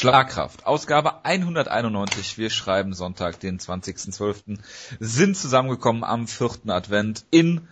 Schlagkraft. 0.00 0.64
Ausgabe 0.64 1.26
191. 1.26 2.38
Wir 2.38 2.48
schreiben 2.48 2.94
Sonntag, 2.94 3.38
den 3.38 3.58
20.12. 3.58 4.56
Sind 4.98 5.36
zusammengekommen 5.36 6.04
am 6.04 6.26
vierten 6.26 6.70
Advent 6.70 7.26
in 7.30 7.68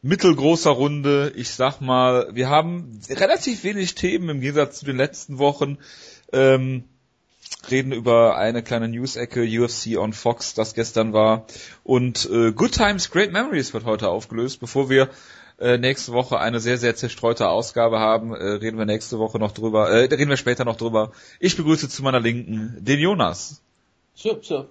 mittelgroßer 0.00 0.70
Runde. 0.70 1.34
Ich 1.36 1.50
sag 1.50 1.82
mal, 1.82 2.30
wir 2.32 2.48
haben 2.48 2.98
relativ 3.10 3.62
wenig 3.62 3.94
Themen 3.94 4.30
im 4.30 4.40
Gegensatz 4.40 4.78
zu 4.78 4.86
den 4.86 4.96
letzten 4.96 5.36
Wochen. 5.36 5.76
Ähm, 6.32 6.84
reden 7.70 7.92
über 7.92 8.38
eine 8.38 8.62
kleine 8.62 8.88
News-Ecke, 8.88 9.42
UFC 9.42 9.98
on 9.98 10.14
Fox, 10.14 10.54
das 10.54 10.72
gestern 10.72 11.12
war. 11.12 11.46
Und 11.84 12.26
äh, 12.32 12.52
Good 12.52 12.72
Times, 12.72 13.10
Great 13.10 13.32
Memories 13.32 13.74
wird 13.74 13.84
heute 13.84 14.08
aufgelöst. 14.08 14.60
Bevor 14.60 14.88
wir 14.88 15.10
äh, 15.58 15.78
nächste 15.78 16.12
Woche 16.12 16.38
eine 16.38 16.60
sehr, 16.60 16.78
sehr 16.78 16.96
zerstreute 16.96 17.48
Ausgabe 17.48 17.98
haben, 17.98 18.34
äh, 18.34 18.44
reden 18.44 18.78
wir 18.78 18.84
nächste 18.84 19.18
Woche 19.18 19.38
noch 19.38 19.52
drüber, 19.52 19.90
äh, 19.90 20.04
reden 20.04 20.28
wir 20.28 20.36
später 20.36 20.64
noch 20.64 20.76
drüber. 20.76 21.12
Ich 21.40 21.56
begrüße 21.56 21.88
zu 21.88 22.02
meiner 22.02 22.20
Linken 22.20 22.76
den 22.78 22.98
Jonas. 22.98 23.62
So, 24.14 24.38
so. 24.42 24.68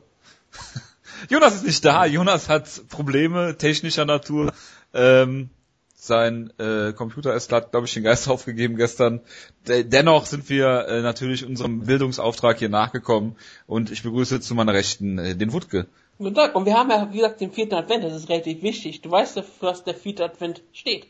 Jonas 1.29 1.55
ist 1.55 1.65
nicht 1.65 1.85
da. 1.85 2.05
Jonas 2.05 2.49
hat 2.49 2.67
Probleme 2.89 3.57
technischer 3.57 4.05
Natur. 4.05 4.53
Ähm, 4.93 5.49
sein 5.95 6.53
äh, 6.59 6.93
Computer 6.93 7.33
ist 7.33 7.51
hat, 7.51 7.71
glaube 7.71 7.87
ich, 7.87 7.93
den 7.93 8.03
Geist 8.03 8.27
aufgegeben 8.29 8.75
gestern. 8.75 9.21
D 9.67 9.83
dennoch 9.83 10.25
sind 10.25 10.49
wir 10.49 10.87
äh, 10.87 11.01
natürlich 11.01 11.45
unserem 11.45 11.85
Bildungsauftrag 11.85 12.59
hier 12.59 12.69
nachgekommen 12.69 13.35
und 13.65 13.91
ich 13.91 14.03
begrüße 14.03 14.39
zu 14.39 14.55
meiner 14.55 14.73
Rechten 14.73 15.17
äh, 15.17 15.35
den 15.35 15.51
Wutke. 15.51 15.87
Guten 16.17 16.35
Tag. 16.35 16.55
Und 16.55 16.65
wir 16.65 16.75
haben 16.75 16.89
ja, 16.89 17.11
wie 17.11 17.17
gesagt, 17.17 17.41
den 17.41 17.51
vierten 17.51 17.75
Advent. 17.75 18.03
Das 18.03 18.13
ist 18.13 18.29
relativ 18.29 18.61
wichtig. 18.61 19.01
Du 19.01 19.11
weißt 19.11 19.35
ja, 19.35 19.41
für 19.41 19.67
was 19.67 19.83
der 19.83 19.95
vierte 19.95 20.23
Advent 20.23 20.61
steht. 20.71 21.07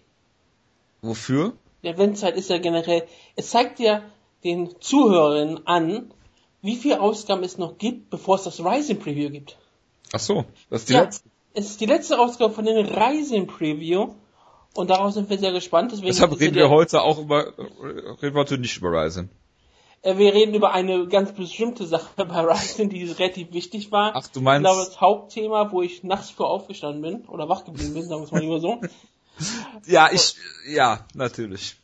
Wofür? 1.02 1.54
Die 1.84 1.90
Adventszeit 1.90 2.36
ist 2.36 2.50
ja 2.50 2.58
generell, 2.58 3.04
es 3.36 3.52
zeigt 3.52 3.80
ja 3.80 4.02
den 4.44 4.80
Zuhörerinnen 4.80 5.68
an, 5.68 6.12
wie 6.64 6.76
viele 6.76 7.00
Ausgaben 7.00 7.44
es 7.44 7.59
noch 7.59 7.78
gibt, 7.78 8.09
bevor 8.09 8.38
es 8.38 8.44
das 8.44 8.59
Rising 8.59 9.00
Preview 9.00 9.30
gibt. 9.30 9.58
Ach 10.14 10.20
so, 10.20 10.45
das 10.72 10.81
ist 10.81 10.89
die 10.89 10.94
ja, 10.94 11.02
letzte. 11.02 11.30
Es 11.53 11.66
ist 11.67 11.80
die 11.80 11.86
letzte 11.86 12.19
Ausgabe 12.19 12.53
von 12.53 12.66
den 12.66 12.86
Rising 12.88 13.45
Preview. 13.47 14.14
Und 14.73 14.90
darauf 14.90 15.14
sind 15.14 15.30
wir 15.30 15.38
sehr 15.38 15.53
gespannt. 15.53 15.92
Deswegen 15.92 16.08
Deshalb 16.08 16.38
reden 16.40 16.56
wir 16.56 16.69
heute 16.69 17.02
auch 17.02 17.19
über, 17.19 17.53
reden 18.22 18.36
wir 18.36 18.42
heute 18.42 18.58
nicht 18.58 18.78
über 18.78 18.92
Ryzen. 18.92 19.30
Äh, 20.06 20.17
wir 20.17 20.34
reden 20.34 20.53
über 20.53 20.72
eine 20.72 21.08
ganz 21.08 21.34
bestimmte 21.34 21.86
Sache 21.86 22.25
bei 22.25 22.39
Ryzen, 22.42 22.89
die 22.89 23.03
relativ 23.06 23.52
wichtig 23.53 23.92
war. 23.92 24.12
Ach, 24.16 24.28
du 24.28 24.39
meinst- 24.39 24.66
Ich 24.70 24.72
glaube, 24.73 24.86
das 24.88 25.02
Hauptthema, 25.02 25.72
wo 25.72 25.81
ich 25.81 26.03
nachts 26.03 26.30
vor 26.30 26.50
aufgestanden 26.52 27.02
bin, 27.02 27.25
oder 27.28 27.50
wach 27.50 27.66
geblieben 27.66 27.95
bin, 27.95 28.03
sagen 28.03 28.22
wir 28.22 28.25
es 28.25 28.31
mal 28.31 28.42
lieber 28.42 28.59
so. 28.59 28.80
Ja, 29.86 30.09
ich, 30.14 30.36
ja, 30.66 31.06
natürlich. 31.14 31.75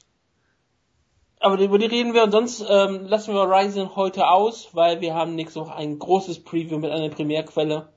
Aber 1.42 1.60
über 1.60 1.78
die 1.80 1.86
reden 1.88 2.14
wir 2.14 2.24
und 2.24 2.32
sonst 2.32 2.64
ähm, 2.70 3.08
lassen 3.08 3.34
wir 3.34 3.44
Ryzen 3.44 3.96
heute 3.98 4.30
aus, 4.30 4.70
weil 4.72 5.02
wir 5.02 5.16
haben 5.16 5.36
nächste 5.36 5.60
Woche 5.60 5.76
ein 5.76 6.00
großes 6.00 6.46
Preview 6.46 6.78
mit 6.78 6.92
einer 6.92 7.10
Primärquelle. 7.10 7.90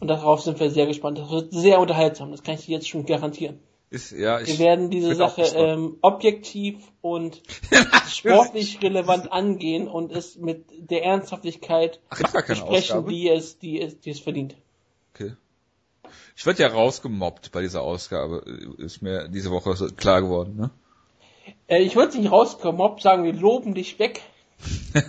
Und 0.00 0.08
darauf 0.08 0.40
sind 0.42 0.58
wir 0.58 0.70
sehr 0.70 0.86
gespannt. 0.86 1.18
Das 1.18 1.30
wird 1.30 1.52
sehr 1.52 1.78
unterhaltsam, 1.78 2.32
das 2.32 2.42
kann 2.42 2.56
ich 2.56 2.66
dir 2.66 2.72
jetzt 2.72 2.88
schon 2.88 3.06
garantieren. 3.06 3.60
Ist, 3.96 4.12
ja, 4.12 4.40
ich, 4.40 4.48
Wir 4.48 4.58
werden 4.58 4.90
diese 4.90 5.14
Sache 5.14 5.40
ähm, 5.54 5.96
objektiv 6.02 6.76
und 7.00 7.42
sportlich 8.10 8.82
relevant 8.82 9.32
angehen 9.32 9.88
und 9.88 10.12
es 10.12 10.36
mit 10.36 10.66
der 10.76 11.02
Ernsthaftigkeit 11.02 11.98
Ach, 12.10 12.18
besprechen, 12.18 13.06
die 13.06 13.30
es, 13.30 13.58
die 13.58 13.80
es, 13.80 13.98
die 13.98 14.10
es 14.10 14.20
verdient. 14.20 14.54
Okay. 15.14 15.32
Ich 16.36 16.44
werde 16.44 16.62
ja 16.62 16.68
rausgemobbt 16.68 17.52
bei 17.52 17.62
dieser 17.62 17.80
Ausgabe, 17.80 18.44
ist 18.76 19.00
mir 19.00 19.28
diese 19.28 19.50
Woche 19.50 19.74
klar 19.96 20.20
geworden, 20.20 20.56
ne? 20.56 20.70
Äh, 21.66 21.80
ich 21.80 21.96
würde 21.96 22.18
nicht 22.18 22.30
ob 22.30 23.00
sagen, 23.00 23.24
wir 23.24 23.32
loben 23.32 23.74
dich 23.74 23.98
weg. 23.98 24.20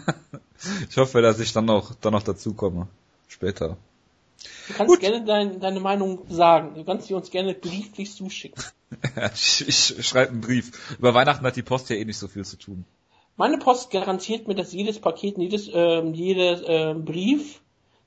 Ich 0.89 0.97
hoffe, 0.97 1.21
dass 1.21 1.39
ich 1.39 1.53
dann 1.53 1.65
noch, 1.65 1.93
dann 1.95 2.13
noch 2.13 2.23
dazu 2.23 2.55
komme. 2.55 2.87
Später. 3.27 3.77
Du 4.67 4.73
kannst 4.73 4.91
Gut. 4.91 4.99
gerne 5.01 5.23
dein, 5.23 5.59
deine 5.59 5.79
Meinung 5.79 6.25
sagen. 6.29 6.73
Du 6.73 6.83
kannst 6.83 7.07
sie 7.07 7.13
uns 7.13 7.29
gerne 7.29 7.53
brieflich 7.53 8.11
zuschicken. 8.11 8.63
ich 9.33 9.67
ich 9.67 10.07
schreibe 10.07 10.31
einen 10.31 10.41
Brief. 10.41 10.95
Über 10.97 11.13
Weihnachten 11.13 11.45
hat 11.45 11.55
die 11.55 11.63
Post 11.63 11.89
ja 11.89 11.95
eh 11.95 12.05
nicht 12.05 12.17
so 12.17 12.27
viel 12.27 12.45
zu 12.45 12.57
tun. 12.57 12.85
Meine 13.35 13.57
Post 13.57 13.91
garantiert 13.91 14.47
mir, 14.47 14.55
dass 14.55 14.73
jedes 14.73 14.99
Paket, 14.99 15.37
jedes, 15.37 15.69
ähm, 15.71 16.13
jeder 16.13 16.67
ähm, 16.67 17.05
Brief, 17.05 17.61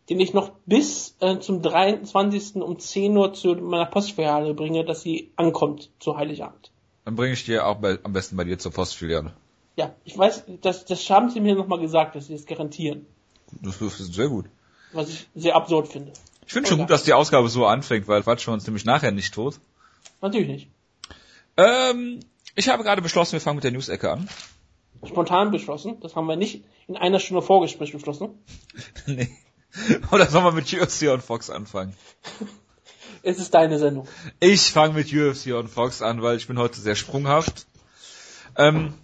den 0.09 0.19
ich 0.19 0.35
noch 0.35 0.51
bis 0.67 1.15
äh, 1.21 1.39
zum 1.39 1.63
23. 1.63 2.57
um 2.57 2.79
10 2.79 3.17
Uhr 3.17 3.33
zu 3.33 3.55
meiner 3.55 3.87
Postfiliale 3.87 4.55
bringe, 4.55 4.85
dass 4.85 5.03
sie 5.03 5.31
ankommt 5.37 5.91
zu 6.01 6.17
Heiligabend. 6.17 6.73
Dann 7.05 7.15
bringe 7.15 7.33
ich 7.33 7.45
dir 7.45 7.67
auch 7.67 7.77
bei, 7.77 7.99
am 8.03 8.13
besten 8.13 8.37
bei 8.37 8.45
dir 8.45 8.59
zur 8.59 8.73
Postfiliale. 8.73 9.33
Ja, 9.77 9.95
ich 10.05 10.19
weiß, 10.19 10.45
das, 10.63 10.85
das 10.85 11.09
haben 11.09 11.31
sie 11.31 11.41
mir 11.41 11.55
nochmal 11.55 11.79
gesagt, 11.79 12.17
dass 12.17 12.27
sie 12.27 12.35
es 12.35 12.45
garantieren. 12.45 13.07
Das 13.63 13.81
ist 13.81 14.13
sehr 14.13 14.29
gut. 14.29 14.47
Was 14.93 15.09
ich 15.09 15.29
sehr 15.37 15.55
absurd 15.55 15.89
finde. 15.89 16.13
Ich 16.45 16.53
finde 16.53 16.69
schon 16.69 16.79
gut, 16.79 16.91
dass 16.91 17.05
die 17.05 17.13
Ausgabe 17.13 17.49
so 17.49 17.67
anfängt, 17.67 18.09
weil 18.09 18.25
quatschen 18.25 18.51
wir 18.51 18.55
uns 18.55 18.67
nämlich 18.67 18.85
nachher 18.85 19.13
nicht 19.13 19.33
tot. 19.33 19.61
Natürlich 20.21 20.49
nicht. 20.49 20.69
Ähm, 21.57 22.21
ich 22.55 22.69
habe 22.69 22.83
gerade 22.83 23.03
beschlossen, 23.03 23.33
wir 23.33 23.41
fangen 23.41 23.57
mit 23.57 23.65
der 23.65 23.73
News-Ecke 23.73 24.11
an. 24.11 24.29
Spontan 25.07 25.51
beschlossen. 25.51 25.99
Das 26.01 26.17
haben 26.17 26.27
wir 26.27 26.37
nicht 26.37 26.65
in 26.87 26.97
einer 26.97 27.21
Stunde 27.21 27.43
Vorgespräch 27.43 27.93
beschlossen. 27.93 28.31
nee. 29.07 29.29
Oder 30.11 30.27
sollen 30.27 30.45
wir 30.45 30.53
mit 30.53 30.73
UFC 30.73 31.09
on 31.09 31.21
Fox 31.21 31.51
anfangen? 31.51 31.95
Es 33.23 33.39
ist 33.39 33.53
deine 33.53 33.79
Sendung. 33.79 34.09
Ich 34.39 34.71
fange 34.71 34.95
mit 34.95 35.13
UFC 35.13 35.49
on 35.49 35.69
Fox 35.69 36.01
an, 36.01 36.23
weil 36.23 36.39
ich 36.39 36.47
bin 36.47 36.59
heute 36.59 36.81
sehr 36.81 36.95
sprunghaft. 36.95 37.67
Ähm, 38.57 38.95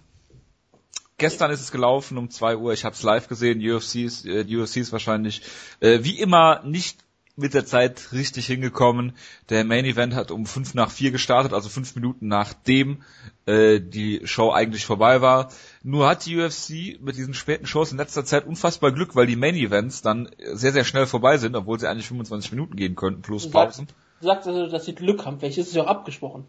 gestern 1.17 1.51
ist 1.51 1.61
es 1.61 1.71
gelaufen 1.71 2.17
um 2.17 2.31
2 2.31 2.57
Uhr, 2.57 2.73
ich 2.73 2.83
habe 2.83 2.95
es 2.95 3.03
live 3.03 3.27
gesehen, 3.27 3.59
UFC 3.59 3.97
ist, 3.97 4.25
äh, 4.25 4.43
UFC 4.43 4.77
ist 4.77 4.91
wahrscheinlich 4.91 5.43
äh, 5.81 5.99
wie 6.01 6.19
immer 6.19 6.63
nicht 6.63 6.97
mit 7.37 7.53
der 7.53 7.65
Zeit 7.65 8.11
richtig 8.11 8.47
hingekommen. 8.47 9.13
Der 9.49 9.63
Main 9.63 9.85
Event 9.85 10.15
hat 10.15 10.31
um 10.31 10.45
5 10.45 10.73
nach 10.73 10.89
4 10.89 11.11
gestartet, 11.11 11.53
also 11.53 11.69
5 11.69 11.95
Minuten 11.95 12.27
nachdem 12.27 13.03
äh, 13.45 13.79
die 13.79 14.21
Show 14.25 14.51
eigentlich 14.51 14.85
vorbei 14.85 15.21
war. 15.21 15.51
Nur 15.83 16.09
hat 16.09 16.25
die 16.25 16.37
UFC 16.37 16.99
mit 16.99 17.15
diesen 17.15 17.35
späten 17.35 17.67
Shows 17.67 17.91
in 17.91 17.99
letzter 17.99 18.25
Zeit 18.25 18.47
unfassbar 18.47 18.91
Glück, 18.91 19.15
weil 19.15 19.27
die 19.27 19.35
Main 19.35 19.55
Events 19.55 20.01
dann 20.01 20.29
sehr, 20.53 20.73
sehr 20.73 20.83
schnell 20.83 21.05
vorbei 21.05 21.37
sind, 21.37 21.55
obwohl 21.55 21.79
sie 21.79 21.87
eigentlich 21.87 22.07
25 22.07 22.51
Minuten 22.51 22.75
gehen 22.75 22.95
könnten, 22.95 23.21
plus 23.21 23.49
Pausen. 23.49 23.87
du 24.19 24.25
sagst 24.25 24.47
also, 24.47 24.67
dass 24.67 24.85
sie 24.85 24.95
Glück 24.95 25.23
haben. 25.25 25.39
Vielleicht 25.39 25.59
ist 25.59 25.67
es 25.67 25.73
ja 25.75 25.83
auch 25.83 25.87
abgesprochen. 25.87 26.45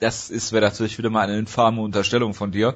das 0.00 0.30
ist 0.30 0.52
wäre 0.52 0.64
natürlich 0.64 0.96
wieder 0.96 1.10
mal 1.10 1.20
eine 1.20 1.38
infame 1.38 1.82
Unterstellung 1.82 2.32
von 2.32 2.52
dir, 2.52 2.74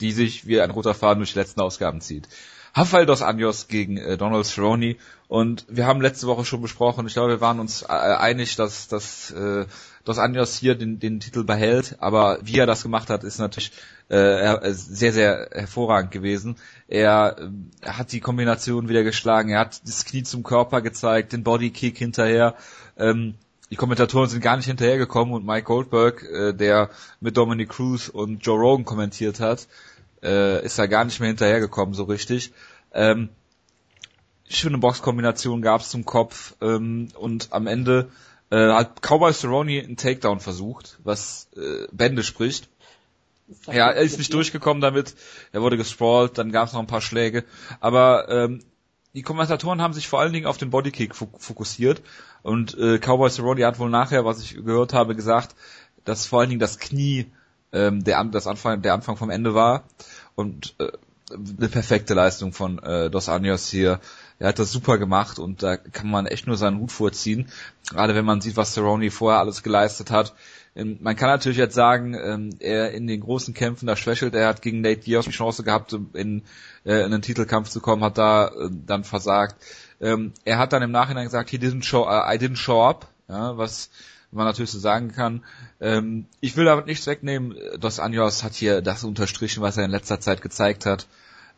die 0.00 0.12
sich 0.12 0.46
wie 0.46 0.60
ein 0.60 0.70
roter 0.70 0.94
Faden 0.94 1.18
durch 1.18 1.32
die 1.32 1.38
letzten 1.40 1.60
Ausgaben 1.60 2.00
zieht. 2.00 2.28
Rafael 2.74 3.06
dos 3.06 3.22
Anjos 3.22 3.68
gegen 3.68 3.96
äh, 3.96 4.16
Donald 4.16 4.46
Cerrone 4.46 4.96
und 5.28 5.64
wir 5.68 5.86
haben 5.86 6.00
letzte 6.00 6.26
Woche 6.26 6.44
schon 6.44 6.60
besprochen, 6.60 7.06
ich 7.06 7.12
glaube, 7.14 7.30
wir 7.30 7.40
waren 7.40 7.60
uns 7.60 7.82
äh, 7.82 7.86
einig, 7.86 8.56
dass, 8.56 8.88
dass 8.88 9.30
äh, 9.30 9.66
dos 10.04 10.18
Anjos 10.18 10.56
hier 10.56 10.74
den, 10.74 10.98
den 10.98 11.20
Titel 11.20 11.44
behält, 11.44 11.96
aber 12.00 12.38
wie 12.42 12.58
er 12.58 12.66
das 12.66 12.82
gemacht 12.82 13.10
hat, 13.10 13.22
ist 13.22 13.38
natürlich 13.38 13.70
äh, 14.10 14.16
äh, 14.16 14.72
sehr, 14.72 15.12
sehr 15.12 15.48
hervorragend 15.52 16.10
gewesen. 16.10 16.56
Er, 16.88 17.36
äh, 17.38 17.88
hat 17.88 18.12
die 18.12 18.20
Kombination 18.20 18.88
wieder 18.88 19.04
geschlagen, 19.04 19.50
er 19.50 19.60
hat 19.60 19.80
das 19.86 20.04
Knie 20.04 20.24
zum 20.24 20.42
Körper 20.42 20.82
gezeigt, 20.82 21.32
den 21.32 21.44
Bodykick 21.44 21.96
hinterher. 21.96 22.54
Ähm, 22.98 23.34
die 23.70 23.76
Kommentatoren 23.76 24.28
sind 24.28 24.42
gar 24.42 24.56
nicht 24.56 24.66
hinterhergekommen 24.66 25.32
und 25.32 25.46
Mike 25.46 25.64
Goldberg, 25.64 26.22
äh, 26.22 26.52
der 26.52 26.90
mit 27.20 27.36
Dominic 27.36 27.70
Cruz 27.70 28.08
und 28.08 28.44
Joe 28.44 28.58
Rogan 28.58 28.84
kommentiert 28.84 29.40
hat, 29.40 29.68
äh, 30.24 30.64
ist 30.64 30.78
da 30.78 30.86
gar 30.86 31.04
nicht 31.04 31.20
mehr 31.20 31.28
hinterhergekommen 31.28 31.94
so 31.94 32.04
richtig. 32.04 32.52
Ähm, 32.92 33.28
schöne 34.48 34.78
Boxkombination 34.78 35.62
gab's 35.62 35.90
zum 35.90 36.04
Kopf 36.04 36.54
ähm, 36.60 37.08
und 37.16 37.52
am 37.52 37.66
Ende 37.66 38.10
äh, 38.50 38.68
hat 38.72 39.02
Cowboy 39.02 39.32
Cerrone 39.32 39.82
einen 39.82 39.96
Takedown 39.96 40.40
versucht, 40.40 40.98
was 41.04 41.48
äh, 41.56 41.86
Bände 41.92 42.22
spricht. 42.22 42.68
Ja, 43.66 43.90
er 43.90 44.02
ist 44.02 44.18
nicht 44.18 44.32
durchgekommen 44.32 44.80
damit. 44.80 45.14
Er 45.52 45.60
wurde 45.60 45.76
gesprawlt, 45.76 46.38
dann 46.38 46.50
gab 46.50 46.68
es 46.68 46.72
noch 46.72 46.80
ein 46.80 46.86
paar 46.86 47.02
Schläge. 47.02 47.44
Aber 47.80 48.28
ähm, 48.30 48.60
die 49.12 49.22
Kommentatoren 49.22 49.82
haben 49.82 49.92
sich 49.92 50.08
vor 50.08 50.20
allen 50.20 50.32
Dingen 50.32 50.46
auf 50.46 50.56
den 50.56 50.70
Bodykick 50.70 51.14
fok 51.14 51.40
fokussiert. 51.40 52.02
Und 52.42 52.76
äh, 52.78 52.98
Cowboy 52.98 53.30
Cerrone 53.30 53.66
hat 53.66 53.78
wohl 53.78 53.90
nachher, 53.90 54.24
was 54.24 54.40
ich 54.40 54.54
gehört 54.54 54.94
habe, 54.94 55.14
gesagt, 55.14 55.54
dass 56.04 56.26
vor 56.26 56.40
allen 56.40 56.50
Dingen 56.50 56.60
das 56.60 56.78
Knie 56.78 57.26
ähm, 57.74 58.04
der, 58.04 58.24
das 58.24 58.46
Anfang, 58.46 58.80
der 58.80 58.94
Anfang 58.94 59.16
vom 59.16 59.30
Ende 59.30 59.54
war. 59.54 59.84
Und 60.34 60.74
äh, 60.78 60.90
eine 61.32 61.68
perfekte 61.68 62.14
Leistung 62.14 62.52
von 62.52 62.78
äh, 62.82 63.10
Dos 63.10 63.28
Anjos 63.28 63.68
hier. 63.68 64.00
Er 64.38 64.48
hat 64.48 64.58
das 64.58 64.72
super 64.72 64.98
gemacht 64.98 65.38
und 65.38 65.62
da 65.62 65.76
kann 65.76 66.10
man 66.10 66.26
echt 66.26 66.46
nur 66.46 66.56
seinen 66.56 66.78
Hut 66.80 66.92
vorziehen. 66.92 67.48
Gerade 67.90 68.14
wenn 68.14 68.24
man 68.24 68.40
sieht, 68.40 68.56
was 68.56 68.74
Cerrone 68.74 69.10
vorher 69.10 69.40
alles 69.40 69.62
geleistet 69.62 70.10
hat. 70.10 70.34
Ähm, 70.76 70.98
Man 71.00 71.16
kann 71.16 71.28
natürlich 71.28 71.58
jetzt 71.58 71.74
sagen, 71.74 72.14
ähm, 72.14 72.50
er 72.60 72.92
in 72.92 73.06
den 73.06 73.20
großen 73.20 73.54
Kämpfen 73.54 73.86
da 73.86 73.96
schwächelt. 73.96 74.34
Er 74.34 74.48
hat 74.48 74.62
gegen 74.62 74.80
Nate 74.80 75.00
Diaz 75.00 75.24
die 75.24 75.30
Chance 75.30 75.62
gehabt, 75.62 75.92
in, 75.92 76.42
äh, 76.84 76.98
in 77.04 77.12
einen 77.12 77.22
Titelkampf 77.22 77.68
zu 77.70 77.80
kommen, 77.80 78.04
hat 78.04 78.18
da 78.18 78.48
äh, 78.48 78.70
dann 78.86 79.04
versagt. 79.04 79.56
Ähm, 80.00 80.32
Er 80.44 80.58
hat 80.58 80.72
dann 80.72 80.82
im 80.82 80.90
Nachhinein 80.90 81.24
gesagt, 81.24 81.50
he 81.50 81.58
didn't 81.58 81.84
show, 81.84 82.02
uh, 82.02 82.30
I 82.30 82.36
didn't 82.36 82.56
show 82.56 82.82
up, 82.82 83.08
ja, 83.28 83.56
was 83.56 83.90
man 84.34 84.46
natürlich 84.46 84.70
so 84.70 84.78
sagen 84.78 85.12
kann. 85.12 85.44
Ähm, 85.80 86.26
Ich 86.40 86.56
will 86.56 86.64
damit 86.64 86.86
nichts 86.86 87.06
wegnehmen. 87.06 87.56
Dos 87.78 88.00
Anjos 88.00 88.42
hat 88.42 88.54
hier 88.54 88.82
das 88.82 89.04
unterstrichen, 89.04 89.62
was 89.62 89.76
er 89.76 89.84
in 89.84 89.90
letzter 89.90 90.20
Zeit 90.20 90.42
gezeigt 90.42 90.86
hat. 90.86 91.06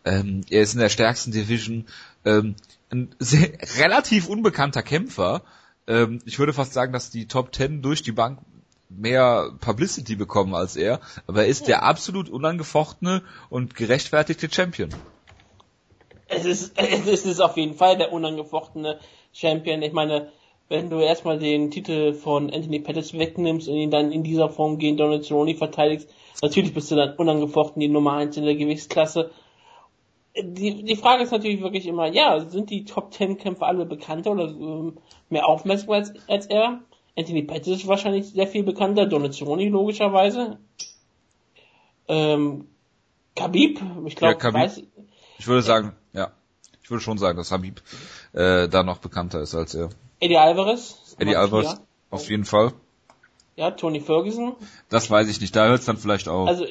Ähm, 0.05 0.43
er 0.51 0.63
ist 0.63 0.75
in 0.75 0.81
der 0.81 0.89
stärksten 0.89 1.33
Division 1.33 1.87
ähm, 2.25 2.55
ein 2.91 3.15
sehr, 3.19 3.51
relativ 3.79 4.29
unbekannter 4.29 4.83
Kämpfer. 4.83 5.43
Ähm, 5.87 6.21
ich 6.25 6.39
würde 6.39 6.53
fast 6.53 6.73
sagen, 6.73 6.93
dass 6.93 7.11
die 7.11 7.27
Top 7.27 7.53
Ten 7.53 7.83
durch 7.83 8.03
die 8.03 8.13
Bank 8.13 8.39
mehr 8.89 9.51
Publicity 9.61 10.15
bekommen 10.15 10.55
als 10.55 10.77
er, 10.77 11.01
aber 11.27 11.43
er 11.43 11.49
ist 11.49 11.67
der 11.67 11.83
absolut 11.83 12.29
unangefochtene 12.29 13.23
und 13.51 13.75
gerechtfertigte 13.75 14.49
Champion. 14.51 14.91
Es 16.29 16.45
ist, 16.45 16.73
es 16.79 17.25
ist 17.25 17.41
auf 17.41 17.57
jeden 17.57 17.75
Fall 17.75 17.97
der 17.97 18.13
unangefochtene 18.13 18.99
Champion. 19.33 19.83
Ich 19.83 19.93
meine, 19.93 20.31
wenn 20.69 20.91
du 20.91 20.99
erstmal 20.99 21.39
den 21.39 21.71
Titel 21.71 22.13
von 22.13 22.53
Anthony 22.53 22.81
Pettis 22.81 23.13
wegnimmst 23.13 23.69
und 23.69 23.77
ihn 23.77 23.91
dann 23.91 24.11
in 24.11 24.25
dieser 24.25 24.49
Form 24.49 24.79
gegen 24.79 24.97
Donald 24.97 25.25
Cerrone 25.25 25.55
verteidigst, 25.55 26.09
natürlich 26.43 26.75
bist 26.75 26.91
du 26.91 26.97
dann 26.97 27.15
unangefochten 27.17 27.81
die 27.81 27.89
Nummer 27.89 28.15
1 28.15 28.37
in 28.37 28.45
der 28.45 28.57
Gewichtsklasse. 28.57 29.31
Die, 30.37 30.83
die 30.83 30.97
Frage 30.97 31.23
ist 31.23 31.31
natürlich 31.31 31.63
wirklich 31.63 31.87
immer, 31.87 32.09
ja, 32.09 32.41
sind 32.41 32.71
die 32.71 32.85
Top 32.85 33.13
10 33.13 33.39
Kämpfer 33.39 33.67
alle 33.67 33.87
bekannter 33.87 34.33
oder 34.33 34.49
ähm, 34.49 34.99
mehr 35.31 35.47
aufmerksam 35.47 35.91
als, 35.91 36.13
als 36.29 36.47
er? 36.47 36.81
Anthony 37.17 37.43
Pettis 37.43 37.79
ist 37.79 37.89
wahrscheinlich 37.89 38.27
sehr 38.27 38.47
viel 38.47 38.63
bekannter, 38.63 39.07
Donald 39.07 39.35
Cerrone 39.35 39.69
logischerweise. 39.69 40.59
Ähm, 42.09 42.67
Khabib, 43.35 43.81
ich 44.07 44.17
glaube, 44.17 44.39
ja, 44.43 44.71
ich 45.39 45.47
würde 45.47 45.63
sagen, 45.63 45.93
ja, 46.13 46.33
ich 46.83 46.91
würde 46.91 47.03
schon 47.03 47.19
sagen, 47.19 47.37
dass 47.37 47.51
Habib 47.51 47.83
äh, 48.33 48.69
da 48.69 48.83
noch 48.83 48.99
bekannter 48.99 49.41
ist 49.41 49.55
als 49.55 49.75
er. 49.75 49.91
Eddie 50.21 50.39
Alvarez. 50.39 51.17
Eddie 51.19 51.37
Alvarez, 51.37 51.81
auf 52.11 52.29
jeden 52.31 52.45
Fall. 52.45 52.73
Ja, 53.57 53.71
Tony 53.71 54.01
Ferguson. 54.01 54.55
Das 54.91 55.11
weiß 55.11 55.29
ich 55.29 55.41
nicht, 55.41 55.57
da 55.57 55.67
hört 55.67 55.81
es 55.81 55.87
dann 55.87 55.97
vielleicht 55.97 56.29
auch. 56.29 56.47
Also, 56.47 56.67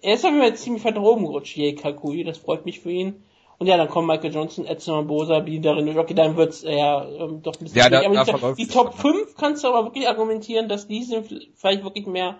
er 0.00 0.14
ist 0.14 0.24
auf 0.24 0.30
jeden 0.30 0.42
Fall 0.42 0.56
ziemlich 0.56 0.84
weit 0.84 0.96
oben 0.96 1.26
gerutscht, 1.26 1.56
Jay 1.56 1.74
Kakui, 1.74 2.24
das 2.24 2.38
freut 2.38 2.64
mich 2.64 2.80
für 2.80 2.90
ihn. 2.90 3.22
Und 3.58 3.66
ja, 3.66 3.76
dann 3.76 3.90
kommen 3.90 4.06
Michael 4.06 4.32
Johnson, 4.32 4.64
Edson 4.64 5.06
Bosa, 5.06 5.40
die 5.40 5.60
darin 5.60 5.84
durch. 5.84 5.98
Okay, 5.98 6.14
dann 6.14 6.38
wird's 6.38 6.62
eher 6.62 7.06
ähm, 7.20 7.42
doch 7.42 7.52
ein 7.56 7.64
bisschen 7.64 7.76
ja, 7.76 7.90
da, 7.90 8.00
aber 8.00 8.54
die, 8.54 8.64
die 8.64 8.72
Top 8.72 8.94
5 8.94 9.34
kannst 9.36 9.64
du 9.64 9.68
aber 9.68 9.84
wirklich 9.84 10.08
argumentieren, 10.08 10.70
dass 10.70 10.88
die 10.88 11.02
sind 11.02 11.50
vielleicht 11.56 11.84
wirklich 11.84 12.06
mehr 12.06 12.38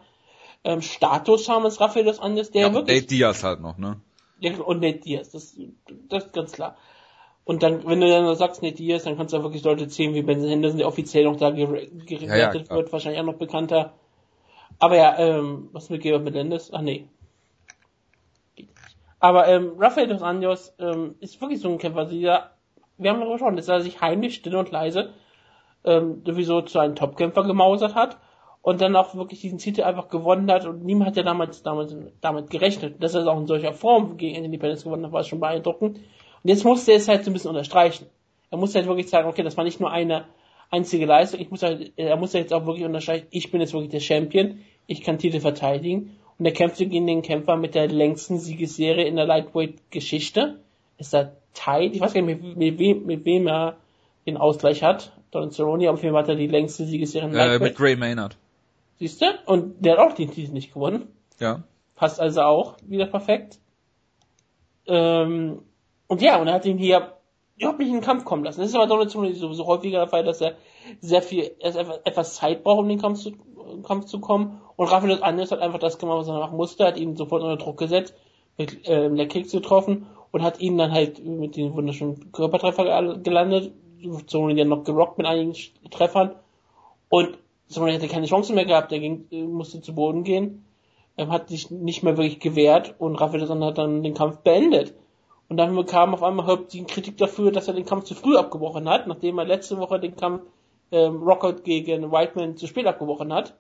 ähm, 0.65 0.81
Status 0.81 1.47
haben 1.51 1.67
als 1.67 1.79
Rafael 1.79 2.07
dos 2.07 2.21
Andes, 2.21 2.53
der 2.53 2.63
ja, 2.63 2.73
wirklich... 2.73 3.03
Nate 3.03 3.07
Diaz 3.07 3.45
halt 3.45 3.61
noch, 3.61 3.77
ne? 3.77 4.01
Ja, 4.39 4.57
und 4.61 4.81
Nate 4.81 5.01
Diaz, 5.01 5.31
das, 5.31 5.59
das 6.09 6.25
ist 6.25 6.33
ganz 6.33 6.53
klar. 6.53 6.79
Und 7.45 7.63
dann, 7.63 7.87
wenn 7.87 8.01
du 8.01 8.09
dann 8.09 8.35
sagst, 8.37 8.63
Nate 8.63 8.77
Diaz, 8.77 9.05
dann 9.05 9.17
kannst 9.17 9.33
du 9.33 9.39
auch 9.39 9.43
wirklich 9.43 9.65
Leute 9.65 9.89
zählen 9.89 10.15
wie 10.15 10.23
Ben 10.23 10.43
Henderson, 10.43 10.79
der 10.79 10.87
offiziell 10.87 11.25
noch 11.25 11.37
da 11.37 11.51
gewertet 11.51 12.21
ja, 12.21 12.37
ja, 12.37 12.55
wird, 12.55 12.93
wahrscheinlich 12.93 13.21
auch 13.21 13.27
noch 13.27 13.39
bekannter. 13.39 13.93
Aber 14.79 14.97
ja, 14.97 15.19
ähm, 15.19 15.69
was 15.73 15.91
mit 15.91 16.03
Georg 16.03 16.23
Melendez? 16.23 16.71
Ach 16.73 16.81
nee, 16.81 17.09
aber 19.21 19.49
ähm, 19.49 19.75
Rafael 19.79 20.09
dos 20.09 20.23
Anjos 20.23 20.75
ähm, 20.79 21.15
ist 21.21 21.41
wirklich 21.41 21.61
so 21.61 21.69
ein 21.69 21.79
Kämpfer. 21.79 22.07
Dieser, 22.07 22.51
wir 22.97 23.11
haben 23.11 23.21
darüber 23.21 23.35
gesprochen, 23.35 23.57
dass 23.57 23.69
er 23.69 23.83
sich 23.83 24.01
heimlich, 24.01 24.35
still 24.35 24.57
und 24.57 24.71
leise 24.71 25.13
ähm, 25.85 26.23
sowieso 26.27 26.63
zu 26.63 26.79
einem 26.79 26.97
Topkämpfer 26.97 27.45
gemausert 27.45 27.95
hat 27.95 28.17
und 28.63 28.81
dann 28.81 28.97
auch 28.97 29.15
wirklich 29.15 29.43
diesen 29.43 29.59
Titel 29.59 29.83
einfach 29.83 30.09
gewonnen 30.09 30.51
hat 30.51 30.67
und 30.67 30.85
niemand 30.85 31.09
hat 31.09 31.17
ja 31.17 31.23
damals, 31.23 31.63
damals 31.63 31.95
damit 32.23 32.51
gerechnet. 32.51 33.03
Dass 33.03 33.15
er 33.15 33.21
es 33.21 33.27
auch 33.27 33.39
in 33.39 33.47
solcher 33.47 33.75
Form 33.75 34.17
gegen 34.17 34.51
Pettis 34.59 34.85
gewonnen 34.85 35.05
hat, 35.05 35.13
war 35.13 35.23
schon 35.23 35.41
beeindruckend. 35.41 36.01
Und 36.43 36.51
jetzt 36.51 36.65
musste 36.65 36.93
er 36.93 36.99
es 36.99 37.09
halt 37.09 37.25
so 37.25 37.31
ein 37.31 37.35
bisschen 37.35 37.51
unterstreichen. 37.51 38.07
Er 38.51 38.59
musste 38.59 38.79
halt 38.79 38.89
wirklich 38.89 39.09
sagen, 39.09 39.29
okay, 39.29 39.43
das 39.43 39.57
war 39.57 39.65
nicht 39.65 39.81
nur 39.81 39.91
eine 39.91 40.25
einzige 40.71 41.07
Leistung, 41.07 41.41
ich 41.41 41.51
muss 41.51 41.63
halt, 41.63 41.93
er 41.97 42.17
muss 42.17 42.33
jetzt 42.33 42.53
auch 42.53 42.67
wirklich 42.67 42.85
unterstreichen, 42.85 43.27
ich 43.31 43.51
bin 43.51 43.61
jetzt 43.61 43.73
wirklich 43.73 43.91
der 43.91 44.01
Champion, 44.01 44.61
ich 44.87 45.03
kann 45.03 45.19
Titel 45.19 45.41
verteidigen 45.41 46.17
und 46.39 46.47
er 46.47 46.53
kämpfte 46.53 46.87
gegen 46.87 47.07
den 47.07 47.23
Kämpfer 47.23 47.57
mit 47.57 47.75
der 47.75 47.89
längsten 47.89 48.39
Siegesserie 48.39 49.07
in 49.07 49.17
der 49.17 49.27
Lightweight-Geschichte. 49.27 50.61
Ist 50.99 51.15
er 51.15 51.37
tight? 51.55 51.95
Ich 51.95 52.01
weiß 52.01 52.15
gar 52.15 52.23
nicht, 52.23 52.43
mit, 52.43 52.57
mit, 52.57 52.79
wem, 52.79 53.07
mit 53.07 53.25
wem 53.25 53.47
er 53.47 53.77
den 54.27 54.37
Ausgleich 54.37 54.83
hat. 54.83 55.13
Don 55.31 55.51
Cerrone, 55.51 55.91
auf 55.91 56.03
jeden 56.03 56.15
Fall 56.15 56.23
hat 56.23 56.29
er 56.29 56.37
die 56.37 56.47
längste 56.47 56.87
Siegesserie 56.87 57.29
in 57.29 57.35
der 57.35 57.47
Lightweight. 57.47 57.61
Äh, 57.61 57.71
mit 57.71 57.77
Gray 57.77 57.97
Maynard. 57.97 58.37
Siehst 58.99 59.23
du? 59.23 59.27
Und 59.47 59.85
der 59.85 59.97
hat 59.97 59.99
auch 59.99 60.15
den 60.15 60.31
Titel 60.31 60.53
nicht 60.53 60.73
gewonnen. 60.73 61.09
Ja. 61.39 61.63
Passt 61.95 62.21
also 62.21 62.43
auch 62.43 62.77
wieder 62.87 63.07
perfekt. 63.07 63.59
Ähm, 64.87 65.59
und 66.11 66.21
ja, 66.23 66.41
und 66.41 66.49
er 66.49 66.55
hat 66.55 66.67
ihn 66.67 66.77
hier 66.77 67.13
überhaupt 67.57 67.79
nicht 67.79 67.87
in 67.87 67.95
den 67.95 68.03
Kampf 68.03 68.25
kommen 68.25 68.43
lassen. 68.43 68.61
Das 68.61 68.71
ist 68.71 68.75
aber 68.75 68.89
Donald 68.89 69.13
Cerrone 69.13 69.33
sowieso 69.33 69.65
häufiger 69.65 70.01
der 70.01 70.09
Fall, 70.09 70.25
dass 70.25 70.41
er 70.41 70.57
sehr 71.01 71.23
viel, 71.23 71.53
er 71.61 72.01
etwas 72.05 72.35
Zeit 72.35 72.65
braucht, 72.65 72.81
um 72.81 72.89
den 72.89 73.01
Kampf 73.01 73.21
zu, 73.21 73.33
Kampf 73.87 74.07
zu 74.07 74.19
kommen. 74.19 74.61
Und 74.75 74.89
Rafael 74.89 75.17
dos 75.17 75.53
hat 75.53 75.61
einfach 75.61 75.79
das 75.79 75.99
gemacht, 75.99 76.19
was 76.19 76.27
er 76.27 76.41
machen 76.41 76.57
musste, 76.57 76.85
hat 76.85 76.97
ihn 76.97 77.15
sofort 77.15 77.45
unter 77.45 77.63
Druck 77.63 77.79
gesetzt, 77.79 78.13
mit 78.59 78.89
äh, 78.89 79.09
der 79.09 79.29
Kicks 79.29 79.53
getroffen 79.53 80.07
und 80.33 80.43
hat 80.43 80.61
ihn 80.61 80.79
dann 80.79 80.91
halt 80.91 81.25
mit 81.25 81.55
den 81.55 81.75
wunderschönen 81.75 82.33
Körpertreffer 82.33 83.19
gelandet. 83.19 83.73
Cerrone 84.27 84.57
dann 84.57 84.69
noch 84.69 84.83
gerockt 84.83 85.17
mit 85.17 85.29
einigen 85.29 85.55
Treffern. 85.91 86.35
Und 87.09 87.39
Cerrone 87.69 87.93
hätte 87.93 88.09
keine 88.09 88.27
Chance 88.27 88.53
mehr 88.53 88.65
gehabt, 88.65 88.91
der 88.91 88.99
ging, 88.99 89.27
äh, 89.31 89.45
musste 89.45 89.81
zu 89.81 89.95
Boden 89.95 90.25
gehen. 90.25 90.65
Er 91.15 91.29
hat 91.29 91.51
sich 91.51 91.71
nicht 91.71 92.03
mehr 92.03 92.17
wirklich 92.17 92.41
gewehrt 92.41 92.97
und 92.99 93.15
Rafael 93.15 93.39
dos 93.39 93.51
hat 93.51 93.79
dann 93.79 94.03
den 94.03 94.15
Kampf 94.15 94.39
beendet. 94.39 94.95
Und 95.51 95.57
dann 95.57 95.75
bekam 95.75 96.15
auf 96.15 96.23
einmal 96.23 96.47
Herb 96.47 96.69
die 96.69 96.85
Kritik 96.85 97.19
dafür, 97.19 97.51
dass 97.51 97.67
er 97.67 97.75
den 97.75 97.85
Kampf 97.85 98.05
zu 98.05 98.15
früh 98.15 98.37
abgebrochen 98.37 98.89
hat, 98.89 99.09
nachdem 99.09 99.37
er 99.37 99.45
letzte 99.45 99.79
Woche 99.79 99.99
den 99.99 100.15
Kampf 100.15 100.43
ähm, 100.93 101.25
Rocket 101.25 101.65
gegen 101.65 102.13
Whiteman 102.13 102.57
zu 102.57 102.69
spät 102.69 102.87
abgebrochen 102.87 103.33
hat. 103.33 103.59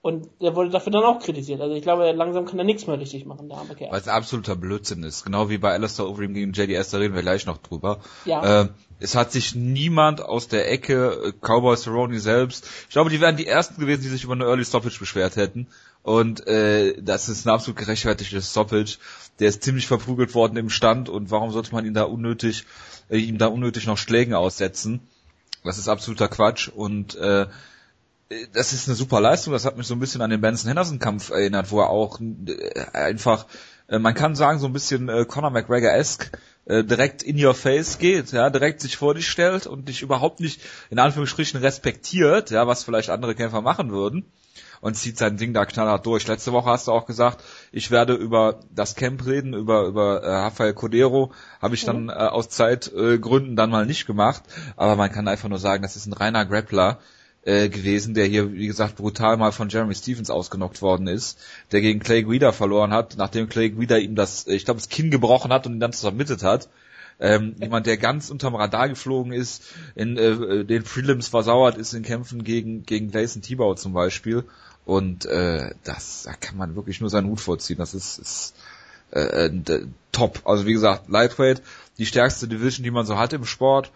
Und 0.00 0.30
er 0.40 0.56
wurde 0.56 0.70
dafür 0.70 0.90
dann 0.90 1.04
auch 1.04 1.18
kritisiert. 1.18 1.60
Also 1.60 1.74
ich 1.74 1.82
glaube, 1.82 2.10
langsam 2.12 2.46
kann 2.46 2.58
er 2.58 2.64
nichts 2.64 2.86
mehr 2.86 2.98
richtig 2.98 3.26
machen, 3.26 3.50
der 3.50 3.58
arme 3.58 3.74
Kerl. 3.74 3.92
Weil 3.92 4.00
es 4.00 4.08
absoluter 4.08 4.56
Blödsinn 4.56 5.02
ist. 5.02 5.22
Genau 5.22 5.50
wie 5.50 5.58
bei 5.58 5.72
Alistair 5.72 6.08
Overeem 6.08 6.32
gegen 6.32 6.52
JDS, 6.52 6.90
da 6.90 6.98
reden 6.98 7.14
wir 7.14 7.20
gleich 7.20 7.44
noch 7.44 7.58
drüber. 7.58 7.98
Ja. 8.24 8.62
Äh, 8.62 8.68
es 8.98 9.14
hat 9.14 9.30
sich 9.30 9.54
niemand 9.54 10.22
aus 10.22 10.48
der 10.48 10.70
Ecke, 10.72 11.26
äh, 11.26 11.32
Cowboy 11.32 11.76
Cerrone 11.76 12.20
selbst, 12.20 12.66
ich 12.88 12.94
glaube, 12.94 13.10
die 13.10 13.20
wären 13.20 13.36
die 13.36 13.46
ersten 13.46 13.78
gewesen, 13.78 14.00
die 14.00 14.08
sich 14.08 14.24
über 14.24 14.32
eine 14.32 14.44
Early 14.44 14.64
Stoppage 14.64 14.98
beschwert 14.98 15.36
hätten. 15.36 15.66
Und 16.02 16.46
äh, 16.46 16.94
das 17.02 17.28
ist 17.28 17.46
ein 17.46 17.50
absolut 17.50 17.78
gerechtfertigtes 17.78 18.50
Stoppage. 18.50 18.98
Der 19.40 19.48
ist 19.48 19.62
ziemlich 19.62 19.86
verprügelt 19.86 20.34
worden 20.34 20.56
im 20.56 20.70
Stand 20.70 21.08
und 21.08 21.30
warum 21.30 21.52
sollte 21.52 21.72
man 21.72 21.84
ihn 21.84 21.94
da 21.94 22.04
unnötig, 22.04 22.64
äh, 23.08 23.18
ihm 23.18 23.38
da 23.38 23.46
unnötig 23.46 23.86
noch 23.86 23.98
Schlägen 23.98 24.34
aussetzen? 24.34 25.00
Das 25.64 25.78
ist 25.78 25.88
absoluter 25.88 26.28
Quatsch 26.28 26.68
und 26.68 27.14
äh, 27.16 27.46
das 28.52 28.72
ist 28.72 28.88
eine 28.88 28.94
super 28.94 29.20
Leistung. 29.20 29.52
Das 29.52 29.64
hat 29.64 29.76
mich 29.76 29.86
so 29.86 29.94
ein 29.94 30.00
bisschen 30.00 30.22
an 30.22 30.30
den 30.30 30.40
Benson 30.40 30.68
Henderson 30.68 30.98
Kampf 30.98 31.30
erinnert, 31.30 31.70
wo 31.70 31.80
er 31.80 31.90
auch 31.90 32.20
äh, 32.20 32.84
einfach, 32.92 33.46
äh, 33.88 33.98
man 33.98 34.14
kann 34.14 34.34
sagen 34.34 34.58
so 34.58 34.66
ein 34.66 34.72
bisschen 34.72 35.08
äh, 35.08 35.24
Conor 35.24 35.50
McGregor-esque 35.50 36.30
äh, 36.68 36.84
direkt 36.84 37.22
in 37.22 37.42
your 37.42 37.54
face 37.54 37.98
geht, 37.98 38.32
ja, 38.32 38.50
direkt 38.50 38.80
sich 38.80 38.96
vor 38.96 39.14
dich 39.14 39.28
stellt 39.28 39.66
und 39.66 39.88
dich 39.88 40.02
überhaupt 40.02 40.40
nicht 40.40 40.60
in 40.90 40.98
Anführungsstrichen 40.98 41.60
respektiert, 41.60 42.50
ja, 42.50 42.66
was 42.66 42.84
vielleicht 42.84 43.10
andere 43.10 43.34
Kämpfer 43.34 43.62
machen 43.62 43.90
würden 43.90 44.30
und 44.80 44.94
zieht 44.94 45.18
sein 45.18 45.36
Ding 45.36 45.54
da 45.54 45.64
knallhart 45.64 46.06
durch. 46.06 46.26
Letzte 46.26 46.52
Woche 46.52 46.70
hast 46.70 46.88
du 46.88 46.92
auch 46.92 47.06
gesagt, 47.06 47.42
ich 47.72 47.90
werde 47.90 48.14
über 48.14 48.60
das 48.70 48.94
Camp 48.94 49.24
reden, 49.26 49.54
über 49.54 49.86
über 49.86 50.22
äh, 50.22 50.30
Rafael 50.30 50.74
Codero, 50.74 51.32
habe 51.60 51.74
ich 51.74 51.84
dann 51.84 52.04
mhm. 52.04 52.10
äh, 52.10 52.12
aus 52.12 52.48
Zeitgründen 52.48 53.52
äh, 53.52 53.56
dann 53.56 53.70
mal 53.70 53.86
nicht 53.86 54.06
gemacht, 54.06 54.42
aber 54.76 54.96
man 54.96 55.10
kann 55.10 55.26
einfach 55.26 55.48
nur 55.48 55.58
sagen, 55.58 55.82
das 55.82 55.96
ist 55.96 56.06
ein 56.06 56.12
reiner 56.12 56.44
Grappler, 56.44 56.98
äh, 57.48 57.70
gewesen, 57.70 58.12
der 58.12 58.26
hier, 58.26 58.52
wie 58.52 58.66
gesagt, 58.66 58.96
brutal 58.96 59.38
mal 59.38 59.52
von 59.52 59.70
Jeremy 59.70 59.94
Stevens 59.94 60.28
ausgenockt 60.28 60.82
worden 60.82 61.06
ist, 61.06 61.38
der 61.72 61.80
gegen 61.80 61.98
Clay 61.98 62.22
Guida 62.22 62.52
verloren 62.52 62.92
hat, 62.92 63.16
nachdem 63.16 63.48
Clay 63.48 63.70
Guida 63.70 63.96
ihm 63.96 64.14
das, 64.14 64.46
ich 64.46 64.66
glaube, 64.66 64.80
das 64.80 64.90
Kinn 64.90 65.10
gebrochen 65.10 65.50
hat 65.50 65.66
und 65.66 65.74
ihn 65.74 65.80
dann 65.80 65.92
submitted 65.92 66.42
hat. 66.42 66.68
Ähm, 67.20 67.56
jemand, 67.58 67.86
der 67.86 67.96
ganz 67.96 68.28
unterm 68.28 68.54
Radar 68.54 68.90
geflogen 68.90 69.32
ist, 69.32 69.62
in 69.94 70.18
äh, 70.18 70.66
den 70.66 70.84
Prelims 70.84 71.28
versauert 71.28 71.78
ist 71.78 71.94
in 71.94 72.02
Kämpfen 72.02 72.44
gegen, 72.44 72.84
gegen 72.84 73.10
Gleison 73.10 73.40
Tibau 73.40 73.74
zum 73.74 73.94
Beispiel. 73.94 74.44
Und 74.84 75.24
äh, 75.24 75.70
das, 75.84 76.24
da 76.24 76.34
kann 76.34 76.58
man 76.58 76.76
wirklich 76.76 77.00
nur 77.00 77.08
seinen 77.08 77.28
Hut 77.28 77.40
vorziehen. 77.40 77.78
Das 77.78 77.94
ist, 77.94 78.18
ist 78.18 78.54
äh, 79.10 79.46
äh, 79.46 79.86
top. 80.12 80.42
Also 80.44 80.66
wie 80.66 80.74
gesagt, 80.74 81.08
Lightweight, 81.08 81.62
die 81.96 82.06
stärkste 82.06 82.46
Division, 82.46 82.84
die 82.84 82.90
man 82.90 83.06
so 83.06 83.18
hat 83.18 83.32
im 83.32 83.46
Sport 83.46 83.90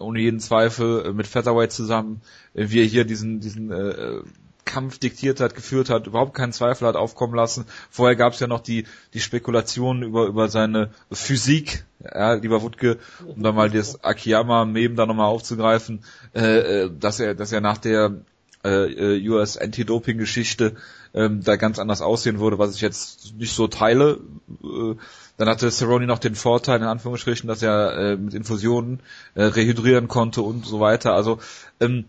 ohne 0.00 0.20
jeden 0.20 0.40
Zweifel 0.40 1.06
äh, 1.06 1.12
mit 1.12 1.26
Featherweight 1.26 1.72
zusammen, 1.72 2.20
äh, 2.54 2.66
wie 2.68 2.80
er 2.80 2.86
hier 2.86 3.04
diesen, 3.04 3.40
diesen 3.40 3.70
äh, 3.70 4.20
Kampf 4.64 4.98
diktiert 4.98 5.40
hat, 5.40 5.54
geführt 5.54 5.88
hat, 5.88 6.06
überhaupt 6.06 6.34
keinen 6.34 6.52
Zweifel 6.52 6.86
hat 6.86 6.94
aufkommen 6.96 7.34
lassen. 7.34 7.64
Vorher 7.90 8.16
gab 8.16 8.34
es 8.34 8.40
ja 8.40 8.46
noch 8.46 8.60
die, 8.60 8.84
die 9.14 9.20
Spekulationen 9.20 10.02
über, 10.02 10.26
über 10.26 10.48
seine 10.48 10.90
Physik, 11.10 11.84
ja, 12.04 12.34
lieber 12.34 12.60
Wutke, 12.62 12.98
um 13.26 13.42
da 13.42 13.52
mal 13.52 13.70
das 13.70 14.04
Akiyama-Meme 14.04 14.94
da 14.94 15.06
nochmal 15.06 15.26
aufzugreifen, 15.28 16.04
äh, 16.34 16.90
dass 16.90 17.18
er, 17.18 17.34
dass 17.34 17.50
er 17.52 17.62
nach 17.62 17.78
der 17.78 18.20
äh, 18.62 19.28
US 19.28 19.56
Anti-Doping-Geschichte 19.56 20.76
ähm, 21.14 21.42
da 21.42 21.56
ganz 21.56 21.78
anders 21.78 22.02
aussehen 22.02 22.38
würde, 22.38 22.58
was 22.58 22.74
ich 22.74 22.80
jetzt 22.80 23.34
nicht 23.38 23.54
so 23.54 23.68
teile. 23.68 24.20
Äh, 24.62 24.94
dann 25.38 25.48
hatte 25.48 25.70
Cerrone 25.70 26.06
noch 26.06 26.18
den 26.18 26.34
Vorteil, 26.34 26.78
in 26.78 26.86
Anführungsstrichen, 26.86 27.48
dass 27.48 27.62
er 27.62 27.96
äh, 27.96 28.16
mit 28.16 28.34
Infusionen 28.34 29.00
äh, 29.34 29.44
rehydrieren 29.44 30.08
konnte 30.08 30.42
und 30.42 30.66
so 30.66 30.80
weiter. 30.80 31.14
Also 31.14 31.38
ähm, 31.80 32.06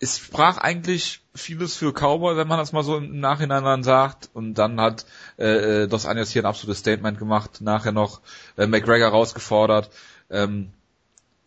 es 0.00 0.18
sprach 0.18 0.58
eigentlich 0.58 1.20
vieles 1.34 1.76
für 1.76 1.92
Cowboy, 1.92 2.36
wenn 2.36 2.46
man 2.48 2.58
das 2.58 2.72
mal 2.72 2.82
so 2.82 2.96
im 2.96 3.20
Nachhinein 3.20 3.64
dann 3.64 3.82
sagt. 3.82 4.30
Und 4.34 4.54
dann 4.54 4.80
hat 4.80 5.06
äh, 5.38 5.82
äh 5.82 5.86
Dos 5.88 6.06
Anjos 6.06 6.30
hier 6.30 6.42
ein 6.42 6.46
absolutes 6.46 6.78
Statement 6.78 7.18
gemacht, 7.18 7.60
nachher 7.60 7.92
noch 7.92 8.20
äh, 8.56 8.66
McGregor 8.66 9.08
rausgefordert. 9.08 9.90
Ähm, 10.30 10.72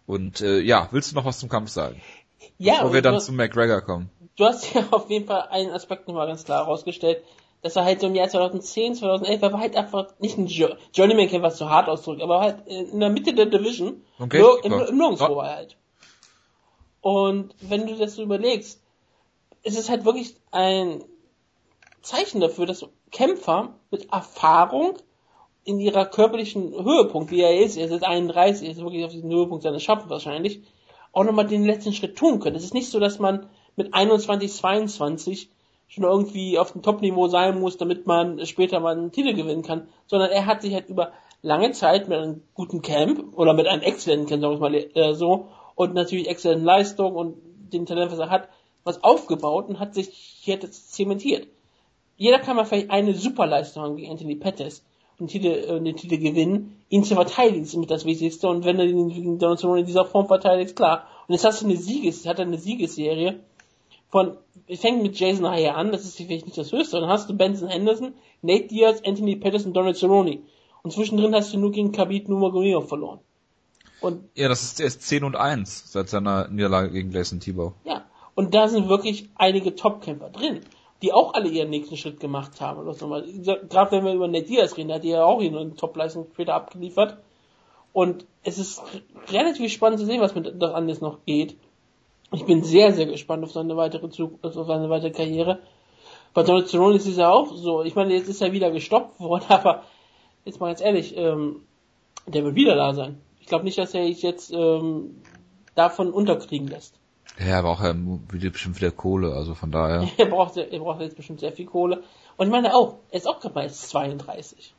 und 0.08 0.42
äh, 0.42 0.60
ja, 0.60 0.90
willst 0.92 1.12
du 1.12 1.16
noch 1.16 1.26
was 1.26 1.40
zum 1.40 1.50
Kampf 1.50 1.70
sagen? 1.70 2.02
Ja. 2.58 2.78
Bevor 2.78 2.94
wir 2.94 3.02
dann 3.02 3.16
hast, 3.16 3.26
zu 3.26 3.32
McGregor 3.34 3.82
kommen. 3.82 4.10
Du 4.38 4.46
hast 4.46 4.74
ja 4.74 4.86
auf 4.90 5.10
jeden 5.10 5.28
Fall 5.28 5.48
einen 5.50 5.72
Aspekt 5.72 6.08
nochmal 6.08 6.28
ganz 6.28 6.44
klar 6.44 6.66
herausgestellt, 6.66 7.24
dass 7.64 7.78
er 7.78 7.86
halt 7.86 8.02
so 8.02 8.08
im 8.08 8.16
Jahr 8.16 8.28
2010, 8.28 8.96
2011, 8.96 9.42
er 9.42 9.54
war 9.54 9.60
halt 9.60 9.76
einfach 9.76 10.08
nicht 10.20 10.38
ein 10.38 10.48
jo 10.48 10.68
Journeyman-Kämpfer, 10.94 11.48
was 11.48 11.58
zu 11.58 11.70
hart 11.70 11.88
ausdrückt, 11.88 12.22
aber 12.22 12.42
halt 12.42 12.68
in 12.68 13.00
der 13.00 13.10
Mitte 13.10 13.34
der 13.34 13.46
Division, 13.46 14.04
okay, 14.20 14.40
nur, 14.40 14.64
im, 14.66 14.74
im 14.74 14.98
Nirgendwo 14.98 15.36
war 15.38 15.56
halt. 15.56 15.78
Und 17.02 17.56
wenn 17.62 17.88
du 17.88 17.96
das 17.96 18.16
so 18.16 18.24
überlegst, 18.24 18.82
ist 19.64 19.78
es 19.78 19.90
halt 19.90 20.04
wirklich 20.04 20.36
ein 20.52 21.04
Zeichen 22.02 22.42
dafür, 22.42 22.66
dass 22.66 22.86
Kämpfer 23.12 23.76
mit 23.92 24.12
Erfahrung 24.12 24.98
in 25.64 25.80
ihrer 25.80 26.06
körperlichen 26.06 26.74
Höhepunkt, 26.74 27.32
wie 27.32 27.42
er 27.42 27.58
ist, 27.58 27.78
er 27.78 27.86
ist 27.86 27.92
jetzt 27.92 28.04
31, 28.04 28.68
er 28.68 28.74
ist 28.74 28.82
wirklich 28.82 29.06
auf 29.06 29.12
diesem 29.12 29.32
Höhepunkt 29.32 29.64
seines 29.64 29.84
Schaffens 29.84 30.10
wahrscheinlich, 30.10 30.64
auch 31.14 31.24
nochmal 31.24 31.48
den 31.48 31.64
letzten 31.64 31.94
Schritt 31.94 32.18
tun 32.18 32.42
können. 32.42 32.58
Es 32.58 32.66
ist 32.66 32.74
nicht 32.74 32.90
so, 32.90 33.00
dass 33.00 33.20
man 33.20 33.48
mit 33.78 33.94
21, 33.94 34.52
22 34.52 35.50
schon 35.88 36.04
irgendwie 36.04 36.58
auf 36.58 36.72
dem 36.72 36.82
Top-Niveau 36.82 37.28
sein 37.28 37.60
muss, 37.60 37.78
damit 37.78 38.08
man 38.08 38.46
später 38.46 38.80
mal 38.80 38.98
einen 38.98 39.12
Titel 39.12 39.34
gewinnen 39.34 39.64
kann, 39.64 39.88
sondern 40.08 40.32
er 40.32 40.46
hat 40.46 40.62
sich 40.62 40.74
halt 40.74 40.90
über 40.90 41.12
lange 41.42 41.72
Zeit 41.72 42.08
mit 42.08 42.18
einem 42.18 42.42
guten 42.54 42.82
Camp 42.82 43.38
oder 43.38 43.54
mit 43.54 43.68
einem 43.68 43.84
exzellenten 43.84 44.28
Camp, 44.28 44.42
sagen 44.42 44.56
wir 44.56 44.60
mal 44.60 44.76
äh, 44.76 45.14
so, 45.14 45.50
und 45.76 45.94
natürlich 45.94 46.30
exzellenten 46.30 46.66
Leistung 46.66 47.16
und 47.16 47.38
den 47.72 47.86
Talent, 47.86 48.12
was 48.12 48.20
er 48.20 48.30
hat, 48.30 48.50
was 48.84 49.04
aufgebaut 49.04 49.68
und 49.70 49.80
hat 49.80 49.94
sich 49.94 50.46
jetzt 50.46 50.94
zementiert. 50.94 51.48
Jeder 52.16 52.40
kann 52.40 52.56
mal 52.56 52.66
vielleicht 52.66 52.92
eine 52.92 53.14
Superleistung 53.14 53.84
haben 53.84 53.98
gegen 53.98 54.12
Anthony 54.12 54.36
Pettis 54.36 54.84
und 55.20 55.32
den 55.34 55.42
Titel, 55.42 55.48
äh, 55.48 55.82
den 55.82 55.96
Titel 55.96 56.18
gewinnen. 56.18 56.80
Ihn 56.90 57.04
zu 57.04 57.16
verteidigen 57.16 57.64
ist 57.64 57.76
mit 57.76 57.92
das 57.92 58.06
Wichtigste 58.06 58.48
und 58.48 58.66
wenn 58.66 58.80
er 58.80 58.86
den 58.86 59.10
gegen 59.10 59.40
Donald 59.40 59.60
Cerrone 59.60 59.82
in 59.82 59.86
dieser 59.86 60.06
Form 60.06 60.28
verteidigt, 60.28 60.76
klar. 60.76 61.08
Und 61.28 61.34
jetzt 61.34 61.46
hast 61.46 61.62
du 61.62 61.66
eine 61.66 61.78
Sieges, 61.78 62.26
hat 62.26 62.40
er 62.40 62.46
eine 62.46 62.58
Siegesserie 62.58 63.40
von, 64.14 64.38
fängt 64.70 65.02
mit 65.02 65.20
Jason 65.20 65.50
Haya 65.50 65.74
an, 65.74 65.92
das 65.92 66.04
ist 66.04 66.18
vielleicht 66.18 66.46
nicht 66.46 66.56
das 66.56 66.72
Höchste, 66.72 67.00
dann 67.00 67.10
hast 67.10 67.32
du 67.32 67.36
Benson 67.36 67.68
Henderson, 67.68 68.14
Nate 68.44 68.68
Diaz, 68.68 69.02
Anthony 69.04 69.38
Pettis 69.38 69.66
und 69.66 69.74
Donald 69.74 69.98
Cerrone. 69.98 70.44
Und 70.84 70.94
zwischendrin 70.94 71.34
hast 71.34 71.52
du 71.52 71.58
nur 71.58 71.72
gegen 71.72 71.92
Khabib 71.92 72.30
Nurmagomedov 72.30 72.88
verloren. 72.88 73.22
Und 74.02 74.30
ja, 74.36 74.50
das 74.50 74.62
ist 74.62 74.80
erst 74.80 75.02
10 75.02 75.24
und 75.24 75.36
1 75.36 75.92
seit 75.92 76.10
seiner 76.10 76.48
Niederlage 76.50 76.92
gegen 76.92 77.12
Jason 77.12 77.40
Tebow. 77.40 77.74
Ja, 77.86 78.06
und 78.36 78.54
da 78.54 78.68
sind 78.68 78.88
wirklich 78.88 79.30
einige 79.34 79.74
Top-Camper 79.74 80.30
drin, 80.30 80.60
die 81.02 81.12
auch 81.12 81.34
alle 81.34 81.50
ihren 81.50 81.72
nächsten 81.72 81.98
Schritt 81.98 82.20
gemacht 82.20 82.62
haben. 82.62 82.86
Gerade 82.86 83.92
wenn 83.92 84.06
wir 84.06 84.14
über 84.14 84.28
Nate 84.28 84.46
Diaz 84.46 84.78
reden, 84.78 84.90
der 84.90 84.98
hat 84.98 85.06
ja 85.06 85.26
auch 85.26 85.42
hier 85.42 85.58
eine 85.58 85.74
Top-Leistung 85.74 86.28
später 86.34 86.54
abgeliefert. 86.54 87.18
Und 87.94 88.28
es 88.44 88.60
ist 88.60 88.84
relativ 89.32 89.72
spannend 89.72 90.00
zu 90.00 90.06
sehen, 90.06 90.22
was 90.22 90.36
mit 90.36 90.62
das 90.62 90.72
anders 90.72 91.02
noch 91.02 91.26
geht. 91.26 91.58
Ich 92.34 92.46
bin 92.46 92.64
sehr, 92.64 92.92
sehr 92.94 93.06
gespannt 93.06 93.44
auf 93.44 93.52
seine 93.52 93.78
weitere 93.78 94.10
Zug 94.10 94.44
auf 94.44 94.54
seine 94.54 94.90
weitere 94.90 95.12
Karriere. 95.12 95.60
Bei 96.34 96.42
Donald 96.42 96.68
Cerrone 96.68 96.96
ist 96.96 97.08
es 97.08 97.18
ja 97.18 97.30
auch 97.30 97.56
so. 97.56 97.84
Ich 97.84 97.96
meine, 97.96 98.14
jetzt 98.14 98.28
ist 98.28 98.42
er 98.42 98.52
wieder 98.52 98.72
gestoppt 98.72 99.20
worden, 99.20 99.46
aber 99.50 99.84
jetzt 100.44 100.60
mal 100.60 100.68
ganz 100.68 100.82
ehrlich, 100.82 101.16
ähm, 101.16 101.62
der 102.26 102.44
wird 102.44 102.56
wieder 102.56 102.76
da 102.76 102.94
sein. 102.94 103.20
Ich 103.40 103.48
glaube 103.48 103.66
nicht, 103.66 103.78
dass 103.78 103.94
er 103.94 104.06
sich 104.06 104.22
jetzt 104.24 104.52
ähm, 104.52 105.22
davon 105.76 106.12
unterkriegen 106.12 106.68
lässt. 106.68 106.96
Ja, 107.40 107.60
aber 107.60 107.70
auch 107.70 107.82
er 107.82 107.96
will 107.96 108.50
bestimmt 108.52 108.78
wieder 108.78 108.92
Kohle, 108.92 109.34
also 109.34 109.54
von 109.54 109.72
daher. 109.72 110.08
er 110.18 110.26
braucht, 110.26 110.58
er 110.58 110.80
braucht 110.80 111.02
jetzt 111.02 111.16
bestimmt 111.16 111.40
sehr 111.40 111.52
viel 111.52 111.66
Kohle. 111.66 112.04
Und 112.38 112.48
ich 112.48 112.52
meine 112.52 112.76
auch, 112.76 112.96
er 113.12 113.18
ist 113.18 113.28
auch 113.28 113.40
gerade 113.40 113.56
mal 113.56 113.70
32. 113.70 114.74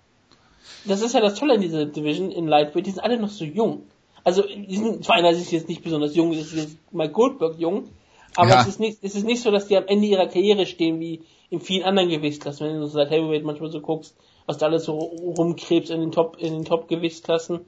Das 0.87 1.03
ist 1.03 1.15
ja 1.15 1.21
das 1.21 1.35
Tolle 1.35 1.55
in 1.55 1.61
dieser 1.61 1.87
Division 1.87 2.31
in 2.31 2.49
Lightweight, 2.49 2.87
die 2.87 2.91
sind 2.91 3.03
alle 3.03 3.19
noch 3.19 3.29
so 3.29 3.45
jung. 3.45 3.85
Also, 4.25 4.43
die 4.43 4.77
sind, 4.77 5.05
32 5.05 5.43
ist 5.43 5.53
jetzt 5.53 5.69
nicht 5.69 5.85
besonders 5.85 6.15
jung, 6.15 6.33
das 6.33 6.53
ist 6.53 6.57
jetzt 6.57 6.79
Mike 6.93 7.13
Goldberg 7.13 7.59
jung, 7.59 7.91
aber 8.35 8.51
ja. 8.51 8.61
es 8.63 8.67
ist 8.67 8.81
nicht, 8.81 8.99
es 9.03 9.15
ist 9.15 9.25
nicht 9.25 9.43
so, 9.43 9.51
dass 9.51 9.69
die 9.69 9.77
am 9.77 9.87
Ende 9.87 10.07
ihrer 10.07 10.27
Karriere 10.27 10.67
stehen, 10.67 10.99
wie 10.99 11.23
in 11.51 11.61
vielen 11.61 11.85
anderen 11.85 12.09
Gewichtsklassen. 12.09 12.67
Wenn 12.67 12.81
du 12.81 12.87
so 12.87 12.95
seit 12.95 13.11
Heavyweight 13.11 13.45
manchmal 13.45 13.71
so 13.71 13.81
guckst, 13.81 14.17
was 14.47 14.59
da 14.59 14.67
alles 14.67 14.85
so 14.85 14.99
rumkrebst 14.99 15.91
in 15.91 16.01
den 16.01 16.11
Top, 16.11 16.37
in 16.39 16.53
den 16.53 16.65
Top-Gewichtsklassen. 16.65 17.61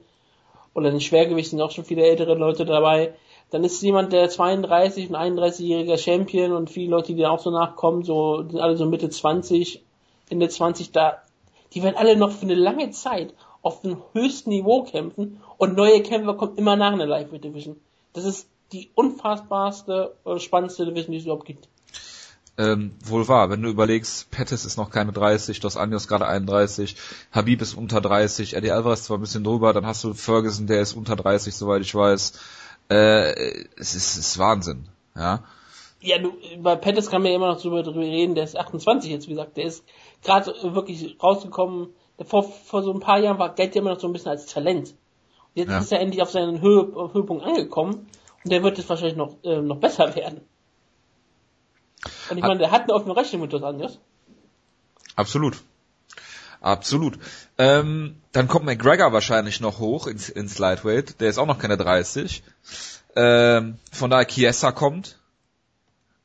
Oder 0.73 0.89
in 0.89 0.95
den 0.95 1.01
Schwergewicht 1.01 1.49
sind 1.49 1.61
auch 1.61 1.71
schon 1.71 1.85
viele 1.85 2.03
ältere 2.03 2.35
Leute 2.35 2.65
dabei 2.65 3.13
dann 3.49 3.63
ist 3.63 3.81
jemand, 3.81 4.11
der 4.11 4.29
32 4.29 5.09
und 5.09 5.15
31-jähriger 5.15 5.97
Champion 5.97 6.51
und 6.51 6.69
viele 6.69 6.91
Leute, 6.91 7.13
die 7.13 7.21
da 7.21 7.29
auch 7.29 7.39
so 7.39 7.49
nachkommen, 7.49 8.03
so, 8.03 8.43
sind 8.43 8.59
alle 8.59 8.75
so 8.75 8.85
Mitte 8.85 9.09
20, 9.09 9.83
Ende 10.29 10.49
20 10.49 10.91
da, 10.91 11.21
die 11.73 11.83
werden 11.83 11.95
alle 11.95 12.17
noch 12.17 12.31
für 12.31 12.45
eine 12.45 12.55
lange 12.55 12.91
Zeit 12.91 13.33
auf 13.67 13.81
dem 13.81 13.97
höchsten 14.13 14.49
Niveau 14.49 14.83
kämpfen 14.83 15.41
und 15.57 15.75
neue 15.75 16.01
Kämpfer 16.01 16.35
kommen 16.35 16.57
immer 16.57 16.77
nach 16.77 16.93
in 16.93 16.99
der 16.99 17.07
Lightweight 17.07 17.43
Division. 17.43 17.75
Das 18.13 18.23
ist 18.23 18.47
die 18.71 18.89
unfassbarste, 18.95 20.15
spannendste 20.37 20.85
Division, 20.85 21.11
die 21.11 21.17
es 21.17 21.25
überhaupt 21.25 21.45
gibt. 21.45 21.67
Ähm, 22.57 22.93
wohl 23.03 23.27
wahr, 23.27 23.49
wenn 23.49 23.61
du 23.61 23.69
überlegst, 23.69 24.31
Pettis 24.31 24.63
ist 24.63 24.77
noch 24.77 24.89
keine 24.89 25.11
30, 25.11 25.59
Dos 25.59 25.75
Anjos 25.75 26.07
gerade 26.07 26.27
31, 26.27 26.95
Habib 27.33 27.61
ist 27.61 27.75
unter 27.75 27.99
30, 27.99 28.55
Eddie 28.55 28.71
Alvarez 28.71 29.03
zwar 29.03 29.17
ein 29.17 29.21
bisschen 29.21 29.43
drüber, 29.43 29.73
dann 29.73 29.85
hast 29.85 30.03
du 30.05 30.13
Ferguson, 30.13 30.65
der 30.65 30.81
ist 30.81 30.93
unter 30.93 31.17
30, 31.17 31.53
soweit 31.53 31.81
ich 31.81 31.93
weiß. 31.93 32.39
Äh, 32.89 33.65
es, 33.75 33.95
ist, 33.95 34.17
ist 34.17 34.39
Wahnsinn, 34.39 34.87
ja. 35.15 35.43
Ja, 35.99 36.19
du, 36.19 36.33
bei 36.59 36.77
Pettis 36.77 37.09
kann 37.09 37.21
man 37.21 37.31
ja 37.31 37.35
immer 37.35 37.53
noch 37.53 37.61
drüber, 37.61 37.83
drüber 37.83 37.99
reden, 37.99 38.33
der 38.33 38.45
ist 38.45 38.57
28 38.57 39.11
jetzt, 39.11 39.27
wie 39.27 39.31
gesagt, 39.31 39.57
der 39.57 39.65
ist 39.65 39.83
gerade 40.23 40.53
wirklich 40.73 41.17
rausgekommen, 41.21 41.89
vor, 42.25 42.43
vor 42.43 42.83
so 42.83 42.93
ein 42.93 42.99
paar 42.99 43.19
Jahren 43.19 43.39
war 43.39 43.53
Geld 43.53 43.75
ja 43.75 43.81
immer 43.81 43.91
noch 43.93 43.99
so 43.99 44.07
ein 44.07 44.13
bisschen 44.13 44.31
als 44.31 44.45
Talent. 44.47 44.89
Und 44.89 44.95
jetzt 45.53 45.69
ja. 45.69 45.79
ist 45.79 45.91
er 45.91 45.99
endlich 45.99 46.21
auf 46.21 46.31
seinen 46.31 46.61
Höhe, 46.61 47.11
Höhepunkt 47.13 47.43
angekommen 47.43 48.07
und 48.43 48.51
der 48.51 48.63
wird 48.63 48.77
jetzt 48.77 48.89
wahrscheinlich 48.89 49.17
noch, 49.17 49.35
äh, 49.43 49.61
noch 49.61 49.77
besser 49.77 50.15
werden. 50.15 50.41
Und 52.29 52.37
ich 52.37 52.43
meine, 52.43 52.59
der 52.59 52.71
hat 52.71 52.83
eine 52.83 52.93
offene 52.93 53.15
Rechnung 53.15 53.41
mit 53.41 53.53
Dos 53.53 53.63
Anjos. 53.63 53.99
Absolut. 55.15 55.57
Absolut. 56.61 57.19
Ähm, 57.57 58.21
dann 58.31 58.47
kommt 58.47 58.65
McGregor 58.65 59.13
wahrscheinlich 59.13 59.61
noch 59.61 59.79
hoch 59.79 60.07
ins, 60.07 60.29
ins 60.29 60.59
Lightweight. 60.59 61.19
Der 61.21 61.29
ist 61.29 61.37
auch 61.37 61.45
noch 61.45 61.59
keine 61.59 61.77
30. 61.77 62.43
Ähm, 63.15 63.77
von 63.91 64.09
daher 64.09 64.27
Chiesa 64.27 64.71
kommt. 64.71 65.19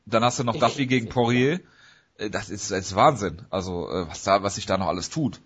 Dann 0.07 0.25
hast 0.25 0.39
du 0.39 0.45
noch 0.45 0.57
Duffy 0.57 0.87
gegen 0.87 1.09
Poirier. 1.11 1.61
Äh, 2.19 2.31
das 2.31 2.51
ist, 2.51 2.71
das 2.71 2.87
ist 2.87 2.97
Wahnsinn. 2.97 3.43
Also, 3.51 3.89
äh, 3.89 4.09
was 4.09 4.23
da, 4.23 4.43
was 4.43 4.57
sich 4.57 4.67
da 4.67 4.79
noch 4.79 4.89
alles 4.89 5.11
tut. 5.11 5.41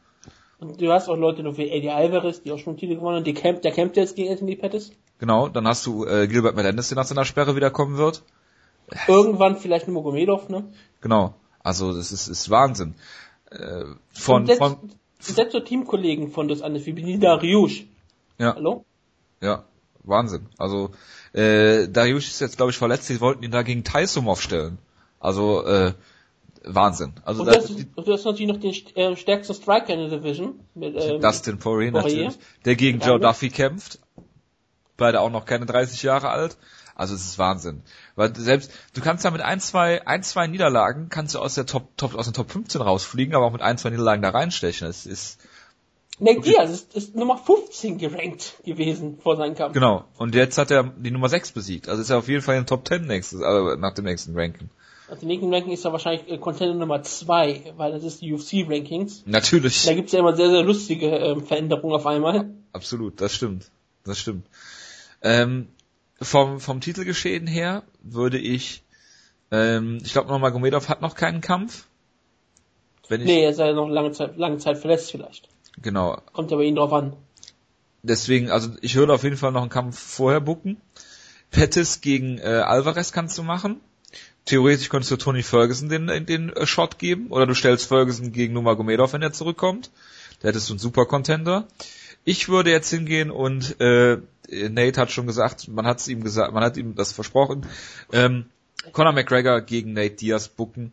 Und 0.59 0.81
du 0.81 0.91
hast 0.91 1.09
auch 1.09 1.17
Leute 1.17 1.43
noch 1.43 1.59
wie 1.59 1.69
Eddie 1.71 1.91
Alvarez, 1.91 2.43
die 2.43 2.53
auch 2.53 2.59
schon 2.59 2.77
Titel 2.77 2.95
gewonnen 2.95 3.17
haben. 3.17 3.25
Die 3.25 3.35
camp, 3.35 3.63
der 3.63 3.73
kämpft 3.73 3.97
jetzt 3.97 4.17
gegen 4.17 4.31
Anthony 4.31 4.57
Pettis. 4.57 4.91
Genau, 5.19 5.49
dann 5.49 5.67
hast 5.67 5.85
du 5.87 6.07
äh, 6.07 6.27
Gilbert 6.27 6.57
Melendez, 6.57 6.89
der 6.89 6.97
nach 6.97 7.05
seiner 7.05 7.25
Sperre 7.25 7.57
wiederkommen 7.57 7.99
wird. 7.99 8.23
Irgendwann 9.09 9.57
vielleicht 9.57 9.89
Mogomedov, 9.89 10.49
ne? 10.49 10.65
Genau. 11.01 11.35
Also 11.63 11.93
das 11.93 12.13
ist, 12.13 12.29
ist 12.29 12.49
Wahnsinn. 12.49 12.95
Äh, 13.51 13.85
von, 14.13 14.47
selbst, 14.47 14.59
von 14.59 14.77
selbst 15.19 15.53
so 15.53 15.61
Teamkollegen 15.61 16.31
von 16.31 16.49
das 16.49 16.63
anders 16.63 16.87
wie 16.87 16.93
Benida 16.93 17.35
Riusch. 17.35 17.87
Ja. 18.39 18.55
Hallo? 18.55 18.85
Ja, 19.41 19.65
Wahnsinn. 20.05 20.47
Also 20.59 20.91
äh, 21.33 21.89
Dariush 21.89 22.29
ist 22.29 22.41
jetzt 22.41 22.57
glaube 22.57 22.71
ich 22.71 22.79
verletzt, 22.79 23.07
sie 23.07 23.21
wollten 23.21 23.43
ihn 23.43 23.51
da 23.51 23.63
gegen 23.63 23.85
Taisum 23.85 24.29
aufstellen. 24.29 24.79
Also 25.21 25.65
äh, 25.65 25.93
Wahnsinn. 26.67 27.15
Also 27.25 27.43
und, 27.43 27.49
das, 27.49 27.71
und 27.71 28.07
du 28.07 28.13
hast 28.13 28.25
natürlich 28.25 28.49
noch 28.49 28.61
den 28.61 28.75
äh, 28.97 29.17
stärksten 29.17 29.55
Striker 29.55 29.95
in 29.95 30.11
der 30.11 30.19
Division. 30.19 30.61
Mit, 30.75 30.97
ähm, 30.97 31.21
Dustin 31.21 31.59
Poirier 31.59 31.93
natürlich. 31.93 32.39
Der 32.65 32.75
gegen 32.75 33.01
Joe 33.01 33.21
Duffy 33.21 33.51
kämpft. 33.51 34.01
Beide 34.97 35.21
auch 35.21 35.31
noch 35.31 35.45
keine 35.45 35.67
30 35.67 36.03
Jahre 36.03 36.31
alt. 36.31 36.57
Also 36.95 37.15
es 37.15 37.27
ist 37.27 37.39
Wahnsinn. 37.39 37.83
Weil 38.15 38.35
selbst, 38.35 38.73
du 38.95 39.03
kannst 39.03 39.25
ja 39.25 39.31
mit 39.31 39.43
ein, 39.43 39.61
zwei, 39.61 40.07
ein, 40.07 40.23
zwei 40.23 40.47
Niederlagen, 40.47 41.09
kannst 41.11 41.35
du 41.35 41.39
aus 41.39 41.55
der 41.55 41.67
Top, 41.67 41.95
Top, 41.99 42.15
aus 42.15 42.25
den 42.25 42.33
Top 42.33 42.51
15 42.51 42.81
rausfliegen, 42.81 43.35
aber 43.35 43.45
auch 43.45 43.53
mit 43.53 43.61
ein, 43.61 43.77
zwei 43.77 43.91
Niederlagen 43.91 44.23
da 44.23 44.31
reinstechen. 44.31 44.89
Es 44.89 45.05
ist, 45.05 45.39
Nate 46.19 46.41
Diaz 46.41 46.71
ist, 46.71 46.95
ist 46.95 47.15
Nummer 47.15 47.37
15 47.37 47.99
gerankt 47.99 48.55
gewesen 48.65 49.19
vor 49.23 49.37
seinem 49.37 49.55
Kampf. 49.55 49.75
Genau. 49.75 50.07
Und 50.17 50.35
jetzt 50.35 50.57
hat 50.57 50.71
er 50.71 50.85
die 50.85 51.11
Nummer 51.11 51.29
6 51.29 51.53
besiegt. 51.53 51.91
Also 51.91 52.01
ist 52.01 52.09
er 52.09 52.17
auf 52.19 52.29
jeden 52.29 52.41
Fall 52.41 52.55
in 52.55 52.63
den 52.63 52.67
Top 52.67 52.89
10 52.89 53.07
nächstes, 53.07 53.43
also 53.43 53.77
nach 53.77 53.93
dem 53.93 54.07
nächsten 54.07 54.35
Ranking. 54.35 54.71
Dem 55.09 55.29
nächsten 55.29 55.55
Ranking 55.55 55.73
ist 55.73 55.85
er 55.85 55.93
wahrscheinlich 55.93 56.29
äh, 56.29 56.39
Contender 56.39 56.75
Nummer 56.75 57.03
2, 57.03 57.75
weil 57.77 57.93
das 57.93 58.03
ist 58.03 58.23
die 58.23 58.33
UFC 58.33 58.69
Rankings. 58.69 59.23
Natürlich. 59.25 59.85
Da 59.85 59.95
gibt's 59.95 60.13
ja 60.13 60.19
immer 60.19 60.35
sehr, 60.35 60.51
sehr 60.51 60.63
lustige 60.63 61.07
ähm, 61.07 61.47
Veränderungen 61.47 61.95
auf 61.95 62.07
einmal. 62.07 62.51
Absolut, 62.73 63.21
das 63.21 63.33
stimmt. 63.33 63.71
Das 64.05 64.19
stimmt. 64.19 64.47
Ähm, 65.23 65.69
vom, 66.21 66.61
vom 66.61 66.81
Titelgeschehen 66.81 67.47
her 67.47 67.85
würde 68.03 68.39
ich, 68.39 68.83
ähm, 69.51 69.99
ich 70.05 70.13
glaube, 70.13 70.37
Magomedov 70.39 70.89
hat 70.89 71.03
noch 71.03 71.15
keinen 71.15 71.41
Kampf. 71.41 71.87
Wenn 73.09 73.21
ich, 73.21 73.27
nee, 73.27 73.45
er 73.45 73.51
ist 73.51 73.59
ja 73.59 73.73
noch 73.73 73.89
lange 73.89 74.11
Zeit, 74.13 74.37
lange 74.37 74.59
Zeit 74.59 74.79
verletzt 74.79 75.13
vielleicht. 75.13 75.49
Genau. 75.81 76.21
Kommt 76.33 76.51
ja 76.51 76.57
bei 76.57 76.65
ihm 76.65 76.75
drauf 76.75 76.93
an. 76.93 77.15
Deswegen, 78.03 78.51
also 78.51 78.71
ich 78.81 78.97
würde 78.97 79.13
auf 79.13 79.25
jeden 79.25 79.37
Fall 79.37 79.53
noch 79.53 79.61
einen 79.61 79.71
Kampf 79.71 79.99
vorher 79.99 80.41
bucken. 80.41 80.81
Pettis 81.51 82.01
gegen 82.01 82.39
äh, 82.39 82.63
Alvarez 82.65 83.13
kannst 83.13 83.39
du 83.39 83.43
machen. 83.43 83.81
Theoretisch 84.47 84.89
könntest 84.89 85.11
du 85.11 85.17
Tony 85.17 85.43
Ferguson 85.43 85.89
den, 85.89 86.27
den 86.27 86.51
äh, 86.51 86.67
Shot 86.67 86.99
geben 86.99 87.29
oder 87.29 87.47
du 87.47 87.55
stellst 87.55 87.87
Ferguson 87.87 88.33
gegen 88.33 88.55
Nurmagomedov, 88.55 89.13
wenn 89.13 89.23
er 89.23 89.33
zurückkommt. 89.33 89.91
Da 90.41 90.49
hättest 90.49 90.69
du 90.69 90.75
einen 90.75 90.79
super 90.79 91.07
Contender. 91.07 91.67
Ich 92.25 92.49
würde 92.49 92.71
jetzt 92.71 92.91
hingehen 92.91 93.31
und 93.31 93.81
äh, 93.81 94.19
Nate 94.51 95.01
hat 95.01 95.13
schon 95.13 95.27
gesagt, 95.27 95.69
man 95.69 95.87
hat 95.87 96.01
es 96.01 96.09
ihm 96.09 96.23
gesagt, 96.25 96.53
man 96.53 96.65
hat 96.65 96.77
ihm 96.77 96.95
das 96.95 97.13
versprochen. 97.13 97.67
Ähm, 98.13 98.47
Conor 98.93 99.13
McGregor 99.13 99.61
gegen 99.61 99.93
Nate 99.93 100.17
Diaz 100.17 100.49
bucken. 100.49 100.93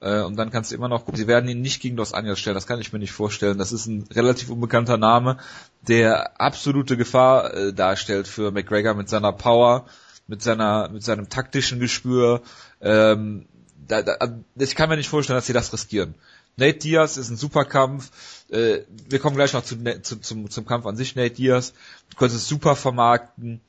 Äh, 0.00 0.22
und 0.22 0.36
dann 0.36 0.50
kannst 0.50 0.70
du 0.70 0.74
immer 0.74 0.88
noch 0.88 1.04
gucken. 1.04 1.16
Sie 1.16 1.26
werden 1.26 1.48
ihn 1.48 1.60
nicht 1.60 1.80
gegen 1.80 1.96
Dos 1.96 2.14
Anjos 2.14 2.38
stellen, 2.38 2.54
das 2.54 2.66
kann 2.66 2.80
ich 2.80 2.92
mir 2.92 2.98
nicht 2.98 3.12
vorstellen. 3.12 3.58
Das 3.58 3.72
ist 3.72 3.86
ein 3.86 4.06
relativ 4.10 4.50
unbekannter 4.50 4.96
Name, 4.96 5.38
der 5.86 6.40
absolute 6.40 6.96
Gefahr 6.96 7.54
äh, 7.54 7.72
darstellt 7.72 8.26
für 8.26 8.50
McGregor 8.50 8.94
mit 8.94 9.08
seiner 9.08 9.32
Power, 9.32 9.86
mit 10.26 10.42
seiner, 10.42 10.88
mit 10.88 11.02
seinem 11.02 11.28
taktischen 11.28 11.80
Gespür. 11.80 12.42
Ähm, 12.80 13.46
da, 13.86 14.02
da, 14.02 14.16
ich 14.56 14.74
kann 14.74 14.88
mir 14.88 14.96
nicht 14.96 15.08
vorstellen, 15.08 15.36
dass 15.36 15.46
sie 15.46 15.52
das 15.52 15.72
riskieren. 15.72 16.14
Nate 16.56 16.78
Diaz 16.78 17.16
ist 17.16 17.30
ein 17.30 17.36
super 17.36 17.64
Kampf. 17.64 18.10
Äh, 18.50 18.80
wir 19.08 19.18
kommen 19.18 19.36
gleich 19.36 19.52
noch 19.52 19.64
zu, 19.64 19.76
zu, 20.02 20.20
zum, 20.20 20.50
zum 20.50 20.66
Kampf 20.66 20.86
an 20.86 20.96
sich. 20.96 21.16
Nate 21.16 21.30
Diaz, 21.30 21.72
du 22.10 22.16
könntest 22.16 22.46
super 22.46 22.76
vermarkten. 22.76 23.60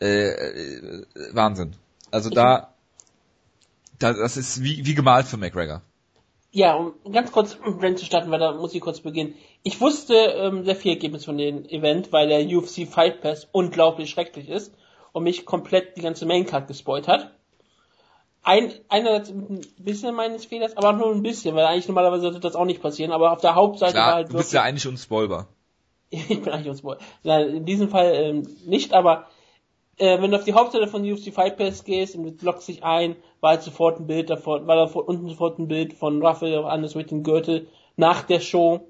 Äh, 0.00 0.28
äh, 0.28 1.04
Wahnsinn. 1.32 1.74
Also 2.10 2.30
da, 2.30 2.72
da, 3.98 4.12
das 4.12 4.36
ist 4.36 4.62
wie, 4.62 4.86
wie 4.86 4.94
gemalt 4.94 5.26
für 5.26 5.36
McGregor. 5.36 5.82
Ja, 6.50 6.74
um 6.76 7.12
ganz 7.12 7.30
kurz 7.30 7.58
Rennen 7.62 7.96
zu 7.96 8.06
starten, 8.06 8.30
weil 8.30 8.38
da 8.38 8.52
muss 8.52 8.74
ich 8.74 8.80
kurz 8.80 9.00
beginnen. 9.00 9.34
Ich 9.64 9.80
wusste 9.80 10.14
ähm, 10.14 10.64
sehr 10.64 10.76
viel 10.76 10.92
Ergebnis 10.92 11.24
von 11.24 11.36
dem 11.36 11.66
Event, 11.66 12.10
weil 12.12 12.28
der 12.28 12.46
UFC 12.46 12.88
Fight 12.88 13.20
Pass 13.20 13.48
unglaublich 13.52 14.08
schrecklich 14.08 14.48
ist 14.48 14.72
und 15.12 15.24
mich 15.24 15.44
komplett 15.44 15.96
die 15.96 16.02
ganze 16.02 16.24
Maincard 16.24 16.68
gespoilt 16.68 17.06
hat. 17.06 17.34
Ein, 18.48 18.72
einerseits 18.88 19.28
ein 19.28 19.60
bisschen 19.78 20.14
meines 20.14 20.46
Fehlers, 20.46 20.74
aber 20.74 20.94
nur 20.94 21.12
ein 21.12 21.22
bisschen, 21.22 21.54
weil 21.54 21.66
eigentlich 21.66 21.86
normalerweise 21.86 22.22
sollte 22.22 22.40
das 22.40 22.56
auch 22.56 22.64
nicht 22.64 22.80
passieren, 22.80 23.12
aber 23.12 23.32
auf 23.32 23.42
der 23.42 23.54
Hauptseite 23.54 23.92
Klar, 23.92 24.06
war 24.06 24.14
halt 24.14 24.32
du 24.32 24.38
bist 24.38 24.54
ja 24.54 24.62
eigentlich 24.62 24.88
unspoilbar. 24.88 25.48
ich 26.10 26.28
bin 26.28 26.48
eigentlich 26.48 26.70
unspoilbar. 26.70 27.04
Nein, 27.24 27.48
in 27.48 27.64
diesem 27.66 27.90
Fall 27.90 28.10
ähm, 28.14 28.48
nicht, 28.64 28.94
aber 28.94 29.26
äh, 29.98 30.22
wenn 30.22 30.30
du 30.30 30.38
auf 30.38 30.44
die 30.44 30.54
Hauptseite 30.54 30.86
von 30.86 31.02
UFC 31.02 31.30
Fight 31.30 31.58
Pass 31.58 31.84
gehst 31.84 32.16
und 32.16 32.40
du 32.40 32.46
loggst 32.46 32.66
dich 32.68 32.82
ein, 32.82 33.16
war 33.42 33.50
halt 33.50 33.62
sofort 33.62 34.00
ein 34.00 34.06
Bild 34.06 34.30
davon, 34.30 34.66
war 34.66 34.76
da 34.76 34.84
unten 34.98 35.28
sofort 35.28 35.58
ein 35.58 35.68
Bild 35.68 35.92
von 35.92 36.24
Raphael 36.24 36.64
Anders 36.64 36.94
mit 36.94 37.10
dem 37.10 37.24
Gürtel 37.24 37.66
nach 37.96 38.22
der 38.22 38.40
Show. 38.40 38.80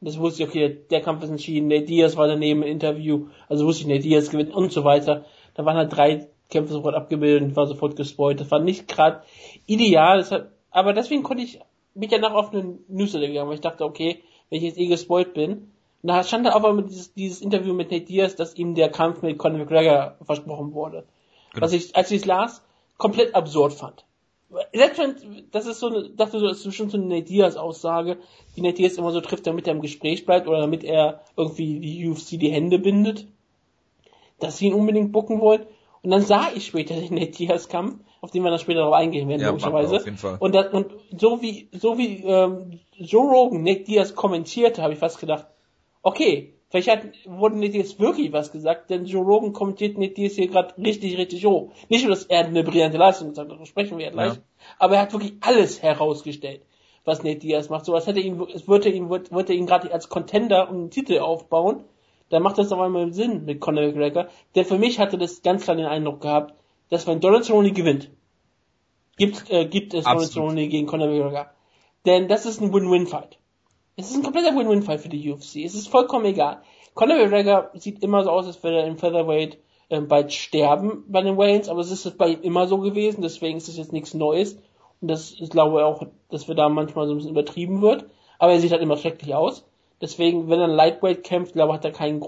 Das 0.00 0.18
wusste 0.18 0.42
ich, 0.42 0.48
okay, 0.48 0.78
der 0.90 1.02
Kampf 1.02 1.22
ist 1.22 1.28
entschieden, 1.28 1.68
Nate 1.68 1.84
Diaz 1.84 2.16
war 2.16 2.28
daneben 2.28 2.62
im 2.62 2.68
Interview, 2.68 3.26
also 3.50 3.66
wusste 3.66 3.82
ich, 3.82 3.88
Nate 3.88 4.04
Diaz 4.04 4.30
gewinnt 4.30 4.54
und 4.54 4.72
so 4.72 4.84
weiter. 4.84 5.26
Da 5.52 5.66
waren 5.66 5.76
halt 5.76 5.94
drei 5.94 6.28
Kämpfe 6.52 6.74
sofort 6.74 6.94
abgebildet 6.94 7.42
und 7.42 7.56
war 7.56 7.66
sofort 7.66 7.96
gespoilt. 7.96 8.40
Das 8.40 8.50
war 8.50 8.60
nicht 8.60 8.86
gerade 8.86 9.22
ideal, 9.66 10.18
das 10.18 10.30
hat, 10.30 10.50
aber 10.70 10.92
deswegen 10.92 11.22
konnte 11.22 11.42
ich 11.42 11.58
mich 11.94 12.10
danach 12.10 12.32
auf 12.32 12.52
eine 12.52 12.78
Newsletter 12.88 13.26
gegangen, 13.26 13.48
weil 13.48 13.56
ich 13.56 13.60
dachte, 13.60 13.84
okay, 13.84 14.22
wenn 14.48 14.58
ich 14.58 14.64
jetzt 14.64 14.78
eh 14.78 14.86
gespoilt 14.86 15.34
bin, 15.34 15.72
da 16.02 16.24
stand 16.24 16.46
da 16.46 16.52
aber 16.52 16.82
dieses, 16.82 17.14
dieses 17.14 17.40
Interview 17.40 17.74
mit 17.74 17.90
Nate 17.90 18.04
Diaz, 18.04 18.34
dass 18.34 18.56
ihm 18.56 18.74
der 18.74 18.90
Kampf 18.90 19.22
mit 19.22 19.38
Conor 19.38 19.58
McGregor 19.58 20.16
versprochen 20.22 20.72
wurde. 20.72 21.04
Genau. 21.52 21.64
Was 21.64 21.72
ich, 21.72 21.94
als 21.94 22.10
ich 22.10 22.22
es 22.22 22.24
las, 22.26 22.62
komplett 22.98 23.34
absurd 23.34 23.72
fand. 23.72 24.04
Selbst 24.74 24.98
wenn, 24.98 25.46
das 25.50 25.66
ist 25.66 25.80
so 25.80 25.86
eine, 25.86 26.10
dachte 26.10 26.38
so, 26.38 26.48
das 26.48 26.58
ist 26.58 26.64
bestimmt 26.64 26.90
so 26.90 26.98
eine 26.98 27.06
Nate 27.06 27.24
Diaz 27.24 27.56
Aussage, 27.56 28.18
die 28.56 28.60
Nate 28.60 28.74
Diaz 28.74 28.98
immer 28.98 29.12
so 29.12 29.20
trifft, 29.20 29.46
damit 29.46 29.66
er 29.66 29.74
im 29.74 29.80
Gespräch 29.80 30.26
bleibt 30.26 30.48
oder 30.48 30.60
damit 30.60 30.84
er 30.84 31.22
irgendwie 31.36 31.78
die 31.78 32.08
UFC 32.08 32.38
die 32.38 32.50
Hände 32.50 32.78
bindet, 32.78 33.26
dass 34.40 34.58
sie 34.58 34.66
ihn 34.66 34.74
unbedingt 34.74 35.12
bucken 35.12 35.40
wollen. 35.40 35.66
Und 36.02 36.10
dann 36.10 36.22
sah 36.22 36.48
ich 36.54 36.66
später 36.66 36.94
den 36.94 37.14
Nate 37.14 37.30
Diaz 37.30 37.68
Kampf, 37.68 38.00
auf 38.20 38.30
den 38.30 38.42
wir 38.42 38.50
dann 38.50 38.58
später 38.58 38.80
darauf 38.80 38.94
eingehen 38.94 39.28
werden, 39.28 39.40
ja, 39.40 39.48
logischerweise. 39.48 39.96
Auf 39.96 40.04
jeden 40.04 40.16
Fall. 40.16 40.36
Und, 40.40 40.54
das, 40.54 40.72
und 40.72 40.92
so 41.16 41.42
wie, 41.42 41.68
so 41.72 41.96
wie 41.96 42.24
ähm, 42.24 42.80
Joe 42.94 43.30
Rogan 43.30 43.62
Nate 43.62 43.84
Diaz 43.84 44.14
kommentierte, 44.14 44.82
habe 44.82 44.94
ich 44.94 44.98
fast 44.98 45.20
gedacht, 45.20 45.46
okay, 46.02 46.54
vielleicht 46.70 46.88
hat, 46.88 47.02
wurde 47.26 47.56
nicht 47.56 47.74
jetzt 47.74 48.00
wirklich 48.00 48.32
was 48.32 48.50
gesagt, 48.50 48.90
denn 48.90 49.04
Joe 49.04 49.24
Rogan 49.24 49.52
kommentiert 49.52 49.96
nicht 49.96 50.18
jetzt 50.18 50.36
hier 50.36 50.48
gerade 50.48 50.74
richtig, 50.76 51.16
richtig 51.18 51.46
hoch. 51.46 51.70
Nicht 51.88 52.04
nur, 52.04 52.14
dass 52.14 52.24
er 52.24 52.46
eine 52.46 52.64
brillante 52.64 52.98
Leistung 52.98 53.28
gesagt 53.28 53.46
hat, 53.46 53.52
darüber 53.52 53.66
sprechen 53.66 53.98
wir 53.98 54.06
ja 54.06 54.10
gleich, 54.10 54.34
ja. 54.34 54.42
aber 54.78 54.96
er 54.96 55.02
hat 55.02 55.12
wirklich 55.12 55.34
alles 55.40 55.82
herausgestellt, 55.82 56.62
was 57.04 57.22
Nate 57.22 57.38
Diaz 57.38 57.68
macht. 57.68 57.84
So 57.84 57.94
als 57.94 58.08
hätte 58.08 58.20
ihn, 58.20 58.40
es 58.52 58.66
würde 58.66 58.88
ihn, 58.88 59.08
würde 59.08 59.52
ihn 59.52 59.66
gerade 59.66 59.92
als 59.92 60.08
Contender 60.08 60.68
um 60.68 60.76
einen 60.76 60.90
Titel 60.90 61.20
aufbauen, 61.20 61.84
dann 62.32 62.42
macht 62.42 62.56
das 62.56 62.72
auf 62.72 62.80
einmal 62.80 63.12
Sinn 63.12 63.44
mit 63.44 63.60
Conor 63.60 63.84
McGregor, 63.84 64.28
denn 64.54 64.64
für 64.64 64.78
mich 64.78 64.98
hatte 64.98 65.18
das 65.18 65.42
ganz 65.42 65.64
klar 65.64 65.76
den 65.76 65.86
Eindruck 65.86 66.22
gehabt, 66.22 66.54
dass 66.88 67.06
wenn 67.06 67.20
Donald 67.20 67.44
Cerrone 67.44 67.72
gewinnt, 67.72 68.10
gibt, 69.18 69.50
äh, 69.50 69.66
gibt 69.66 69.92
es 69.92 70.04
Donald 70.04 70.32
Cerrone 70.32 70.66
gegen 70.68 70.86
Conor 70.86 71.08
McGregor. 71.08 71.50
Denn 72.06 72.28
das 72.28 72.46
ist 72.46 72.62
ein 72.62 72.72
Win-Win-Fight. 72.72 73.38
Es 73.96 74.10
ist 74.10 74.16
ein 74.16 74.22
kompletter 74.22 74.56
Win-Win-Fall 74.56 74.98
für 74.98 75.10
die 75.10 75.30
UFC. 75.30 75.56
Es 75.56 75.74
ist 75.74 75.88
vollkommen 75.88 76.24
egal. 76.24 76.62
Conor 76.94 77.18
McGregor 77.18 77.70
sieht 77.74 78.02
immer 78.02 78.24
so 78.24 78.30
aus, 78.30 78.46
als 78.46 78.62
würde 78.62 78.78
er 78.78 78.86
im 78.86 78.96
Featherweight 78.96 79.58
äh, 79.90 80.00
bald 80.00 80.32
sterben 80.32 81.04
bei 81.08 81.20
den 81.20 81.36
Waynes, 81.36 81.68
aber 81.68 81.80
es 81.80 81.90
ist 81.90 82.16
bei 82.16 82.28
ihm 82.28 82.40
immer 82.40 82.66
so 82.66 82.78
gewesen, 82.78 83.20
deswegen 83.20 83.58
ist 83.58 83.68
es 83.68 83.76
jetzt 83.76 83.92
nichts 83.92 84.14
Neues. 84.14 84.54
Und 85.02 85.08
das, 85.08 85.34
ich 85.38 85.50
glaube 85.50 85.84
auch, 85.84 86.06
dass 86.30 86.48
wir 86.48 86.54
da 86.54 86.70
manchmal 86.70 87.06
so 87.06 87.12
ein 87.12 87.16
bisschen 87.18 87.32
übertrieben 87.32 87.82
wird. 87.82 88.06
Aber 88.38 88.52
er 88.52 88.60
sieht 88.60 88.72
halt 88.72 88.80
immer 88.80 88.96
schrecklich 88.96 89.34
aus. 89.34 89.66
Deswegen, 90.02 90.50
wenn 90.50 90.58
er 90.58 90.66
Lightweight 90.66 91.22
kämpft, 91.22 91.52
glaube 91.52 91.70
ich, 91.70 91.74
hat 91.76 91.84
er 91.84 91.92
keinen 91.92 92.20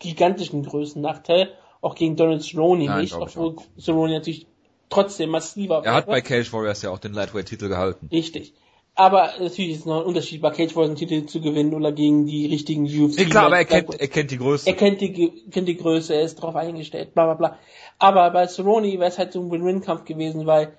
gigantischen 0.00 0.64
Größennachteil. 0.64 1.50
Auch 1.80 1.94
gegen 1.94 2.16
Donald 2.16 2.42
Cerrone 2.42 2.84
Nein, 2.84 3.02
nicht, 3.02 3.14
obwohl 3.14 3.56
Cerrone 3.78 4.14
natürlich 4.14 4.46
trotzdem 4.88 5.30
massiver 5.30 5.76
Er 5.76 5.84
wäre. 5.84 5.94
hat 5.94 6.06
bei 6.06 6.20
Cage 6.20 6.52
Warriors 6.52 6.82
ja 6.82 6.90
auch 6.90 6.98
den 6.98 7.12
Lightweight-Titel 7.12 7.68
gehalten. 7.68 8.08
Richtig. 8.10 8.54
Aber 8.94 9.30
natürlich 9.38 9.70
ist 9.70 9.78
es 9.80 9.86
noch 9.86 10.00
ein 10.00 10.06
Unterschied, 10.06 10.42
bei 10.42 10.50
Cage 10.50 10.74
Warriors 10.74 10.90
einen 10.90 10.96
Titel 10.96 11.26
zu 11.26 11.40
gewinnen 11.40 11.74
oder 11.74 11.92
gegen 11.92 12.26
die 12.26 12.46
richtigen 12.46 12.84
UFC. 12.84 13.20
Ja, 13.20 13.24
klar, 13.24 13.46
aber 13.46 13.58
er 13.58 13.64
kennt, 13.64 14.00
er 14.00 14.08
kennt 14.08 14.30
die 14.32 14.38
Größe. 14.38 14.68
Er 14.68 14.74
kennt 14.74 15.00
die, 15.00 15.44
kennt 15.50 15.68
die 15.68 15.76
Größe, 15.76 16.14
er 16.14 16.22
ist 16.22 16.36
drauf 16.36 16.56
eingestellt, 16.56 17.14
bla 17.14 17.24
bla 17.26 17.34
bla. 17.34 17.58
Aber 17.98 18.30
bei 18.30 18.46
Cerrone 18.48 18.92
wäre 18.98 19.06
es 19.06 19.18
halt 19.18 19.32
so 19.32 19.40
ein 19.40 19.50
Win-Win-Kampf 19.50 20.04
gewesen, 20.04 20.44
weil 20.44 20.76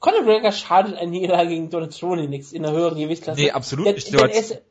Conor 0.00 0.22
McGregor 0.22 0.52
schadet 0.52 0.96
ein 0.96 1.10
Niederlage 1.10 1.48
gegen 1.50 1.70
Donald 1.70 1.92
Cerrone 1.92 2.26
nichts 2.26 2.52
in 2.52 2.62
der 2.62 2.72
höheren 2.72 2.98
Gewichtsklasse. 2.98 3.40
Nee, 3.40 3.50
absolut 3.50 3.86
nicht. 3.86 4.12
Ist, 4.12 4.62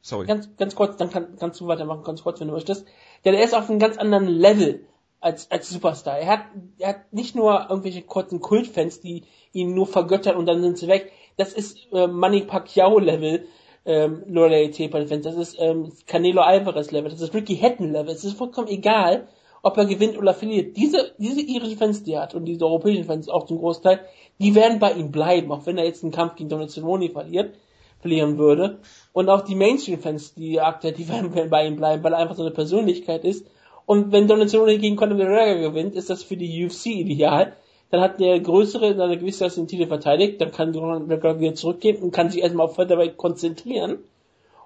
Sorry. 0.00 0.26
Ganz, 0.26 0.56
ganz 0.56 0.74
kurz, 0.74 0.96
dann 0.96 1.10
kann, 1.10 1.36
kannst 1.38 1.60
du 1.60 1.66
weitermachen, 1.66 2.04
ganz 2.04 2.22
kurz, 2.22 2.40
wenn 2.40 2.48
du 2.48 2.54
möchtest. 2.54 2.86
Denn 3.24 3.34
er 3.34 3.44
ist 3.44 3.54
auf 3.54 3.68
einem 3.68 3.78
ganz 3.78 3.98
anderen 3.98 4.26
Level 4.26 4.86
als, 5.20 5.50
als 5.50 5.68
Superstar. 5.68 6.18
Er 6.18 6.28
hat, 6.28 6.40
er 6.78 6.88
hat 6.90 7.12
nicht 7.12 7.34
nur 7.34 7.66
irgendwelche 7.68 8.02
kurzen 8.02 8.40
Kultfans, 8.40 9.00
die 9.00 9.24
ihn 9.52 9.74
nur 9.74 9.86
vergöttern 9.86 10.36
und 10.36 10.46
dann 10.46 10.62
sind 10.62 10.78
sie 10.78 10.88
weg 10.88 11.12
das 11.38 11.52
ist 11.52 11.78
äh, 11.92 12.06
Manny 12.06 12.42
Pacquiao 12.42 12.98
Level 12.98 13.46
ähm, 13.86 14.22
Loyalität 14.26 14.90
bei 14.90 14.98
den 14.98 15.08
Fans, 15.08 15.24
das 15.24 15.36
ist 15.36 15.56
ähm, 15.58 15.92
Canelo 16.06 16.42
Alvarez 16.42 16.90
Level, 16.90 17.10
das 17.10 17.22
ist 17.22 17.32
Ricky 17.32 17.56
Hatton 17.56 17.92
Level, 17.92 18.12
es 18.12 18.24
ist 18.24 18.36
vollkommen 18.36 18.68
egal, 18.68 19.28
ob 19.62 19.78
er 19.78 19.86
gewinnt 19.86 20.18
oder 20.18 20.34
verliert. 20.34 20.76
Diese, 20.76 21.12
diese 21.16 21.40
irischen 21.40 21.78
Fans, 21.78 22.02
die 22.02 22.12
er 22.12 22.22
hat 22.22 22.34
und 22.34 22.44
diese 22.44 22.66
europäischen 22.66 23.04
Fans 23.04 23.28
auch 23.28 23.46
zum 23.46 23.58
Großteil, 23.58 24.00
die 24.38 24.54
werden 24.54 24.78
bei 24.78 24.92
ihm 24.92 25.10
bleiben, 25.10 25.50
auch 25.52 25.64
wenn 25.64 25.78
er 25.78 25.84
jetzt 25.84 26.02
einen 26.02 26.12
Kampf 26.12 26.34
gegen 26.34 26.50
Donald 26.50 26.70
Cerrone 26.70 27.08
verliert, 27.08 27.54
verlieren 28.00 28.38
würde. 28.38 28.78
Und 29.12 29.28
auch 29.28 29.42
die 29.42 29.54
Mainstream-Fans, 29.54 30.34
die 30.34 30.60
aktuell, 30.60 30.94
die 30.94 31.08
werden 31.10 31.50
bei 31.50 31.66
ihm 31.66 31.76
bleiben, 31.76 32.02
weil 32.02 32.12
er 32.12 32.18
einfach 32.18 32.36
so 32.36 32.42
eine 32.42 32.52
Persönlichkeit 32.52 33.24
ist. 33.24 33.46
Und 33.86 34.12
wenn 34.12 34.28
Donald 34.28 34.50
Cerrone 34.50 34.78
gegen 34.78 34.96
Conor 34.96 35.16
McGregor 35.16 35.70
gewinnt, 35.70 35.94
ist 35.94 36.10
das 36.10 36.22
für 36.22 36.36
die 36.36 36.66
UFC 36.66 36.86
ideal, 36.86 37.54
dann 37.90 38.02
hat 38.02 38.20
der 38.20 38.38
Größere 38.38 38.88
in 38.88 39.00
einer 39.00 39.16
gewissen 39.16 39.46
Weise 39.46 39.60
den 39.62 39.68
Titel 39.68 39.86
verteidigt, 39.86 40.40
dann 40.40 40.52
kann 40.52 40.74
Donald 40.74 41.08
McGregor 41.08 41.40
wieder 41.40 41.54
zurückgehen 41.54 42.02
und 42.02 42.10
kann 42.10 42.28
sich 42.28 42.42
erstmal 42.42 42.66
auf 42.66 42.74
Featherweight 42.74 43.16
konzentrieren. 43.16 43.98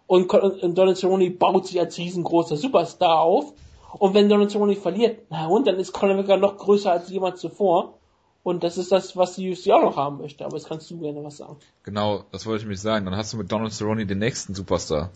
Und, 0.09 0.33
und 0.35 0.77
Donald 0.77 0.97
Cerrone 0.97 1.31
baut 1.31 1.69
sich 1.69 1.79
als 1.79 1.97
riesengroßer 1.99 2.57
Superstar 2.57 3.21
auf. 3.21 3.53
Und 3.99 4.15
wenn 4.15 4.29
Donald 4.29 4.51
Cerrone 4.51 4.75
verliert, 4.75 5.21
na 5.31 5.47
und, 5.47 5.69
dann 5.69 5.77
ist 5.79 5.93
Conor 5.93 6.17
McGregor 6.17 6.39
noch 6.39 6.57
größer 6.57 6.91
als 6.91 7.09
jemals 7.09 7.41
zuvor. 7.41 7.95
Und 8.43 8.65
das 8.65 8.77
ist 8.77 8.91
das, 8.91 9.17
was 9.17 9.37
die 9.37 9.53
UFC 9.53 9.71
auch 9.71 9.83
noch 9.83 9.97
haben 9.97 10.19
möchte. 10.19 10.45
Aber 10.45 10.57
jetzt 10.57 10.69
kannst 10.69 10.91
du 10.91 10.99
gerne 10.99 11.23
was 11.23 11.37
sagen. 11.37 11.57
Genau, 11.85 12.25
das 12.33 12.45
wollte 12.45 12.63
ich 12.63 12.69
mich 12.69 12.81
sagen. 12.81 13.05
Dann 13.05 13.17
hast 13.17 13.33
du 13.33 13.37
mit 13.37 13.53
Donald 13.53 13.73
Cerrone 13.73 14.05
den 14.05 14.19
nächsten 14.19 14.55
Superstar. 14.55 15.11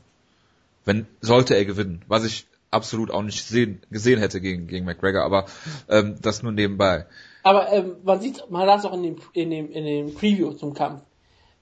Wenn, 0.85 1.07
sollte 1.21 1.57
er 1.57 1.65
gewinnen. 1.65 2.05
Was 2.07 2.25
ich 2.25 2.47
absolut 2.71 3.11
auch 3.11 3.23
nicht 3.23 3.45
sehen, 3.45 3.81
gesehen 3.91 4.21
hätte 4.21 4.41
gegen, 4.41 4.67
gegen 4.67 4.85
McGregor, 4.85 5.23
aber 5.23 5.47
ähm, 5.89 6.17
das 6.21 6.43
nur 6.43 6.53
nebenbei. 6.53 7.07
Aber 7.43 7.73
ähm, 7.73 7.97
man 8.05 8.21
sieht, 8.21 8.45
man 8.51 8.69
hat 8.69 8.81
es 8.81 8.85
auch 8.85 8.93
in 8.93 9.03
dem, 9.03 9.17
in 9.33 9.51
dem, 9.51 9.71
in 9.71 9.85
dem 9.85 10.15
Preview 10.15 10.53
zum 10.53 10.75
Kampf, 10.75 11.03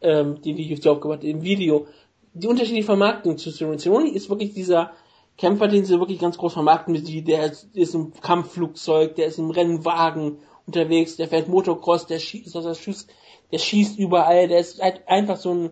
ähm, 0.00 0.40
die 0.42 0.54
die 0.54 0.74
UFC 0.74 0.86
aufgemacht 0.86 1.18
hat, 1.18 1.24
im 1.24 1.42
Video, 1.42 1.86
die 2.32 2.48
unterschiedliche 2.48 2.86
Vermarktung 2.86 3.38
zu 3.38 3.50
Cerrone. 3.50 3.78
Cerrone 3.78 4.10
ist 4.10 4.28
wirklich 4.28 4.54
dieser 4.54 4.92
Kämpfer, 5.36 5.68
den 5.68 5.84
sie 5.84 5.98
wirklich 5.98 6.20
ganz 6.20 6.38
groß 6.38 6.52
vermarkten, 6.52 6.94
der 7.24 7.52
ist 7.74 7.94
im 7.94 8.12
Kampfflugzeug, 8.20 9.16
der 9.16 9.26
ist 9.26 9.38
im 9.38 9.50
Rennwagen 9.50 10.38
unterwegs, 10.66 11.16
der 11.16 11.28
fährt 11.28 11.48
Motocross, 11.48 12.06
der 12.06 12.18
schießt, 12.18 12.54
der 12.54 12.74
schießt, 12.74 13.10
der 13.52 13.58
schießt 13.58 13.98
überall, 13.98 14.48
der 14.48 14.60
ist 14.60 14.82
halt 14.82 15.06
einfach 15.06 15.36
so 15.36 15.52
ein 15.52 15.70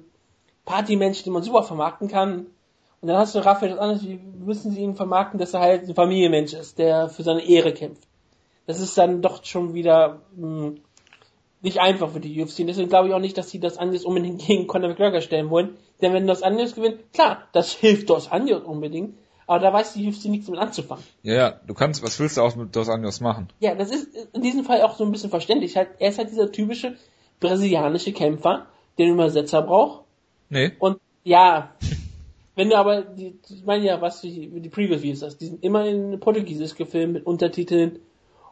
Partymensch, 0.64 1.22
den 1.22 1.32
man 1.32 1.42
super 1.42 1.62
vermarkten 1.62 2.08
kann. 2.08 2.46
Und 3.00 3.08
dann 3.08 3.16
hast 3.16 3.34
du 3.34 3.44
Raphael 3.44 3.70
das 3.70 3.80
anders, 3.80 4.04
wie 4.04 4.14
müssen 4.16 4.70
sie 4.70 4.80
ihn 4.80 4.94
vermarkten, 4.94 5.40
dass 5.40 5.54
er 5.54 5.60
halt 5.60 5.88
ein 5.88 5.94
Familienmensch 5.94 6.52
ist, 6.52 6.78
der 6.78 7.08
für 7.08 7.22
seine 7.22 7.44
Ehre 7.44 7.72
kämpft 7.72 8.06
das 8.66 8.80
ist 8.80 8.96
dann 8.96 9.22
doch 9.22 9.44
schon 9.44 9.74
wieder 9.74 10.22
mh, 10.36 10.46
hm, 10.46 10.80
nicht 11.60 11.78
einfach 11.78 12.10
für 12.10 12.20
die 12.20 12.42
UFC. 12.42 12.66
Deswegen 12.66 12.88
glaube 12.88 13.08
ich 13.08 13.14
auch 13.14 13.20
nicht, 13.20 13.38
dass 13.38 13.50
sie 13.50 13.60
das 13.60 13.78
Anjos 13.78 14.04
unbedingt 14.04 14.40
gegen 14.46 14.66
Conor 14.66 14.88
McGregor 14.88 15.20
stellen 15.20 15.50
wollen. 15.50 15.76
Denn 16.00 16.12
wenn 16.12 16.26
Dos 16.26 16.42
Anjos 16.42 16.74
gewinnt, 16.74 17.12
klar, 17.12 17.48
das 17.52 17.72
hilft 17.72 18.10
Dos 18.10 18.30
Anjos 18.30 18.62
unbedingt. 18.62 19.16
Aber 19.46 19.58
da 19.58 19.72
weiß 19.72 19.94
die 19.94 20.08
UFC 20.08 20.26
nichts 20.26 20.48
mit 20.48 20.58
anzufangen. 20.58 21.04
Ja, 21.22 21.34
ja, 21.34 21.60
du 21.66 21.74
kannst, 21.74 22.02
was 22.02 22.18
willst 22.20 22.36
du 22.36 22.42
auch 22.42 22.54
mit 22.56 22.74
Dos 22.74 22.88
Anjos 22.88 23.20
machen? 23.20 23.48
Ja, 23.60 23.74
das 23.74 23.90
ist 23.90 24.08
in 24.32 24.42
diesem 24.42 24.64
Fall 24.64 24.82
auch 24.82 24.96
so 24.96 25.04
ein 25.04 25.12
bisschen 25.12 25.30
verständlich. 25.30 25.76
Halt, 25.76 25.90
er 25.98 26.10
ist 26.10 26.18
halt 26.18 26.30
dieser 26.30 26.50
typische 26.52 26.96
brasilianische 27.40 28.12
Kämpfer, 28.12 28.66
der 28.98 29.06
einen 29.06 29.14
Übersetzer 29.14 29.62
braucht. 29.62 30.04
Nee. 30.48 30.72
Und 30.78 30.98
ja, 31.24 31.74
wenn 32.54 32.70
du 32.70 32.76
aber, 32.76 33.02
die, 33.02 33.38
ich 33.48 33.64
meine 33.64 33.84
ja, 33.84 34.00
was 34.00 34.20
die, 34.20 34.48
die 34.60 34.68
Previews 34.68 35.22
hast, 35.22 35.38
die 35.38 35.46
sind 35.46 35.64
immer 35.64 35.86
in 35.86 36.20
Portugiesisch 36.20 36.74
gefilmt 36.74 37.14
mit 37.14 37.26
Untertiteln 37.26 37.98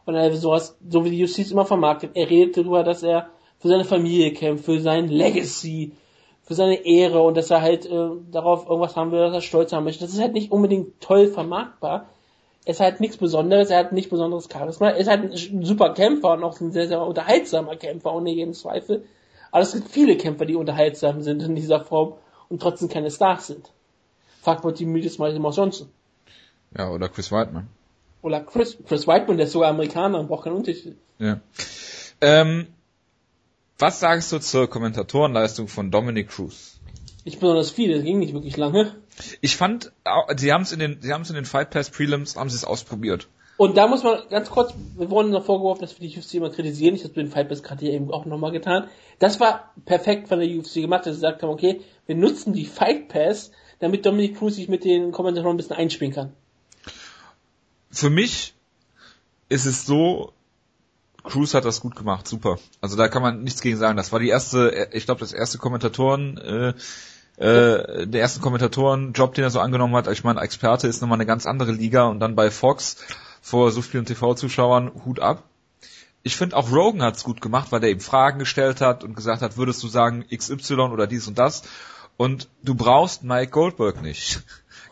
und 0.05 0.15
all 0.15 0.33
sowas, 0.33 0.77
so 0.89 1.05
wie 1.05 1.11
die 1.11 1.19
Justiz 1.19 1.51
immer 1.51 1.65
vermarktet. 1.65 2.11
Er 2.15 2.29
redet 2.29 2.57
darüber, 2.57 2.83
dass 2.83 3.03
er 3.03 3.29
für 3.59 3.67
seine 3.67 3.85
Familie 3.85 4.33
kämpft, 4.33 4.65
für 4.65 4.79
sein 4.81 5.07
Legacy, 5.07 5.93
für 6.43 6.55
seine 6.55 6.85
Ehre 6.85 7.21
und 7.21 7.37
dass 7.37 7.51
er 7.51 7.61
halt 7.61 7.85
äh, 7.85 8.09
darauf 8.31 8.67
irgendwas 8.67 8.95
haben 8.95 9.11
will, 9.11 9.19
dass 9.19 9.33
er 9.33 9.41
stolz 9.41 9.71
haben 9.71 9.83
möchte. 9.83 10.03
Das 10.03 10.13
ist 10.13 10.21
halt 10.21 10.33
nicht 10.33 10.51
unbedingt 10.51 10.99
toll 11.01 11.27
vermarktbar. 11.27 12.07
Er 12.65 12.71
ist 12.71 12.79
halt 12.79 12.99
nichts 12.99 13.17
Besonderes, 13.17 13.69
er 13.69 13.79
hat 13.79 13.91
nicht 13.91 14.09
besonderes 14.09 14.47
Charisma, 14.51 14.89
er 14.89 14.97
ist 14.97 15.09
halt 15.09 15.31
ein 15.31 15.65
super 15.65 15.93
Kämpfer 15.93 16.33
und 16.33 16.43
auch 16.43 16.59
ein 16.59 16.71
sehr, 16.71 16.87
sehr 16.87 17.01
unterhaltsamer 17.01 17.75
Kämpfer, 17.75 18.13
ohne 18.13 18.31
jeden 18.31 18.53
Zweifel. 18.53 19.05
Aber 19.51 19.63
es 19.63 19.73
gibt 19.73 19.89
viele 19.89 20.15
Kämpfer, 20.15 20.45
die 20.45 20.55
unterhaltsam 20.55 21.21
sind 21.21 21.41
in 21.41 21.55
dieser 21.55 21.81
Form 21.81 22.13
und 22.49 22.61
trotzdem 22.61 22.87
keine 22.89 23.09
Stars 23.09 23.47
sind. 23.47 23.71
Fragt 24.41 24.63
mal 24.63 24.73
die 24.73 24.85
Mythos 24.85 25.17
mal 25.17 25.37
Moss 25.39 25.57
Johnson. 25.57 25.89
Ja, 26.77 26.89
oder 26.89 27.09
Chris 27.09 27.31
Whiteman. 27.31 27.67
Oder 28.21 28.41
Chris, 28.41 28.77
Chris 28.87 29.07
Whiteman, 29.07 29.37
der 29.37 29.47
ist 29.47 29.53
sogar 29.53 29.69
Amerikaner 29.69 30.19
und 30.19 30.27
braucht 30.27 30.43
keinen 30.43 30.57
Unterschied. 30.57 30.95
Ja. 31.17 31.39
Ähm, 32.21 32.67
was 33.81 33.99
sagst 33.99 34.31
du 34.31 34.39
zur 34.39 34.69
Kommentatorenleistung 34.69 35.67
von 35.67 35.91
Dominic 35.91 36.29
Cruz? 36.29 36.79
Nicht 37.25 37.39
besonders 37.39 37.71
viel, 37.71 37.93
das 37.93 38.03
ging 38.03 38.19
nicht 38.19 38.33
wirklich 38.33 38.57
lange. 38.57 38.95
Ich 39.41 39.55
fand, 39.55 39.91
sie 40.37 40.53
haben 40.53 40.61
es 40.63 40.71
in 40.71 40.79
den, 40.79 41.01
sie 41.01 41.13
haben 41.13 41.21
es 41.21 41.29
in 41.29 41.35
den 41.35 41.45
Fight 41.45 41.69
Pass 41.69 41.89
Prelims, 41.89 42.35
haben 42.35 42.49
sie 42.49 42.55
es 42.55 42.65
ausprobiert. 42.65 43.27
Und 43.57 43.77
da 43.77 43.87
muss 43.87 44.03
man 44.03 44.19
ganz 44.29 44.49
kurz, 44.49 44.73
wir 44.97 45.11
wurden 45.11 45.29
noch 45.29 45.45
vorgeworfen, 45.45 45.81
dass 45.81 45.99
wir 45.99 46.07
die 46.07 46.17
UFC 46.17 46.35
immer 46.35 46.49
kritisieren. 46.49 46.95
Ich 46.95 47.03
habe 47.03 47.13
den 47.13 47.27
Fight 47.27 47.49
Pass 47.49 47.61
gerade 47.61 47.81
hier 47.81 47.93
eben 47.93 48.11
auch 48.11 48.25
nochmal 48.25 48.51
getan. 48.51 48.87
Das 49.19 49.39
war 49.39 49.71
perfekt 49.85 50.29
von 50.29 50.39
der 50.39 50.49
UFC 50.49 50.75
gemacht, 50.75 51.05
dass 51.05 51.15
sie 51.15 51.21
gesagt 51.21 51.43
haben, 51.43 51.49
okay, 51.51 51.81
wir 52.07 52.15
nutzen 52.15 52.53
die 52.53 52.65
Fight 52.65 53.07
Pass, 53.07 53.51
damit 53.79 54.05
Dominic 54.05 54.37
Cruz 54.37 54.55
sich 54.55 54.67
mit 54.67 54.83
den 54.83 55.11
Kommentatoren 55.11 55.55
ein 55.55 55.57
bisschen 55.57 55.75
einspielen 55.75 56.13
kann. 56.13 56.33
Für 57.91 58.09
mich 58.09 58.55
ist 59.49 59.65
es 59.65 59.85
so, 59.85 60.33
Cruz 61.23 61.53
hat 61.53 61.65
das 61.65 61.81
gut 61.81 61.95
gemacht, 61.95 62.27
super. 62.27 62.57
Also 62.81 62.97
da 62.97 63.07
kann 63.07 63.21
man 63.21 63.43
nichts 63.43 63.61
gegen 63.61 63.77
sagen. 63.77 63.97
Das 63.97 64.11
war 64.11 64.19
die 64.19 64.29
erste, 64.29 64.89
ich 64.91 65.05
glaube, 65.05 65.19
das 65.19 65.33
erste 65.33 65.57
Kommentatoren, 65.57 66.37
äh, 66.37 66.73
äh, 67.37 68.07
der 68.07 68.21
erste 68.21 68.39
Kommentatorenjob, 68.39 69.33
den 69.33 69.43
er 69.43 69.49
so 69.49 69.59
angenommen 69.59 69.95
hat. 69.95 70.07
Ich 70.07 70.23
meine, 70.23 70.41
Experte 70.41 70.87
ist 70.87 71.01
nochmal 71.01 71.17
eine 71.17 71.25
ganz 71.25 71.45
andere 71.45 71.71
Liga 71.71 72.05
und 72.05 72.19
dann 72.19 72.35
bei 72.35 72.51
Fox 72.51 72.97
vor 73.41 73.71
so 73.71 73.81
vielen 73.81 74.05
TV-Zuschauern 74.05 74.91
Hut 75.05 75.19
ab. 75.19 75.43
Ich 76.23 76.35
finde 76.35 76.55
auch 76.55 76.71
Rogan 76.71 77.01
hat's 77.01 77.23
gut 77.23 77.41
gemacht, 77.41 77.71
weil 77.71 77.83
er 77.83 77.89
eben 77.89 77.99
Fragen 77.99 78.37
gestellt 78.37 78.79
hat 78.79 79.03
und 79.03 79.15
gesagt 79.15 79.41
hat, 79.41 79.57
würdest 79.57 79.81
du 79.81 79.87
sagen 79.87 80.25
XY 80.31 80.73
oder 80.91 81.07
dies 81.07 81.27
und 81.27 81.39
das? 81.39 81.63
Und 82.17 82.47
du 82.61 82.75
brauchst 82.75 83.23
Mike 83.23 83.51
Goldberg 83.51 84.01
nicht. 84.03 84.43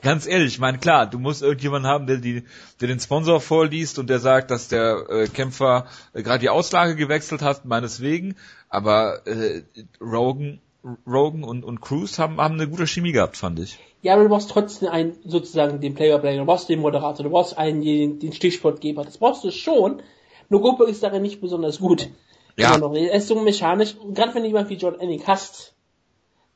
Ganz 0.02 0.28
ehrlich, 0.28 0.54
ich 0.54 0.60
meine, 0.60 0.78
klar, 0.78 1.08
du 1.08 1.20
musst 1.20 1.42
irgendjemanden 1.42 1.90
haben, 1.90 2.08
der, 2.08 2.18
die, 2.18 2.44
der 2.80 2.88
den 2.88 3.00
Sponsor 3.00 3.42
vorliest 3.42 4.00
und 4.00 4.10
der 4.10 4.20
sagt, 4.20 4.50
dass 4.52 4.68
der 4.68 5.06
äh, 5.10 5.28
Kämpfer 5.28 5.88
äh, 6.14 6.24
gerade 6.24 6.40
die 6.40 6.50
Auslage 6.50 6.96
gewechselt 6.96 7.42
hat, 7.42 7.66
meineswegen. 7.66 8.36
Aber 8.70 9.28
äh, 9.28 9.64
Rogan, 10.00 10.62
Rogan 11.06 11.44
und, 11.44 11.66
und 11.66 11.82
Cruz 11.82 12.18
haben, 12.20 12.38
haben 12.38 12.56
eine 12.56 12.70
gute 12.70 12.88
Chemie 12.88 13.12
gehabt, 13.12 13.36
fand 13.36 13.60
ich. 13.60 13.78
Ja, 14.02 14.14
aber 14.14 14.24
du 14.24 14.30
brauchst 14.30 14.50
trotzdem 14.50 14.90
einen, 14.90 15.18
sozusagen 15.26 15.82
den 15.82 15.96
Player-Player, 15.96 16.38
du 16.38 16.46
brauchst 16.46 16.70
den 16.70 16.80
Moderator, 16.80 17.24
du 17.24 17.30
brauchst 17.32 17.58
einen, 17.58 17.82
den, 17.82 18.20
den 18.20 18.32
Stichwortgeber. 18.32 19.04
Das 19.04 19.18
brauchst 19.18 19.44
du 19.44 19.52
schon. 19.52 20.02
Nur 20.48 20.62
Goldberg 20.62 20.90
ist 20.90 21.04
darin 21.04 21.22
nicht 21.22 21.42
besonders 21.42 21.80
gut. 21.80 22.10
Ja. 22.58 22.76
Er 22.76 23.14
ist 23.14 23.28
so 23.28 23.40
mechanisch. 23.40 23.96
Gerade 24.14 24.34
wenn 24.34 24.44
du 24.44 24.48
jemanden 24.48 24.70
wie 24.70 24.76
John 24.76 25.00
Ennick 25.00 25.28
hast, 25.28 25.74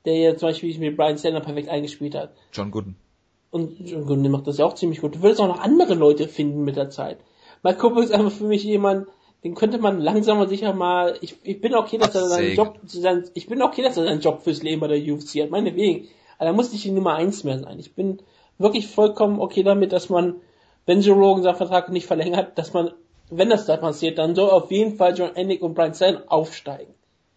der 0.06 0.16
ja 0.16 0.38
zum 0.38 0.50
Beispiel 0.50 0.78
mit 0.80 0.98
Brian 0.98 1.18
Sandler 1.18 1.42
perfekt 1.42 1.70
eingespielt 1.70 2.16
hat. 2.16 2.34
John 2.52 2.72
Gooden. 2.72 2.96
Und 3.54 3.88
John 3.88 4.08
Gooden 4.08 4.32
macht 4.32 4.48
das 4.48 4.58
ja 4.58 4.66
auch 4.66 4.74
ziemlich 4.74 5.02
gut. 5.02 5.14
Du 5.14 5.22
würdest 5.22 5.40
auch 5.40 5.48
noch 5.48 5.60
andere 5.60 5.94
Leute 5.94 6.28
finden 6.28 6.64
mit 6.64 6.76
der 6.76 6.90
Zeit. 6.90 7.20
Mike 7.62 7.78
Goldberg 7.78 8.06
ist 8.06 8.12
einfach 8.12 8.32
für 8.32 8.46
mich 8.46 8.64
jemand, 8.64 9.06
den 9.44 9.54
könnte 9.54 9.78
man 9.78 10.02
langsam 10.02 10.40
und 10.40 10.50
sicher 10.50 10.74
mal, 10.74 11.20
ich, 11.22 11.36
ich 11.44 11.62
bin 11.62 11.76
okay, 11.76 12.00
dass 12.00 12.16
er 12.16 12.28
seinen 12.30 12.56
Job, 12.56 12.80
sein, 12.86 13.30
ich 13.36 13.46
bin 13.46 13.62
okay, 13.62 13.84
dass 13.84 13.96
er 13.96 14.06
seinen 14.06 14.22
Job 14.22 14.42
fürs 14.42 14.64
Leben 14.64 14.82
bei 14.82 14.88
der 14.88 14.98
UFC 14.98 15.44
hat, 15.44 15.52
meinetwegen. 15.52 16.08
Aber 16.40 16.48
er 16.48 16.54
muss 16.54 16.72
nicht 16.72 16.84
die 16.84 16.90
Nummer 16.90 17.14
eins 17.14 17.44
mehr 17.44 17.60
sein. 17.60 17.78
Ich 17.78 17.94
bin 17.94 18.24
wirklich 18.58 18.88
vollkommen 18.88 19.40
okay 19.40 19.62
damit, 19.62 19.94
dass 19.94 20.10
man, 20.10 20.38
wenn 20.88 21.02
Joe 21.02 21.16
Rogan 21.16 21.44
seinen 21.44 21.56
Vertrag 21.56 21.90
nicht 21.90 22.08
verlängert, 22.08 22.58
dass 22.58 22.74
man, 22.74 22.90
wenn 23.30 23.52
das 23.52 23.68
da 23.68 23.78
passiert, 23.78 24.18
dann 24.18 24.34
soll 24.34 24.50
auf 24.50 24.72
jeden 24.72 24.96
Fall 24.96 25.16
John 25.16 25.36
Ennick 25.36 25.62
und 25.62 25.76
Brian 25.76 25.94
Sand 25.94 26.24
aufsteigen. 26.28 26.96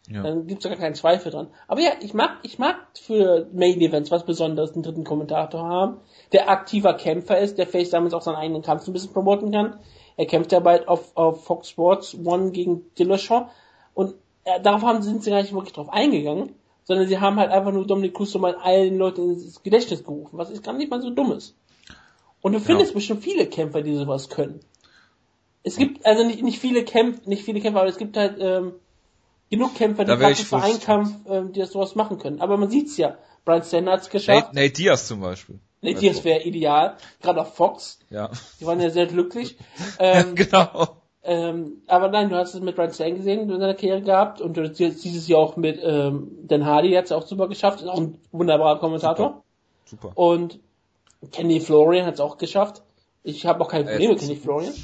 Ja. 0.09 0.23
Dann 0.23 0.47
gibt's 0.47 0.65
gar 0.65 0.77
keinen 0.77 0.95
Zweifel 0.95 1.33
dran. 1.33 1.49
Aber 1.67 1.81
ja, 1.81 1.91
ich 2.01 2.15
mag, 2.15 2.39
ich 2.43 2.59
mag 2.59 2.77
für 2.95 3.49
Main 3.53 3.81
Events 3.81 4.11
was 4.11 4.25
Besonderes 4.25 4.73
einen 4.73 4.83
dritten 4.83 5.05
Kommentator 5.05 5.63
haben, 5.63 5.97
der 6.33 6.49
aktiver 6.49 6.95
Kämpfer 6.95 7.39
ist, 7.39 7.59
der 7.59 7.67
vielleicht 7.67 7.93
damit 7.93 8.15
auch 8.15 8.23
seinen 8.23 8.37
eigenen 8.37 8.63
Kampf 8.63 8.87
ein 8.87 8.93
bisschen 8.93 9.13
promoten 9.13 9.51
kann. 9.51 9.81
Er 10.17 10.27
kämpft 10.27 10.53
ja 10.53 10.61
bald 10.61 10.87
auf, 10.87 11.17
auf 11.17 11.45
Fox 11.45 11.71
Sports 11.71 12.17
One 12.25 12.53
gegen 12.53 12.85
Dillashaw 12.99 13.49
und 13.95 14.15
äh, 14.45 14.61
darauf 14.61 14.83
haben, 14.83 15.03
sind 15.03 15.25
sie 15.25 15.31
gar 15.31 15.43
nicht 15.43 15.53
wirklich 15.53 15.75
drauf 15.75 15.93
eingegangen, 15.93 16.55
sondern 16.85 17.09
sie 17.09 17.19
haben 17.19 17.37
halt 17.37 17.51
einfach 17.51 17.73
nur 17.73 17.87
Dominic 17.87 18.15
Cruz 18.15 18.31
so 18.31 18.39
mal 18.39 18.55
allen 18.55 18.97
Leuten 18.97 19.31
ins 19.31 19.63
Gedächtnis 19.63 20.05
gerufen, 20.05 20.39
was 20.39 20.51
ist 20.51 20.63
gar 20.63 20.73
nicht 20.73 20.91
mal 20.91 21.03
so 21.03 21.11
dumm 21.11 21.33
ist. 21.33 21.57
Und 22.43 22.53
du 22.53 22.61
findest 22.61 22.93
ja. 22.93 22.95
bestimmt 22.95 23.25
viele 23.25 23.47
Kämpfer, 23.47 23.83
die 23.83 23.97
sowas 23.97 24.29
können. 24.29 24.61
Es 25.65 25.77
gibt 25.77 26.07
also 26.07 26.25
nicht, 26.25 26.45
nicht 26.45 26.61
viele 26.61 26.85
Kämpfer, 26.85 27.29
nicht 27.29 27.43
viele 27.43 27.61
Kämpfer, 27.61 27.81
aber 27.81 27.89
es 27.89 27.99
gibt 27.99 28.17
halt 28.17 28.37
ähm, 28.39 28.75
genug 29.51 29.75
Kämpfer, 29.75 30.05
die 30.05 30.17
praktisch 30.17 30.47
für 30.47 30.63
einen 30.63 30.81
Kampf, 30.81 31.13
ähm, 31.29 31.53
die 31.53 31.61
das 31.61 31.73
sowas 31.73 31.95
machen 31.95 32.19
können. 32.19 32.41
Aber 32.41 32.57
man 32.57 32.71
sieht's 32.71 32.97
ja. 32.97 33.17
Brian 33.45 33.63
Sandler 33.63 33.93
hat's 33.93 34.11
geschafft. 34.11 34.55
Nate, 34.55 34.57
Nate 34.57 34.73
Diaz 34.73 35.07
zum 35.07 35.21
Beispiel. 35.21 35.61
Nate 35.81 36.01
Diaz 36.01 36.25
wäre 36.25 36.43
ideal. 36.43 36.97
Gerade 37.23 37.41
auf 37.43 37.55
Fox. 37.55 37.99
Ja. 38.11 38.31
Die 38.61 38.67
waren 38.67 38.81
ja 38.81 38.91
sehr 38.91 39.07
glücklich. 39.07 39.57
Ähm, 39.99 40.35
genau. 40.35 40.99
Ähm, 41.23 41.83
aber 41.87 42.09
nein, 42.09 42.29
du 42.29 42.37
hast 42.37 42.55
es 42.55 42.61
mit 42.61 42.77
Brian 42.77 42.91
Sandler 42.91 43.17
gesehen 43.17 43.41
in 43.41 43.49
seiner 43.49 43.75
Karriere 43.75 44.03
gehabt 44.03 44.41
und 44.41 44.57
du 44.57 44.73
siehst 44.73 45.05
es 45.05 45.27
ja 45.27 45.37
auch 45.39 45.57
mit 45.57 45.81
ähm, 45.83 46.29
Dan 46.43 46.67
Hardy, 46.67 46.93
hat's 46.93 47.11
auch 47.11 47.27
super 47.27 47.49
geschafft, 47.49 47.81
ist 47.81 47.89
auch 47.89 47.99
ein 47.99 48.19
wunderbarer 48.31 48.79
Kommentator. 48.79 49.43
Super. 49.85 50.09
super. 50.09 50.19
Und 50.19 50.61
Kenny 51.33 51.61
Florian 51.61 52.07
hat's 52.07 52.21
auch 52.21 52.39
geschafft. 52.39 52.83
Ich 53.23 53.45
habe 53.47 53.65
auch 53.65 53.69
kein 53.69 53.87
Problem 53.87 54.11
mit 54.11 54.21
Kenny 54.21 54.37
Florian. 54.37 54.75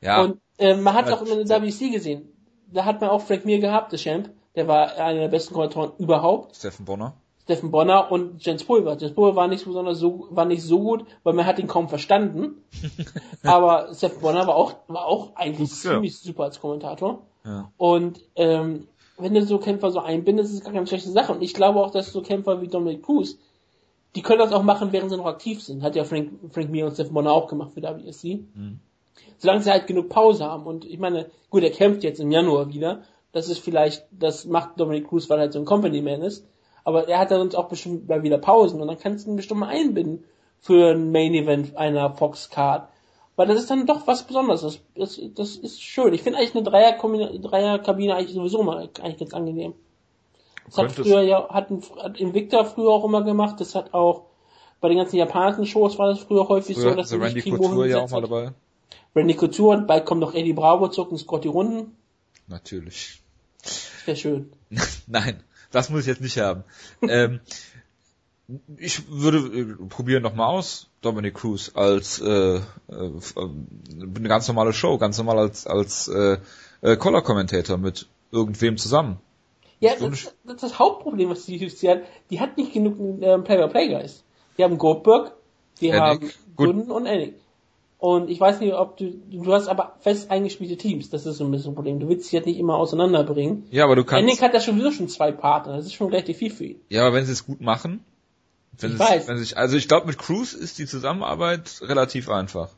Ja. 0.00 0.22
Und 0.22 0.40
äh, 0.58 0.74
man 0.74 0.94
hat 0.94 1.10
auch 1.10 1.22
in 1.22 1.46
der 1.46 1.62
WC 1.62 1.90
gesehen, 1.90 2.31
da 2.72 2.84
hat 2.84 3.00
man 3.00 3.10
auch 3.10 3.22
Frank 3.22 3.44
Mir 3.44 3.58
gehabt, 3.58 3.92
der 3.92 3.98
Champ. 3.98 4.30
Der 4.54 4.68
war 4.68 4.96
einer 4.96 5.20
der 5.20 5.28
besten 5.28 5.54
Kommentatoren 5.54 5.92
überhaupt. 5.98 6.56
Steffen 6.56 6.84
Bonner. 6.84 7.14
Steffen 7.44 7.70
Bonner 7.70 8.12
und 8.12 8.44
Jens 8.44 8.64
Pulver. 8.64 8.96
Jens 8.96 9.14
Pulver 9.14 9.34
war 9.34 9.48
nicht 9.48 9.64
besonders 9.64 9.98
so, 9.98 10.28
war 10.30 10.44
nicht 10.44 10.62
so 10.62 10.78
gut, 10.78 11.04
weil 11.22 11.32
man 11.32 11.46
hat 11.46 11.58
ihn 11.58 11.66
kaum 11.66 11.88
verstanden. 11.88 12.62
Aber 13.42 13.92
Steffen 13.94 14.20
Bonner 14.20 14.46
war 14.46 14.54
auch, 14.54 14.74
war 14.88 15.06
auch 15.06 15.34
eigentlich 15.34 15.70
Gut, 15.70 15.78
ziemlich 15.78 16.12
ja. 16.12 16.18
super 16.18 16.44
als 16.44 16.60
Kommentator. 16.60 17.22
Ja. 17.44 17.72
Und, 17.76 18.20
ähm, 18.36 18.88
wenn 19.18 19.34
du 19.34 19.44
so 19.44 19.58
Kämpfer 19.58 19.90
so 19.90 20.00
einbindest, 20.00 20.50
ist 20.50 20.58
es 20.58 20.64
gar 20.64 20.72
keine 20.72 20.86
schlechte 20.86 21.10
Sache. 21.10 21.32
Und 21.32 21.42
ich 21.42 21.54
glaube 21.54 21.80
auch, 21.80 21.90
dass 21.90 22.12
so 22.12 22.22
Kämpfer 22.22 22.60
wie 22.60 22.68
Dominic 22.68 23.04
Cruz, 23.04 23.38
die 24.16 24.22
können 24.22 24.40
das 24.40 24.52
auch 24.52 24.62
machen, 24.62 24.92
während 24.92 25.10
sie 25.10 25.16
noch 25.16 25.26
aktiv 25.26 25.62
sind. 25.62 25.82
Hat 25.82 25.96
ja 25.96 26.04
Frank, 26.04 26.30
Frank 26.50 26.70
Mir 26.70 26.86
und 26.86 26.94
Steffen 26.94 27.14
Bonner 27.14 27.32
auch 27.32 27.48
gemacht 27.48 27.72
für 27.72 27.82
WSC. 27.82 28.44
Mhm 28.54 28.80
solange 29.38 29.62
sie 29.62 29.70
halt 29.70 29.86
genug 29.86 30.08
Pause 30.08 30.44
haben. 30.44 30.66
Und 30.66 30.84
ich 30.84 30.98
meine, 30.98 31.30
gut, 31.50 31.62
er 31.62 31.70
kämpft 31.70 32.04
jetzt 32.04 32.20
im 32.20 32.30
Januar 32.30 32.72
wieder. 32.72 33.02
Das 33.32 33.48
ist 33.48 33.58
vielleicht, 33.58 34.06
das 34.10 34.44
macht 34.44 34.78
Dominic 34.78 35.08
Cruz, 35.08 35.28
weil 35.30 35.38
er 35.38 35.42
halt 35.42 35.52
so 35.52 35.58
ein 35.58 35.64
Company-Man 35.64 36.22
ist. 36.22 36.46
Aber 36.84 37.08
er 37.08 37.18
hat 37.18 37.30
dann 37.30 37.40
uns 37.40 37.54
auch 37.54 37.68
bestimmt 37.68 38.08
mal 38.08 38.22
wieder 38.22 38.38
Pausen 38.38 38.80
und 38.80 38.88
dann 38.88 38.98
kannst 38.98 39.26
du 39.26 39.30
ihn 39.30 39.36
bestimmt 39.36 39.60
mal 39.60 39.68
einbinden 39.68 40.24
für 40.60 40.92
ein 40.92 41.12
Main-Event 41.12 41.76
einer 41.76 42.10
Fox-Card. 42.10 42.88
Weil 43.36 43.46
das 43.46 43.58
ist 43.58 43.70
dann 43.70 43.86
doch 43.86 44.06
was 44.06 44.26
Besonderes. 44.26 44.62
Das, 44.62 44.80
das, 44.94 45.20
das 45.34 45.56
ist 45.56 45.82
schön. 45.82 46.12
Ich 46.12 46.22
finde 46.22 46.38
eigentlich 46.38 46.54
eine 46.54 46.64
Dreier-Kabine 46.64 47.40
Dreier 47.40 47.80
eigentlich 47.86 48.34
sowieso 48.34 48.62
mal 48.62 48.90
eigentlich 49.00 49.18
ganz 49.18 49.32
angenehm. 49.32 49.74
Das 50.66 50.78
hat 50.78 50.92
früher 50.92 51.22
ja, 51.22 51.48
hat, 51.48 51.68
hat 52.02 52.20
Invicta 52.20 52.64
früher 52.64 52.90
auch 52.90 53.04
immer 53.04 53.22
gemacht. 53.22 53.60
Das 53.60 53.74
hat 53.74 53.94
auch 53.94 54.26
bei 54.80 54.88
den 54.88 54.98
ganzen 54.98 55.16
japanischen 55.16 55.66
Shows 55.66 55.98
war 55.98 56.08
das 56.08 56.20
früher 56.20 56.48
häufig 56.48 56.76
früher, 56.76 56.90
so, 56.90 56.96
dass 56.96 57.08
The 57.08 57.16
Randy 57.16 57.42
Couture 57.42 57.88
ja 57.88 58.02
auch 58.02 58.10
mal 58.10 58.20
dabei. 58.20 58.52
Randy 59.14 59.34
Couture 59.34 59.76
und 59.76 59.86
bald 59.86 60.06
kommt 60.06 60.20
noch 60.20 60.34
Eddie 60.34 60.52
Bravo 60.52 60.88
zurück 60.88 61.12
und 61.12 61.18
Scotty 61.18 61.48
Runden. 61.48 61.96
Natürlich. 62.46 63.22
Wäre 64.04 64.16
schön. 64.16 64.52
Nein, 65.06 65.42
das 65.70 65.90
muss 65.90 66.02
ich 66.02 66.06
jetzt 66.06 66.20
nicht 66.20 66.38
haben. 66.38 66.64
ähm, 67.02 67.40
ich 68.76 69.08
würde 69.08 69.38
äh, 69.38 69.64
probieren 69.88 70.22
nochmal 70.22 70.48
aus, 70.48 70.88
Dominic 71.00 71.34
Cruz 71.34 71.72
als 71.74 72.20
äh, 72.20 72.56
äh, 72.56 72.60
eine 72.88 74.28
ganz 74.28 74.48
normale 74.48 74.72
Show, 74.72 74.98
ganz 74.98 75.18
normal 75.18 75.38
als 75.38 75.66
als 75.66 76.08
äh, 76.08 76.38
äh, 76.82 76.96
Color-Kommentator 76.96 77.78
mit 77.78 78.08
irgendwem 78.30 78.76
zusammen. 78.76 79.18
Ja, 79.80 79.92
das, 79.98 80.34
das 80.44 80.54
ist 80.54 80.62
das 80.62 80.78
Hauptproblem, 80.78 81.30
was 81.30 81.44
die 81.46 81.64
UFC 81.64 81.88
hat. 81.88 82.02
Die 82.30 82.40
hat 82.40 82.56
nicht 82.56 82.72
genug 82.72 82.98
ähm, 83.20 83.44
Play-by-Play-Guys. 83.44 84.22
Die 84.56 84.64
haben 84.64 84.78
Goldberg, 84.78 85.32
die 85.80 85.88
Enig, 85.88 86.00
haben. 86.00 86.30
Gooden 86.56 86.90
und 86.90 87.06
Enig. 87.06 87.34
Und 88.02 88.30
ich 88.30 88.40
weiß 88.40 88.58
nicht, 88.58 88.74
ob 88.74 88.96
du, 88.96 89.12
du 89.30 89.52
hast 89.52 89.68
aber 89.68 89.94
fest 90.00 90.28
eingespielte 90.28 90.76
Teams. 90.76 91.08
Das 91.10 91.24
ist 91.24 91.36
so 91.36 91.44
ein 91.44 91.52
bisschen 91.52 91.70
ein 91.70 91.74
Problem. 91.76 92.00
Du 92.00 92.08
willst 92.08 92.28
sie 92.28 92.36
halt 92.36 92.46
nicht 92.46 92.58
immer 92.58 92.74
auseinanderbringen. 92.74 93.64
Ja, 93.70 93.84
aber 93.84 93.94
du 93.94 94.02
kannst. 94.02 94.24
Enig 94.24 94.42
hat 94.42 94.52
ja 94.54 94.60
schon 94.60 94.76
wieder 94.76 94.90
schon 94.90 95.08
zwei 95.08 95.30
Partner. 95.30 95.76
Das 95.76 95.86
ist 95.86 95.94
schon 95.94 96.08
relativ 96.10 96.36
viel 96.38 96.50
für 96.50 96.64
ihn. 96.64 96.80
Ja, 96.88 97.02
aber 97.06 97.14
wenn 97.14 97.24
sie 97.26 97.30
es 97.30 97.46
gut 97.46 97.60
machen, 97.60 98.04
wenn 98.76 98.90
Ich 98.90 98.96
sie 98.98 99.02
es- 99.04 99.08
weiß. 99.08 99.28
wenn 99.28 99.38
sich, 99.38 99.56
also 99.56 99.76
ich 99.76 99.86
glaube 99.86 100.08
mit 100.08 100.18
Cruz 100.18 100.52
ist 100.52 100.78
die 100.80 100.86
Zusammenarbeit 100.86 101.78
relativ 101.82 102.28
einfach 102.28 102.70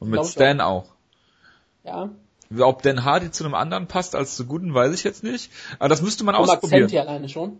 und 0.00 0.10
mit 0.10 0.26
Stan 0.26 0.60
auch. 0.60 0.86
Ja. 1.84 2.10
Ob 2.58 2.82
Dan 2.82 3.04
Hardy 3.04 3.30
zu 3.30 3.44
einem 3.44 3.54
anderen 3.54 3.86
passt 3.86 4.16
als 4.16 4.34
zu 4.34 4.46
Gooden, 4.46 4.74
weiß 4.74 4.92
ich 4.94 5.04
jetzt 5.04 5.22
nicht. 5.22 5.50
Aber 5.78 5.90
das 5.90 6.02
müsste 6.02 6.24
man 6.24 6.34
Vom 6.34 6.42
ausprobieren. 6.44 6.82
Akzent 6.84 6.90
hier 6.90 7.02
alleine 7.02 7.28
schon. 7.28 7.56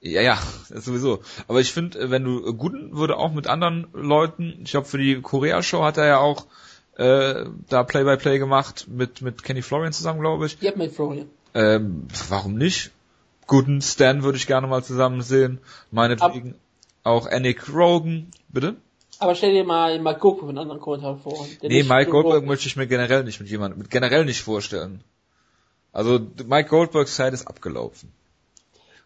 Ja, 0.00 0.22
ja, 0.22 0.38
sowieso. 0.70 1.22
Aber 1.48 1.60
ich 1.60 1.72
finde, 1.72 2.10
wenn 2.10 2.24
du 2.24 2.46
äh, 2.46 2.52
Gooden 2.52 2.96
würde 2.96 3.16
auch 3.16 3.32
mit 3.32 3.46
anderen 3.48 3.88
Leuten, 3.92 4.60
ich 4.62 4.70
glaube 4.70 4.86
für 4.86 4.98
die 4.98 5.20
Korea-Show 5.20 5.82
hat 5.82 5.96
er 5.96 6.06
ja 6.06 6.18
auch 6.18 6.46
äh, 6.96 7.46
da 7.68 7.82
Play-by-Play 7.82 8.38
gemacht 8.38 8.86
mit 8.88 9.22
mit 9.22 9.42
Kenny 9.42 9.62
Florian 9.62 9.92
zusammen, 9.92 10.20
glaube 10.20 10.46
ich. 10.46 10.58
Hat 10.64 10.76
mit 10.76 10.92
Florian. 10.92 11.28
Ähm, 11.54 12.06
warum 12.28 12.54
nicht? 12.54 12.92
Gooden, 13.46 13.80
Stan 13.80 14.22
würde 14.22 14.38
ich 14.38 14.46
gerne 14.46 14.66
mal 14.66 14.84
zusammen 14.84 15.22
sehen. 15.22 15.58
Meinetwegen 15.90 16.54
auch 17.02 17.26
Anik 17.26 17.72
Rogan, 17.72 18.30
bitte? 18.48 18.76
Aber 19.18 19.34
stell 19.34 19.52
dir 19.52 19.64
mal 19.64 19.98
Mike 19.98 20.20
Goldberg 20.20 20.48
mit 20.48 20.58
anderen 20.58 20.80
Kommentar 20.80 21.16
vor. 21.16 21.46
Nee, 21.62 21.82
Mike 21.82 22.10
Goldberg 22.10 22.44
möchte 22.44 22.68
ich 22.68 22.76
mir 22.76 22.86
generell 22.86 23.24
nicht 23.24 23.40
mit 23.40 23.48
jemandem, 23.48 23.80
mit 23.80 23.90
generell 23.90 24.24
nicht 24.24 24.42
vorstellen. 24.42 25.02
Also 25.92 26.20
Mike 26.46 26.68
Goldbergs 26.68 27.16
Zeit 27.16 27.32
ist 27.32 27.48
abgelaufen. 27.48 28.12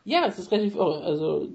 Ja, 0.05 0.27
es 0.27 0.39
ist 0.39 0.51
relativ 0.51 0.75
irre. 0.75 1.03
Also, 1.03 1.49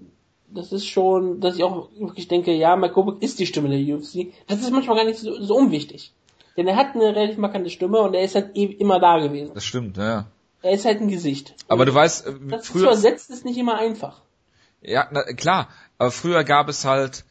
das 0.47 0.71
ist 0.71 0.85
schon, 0.85 1.39
dass 1.41 1.55
ich 1.55 1.63
auch 1.63 1.89
wirklich 1.97 2.27
denke, 2.27 2.53
ja, 2.53 2.75
Mike 2.75 2.93
Goldberg 2.93 3.21
ist 3.21 3.39
die 3.39 3.45
Stimme 3.45 3.69
der 3.69 3.95
UFC. 3.95 4.33
Das 4.47 4.61
ist 4.61 4.71
manchmal 4.71 4.97
gar 4.97 5.05
nicht 5.05 5.19
so, 5.19 5.41
so 5.41 5.55
unwichtig. 5.55 6.13
Denn 6.55 6.67
er 6.67 6.75
hat 6.75 6.95
eine 6.95 7.15
relativ 7.15 7.37
markante 7.37 7.69
Stimme 7.69 7.99
und 7.99 8.13
er 8.13 8.23
ist 8.23 8.35
halt 8.35 8.55
eh 8.55 8.65
immer 8.65 8.99
da 8.99 9.19
gewesen. 9.19 9.51
Das 9.53 9.65
stimmt, 9.65 9.97
ja. 9.97 10.27
Er 10.61 10.71
ist 10.71 10.85
halt 10.85 11.01
ein 11.01 11.07
Gesicht. 11.07 11.53
Aber 11.67 11.85
du 11.85 11.93
weißt, 11.93 12.27
äh, 12.27 12.33
das 12.49 12.63
zu 12.63 12.73
früher, 12.73 12.89
ersetzen 12.89 13.33
ist 13.33 13.45
nicht 13.45 13.57
immer 13.57 13.77
einfach. 13.77 14.21
ja, 14.81 15.07
na, 15.11 15.23
klar, 15.23 15.69
aber 15.97 16.11
früher 16.11 16.43
gab 16.43 16.67
es 16.69 16.83
halt 16.85 17.25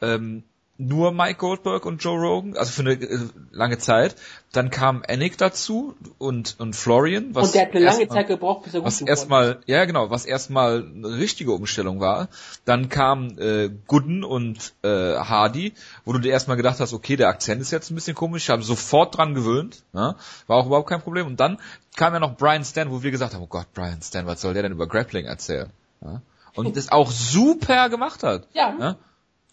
ähm, 0.00 0.44
nur 0.76 1.12
Mike 1.12 1.38
Goldberg 1.38 1.86
und 1.86 2.02
Joe 2.02 2.18
Rogan, 2.18 2.56
also 2.56 2.72
für 2.72 2.82
eine 2.82 2.94
äh, 2.94 3.18
lange 3.52 3.78
Zeit. 3.78 4.16
Dann 4.52 4.70
kam 4.70 5.02
Anik 5.08 5.38
dazu 5.38 5.94
und 6.18 6.56
und 6.58 6.74
Florian, 6.74 7.34
was 7.34 7.46
und 7.46 7.54
der 7.54 7.62
hat 7.62 7.70
eine 7.70 7.84
lange 7.84 8.00
erstmal- 8.00 8.18
Zeit 8.18 8.26
gebraucht, 8.28 8.64
bis 8.64 8.74
er 8.74 8.80
gut 8.80 8.86
was 8.86 9.00
erstmal, 9.00 9.60
ja 9.66 9.84
genau, 9.84 10.10
was 10.10 10.26
erstmal 10.26 10.84
eine 10.84 11.16
richtige 11.16 11.52
Umstellung 11.52 12.00
war. 12.00 12.28
Dann 12.64 12.88
kam 12.88 13.38
äh, 13.38 13.70
Gooden 13.86 14.24
und 14.24 14.74
äh, 14.82 14.88
Hardy, 15.16 15.74
wo 16.04 16.12
du 16.12 16.18
dir 16.18 16.32
erstmal 16.32 16.56
gedacht 16.56 16.80
hast, 16.80 16.92
okay, 16.92 17.16
der 17.16 17.28
Akzent 17.28 17.60
ist 17.60 17.70
jetzt 17.70 17.90
ein 17.90 17.94
bisschen 17.94 18.16
komisch, 18.16 18.44
ich 18.44 18.50
habe 18.50 18.62
sofort 18.62 19.16
dran 19.16 19.34
gewöhnt, 19.34 19.84
ja? 19.92 20.16
war 20.48 20.56
auch 20.56 20.66
überhaupt 20.66 20.88
kein 20.88 21.00
Problem. 21.02 21.26
Und 21.26 21.38
dann 21.38 21.58
kam 21.96 22.12
ja 22.14 22.20
noch 22.20 22.36
Brian 22.36 22.64
Stan, 22.64 22.90
wo 22.90 23.02
wir 23.02 23.10
gesagt 23.12 23.34
haben, 23.34 23.42
oh 23.42 23.48
Gott, 23.48 23.66
Brian 23.74 24.02
Stan, 24.02 24.26
was 24.26 24.40
soll 24.40 24.54
der 24.54 24.64
denn 24.64 24.72
über 24.72 24.88
Grappling 24.88 25.26
erzählen? 25.26 25.70
Ja? 26.00 26.20
Und 26.54 26.76
das 26.76 26.90
auch 26.90 27.10
super 27.12 27.88
gemacht 27.88 28.24
hat. 28.24 28.48
Ja. 28.52 28.74
Ja? 28.78 28.96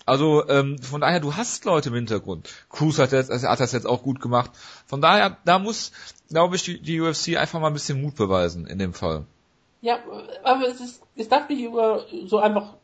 Also 0.06 0.48
ähm, 0.50 0.78
von 0.80 1.02
daher, 1.02 1.20
du 1.20 1.36
hast 1.36 1.66
Leute 1.66 1.90
im 1.90 1.96
Hintergrund. 1.96 2.50
Cruz 2.70 2.98
hat, 3.00 3.12
jetzt, 3.12 3.32
also 3.32 3.48
hat 3.48 3.60
das 3.60 3.72
jetzt 3.72 3.86
auch 3.86 4.04
gut 4.04 4.20
gemacht. 4.20 4.52
Von 4.86 5.02
daher, 5.02 5.38
da 5.46 5.60
muss, 5.60 5.92
glaube 6.30 6.56
ich, 6.56 6.64
die, 6.64 6.82
die 6.82 7.02
UFC 7.02 7.38
einfach 7.38 7.60
mal 7.60 7.68
ein 7.68 7.74
bisschen 7.74 8.02
Mut 8.02 8.16
beweisen 8.16 8.66
in 8.66 8.80
dem 8.80 8.94
Fall. 8.94 9.26
Ja, 9.82 10.00
aber 10.44 10.68
es 10.68 10.80
ist, 10.80 11.04
es 11.16 11.28
darf 11.28 11.50
nicht 11.50 11.62
über, 11.62 12.06
so 12.26 12.40
einfach 12.40 12.76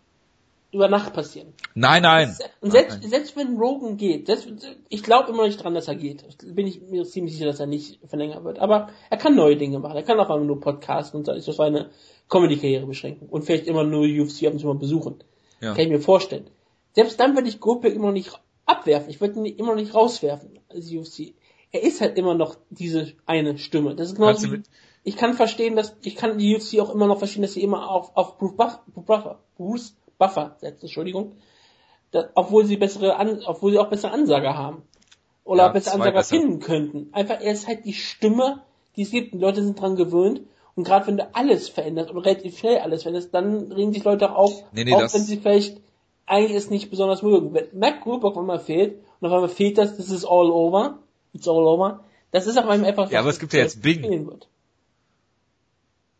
über 0.71 0.89
Nacht 0.89 1.13
passieren. 1.13 1.53
Nein, 1.75 2.03
nein. 2.03 2.35
Und 2.59 2.71
selbst, 2.71 3.01
selbst 3.03 3.35
wenn 3.37 3.57
Rogan 3.57 3.97
geht, 3.97 4.27
selbst, 4.27 4.49
ich 4.89 5.03
glaube 5.03 5.31
immer 5.31 5.45
nicht 5.45 5.63
dran, 5.63 5.73
dass 5.73 5.87
er 5.87 5.95
geht. 5.95 6.25
Bin 6.43 6.67
ich 6.67 6.81
mir 6.81 7.05
ziemlich 7.05 7.33
sicher, 7.33 7.45
dass 7.45 7.59
er 7.59 7.67
nicht 7.67 7.99
verlängert 8.07 8.43
wird. 8.43 8.59
Aber 8.59 8.89
er 9.09 9.17
kann 9.17 9.35
neue 9.35 9.55
Dinge 9.55 9.79
machen. 9.79 9.95
Er 9.95 10.03
kann 10.03 10.19
auch 10.19 10.29
einmal 10.29 10.45
nur 10.45 10.59
podcasten 10.59 11.19
und 11.19 11.25
sich 11.25 11.49
auf 11.49 11.55
seine 11.55 11.89
Comedy-Karriere 12.29 12.85
beschränken. 12.85 13.29
Und 13.29 13.43
vielleicht 13.43 13.67
immer 13.67 13.83
nur 13.83 14.01
UFC 14.01 14.43
ab 14.45 14.53
und 14.53 14.59
zu 14.59 14.67
mal 14.67 14.75
besuchen. 14.75 15.15
Ja. 15.61 15.73
Kann 15.73 15.85
ich 15.85 15.89
mir 15.89 16.01
vorstellen. 16.01 16.49
Selbst 16.97 17.19
dann 17.19 17.35
würde 17.35 17.47
ich 17.47 17.59
Goldberg 17.59 17.93
immer 17.93 18.07
noch 18.07 18.13
nicht 18.13 18.31
abwerfen. 18.65 19.11
Ich 19.11 19.21
würde 19.21 19.37
ihn 19.37 19.45
immer 19.45 19.75
noch 19.75 19.79
nicht 19.79 19.93
rauswerfen 19.93 20.57
als 20.67 20.91
UFC. 20.91 21.35
Er 21.71 21.83
ist 21.83 22.01
halt 22.01 22.17
immer 22.17 22.33
noch 22.33 22.55
diese 22.71 23.13
eine 23.27 23.59
Stimme. 23.59 23.93
Das 23.93 24.07
ist 24.07 24.17
du 24.17 24.23
wie, 24.51 24.63
ich 25.03 25.15
kann 25.15 25.35
verstehen, 25.35 25.75
dass, 25.75 25.95
ich 26.01 26.15
kann 26.15 26.39
die 26.39 26.55
UFC 26.55 26.79
auch 26.79 26.89
immer 26.91 27.05
noch 27.05 27.19
verstehen, 27.19 27.43
dass 27.43 27.53
sie 27.53 27.61
immer 27.61 27.87
auf, 27.91 28.17
auf 28.17 28.39
Bruce 28.39 28.55
Buff, 28.57 28.79
Bruce 28.95 29.05
Buffer, 29.05 29.39
Bruce 29.57 29.95
Buffer 30.17 30.55
setzt, 30.59 30.81
Entschuldigung. 30.81 31.33
Da, 32.09 32.29
obwohl 32.33 32.65
sie 32.65 32.77
bessere, 32.77 33.17
An, 33.17 33.43
obwohl 33.45 33.73
sie 33.73 33.77
auch 33.77 33.91
bessere 33.91 34.11
Ansager 34.11 34.57
haben. 34.57 34.81
Oder 35.43 35.65
Ja, 35.65 35.69
bessere 35.69 35.93
Ansager 35.93 36.17
besser. 36.17 36.35
finden 36.35 36.59
könnten. 36.61 37.09
Einfach, 37.13 37.39
er 37.41 37.53
ist 37.53 37.67
halt 37.67 37.85
die 37.85 37.93
Stimme, 37.93 38.63
die 38.95 39.03
es 39.03 39.11
gibt. 39.11 39.35
Die 39.35 39.37
Leute 39.37 39.63
sind 39.63 39.79
dran 39.79 39.97
gewöhnt. 39.97 40.41
Und 40.73 40.83
gerade 40.83 41.05
wenn 41.05 41.17
du 41.17 41.29
alles 41.35 41.69
veränderst 41.69 42.09
oder 42.09 42.25
relativ 42.25 42.57
schnell 42.57 42.79
alles 42.79 43.03
veränderst, 43.03 43.35
dann 43.35 43.71
regen 43.71 43.93
sich 43.93 44.03
Leute 44.03 44.31
auch 44.31 44.35
auf, 44.35 44.63
Nee, 44.71 44.83
nee, 44.83 44.95
auch 44.95 45.01
das- 45.01 45.13
wenn 45.13 45.21
sie 45.21 45.37
vielleicht 45.37 45.79
eigentlich 46.27 46.55
es 46.55 46.69
nicht 46.69 46.89
besonders 46.91 47.23
mögen. 47.23 47.53
Wenn 47.53 47.67
Mac 47.79 48.01
Goldberg 48.01 48.33
auf 48.33 48.37
einmal 48.39 48.59
fehlt 48.59 48.99
und 49.19 49.27
auf 49.27 49.33
einmal 49.33 49.49
fehlt 49.49 49.77
das, 49.77 49.97
das 49.97 50.09
ist 50.11 50.25
all 50.25 50.51
over, 50.51 50.99
it's 51.33 51.47
all 51.47 51.65
over, 51.65 52.03
das 52.31 52.45
ist 52.45 52.57
auf 52.57 52.67
einmal 52.67 52.89
einfach 52.89 53.09
Ja, 53.09 53.21
aber 53.21 53.29
es 53.29 53.39
gibt 53.39 53.53
ja 53.53 53.61
jetzt 53.61 53.81
Bing. 53.81 54.03
Wird. 54.27 54.47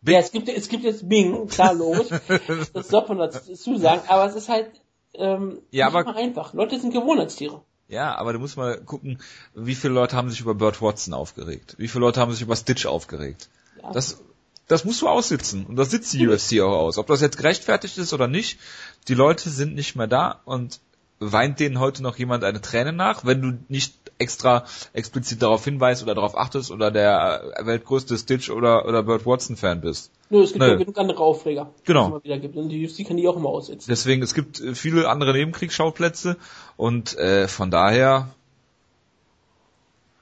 Bing. 0.02 0.14
Ja, 0.14 0.20
es 0.20 0.32
gibt, 0.32 0.48
es 0.50 0.70
gibt 0.70 0.84
jetzt 0.84 1.08
Bing, 1.08 1.48
klar, 1.48 1.74
logisch. 1.74 2.08
das 2.74 2.88
sollte 2.88 3.14
man 3.14 3.30
dazu 3.32 3.78
sagen, 3.78 4.02
aber 4.08 4.26
es 4.26 4.36
ist 4.36 4.50
halt 4.50 4.72
ähm, 5.14 5.60
Ja, 5.72 5.88
aber- 5.88 6.16
einfach. 6.16 6.54
Leute 6.54 6.80
sind 6.80 6.94
Gewohnheitstiere. 6.94 7.62
Ja, 7.90 8.16
aber 8.16 8.34
du 8.34 8.40
musst 8.40 8.58
mal 8.58 8.82
gucken, 8.82 9.20
wie 9.56 9.76
viele 9.76 9.94
Leute 9.94 10.16
haben 10.18 10.30
sich 10.30 10.42
über 10.42 10.54
Burt 10.54 10.82
Watson 10.82 11.14
aufgeregt? 11.14 11.76
Wie 11.78 11.88
viele 11.88 12.02
Leute 12.02 12.20
haben 12.20 12.34
sich 12.34 12.42
über 12.42 12.56
Stitch 12.58 12.86
aufgeregt? 12.86 13.48
Ja. 13.82 13.92
Das, 13.92 14.22
das 14.68 14.86
musst 14.86 15.02
du 15.02 15.08
aussitzen. 15.08 15.66
Und 15.66 15.78
das 15.78 15.92
sitzt 15.92 16.14
die 16.14 16.28
UFC 16.28 16.60
auch 16.62 16.78
aus. 16.78 16.98
Ob 16.98 17.08
das 17.08 17.22
jetzt 17.22 17.38
gerechtfertigt 17.38 17.98
ist 17.98 18.14
oder 18.14 18.28
nicht, 18.28 18.60
die 19.08 19.14
Leute 19.14 19.50
sind 19.50 19.76
nicht 19.76 19.96
mehr 19.96 20.08
da 20.08 20.42
und 20.46 20.80
weint 21.20 21.60
denen 21.60 21.80
heute 21.80 22.04
noch 22.04 22.18
jemand 22.18 22.44
eine 22.44 22.62
Träne 22.62 22.94
nach, 22.94 23.26
wenn 23.26 23.42
du 23.42 23.58
nicht 23.70 23.94
extra 24.20 24.66
explizit 24.94 25.42
darauf 25.42 25.64
hinweist 25.64 26.04
oder 26.04 26.16
darauf 26.16 26.38
achtest 26.38 26.72
oder 26.72 26.92
der 26.92 27.54
weltgrößte 27.60 28.18
Stitch 28.18 28.50
oder, 28.50 28.86
oder 28.86 29.04
Burt 29.04 29.26
Watson 29.26 29.56
Fan 29.56 29.82
bist. 29.82 30.12
Nur 30.30 30.44
es 30.44 30.54
gibt 30.54 30.64
Nö. 30.64 30.72
ja 30.72 30.76
genug 30.76 30.98
andere 30.98 31.20
Aufreger, 31.20 31.72
Genau. 31.86 32.20
Und 32.24 32.70
die 32.70 32.88
UFC 32.88 33.08
kann 33.08 33.18
die 33.18 33.28
auch 33.28 33.38
immer 33.38 33.50
aussitzen. 33.50 33.88
Deswegen, 33.90 34.22
es 34.22 34.34
gibt 34.34 34.60
äh, 34.60 34.76
viele 34.76 35.10
andere 35.10 35.34
Nebenkriegsschauplätze 35.34 36.38
und 36.76 37.18
äh, 37.18 37.48
von 37.48 37.72
daher 37.72 38.30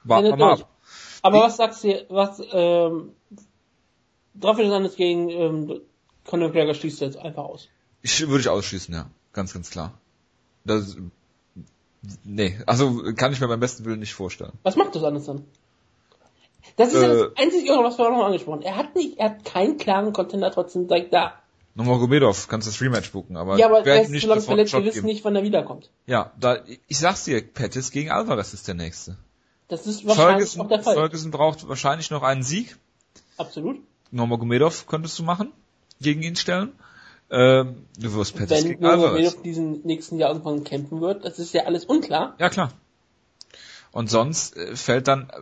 warten 0.04 0.26
wir 0.26 0.36
mal 0.36 0.52
ab. 0.52 0.68
Aber 1.22 1.40
was 1.40 1.56
sagst 1.56 1.82
du, 1.82 2.06
was, 2.08 2.40
ähm, 2.52 3.10
Rafael 4.42 4.66
Hernandez 4.66 4.96
gegen 4.96 5.30
ähm, 5.30 5.80
Conor 6.26 6.48
McGregor 6.48 6.74
schließt 6.74 7.00
jetzt 7.00 7.16
einfach 7.16 7.44
aus. 7.44 7.68
Ich 8.02 8.20
würde 8.26 8.40
ich 8.40 8.48
ausschließen, 8.48 8.94
ja. 8.94 9.10
Ganz, 9.32 9.52
ganz 9.52 9.70
klar. 9.70 9.94
Das, 10.64 10.96
nee, 12.24 12.58
also 12.66 13.02
kann 13.14 13.32
ich 13.32 13.40
mir 13.40 13.48
beim 13.48 13.60
besten 13.60 13.84
Willen 13.84 14.00
nicht 14.00 14.14
vorstellen. 14.14 14.52
Was 14.62 14.76
macht 14.76 14.94
das 14.94 15.02
anders 15.04 15.26
dann? 15.26 15.44
Das 16.76 16.92
ist 16.92 17.02
ja 17.02 17.12
Äh, 17.12 17.16
das 17.16 17.36
einzige, 17.36 17.66
Irre, 17.68 17.84
was 17.84 17.98
wir 17.98 18.06
auch 18.06 18.10
noch 18.10 18.24
angesprochen 18.24 18.62
Er 18.62 18.76
hat 18.76 18.94
nicht, 18.96 19.18
er 19.18 19.30
hat 19.30 19.44
keinen 19.44 19.78
klaren 19.78 20.12
Contender 20.12 20.50
trotzdem 20.50 20.88
direkt 20.88 21.12
da. 21.12 21.34
Nomagomedov 21.74 22.48
kannst 22.48 22.66
das 22.66 22.80
Rematch 22.80 23.12
buchen, 23.12 23.36
aber 23.36 23.58
Ja, 23.58 23.66
aber 23.66 23.86
er 23.86 24.02
ist 24.02 24.10
nicht 24.10 24.22
so 24.22 24.28
lange 24.28 24.40
sofort 24.40 24.56
verletzt, 24.56 24.72
wir 24.72 24.84
wissen 24.84 25.04
nicht, 25.04 25.24
wann 25.24 25.36
er 25.36 25.42
wiederkommt. 25.42 25.90
Ja, 26.06 26.32
da, 26.40 26.58
ich 26.88 26.98
sag's 26.98 27.24
dir, 27.24 27.42
Pettis 27.42 27.90
gegen 27.90 28.10
Alvarez 28.10 28.54
ist 28.54 28.66
der 28.66 28.74
nächste. 28.74 29.16
Das 29.68 29.86
ist 29.86 30.06
wahrscheinlich 30.06 30.50
Ferguson, 30.50 30.62
auch 30.62 30.68
der 30.68 30.82
Fall. 30.82 30.94
Ferguson 30.94 31.30
braucht 31.30 31.68
wahrscheinlich 31.68 32.10
noch 32.10 32.22
einen 32.22 32.42
Sieg. 32.42 32.76
Absolut. 33.36 33.78
Nomagomedov 34.10 34.86
könntest 34.86 35.18
du 35.18 35.22
machen, 35.22 35.52
gegen 36.00 36.22
ihn 36.22 36.36
stellen. 36.36 36.72
Ähm, 37.30 37.86
du 37.98 38.14
wirst 38.14 38.36
Pettis 38.36 38.62
Wenn 38.62 38.68
gegen 38.70 38.82
Nurmagomedov 38.82 39.32
Alvarez. 39.32 39.42
diesen 39.42 39.82
nächsten 39.82 40.18
Jahr 40.18 40.30
irgendwann 40.30 40.62
kämpfen 40.64 41.00
wird, 41.00 41.24
das 41.24 41.38
ist 41.38 41.52
ja 41.52 41.64
alles 41.64 41.84
unklar. 41.84 42.36
Ja, 42.38 42.48
klar. 42.48 42.72
Und 43.90 44.10
sonst 44.10 44.56
äh, 44.56 44.76
fällt 44.76 45.08
dann, 45.08 45.32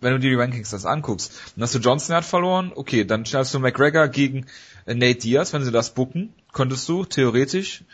wenn 0.00 0.12
du 0.12 0.18
dir 0.18 0.30
die 0.30 0.36
Rankings 0.36 0.70
das 0.70 0.84
anguckst, 0.84 1.32
dann 1.54 1.62
hast 1.62 1.74
du 1.74 1.78
Johnson 1.78 2.16
hat 2.16 2.24
verloren, 2.24 2.72
okay, 2.74 3.04
dann 3.04 3.24
stellst 3.24 3.54
du 3.54 3.58
McGregor 3.58 4.08
gegen 4.08 4.46
äh, 4.86 4.94
Nate 4.94 5.20
Diaz, 5.20 5.52
wenn 5.52 5.64
sie 5.64 5.70
das 5.70 5.94
bucken, 5.94 6.34
könntest 6.52 6.88
du 6.88 7.04
theoretisch 7.04 7.84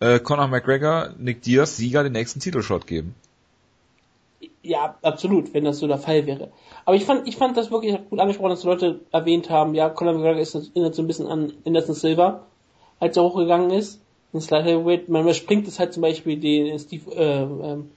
äh, 0.00 0.20
Conor 0.20 0.48
McGregor, 0.48 1.14
Nick 1.18 1.42
Diaz, 1.42 1.76
Sieger 1.76 2.02
den 2.04 2.12
nächsten 2.12 2.40
Titelshot 2.40 2.86
geben. 2.86 3.14
Ja, 4.62 4.96
absolut, 5.02 5.54
wenn 5.54 5.64
das 5.64 5.78
so 5.78 5.86
der 5.86 5.98
Fall 5.98 6.26
wäre. 6.26 6.50
Aber 6.84 6.96
ich 6.96 7.04
fand, 7.04 7.28
ich 7.28 7.36
fand 7.36 7.56
das 7.56 7.70
wirklich 7.70 7.96
gut 8.10 8.18
angesprochen, 8.18 8.50
dass 8.50 8.62
die 8.62 8.66
Leute 8.66 9.00
erwähnt 9.12 9.50
haben, 9.50 9.74
ja, 9.74 9.88
Conor 9.88 10.14
McGregor 10.14 10.40
ist, 10.40 10.54
erinnert 10.54 10.94
so 10.94 11.02
ein 11.02 11.06
bisschen 11.06 11.26
an 11.26 11.52
Anderson 11.64 11.94
Silva, 11.94 12.46
als 13.00 13.16
er 13.16 13.24
hochgegangen 13.24 13.70
ist. 13.70 14.00
ins 14.34 14.50
Light 14.50 14.64
Heavyweight. 14.64 15.08
Man 15.08 15.22
überspringt 15.22 15.68
es 15.68 15.78
halt 15.78 15.92
zum 15.92 16.02
Beispiel 16.02 16.38
den 16.38 16.78
Steve, 16.78 17.10
äh, 17.14 17.42
ähm, 17.42 17.90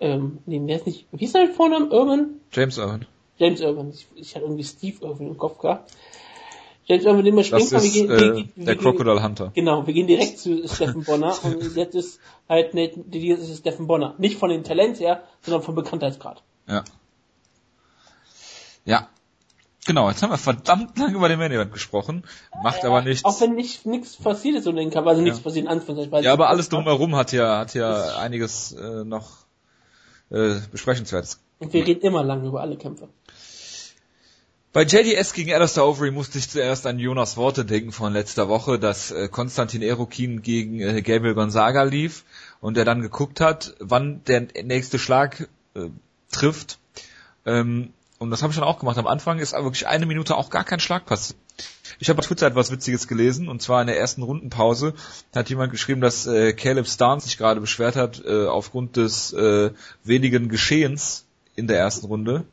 ähm, 0.00 0.38
nee, 0.46 0.58
der 0.66 0.76
ist 0.76 0.86
nicht, 0.86 1.06
wie 1.12 1.24
ist 1.24 1.32
sein 1.32 1.52
Vorname? 1.52 1.86
Irwin? 1.90 2.40
James 2.52 2.76
Irwin. 2.76 3.06
James 3.38 3.60
Irwin. 3.60 3.90
Ich, 3.90 4.06
ich 4.16 4.34
hatte 4.34 4.44
irgendwie 4.44 4.64
Steve 4.64 5.04
Irwin 5.04 5.28
im 5.28 5.38
Kopf 5.38 5.58
gehabt. 5.58 5.92
Jetzt 6.96 7.04
wir 7.04 7.22
den 7.22 7.34
mal 7.34 7.44
springen, 7.44 7.68
das 7.70 7.84
ist, 7.84 7.94
wir 7.94 8.06
gehen, 8.06 8.10
äh, 8.10 8.20
wir, 8.20 8.48
wir, 8.56 8.64
der 8.66 8.76
Crocodile 8.76 9.22
Hunter. 9.22 9.50
Genau, 9.54 9.86
wir 9.86 9.94
gehen 9.94 10.06
direkt 10.06 10.38
zu 10.38 10.66
Steffen 10.68 11.04
Bonner 11.04 11.34
und 11.44 11.74
jetzt 11.76 11.94
ist 11.94 12.20
halt 12.48 12.74
ne, 12.74 12.90
jetzt 13.10 13.48
ist 13.48 13.58
Steffen 13.58 13.86
Bonner. 13.86 14.14
Nicht 14.18 14.38
von 14.38 14.50
den 14.50 14.64
Talent 14.64 15.00
her, 15.00 15.22
sondern 15.42 15.62
vom 15.62 15.74
Bekanntheitsgrad. 15.74 16.42
Ja. 16.68 16.84
Ja. 18.84 19.08
Genau, 19.86 20.08
jetzt 20.10 20.22
haben 20.22 20.30
wir 20.30 20.36
verdammt 20.38 20.98
lange 20.98 21.14
über 21.16 21.28
den 21.28 21.38
Main 21.38 21.50
Event 21.52 21.72
gesprochen, 21.72 22.24
macht 22.62 22.84
aber 22.84 23.00
nichts. 23.02 23.24
Auch 23.24 23.40
wenn 23.40 23.54
nicht 23.54 23.86
nichts 23.86 24.16
passiert 24.16 24.56
ist 24.56 24.66
um 24.66 24.76
den 24.76 24.90
Kampf, 24.90 25.06
also 25.06 25.22
nichts 25.22 25.38
Ja. 25.38 25.44
passiert 25.44 25.64
in 25.64 25.70
Anführungszeichen. 25.70 26.24
Ja, 26.24 26.32
aber 26.34 26.44
es- 26.44 26.50
alles 26.50 26.68
drumherum 26.68 27.16
hat 27.16 27.32
ja, 27.32 27.58
hat 27.60 27.74
ja 27.74 28.16
einiges 28.18 28.72
äh, 28.72 29.04
noch 29.04 29.30
äh, 30.30 30.56
besprechenswertes. 30.70 31.40
Und 31.60 31.72
wir 31.72 31.86
reden 31.86 32.02
immer 32.02 32.22
lange 32.22 32.46
über 32.46 32.60
alle 32.60 32.76
Kämpfe. 32.76 33.08
Bei 34.72 34.84
JDS 34.84 35.32
gegen 35.32 35.52
Alistair 35.52 35.84
Overeem 35.84 36.14
musste 36.14 36.38
ich 36.38 36.48
zuerst 36.48 36.86
an 36.86 37.00
Jonas 37.00 37.36
Worte 37.36 37.64
denken 37.64 37.90
von 37.90 38.12
letzter 38.12 38.48
Woche, 38.48 38.78
dass 38.78 39.10
äh, 39.10 39.28
Konstantin 39.28 39.82
Erokin 39.82 40.42
gegen 40.42 40.78
äh, 40.78 41.02
Gabriel 41.02 41.34
Gonzaga 41.34 41.82
lief 41.82 42.24
und 42.60 42.78
er 42.78 42.84
dann 42.84 43.02
geguckt 43.02 43.40
hat, 43.40 43.74
wann 43.80 44.22
der 44.28 44.46
nächste 44.62 45.00
Schlag 45.00 45.48
äh, 45.74 45.88
trifft. 46.30 46.78
Ähm, 47.46 47.92
und 48.18 48.30
das 48.30 48.42
habe 48.42 48.52
ich 48.52 48.58
dann 48.60 48.68
auch 48.68 48.78
gemacht. 48.78 48.96
Am 48.96 49.08
Anfang 49.08 49.40
ist 49.40 49.54
wirklich 49.54 49.88
eine 49.88 50.06
Minute 50.06 50.36
auch 50.36 50.50
gar 50.50 50.62
kein 50.62 50.78
Schlag 50.78 51.04
passiert. 51.04 51.40
Ich 51.98 52.08
habe 52.08 52.20
auf 52.20 52.28
Twitter 52.28 52.46
etwas 52.46 52.70
Witziges 52.70 53.08
gelesen 53.08 53.48
und 53.48 53.60
zwar 53.60 53.80
in 53.80 53.88
der 53.88 53.98
ersten 53.98 54.22
Rundenpause 54.22 54.94
hat 55.34 55.50
jemand 55.50 55.72
geschrieben, 55.72 56.00
dass 56.00 56.28
äh, 56.28 56.52
Caleb 56.52 56.86
Starnes 56.86 57.24
sich 57.24 57.38
gerade 57.38 57.60
beschwert 57.60 57.96
hat 57.96 58.22
äh, 58.24 58.46
aufgrund 58.46 58.96
des 58.96 59.32
äh, 59.32 59.72
wenigen 60.04 60.48
Geschehens 60.48 61.26
in 61.60 61.66
der 61.66 61.78
ersten 61.78 62.06
Runde. 62.06 62.44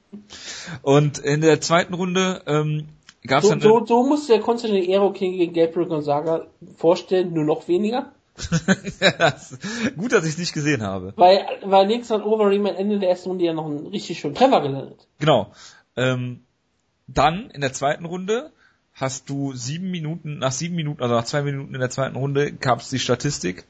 Und 0.82 1.18
in 1.18 1.42
der 1.42 1.60
zweiten 1.62 1.94
Runde 1.94 2.42
ähm, 2.46 2.90
gab 3.26 3.40
es 3.40 3.46
So, 3.46 3.50
dann 3.52 3.62
so, 3.62 3.86
so 3.86 4.04
muss 4.04 4.28
der 4.28 4.40
Konstantin 4.40 4.90
Aero 4.90 5.12
King 5.12 5.34
gegen 5.38 5.54
Gabriel 5.54 5.88
Gonzaga 5.88 6.46
vorstellen, 6.78 7.34
nur 7.34 7.46
noch 7.46 7.68
weniger. 7.68 8.12
Das- 9.18 9.58
gut, 9.98 10.12
dass 10.12 10.26
ich 10.26 10.34
es 10.34 10.38
nicht 10.38 10.54
gesehen 10.54 10.84
habe. 10.84 11.14
Weil, 11.16 11.46
weil 11.64 11.90
hat 11.90 12.26
Overeem 12.26 12.66
am 12.68 12.76
Ende 12.76 13.00
der 13.00 13.10
ersten 13.10 13.30
Runde 13.30 13.46
ja 13.46 13.54
noch 13.54 13.66
einen 13.66 13.88
richtig 13.88 14.20
schönen 14.20 14.36
Treffer 14.36 14.62
gelandet. 14.62 15.08
Genau. 15.20 15.52
Ähm, 15.96 16.42
dann 17.08 17.50
in 17.50 17.62
der 17.62 17.74
zweiten 17.74 18.06
Runde 18.06 18.52
hast 18.94 19.30
du 19.30 19.54
sieben 19.54 19.90
Minuten, 19.92 20.40
nach 20.40 20.52
sieben 20.52 20.76
Minuten, 20.76 21.02
also 21.02 21.16
nach 21.16 21.26
zwei 21.26 21.42
Minuten 21.42 21.74
in 21.74 21.80
der 21.80 21.90
zweiten 21.90 22.16
Runde 22.16 22.52
gab 22.52 22.82
es 22.82 22.90
die 22.90 23.00
Statistik, 23.00 23.66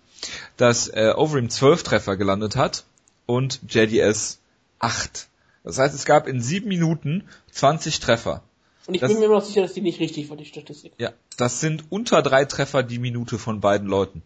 dass 0.58 0.88
äh, 0.89 1.13
Overeem 1.15 1.50
zwölf 1.50 1.84
Treffer 1.84 2.17
gelandet 2.17 2.56
hat 2.56 2.86
und 3.26 3.62
JDS 3.69 4.39
acht. 4.79 5.27
Das 5.63 5.77
heißt, 5.79 5.93
es 5.93 6.05
gab 6.05 6.27
in 6.27 6.41
sieben 6.41 6.67
Minuten 6.69 7.23
20 7.51 7.99
Treffer. 7.99 8.43
Und 8.85 8.93
ich 8.93 9.01
Das- 9.01 9.09
bin 9.11 9.19
mir 9.19 9.25
immer 9.25 9.35
noch 9.35 9.43
sicher, 9.45 9.61
dass 9.61 9.73
die 9.73 9.81
nicht 9.81 9.99
richtig 9.99 10.29
war, 10.29 10.37
die 10.37 10.45
Statistik. 10.45 10.93
Ja, 10.97 11.11
das 11.35 11.59
sind 11.59 11.85
unter 11.89 12.21
drei 12.21 12.45
Treffer 12.45 12.83
die 12.83 12.99
Minute 12.99 13.37
von 13.37 13.59
beiden 13.59 13.87
Leuten. 13.87 14.21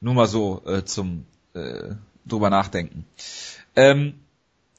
Nur 0.00 0.14
mal 0.14 0.26
so 0.26 0.62
äh, 0.66 0.84
zum 0.84 1.26
äh, 1.54 1.94
drüber 2.24 2.48
nachdenken. 2.50 3.04
Ähm, 3.76 4.14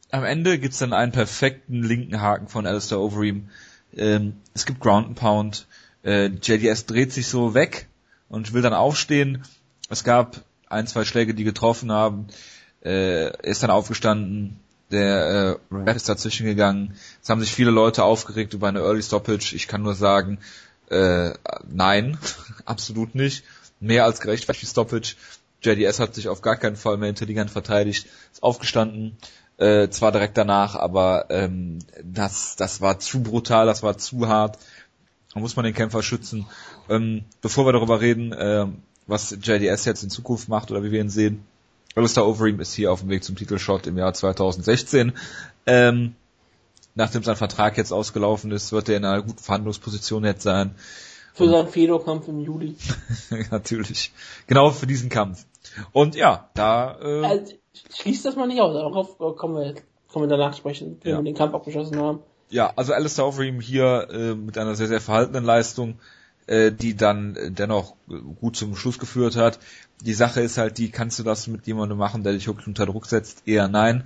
am 0.09 0.23
Ende 0.25 0.57
gibt's 0.59 0.79
dann 0.79 0.93
einen 0.93 1.11
perfekten 1.11 1.83
linken 1.83 2.19
Haken 2.21 2.47
von 2.47 2.65
Alistair 2.65 2.99
Overeem. 2.99 3.49
Ähm, 3.95 4.37
es 4.55 4.65
gibt 4.65 4.79
Ground 4.79 5.07
and 5.07 5.15
Pound. 5.19 5.67
Äh, 6.03 6.27
JDS 6.41 6.85
dreht 6.87 7.13
sich 7.13 7.27
so 7.27 7.53
weg 7.53 7.87
und 8.29 8.53
will 8.53 8.61
dann 8.63 8.73
aufstehen. 8.73 9.43
Es 9.89 10.03
gab 10.03 10.41
ein, 10.67 10.87
zwei 10.87 11.05
Schläge, 11.05 11.33
die 11.35 11.43
getroffen 11.43 11.91
haben. 11.91 12.27
Äh, 12.83 13.31
ist 13.47 13.61
dann 13.63 13.69
aufgestanden. 13.69 14.59
Der 14.93 15.60
äh, 15.71 15.75
Red 15.75 15.95
ist 15.95 16.08
dazwischen 16.08 16.45
gegangen. 16.45 16.93
Es 17.21 17.29
haben 17.29 17.41
sich 17.41 17.51
viele 17.51 17.71
Leute 17.71 18.03
aufgeregt 18.03 18.53
über 18.53 18.67
eine 18.67 18.79
Early 18.79 19.01
Stoppage. 19.01 19.56
Ich 19.56 19.67
kann 19.67 19.82
nur 19.82 19.95
sagen, 19.95 20.38
äh, 20.89 21.32
nein, 21.67 22.19
absolut 22.65 23.15
nicht. 23.15 23.43
Mehr 23.79 24.06
als 24.06 24.21
gerechtfertigt 24.21 24.69
Stoppage. 24.69 25.15
JDS 25.63 25.99
hat 25.99 26.13
sich 26.13 26.29
auf 26.29 26.41
gar 26.41 26.58
keinen 26.58 26.75
Fall 26.75 26.97
mehr 26.97 27.10
intelligent 27.10 27.49
verteidigt, 27.49 28.06
ist 28.32 28.43
aufgestanden, 28.43 29.17
äh, 29.58 29.89
zwar 29.89 30.12
direkt 30.12 30.38
danach, 30.38 30.75
aber 30.75 31.25
ähm, 31.29 31.79
das, 32.03 32.56
das 32.56 32.82
war 32.82 32.99
zu 32.99 33.23
brutal, 33.23 33.65
das 33.65 33.82
war 33.82 33.97
zu 33.97 34.27
hart. 34.27 34.60
Da 35.34 35.39
muss 35.39 35.56
man 35.56 35.65
den 35.65 35.73
Kämpfer 35.73 36.03
schützen. 36.03 36.45
Ähm, 36.88 37.23
bevor 37.41 37.65
wir 37.65 37.73
darüber 37.73 37.99
reden, 37.99 38.32
äh, 38.32 38.67
was 39.08 39.32
JDS 39.41 39.86
jetzt 39.86 40.03
in 40.03 40.12
Zukunft 40.12 40.49
macht 40.49 40.69
oder 40.69 40.84
wie 40.84 40.91
wir 40.91 41.01
ihn 41.01 41.10
sehen, 41.10 41.45
Alistair 41.95 42.25
Overeem 42.25 42.60
ist 42.60 42.73
hier 42.73 42.91
auf 42.91 43.01
dem 43.01 43.10
Weg 43.10 43.23
zum 43.23 43.36
Titelshot 43.36 43.88
im 43.88 43.97
Jahr 43.97 44.13
2016. 44.13 45.13
Ähm, 45.65 46.15
nachdem 46.95 47.23
sein 47.23 47.36
Vertrag 47.36 47.77
jetzt 47.77 47.91
ausgelaufen 47.93 48.51
ist, 48.51 48.71
wird 48.71 48.89
er 48.89 48.97
in 48.97 49.06
einer 49.06 49.21
guten 49.21 49.38
Verhandlungsposition 49.38 50.23
jetzt 50.25 50.43
sein. 50.43 50.75
Für 51.36 51.49
seinen 51.49 51.67
Fedor-Kampf 51.67 52.27
im 52.27 52.39
Juli. 52.41 52.75
Natürlich. 53.51 54.12
Genau 54.47 54.69
für 54.69 54.86
diesen 54.88 55.10
Kampf. 55.10 55.45
Und 55.91 56.15
ja, 56.15 56.49
da 56.53 56.99
äh, 57.01 57.25
Also, 57.25 57.53
schließt 57.95 58.25
das 58.25 58.36
mal 58.36 58.47
nicht 58.47 58.62
aus, 58.62 58.73
darauf 58.73 59.17
kommen 59.38 59.56
wir, 59.56 59.73
kommen 60.12 60.29
wir 60.29 60.38
danach 60.38 60.56
sprechen, 60.56 60.99
wenn 61.01 61.12
Ja. 61.12 61.17
wir 61.19 61.23
den 61.23 61.36
Kampf 61.36 61.56
abgeschlossen 61.56 61.97
haben. 61.97 62.19
ja, 62.49 62.71
also 62.75 62.93
Alistair 62.93 63.25
Overeem 63.25 63.60
hier 63.62 64.08
äh, 64.12 64.36
mit 64.36 64.58
einer 64.60 64.75
sehr, 64.75 64.88
sehr 64.88 65.01
verhaltenen 65.01 65.43
Leistung, 65.43 65.99
äh, 66.47 66.71
die 66.71 66.95
dann 66.95 67.36
äh, 67.36 67.51
dennoch 67.51 67.95
äh, 68.10 68.15
gut 68.39 68.56
zum 68.56 68.75
Schluss 68.75 68.99
geführt 68.99 69.36
hat. 69.36 69.60
Die 70.01 70.13
Sache 70.13 70.41
ist 70.41 70.58
halt 70.58 70.77
die, 70.77 70.89
kannst 70.89 71.19
du 71.19 71.23
das 71.23 71.47
mit 71.47 71.65
jemandem 71.67 71.97
machen, 71.97 72.23
der 72.23 72.34
dich 72.34 72.47
wirklich 72.47 72.67
unter 72.67 72.86
Druck 72.86 73.06
setzt? 73.06 73.43
Eher 73.45 73.67
nein. 73.67 74.03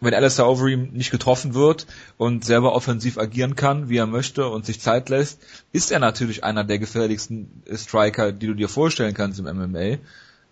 Wenn 0.00 0.14
Alistair 0.14 0.48
Overeem 0.48 0.90
nicht 0.92 1.12
getroffen 1.12 1.54
wird 1.54 1.86
und 2.18 2.44
selber 2.44 2.74
offensiv 2.74 3.18
agieren 3.18 3.54
kann, 3.54 3.88
wie 3.88 3.98
er 3.98 4.06
möchte 4.06 4.48
und 4.48 4.66
sich 4.66 4.80
Zeit 4.80 5.08
lässt, 5.08 5.40
ist 5.72 5.92
er 5.92 6.00
natürlich 6.00 6.42
einer 6.42 6.64
der 6.64 6.80
gefährlichsten 6.80 7.62
Striker, 7.72 8.32
die 8.32 8.48
du 8.48 8.54
dir 8.54 8.68
vorstellen 8.68 9.14
kannst 9.14 9.38
im 9.38 9.44
MMA. 9.44 9.98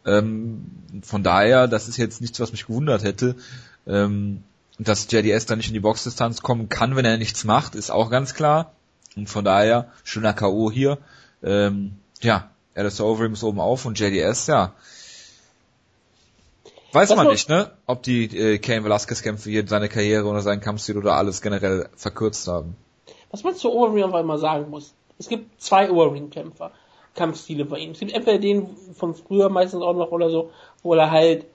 Ähm, 0.07 0.67
von 1.03 1.25
daher, 1.25 1.67
das 1.67 1.89
ist 1.89 1.97
jetzt 1.97 2.21
nichts, 2.21 2.39
was 2.39 2.53
mich 2.53 2.67
gewundert 2.67 3.03
hätte. 3.03 3.35
Ähm, 3.87 4.45
dass 4.79 5.11
JDS 5.11 5.47
da 5.47 5.57
nicht 5.57 5.69
in 5.69 5.75
die 5.75 5.81
Boxdistanz 5.81 6.41
kommen 6.41 6.69
kann, 6.69 6.97
wenn 6.97 7.05
er 7.05 7.19
nichts 7.19 7.45
macht, 7.45 7.75
ist 7.75 7.91
auch 7.91 8.11
ganz 8.11 8.35
klar. 8.35 8.73
Und 9.17 9.29
von 9.29 9.45
daher, 9.45 9.91
schöner 10.05 10.33
K.O. 10.33 10.71
hier. 10.71 10.99
Ähm, 11.43 11.97
ja, 12.21 12.51
Alistair 12.75 13.07
Overeem 13.07 13.33
ist 13.33 13.43
oben 13.43 13.61
auf 13.61 13.85
und 13.85 13.99
JDS, 13.99 14.47
ja. 14.47 14.75
Weiß 16.93 17.11
Was 17.11 17.17
man 17.17 17.29
nicht, 17.29 17.49
ne? 17.49 17.71
Ob 17.87 18.03
die 18.03 18.25
äh, 18.37 18.59
Cain 18.59 18.85
Velasquez 18.85 19.23
Kämpfe 19.23 19.51
hier 19.51 19.67
seine 19.67 19.89
Karriere 19.89 20.27
oder 20.27 20.41
seinen 20.41 20.61
Kampfstil 20.61 20.99
oder 20.99 21.15
alles 21.15 21.41
generell 21.41 21.89
verkürzt 21.97 22.49
haben. 22.49 22.77
Was 23.31 23.45
man 23.45 23.55
zu 23.55 23.73
Overeem 23.73 24.07
einfach 24.07 24.25
mal 24.25 24.39
sagen 24.39 24.71
muss. 24.71 24.93
Es 25.19 25.29
gibt 25.29 25.61
zwei 25.63 25.91
Overeem-Kämpfer, 25.91 26.73
Kampfstile 27.15 27.65
bei 27.65 27.79
ihm. 27.79 27.93
Es 27.93 28.01
gibt 28.01 28.13
entweder 28.13 28.39
den 28.39 28.75
von 28.95 29.15
früher 29.15 29.51
meistens 29.51 29.83
auch 29.83 29.95
noch 29.95 30.11
oder 30.11 30.31
so, 30.31 30.51
wo 30.83 30.95
er 30.95 31.11
halt 31.11 31.47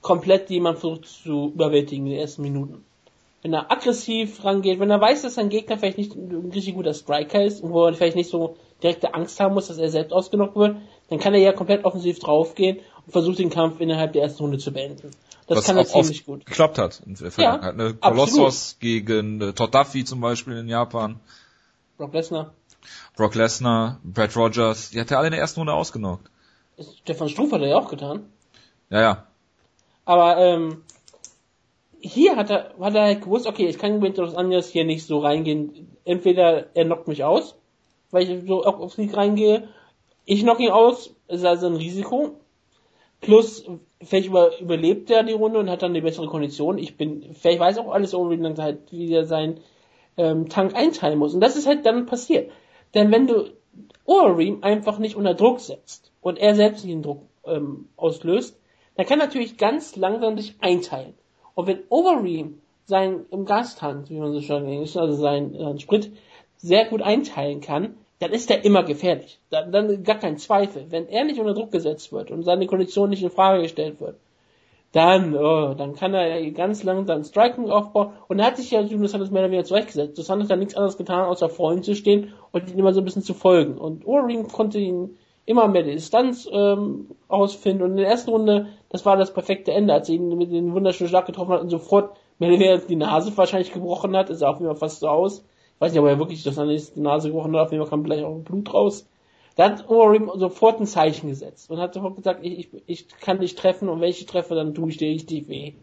komplett 0.00 0.48
jemand 0.48 0.78
versucht 0.78 1.06
zu 1.06 1.52
überwältigen 1.54 2.06
in 2.06 2.12
den 2.12 2.20
ersten 2.20 2.42
Minuten. 2.42 2.84
Wenn 3.42 3.52
er 3.52 3.70
aggressiv 3.70 4.44
rangeht, 4.44 4.80
wenn 4.80 4.90
er 4.90 5.00
weiß, 5.00 5.22
dass 5.22 5.34
sein 5.34 5.48
Gegner 5.48 5.78
vielleicht 5.78 5.98
nicht 5.98 6.14
ein 6.14 6.50
richtig 6.52 6.74
guter 6.74 6.92
Striker 6.92 7.42
ist 7.42 7.62
und 7.62 7.72
wo 7.72 7.86
er 7.86 7.94
vielleicht 7.94 8.16
nicht 8.16 8.30
so 8.30 8.56
direkte 8.82 9.14
Angst 9.14 9.38
haben 9.38 9.54
muss, 9.54 9.68
dass 9.68 9.78
er 9.78 9.90
selbst 9.90 10.12
ausgenockt 10.12 10.56
wird, 10.56 10.76
dann 11.08 11.18
kann 11.18 11.34
er 11.34 11.40
ja 11.40 11.52
komplett 11.52 11.84
offensiv 11.84 12.18
draufgehen 12.18 12.78
und 13.06 13.12
versucht 13.12 13.38
den 13.38 13.50
Kampf 13.50 13.80
innerhalb 13.80 14.12
der 14.12 14.22
ersten 14.22 14.42
Runde 14.42 14.58
zu 14.58 14.72
beenden. 14.72 15.10
Das 15.46 15.58
was 15.58 15.64
kann 15.64 15.78
er 15.78 15.86
ziemlich 15.86 16.26
gut. 16.26 16.44
geklappt 16.46 16.78
hat 16.78 17.00
in 17.06 17.14
der 17.14 17.30
Vergangenheit. 17.30 17.76
ne? 17.76 17.96
absolut. 18.00 18.30
Kolossos 18.30 18.76
gegen 18.80 19.40
äh, 19.40 19.52
Duffy 19.52 20.04
zum 20.04 20.20
Beispiel 20.20 20.58
in 20.58 20.68
Japan. 20.68 21.20
Brock 21.96 22.12
Lesnar. 22.12 22.52
Brock 23.16 23.34
Lesnar, 23.34 23.98
Brad 24.04 24.36
Rogers, 24.36 24.90
die 24.90 25.00
hat 25.00 25.10
er 25.10 25.18
alle 25.18 25.28
in 25.28 25.32
der 25.32 25.40
ersten 25.40 25.60
Runde 25.60 25.72
ausgenockt. 25.72 26.30
Stefan 27.00 27.28
Struff 27.28 27.50
hat 27.52 27.60
er 27.60 27.68
ja 27.68 27.76
auch 27.76 27.88
getan. 27.88 28.26
Ja, 28.90 29.00
ja. 29.00 29.26
Aber 30.04 30.36
ähm, 30.38 30.82
hier 32.00 32.36
hat 32.36 32.50
er, 32.50 32.74
hat 32.78 32.94
er 32.94 33.02
halt 33.02 33.22
gewusst, 33.22 33.46
okay, 33.46 33.66
ich 33.66 33.78
kann 33.78 33.98
mit 34.00 34.18
Dos 34.18 34.34
Anjos 34.34 34.68
hier 34.68 34.84
nicht 34.84 35.06
so 35.06 35.18
reingehen. 35.18 35.96
Entweder 36.04 36.66
er 36.74 36.84
knockt 36.84 37.08
mich 37.08 37.24
aus, 37.24 37.56
weil 38.10 38.28
ich 38.28 38.46
so 38.46 38.64
auf- 38.64 38.80
aufs 38.80 38.96
Sieg 38.96 39.16
reingehe. 39.16 39.68
Ich 40.24 40.42
knock 40.42 40.60
ihn 40.60 40.70
aus, 40.70 41.14
ist 41.28 41.44
also 41.44 41.66
ein 41.66 41.76
Risiko. 41.76 42.36
Plus, 43.20 43.64
vielleicht 44.02 44.28
über, 44.28 44.58
überlebt 44.60 45.10
er 45.10 45.24
die 45.24 45.32
Runde 45.32 45.58
und 45.58 45.70
hat 45.70 45.82
dann 45.82 45.90
eine 45.90 46.02
bessere 46.02 46.28
Kondition. 46.28 46.78
Ich 46.78 46.96
bin, 46.96 47.34
vielleicht 47.34 47.58
weiß 47.58 47.78
auch 47.78 47.90
alles 47.90 48.12
halt, 48.12 48.92
wie 48.92 49.12
er 49.12 49.24
seinen 49.24 49.60
ähm, 50.16 50.48
Tank 50.48 50.74
einteilen 50.74 51.18
muss. 51.18 51.34
Und 51.34 51.40
das 51.40 51.56
ist 51.56 51.66
halt 51.66 51.84
dann 51.84 52.06
passiert. 52.06 52.50
Denn 52.94 53.10
wenn 53.10 53.26
du 53.26 53.50
Overeem 54.04 54.62
einfach 54.62 54.98
nicht 54.98 55.16
unter 55.16 55.34
Druck 55.34 55.60
setzt 55.60 56.12
und 56.20 56.38
er 56.38 56.54
selbst 56.54 56.84
nicht 56.84 56.94
den 56.94 57.02
Druck 57.02 57.22
ähm, 57.44 57.88
auslöst, 57.96 58.58
dann 58.96 59.06
kann 59.06 59.20
er 59.20 59.26
natürlich 59.26 59.56
ganz 59.56 59.96
langsam 59.96 60.36
dich 60.36 60.54
einteilen. 60.60 61.14
Und 61.58 61.66
wenn 61.66 61.80
Overeem 61.88 62.60
sein 62.84 63.26
im 63.32 63.44
Gastank, 63.44 64.10
wie 64.10 64.20
man 64.20 64.32
so 64.32 64.40
schön 64.40 64.64
nennt, 64.64 64.96
also 64.96 65.20
sein, 65.20 65.56
sein 65.58 65.80
Sprit 65.80 66.12
sehr 66.56 66.84
gut 66.84 67.02
einteilen 67.02 67.60
kann, 67.60 67.96
dann 68.20 68.30
ist 68.30 68.48
er 68.48 68.64
immer 68.64 68.84
gefährlich. 68.84 69.40
Dann, 69.50 69.72
dann 69.72 70.04
gar 70.04 70.20
kein 70.20 70.38
Zweifel. 70.38 70.86
Wenn 70.90 71.08
er 71.08 71.24
nicht 71.24 71.40
unter 71.40 71.54
Druck 71.54 71.72
gesetzt 71.72 72.12
wird 72.12 72.30
und 72.30 72.44
seine 72.44 72.68
Kondition 72.68 73.10
nicht 73.10 73.24
in 73.24 73.30
Frage 73.30 73.62
gestellt 73.62 74.00
wird, 74.00 74.14
dann, 74.92 75.34
oh, 75.34 75.74
dann 75.74 75.96
kann 75.96 76.14
er 76.14 76.48
ganz 76.52 76.84
langsam 76.84 77.24
Striking 77.24 77.70
aufbauen. 77.70 78.12
Und 78.28 78.38
da 78.38 78.44
hat 78.44 78.56
sich 78.56 78.70
ja 78.70 78.80
Julius 78.80 79.10
Santos 79.10 79.32
mehr 79.32 79.42
oder 79.42 79.50
weniger 79.50 79.66
zurechtgesetzt. 79.66 80.16
Dos 80.16 80.26
Santos 80.26 80.50
hat 80.50 80.60
nichts 80.60 80.76
anderes 80.76 80.96
getan, 80.96 81.26
außer 81.26 81.48
vor 81.48 81.72
ihm 81.72 81.82
zu 81.82 81.96
stehen 81.96 82.34
und 82.52 82.70
ihn 82.70 82.78
immer 82.78 82.94
so 82.94 83.00
ein 83.00 83.04
bisschen 83.04 83.22
zu 83.22 83.34
folgen. 83.34 83.78
Und 83.78 84.06
Overeem 84.06 84.46
konnte 84.46 84.78
ihn 84.78 85.18
immer 85.44 85.66
mehr 85.66 85.82
die 85.82 85.94
Distanz 85.94 86.48
ähm, 86.52 87.08
ausfinden. 87.26 87.82
Und 87.82 87.90
in 87.90 87.96
der 87.96 88.06
ersten 88.06 88.30
Runde, 88.30 88.68
das 88.90 89.04
war 89.04 89.16
das 89.16 89.34
perfekte 89.34 89.72
Ende, 89.72 89.92
als 89.92 90.08
er 90.08 90.16
ihn 90.16 90.36
mit 90.36 90.50
dem 90.50 90.72
wunderschönen 90.72 91.10
Schlag 91.10 91.26
getroffen 91.26 91.52
hat 91.52 91.60
und 91.60 91.70
sofort 91.70 92.16
mehr 92.38 92.50
oder 92.50 92.58
weniger 92.58 92.78
die 92.78 92.96
Nase 92.96 93.36
wahrscheinlich 93.36 93.72
gebrochen 93.72 94.16
hat. 94.16 94.30
Ist 94.30 94.42
auch 94.42 94.60
immer 94.60 94.74
fast 94.74 95.00
so 95.00 95.08
aus. 95.08 95.44
Ich 95.74 95.80
weiß 95.80 95.92
nicht, 95.92 96.00
ob 96.00 96.06
er 96.06 96.18
wirklich 96.18 96.42
Santos 96.42 96.94
die 96.94 97.00
Nase 97.00 97.28
gebrochen 97.28 97.54
hat. 97.54 97.66
Auf 97.66 97.72
jeden 97.72 97.84
Fall 97.84 97.90
kam 97.90 98.04
vielleicht 98.04 98.24
auch 98.24 98.38
Blut 98.38 98.72
raus. 98.72 99.06
Da 99.56 99.64
hat 99.64 99.88
Overeem 99.90 100.30
sofort 100.36 100.80
ein 100.80 100.86
Zeichen 100.86 101.28
gesetzt 101.28 101.70
und 101.70 101.78
hat 101.78 101.92
sofort 101.92 102.16
gesagt, 102.16 102.44
ich, 102.44 102.58
ich, 102.72 102.82
ich 102.86 103.08
kann 103.08 103.40
dich 103.40 103.56
treffen 103.56 103.88
und 103.88 104.00
wenn 104.00 104.08
ich 104.08 104.24
treffe, 104.24 104.54
dann 104.54 104.72
tue 104.72 104.88
ich 104.88 104.96
dir 104.96 105.08
richtig 105.08 105.48
weh. 105.48 105.74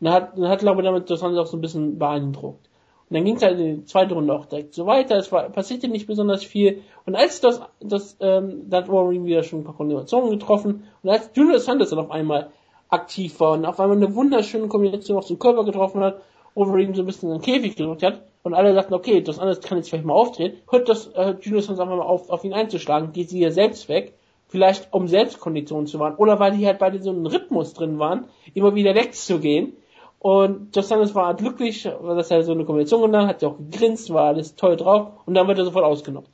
Und 0.00 0.04
dann 0.04 0.14
hat, 0.14 0.38
dann 0.38 0.48
hat 0.48 0.60
glaube 0.60 0.80
ich, 0.80 0.86
damit 0.86 1.10
das 1.10 1.22
auch 1.22 1.46
so 1.46 1.56
ein 1.56 1.60
bisschen 1.60 1.98
beeindruckt. 1.98 2.67
Und 3.10 3.14
dann 3.14 3.24
ging 3.24 3.36
es 3.36 3.42
halt 3.42 3.58
in 3.58 3.76
die 3.80 3.84
zweite 3.84 4.14
Runde 4.14 4.34
auch 4.34 4.46
direkt 4.46 4.74
so 4.74 4.86
weiter. 4.86 5.16
Es 5.16 5.32
war, 5.32 5.48
passierte 5.48 5.88
nicht 5.88 6.06
besonders 6.06 6.44
viel. 6.44 6.82
Und 7.06 7.14
als 7.14 7.40
das, 7.40 7.60
das, 7.80 8.16
ähm, 8.20 8.68
da 8.68 8.78
hat 8.78 8.88
Warren 8.88 9.24
wieder 9.24 9.42
schon 9.42 9.60
ein 9.60 9.64
paar 9.64 9.76
Kombinationen 9.76 10.30
getroffen. 10.30 10.84
Und 11.02 11.10
als 11.10 11.30
Julius 11.34 11.64
Santos 11.64 11.90
dann 11.90 12.00
auf 12.00 12.10
einmal 12.10 12.50
aktiv 12.90 13.38
war 13.40 13.52
und 13.52 13.64
auf 13.64 13.80
einmal 13.80 13.96
eine 13.96 14.14
wunderschöne 14.14 14.68
Kombination 14.68 15.16
auf 15.16 15.26
den 15.26 15.38
Körper 15.38 15.64
getroffen 15.64 16.02
hat, 16.02 16.20
Wolverine 16.54 16.94
so 16.94 17.02
ein 17.02 17.06
bisschen 17.06 17.30
in 17.30 17.38
den 17.38 17.42
Käfig 17.42 17.76
gedrückt 17.76 18.02
hat, 18.02 18.22
und 18.42 18.54
alle 18.54 18.74
dachten, 18.74 18.94
okay, 18.94 19.20
das 19.20 19.38
andere 19.38 19.60
kann 19.60 19.78
jetzt 19.78 19.90
vielleicht 19.90 20.06
mal 20.06 20.14
aufdrehen, 20.14 20.54
hört 20.70 20.88
das 20.88 21.08
äh, 21.08 21.34
Julius 21.40 21.66
Santos 21.66 21.82
einfach 21.82 21.96
mal 21.96 22.02
auf, 22.02 22.30
auf 22.30 22.44
ihn 22.44 22.54
einzuschlagen, 22.54 23.12
geht 23.12 23.28
sie 23.28 23.40
ja 23.40 23.50
selbst 23.50 23.88
weg, 23.88 24.14
vielleicht 24.46 24.92
um 24.92 25.06
Selbstkonditionen 25.06 25.86
zu 25.86 25.98
wahren, 25.98 26.16
oder 26.16 26.40
weil 26.40 26.56
die 26.56 26.66
halt 26.66 26.78
beide 26.78 27.02
so 27.02 27.10
einen 27.10 27.26
Rhythmus 27.26 27.74
drin 27.74 27.98
waren, 27.98 28.24
immer 28.54 28.74
wieder 28.74 28.94
wegzugehen. 28.94 29.74
Und 30.20 30.76
Dos 30.76 30.88
Santos 30.88 31.14
war 31.14 31.34
glücklich, 31.34 31.84
dass 31.84 32.30
er 32.30 32.42
so 32.42 32.52
eine 32.52 32.64
Kombination 32.64 33.02
genommen 33.02 33.28
hat, 33.28 33.36
hat 33.36 33.42
ja 33.42 33.48
auch 33.48 33.58
gegrinst, 33.58 34.12
war 34.12 34.26
alles 34.26 34.56
toll 34.56 34.76
drauf, 34.76 35.12
und 35.26 35.34
dann 35.34 35.46
wird 35.46 35.58
er 35.58 35.64
sofort 35.64 35.84
ausgenockt. 35.84 36.30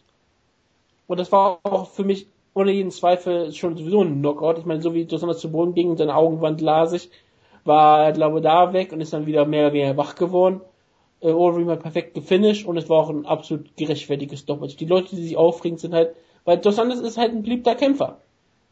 Und 1.07 1.21
das 1.21 1.31
war 1.31 1.59
auch 1.65 1.89
für 1.89 2.05
mich 2.05 2.27
ohne 2.55 2.73
jeden 2.73 2.91
Zweifel 2.91 3.53
schon 3.53 3.77
sowieso 3.77 4.03
ein 4.03 4.21
Knockout. 4.21 4.59
Ich 4.59 4.65
meine, 4.65 4.81
so 4.81 4.95
wie 4.95 5.05
Dos 5.05 5.21
Santos 5.21 5.41
zu 5.41 5.51
Boden 5.51 5.75
ging 5.75 5.91
und 5.91 5.99
seine 5.99 6.15
Augen 6.15 6.41
waren 6.41 6.57
glasig, 6.57 7.11
war 7.65 8.05
er, 8.05 8.13
glaube 8.13 8.41
da 8.41 8.73
weg 8.73 8.93
und 8.93 9.01
ist 9.01 9.13
dann 9.13 9.27
wieder 9.27 9.45
mehr 9.45 9.67
oder 9.67 9.75
weniger 9.75 9.97
wach 9.97 10.15
geworden 10.15 10.61
äh, 11.25 11.33
Overeem 11.33 11.71
hat 11.71 11.83
perfekt 11.83 12.15
gefinisht 12.15 12.67
und 12.67 12.77
es 12.77 12.89
war 12.89 12.99
auch 12.99 13.11
ein 13.11 13.27
absolut 13.27 13.77
gerechtfertiges 13.77 14.41
Stoppage. 14.41 14.77
Die 14.77 14.87
Leute, 14.87 15.17
die 15.17 15.23
sich 15.23 15.37
aufregen, 15.37 15.79
sind 15.79 15.95
halt, 15.95 16.15
weil 16.45 16.59
Dos 16.59 16.77
Santos 16.77 17.01
ist 17.01 17.17
halt 17.17 17.33
ein 17.33 17.43
beliebter 17.43 17.75
Kämpfer. 17.75 18.19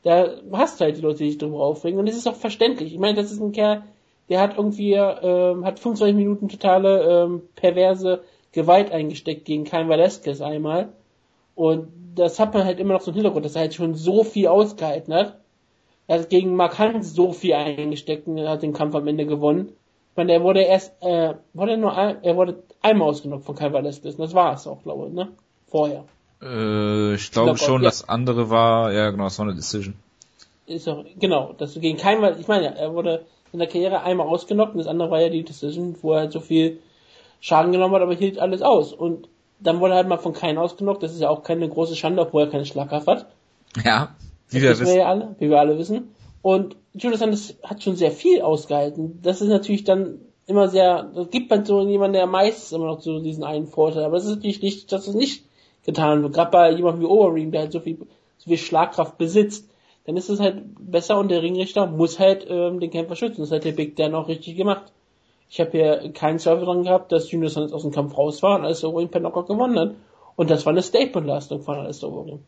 Da 0.03 0.29
hast 0.53 0.81
halt 0.81 0.97
die 0.97 1.01
Leute, 1.01 1.19
die 1.19 1.31
sich 1.31 1.39
darüber 1.39 1.61
aufregen 1.61 1.99
und 1.99 2.09
es 2.09 2.17
ist 2.17 2.27
auch 2.27 2.35
verständlich. 2.35 2.93
Ich 2.93 2.99
meine, 2.99 3.15
das 3.15 3.33
ist 3.33 3.41
ein 3.41 3.53
Kerl, 3.53 3.85
der 4.33 4.41
hat 4.41 4.57
irgendwie, 4.57 4.95
ähm, 4.95 5.66
hat 5.66 5.78
25 5.78 6.16
Minuten 6.16 6.49
totale 6.49 7.24
ähm, 7.24 7.43
perverse 7.55 8.22
Gewalt 8.53 8.91
eingesteckt 8.91 9.45
gegen 9.45 9.64
Kein 9.64 9.91
Velasquez 9.91 10.41
einmal. 10.41 10.89
Und 11.55 11.89
das 12.14 12.41
hat 12.41 12.55
man 12.55 12.64
halt 12.64 12.80
immer 12.80 12.95
noch 12.95 13.03
so 13.03 13.11
im 13.11 13.16
Hintergrund, 13.16 13.45
dass 13.45 13.57
er 13.57 13.61
halt 13.61 13.74
schon 13.74 13.95
so 13.95 14.24
viel 14.24 14.47
ausgehalten 14.47 15.12
hat. 15.12 15.39
Er 16.07 16.20
hat 16.20 16.30
gegen 16.30 16.57
Mark 16.57 16.78
Hunt 16.78 17.05
so 17.05 17.35
viel 17.35 17.53
eingesteckt 17.53 18.26
und 18.26 18.41
hat 18.49 18.62
den 18.62 18.72
Kampf 18.72 18.95
am 18.95 19.07
Ende 19.07 19.26
gewonnen. 19.26 19.68
Ich 20.12 20.16
meine, 20.16 20.33
er 20.33 20.43
wurde 20.43 20.62
erst, 20.62 20.95
äh, 21.03 21.35
wurde 21.53 21.76
nur 21.76 21.95
ein, 21.95 22.22
er 22.22 22.35
wurde 22.35 22.62
einmal 22.80 23.11
ausgenockt 23.11 23.45
von 23.45 23.55
Kai 23.55 23.70
Velasquez. 23.70 24.16
Das 24.16 24.33
war 24.33 24.55
es 24.55 24.66
auch, 24.66 24.83
glaube 24.83 25.09
ich, 25.09 25.12
ne? 25.12 25.28
Vorher. 25.66 26.05
Äh, 26.41 27.16
ich 27.16 27.30
glaube 27.33 27.59
schon, 27.59 27.83
ja. 27.83 27.89
das 27.91 28.09
andere 28.09 28.49
war, 28.49 28.95
ja 28.95 29.11
genau, 29.11 29.24
das 29.24 29.39
war 29.39 29.45
eine 29.45 29.55
Decision. 29.55 29.93
Ist 30.64 30.89
auch, 30.89 31.05
genau, 31.18 31.53
dass 31.53 31.74
du 31.74 31.80
gegen 31.80 31.99
keinen, 31.99 32.41
ich 32.41 32.49
meine, 32.49 32.78
er 32.78 32.95
wurde 32.95 33.26
in 33.53 33.59
der 33.59 33.69
Karriere 33.69 34.03
einmal 34.03 34.27
ausgenockt 34.27 34.73
und 34.73 34.79
das 34.79 34.87
andere 34.87 35.11
war 35.11 35.21
ja 35.21 35.29
die 35.29 35.45
Decision, 35.45 35.97
wo 36.03 36.13
er 36.13 36.21
halt 36.21 36.33
so 36.33 36.41
viel 36.41 36.81
Schaden 37.41 37.73
genommen 37.73 37.95
hat, 37.95 38.03
aber 38.03 38.15
hielt 38.15 38.39
alles 38.39 38.63
aus. 38.63 38.93
Und 38.93 39.29
dann 39.61 39.81
wurde 39.81 39.95
er 39.95 39.99
halt 39.99 40.09
mal 40.09 40.19
von 40.19 40.33
keinen 40.33 40.59
ausgenockt, 40.59 41.03
das 41.03 41.13
ist 41.13 41.21
ja 41.21 41.29
auch 41.29 41.43
keine 41.43 41.69
große 41.69 41.97
Schande, 41.97 42.23
obwohl 42.23 42.43
er 42.43 42.51
keine 42.51 42.65
Schlagkraft 42.65 43.07
hat. 43.07 43.27
Ja, 43.85 44.15
wie 44.49 44.63
wir, 44.63 44.71
wissen. 44.71 44.87
wir 44.87 44.97
ja 44.97 45.07
alle, 45.07 45.35
wie 45.39 45.51
wir 45.51 45.59
alle 45.59 45.79
wissen. 45.79 46.15
Und 46.43 46.77
Julius 46.93 47.21
Sanders 47.21 47.55
hat 47.63 47.83
schon 47.83 47.97
sehr 47.97 48.11
viel 48.11 48.43
ausgehalten. 48.43 49.21
Das 49.23 49.41
ist 49.41 49.49
natürlich 49.49 49.85
dann 49.85 50.19
immer 50.47 50.69
sehr, 50.69 51.05
das 51.15 51.31
gibt 51.31 51.51
man 51.51 51.65
so 51.65 51.87
jemanden, 51.87 52.15
der 52.15 52.27
meistens 52.27 52.73
immer 52.73 52.87
noch 52.87 53.01
so 53.01 53.21
diesen 53.21 53.45
einen 53.45 53.67
Vorteil. 53.67 54.05
Aber 54.05 54.17
es 54.17 54.25
ist 54.25 54.37
natürlich 54.37 54.63
nicht, 54.63 54.93
dass 54.93 55.07
es 55.07 55.15
nicht 55.15 55.45
getan 55.85 56.23
wird. 56.23 56.35
Gerade 56.35 56.51
bei 56.51 56.71
jemandem 56.73 57.03
wie 57.03 57.07
Overeem, 57.07 57.53
der 57.53 57.63
halt 57.63 57.73
so 57.73 57.81
viel, 57.81 57.99
so 58.39 58.51
viel 58.51 58.59
Schlagkraft 58.59 59.19
besitzt, 59.19 59.69
dann 60.05 60.17
ist 60.17 60.29
es 60.29 60.41
halt 60.41 60.63
besser 60.79 61.19
und 61.19 61.29
der 61.29 61.43
Ringrichter 61.43 61.87
muss 61.87 62.19
halt 62.19 62.47
ähm, 62.49 62.81
den 62.81 62.91
Kämpfer 62.91 63.17
schützen. 63.17 63.43
Das 63.43 63.51
hat 63.51 63.65
der 63.65 63.73
Big 63.73 63.97
Dan 63.97 64.15
auch 64.15 64.29
richtig 64.29 64.57
gemacht. 64.57 64.93
Ich 65.49 65.61
habe 65.61 65.71
hier 65.73 66.13
keinen 66.13 66.39
Zweifel 66.39 66.65
dran 66.65 66.83
gehabt, 66.83 67.13
dass 67.13 67.31
Junior 67.31 67.51
Sanders 67.51 67.73
aus 67.73 67.83
dem 67.83 67.93
Kampf 67.93 68.17
raus 68.17 68.43
war 68.43 68.59
und 68.59 68.65
als 68.65 68.83
Overeem 68.83 69.11
per 69.11 69.21
Knockout 69.21 69.49
gewonnen 69.49 69.79
hat. 69.79 69.95
Und 70.35 70.51
das 70.51 70.65
war 70.65 70.73
eine 70.73 70.83
Statement-Leistung 70.83 71.63
von 71.63 71.77
Alistair 71.79 72.09
Overeem. 72.09 72.41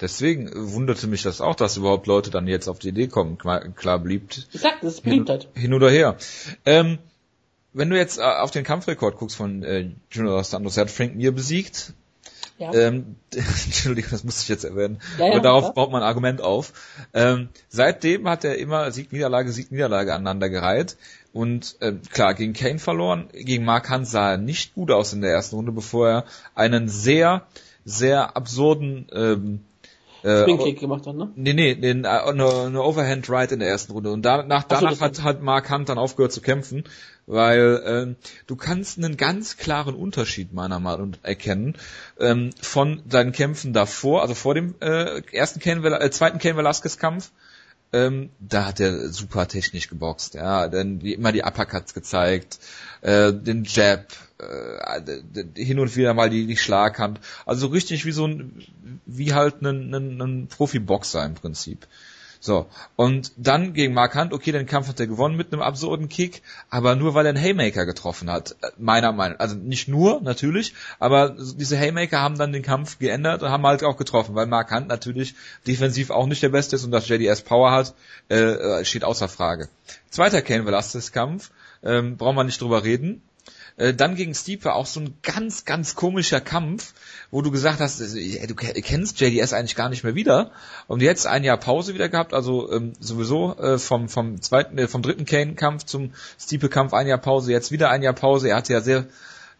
Deswegen 0.00 0.50
wunderte 0.72 1.06
mich 1.06 1.22
das 1.22 1.42
auch, 1.42 1.54
dass 1.54 1.76
überhaupt 1.76 2.06
Leute 2.06 2.30
dann 2.30 2.46
jetzt 2.46 2.68
auf 2.68 2.78
die 2.78 2.88
Idee 2.88 3.08
kommen. 3.08 3.36
Klar 3.36 3.98
beliebt. 3.98 4.48
Ich 4.52 4.60
sag, 4.60 4.80
das 4.80 4.94
ist 4.94 5.02
Beliebtheit. 5.02 5.48
Hin, 5.52 5.62
hin 5.62 5.74
oder 5.74 5.90
her. 5.90 6.16
Ähm, 6.64 6.98
wenn 7.74 7.90
du 7.90 7.96
jetzt 7.96 8.18
äh, 8.18 8.22
auf 8.22 8.50
den 8.50 8.64
Kampfrekord 8.64 9.16
guckst 9.16 9.36
von 9.36 9.62
äh, 9.62 9.90
Junior 10.10 10.42
Santos, 10.42 10.78
er 10.78 10.82
hat 10.82 10.90
Frank 10.90 11.14
Mir 11.16 11.32
besiegt. 11.32 11.92
Ja. 12.60 12.74
Ähm, 12.74 13.16
Entschuldigung, 13.34 14.10
das 14.10 14.22
muss 14.22 14.42
ich 14.42 14.48
jetzt 14.48 14.64
erwähnen. 14.64 15.00
Ja, 15.18 15.26
ja, 15.26 15.32
Aber 15.32 15.40
darauf 15.40 15.64
ja. 15.64 15.70
baut 15.70 15.90
man 15.90 16.02
ein 16.02 16.08
Argument 16.08 16.42
auf. 16.42 16.74
Ähm, 17.14 17.48
seitdem 17.70 18.28
hat 18.28 18.44
er 18.44 18.58
immer 18.58 18.90
Sieg, 18.92 19.12
Niederlage, 19.12 19.50
Sieg, 19.50 19.72
Niederlage 19.72 20.12
aneinander 20.12 20.50
gereiht. 20.50 20.98
Und 21.32 21.76
äh, 21.80 21.94
klar, 22.12 22.34
gegen 22.34 22.52
Kane 22.52 22.78
verloren, 22.78 23.28
gegen 23.32 23.64
Mark 23.64 23.90
Hunt 23.90 24.06
sah 24.06 24.32
er 24.32 24.36
nicht 24.36 24.74
gut 24.74 24.90
aus 24.90 25.14
in 25.14 25.22
der 25.22 25.32
ersten 25.32 25.56
Runde, 25.56 25.72
bevor 25.72 26.08
er 26.08 26.24
einen 26.54 26.88
sehr, 26.88 27.46
sehr 27.84 28.36
absurden 28.36 29.06
ähm, 29.12 29.60
äh, 30.22 30.42
Spin-Kick 30.42 30.80
gemacht 30.80 31.06
hat, 31.06 31.16
ne? 31.16 31.30
Nee, 31.34 31.54
nee, 31.54 31.74
den, 31.74 32.04
äh, 32.04 32.08
eine, 32.08 32.46
eine 32.46 32.82
Overhand 32.82 33.30
Right 33.30 33.52
in 33.52 33.60
der 33.60 33.68
ersten 33.68 33.92
Runde. 33.92 34.10
Und 34.10 34.22
danach, 34.22 34.64
danach 34.64 34.94
so, 34.96 35.00
hat, 35.00 35.22
hat 35.22 35.42
Mark 35.42 35.70
Hunt 35.70 35.88
dann 35.88 35.98
aufgehört 35.98 36.32
zu 36.32 36.42
kämpfen, 36.42 36.84
weil 37.30 37.82
ähm, 37.84 38.16
du 38.46 38.56
kannst 38.56 38.98
einen 38.98 39.16
ganz 39.16 39.56
klaren 39.56 39.94
Unterschied 39.94 40.52
meiner 40.52 40.80
Meinung 40.80 41.10
nach 41.10 41.18
erkennen 41.22 41.76
ähm, 42.18 42.50
von 42.60 43.02
seinen 43.08 43.32
Kämpfen 43.32 43.72
davor, 43.72 44.22
also 44.22 44.34
vor 44.34 44.54
dem 44.54 44.74
äh, 44.80 45.22
ersten 45.32 45.60
Ken, 45.60 45.84
äh, 45.84 46.10
zweiten 46.10 46.38
Ken 46.38 46.56
Velasquez 46.56 46.98
Kampf 46.98 47.30
ähm, 47.92 48.30
da 48.38 48.66
hat 48.66 48.78
er 48.78 49.08
super 49.08 49.48
technisch 49.48 49.88
geboxt, 49.88 50.34
ja, 50.34 50.68
dann 50.68 51.00
immer 51.00 51.32
die 51.32 51.42
Uppercuts 51.42 51.92
gezeigt, 51.92 52.60
äh, 53.00 53.32
den 53.32 53.64
Jab, 53.64 54.06
äh, 54.38 55.20
hin 55.56 55.80
und 55.80 55.96
wieder 55.96 56.14
mal 56.14 56.30
die, 56.30 56.46
die 56.46 56.56
Schlaghand, 56.56 57.20
also 57.46 57.66
richtig 57.66 58.04
wie 58.04 58.12
so 58.12 58.26
ein, 58.26 58.64
wie 59.06 59.34
halt 59.34 59.62
ein, 59.62 59.92
ein, 59.92 60.20
ein 60.20 60.46
Profi-Boxer 60.46 61.24
im 61.24 61.34
Prinzip. 61.34 61.86
So, 62.42 62.66
und 62.96 63.32
dann 63.36 63.74
gegen 63.74 63.92
Mark 63.92 64.14
Hunt, 64.14 64.32
okay, 64.32 64.50
den 64.50 64.64
Kampf 64.64 64.88
hat 64.88 64.98
er 64.98 65.06
gewonnen 65.06 65.36
mit 65.36 65.52
einem 65.52 65.60
absurden 65.60 66.08
Kick, 66.08 66.40
aber 66.70 66.96
nur 66.96 67.12
weil 67.12 67.26
er 67.26 67.34
einen 67.34 67.42
Haymaker 67.42 67.84
getroffen 67.84 68.30
hat, 68.30 68.56
meiner 68.78 69.12
Meinung 69.12 69.36
nach. 69.36 69.40
Also 69.40 69.56
nicht 69.56 69.88
nur, 69.88 70.22
natürlich, 70.22 70.72
aber 70.98 71.36
diese 71.38 71.76
Haymaker 71.76 72.20
haben 72.20 72.38
dann 72.38 72.54
den 72.54 72.62
Kampf 72.62 72.98
geändert 72.98 73.42
und 73.42 73.50
haben 73.50 73.66
halt 73.66 73.84
auch 73.84 73.98
getroffen, 73.98 74.34
weil 74.34 74.46
Mark 74.46 74.70
Hunt 74.72 74.88
natürlich 74.88 75.34
defensiv 75.66 76.08
auch 76.08 76.26
nicht 76.26 76.42
der 76.42 76.48
Beste 76.48 76.76
ist 76.76 76.84
und 76.84 76.92
dass 76.92 77.08
JDS 77.08 77.42
Power 77.42 77.72
hat, 77.72 77.94
äh, 78.30 78.86
steht 78.86 79.04
außer 79.04 79.28
Frage. 79.28 79.68
Zweiter 80.08 80.40
Kane 80.40 80.64
Velasquez 80.64 81.12
Kampf, 81.12 81.50
ähm, 81.82 82.16
brauchen 82.16 82.36
wir 82.36 82.44
nicht 82.44 82.62
drüber 82.62 82.84
reden. 82.84 83.20
Äh, 83.80 83.94
dann 83.94 84.14
gegen 84.14 84.34
Steve 84.34 84.74
auch 84.74 84.84
so 84.84 85.00
ein 85.00 85.14
ganz, 85.22 85.64
ganz 85.64 85.94
komischer 85.94 86.42
Kampf, 86.42 86.92
wo 87.30 87.40
du 87.40 87.50
gesagt 87.50 87.80
hast, 87.80 88.00
äh, 88.00 88.46
du 88.46 88.54
kennst 88.54 89.18
JDS 89.20 89.54
eigentlich 89.54 89.74
gar 89.74 89.88
nicht 89.88 90.04
mehr 90.04 90.14
wieder. 90.14 90.50
Und 90.86 91.00
jetzt 91.00 91.26
ein 91.26 91.44
Jahr 91.44 91.56
Pause 91.56 91.94
wieder 91.94 92.10
gehabt, 92.10 92.34
also 92.34 92.70
ähm, 92.70 92.92
sowieso 93.00 93.56
äh, 93.56 93.78
vom, 93.78 94.10
vom 94.10 94.42
zweiten, 94.42 94.76
äh, 94.76 94.86
vom 94.86 95.00
dritten 95.00 95.24
Kane-Kampf 95.24 95.84
zum 95.84 96.12
Stipe-Kampf 96.38 96.92
ein 96.92 97.06
Jahr 97.06 97.18
Pause, 97.18 97.52
jetzt 97.52 97.72
wieder 97.72 97.88
ein 97.88 98.02
Jahr 98.02 98.12
Pause. 98.12 98.50
Er 98.50 98.56
hatte 98.56 98.74
ja 98.74 98.82
sehr, 98.82 99.06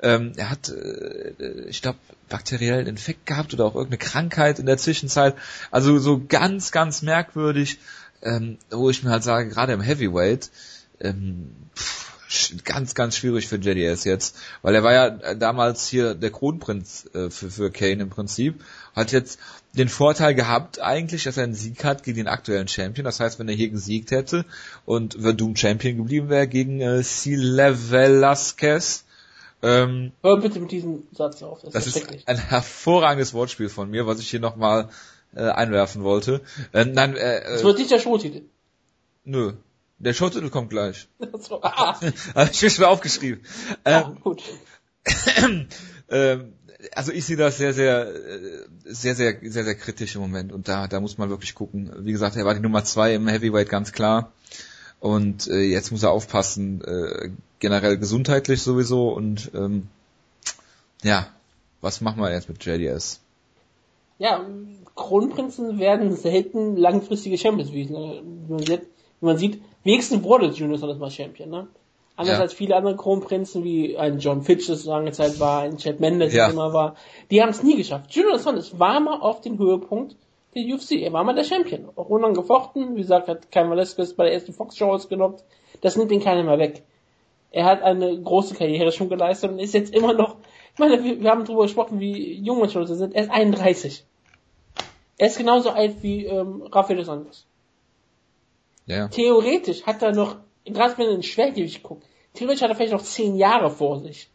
ähm, 0.02 0.34
er 0.36 0.50
hat, 0.50 0.68
äh, 0.68 1.64
ich 1.68 1.80
glaube, 1.80 1.98
bakteriellen 2.28 2.86
Infekt 2.86 3.24
gehabt 3.24 3.54
oder 3.54 3.64
auch 3.64 3.74
irgendeine 3.74 3.98
Krankheit 3.98 4.58
in 4.58 4.66
der 4.66 4.76
Zwischenzeit. 4.76 5.34
Also 5.70 5.98
so 5.98 6.22
ganz, 6.28 6.72
ganz 6.72 7.00
merkwürdig, 7.00 7.78
ähm, 8.20 8.58
wo 8.70 8.90
ich 8.90 9.02
mir 9.02 9.12
halt 9.12 9.24
sage, 9.24 9.48
gerade 9.48 9.72
im 9.72 9.80
Heavyweight, 9.80 10.50
ähm, 11.00 11.52
pff, 11.74 12.09
ganz, 12.64 12.95
ganz 12.95 13.16
schwierig 13.16 13.49
für 13.49 13.57
JDS 13.57 14.05
jetzt, 14.05 14.37
weil 14.62 14.74
er 14.74 14.83
war 14.83 14.93
ja 14.93 15.35
damals 15.35 15.89
hier 15.89 16.14
der 16.14 16.31
Kronprinz 16.31 17.09
äh, 17.14 17.31
für, 17.31 17.51
für 17.51 17.70
Kane 17.70 18.03
im 18.03 18.11
Prinzip, 18.11 18.62
hat 18.95 19.12
jetzt 19.12 19.39
den 19.76 19.89
Vorteil 19.89 20.35
gehabt 20.35 20.81
eigentlich, 20.81 21.24
dass 21.24 21.37
er 21.37 21.45
einen 21.45 21.55
Sieg 21.55 21.85
hat 21.85 22.03
gegen 22.03 22.18
den 22.18 22.28
aktuellen 22.28 22.68
Champion. 22.68 23.05
Das 23.05 23.20
heißt, 23.20 23.39
wenn 23.39 23.49
er 23.49 23.55
hier 23.55 23.70
gesiegt 23.70 24.11
hätte 24.11 24.45
und 24.85 25.14
Verdum 25.14 25.57
Champion 25.57 25.97
geblieben 25.97 26.28
wäre 26.28 26.49
gegen 26.49 26.81
äh, 26.81 27.03
Sile 27.03 27.91
Velasquez, 27.91 29.05
ähm, 29.62 30.12
Hör 30.22 30.41
bitte 30.41 30.59
mit 30.59 30.70
diesem 30.70 31.03
Satz 31.12 31.43
auf. 31.43 31.61
Das, 31.62 31.72
das 31.72 31.87
ist, 31.87 31.97
ist 31.97 32.28
ein 32.28 32.39
hervorragendes 32.39 33.35
Wortspiel 33.35 33.68
von 33.68 33.91
mir, 33.91 34.07
was 34.07 34.20
ich 34.20 34.31
hier 34.31 34.41
nochmal 34.41 34.89
äh, 35.35 35.43
einwerfen 35.43 36.03
wollte. 36.03 36.41
Äh, 36.72 36.87
nein, 36.87 37.14
äh, 37.16 37.43
das 37.45 37.62
wird 37.62 37.78
nicht 37.78 37.91
der 37.91 37.99
Showtitel. 37.99 38.43
Nö. 39.24 39.53
Der 40.01 40.14
Showtitel 40.14 40.48
kommt 40.48 40.70
gleich. 40.70 41.09
so, 41.40 41.62
ah, 41.62 42.01
Hab 42.34 42.51
ich 42.51 42.62
mir 42.62 42.70
schon 42.70 42.84
aufgeschrieben. 42.86 43.44
ah, 43.84 44.01
Ähm, 44.09 44.20
gut. 44.20 44.42
ähm, 46.11 46.53
also 46.94 47.12
ich 47.12 47.26
sehe 47.26 47.36
das 47.36 47.59
sehr, 47.59 47.74
sehr, 47.74 48.09
äh, 48.09 48.64
sehr, 48.84 49.14
sehr, 49.14 49.38
sehr, 49.42 49.64
sehr 49.64 49.74
kritisch 49.74 50.14
im 50.14 50.22
Moment 50.22 50.53
und 50.53 50.68
da, 50.68 50.88
da 50.88 51.01
muss 51.01 51.18
man 51.18 51.28
wirklich 51.28 51.55
gucken. 51.55 51.92
Wie 51.98 52.12
gesagt, 52.12 52.36
er 52.36 52.46
war 52.46 52.55
die 52.55 52.61
Nummer 52.61 52.84
zwei 52.84 53.14
im 53.14 53.28
Heavyweight 53.28 53.68
ganz 53.68 53.92
klar 53.92 54.32
und 54.98 55.46
äh, 55.48 55.61
jetzt 55.61 55.90
muss 55.92 56.03
er 56.03 56.12
aufpassen, 56.12 56.82
äh, 56.82 57.30
generell 57.59 57.98
gesundheitlich 57.98 58.62
sowieso 58.62 59.11
und 59.11 59.51
ähm, 59.55 59.88
ja, 61.03 61.28
was 61.82 62.01
machen 62.01 62.22
wir 62.22 62.32
jetzt 62.32 62.48
mit 62.48 62.64
JDS? 62.64 63.20
Ja, 64.18 64.44
Kronprinzen 64.94 65.78
werden 65.78 66.14
selten 66.16 66.76
langfristige 66.76 67.38
Champions, 67.38 67.72
wie, 67.72 67.88
wie, 67.88 68.22
man, 68.48 68.59
sieht, 68.66 68.82
wie 69.20 69.26
man 69.26 69.38
sieht. 69.38 69.60
Wenigstens 69.84 70.22
wurde 70.22 70.46
Junior 70.46 70.78
Saunders 70.78 70.98
mal 70.98 71.10
Champion, 71.10 71.50
ne? 71.50 71.66
Anders 72.16 72.36
Ja. 72.36 72.42
als 72.42 72.52
viele 72.52 72.76
andere 72.76 72.96
Kronprinzen, 72.96 73.64
wie 73.64 73.96
ein 73.96 74.18
John 74.18 74.42
Fitch, 74.42 74.66
das 74.68 74.84
lange 74.84 75.12
Zeit 75.12 75.40
war, 75.40 75.62
ein 75.62 75.78
Chad 75.78 76.00
Mendes, 76.00 76.34
Ja. 76.34 76.46
das 76.46 76.52
immer 76.54 76.72
war, 76.74 76.96
die 77.30 77.40
haben 77.40 77.48
es 77.48 77.62
nie 77.62 77.76
geschafft. 77.76 78.14
Junior 78.14 78.38
Saunders 78.38 78.78
war 78.78 79.00
mal 79.00 79.20
auf 79.20 79.40
den 79.40 79.58
Höhepunkt 79.58 80.16
der 80.54 80.64
UFC. 80.64 81.00
Er 81.02 81.12
war 81.14 81.24
mal 81.24 81.34
der 81.34 81.44
Champion. 81.44 81.88
Auch 81.96 82.08
unangefochten. 82.10 82.94
Wie 82.96 83.00
gesagt, 83.00 83.28
hat 83.28 83.50
Kai 83.50 83.68
Velasquez 83.70 84.12
bei 84.14 84.24
der 84.24 84.34
ersten 84.34 84.52
Fox-Show 84.52 84.90
ausgenockt. 84.92 85.44
Das 85.80 85.96
nimmt 85.96 86.12
ihn 86.12 86.20
keiner 86.20 86.42
mehr 86.42 86.58
weg. 86.58 86.82
Er 87.52 87.64
hat 87.64 87.82
eine 87.82 88.20
große 88.20 88.54
Karriere 88.54 88.92
schon 88.92 89.08
geleistet 89.08 89.50
und 89.52 89.58
ist 89.58 89.72
jetzt 89.74 89.94
immer 89.94 90.12
noch, 90.12 90.36
ich 90.74 90.78
meine, 90.78 91.02
wir, 91.02 91.20
wir 91.22 91.30
haben 91.30 91.44
darüber 91.44 91.62
gesprochen, 91.62 92.00
wie 92.00 92.34
jung 92.34 92.58
manche 92.60 92.78
Leute 92.78 92.94
sind. 92.96 93.14
Er 93.14 93.22
ist 93.22 93.30
31. 93.30 94.04
Er 95.18 95.26
ist 95.26 95.38
genauso 95.38 95.70
alt 95.70 96.02
wie 96.02 96.26
ähm, 96.26 96.62
Rafael 96.70 96.98
dos 96.98 97.08
Anjos. 97.08 97.46
Ja. 98.87 99.09
Theoretisch 99.09 99.85
hat 99.85 100.03
er 100.03 100.12
noch, 100.12 100.37
gerade 100.64 100.97
wenn 100.99 101.07
er 101.07 101.14
in 101.14 101.22
Schwergewicht 101.22 101.83
guckt, 101.83 102.07
theoretisch 102.35 102.62
hat 102.62 102.70
er 102.70 102.76
vielleicht 102.76 102.93
noch 102.93 103.03
10 103.03 103.37
Jahre 103.37 103.70
vor 103.70 104.01
sich. 104.01 104.31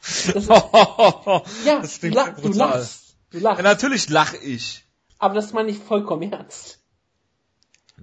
Das 0.00 0.26
ist, 0.36 0.48
ja, 1.66 1.80
das 1.80 2.00
du, 2.00 2.08
lach, 2.08 2.40
du 2.40 2.48
lachst. 2.48 3.16
Du 3.30 3.38
lachst. 3.38 3.58
Ja, 3.58 3.62
natürlich 3.62 4.08
lach 4.08 4.34
ich. 4.42 4.84
Aber 5.18 5.34
das 5.34 5.52
meine 5.52 5.70
ich 5.70 5.78
vollkommen 5.78 6.32
ernst. 6.32 6.80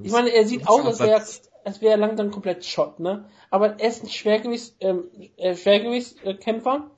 Ich 0.03 0.11
meine, 0.11 0.29
er 0.29 0.45
sieht 0.45 0.67
aus, 0.67 0.85
als 0.85 0.99
wäre 0.99 1.23
als 1.65 1.81
wäre 1.81 1.93
er 1.93 1.97
langsam 1.97 2.31
komplett 2.31 2.63
Shot, 2.63 2.99
ne? 2.99 3.25
Aber 3.49 3.79
er 3.79 3.89
ist 3.89 4.03
ein 4.03 4.09
Schwergewichts, 4.09 4.75
ähm, 4.79 5.05
äh, 5.35 5.55
Schwergewichtskämpfer 5.55 6.91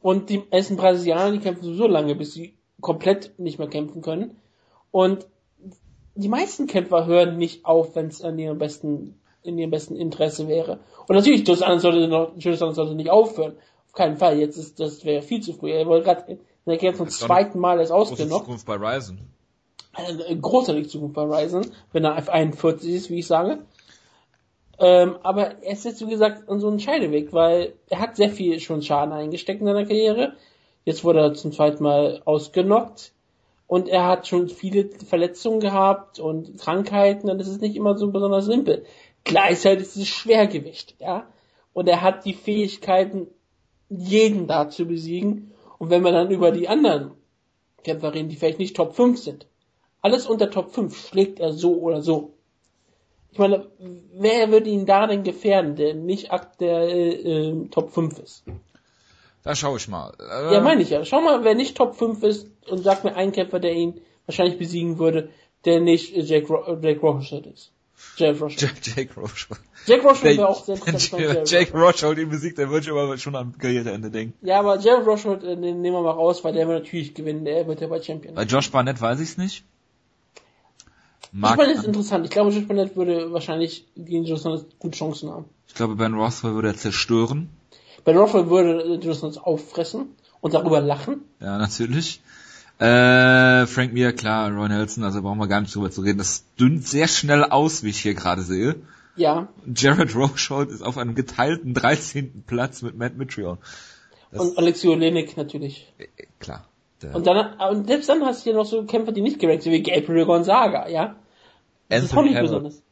und 0.00 0.30
die, 0.30 0.42
er 0.50 0.58
ist 0.58 0.70
ein 0.70 0.76
Brasilianer, 0.76 1.32
die 1.32 1.40
kämpfen 1.40 1.64
sowieso 1.64 1.86
lange, 1.86 2.14
bis 2.14 2.32
sie 2.32 2.56
komplett 2.80 3.38
nicht 3.38 3.58
mehr 3.58 3.68
kämpfen 3.68 4.00
können. 4.00 4.38
Und 4.90 5.26
die 6.14 6.28
meisten 6.28 6.66
Kämpfer 6.66 7.06
hören 7.06 7.38
nicht 7.38 7.64
auf, 7.64 7.94
wenn 7.96 8.06
es 8.06 8.22
an 8.22 8.38
ihrem 8.38 8.58
besten, 8.58 9.20
in 9.42 9.58
ihrem 9.58 9.70
besten 9.70 9.96
Interesse 9.96 10.48
wäre. 10.48 10.80
Und 11.06 11.16
natürlich, 11.16 11.46
Joe 11.46 11.56
sollte 11.56 12.08
noch, 12.08 12.32
sollte 12.38 12.94
nicht 12.94 13.10
aufhören. 13.10 13.56
Auf 13.86 13.92
keinen 13.94 14.16
Fall. 14.16 14.38
Jetzt 14.38 14.56
ist, 14.56 14.78
das 14.80 15.04
wäre 15.04 15.22
viel 15.22 15.40
zu 15.40 15.52
früh. 15.52 15.72
Er 15.72 15.86
wurde 15.86 16.02
gerade 16.02 16.32
in 16.32 16.38
der 16.66 16.78
Kämpfe 16.78 16.98
zum 16.98 17.08
zweiten 17.08 17.58
Mal 17.58 17.80
erst 17.80 17.92
ausgenockt 17.92 18.44
Zukunft 18.44 18.66
bei 18.66 18.76
Ryzen. 18.76 19.20
eine 19.92 20.40
großartige 20.40 20.88
Zukunft 20.88 21.14
bei 21.14 21.22
Ryzen, 21.22 21.66
wenn 21.92 22.04
er 22.04 22.18
F41 22.18 22.84
ist, 22.88 23.10
wie 23.10 23.18
ich 23.18 23.26
sage. 23.26 23.58
Ähm, 24.78 25.16
aber 25.22 25.62
er 25.62 25.72
ist 25.72 25.84
jetzt, 25.84 26.00
wie 26.06 26.10
gesagt, 26.10 26.48
an 26.48 26.60
so 26.60 26.68
einem 26.68 26.78
Scheideweg, 26.78 27.32
weil 27.32 27.74
er 27.88 28.00
hat 28.00 28.16
sehr 28.16 28.30
viel 28.30 28.60
schon 28.60 28.82
Schaden 28.82 29.12
eingesteckt 29.12 29.60
in 29.60 29.66
seiner 29.66 29.84
Karriere. 29.84 30.34
Jetzt 30.84 31.04
wurde 31.04 31.20
er 31.20 31.34
zum 31.34 31.52
zweiten 31.52 31.82
Mal 31.82 32.22
ausgenockt. 32.24 33.12
Und 33.70 33.88
er 33.88 34.08
hat 34.08 34.26
schon 34.26 34.48
viele 34.48 34.90
Verletzungen 35.06 35.60
gehabt 35.60 36.18
und 36.18 36.58
Krankheiten 36.58 37.28
das 37.38 37.46
ist 37.46 37.60
nicht 37.60 37.76
immer 37.76 37.96
so 37.96 38.10
besonders 38.10 38.46
simpel. 38.46 38.84
Gleichzeitig 39.22 39.84
ist 39.84 39.96
es 39.96 40.08
Schwergewicht, 40.08 40.96
ja. 40.98 41.28
Und 41.72 41.88
er 41.88 42.02
hat 42.02 42.24
die 42.24 42.34
Fähigkeiten, 42.34 43.28
jeden 43.88 44.48
da 44.48 44.70
zu 44.70 44.86
besiegen. 44.86 45.52
Und 45.78 45.88
wenn 45.90 46.02
wir 46.02 46.10
dann 46.10 46.32
über 46.32 46.50
die 46.50 46.66
anderen 46.66 47.12
Kämpfer 47.84 48.12
reden, 48.12 48.28
die 48.28 48.34
vielleicht 48.34 48.58
nicht 48.58 48.74
Top 48.74 48.96
5 48.96 49.16
sind, 49.20 49.46
alles 50.02 50.26
unter 50.26 50.50
Top 50.50 50.72
5 50.72 51.06
schlägt 51.06 51.38
er 51.38 51.52
so 51.52 51.78
oder 51.78 52.02
so. 52.02 52.32
Ich 53.30 53.38
meine, 53.38 53.68
wer 54.14 54.50
würde 54.50 54.68
ihn 54.68 54.84
da 54.84 55.06
denn 55.06 55.22
gefährden, 55.22 55.76
der 55.76 55.94
nicht 55.94 56.32
der 56.58 56.88
äh, 56.88 57.10
äh, 57.10 57.68
Top 57.68 57.90
5 57.92 58.18
ist? 58.18 58.42
Da 59.42 59.54
schaue 59.54 59.78
ich 59.78 59.88
mal. 59.88 60.12
Äh, 60.20 60.54
Ja, 60.54 60.60
meine 60.60 60.82
ich 60.82 60.90
ja. 60.90 61.04
Schau 61.04 61.20
mal, 61.20 61.44
wer 61.44 61.54
nicht 61.54 61.76
Top 61.76 61.96
5 61.96 62.22
ist 62.22 62.46
und 62.68 62.82
sag 62.82 63.04
mir 63.04 63.14
einen 63.16 63.32
Kämpfer, 63.32 63.58
der 63.60 63.72
ihn 63.72 64.00
wahrscheinlich 64.26 64.58
besiegen 64.58 64.98
würde, 64.98 65.30
der 65.64 65.80
nicht 65.80 66.14
äh, 66.14 66.20
Jake, 66.20 66.46
Ro 66.48 66.78
Jake 66.80 67.00
Rochet 67.00 67.46
ist. 67.46 67.72
Jake 68.16 68.38
Rochet. 68.38 68.60
Jake, 68.60 68.80
Jake 68.82 69.20
Roche. 69.20 69.56
Jake 69.86 70.02
Rochet 70.02 70.36
wäre 70.36 70.48
auch 70.48 70.64
sehr 70.64 70.76
interessant. 70.76 71.22
Jake, 71.22 71.44
Jake 71.44 71.78
Roche 71.78 72.20
ihn 72.20 72.28
besiegt, 72.30 72.58
dann 72.58 72.70
würde 72.70 72.86
ich 72.86 72.90
aber 72.90 73.16
schon 73.18 73.36
am 73.36 73.56
Karriereende 73.56 74.10
denken. 74.10 74.34
Ja, 74.46 74.58
aber 74.60 74.78
Jared 74.78 75.06
Rochet, 75.06 75.42
äh, 75.42 75.56
den 75.56 75.80
nehmen 75.80 75.96
wir 75.96 76.02
mal 76.02 76.10
raus, 76.10 76.44
weil 76.44 76.52
der 76.52 76.66
wird 76.68 76.84
natürlich 76.84 77.14
gewinnen, 77.14 77.44
der 77.44 77.66
wird 77.66 77.80
ja 77.80 77.88
bei 77.88 78.00
Champion. 78.02 78.34
Bei 78.34 78.44
Josh 78.44 78.70
Barnett 78.70 79.00
weiß 79.00 79.20
ich 79.20 79.30
es 79.30 79.38
nicht. 79.38 79.64
Ich 81.22 81.28
Mag, 81.38 81.56
meine, 81.56 81.72
das 81.72 81.82
ist 81.82 81.86
interessant. 81.86 82.24
Ich 82.24 82.30
glaube, 82.30 82.50
Josh 82.50 82.66
Barnett 82.66 82.96
würde 82.96 83.32
wahrscheinlich 83.32 83.86
gegen 83.96 84.24
Joe 84.24 84.36
Sanders 84.36 84.64
gute 84.78 84.98
Chancen 84.98 85.30
haben. 85.30 85.44
ich 85.68 85.74
glaube, 85.74 85.94
Ben 85.96 86.14
Rothwell 86.14 86.54
würde 86.54 86.68
er 86.68 86.76
zerstören. 86.76 87.50
Ben 88.04 88.16
Rothwell 88.16 88.48
würde 88.50 88.82
äh, 88.82 88.94
Joe 88.96 89.14
Sanders 89.14 89.38
auffressen 89.38 90.14
und 90.40 90.54
darüber 90.54 90.80
lachen. 90.80 91.22
Ja, 91.40 91.58
natürlich. 91.58 92.20
Äh, 92.78 93.66
Frank 93.66 93.92
Mir, 93.92 94.12
klar, 94.14 94.50
Roy 94.52 94.68
Nelson, 94.68 95.04
also 95.04 95.20
brauchen 95.22 95.38
wir 95.38 95.48
gar 95.48 95.60
nicht 95.60 95.74
drüber 95.74 95.90
zu 95.90 96.00
reden. 96.00 96.18
Das 96.18 96.44
dünnt 96.58 96.86
sehr 96.86 97.08
schnell 97.08 97.44
aus, 97.44 97.82
wie 97.82 97.90
ich 97.90 98.00
hier 98.00 98.14
gerade 98.14 98.42
sehe. 98.42 98.76
Ja. 99.16 99.48
Jared 99.74 100.14
Rochold 100.16 100.70
ist 100.70 100.82
auf 100.82 100.96
einem 100.96 101.14
geteilten 101.14 101.74
13. 101.74 102.44
Platz 102.46 102.80
mit 102.80 102.96
Matt 102.96 103.16
Mitrion. 103.18 103.58
Das- 104.32 104.40
Und 104.40 104.56
Alexei 104.58 104.88
Olenek 104.88 105.36
natürlich. 105.36 105.92
Äh, 105.98 106.06
Klar. 106.38 106.64
Der 107.02 107.14
Und 107.14 107.26
dann, 107.26 107.54
und 107.70 107.86
selbst 107.86 108.08
dann 108.08 108.24
hast 108.24 108.40
du 108.40 108.44
hier 108.44 108.54
noch 108.54 108.66
so 108.66 108.84
Kämpfer, 108.84 109.12
die 109.12 109.20
nicht 109.22 109.38
gerankt 109.38 109.62
sind, 109.62 109.72
wie 109.72 109.82
Gabriel 109.82 110.24
Gonzaga, 110.26 110.88
ja. 110.88 111.16
Das 111.88 112.04
ist 112.04 112.12
auch 112.12 112.18
Anthony 112.18 112.28
nicht 112.30 112.36
Hamilton. 112.38 112.62
besonders. 112.62 112.82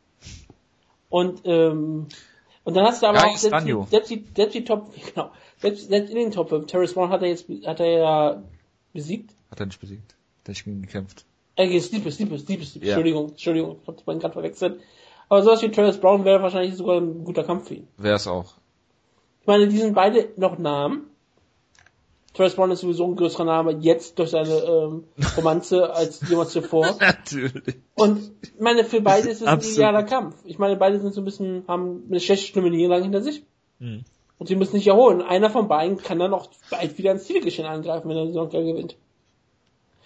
Und, 1.09 1.41
ähm, 1.45 2.07
und 2.69 2.75
dann 2.75 2.85
hast 2.85 3.03
du 3.03 3.07
aber 3.07 3.21
Guy 3.21 3.31
auch 3.31 3.37
selbst 3.39 3.67
die, 3.67 3.83
selbst 3.89 4.11
die, 4.11 4.25
selbst 4.37 4.55
die 4.55 4.63
Top, 4.63 4.91
genau, 5.15 5.31
selbst, 5.57 5.89
selbst 5.89 6.11
in 6.11 6.17
den 6.17 6.31
Top 6.31 6.51
5, 6.51 6.67
Terrence 6.67 6.93
Brown 6.93 7.09
hat 7.09 7.23
er 7.23 7.29
jetzt, 7.29 7.49
hat 7.65 7.81
er 7.81 7.87
ja 7.87 8.43
besiegt. 8.93 9.31
Hat 9.51 9.59
er 9.59 9.65
nicht 9.65 9.81
besiegt. 9.81 10.15
Der 10.47 10.55
hat 10.55 10.63
gegen 10.63 10.77
ihn 10.77 10.83
gekämpft. 10.83 11.25
Äh, 11.57 11.67
gegen 11.67 11.81
Sleepers, 11.81 12.17
Sleepers, 12.17 12.43
Sleepers, 12.43 12.75
Ja. 12.75 12.81
Entschuldigung, 12.83 13.31
Entschuldigung, 13.31 13.79
ich 13.81 13.89
hab 13.89 14.07
meinen 14.07 14.21
gerade 14.21 14.35
verwechselt. 14.35 14.83
Aber 15.31 15.43
sowas 15.43 15.63
wie 15.63 15.71
Terrence 15.71 15.99
Brown 15.99 16.27
wäre 16.27 16.43
wahrscheinlich 16.43 16.77
sogar 16.77 17.01
ein 17.01 17.25
guter 17.25 17.43
Kampf 17.43 17.69
für 17.69 17.77
ihn. 17.77 17.89
Wäre 17.97 18.17
es 18.17 18.27
auch. 18.27 18.53
Ich 19.41 19.47
meine, 19.47 19.67
die 19.69 19.79
sind 19.79 19.95
beide 19.95 20.29
noch 20.37 20.59
Namen. 20.59 21.07
Terrence 22.39 22.55
Brown 22.55 22.71
ist 22.71 22.83
sowieso 22.83 23.05
ein 23.05 23.17
größerer 23.17 23.45
Name 23.45 23.79
jetzt 23.81 24.17
durch 24.21 24.31
seine 24.31 24.55
ähm, 24.55 25.05
Romanze 25.37 25.93
als 25.93 26.21
jemals 26.31 26.51
zuvor. 26.51 26.87
Natürlich. 27.01 27.79
Und 27.97 28.31
ich 28.43 28.61
meine, 28.61 28.85
für 28.85 29.01
beide 29.01 29.29
ist 29.29 29.41
es 29.41 29.43
ein 29.43 29.55
Absolut. 29.55 29.77
idealer 29.77 30.05
Kampf. 30.05 30.37
Ich 30.45 30.57
meine, 30.57 30.77
beide 30.77 31.01
sind 31.01 31.13
so 31.13 31.21
ein 31.21 31.25
bisschen, 31.25 31.65
haben 31.67 32.05
eine 32.09 32.21
schlechte 32.21 32.47
Stimme 32.47 32.71
Niederlage 32.71 33.03
hinter 33.03 33.23
sich. 33.23 33.43
Hm. 33.81 34.05
Und 34.39 34.47
sie 34.47 34.55
müssen 34.55 34.77
sich 34.77 34.87
erholen. 34.87 35.21
Einer 35.21 35.51
von 35.51 35.67
beiden 35.67 35.99
kann 35.99 36.21
dann 36.21 36.33
auch 36.33 36.47
bald 36.71 36.97
wieder 36.97 37.11
ins 37.11 37.25
Titelgeschehen 37.25 37.67
angreifen, 37.67 38.09
wenn 38.09 38.17
er 38.17 38.27
die 38.27 38.33
Saison 38.33 38.49
gewinnt. 38.51 38.97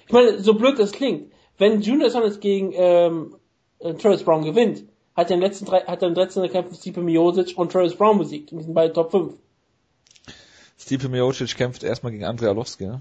Ich 0.07 0.12
meine, 0.14 0.41
so 0.41 0.55
blöd 0.55 0.78
das 0.78 0.93
klingt, 0.93 1.30
wenn 1.59 1.83
Junior 1.83 2.09
Saunders 2.09 2.41
gegen 2.41 2.72
ähm, 2.74 3.37
äh, 3.78 3.93
Terrence 3.93 4.22
Brown 4.22 4.43
gewinnt, 4.43 4.85
hat 5.14 5.28
er 5.28 5.35
in 5.35 5.43
den 5.43 5.51
letzten 5.51 5.66
drei, 5.66 5.80
hat 5.80 6.01
er 6.01 6.09
in 6.09 6.14
den 6.14 6.22
letzten 6.22 6.49
Kämpfen 6.49 6.76
Stipe 6.76 7.03
Miocic 7.03 7.59
und 7.59 7.72
Terrence 7.72 7.95
Brown 7.95 8.16
besiegt. 8.16 8.53
Und 8.53 8.59
die 8.61 8.64
sind 8.64 8.72
beide 8.72 8.95
Top 8.95 9.11
5. 9.11 9.35
Stipe 10.83 11.09
Miocic 11.09 11.57
kämpft 11.57 11.83
erstmal 11.83 12.12
gegen 12.12 12.24
Andrei 12.24 12.49
Arlovski, 12.49 12.87
ne? 12.87 13.01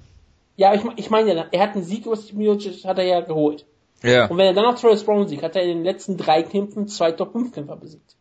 Ja, 0.57 0.73
ich, 0.73 0.81
ich 0.97 1.09
meine 1.09 1.33
ja, 1.33 1.45
er 1.51 1.61
hat 1.61 1.75
einen 1.75 1.83
Sieg 1.83 2.05
über 2.05 2.15
Stipe 2.15 2.37
Miocic, 2.37 2.85
hat 2.85 2.97
er 2.97 3.05
ja 3.05 3.21
geholt. 3.21 3.65
Ja. 4.03 4.27
Und 4.27 4.37
wenn 4.37 4.47
er 4.47 4.53
dann 4.53 4.63
noch 4.65 4.79
Terrence 4.79 5.03
Brown 5.03 5.27
siegt, 5.27 5.43
hat 5.43 5.55
er 5.55 5.63
in 5.63 5.69
den 5.79 5.83
letzten 5.83 6.17
drei 6.17 6.43
Kämpfen 6.43 6.87
zwei 6.87 7.11
Top 7.11 7.31
5 7.33 7.53
Kämpfer 7.53 7.75
besiegt. 7.77 8.15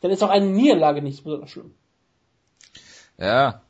Dann 0.00 0.10
ist 0.10 0.22
auch 0.22 0.28
eine 0.30 0.46
Niederlage 0.46 1.02
nicht 1.02 1.24
besonders 1.24 1.50
schlimm. 1.50 1.72
Ja. 3.18 3.62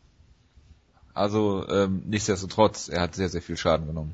Also, 1.15 1.67
ähm, 1.69 2.03
nichtsdestotrotz, 2.07 2.89
er 2.89 3.01
hat 3.03 3.15
sehr, 3.15 3.29
sehr 3.31 3.41
viel 3.41 3.57
Schaden 3.57 3.87
genommen. 3.87 4.13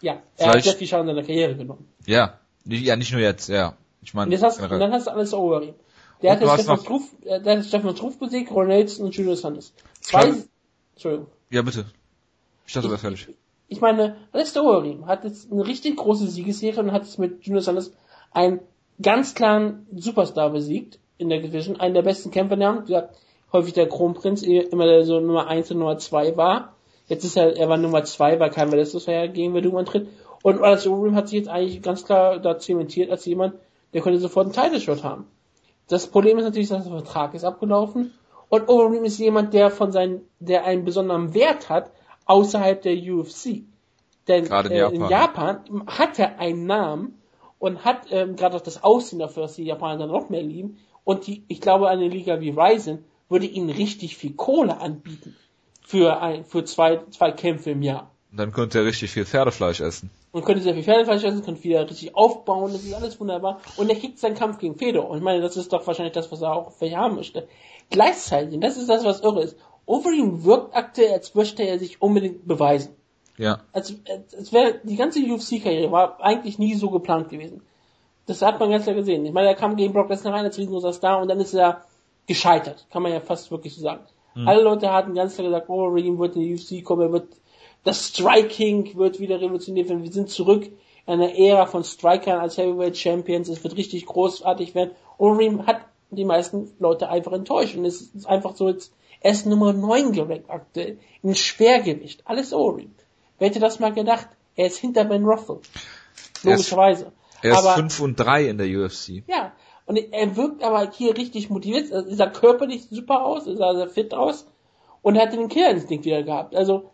Ja, 0.00 0.12
er 0.12 0.46
hat 0.46 0.52
Vielleicht- 0.52 0.64
sehr 0.64 0.74
viel 0.74 0.86
Schaden 0.86 1.08
in 1.08 1.14
seiner 1.14 1.26
Karriere 1.26 1.54
genommen. 1.56 1.86
Ja. 2.06 2.38
Nicht- 2.64 2.84
Ja, 2.84 2.96
nicht 2.96 3.12
nur 3.12 3.20
jetzt, 3.20 3.48
ja. 3.48 3.74
Ich 4.00 4.14
meine, 4.14 4.34
Und, 4.34 4.42
hast, 4.42 4.60
und 4.60 4.70
dann 4.70 4.92
hast 4.92 5.06
du 5.06 5.10
alles 5.10 5.34
over. 5.34 5.62
Der 6.22 6.32
hat 6.32 6.40
jetzt 6.40 6.54
Stefan 6.54 6.78
Struff, 6.78 7.02
äh, 7.24 7.40
der 7.42 7.58
hat 7.58 7.64
Stefan 7.66 7.94
Struff 7.96 8.18
besiegt, 8.18 8.50
Ron 8.50 8.68
Nelson 8.68 9.04
und 9.06 9.14
Junior 9.14 9.36
Sanders. 9.36 9.74
Zwei, 10.04 10.34
Entschuldigung. 10.92 11.28
ja, 11.48 11.62
bitte. 11.62 11.86
Ich 12.66 12.74
dachte, 12.74 12.90
wärst 12.90 13.00
fertig. 13.00 13.28
Ich 13.68 13.80
meine, 13.80 14.16
Alistair 14.32 14.62
Overeem 14.62 15.06
hat 15.06 15.24
jetzt 15.24 15.50
eine 15.50 15.66
richtig 15.66 15.96
große 15.96 16.28
Siegesserie 16.28 16.80
und 16.80 16.92
hat 16.92 17.04
jetzt 17.04 17.18
mit 17.18 17.42
Junior 17.42 17.62
Sanders 17.62 17.92
einen 18.30 18.60
ganz 19.00 19.34
klaren 19.34 19.86
Superstar 19.96 20.50
besiegt 20.50 20.98
in 21.16 21.30
der 21.30 21.40
Division, 21.40 21.80
einen 21.80 21.94
der 21.94 22.02
besten 22.02 22.30
Kämpfer 22.30 22.56
der 22.56 22.82
gesagt, 22.82 23.16
häufig 23.50 23.72
der 23.72 23.88
Kronprinz, 23.88 24.42
immer 24.42 24.84
der 24.84 25.04
so 25.04 25.20
Nummer 25.20 25.46
1 25.46 25.70
und 25.70 25.78
Nummer 25.78 25.96
2 25.96 26.36
war. 26.36 26.74
Jetzt 27.08 27.24
ist 27.24 27.38
er, 27.38 27.56
er 27.56 27.68
war 27.70 27.78
Nummer 27.78 28.04
2, 28.04 28.38
weil 28.38 28.50
kein 28.50 28.70
ja 28.70 29.26
gegen 29.26 29.52
Verdun 29.52 29.78
antritt. 29.78 30.08
Und 30.42 30.60
Alistair 30.60 30.92
Overeem 30.92 31.14
hat 31.14 31.28
sich 31.28 31.38
jetzt 31.38 31.48
eigentlich 31.48 31.80
ganz 31.80 32.04
klar 32.04 32.38
da 32.38 32.58
zementiert 32.58 33.10
als 33.10 33.24
jemand, 33.24 33.54
der 33.94 34.02
könnte 34.02 34.20
sofort 34.20 34.46
einen 34.46 34.54
Title-Shot 34.54 35.02
haben. 35.02 35.26
Das 35.88 36.06
Problem 36.06 36.36
ist 36.36 36.44
natürlich, 36.44 36.68
dass 36.68 36.84
der 36.84 36.92
Vertrag 36.92 37.32
ist 37.32 37.44
abgelaufen 37.44 38.12
und 38.54 38.68
Overeem 38.68 39.04
ist 39.04 39.18
jemand, 39.18 39.52
der 39.52 39.70
von 39.70 39.90
seinen, 39.90 40.20
der 40.38 40.64
einen 40.64 40.84
besonderen 40.84 41.34
Wert 41.34 41.68
hat 41.68 41.90
außerhalb 42.26 42.80
der 42.82 42.94
UFC. 42.94 43.62
Denn 44.28 44.44
Gerade 44.44 44.68
in 44.68 44.74
äh, 44.74 44.78
Japan. 44.78 44.94
in 44.94 45.08
Japan 45.08 45.86
hat 45.86 46.18
er 46.18 46.38
einen 46.38 46.66
Namen 46.66 47.18
und 47.58 47.84
hat 47.84 48.06
ähm, 48.10 48.36
gerade 48.36 48.56
auch 48.56 48.60
das 48.60 48.82
Aussehen 48.84 49.18
dafür, 49.18 49.42
dass 49.42 49.56
die 49.56 49.64
Japaner 49.64 49.98
dann 49.98 50.10
noch 50.10 50.30
mehr 50.30 50.42
lieben. 50.42 50.78
Und 51.02 51.26
die, 51.26 51.42
ich 51.48 51.60
glaube, 51.60 51.88
eine 51.88 52.08
Liga 52.08 52.40
wie 52.40 52.50
Ryzen 52.50 53.04
würde 53.28 53.46
ihnen 53.46 53.70
richtig 53.70 54.16
viel 54.16 54.34
Kohle 54.34 54.80
anbieten 54.80 55.34
für 55.82 56.20
ein, 56.22 56.44
für 56.44 56.64
zwei, 56.64 57.00
zwei 57.10 57.32
Kämpfe 57.32 57.72
im 57.72 57.82
Jahr. 57.82 58.10
Und 58.30 58.38
dann 58.38 58.52
könnte 58.52 58.78
er 58.78 58.84
richtig 58.84 59.10
viel 59.10 59.26
Pferdefleisch 59.26 59.80
essen. 59.80 60.10
Und 60.32 60.44
könnte 60.44 60.62
sehr 60.62 60.74
viel 60.74 60.82
Pferdefleisch 60.82 61.22
essen, 61.24 61.44
könnte 61.44 61.62
wieder 61.62 61.88
richtig 61.88 62.16
aufbauen, 62.16 62.72
das 62.72 62.82
ist 62.82 62.94
alles 62.94 63.20
wunderbar. 63.20 63.60
Und 63.76 63.88
er 63.90 63.96
kriegt 63.96 64.18
seinen 64.18 64.34
Kampf 64.34 64.58
gegen 64.58 64.76
Fedor. 64.76 65.08
Und 65.08 65.18
ich 65.18 65.22
meine, 65.22 65.40
das 65.40 65.56
ist 65.56 65.72
doch 65.72 65.86
wahrscheinlich 65.86 66.14
das, 66.14 66.32
was 66.32 66.42
er 66.42 66.52
auch 66.52 66.72
vielleicht 66.72 66.96
haben 66.96 67.16
möchte. 67.16 67.46
Gleichzeitig, 67.90 68.54
und 68.54 68.60
das 68.60 68.76
ist 68.76 68.88
das, 68.88 69.04
was 69.04 69.20
irre 69.20 69.42
ist, 69.42 69.56
Overeem 69.86 70.44
wirkt 70.44 70.74
aktuell, 70.74 71.12
als 71.12 71.34
möchte 71.34 71.62
er 71.62 71.78
sich 71.78 72.00
unbedingt 72.00 72.46
beweisen. 72.46 72.94
Ja. 73.36 73.60
Als, 73.72 73.94
als 74.36 74.52
wäre 74.52 74.80
die 74.82 74.96
ganze 74.96 75.20
UFC-Karriere 75.20 75.92
war 75.92 76.20
eigentlich 76.22 76.58
nie 76.58 76.74
so 76.74 76.90
geplant 76.90 77.28
gewesen. 77.28 77.62
Das 78.26 78.40
hat 78.40 78.58
man 78.58 78.70
ganz 78.70 78.84
klar 78.84 78.94
gesehen. 78.94 79.26
Ich 79.26 79.32
meine, 79.32 79.48
er 79.48 79.54
kam 79.54 79.76
gegen 79.76 79.92
Brock 79.92 80.08
Lesnar 80.08 80.32
rein 80.32 80.44
als 80.44 80.56
riesengroßer 80.56 80.94
Star 80.94 81.20
und 81.20 81.28
dann 81.28 81.40
ist 81.40 81.52
er 81.52 81.84
gescheitert. 82.26 82.86
Kann 82.90 83.02
man 83.02 83.12
ja 83.12 83.20
fast 83.20 83.50
wirklich 83.50 83.74
so 83.74 83.82
sagen. 83.82 84.04
Alle 84.46 84.62
Leute 84.62 84.92
hatten 84.92 85.14
ganz 85.14 85.34
klar 85.34 85.46
gesagt, 85.46 85.68
oh, 85.68 85.84
Reem 85.84 86.18
wird 86.18 86.34
in 86.34 86.42
die 86.42 86.54
UFC 86.54 86.84
kommen, 86.84 87.02
er 87.02 87.12
wird, 87.12 87.28
das 87.84 88.08
Striking 88.08 88.96
wird 88.96 89.20
wieder 89.20 89.40
revolutioniert 89.40 89.88
werden. 89.88 90.02
Wir 90.02 90.10
sind 90.10 90.28
zurück 90.28 90.64
in 91.06 91.12
einer 91.12 91.36
Ära 91.36 91.66
von 91.66 91.84
Strikern 91.84 92.40
als 92.40 92.58
Heavyweight 92.58 92.96
Champions. 92.96 93.48
Es 93.48 93.62
wird 93.62 93.76
richtig 93.76 94.06
großartig 94.06 94.74
werden. 94.74 94.90
Und 95.18 95.36
Reem 95.36 95.66
hat 95.66 95.82
die 96.16 96.24
meisten 96.24 96.72
Leute 96.78 97.08
einfach 97.08 97.32
enttäuscht. 97.32 97.76
Und 97.76 97.84
es 97.84 98.02
ist 98.02 98.26
einfach 98.26 98.56
so 98.56 98.68
jetzt, 98.68 98.92
er 99.20 99.32
ist 99.32 99.46
Nummer 99.46 99.72
9 99.72 100.12
gerankt 100.12 100.50
aktuell. 100.50 100.98
Im 101.22 101.34
Schwergewicht. 101.34 102.22
Alles 102.26 102.52
Overeem. 102.52 102.94
Wer 103.38 103.48
hätte 103.48 103.60
das 103.60 103.80
mal 103.80 103.92
gedacht? 103.92 104.28
Er 104.56 104.66
ist 104.66 104.78
hinter 104.78 105.04
Ben 105.04 105.24
Rothel. 105.24 105.60
Logischerweise. 106.42 107.12
Er 107.42 107.52
ist 107.52 107.58
aber, 107.58 107.74
5 107.74 108.00
und 108.00 108.16
3 108.16 108.48
in 108.48 108.58
der 108.58 108.66
UFC. 108.66 109.24
ja, 109.26 109.52
und 109.86 109.96
er 109.96 110.36
wirkt 110.36 110.62
aber 110.62 110.90
hier 110.90 111.16
richtig 111.16 111.50
motiviert. 111.50 111.90
Er 111.90 112.04
sah 112.14 112.26
körperlich 112.26 112.86
super 112.88 113.24
aus, 113.24 113.46
er 113.46 113.56
sah 113.56 113.74
sehr 113.74 113.88
fit 113.88 114.14
aus. 114.14 114.46
Und 115.02 115.16
er 115.16 115.26
hatte 115.26 115.36
den 115.36 115.48
Killerinstinkt 115.48 116.06
wieder 116.06 116.22
gehabt. 116.22 116.56
Also, 116.56 116.90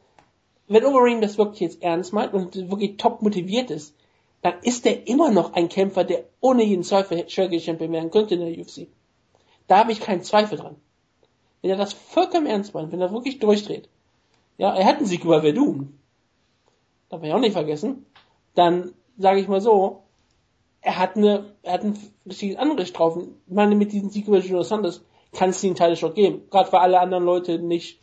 wenn 0.67 0.85
Overeem 0.85 1.21
das 1.21 1.39
wirklich 1.39 1.61
jetzt 1.61 1.83
ernst 1.83 2.13
meint 2.13 2.35
und 2.35 2.57
wirklich 2.71 2.97
top 2.97 3.23
motiviert 3.23 3.71
ist, 3.71 3.95
dann 4.43 4.55
ist 4.63 4.87
er 4.87 5.07
immer 5.07 5.31
noch 5.31 5.53
ein 5.53 5.69
Kämpfer, 5.69 6.03
der 6.03 6.25
ohne 6.41 6.65
jeden 6.65 6.83
Zweifel 6.83 7.29
Schwergewicht-Champion 7.29 7.93
werden 7.93 8.11
könnte 8.11 8.35
in 8.35 8.41
der 8.41 8.59
UFC. 8.59 8.89
Da 9.71 9.79
habe 9.79 9.93
ich 9.93 10.01
keinen 10.01 10.25
Zweifel 10.25 10.59
dran. 10.59 10.75
Wenn 11.63 11.71
er 11.71 11.77
das 11.77 11.93
vollkommen 11.93 12.47
ernst 12.47 12.75
meint, 12.75 12.91
wenn 12.91 13.01
er 13.01 13.13
wirklich 13.13 13.39
durchdreht, 13.39 13.89
ja, 14.59 14.75
er 14.75 14.85
hat 14.85 14.97
einen 14.97 15.07
Sieg 15.07 15.25
über 15.25 15.43
Verdun, 15.43 15.97
darf 17.09 17.23
ja 17.23 17.37
auch 17.37 17.41
nicht 17.41 17.53
vergessen, 17.53 18.05
dann 18.57 18.95
sage 19.17 19.39
ich 19.39 19.47
mal 19.47 19.61
so, 19.61 20.03
er 20.81 20.99
hat 20.99 21.17
eine, 21.17 21.55
er 21.63 21.75
hat 21.75 21.85
ein 21.85 21.97
richtiges 22.27 22.57
Anrecht 22.57 22.99
drauf. 22.99 23.17
Ich 23.17 23.55
meine, 23.55 23.77
mit 23.77 23.93
diesem 23.93 24.11
Sieg 24.11 24.27
über 24.27 24.39
Junior 24.39 24.65
Sanders 24.65 25.05
kann 25.31 25.51
es 25.51 25.61
den 25.61 25.77
Teil 25.77 25.95
schon 25.95 26.15
geben. 26.15 26.43
Gerade 26.51 26.73
weil 26.73 26.81
alle 26.81 26.99
anderen 26.99 27.23
Leute 27.23 27.61
nicht 27.61 28.01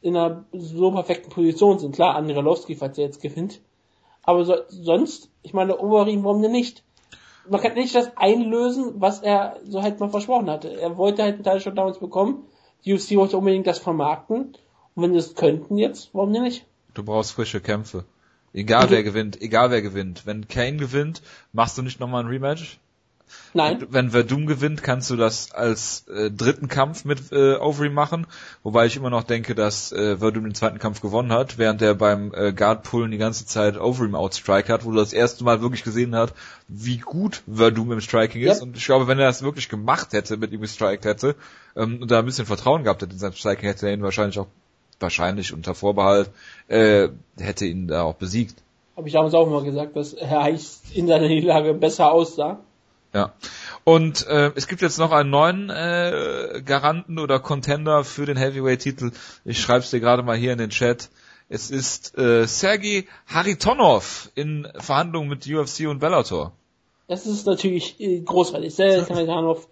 in 0.00 0.16
einer 0.16 0.44
so 0.50 0.90
perfekten 0.90 1.30
Position 1.30 1.78
sind. 1.78 1.94
Klar, 1.94 2.16
Andrei 2.16 2.38
Arlovski, 2.38 2.74
falls 2.74 2.98
er 2.98 3.04
jetzt 3.04 3.22
gewinnt. 3.22 3.60
Aber 4.24 4.44
so, 4.44 4.56
sonst, 4.66 5.30
ich 5.44 5.54
meine, 5.54 5.78
Overeem, 5.78 6.24
warum 6.24 6.42
denn 6.42 6.50
nicht? 6.50 6.82
Man 7.48 7.60
kann 7.60 7.74
nicht 7.74 7.94
das 7.94 8.16
einlösen, 8.16 9.00
was 9.00 9.20
er 9.20 9.60
so 9.64 9.82
halt 9.82 10.00
mal 10.00 10.08
versprochen 10.08 10.50
hatte. 10.50 10.68
Er 10.68 10.96
wollte 10.96 11.22
halt 11.22 11.34
einen 11.34 11.44
Teil 11.44 11.60
schon 11.60 11.76
damals 11.76 11.98
bekommen. 11.98 12.44
Die 12.84 12.94
UFC 12.94 13.16
wollte 13.16 13.38
unbedingt 13.38 13.66
das 13.66 13.78
vermarkten. 13.78 14.56
Und 14.94 15.02
wenn 15.02 15.12
sie 15.12 15.18
es 15.18 15.34
könnten 15.34 15.76
jetzt, 15.78 16.10
warum 16.12 16.32
denn 16.32 16.42
nicht? 16.42 16.64
Du 16.94 17.02
brauchst 17.04 17.32
frische 17.32 17.60
Kämpfe. 17.60 18.04
Egal 18.52 18.88
wer 18.88 19.02
gewinnt, 19.02 19.40
egal 19.42 19.70
wer 19.70 19.82
gewinnt. 19.82 20.26
Wenn 20.26 20.48
Kane 20.48 20.76
gewinnt, 20.76 21.22
machst 21.52 21.76
du 21.76 21.82
nicht 21.82 22.00
nochmal 22.00 22.22
ein 22.24 22.28
Rematch? 22.28 22.78
Nein. 23.54 23.86
Wenn 23.90 24.10
Verdum 24.10 24.46
gewinnt, 24.46 24.82
kannst 24.82 25.10
du 25.10 25.16
das 25.16 25.52
als 25.52 26.06
äh, 26.08 26.30
dritten 26.30 26.68
Kampf 26.68 27.04
mit 27.04 27.32
äh, 27.32 27.56
Overeem 27.56 27.94
machen, 27.94 28.26
wobei 28.62 28.86
ich 28.86 28.96
immer 28.96 29.10
noch 29.10 29.22
denke, 29.22 29.54
dass 29.54 29.92
äh, 29.92 30.18
Verdum 30.18 30.44
den 30.44 30.54
zweiten 30.54 30.78
Kampf 30.78 31.00
gewonnen 31.00 31.32
hat, 31.32 31.58
während 31.58 31.80
er 31.82 31.94
beim 31.94 32.32
äh, 32.34 32.52
Guard-Pullen 32.52 33.10
die 33.10 33.18
ganze 33.18 33.46
Zeit 33.46 33.80
Overeem 33.80 34.14
outstrike 34.14 34.72
hat, 34.72 34.84
wo 34.84 34.90
du 34.90 34.98
das 34.98 35.12
erste 35.12 35.44
Mal 35.44 35.60
wirklich 35.62 35.84
gesehen 35.84 36.14
hat, 36.14 36.34
wie 36.68 36.98
gut 36.98 37.42
Verdum 37.52 37.92
im 37.92 38.00
Striking 38.00 38.42
ist. 38.42 38.58
Ja. 38.58 38.62
Und 38.62 38.76
ich 38.76 38.84
glaube, 38.84 39.08
wenn 39.08 39.18
er 39.18 39.26
das 39.26 39.42
wirklich 39.42 39.68
gemacht 39.68 40.12
hätte, 40.12 40.36
mit 40.36 40.52
ihm 40.52 40.60
gestrikt 40.60 41.04
hätte, 41.04 41.34
ähm, 41.76 42.02
und 42.02 42.10
da 42.10 42.18
ein 42.18 42.26
bisschen 42.26 42.46
Vertrauen 42.46 42.84
gehabt 42.84 43.02
hätte 43.02 43.12
in 43.12 43.18
sein 43.18 43.32
Striking, 43.32 43.68
hätte 43.68 43.86
er 43.86 43.94
ihn 43.94 44.02
wahrscheinlich 44.02 44.38
auch, 44.38 44.48
wahrscheinlich 45.00 45.52
unter 45.52 45.74
Vorbehalt, 45.74 46.30
äh, 46.68 47.08
hätte 47.38 47.66
ihn 47.66 47.88
da 47.88 48.02
auch 48.02 48.14
besiegt. 48.14 48.62
Habe 48.96 49.08
ich 49.08 49.14
damals 49.14 49.34
auch 49.34 49.46
immer 49.46 49.62
gesagt, 49.62 49.94
dass 49.94 50.16
Herr 50.18 50.42
Heich 50.42 50.78
in 50.94 51.06
seiner 51.06 51.28
Niederlage 51.28 51.74
besser 51.74 52.12
aussah. 52.12 52.60
Ja. 53.14 53.32
Und 53.84 54.26
äh, 54.26 54.52
es 54.56 54.66
gibt 54.68 54.82
jetzt 54.82 54.98
noch 54.98 55.12
einen 55.12 55.30
neuen 55.30 55.70
äh, 55.70 56.62
Garanten 56.64 57.18
oder 57.18 57.38
Contender 57.40 58.04
für 58.04 58.26
den 58.26 58.36
Heavyweight-Titel. 58.36 59.12
Ich 59.44 59.60
schreibe 59.60 59.80
es 59.80 59.90
dir 59.90 60.00
gerade 60.00 60.22
mal 60.22 60.36
hier 60.36 60.52
in 60.52 60.58
den 60.58 60.70
Chat. 60.70 61.08
Es 61.48 61.70
ist 61.70 62.18
äh, 62.18 62.46
Sergei 62.46 63.06
Haritonov 63.26 64.30
in 64.34 64.66
Verhandlungen 64.76 65.28
mit 65.28 65.46
UFC 65.46 65.86
und 65.88 66.00
Bellator. 66.00 66.52
Das 67.06 67.24
ist 67.26 67.46
natürlich 67.46 68.00
äh, 68.00 68.20
großartig. 68.20 68.74
Sehr 68.74 69.02
Kanadanov. 69.04 69.68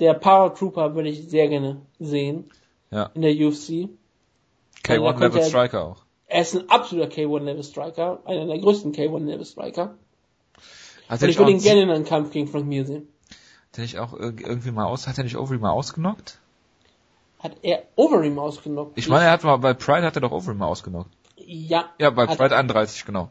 Der 0.00 0.14
Paratrooper 0.14 0.94
würde 0.96 1.08
ich 1.08 1.28
sehr 1.30 1.48
gerne 1.48 1.80
sehen 2.00 2.50
Ja. 2.90 3.10
in 3.14 3.22
der 3.22 3.30
UFC. 3.32 3.88
K1 4.84 4.98
konnte 4.98 5.20
Level 5.20 5.40
er- 5.40 5.46
Striker 5.48 5.84
auch. 5.84 6.04
Er 6.26 6.40
ist 6.42 6.56
ein 6.56 6.68
absoluter 6.68 7.08
K1-Level-Striker, 7.08 8.22
einer 8.24 8.46
der 8.46 8.58
größten 8.58 8.92
K1-Level-Striker. 8.92 9.94
Hat 11.08 11.20
Und 11.20 11.22
er 11.22 11.28
ich 11.28 11.38
würde 11.38 11.50
ihn 11.52 11.60
gerne 11.60 11.82
in 11.82 11.90
einem 11.90 12.04
Kampf 12.04 12.30
gegen 12.32 12.48
Frank 12.48 12.66
Mir 12.66 12.84
sehen. 12.86 13.08
hat 13.70 13.78
er 13.78 13.82
nicht 13.82 13.98
auch 13.98 14.12
irg- 14.14 14.40
irgendwie 14.46 14.70
mal 14.70 14.84
aus, 14.86 15.06
hat 15.06 15.18
er 15.18 15.24
nicht 15.24 15.36
Overeem 15.36 15.60
mal 15.60 15.70
ausgenockt? 15.70 16.38
Hat 17.40 17.56
er 17.62 17.82
Overeem 17.96 18.38
ausgenockt? 18.38 18.96
Ich 18.96 19.08
meine, 19.08 19.26
er 19.26 19.32
hat 19.32 19.44
mal 19.44 19.56
bei 19.58 19.74
Pride 19.74 20.02
hat 20.06 20.16
er 20.16 20.22
doch 20.22 20.32
Overeem 20.32 20.58
mal 20.58 20.66
ausgenockt. 20.66 21.10
ja. 21.36 21.90
Ja, 21.98 22.10
bei 22.10 22.26
Pride 22.26 22.56
31, 22.56 23.04
genau. 23.04 23.30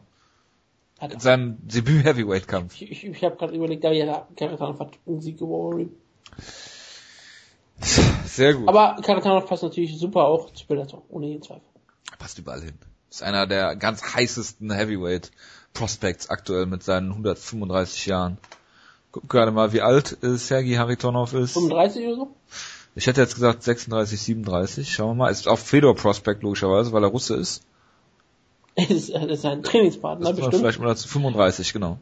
Hat 1.00 1.12
In 1.14 1.18
seinem 1.20 1.56
Debüt 1.66 2.04
Heavyweight 2.04 2.46
Kampf. 2.46 2.74
Ich, 2.80 2.90
ich, 2.90 3.04
ich 3.04 3.24
habe 3.24 3.34
gerade 3.36 3.54
überlegt, 3.54 3.84
aber 3.84 3.94
ja, 3.94 4.26
Karatanov 4.36 4.78
hat 4.78 4.92
einen 5.06 5.20
Sieg 5.20 5.40
über 5.40 5.50
Overeem. 5.50 5.90
Sehr 8.26 8.54
gut. 8.54 8.68
Aber 8.68 8.96
Karatanov 9.02 9.46
passt 9.48 9.62
natürlich 9.64 9.98
super 9.98 10.24
auch 10.26 10.52
zu 10.52 10.66
Bellator, 10.66 11.02
ohne 11.08 11.26
jeden 11.26 11.42
Zweifel. 11.42 11.62
passt 12.18 12.38
überall 12.38 12.60
hin. 12.62 12.78
Ist 13.10 13.22
einer 13.22 13.46
der 13.46 13.76
ganz 13.76 14.14
heißesten 14.14 14.72
Heavyweight 14.72 15.30
Prospects 15.74 16.30
aktuell 16.30 16.66
mit 16.66 16.82
seinen 16.82 17.10
135 17.10 18.06
Jahren. 18.06 18.38
Guck 19.12 19.28
gerade 19.28 19.50
mal, 19.52 19.72
wie 19.72 19.82
alt 19.82 20.16
äh, 20.22 20.36
Sergei 20.36 20.76
Haritonov 20.76 21.34
ist. 21.34 21.52
35 21.52 22.06
oder 22.06 22.16
so? 22.16 22.30
Ich 22.96 23.06
hätte 23.06 23.20
jetzt 23.20 23.34
gesagt 23.34 23.62
36, 23.62 24.20
37. 24.20 24.92
Schauen 24.92 25.10
wir 25.10 25.24
mal. 25.24 25.30
Ist 25.30 25.48
auf 25.48 25.60
Fedor 25.60 25.94
Prospect 25.96 26.42
logischerweise, 26.42 26.92
weil 26.92 27.02
er 27.02 27.10
Russe 27.10 27.34
ist. 27.36 27.62
Ist, 28.76 29.10
ist 29.10 29.44
ein 29.44 29.62
Trainingspartner, 29.62 30.26
Das 30.30 30.36
bestimmt. 30.36 30.56
vielleicht 30.56 30.80
mal 30.80 30.86
dazu 30.88 31.06
35, 31.06 31.72
genau. 31.72 31.98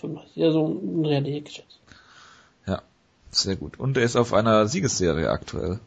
35. 0.00 0.36
Ja, 0.36 0.50
so 0.50 0.66
ein 0.66 1.04
Realität 1.04 1.44
geschätzt. 1.44 1.78
Ja, 2.66 2.82
sehr 3.30 3.54
gut. 3.54 3.78
Und 3.78 3.96
er 3.96 4.02
ist 4.02 4.16
auf 4.16 4.32
einer 4.32 4.66
Siegesserie 4.66 5.30
aktuell. 5.30 5.78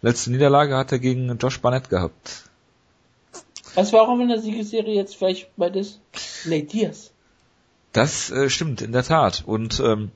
Letzte 0.00 0.30
Niederlage 0.30 0.76
hat 0.78 0.92
er 0.92 0.98
gegen 0.98 1.36
Josh 1.36 1.60
Barnett 1.60 1.90
gehabt. 1.90 2.44
Weißt 3.76 3.92
du, 3.92 3.96
warum 3.98 4.22
in 4.22 4.28
der 4.28 4.40
Siegesserie 4.40 4.94
jetzt 4.94 5.16
vielleicht 5.16 5.54
bald 5.56 5.76
ist? 5.76 6.00
Nate 6.46 6.64
Diaz. 6.64 7.12
Das 7.92 8.30
äh, 8.30 8.48
stimmt, 8.48 8.80
in 8.80 8.92
der 8.92 9.04
Tat. 9.04 9.44
Und 9.46 9.80
ähm, 9.80 10.10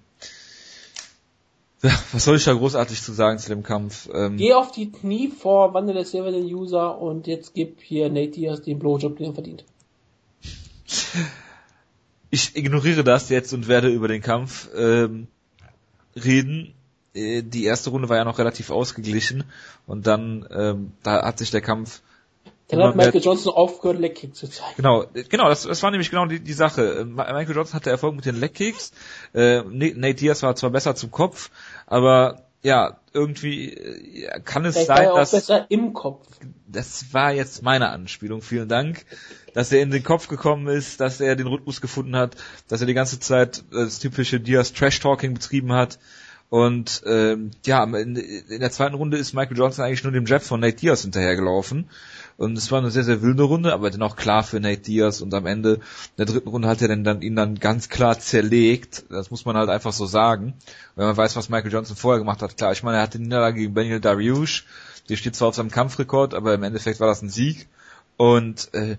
was 2.13 2.25
soll 2.25 2.37
ich 2.37 2.45
da 2.45 2.55
großartig 2.55 3.03
zu 3.03 3.13
sagen 3.13 3.39
zu 3.39 3.51
dem 3.51 3.63
Kampf? 3.63 4.09
Ähm, 4.15 4.39
Geh 4.39 4.55
auf 4.55 4.73
die 4.73 4.91
Knie 4.91 5.29
vor 5.29 5.75
Wandel 5.75 5.95
der 5.95 6.07
Silver 6.07 6.33
den 6.33 6.45
User 6.45 6.99
und 6.99 7.27
jetzt 7.27 7.53
gib 7.53 7.83
hier 7.83 8.09
Nate 8.09 8.31
Diaz 8.31 8.63
den 8.63 8.79
Blowjob, 8.79 9.19
den 9.19 9.27
er 9.27 9.35
verdient. 9.35 9.65
ich 12.31 12.57
ignoriere 12.57 13.05
das 13.05 13.29
jetzt 13.29 13.53
und 13.53 13.69
werde 13.69 13.89
über 13.89 14.09
den 14.09 14.23
Kampf 14.23 14.71
ähm, 14.75 15.27
reden. 16.17 16.73
Äh, 17.13 17.43
Die 17.43 17.65
erste 17.65 17.91
Runde 17.91 18.09
war 18.09 18.17
ja 18.17 18.25
noch 18.25 18.39
relativ 18.39 18.71
ausgeglichen 18.71 19.45
und 19.87 20.07
dann 20.07 20.47
ähm, 20.51 20.93
da 21.03 21.27
hat 21.27 21.39
sich 21.39 21.51
der 21.51 21.61
Kampf 21.61 22.01
Dann 22.71 22.81
immer 22.81 22.89
hat 22.89 22.97
Michael 22.97 23.21
Johnson 23.23 23.53
aufgehört, 23.53 23.99
Legkick 24.01 24.35
zu 24.35 24.49
zeigen. 24.49 24.75
Genau, 24.77 25.05
äh, 25.15 25.25
genau, 25.25 25.49
das, 25.49 25.63
das 25.65 25.83
war 25.83 25.91
nämlich 25.91 26.11
genau 26.11 26.27
die, 26.27 26.41
die 26.41 26.53
Sache. 26.53 27.01
Äh, 27.01 27.05
Michael 27.05 27.55
Johnson 27.55 27.75
hatte 27.75 27.91
Erfolg 27.91 28.15
mit 28.17 28.27
den 28.27 28.37
Legkicks. 28.39 28.93
Äh, 29.35 29.63
Na- 29.69 29.95
Nate 29.95 30.15
Diaz 30.15 30.43
war 30.43 30.57
zwar 30.57 30.71
besser 30.71 30.95
zum 30.95 31.11
Kopf, 31.11 31.51
aber 31.87 32.43
ja, 32.63 32.99
irgendwie 33.13 33.73
äh, 33.73 34.41
kann 34.45 34.65
es 34.65 34.75
Vielleicht 34.75 34.89
war 34.91 34.97
sein, 34.97 35.07
er 35.07 35.13
auch 35.13 35.17
dass 35.19 35.31
besser 35.31 35.67
im 35.71 35.93
Kopf. 35.95 36.27
das 36.69 37.13
war 37.13 37.33
jetzt 37.33 37.63
meine 37.63 37.89
Anspielung, 37.89 38.43
vielen 38.43 38.69
Dank, 38.69 39.05
dass 39.55 39.73
er 39.73 39.81
in 39.83 39.91
den 39.91 40.05
Kopf 40.05 40.29
gekommen 40.29 40.67
ist, 40.69 41.01
dass 41.01 41.21
er 41.21 41.37
den 41.37 41.47
Rhythmus 41.47 41.81
gefunden 41.81 42.17
hat, 42.17 42.37
dass 42.69 42.81
er 42.83 42.87
die 42.87 42.95
ganze 42.95 43.19
Zeit 43.19 43.65
das 43.73 43.99
typische 43.99 44.41
Diaz 44.41 44.73
Trash 44.75 45.01
Talking 45.01 45.35
betrieben 45.35 45.73
hat 45.73 45.99
Und 46.51 47.03
ähm, 47.07 47.53
ja, 47.65 47.85
in, 47.85 48.17
in 48.17 48.61
der 48.61 48.73
zweiten 48.73 48.97
Runde 48.97 49.17
ist 49.17 49.35
Michael 49.35 49.57
Johnson 49.57 49.85
eigentlich 49.85 50.03
nur 50.03 50.13
dem 50.13 50.27
Jab 50.27 50.43
von 50.43 50.59
Nate 50.61 50.77
Diaz 50.77 51.03
hinterhergelaufen. 51.03 51.89
Und 52.41 52.57
es 52.57 52.73
war 52.73 52.79
eine 52.79 52.91
sehr, 52.91 53.05
sehr 53.05 53.21
wilde 53.21 53.43
Runde, 53.43 53.75
aber 53.75 53.91
dennoch 53.91 54.17
klar 54.17 54.43
für 54.43 54.61
Nate 54.61 54.81
Diaz. 54.81 55.21
Und 55.21 55.35
am 55.35 55.45
Ende 55.45 55.81
der 56.17 56.25
dritten 56.25 56.49
Runde 56.49 56.69
hat 56.69 56.81
er 56.81 56.89
dann, 56.89 57.05
dann 57.05 57.21
ihn 57.21 57.37
dann 57.37 57.57
ganz 57.57 57.91
klar 57.91 58.19
zerlegt. 58.19 59.05
Das 59.11 59.31
muss 59.31 59.45
man 59.45 59.59
halt 59.59 59.69
einfach 59.69 59.93
so 59.93 60.07
sagen. 60.07 60.55
Wenn 60.97 61.05
man 61.05 61.19
weiß, 61.19 61.37
was 61.37 61.51
Michael 61.51 61.71
Johnson 61.71 61.97
vorher 61.97 62.19
gemacht 62.19 62.41
hat. 62.41 62.57
Klar, 62.57 62.73
ich 62.73 62.83
meine, 62.83 62.97
er 62.97 63.03
hatte 63.03 63.19
die 63.19 63.25
Niederlage 63.25 63.61
gegen 63.61 63.75
Daniel 63.75 64.01
Dariush. 64.01 64.65
Die 65.11 65.19
steht 65.19 65.37
zwar 65.37 65.49
auf 65.49 65.55
seinem 65.55 65.71
Kampfrekord, 65.71 66.33
aber 66.33 66.55
im 66.55 66.63
Endeffekt 66.63 66.99
war 66.99 67.09
das 67.09 67.21
ein 67.21 67.29
Sieg. 67.29 67.69
Und 68.17 68.73
äh, 68.73 68.97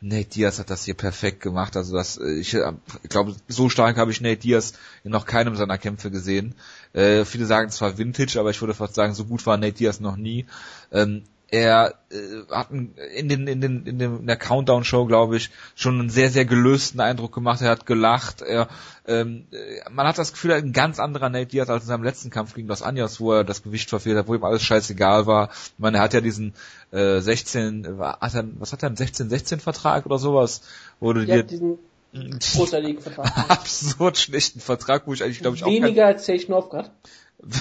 Nate 0.00 0.28
Diaz 0.28 0.60
hat 0.60 0.70
das 0.70 0.84
hier 0.84 0.94
perfekt 0.94 1.40
gemacht. 1.40 1.76
Also 1.76 1.96
das, 1.96 2.16
äh, 2.18 2.34
ich, 2.34 2.54
äh, 2.54 2.74
ich 3.02 3.08
glaube, 3.08 3.34
so 3.48 3.68
stark 3.70 3.96
habe 3.96 4.12
ich 4.12 4.20
Nate 4.20 4.36
Diaz 4.36 4.74
in 5.02 5.10
noch 5.10 5.26
keinem 5.26 5.56
seiner 5.56 5.78
Kämpfe 5.78 6.12
gesehen. 6.12 6.54
Äh, 6.92 7.24
viele 7.24 7.46
sagen 7.46 7.70
zwar 7.70 7.98
Vintage, 7.98 8.38
aber 8.38 8.50
ich 8.50 8.60
würde 8.60 8.72
fast 8.74 8.94
sagen, 8.94 9.14
so 9.14 9.24
gut 9.24 9.44
war 9.46 9.56
Nate 9.56 9.72
Diaz 9.72 9.98
noch 9.98 10.14
nie. 10.14 10.46
Ähm, 10.92 11.24
er 11.50 11.94
äh, 12.10 12.50
hat 12.50 12.70
in 12.70 13.28
den 13.28 13.46
in 13.46 13.60
den 13.60 13.86
in, 13.86 13.98
dem, 13.98 14.20
in 14.20 14.26
der 14.26 14.36
Countdown 14.36 14.84
Show 14.84 15.06
glaube 15.06 15.36
ich 15.36 15.50
schon 15.74 16.00
einen 16.00 16.10
sehr 16.10 16.30
sehr 16.30 16.44
gelösten 16.44 17.00
Eindruck 17.00 17.32
gemacht. 17.32 17.60
Er 17.60 17.70
hat 17.70 17.86
gelacht. 17.86 18.42
Er 18.42 18.68
ähm, 19.06 19.46
äh, 19.52 19.88
man 19.90 20.06
hat 20.06 20.18
das 20.18 20.32
Gefühl 20.32 20.52
er 20.52 20.56
hat 20.58 20.64
ein 20.64 20.72
ganz 20.72 20.98
anderer 20.98 21.28
Nate 21.28 21.46
Diaz 21.46 21.68
als 21.68 21.84
in 21.84 21.88
seinem 21.88 22.04
letzten 22.04 22.30
Kampf 22.30 22.54
gegen 22.54 22.68
Los 22.68 22.82
Anjos 22.82 23.20
wo 23.20 23.32
er 23.32 23.44
das 23.44 23.62
Gewicht 23.62 23.88
verfehlt 23.88 24.16
hat 24.16 24.26
wo 24.26 24.34
ihm 24.34 24.44
alles 24.44 24.62
scheißegal 24.62 25.26
war. 25.26 25.50
Ich 25.52 25.72
meine 25.78 25.98
er 25.98 26.04
hat 26.04 26.14
ja 26.14 26.20
diesen 26.20 26.54
äh, 26.90 27.20
16 27.20 27.98
hat 27.98 28.34
er, 28.34 28.44
was 28.58 28.72
hat 28.72 28.82
er 28.82 28.88
einen 28.88 28.96
16 28.96 29.28
16 29.28 29.60
Vertrag 29.60 30.06
oder 30.06 30.18
sowas 30.18 30.62
wo 31.00 31.12
du 31.12 31.24
dir 31.24 31.42
diesen 31.42 31.78
großartigen 32.12 33.02
Vertrag 33.02 33.50
absurd 33.50 34.18
schlechten 34.18 34.60
Vertrag 34.60 35.06
wo 35.06 35.12
ich 35.12 35.22
eigentlich 35.22 35.40
glaube 35.40 35.56
ich 35.56 35.64
weniger 35.64 36.04
auch 36.04 36.08
als 36.08 36.26
Sage 36.26 36.46
Northcutt 36.48 36.90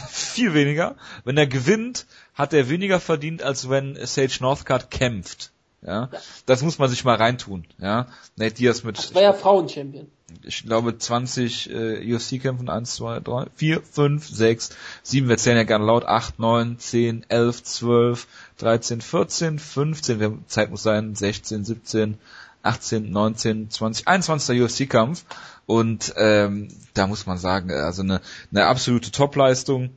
viel 0.09 0.53
weniger. 0.53 0.95
Wenn 1.23 1.37
er 1.37 1.47
gewinnt, 1.47 2.05
hat 2.33 2.53
er 2.53 2.69
weniger 2.69 2.99
verdient, 2.99 3.43
als 3.43 3.69
wenn 3.69 3.97
Sage 4.05 4.37
Northcutt 4.39 4.89
kämpft. 4.91 5.51
Ja, 5.85 6.09
das 6.45 6.61
muss 6.61 6.79
man 6.79 6.89
sich 6.89 7.03
mal 7.03 7.15
reintun. 7.15 7.65
Ja, 7.77 8.07
Nate 8.37 8.53
Diaz 8.53 8.83
mit. 8.83 8.97
Das 8.97 9.13
war 9.13 9.21
ja 9.21 9.33
Frauenchampion. 9.33 10.07
Ich 10.41 10.63
glaube 10.63 10.97
20 10.97 11.69
äh, 11.69 12.15
UFC-Kämpfen, 12.15 12.69
1, 12.69 12.95
2, 12.95 13.19
3, 13.19 13.45
4, 13.53 13.81
5, 13.81 14.27
6, 14.27 14.69
7, 15.03 15.29
wir 15.29 15.37
zählen 15.37 15.57
ja 15.57 15.63
gerne 15.63 15.85
laut, 15.85 16.05
8, 16.05 16.39
9, 16.39 16.79
10, 16.79 17.25
11, 17.27 17.63
12, 17.63 18.27
13, 18.57 19.01
14, 19.01 19.59
15, 19.59 20.19
wir, 20.19 20.37
Zeit 20.47 20.71
muss 20.71 20.83
sein, 20.83 21.15
16, 21.15 21.65
17, 21.65 22.17
18, 22.63 23.11
19, 23.11 23.69
20, 23.69 24.07
21. 24.07 24.61
UFC-Kampf. 24.61 25.25
Und 25.65 26.13
ähm, 26.17 26.69
da 26.93 27.07
muss 27.07 27.25
man 27.25 27.37
sagen, 27.37 27.71
also 27.71 28.01
eine, 28.01 28.21
eine 28.51 28.65
absolute 28.65 29.11
Topleistung. 29.11 29.91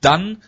Dann 0.00 0.42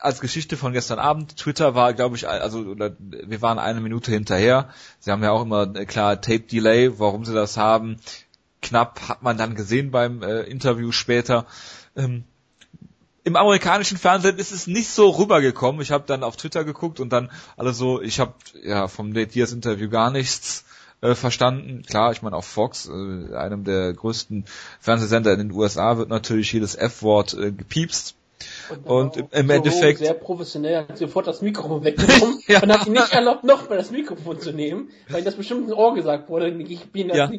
als 0.00 0.20
Geschichte 0.20 0.56
von 0.56 0.72
gestern 0.72 0.98
Abend, 0.98 1.36
Twitter 1.36 1.74
war, 1.74 1.92
glaube 1.92 2.16
ich, 2.16 2.28
also 2.28 2.60
oder 2.60 2.96
wir 2.98 3.42
waren 3.42 3.58
eine 3.58 3.80
Minute 3.80 4.10
hinterher. 4.10 4.70
Sie 4.98 5.10
haben 5.10 5.22
ja 5.22 5.30
auch 5.30 5.42
immer 5.42 5.74
äh, 5.76 5.84
klar 5.84 6.20
Tape 6.20 6.40
Delay, 6.40 6.98
warum 6.98 7.24
sie 7.24 7.34
das 7.34 7.56
haben. 7.56 7.98
Knapp 8.62 9.08
hat 9.08 9.22
man 9.22 9.36
dann 9.36 9.54
gesehen 9.54 9.90
beim 9.90 10.22
äh, 10.22 10.42
Interview 10.42 10.92
später. 10.92 11.46
Ähm, 11.96 12.24
Im 13.24 13.36
amerikanischen 13.36 13.98
Fernsehen 13.98 14.38
ist 14.38 14.52
es 14.52 14.66
nicht 14.66 14.88
so 14.88 15.10
rübergekommen. 15.10 15.80
Ich 15.82 15.92
habe 15.92 16.04
dann 16.06 16.24
auf 16.24 16.36
Twitter 16.36 16.64
geguckt 16.64 17.00
und 17.00 17.10
dann 17.10 17.30
alle 17.56 17.72
so, 17.72 18.00
ich 18.00 18.20
habe 18.20 18.34
ja 18.62 18.88
vom 18.88 19.10
Nate 19.10 19.32
Diaz 19.32 19.52
Interview 19.52 19.90
gar 19.90 20.10
nichts 20.10 20.64
äh, 21.02 21.14
verstanden. 21.14 21.82
Klar, 21.82 22.12
ich 22.12 22.22
meine 22.22 22.36
auf 22.36 22.46
Fox, 22.46 22.88
äh, 22.88 23.34
einem 23.34 23.64
der 23.64 23.92
größten 23.92 24.44
Fernsehsender 24.80 25.32
in 25.32 25.38
den 25.38 25.52
USA, 25.52 25.98
wird 25.98 26.08
natürlich 26.08 26.52
jedes 26.52 26.74
F-Wort 26.74 27.34
äh, 27.34 27.52
gepiepst. 27.52 28.14
Und, 28.84 29.16
und 29.16 29.32
im 29.32 29.50
Endeffekt. 29.50 29.98
Sehr 29.98 30.14
professionell 30.14 30.88
hat 30.88 30.98
sofort 30.98 31.26
das 31.26 31.42
Mikrofon 31.42 31.84
weggenommen 31.84 32.42
ja. 32.48 32.62
und 32.62 32.72
hat 32.72 32.86
ihn 32.86 32.92
nicht 32.92 33.12
erlaubt, 33.12 33.44
nochmal 33.44 33.78
das 33.78 33.90
Mikrofon 33.90 34.40
zu 34.40 34.52
nehmen, 34.52 34.90
weil 35.08 35.20
ihm 35.20 35.24
das 35.24 35.36
bestimmt 35.36 35.64
ins 35.64 35.72
Ohr 35.72 35.94
gesagt 35.94 36.28
wurde. 36.28 36.48
Ich 36.62 36.86
bin 36.90 37.08
das, 37.08 37.16
ja. 37.16 37.30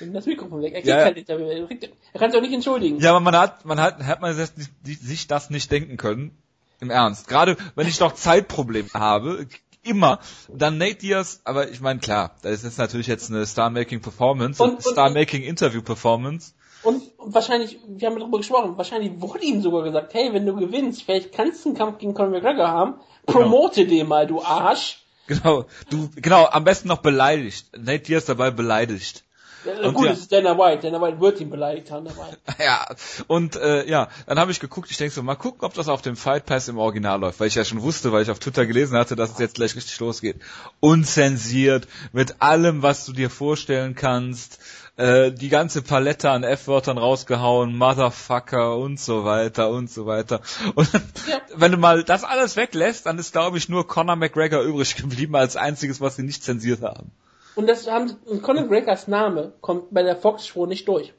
das 0.00 0.26
Mikrofon 0.26 0.62
weg. 0.62 0.74
Er, 0.74 0.84
ja, 0.84 0.96
halt, 1.04 1.28
er 1.28 2.20
kann 2.20 2.30
sich 2.30 2.38
auch 2.38 2.42
nicht 2.42 2.54
entschuldigen. 2.54 3.00
Ja, 3.00 3.10
aber 3.10 3.20
man 3.20 3.36
hat, 3.36 3.64
man 3.64 3.80
hat, 3.80 4.02
hat 4.02 4.20
man 4.20 4.34
sich 4.82 5.26
das 5.26 5.50
nicht 5.50 5.70
denken 5.70 5.96
können. 5.96 6.36
Im 6.78 6.90
Ernst. 6.90 7.26
Gerade 7.26 7.56
wenn 7.74 7.88
ich 7.88 8.00
noch 8.00 8.12
Zeitprobleme 8.12 8.90
habe, 8.92 9.46
immer. 9.86 10.18
Dann 10.48 10.78
Nate 10.78 10.96
Diaz, 10.96 11.40
aber 11.44 11.70
ich 11.70 11.80
meine, 11.80 12.00
klar, 12.00 12.36
das 12.42 12.64
ist 12.64 12.78
natürlich 12.78 13.06
jetzt 13.06 13.30
eine 13.30 13.46
Star-Making-Performance, 13.46 14.62
und, 14.62 14.74
und 14.74 14.82
Star-Making-Interview-Performance. 14.82 16.52
Und, 16.86 17.02
wahrscheinlich, 17.18 17.78
wir 17.88 18.08
haben 18.08 18.18
darüber 18.18 18.38
gesprochen, 18.38 18.76
wahrscheinlich 18.76 19.20
wurde 19.20 19.44
ihm 19.44 19.60
sogar 19.60 19.82
gesagt, 19.82 20.14
hey, 20.14 20.32
wenn 20.32 20.46
du 20.46 20.54
gewinnst, 20.54 21.02
vielleicht 21.02 21.32
kannst 21.32 21.64
du 21.64 21.70
einen 21.70 21.78
Kampf 21.78 21.98
gegen 21.98 22.14
Conor 22.14 22.30
McGregor 22.30 22.68
haben, 22.68 22.94
genau. 23.26 23.40
promote 23.40 23.84
genau. 23.84 23.96
den 23.96 24.08
mal, 24.08 24.26
du 24.26 24.40
Arsch. 24.40 25.02
Genau, 25.26 25.64
du, 25.90 26.08
genau, 26.14 26.46
am 26.46 26.62
besten 26.62 26.86
noch 26.86 26.98
beleidigt. 26.98 27.66
Nate 27.76 28.04
Diaz 28.04 28.26
dabei 28.26 28.52
beleidigt. 28.52 29.24
Ja, 29.64 29.90
gut, 29.90 30.06
ja, 30.06 30.12
es 30.12 30.20
ist 30.20 30.32
Dana 30.32 30.56
White. 30.56 30.82
Dana 30.82 31.04
White 31.04 31.20
wird 31.20 31.40
ihn 31.40 31.50
beleidigt 31.50 31.90
haben 31.90 32.04
dabei. 32.04 32.36
Ja, 32.64 32.86
und 33.26 33.56
äh, 33.56 33.88
ja, 33.88 34.08
dann 34.26 34.38
habe 34.38 34.52
ich 34.52 34.60
geguckt, 34.60 34.90
ich 34.90 34.96
denke 34.96 35.12
so, 35.12 35.24
mal 35.24 35.34
gucken, 35.34 35.62
ob 35.62 35.74
das 35.74 35.88
auf 35.88 36.02
dem 36.02 36.16
Fight 36.16 36.46
Pass 36.46 36.68
im 36.68 36.78
Original 36.78 37.18
läuft, 37.18 37.40
weil 37.40 37.48
ich 37.48 37.56
ja 37.56 37.64
schon 37.64 37.82
wusste, 37.82 38.12
weil 38.12 38.22
ich 38.22 38.30
auf 38.30 38.38
Twitter 38.38 38.66
gelesen 38.66 38.96
hatte, 38.96 39.16
dass 39.16 39.32
es 39.32 39.38
jetzt 39.38 39.56
gleich 39.56 39.74
richtig 39.74 39.98
losgeht. 39.98 40.36
Unzensiert, 40.78 41.88
mit 42.12 42.40
allem, 42.40 42.82
was 42.82 43.06
du 43.06 43.12
dir 43.12 43.28
vorstellen 43.28 43.96
kannst, 43.96 44.60
äh, 44.96 45.30
die 45.30 45.48
ganze 45.48 45.82
Palette 45.82 46.30
an 46.30 46.42
F-Wörtern 46.42 46.98
rausgehauen, 46.98 47.76
Motherfucker 47.76 48.76
und 48.76 48.98
so 48.98 49.24
weiter 49.24 49.70
und 49.70 49.90
so 49.90 50.06
weiter. 50.06 50.40
Und 50.74 50.92
ja. 50.92 51.40
wenn 51.54 51.72
du 51.72 51.78
mal 51.78 52.02
das 52.02 52.24
alles 52.24 52.56
weglässt, 52.56 53.06
dann 53.06 53.18
ist, 53.18 53.32
glaube 53.32 53.58
ich, 53.58 53.68
nur 53.68 53.86
Conor 53.86 54.16
McGregor 54.16 54.62
übrig 54.62 54.96
geblieben 54.96 55.36
als 55.36 55.56
einziges, 55.56 56.00
was 56.00 56.16
sie 56.16 56.22
nicht 56.22 56.42
zensiert 56.42 56.82
haben. 56.82 57.12
Und 57.54 57.68
das 57.68 57.90
haben 57.90 58.16
und 58.26 58.42
Conor 58.42 58.62
McGregors 58.62 59.08
Name 59.08 59.52
kommt 59.60 59.92
bei 59.92 60.02
der 60.02 60.16
Fox 60.16 60.46
Show 60.46 60.66
nicht 60.66 60.88
durch. 60.88 61.12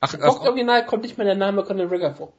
Ach, 0.00 0.14
Im 0.14 0.20
Fox 0.20 0.46
Original 0.46 0.86
kommt 0.86 1.02
nicht 1.02 1.18
mehr 1.18 1.26
der 1.26 1.34
Name 1.34 1.64
Conor 1.64 1.84
McGregor 1.84 2.14
vor. 2.14 2.32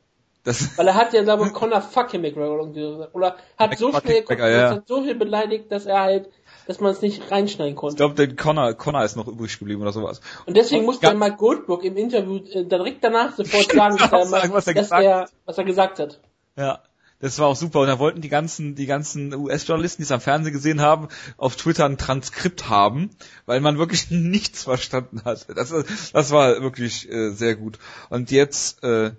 Das 0.43 0.78
Weil 0.78 0.88
er 0.88 0.95
hat 0.95 1.14
ja, 1.14 1.22
glaube 1.24 1.45
ich, 1.47 1.53
Conor 1.53 1.82
fucking 1.82 2.22
McGregor. 2.22 3.10
Oder 3.14 3.36
hat 3.57 3.78
so 3.78 3.91
schnell, 3.91 4.24
ja. 4.30 4.82
so 4.86 5.03
viel 5.03 5.16
beleidigt, 5.16 5.72
dass 5.72 5.86
er 5.86 5.99
halt, 5.99 6.30
dass 6.70 6.80
man 6.80 6.91
es 6.91 7.01
nicht 7.01 7.32
reinschneiden 7.32 7.76
konnte. 7.76 7.93
Ich 7.93 7.97
glaube, 7.97 8.13
der 8.13 8.36
Connor, 8.36 8.76
Connor 8.76 9.03
ist 9.03 9.15
noch 9.15 9.28
übrig 9.28 9.57
geblieben 9.57 9.82
oder 9.82 9.91
sowas. 9.91 10.22
Und 10.45 10.55
deswegen 10.55 10.86
musste 10.86 11.07
ja. 11.07 11.15
Mike 11.15 11.38
Goldberg 11.38 11.84
im 11.84 11.97
Interview 11.97 12.38
äh, 12.38 12.63
direkt 12.63 13.03
danach 13.03 13.36
sofort 13.36 13.72
sagen, 13.72 13.97
dass, 13.97 14.11
er, 14.11 14.26
sagen, 14.28 14.53
was, 14.53 14.67
er 14.67 14.74
dass 14.76 14.91
er, 14.91 15.30
was 15.45 15.57
er 15.57 15.63
gesagt 15.63 15.97
hat. 15.97 16.20
Ja. 16.55 16.84
Das 17.22 17.39
war 17.39 17.47
auch 17.47 17.55
super. 17.55 17.80
Und 17.80 17.88
da 17.88 17.97
wollten 17.97 18.22
die 18.22 18.30
ganzen, 18.30 18.76
die 18.76 18.86
ganzen 18.86 19.34
US-Journalisten, 19.34 20.03
die 20.03 20.05
es 20.05 20.11
am 20.11 20.22
Fernsehen 20.22 20.53
gesehen 20.53 20.80
haben, 20.80 21.07
auf 21.38 21.55
Twitter 21.55 21.86
ein 21.86 21.97
Transkript 21.97 22.70
haben, 22.70 23.09
weil 23.47 23.61
man 23.61 23.80
wirklich 23.80 24.11
nichts 24.11 24.65
verstanden 24.65 25.24
hat. 25.26 25.47
Das, 25.49 25.74
das 26.13 26.32
war 26.32 26.61
wirklich 26.61 27.11
äh, 27.11 27.32
sehr 27.32 27.55
gut. 27.55 27.80
Und 28.11 28.30
jetzt, 28.30 28.84
äh, 28.84 29.13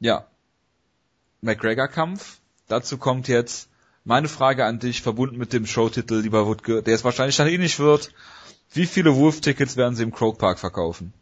ja, 0.00 0.26
McGregor-Kampf. 1.42 2.40
Dazu 2.66 2.98
kommt 2.98 3.28
jetzt 3.28 3.68
meine 4.04 4.28
Frage 4.28 4.64
an 4.64 4.78
dich, 4.78 5.02
verbunden 5.02 5.36
mit 5.36 5.52
dem 5.52 5.66
Showtitel, 5.66 6.20
lieber 6.20 6.46
Wutke, 6.46 6.82
der 6.82 6.94
es 6.94 7.04
wahrscheinlich 7.04 7.36
dann 7.36 7.48
eh 7.48 7.58
nicht 7.58 7.78
wird. 7.78 8.10
Wie 8.72 8.86
viele 8.86 9.16
Wolf-Tickets 9.16 9.76
werden 9.76 9.94
sie 9.94 10.02
im 10.02 10.12
Croke 10.12 10.38
Park 10.38 10.58
verkaufen? 10.58 11.12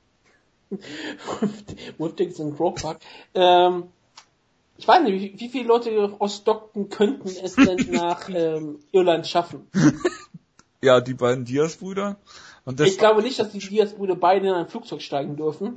Wolf-Tickets 1.98 2.38
im 2.38 2.56
Croke 2.56 2.80
Park? 2.80 3.00
Ähm 3.34 3.84
ich 4.80 4.88
weiß 4.88 5.02
nicht, 5.02 5.38
wie, 5.38 5.48
viele 5.50 5.66
Leute 5.66 6.16
aus 6.20 6.38
Stockton 6.38 6.88
könnten 6.88 7.28
es 7.28 7.54
denn 7.54 7.76
nach 7.90 8.30
ähm, 8.32 8.78
Irland 8.92 9.26
schaffen? 9.26 9.68
Ja, 10.82 11.02
die 11.02 11.12
beiden 11.12 11.44
Diaz-Brüder. 11.44 12.16
ich 12.78 12.96
glaube 12.96 13.20
nicht, 13.20 13.38
dass 13.38 13.50
die 13.50 13.58
Diaz-Brüder 13.58 14.16
beide 14.16 14.48
in 14.48 14.54
ein 14.54 14.66
Flugzeug 14.66 15.02
steigen 15.02 15.36
dürfen. 15.36 15.74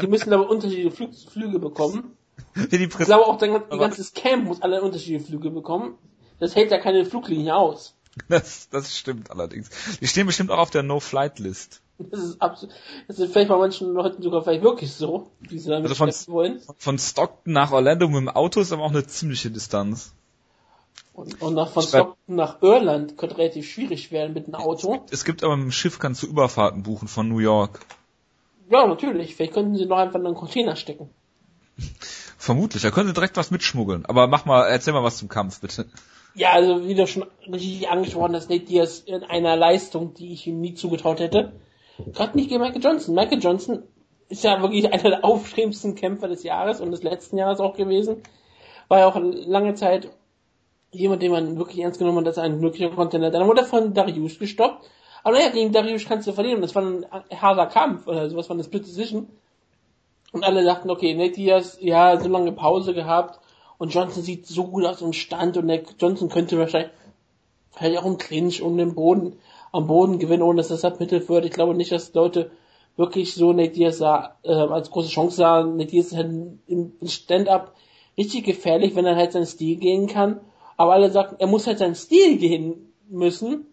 die 0.00 0.06
müssen 0.06 0.32
aber 0.32 0.48
unterschiedliche 0.48 0.92
Flü 0.92 1.08
Flüge 1.12 1.58
bekommen. 1.58 2.16
ich 2.70 2.88
glaube 2.90 3.26
auch, 3.26 3.38
dein, 3.38 3.62
die 3.70 3.78
ganze 3.78 4.04
Camp 4.12 4.44
muss 4.44 4.62
alle 4.62 4.82
unterschiedliche 4.82 5.24
Flüge 5.24 5.50
bekommen. 5.50 5.96
Das 6.40 6.54
hält 6.54 6.70
ja 6.70 6.78
keine 6.78 7.04
Fluglinie 7.04 7.56
aus. 7.56 7.94
Das, 8.28 8.68
das 8.70 8.96
stimmt 8.96 9.30
allerdings. 9.30 9.70
Die 10.00 10.06
stehen 10.06 10.26
bestimmt 10.26 10.50
auch 10.50 10.58
auf 10.58 10.70
der 10.70 10.82
No-Flight-List. 10.82 11.82
Das 11.98 12.20
ist 12.20 12.40
absolut, 12.40 12.74
das 13.08 13.18
ist 13.18 13.32
vielleicht 13.32 13.48
bei 13.48 13.56
manchen 13.56 13.92
Leuten 13.92 14.22
sogar 14.22 14.42
vielleicht 14.42 14.62
wirklich 14.62 14.92
so, 14.92 15.30
wie 15.40 15.58
sie 15.58 15.68
damit 15.68 15.90
also 15.90 15.96
von, 15.96 16.12
wollen. 16.32 16.60
Von 16.76 16.98
Stockton 16.98 17.52
nach 17.52 17.72
Orlando 17.72 18.06
mit 18.06 18.16
dem 18.16 18.28
Auto 18.28 18.60
ist 18.60 18.72
aber 18.72 18.84
auch 18.84 18.90
eine 18.90 19.06
ziemliche 19.06 19.50
Distanz. 19.50 20.14
Und, 21.12 21.42
und 21.42 21.54
nach, 21.54 21.70
von 21.70 21.82
ich 21.82 21.88
Stockton 21.88 22.36
nach 22.36 22.62
Irland 22.62 23.18
könnte 23.18 23.38
relativ 23.38 23.68
schwierig 23.68 24.12
werden 24.12 24.32
mit 24.32 24.46
dem 24.46 24.54
Auto. 24.54 24.92
Es 24.92 24.98
gibt, 24.98 25.12
es 25.12 25.24
gibt 25.24 25.44
aber 25.44 25.56
mit 25.56 25.66
dem 25.66 25.72
Schiff 25.72 25.98
kannst 25.98 26.22
du 26.22 26.28
Überfahrten 26.28 26.84
buchen 26.84 27.08
von 27.08 27.28
New 27.28 27.40
York. 27.40 27.80
Ja, 28.70 28.86
natürlich. 28.86 29.34
Vielleicht 29.34 29.54
könnten 29.54 29.76
sie 29.76 29.86
noch 29.86 29.98
einfach 29.98 30.20
in 30.20 30.26
einen 30.26 30.36
Container 30.36 30.76
stecken. 30.76 31.10
Vermutlich, 32.38 32.82
da 32.82 32.90
können 32.90 33.08
sie 33.08 33.14
direkt 33.14 33.36
was 33.36 33.50
mitschmuggeln. 33.50 34.06
Aber 34.06 34.28
mach 34.28 34.44
mal, 34.44 34.64
erzähl 34.68 34.94
mal 34.94 35.02
was 35.02 35.18
zum 35.18 35.28
Kampf, 35.28 35.60
bitte. 35.60 35.86
Ja, 36.34 36.52
also 36.52 36.86
wie 36.86 36.94
du 36.94 37.04
schon 37.08 37.26
richtig 37.52 37.88
angesprochen 37.88 38.36
hast, 38.36 38.48
Nate 38.48 38.64
Diaz 38.64 39.00
in 39.00 39.24
einer 39.24 39.56
Leistung, 39.56 40.14
die 40.14 40.32
ich 40.32 40.46
ihm 40.46 40.60
nie 40.60 40.74
zugetraut 40.74 41.18
hätte. 41.18 41.52
Gerade 42.12 42.36
nicht 42.36 42.48
gegen 42.48 42.62
Michael 42.62 42.82
Johnson. 42.82 43.16
Michael 43.16 43.40
Johnson 43.42 43.82
ist 44.28 44.44
ja 44.44 44.62
wirklich 44.62 44.86
einer 44.92 45.02
der 45.02 45.24
aufstrebendsten 45.24 45.96
Kämpfer 45.96 46.28
des 46.28 46.44
Jahres 46.44 46.80
und 46.80 46.92
des 46.92 47.02
letzten 47.02 47.38
Jahres 47.38 47.58
auch 47.58 47.76
gewesen. 47.76 48.22
War 48.86 49.00
ja 49.00 49.06
auch 49.08 49.20
lange 49.20 49.74
Zeit 49.74 50.08
jemand, 50.92 51.22
den 51.22 51.32
man 51.32 51.58
wirklich 51.58 51.80
ernst 51.80 51.98
genommen 51.98 52.18
hat, 52.18 52.28
als 52.28 52.38
ein 52.38 52.60
möglicher 52.60 52.90
Contender. 52.90 53.30
Dann 53.30 53.48
wurde 53.48 53.62
er 53.62 53.66
von 53.66 53.94
Darius 53.94 54.38
gestoppt. 54.38 54.88
Aber 55.24 55.36
naja, 55.36 55.50
gegen 55.50 55.72
Darius 55.72 56.06
kannst 56.06 56.28
du 56.28 56.32
verlieren. 56.32 56.62
Das 56.62 56.76
war 56.76 56.84
ein 56.84 57.04
harter 57.36 57.66
Kampf 57.66 58.06
oder 58.06 58.30
sowas, 58.30 58.48
war 58.48 58.54
eine 58.54 58.64
Split 58.64 58.86
Decision. 58.86 59.28
Und 60.32 60.44
alle 60.44 60.64
dachten, 60.64 60.90
okay, 60.90 61.14
Nate 61.14 61.34
Diaz, 61.34 61.78
ja, 61.80 62.18
so 62.20 62.28
lange 62.28 62.52
Pause 62.52 62.94
gehabt 62.94 63.40
und 63.78 63.94
Johnson 63.94 64.22
sieht 64.22 64.46
so 64.46 64.64
gut 64.64 64.84
aus 64.84 65.00
im 65.00 65.12
Stand 65.12 65.56
und 65.56 65.68
der 65.68 65.82
Johnson 65.98 66.28
könnte 66.28 66.58
wahrscheinlich 66.58 66.90
vielleicht 67.72 67.98
auch 67.98 68.06
im 68.06 68.18
Clinch 68.18 68.60
um 68.60 68.76
den 68.76 68.94
Boden, 68.94 69.38
am 69.72 69.86
Boden 69.86 70.18
gewinnen, 70.18 70.42
ohne 70.42 70.58
dass 70.58 70.68
das 70.68 70.84
abmittelt 70.84 71.28
wird. 71.28 71.44
Ich 71.44 71.52
glaube 71.52 71.74
nicht, 71.74 71.92
dass 71.92 72.12
Leute 72.12 72.50
wirklich 72.96 73.34
so 73.34 73.52
Nate 73.52 73.70
Diaz 73.70 73.98
sah, 73.98 74.36
äh, 74.42 74.52
als 74.52 74.90
große 74.90 75.08
Chance 75.08 75.36
sahen. 75.36 75.76
Nate 75.76 75.90
Diaz 75.90 76.06
ist 76.06 76.16
halt 76.16 76.30
im 76.66 76.92
Stand-up 77.06 77.74
richtig 78.18 78.44
gefährlich, 78.44 78.96
wenn 78.96 79.06
er 79.06 79.16
halt 79.16 79.32
seinen 79.32 79.46
Stil 79.46 79.76
gehen 79.76 80.08
kann. 80.08 80.40
Aber 80.76 80.92
alle 80.92 81.10
sagten, 81.10 81.36
er 81.38 81.46
muss 81.46 81.66
halt 81.66 81.78
seinen 81.78 81.94
Stil 81.94 82.38
gehen 82.38 82.92
müssen. 83.08 83.66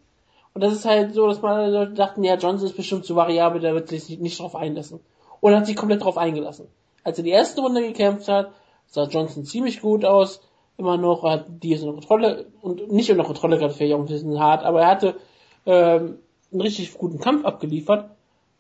Und 0.54 0.64
das 0.64 0.74
ist 0.74 0.86
halt 0.86 1.14
so, 1.14 1.28
dass 1.28 1.42
man 1.42 1.96
dachten, 1.96 2.24
ja, 2.24 2.36
Johnson 2.36 2.68
ist 2.68 2.78
bestimmt 2.78 3.06
zu 3.06 3.16
variabel, 3.16 3.60
der 3.60 3.74
wird 3.74 3.90
sich 3.90 4.08
nicht, 4.08 4.22
nicht 4.22 4.40
drauf 4.40 4.56
einlassen. 4.56 5.00
Und 5.42 5.52
er 5.52 5.60
hat 5.60 5.66
sich 5.66 5.76
komplett 5.76 6.04
drauf 6.04 6.18
eingelassen. 6.18 6.68
Als 7.04 7.18
er 7.18 7.24
die 7.24 7.32
erste 7.32 7.62
Runde 7.62 7.82
gekämpft 7.82 8.28
hat, 8.28 8.52
sah 8.88 9.06
Johnson 9.06 9.46
ziemlich 9.46 9.82
gut 9.82 10.06
aus. 10.06 10.42
Immer 10.78 10.98
noch, 10.98 11.24
hat 11.24 11.46
Diaz 11.64 11.82
unter 11.82 11.94
Kontrolle, 11.94 12.48
und 12.62 12.92
nicht 12.92 13.10
unter 13.10 13.24
Kontrolle 13.24 13.58
gerade 13.58 13.74
vielleicht 13.74 13.94
auch 13.94 14.00
ein 14.00 14.08
bisschen 14.08 14.40
hart, 14.40 14.66
aber 14.66 14.82
er 14.82 14.88
hatte 14.88 15.16
ähm, 15.66 16.20
einen 16.52 16.62
richtig 16.62 16.98
guten 16.98 17.20
Kampf 17.20 17.46
abgeliefert. 17.46 18.10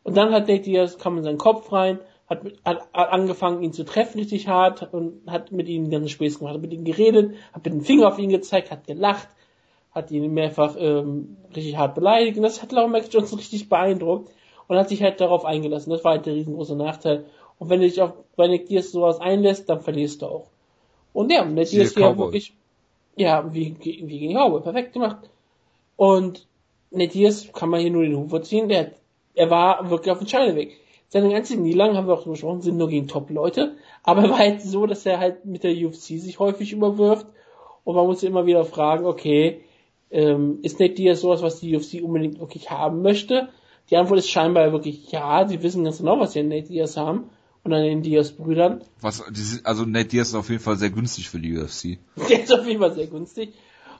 Und 0.03 0.15
dann 0.15 0.31
hat 0.31 0.47
Nate 0.47 0.61
Diaz, 0.61 0.97
kam 0.97 1.17
in 1.17 1.23
seinen 1.23 1.37
Kopf 1.37 1.71
rein, 1.73 1.99
hat, 2.29 2.43
hat, 2.63 2.81
hat 2.93 3.09
angefangen, 3.09 3.63
ihn 3.63 3.73
zu 3.73 3.83
treffen 3.83 4.19
richtig 4.19 4.47
hart 4.47 4.93
und 4.93 5.29
hat 5.29 5.51
mit 5.51 5.67
ihm 5.67 5.89
ganz 5.89 6.11
Spaß 6.11 6.39
gemacht, 6.39 6.55
hat 6.55 6.61
mit 6.61 6.73
ihm 6.73 6.85
geredet, 6.85 7.35
hat 7.53 7.65
mit 7.65 7.73
dem 7.73 7.81
Finger 7.81 8.07
auf 8.07 8.19
ihn 8.19 8.29
gezeigt, 8.29 8.71
hat 8.71 8.87
gelacht, 8.87 9.27
hat 9.91 10.11
ihn 10.11 10.33
mehrfach 10.33 10.75
ähm, 10.77 11.37
richtig 11.55 11.77
hart 11.77 11.95
beleidigt 11.95 12.37
und 12.37 12.43
das 12.43 12.61
hat 12.61 12.71
Lauren 12.71 12.91
Max 12.91 13.09
Johnson 13.11 13.39
richtig 13.39 13.69
beeindruckt 13.69 14.29
und 14.67 14.77
hat 14.77 14.89
sich 14.89 15.01
halt 15.03 15.21
darauf 15.21 15.45
eingelassen. 15.45 15.91
Das 15.91 16.03
war 16.03 16.13
halt 16.13 16.25
der 16.25 16.35
riesengroße 16.35 16.75
Nachteil. 16.75 17.25
Und 17.59 17.69
wenn 17.69 17.81
du 17.81 17.87
dich 17.87 18.01
auf 18.01 18.13
bei 18.35 18.47
Nick 18.47 18.67
Diaz 18.67 18.91
sowas 18.91 19.19
einlässt, 19.19 19.69
dann 19.69 19.81
verlierst 19.81 20.21
du 20.21 20.27
auch. 20.27 20.47
Und 21.13 21.31
ja, 21.31 21.45
Nick 21.45 21.69
Diaz 21.69 21.95
ja 21.95 22.17
wirklich, 22.17 22.53
ja, 23.15 23.53
wie, 23.53 23.75
wie 23.79 24.19
gegen 24.19 24.33
Cowboy, 24.33 24.61
perfekt 24.61 24.93
gemacht. 24.93 25.29
Und 25.95 26.45
Nick 26.91 27.11
Diaz 27.11 27.49
kann 27.53 27.69
man 27.69 27.79
hier 27.79 27.91
nur 27.91 28.03
den 28.03 28.17
Huf 28.17 28.41
ziehen, 28.41 28.67
der, 28.67 28.91
er 29.35 29.49
war 29.49 29.89
wirklich 29.89 30.11
auf 30.11 30.19
dem 30.19 30.27
Scheideweg. 30.27 30.77
Seine 31.07 31.29
ganzen 31.29 31.61
Niederlagen, 31.61 31.95
haben 31.95 32.07
wir 32.07 32.15
auch 32.15 32.25
besprochen, 32.25 32.61
sind 32.61 32.77
nur 32.77 32.89
gegen 32.89 33.07
Top-Leute. 33.07 33.75
Aber 34.03 34.23
er 34.23 34.29
war 34.31 34.39
halt 34.39 34.61
so, 34.61 34.85
dass 34.85 35.05
er 35.05 35.19
halt 35.19 35.45
mit 35.45 35.63
der 35.63 35.71
UFC 35.71 36.19
sich 36.19 36.39
häufig 36.39 36.73
überwirft. 36.73 37.27
Und 37.83 37.95
man 37.95 38.07
muss 38.07 38.23
immer 38.23 38.45
wieder 38.45 38.65
fragen, 38.65 39.05
okay, 39.05 39.61
ähm, 40.11 40.59
ist 40.63 40.79
Nate 40.79 40.95
Diaz 40.95 41.21
sowas, 41.21 41.41
was 41.41 41.59
die 41.59 41.75
UFC 41.75 42.03
unbedingt 42.03 42.39
wirklich 42.39 42.69
haben 42.71 43.01
möchte? 43.01 43.49
Die 43.89 43.97
Antwort 43.97 44.19
ist 44.19 44.29
scheinbar 44.29 44.71
wirklich 44.71 45.11
ja, 45.11 45.47
sie 45.47 45.61
wissen 45.61 45.83
ganz 45.83 45.99
genau, 45.99 46.19
was 46.19 46.33
sie 46.33 46.39
an 46.39 46.47
Nate 46.47 46.67
Diaz 46.67 46.97
haben 46.97 47.29
und 47.63 47.73
an 47.73 47.83
den 47.83 48.01
Diaz-Brüdern. 48.01 48.83
Was, 49.01 49.23
also 49.63 49.85
Nate 49.85 50.09
Diaz 50.09 50.29
ist 50.29 50.35
auf 50.35 50.49
jeden 50.49 50.61
Fall 50.61 50.77
sehr 50.77 50.91
günstig 50.91 51.29
für 51.29 51.39
die 51.39 51.57
UFC. 51.57 51.97
Der 52.29 52.43
ist 52.43 52.53
auf 52.53 52.65
jeden 52.65 52.79
Fall 52.79 52.93
sehr 52.93 53.07
günstig. 53.07 53.53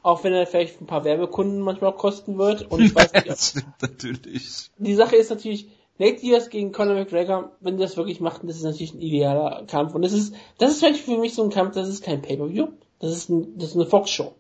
Auch 0.04 0.24
wenn 0.24 0.34
er 0.34 0.46
vielleicht 0.46 0.80
ein 0.82 0.86
paar 0.86 1.04
Werbekunden 1.04 1.62
manchmal 1.62 1.96
kosten 1.96 2.38
wird. 2.38 2.72
Und 2.72 2.80
ich 2.82 2.94
weiß 2.94 3.12
nicht, 3.14 3.28
das 3.28 3.50
stimmt 3.50 3.82
natürlich. 3.82 4.70
Die 4.78 4.94
Sache 4.94 5.16
ist 5.16 5.32
natürlich, 5.32 5.68
Nate 5.98 6.22
Diaz 6.22 6.50
gegen 6.50 6.72
Conor 6.72 6.94
McGregor, 6.94 7.54
wenn 7.60 7.78
die 7.78 7.84
das 7.84 7.98
wirklich 7.98 8.20
machten, 8.20 8.48
das 8.48 8.58
ist 8.58 8.64
natürlich 8.64 8.94
ein 8.94 9.02
idealer 9.02 9.64
Kampf. 9.66 9.96
Und 9.96 10.04
das 10.04 10.14
ist, 10.14 10.36
das 10.60 10.72
ist 10.72 10.80
vielleicht 10.80 11.02
für 11.02 11.18
mich 11.18 11.34
so 11.34 11.44
ein 11.44 11.50
Kampf, 11.50 11.74
das 11.74 11.90
ist 11.90 12.04
kein 12.04 12.22
Pay-Per-View. 12.22 12.68
Das 13.00 13.12
ist, 13.12 13.30
ein, 13.30 13.58
das 13.58 13.70
ist 13.70 13.76
eine 13.76 13.86
Fox-Show. 13.86 14.36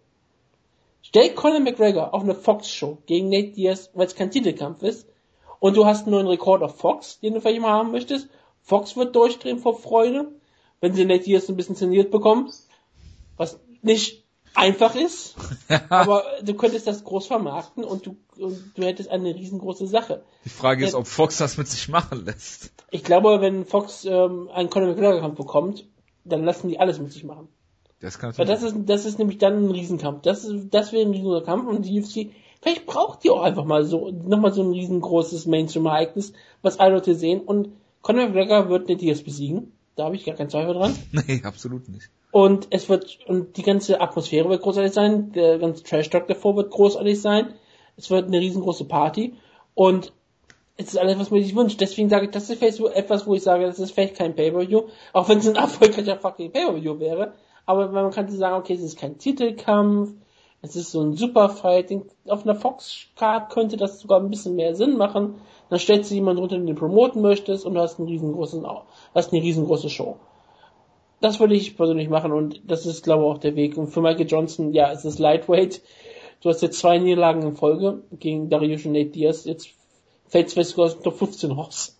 Stell 1.01 1.29
Conor 1.33 1.61
McGregor 1.61 2.13
auf 2.13 2.23
eine 2.23 2.35
Fox-Show 2.35 2.99
gegen 3.05 3.29
Nate 3.29 3.53
Diaz, 3.53 3.89
weil 3.93 4.05
es 4.05 4.15
kein 4.15 4.31
Titelkampf 4.31 4.83
ist. 4.83 5.07
Und 5.59 5.77
du 5.77 5.85
hast 5.85 6.03
einen 6.03 6.11
neuen 6.11 6.27
Rekord 6.27 6.61
auf 6.63 6.77
Fox, 6.77 7.19
den 7.19 7.33
du 7.33 7.41
vielleicht 7.41 7.61
mal 7.61 7.71
haben 7.71 7.91
möchtest. 7.91 8.29
Fox 8.61 8.95
wird 8.95 9.15
durchdrehen 9.15 9.59
vor 9.59 9.77
Freude, 9.77 10.31
wenn 10.81 10.93
sie 10.93 11.05
Nate 11.05 11.23
Diaz 11.23 11.49
ein 11.49 11.55
bisschen 11.55 11.75
zensiert 11.75 12.11
bekommen. 12.11 12.51
Was 13.37 13.59
nicht 13.81 14.25
einfach 14.55 14.95
ist, 14.95 15.35
aber 15.89 16.23
du 16.41 16.53
könntest 16.53 16.87
das 16.87 17.03
groß 17.03 17.27
vermarkten 17.27 17.83
und 17.83 18.05
du, 18.05 18.17
und 18.37 18.71
du 18.75 18.83
hättest 18.83 19.09
eine 19.09 19.35
riesengroße 19.35 19.87
Sache. 19.87 20.23
Die 20.45 20.49
Frage 20.49 20.85
ist, 20.85 20.95
ob 20.95 21.07
Fox 21.07 21.37
das 21.37 21.57
mit 21.57 21.67
sich 21.67 21.89
machen 21.89 22.25
lässt. 22.25 22.71
Ich 22.89 23.03
glaube, 23.03 23.41
wenn 23.41 23.65
Fox 23.65 24.05
ähm, 24.05 24.49
einen 24.53 24.69
Conor 24.69 24.89
McGregor 24.89 25.19
Kampf 25.19 25.37
bekommt, 25.37 25.85
dann 26.23 26.43
lassen 26.43 26.69
die 26.69 26.79
alles 26.79 26.99
mit 26.99 27.11
sich 27.11 27.23
machen. 27.23 27.49
Das 27.99 28.19
kann 28.19 28.37
Weil 28.37 28.45
das 28.45 28.63
ist, 28.63 28.75
das 28.85 29.05
ist 29.05 29.19
nämlich 29.19 29.37
dann 29.37 29.65
ein 29.65 29.71
Riesenkampf. 29.71 30.21
Das, 30.21 30.43
ist, 30.43 30.69
das 30.73 30.91
wäre 30.91 31.03
ein 31.03 31.11
riesengroßer 31.11 31.45
Kampf 31.45 31.67
und 31.67 31.83
die 31.83 31.99
UFC, 31.99 32.31
vielleicht 32.65 32.87
braucht 32.87 33.23
die 33.23 33.29
auch 33.29 33.43
einfach 33.43 33.63
mal 33.63 33.85
so, 33.85 34.09
nochmal 34.09 34.51
so 34.51 34.63
ein 34.63 34.71
riesengroßes 34.71 35.45
Mainstream-Ereignis, 35.45 36.33
was 36.63 36.79
alle 36.79 36.95
Leute 36.95 37.13
sehen 37.13 37.41
und 37.41 37.69
Conor 38.01 38.27
McGregor 38.27 38.69
wird 38.69 38.89
den 38.89 38.97
Diaz 38.97 39.21
besiegen. 39.21 39.71
Da 39.95 40.05
habe 40.05 40.15
ich 40.15 40.25
gar 40.25 40.35
keinen 40.35 40.49
Zweifel 40.49 40.73
dran. 40.73 40.95
Nee, 41.27 41.41
absolut 41.43 41.87
nicht. 41.89 42.09
Und 42.31 42.67
es 42.71 42.89
wird, 42.89 43.19
und 43.27 43.55
die 43.57 43.61
ganze 43.61 44.01
Atmosphäre 44.01 44.49
wird 44.49 44.63
großartig 44.63 44.91
sein, 44.91 45.31
der 45.31 45.59
ganze 45.59 45.83
Trash-Talk 45.83 46.27
davor 46.27 46.55
wird 46.55 46.71
großartig 46.71 47.21
sein. 47.21 47.53
Es 47.97 48.09
wird 48.09 48.25
eine 48.25 48.39
riesengroße 48.39 48.85
Party. 48.85 49.35
Und 49.75 50.11
es 50.75 50.87
ist 50.87 50.97
alles, 50.97 51.19
was 51.19 51.31
man 51.31 51.41
sich 51.43 51.55
wünscht. 51.55 51.79
Deswegen 51.79 52.09
sage 52.09 52.25
ich, 52.25 52.31
das 52.31 52.49
ist 52.49 52.57
vielleicht 52.57 52.77
so 52.77 52.89
etwas, 52.89 53.27
wo 53.27 53.35
ich 53.35 53.43
sage, 53.43 53.65
das 53.65 53.79
ist 53.79 53.91
vielleicht 53.91 54.17
kein 54.17 54.35
Pay-Per-View, 54.35 54.83
auch 55.13 55.29
wenn 55.29 55.37
es 55.37 55.47
ein 55.47 55.55
erfolgreicher 55.55 56.17
fucking 56.17 56.51
Pay-Per-View 56.51 56.99
wäre. 56.99 57.33
Aber 57.67 57.89
man 57.89 58.11
kann 58.11 58.27
sagen, 58.29 58.55
okay, 58.55 58.73
es 58.73 58.81
ist 58.81 58.97
kein 58.97 59.17
Titelkampf, 59.17 60.13
es 60.65 60.75
ist 60.75 60.91
so 60.91 61.01
ein 61.01 61.13
Superfight. 61.13 61.91
Auf 62.27 62.43
einer 62.43 62.55
Fox-Card 62.55 63.51
könnte 63.51 63.77
das 63.77 63.99
sogar 63.99 64.19
ein 64.19 64.29
bisschen 64.29 64.55
mehr 64.55 64.75
Sinn 64.75 64.97
machen. 64.97 65.35
Dann 65.69 65.79
stellst 65.79 66.11
du 66.11 66.15
jemanden 66.15 66.41
runter, 66.41 66.57
den 66.57 66.67
du 66.67 66.75
promoten 66.75 67.21
möchtest 67.21 67.65
und 67.65 67.73
du 67.73 67.81
hast 67.81 67.99
einen 67.99 68.07
riesengroßen, 68.07 68.65
hast 69.13 69.33
eine 69.33 69.41
riesengroße 69.41 69.89
Show 69.89 70.17
das 71.21 71.39
würde 71.39 71.55
ich 71.55 71.75
persönlich 71.75 72.09
machen 72.09 72.31
und 72.31 72.61
das 72.65 72.85
ist, 72.85 73.03
glaube 73.03 73.23
ich, 73.23 73.29
auch 73.29 73.37
der 73.37 73.55
Weg. 73.55 73.77
Und 73.77 73.87
für 73.87 74.01
Michael 74.01 74.27
Johnson, 74.27 74.73
ja, 74.73 74.91
es 74.91 75.05
ist 75.05 75.19
Lightweight. 75.19 75.81
Du 76.41 76.49
hast 76.49 76.61
jetzt 76.61 76.79
zwei 76.79 76.99
Niederlagen 76.99 77.41
in 77.41 77.55
Folge 77.55 78.03
gegen 78.11 78.49
Darius 78.49 78.85
und 78.85 78.91
Nate 78.91 79.09
Diaz. 79.09 79.45
Jetzt 79.45 79.69
fällt 80.27 80.55
es 80.55 80.69
sogar 80.69 80.85
aus 80.85 80.99
Top 80.99 81.17
15 81.17 81.51
raus. 81.51 81.97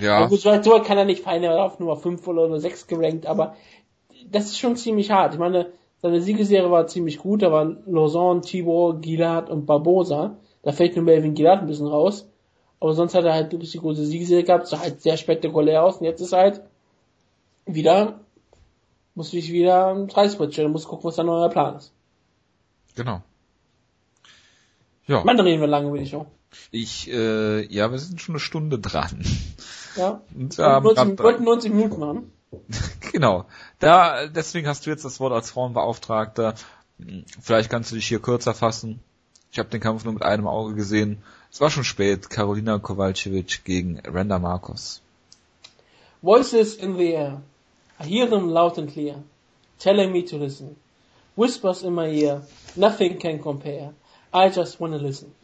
Ja. 0.00 0.28
So, 0.28 0.80
kann 0.80 0.98
er 0.98 1.04
nicht 1.04 1.22
fallen, 1.22 1.42
er 1.42 1.54
war 1.54 1.66
auf 1.66 1.78
Nummer 1.78 1.96
5 1.96 2.26
oder 2.28 2.42
Nummer 2.42 2.60
6 2.60 2.86
gerankt, 2.86 3.26
aber 3.26 3.56
das 4.30 4.46
ist 4.46 4.58
schon 4.58 4.76
ziemlich 4.76 5.10
hart. 5.10 5.34
Ich 5.34 5.40
meine, 5.40 5.72
seine 6.02 6.20
Siegeserie 6.20 6.70
war 6.70 6.86
ziemlich 6.86 7.18
gut, 7.18 7.42
da 7.42 7.50
waren 7.50 7.78
Lausanne, 7.86 8.42
Tibor, 8.42 9.00
Gilad 9.00 9.50
und 9.50 9.66
Barbosa. 9.66 10.36
Da 10.62 10.72
fällt 10.72 10.96
nur 10.96 11.04
Melvin 11.04 11.34
Gilad 11.34 11.60
ein 11.60 11.66
bisschen 11.66 11.86
raus. 11.86 12.28
Aber 12.80 12.92
sonst 12.94 13.14
hat 13.14 13.24
er 13.24 13.32
halt 13.32 13.52
eine 13.52 13.62
richtig 13.62 13.80
große 13.80 14.04
Siegeserie 14.04 14.44
gehabt, 14.44 14.66
sah 14.66 14.80
halt 14.80 15.00
sehr 15.00 15.16
spektakulär 15.16 15.82
aus 15.82 15.96
und 15.96 16.04
jetzt 16.04 16.20
ist 16.20 16.32
halt 16.32 16.60
wieder, 17.64 18.20
musst 19.14 19.32
du 19.32 19.36
dich 19.36 19.50
wieder 19.50 19.90
im 19.92 20.06
Preisbrett 20.08 20.52
stellen, 20.52 20.72
musst 20.72 20.86
gucken, 20.86 21.04
was 21.04 21.16
dein 21.16 21.26
neuer 21.26 21.48
Plan 21.48 21.76
ist. 21.76 21.92
Genau. 22.94 23.22
Ja. 25.06 25.24
Man 25.24 25.40
reden 25.40 25.60
wir 25.60 25.68
lange 25.68 25.88
über 25.88 25.98
die 25.98 26.06
Show. 26.06 26.26
Ich, 26.70 27.10
äh, 27.10 27.64
ja, 27.72 27.90
wir 27.90 27.98
sind 27.98 28.20
schon 28.20 28.34
eine 28.34 28.40
Stunde 28.40 28.78
dran. 28.78 29.24
Ja. 29.96 30.20
Und, 30.34 30.58
Wir 30.58 30.66
ähm, 30.66 30.84
wollten 30.84 31.14
90, 31.14 31.44
90 31.44 31.72
Minuten 31.72 32.00
machen. 32.00 32.32
genau. 33.12 33.46
Da, 33.78 34.26
deswegen 34.26 34.66
hast 34.66 34.86
du 34.86 34.90
jetzt 34.90 35.04
das 35.04 35.20
Wort 35.20 35.32
als 35.32 35.50
Frauenbeauftragter. 35.50 36.54
Vielleicht 37.40 37.70
kannst 37.70 37.90
du 37.90 37.96
dich 37.96 38.06
hier 38.06 38.20
kürzer 38.20 38.54
fassen. 38.54 39.00
Ich 39.52 39.58
habe 39.58 39.68
den 39.68 39.80
Kampf 39.80 40.04
nur 40.04 40.14
mit 40.14 40.22
einem 40.22 40.46
Auge 40.46 40.74
gesehen. 40.74 41.22
Es 41.50 41.60
war 41.60 41.70
schon 41.70 41.84
spät. 41.84 42.30
Karolina 42.30 42.78
Kowalkiewicz 42.78 43.64
gegen 43.64 44.00
Randa 44.04 44.38
Marcos. 44.38 45.00
Voices 46.22 46.74
in 46.74 46.96
the 46.96 47.12
air. 47.14 47.42
I 47.98 48.04
hear 48.04 48.28
them 48.28 48.50
loud 48.50 48.78
and 48.78 48.92
clear, 48.92 49.22
telling 49.78 50.12
me 50.12 50.24
to 50.24 50.36
listen. 50.36 50.76
Whispers 51.34 51.82
in 51.82 51.94
my 51.94 52.08
ear, 52.08 52.42
nothing 52.74 53.18
can 53.18 53.40
compare. 53.40 53.94
I 54.32 54.50
just 54.50 54.80
wanna 54.80 54.98
listen. 54.98 55.34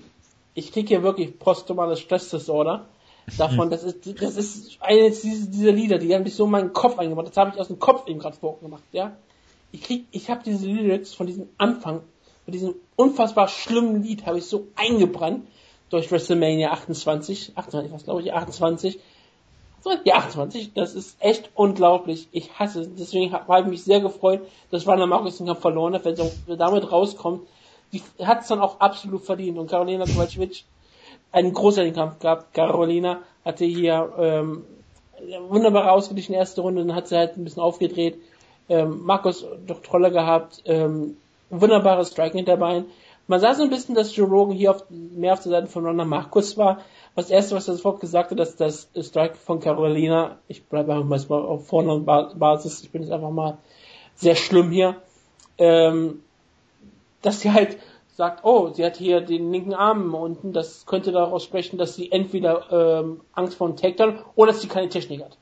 Ich 0.54 0.72
krieg 0.72 0.88
hier 0.88 1.02
wirklich 1.02 1.38
posttraumatisches 1.38 2.04
Stressdisorder 2.04 2.86
davon. 3.38 3.70
Das 3.70 3.82
ist, 3.84 4.20
das 4.20 4.36
ist 4.36 4.78
eines 4.80 5.22
dieser, 5.22 5.72
Lieder, 5.72 5.98
die 5.98 6.14
haben 6.14 6.24
mich 6.24 6.34
so 6.34 6.44
in 6.44 6.50
meinen 6.50 6.72
Kopf 6.72 6.98
eingebracht. 6.98 7.28
Das 7.28 7.36
habe 7.36 7.50
ich 7.54 7.60
aus 7.60 7.68
dem 7.68 7.78
Kopf 7.78 8.06
eben 8.08 8.18
gerade 8.18 8.36
vorgemacht, 8.36 8.84
ja. 8.92 9.16
Ich 9.70 9.82
krieg, 9.82 10.06
ich 10.10 10.28
habe 10.28 10.42
diese 10.44 10.66
Lyrics 10.66 11.14
von 11.14 11.26
diesem 11.26 11.48
Anfang, 11.56 12.02
von 12.44 12.52
diesem 12.52 12.74
unfassbar 12.96 13.48
schlimmen 13.48 14.02
Lied, 14.02 14.26
habe 14.26 14.38
ich 14.38 14.44
so 14.44 14.66
eingebrannt 14.76 15.46
durch 15.88 16.10
WrestleMania 16.10 16.72
28, 16.72 17.52
28 17.56 17.92
was 17.92 18.04
glaube 18.04 18.22
ich, 18.22 18.32
28 18.32 18.98
ja, 20.04 20.14
28, 20.16 20.74
das 20.74 20.94
ist 20.94 21.16
echt 21.20 21.50
unglaublich. 21.54 22.28
Ich 22.32 22.58
hasse 22.58 22.82
es. 22.82 22.94
Deswegen 22.94 23.32
habe 23.32 23.60
ich 23.60 23.66
mich 23.66 23.84
sehr 23.84 24.00
gefreut, 24.00 24.42
dass 24.70 24.86
Wanda 24.86 25.06
Markus 25.06 25.38
den 25.38 25.46
Kampf 25.46 25.60
verloren 25.60 25.94
hat, 25.94 26.04
wenn 26.04 26.16
sie 26.16 26.30
damit 26.56 26.90
rauskommt. 26.90 27.46
Die 27.92 28.02
hat 28.24 28.42
es 28.42 28.48
dann 28.48 28.60
auch 28.60 28.80
absolut 28.80 29.24
verdient. 29.24 29.58
Und 29.58 29.68
Carolina 29.68 30.04
Kowalkiewicz 30.04 30.64
einen 31.32 31.52
großartigen 31.52 31.96
Kampf 31.96 32.18
gehabt. 32.20 32.54
Carolina 32.54 33.20
hatte 33.44 33.64
hier 33.64 34.12
ähm, 34.18 34.64
wunderbar 35.48 35.92
ausgeglichen 35.92 36.34
erste 36.34 36.60
Runde, 36.60 36.84
dann 36.84 36.94
hat 36.94 37.08
sie 37.08 37.16
halt 37.16 37.36
ein 37.36 37.44
bisschen 37.44 37.62
aufgedreht. 37.62 38.18
Ähm, 38.68 39.02
Markus 39.04 39.44
doch 39.66 39.82
Troller 39.82 40.10
gehabt, 40.10 40.62
ähm, 40.66 41.16
wunderbares 41.50 42.10
Striking 42.10 42.38
hinter 42.38 42.56
Bein. 42.56 42.84
Man 43.28 43.40
sah 43.40 43.54
so 43.54 43.62
ein 43.62 43.70
bisschen, 43.70 43.94
dass 43.94 44.14
Joe 44.14 44.28
Rogan 44.28 44.56
hier 44.56 44.72
auf, 44.72 44.84
mehr 44.90 45.32
auf 45.32 45.42
der 45.42 45.50
Seite 45.50 45.66
von 45.68 45.86
Ronda 45.86 46.04
Markus 46.04 46.56
war. 46.56 46.80
Das 47.14 47.30
erste, 47.30 47.54
was 47.54 47.68
er 47.68 47.74
sofort 47.74 48.00
gesagt 48.00 48.30
hat, 48.30 48.38
dass 48.38 48.56
das 48.56 48.88
Strike 48.98 49.36
von 49.36 49.60
Carolina, 49.60 50.38
ich 50.48 50.64
bleibe 50.64 50.94
einfach 50.94 51.28
mal 51.28 51.42
auf 51.42 51.66
Vorne-Basis, 51.66 52.82
ich 52.82 52.90
bin 52.90 53.02
jetzt 53.02 53.12
einfach 53.12 53.30
mal 53.30 53.58
sehr 54.14 54.34
schlimm 54.34 54.70
hier, 54.70 54.96
ähm, 55.58 56.22
dass 57.20 57.40
sie 57.40 57.52
halt 57.52 57.78
sagt, 58.14 58.44
oh, 58.44 58.70
sie 58.72 58.84
hat 58.84 58.96
hier 58.96 59.20
den 59.20 59.50
linken 59.52 59.74
Arm 59.74 60.14
unten, 60.14 60.52
das 60.52 60.86
könnte 60.86 61.12
daraus 61.12 61.44
sprechen, 61.44 61.78
dass 61.78 61.94
sie 61.94 62.12
entweder 62.12 63.00
ähm, 63.00 63.20
Angst 63.32 63.54
vor 63.56 63.66
einem 63.66 63.76
Takedown 63.76 64.18
oder 64.34 64.52
dass 64.52 64.60
sie 64.60 64.68
keine 64.68 64.88
Technik 64.88 65.24
hat. 65.24 65.38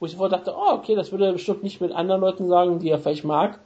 Wo 0.00 0.06
ich 0.06 0.12
sofort 0.12 0.32
dachte, 0.32 0.54
oh, 0.56 0.72
okay, 0.72 0.94
das 0.94 1.12
würde 1.12 1.26
er 1.26 1.32
bestimmt 1.32 1.62
nicht 1.62 1.80
mit 1.80 1.92
anderen 1.92 2.20
Leuten 2.20 2.48
sagen, 2.48 2.78
die 2.78 2.90
er 2.90 2.98
vielleicht 2.98 3.24
mag, 3.24 3.58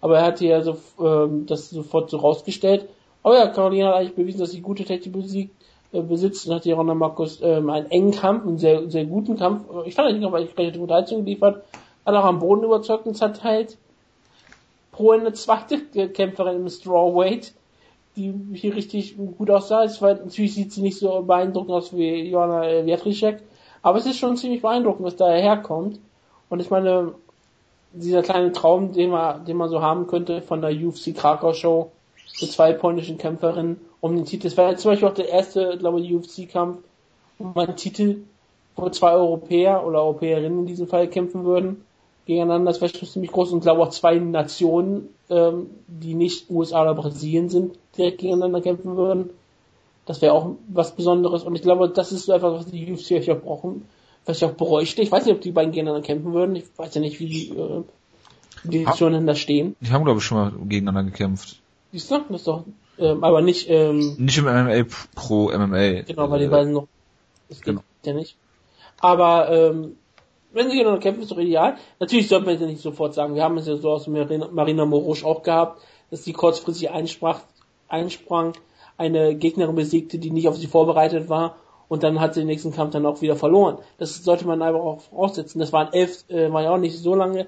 aber 0.00 0.18
er 0.18 0.26
hat 0.26 0.38
hier 0.38 0.62
so, 0.62 0.78
ähm, 1.00 1.46
das 1.46 1.70
sofort 1.70 2.10
so 2.10 2.18
rausgestellt. 2.18 2.88
Oh 3.22 3.32
ja, 3.32 3.46
Carolina 3.48 3.88
hat 3.88 3.96
eigentlich 3.96 4.14
bewiesen, 4.14 4.40
dass 4.40 4.52
sie 4.52 4.60
gute 4.60 4.84
Technik 4.84 5.12
besiegt, 5.12 5.54
äh, 5.92 6.00
besitzt 6.00 6.46
und 6.46 6.54
hat 6.54 6.64
hier 6.64 6.76
Ronda 6.76 6.94
Markus 6.94 7.40
ähm, 7.42 7.68
einen 7.68 7.90
engen 7.90 8.12
Kampf, 8.12 8.46
einen 8.46 8.58
sehr, 8.58 8.88
sehr 8.90 9.04
guten 9.04 9.36
Kampf. 9.36 9.64
Ich 9.84 9.94
fand 9.94 10.08
eigentlich 10.08 10.22
noch, 10.22 10.32
weil 10.32 10.44
ich 10.44 10.54
gleich 10.54 10.68
eine 10.68 10.78
gute 10.78 10.94
Heizung 10.94 11.24
geliefert, 11.24 11.64
hat 12.06 12.14
auch 12.14 12.24
am 12.24 12.38
Boden 12.38 12.64
überzeugt 12.64 13.06
hat 13.20 13.44
halt 13.44 13.76
pro 14.92 15.12
eine 15.12 15.32
zweite 15.32 15.78
Kämpferin 16.08 16.56
im 16.56 16.68
Strawweight, 16.68 17.52
die 18.18 18.34
hier 18.54 18.74
richtig 18.74 19.16
gut 19.16 19.50
aussah. 19.50 19.84
Es 19.84 20.02
war, 20.02 20.14
natürlich 20.14 20.54
sieht 20.54 20.72
sie 20.72 20.82
nicht 20.82 20.98
so 20.98 21.22
beeindruckend 21.22 21.70
aus 21.70 21.96
wie 21.96 22.28
Joanna 22.28 22.84
Wiatrischek, 22.84 23.40
aber 23.82 23.98
es 23.98 24.06
ist 24.06 24.18
schon 24.18 24.36
ziemlich 24.36 24.60
beeindruckend, 24.60 25.06
was 25.06 25.16
da 25.16 25.30
herkommt. 25.30 26.00
Und 26.50 26.60
ich 26.60 26.70
meine, 26.70 27.14
dieser 27.92 28.22
kleine 28.22 28.52
Traum, 28.52 28.92
den 28.92 29.10
man, 29.10 29.44
den 29.44 29.56
man 29.56 29.70
so 29.70 29.80
haben 29.80 30.06
könnte 30.06 30.42
von 30.42 30.60
der 30.60 30.72
UFC 30.72 31.14
Krakau 31.14 31.52
Show, 31.52 31.90
so 32.26 32.46
zwei 32.46 32.72
polnischen 32.72 33.18
Kämpferinnen 33.18 33.80
um 34.00 34.16
den 34.16 34.24
Titel. 34.24 34.44
Das 34.44 34.56
war 34.56 34.76
zum 34.76 34.92
Beispiel 34.92 35.08
auch 35.08 35.14
der 35.14 35.28
erste, 35.28 35.78
glaube 35.78 36.00
ich, 36.00 36.12
UFC-Kampf 36.12 36.78
um 37.38 37.56
einen 37.56 37.76
Titel, 37.76 38.22
wo 38.76 38.90
zwei 38.90 39.12
Europäer 39.12 39.86
oder 39.86 40.00
Europäerinnen 40.02 40.60
in 40.60 40.66
diesem 40.66 40.88
Fall 40.88 41.08
kämpfen 41.08 41.44
würden 41.44 41.84
gegeneinander. 42.28 42.70
Das 42.70 42.80
wäre 42.80 42.96
schon 42.96 43.08
ziemlich 43.08 43.32
groß 43.32 43.52
und 43.52 43.60
glaube 43.60 43.82
auch 43.82 43.90
zwei 43.90 44.16
Nationen, 44.18 45.08
ähm, 45.30 45.70
die 45.88 46.14
nicht 46.14 46.48
USA 46.48 46.82
oder 46.82 46.94
Brasilien 46.94 47.48
sind, 47.48 47.76
direkt 47.96 48.18
gegeneinander 48.18 48.60
kämpfen 48.60 48.96
würden. 48.96 49.30
Das 50.06 50.22
wäre 50.22 50.32
auch 50.32 50.52
was 50.68 50.94
Besonderes 50.94 51.42
und 51.42 51.56
ich 51.56 51.62
glaube, 51.62 51.88
das 51.88 52.12
ist 52.12 52.26
so 52.26 52.32
einfach, 52.32 52.52
was 52.52 52.66
die 52.66 52.92
UFC 52.92 53.12
euch 53.12 53.30
auch 53.30 53.40
brauchen, 53.40 53.86
was 54.24 54.36
ich 54.36 54.44
auch 54.44 54.54
bräuchte. 54.54 55.02
Ich 55.02 55.10
weiß 55.10 55.24
nicht, 55.26 55.34
ob 55.34 55.40
die 55.40 55.50
beiden 55.50 55.72
gegeneinander 55.72 56.06
kämpfen 56.06 56.32
würden. 56.32 56.54
Ich 56.54 56.64
weiß 56.76 56.94
ja 56.94 57.00
nicht, 57.00 57.18
wie 57.18 57.26
die, 57.26 57.48
äh, 57.50 57.82
die 58.62 58.86
ha 58.86 58.92
zueinander 58.92 59.34
stehen. 59.34 59.74
Die 59.80 59.90
haben, 59.90 60.04
glaube 60.04 60.20
ich, 60.20 60.24
schon 60.24 60.38
mal 60.38 60.52
gegeneinander 60.68 61.10
gekämpft. 61.10 61.60
Siehst 61.92 62.10
du? 62.10 62.20
Das 62.28 62.40
ist 62.40 62.46
doch, 62.46 62.64
ähm, 62.98 63.24
aber 63.24 63.40
nicht, 63.40 63.68
ähm, 63.68 64.16
Nicht 64.18 64.38
im 64.38 64.44
MMA 64.44 64.84
pro 65.14 65.50
MMA. 65.50 66.02
Genau, 66.02 66.30
weil 66.30 66.40
die 66.40 66.48
beiden 66.48 66.72
noch, 66.72 66.88
das 67.48 67.58
geht 67.58 67.66
genau. 67.66 67.82
ja 68.04 68.12
nicht. 68.12 68.36
Aber, 69.00 69.50
ähm, 69.50 69.96
wenn 70.52 70.66
sie 70.66 70.72
gegeneinander 70.72 71.02
kämpfen, 71.02 71.22
ist 71.22 71.30
doch 71.30 71.38
ideal. 71.38 71.76
Natürlich 72.00 72.28
sollte 72.28 72.46
man 72.46 72.54
es 72.54 72.60
ja 72.60 72.66
nicht 72.66 72.82
sofort 72.82 73.14
sagen. 73.14 73.34
Wir 73.34 73.44
haben 73.44 73.58
es 73.58 73.66
ja 73.66 73.76
so 73.76 73.90
aus 73.90 74.06
Marina, 74.06 74.48
Marina 74.50 74.84
Morosch 74.84 75.24
auch 75.24 75.42
gehabt, 75.42 75.82
dass 76.10 76.24
sie 76.24 76.32
kurzfristig 76.32 76.90
einsprach, 76.90 77.40
einsprang, 77.88 78.54
eine 78.96 79.34
Gegnerin 79.34 79.76
besiegte, 79.76 80.18
die 80.18 80.30
nicht 80.30 80.48
auf 80.48 80.56
sie 80.56 80.66
vorbereitet 80.66 81.28
war 81.28 81.56
und 81.88 82.02
dann 82.02 82.20
hat 82.20 82.34
sie 82.34 82.40
den 82.40 82.46
nächsten 82.46 82.72
Kampf 82.72 82.92
dann 82.92 83.06
auch 83.06 83.20
wieder 83.22 83.36
verloren. 83.36 83.78
Das 83.98 84.22
sollte 84.22 84.46
man 84.46 84.62
aber 84.62 84.82
auch 84.82 85.00
voraussetzen. 85.00 85.58
Das 85.58 85.72
waren 85.72 85.92
elf, 85.92 86.24
äh, 86.28 86.52
war 86.52 86.62
ja 86.62 86.70
auch 86.70 86.78
nicht 86.78 86.98
so 86.98 87.14
lange. 87.14 87.46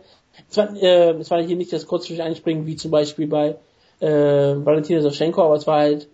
Es 0.49 0.57
war, 0.57 0.75
äh, 0.77 1.11
es 1.13 1.31
war 1.31 1.43
hier 1.43 1.57
nicht 1.57 1.73
das 1.73 1.87
kurzfristige 1.87 2.25
Einspringen 2.25 2.67
wie 2.67 2.77
zum 2.77 2.91
Beispiel 2.91 3.27
bei 3.27 3.57
äh, 4.01 4.09
Valentina 4.09 5.03
Savchenko, 5.03 5.43
aber 5.43 5.57
es 5.57 5.67
war 5.67 5.81
halt, 5.81 6.09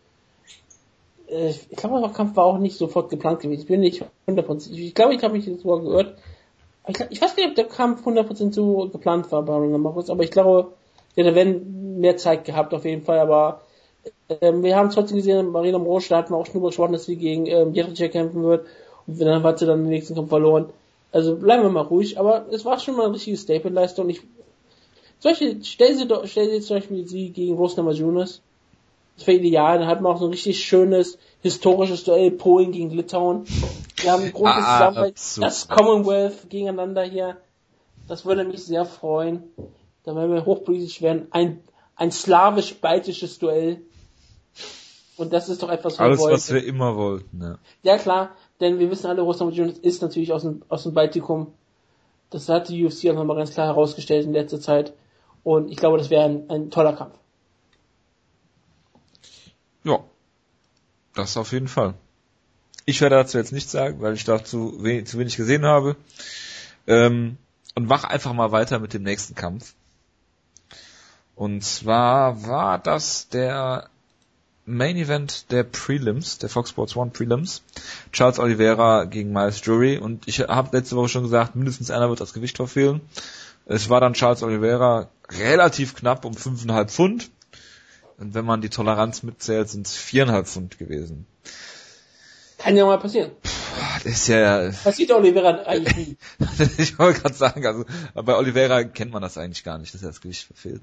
äh, 1.28 1.50
ich 1.50 1.76
glaube, 1.76 2.00
der 2.00 2.10
Kampf 2.10 2.36
war 2.36 2.44
auch 2.44 2.58
nicht 2.58 2.76
sofort 2.76 3.10
geplant 3.10 3.40
gewesen. 3.40 3.60
Ich 3.60 3.66
bin 3.66 3.80
nicht 3.80 4.04
100%, 4.26 4.72
ich 4.72 4.94
glaube, 4.94 5.14
ich 5.14 5.22
habe 5.22 5.34
mich 5.34 5.46
jetzt 5.46 5.62
sogar 5.62 5.80
gehört. 5.80 6.18
Ich, 6.88 7.00
ich, 7.10 7.20
weiß 7.20 7.36
nicht, 7.36 7.48
ob 7.48 7.54
der 7.54 7.64
Kampf 7.66 8.06
100% 8.06 8.52
so 8.52 8.88
geplant 8.88 9.30
war 9.32 9.42
bei 9.42 9.54
Ronda 9.54 9.78
Marcus, 9.78 10.10
aber 10.10 10.22
ich 10.22 10.30
glaube, 10.30 10.72
ja, 11.16 11.24
da 11.24 11.44
mehr 11.44 12.16
Zeit 12.16 12.44
gehabt 12.44 12.74
auf 12.74 12.84
jeden 12.84 13.02
Fall, 13.02 13.18
aber 13.18 13.62
ähm, 14.40 14.62
wir 14.62 14.76
haben 14.76 14.90
trotzdem 14.90 15.16
gesehen, 15.16 15.50
Marina 15.50 15.78
Morosch, 15.78 16.08
da 16.08 16.18
hatten 16.18 16.32
wir 16.32 16.36
auch 16.36 16.46
schon 16.46 16.54
drüber 16.54 16.68
gesprochen, 16.68 16.92
dass 16.92 17.06
sie 17.06 17.16
gegen 17.16 17.46
ähm, 17.46 17.72
Jericho 17.72 18.08
kämpfen 18.08 18.42
wird 18.42 18.66
und 19.06 19.20
dann 19.20 19.42
hat 19.42 19.58
sie 19.58 19.66
dann 19.66 19.82
den 19.82 19.90
nächsten 19.90 20.14
Kampf 20.14 20.28
verloren. 20.28 20.70
Also 21.12 21.36
bleiben 21.36 21.62
wir 21.62 21.70
mal 21.70 21.82
ruhig, 21.82 22.18
aber 22.18 22.46
es 22.50 22.64
war 22.64 22.78
schon 22.78 22.96
mal 22.96 23.06
eine 23.06 23.14
richtige 23.14 23.36
Staple-Leistung. 23.36 24.08
Ich 24.08 24.22
solche, 25.18 25.64
stell 25.64 25.94
sie 25.96 26.06
doch, 26.06 26.26
stell 26.26 26.50
sie 26.50 26.60
zum 26.60 26.76
Beispiel 26.76 27.06
sie 27.06 27.30
gegen 27.30 27.56
Rose 27.56 27.76
Namajunas. 27.76 28.42
Das 29.16 29.26
wäre 29.26 29.38
ideal, 29.38 29.78
dann 29.78 29.88
hat 29.88 30.00
man 30.00 30.12
auch 30.12 30.18
so 30.18 30.26
ein 30.26 30.30
richtig 30.30 30.64
schönes, 30.64 31.18
historisches 31.40 32.04
Duell 32.04 32.30
Polen 32.30 32.72
gegen 32.72 32.90
Litauen. 32.90 33.44
Wir 33.96 34.12
haben 34.12 34.24
ein 34.24 34.32
großes 34.32 34.56
ah, 34.56 34.78
Zusammenhalt, 34.78 35.14
das 35.40 35.68
Commonwealth 35.68 36.50
gegeneinander 36.50 37.02
hier. 37.02 37.38
Das 38.08 38.26
würde 38.26 38.44
mich 38.44 38.64
sehr 38.64 38.84
freuen. 38.84 39.42
Da 40.04 40.14
werden 40.14 40.32
wir 40.32 40.44
hochpolitisch 40.44 41.02
werden. 41.02 41.26
Ein, 41.30 41.60
ein 41.96 42.12
slawisch-baltisches 42.12 43.38
Duell. 43.38 43.80
Und 45.16 45.32
das 45.32 45.48
ist 45.48 45.62
doch 45.62 45.70
etwas, 45.70 45.94
was 45.94 46.00
Alles, 46.00 46.20
wir 46.20 46.32
was 46.32 46.52
wir 46.52 46.64
immer 46.64 46.96
wollten, 46.96 47.40
ja. 47.42 47.58
Ja, 47.82 47.96
klar, 47.96 48.30
denn 48.60 48.78
wir 48.78 48.90
wissen 48.90 49.06
alle, 49.06 49.22
Russland 49.22 49.56
ist 49.58 50.02
natürlich 50.02 50.32
aus 50.32 50.42
dem, 50.42 50.62
aus 50.68 50.82
dem 50.82 50.92
Baltikum. 50.92 51.54
Das 52.28 52.48
hat 52.50 52.68
die 52.68 52.84
UFC 52.84 53.08
auch 53.08 53.14
nochmal 53.14 53.36
ganz 53.36 53.52
klar 53.52 53.66
herausgestellt 53.66 54.26
in 54.26 54.34
letzter 54.34 54.60
Zeit. 54.60 54.92
Und 55.42 55.70
ich 55.70 55.76
glaube, 55.76 55.96
das 55.96 56.10
wäre 56.10 56.24
ein, 56.24 56.50
ein 56.50 56.70
toller 56.70 56.92
Kampf. 56.92 57.14
Ja, 59.86 60.00
das 61.14 61.36
auf 61.36 61.52
jeden 61.52 61.68
Fall. 61.68 61.94
Ich 62.86 63.00
werde 63.00 63.14
dazu 63.14 63.38
jetzt 63.38 63.52
nichts 63.52 63.70
sagen, 63.70 64.00
weil 64.00 64.14
ich 64.14 64.24
dazu 64.24 64.82
wenig, 64.82 65.06
zu 65.06 65.18
wenig 65.18 65.36
gesehen 65.36 65.64
habe. 65.64 65.94
Ähm, 66.88 67.36
und 67.76 67.86
mach 67.86 68.02
einfach 68.02 68.32
mal 68.32 68.50
weiter 68.50 68.80
mit 68.80 68.94
dem 68.94 69.04
nächsten 69.04 69.36
Kampf. 69.36 69.74
Und 71.36 71.62
zwar 71.62 72.46
war 72.46 72.78
das 72.80 73.28
der 73.28 73.88
Main 74.64 74.96
Event 74.96 75.52
der 75.52 75.62
Prelims, 75.62 76.38
der 76.38 76.48
Fox 76.48 76.70
Sports 76.70 76.96
One 76.96 77.12
Prelims. 77.12 77.62
Charles 78.10 78.40
Oliveira 78.40 79.04
gegen 79.04 79.32
Miles 79.32 79.64
Jury. 79.64 79.98
Und 79.98 80.26
ich 80.26 80.40
habe 80.40 80.76
letzte 80.76 80.96
Woche 80.96 81.10
schon 81.10 81.22
gesagt, 81.22 81.54
mindestens 81.54 81.92
einer 81.92 82.08
wird 82.08 82.20
das 82.20 82.32
Gewicht 82.32 82.56
verfehlen. 82.56 83.02
Es 83.66 83.88
war 83.88 84.00
dann 84.00 84.14
Charles 84.14 84.42
Oliveira 84.42 85.08
relativ 85.28 85.94
knapp 85.94 86.24
um 86.24 86.32
5,5 86.32 86.88
Pfund. 86.88 87.30
Und 88.18 88.34
wenn 88.34 88.44
man 88.44 88.60
die 88.60 88.70
Toleranz 88.70 89.22
mitzählt, 89.22 89.68
sind 89.68 89.86
es 89.86 89.96
4,5 89.96 90.44
Pfund 90.44 90.78
gewesen. 90.78 91.26
Kann 92.58 92.76
ja 92.76 92.86
mal 92.86 92.98
passieren. 92.98 93.32
Puh, 93.42 93.50
das 94.04 94.12
ist 94.12 94.28
ja. 94.28 94.70
Passiert 94.82 95.10
Oliveira 95.12 95.62
eigentlich 95.66 95.96
nie. 95.96 96.16
ich 96.78 96.98
wollte 96.98 97.20
gerade 97.20 97.34
sagen, 97.34 97.66
also 97.66 97.84
bei 98.14 98.34
Oliveira 98.34 98.84
kennt 98.84 99.12
man 99.12 99.20
das 99.20 99.36
eigentlich 99.36 99.64
gar 99.64 99.78
nicht, 99.78 99.92
dass 99.92 100.02
er 100.02 100.08
das 100.08 100.20
Gewicht 100.20 100.44
verfehlt. 100.44 100.82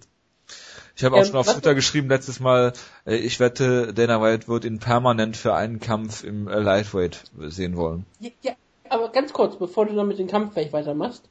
Ich 0.95 1.03
habe 1.03 1.15
auch 1.15 1.19
ähm, 1.19 1.25
schon 1.25 1.35
auf 1.37 1.51
Twitter 1.51 1.73
geschrieben 1.73 2.09
letztes 2.09 2.39
Mal, 2.39 2.73
äh, 3.05 3.15
ich 3.15 3.39
wette, 3.39 3.93
Dana 3.93 4.21
White 4.21 4.47
wird 4.47 4.65
ihn 4.65 4.79
permanent 4.79 5.35
für 5.35 5.55
einen 5.55 5.79
Kampf 5.79 6.23
im 6.23 6.47
äh, 6.47 6.59
Lightweight 6.59 7.23
sehen 7.39 7.75
wollen. 7.75 8.05
Ja, 8.19 8.29
ja, 8.41 8.51
aber 8.89 9.09
ganz 9.09 9.33
kurz, 9.33 9.57
bevor 9.57 9.87
du 9.87 9.95
dann 9.95 10.07
mit 10.07 10.19
dem 10.19 10.27
Kampf 10.27 10.53
vielleicht 10.53 10.73
weitermachst, 10.73 11.23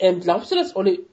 ähm, 0.00 0.20
glaubst 0.20 0.50
du, 0.50 0.56
dass 0.56 0.74
Oli, 0.74 1.06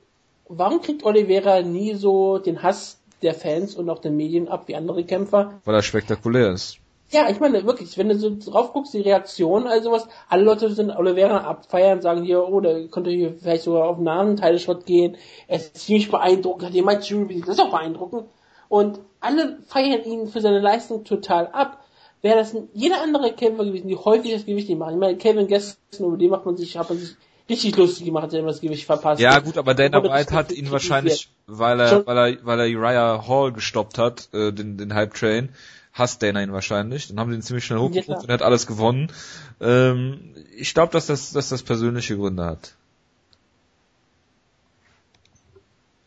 warum 0.48 0.82
kriegt 0.82 1.04
Oliveira 1.04 1.62
nie 1.62 1.94
so 1.94 2.40
den 2.40 2.64
Hass 2.64 3.01
der 3.22 3.34
Fans 3.34 3.76
und 3.76 3.90
auch 3.90 4.00
der 4.00 4.12
Medien 4.12 4.48
ab 4.48 4.68
wie 4.68 4.76
andere 4.76 5.04
Kämpfer? 5.04 5.62
Weil 5.66 5.76
er 5.76 5.84
spektakulär 5.84 6.52
ist. 6.52 6.78
Ja, 7.12 7.30
ich 7.30 7.42
meine, 7.42 7.66
wirklich, 7.66 7.98
wenn 7.98 8.08
du 8.08 8.18
so 8.18 8.38
drauf 8.38 8.72
guckst, 8.72 8.94
die 8.94 9.02
Reaktion, 9.02 9.68
also 9.68 9.92
was, 9.92 10.08
alle 10.30 10.44
Leute 10.44 10.72
sind 10.72 10.92
Oliveira 10.92 11.40
abfeiern, 11.40 12.02
sagen 12.02 12.24
hier, 12.24 12.48
oh, 12.48 12.62
der 12.62 12.88
könnte 12.88 13.10
hier 13.10 13.34
vielleicht 13.34 13.64
sogar 13.64 13.90
auf 13.90 13.98
einen 13.98 14.08
anderen 14.08 14.38
Teilschritt 14.38 14.86
gehen, 14.86 15.18
er 15.48 15.58
ist 15.58 15.78
ziemlich 15.78 16.10
beeindruckend, 16.10 16.68
hat 16.68 16.74
jemand 16.74 17.04
Jury, 17.10 17.42
das 17.42 17.58
ist 17.58 17.60
auch 17.60 17.72
beeindruckend. 17.72 18.30
Und 18.70 19.02
alle 19.20 19.58
feiern 19.68 20.06
ihn 20.06 20.28
für 20.28 20.40
seine 20.40 20.62
Leistung 20.62 21.04
total 21.04 21.48
ab. 21.48 21.84
Wäre 22.22 22.38
das 22.38 22.56
jeder 22.74 23.02
andere 23.02 23.34
Kämpfer 23.34 23.66
gewesen, 23.66 23.90
die 23.90 23.98
häufig 23.98 24.32
das 24.32 24.46
Gewicht 24.46 24.70
nicht 24.70 24.78
machen. 24.78 24.94
Ich 24.94 25.00
meine, 25.00 25.18
Kevin 25.18 25.48
Gaston, 25.48 26.08
über 26.08 26.18
den 26.18 26.30
macht 26.30 26.46
man 26.46 26.56
sich, 26.56 26.78
hat 26.78 26.88
man 26.88 26.98
sich 26.98 27.18
richtig 27.52 27.76
lustig 27.76 28.06
gemacht, 28.06 28.24
hat 28.24 28.34
er 28.34 28.42
das 28.44 28.62
Gewicht 28.62 28.86
verpasst. 28.86 29.22
Ja, 29.22 29.40
gut, 29.40 29.58
aber 29.58 29.76
Dana 29.76 30.02
White 30.02 30.34
hat 30.34 30.52
ihn 30.52 30.72
wahrscheinlich, 30.72 31.30
weil 31.46 31.80
er, 31.80 32.06
weil 32.08 32.18
er, 32.18 32.46
weil 32.46 32.60
er 32.60 32.78
Uriah 32.78 33.28
Hall 33.28 33.52
gestoppt 33.52 33.98
hat, 33.98 34.30
äh, 34.34 34.52
den, 34.52 34.78
den 34.78 34.94
Hype 34.94 35.14
Train, 35.14 35.50
hasst 35.94 36.24
Dana 36.24 36.42
ihn 36.42 36.54
wahrscheinlich. 36.54 37.10
Dann 37.10 37.20
haben 37.20 37.30
sie 37.30 37.36
ihn 37.36 37.42
ziemlich 37.42 37.66
schnell 37.66 37.80
hochgeholt 37.80 38.08
ja, 38.08 38.18
und 38.18 38.30
er 38.30 38.34
hat 38.34 38.42
alles 38.42 38.66
gewonnen. 38.66 39.12
Ähm, 39.60 40.34
ich 40.56 40.74
glaube, 40.74 40.94
dass 40.94 41.08
das, 41.08 41.32
dass 41.32 41.50
das 41.50 41.62
persönliche 41.64 42.18
Gründe 42.18 42.46
hat. 42.46 42.74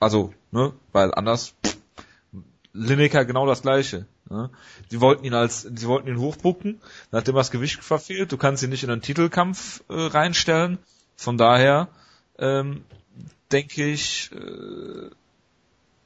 Also, 0.01 0.35
ne, 0.51 0.73
weil 0.93 1.15
anders, 1.15 1.55
pff, 1.65 1.77
Lineker 2.73 3.25
genau 3.25 3.47
das 3.47 3.63
gleiche. 3.63 4.07
Ne? 4.29 4.51
Sie 4.89 5.01
wollten 5.01 5.25
ihn 5.25 5.35
als, 5.35 5.63
sie 5.63 5.87
wollten 5.87 6.09
ihn 6.09 6.19
hochbucken, 6.19 6.81
dann 7.11 7.21
hat 7.21 7.29
er 7.29 7.35
das 7.35 7.51
Gewicht 7.51 7.83
verfehlt, 7.83 8.33
du 8.33 8.37
kannst 8.37 8.63
ihn 8.63 8.71
nicht 8.71 8.83
in 8.83 8.91
einen 8.91 9.03
Titelkampf 9.03 9.83
äh, 9.89 9.95
reinstellen 9.95 10.79
Von 11.17 11.39
daher 11.39 11.89
ähm, 12.39 12.85
denke 13.53 13.85
ich, 13.87 14.31
äh, 14.33 15.11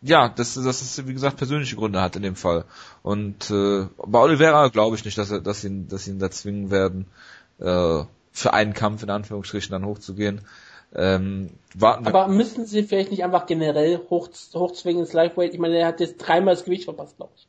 ja, 0.02 0.28
dass, 0.28 0.54
dass 0.54 0.82
es 0.82 1.06
wie 1.06 1.12
gesagt 1.12 1.38
persönliche 1.38 1.76
Gründe 1.76 2.00
hat 2.00 2.16
in 2.16 2.22
dem 2.22 2.36
Fall. 2.36 2.64
Und 3.02 3.50
äh, 3.50 3.86
bei 4.06 4.18
Oliveira 4.20 4.68
glaube 4.68 4.96
ich 4.96 5.04
nicht, 5.04 5.18
dass 5.18 5.30
er, 5.30 5.40
dass 5.40 5.64
ihn, 5.64 5.88
dass 5.88 6.06
ihn 6.06 6.18
da 6.18 6.30
zwingen 6.30 6.70
werden, 6.70 7.06
äh, 7.58 8.04
für 8.32 8.52
einen 8.52 8.74
Kampf 8.74 9.02
in 9.02 9.10
Anführungsstrichen 9.10 9.72
dann 9.72 9.84
hochzugehen. 9.84 10.42
Ähm, 10.94 11.50
warten 11.74 12.06
wir. 12.06 12.14
Aber 12.14 12.28
müssen 12.28 12.64
sie 12.64 12.84
vielleicht 12.84 13.10
nicht 13.10 13.24
einfach 13.24 13.46
generell 13.46 14.00
hoch, 14.08 14.28
hochzwingen 14.54 15.02
ins 15.02 15.12
Lightweight? 15.12 15.52
Ich 15.52 15.60
meine, 15.60 15.76
er 15.76 15.88
hat 15.88 16.00
jetzt 16.00 16.18
dreimal 16.18 16.54
das 16.54 16.64
Gewicht 16.64 16.84
verpasst, 16.84 17.16
glaube 17.16 17.32
ich. 17.36 17.46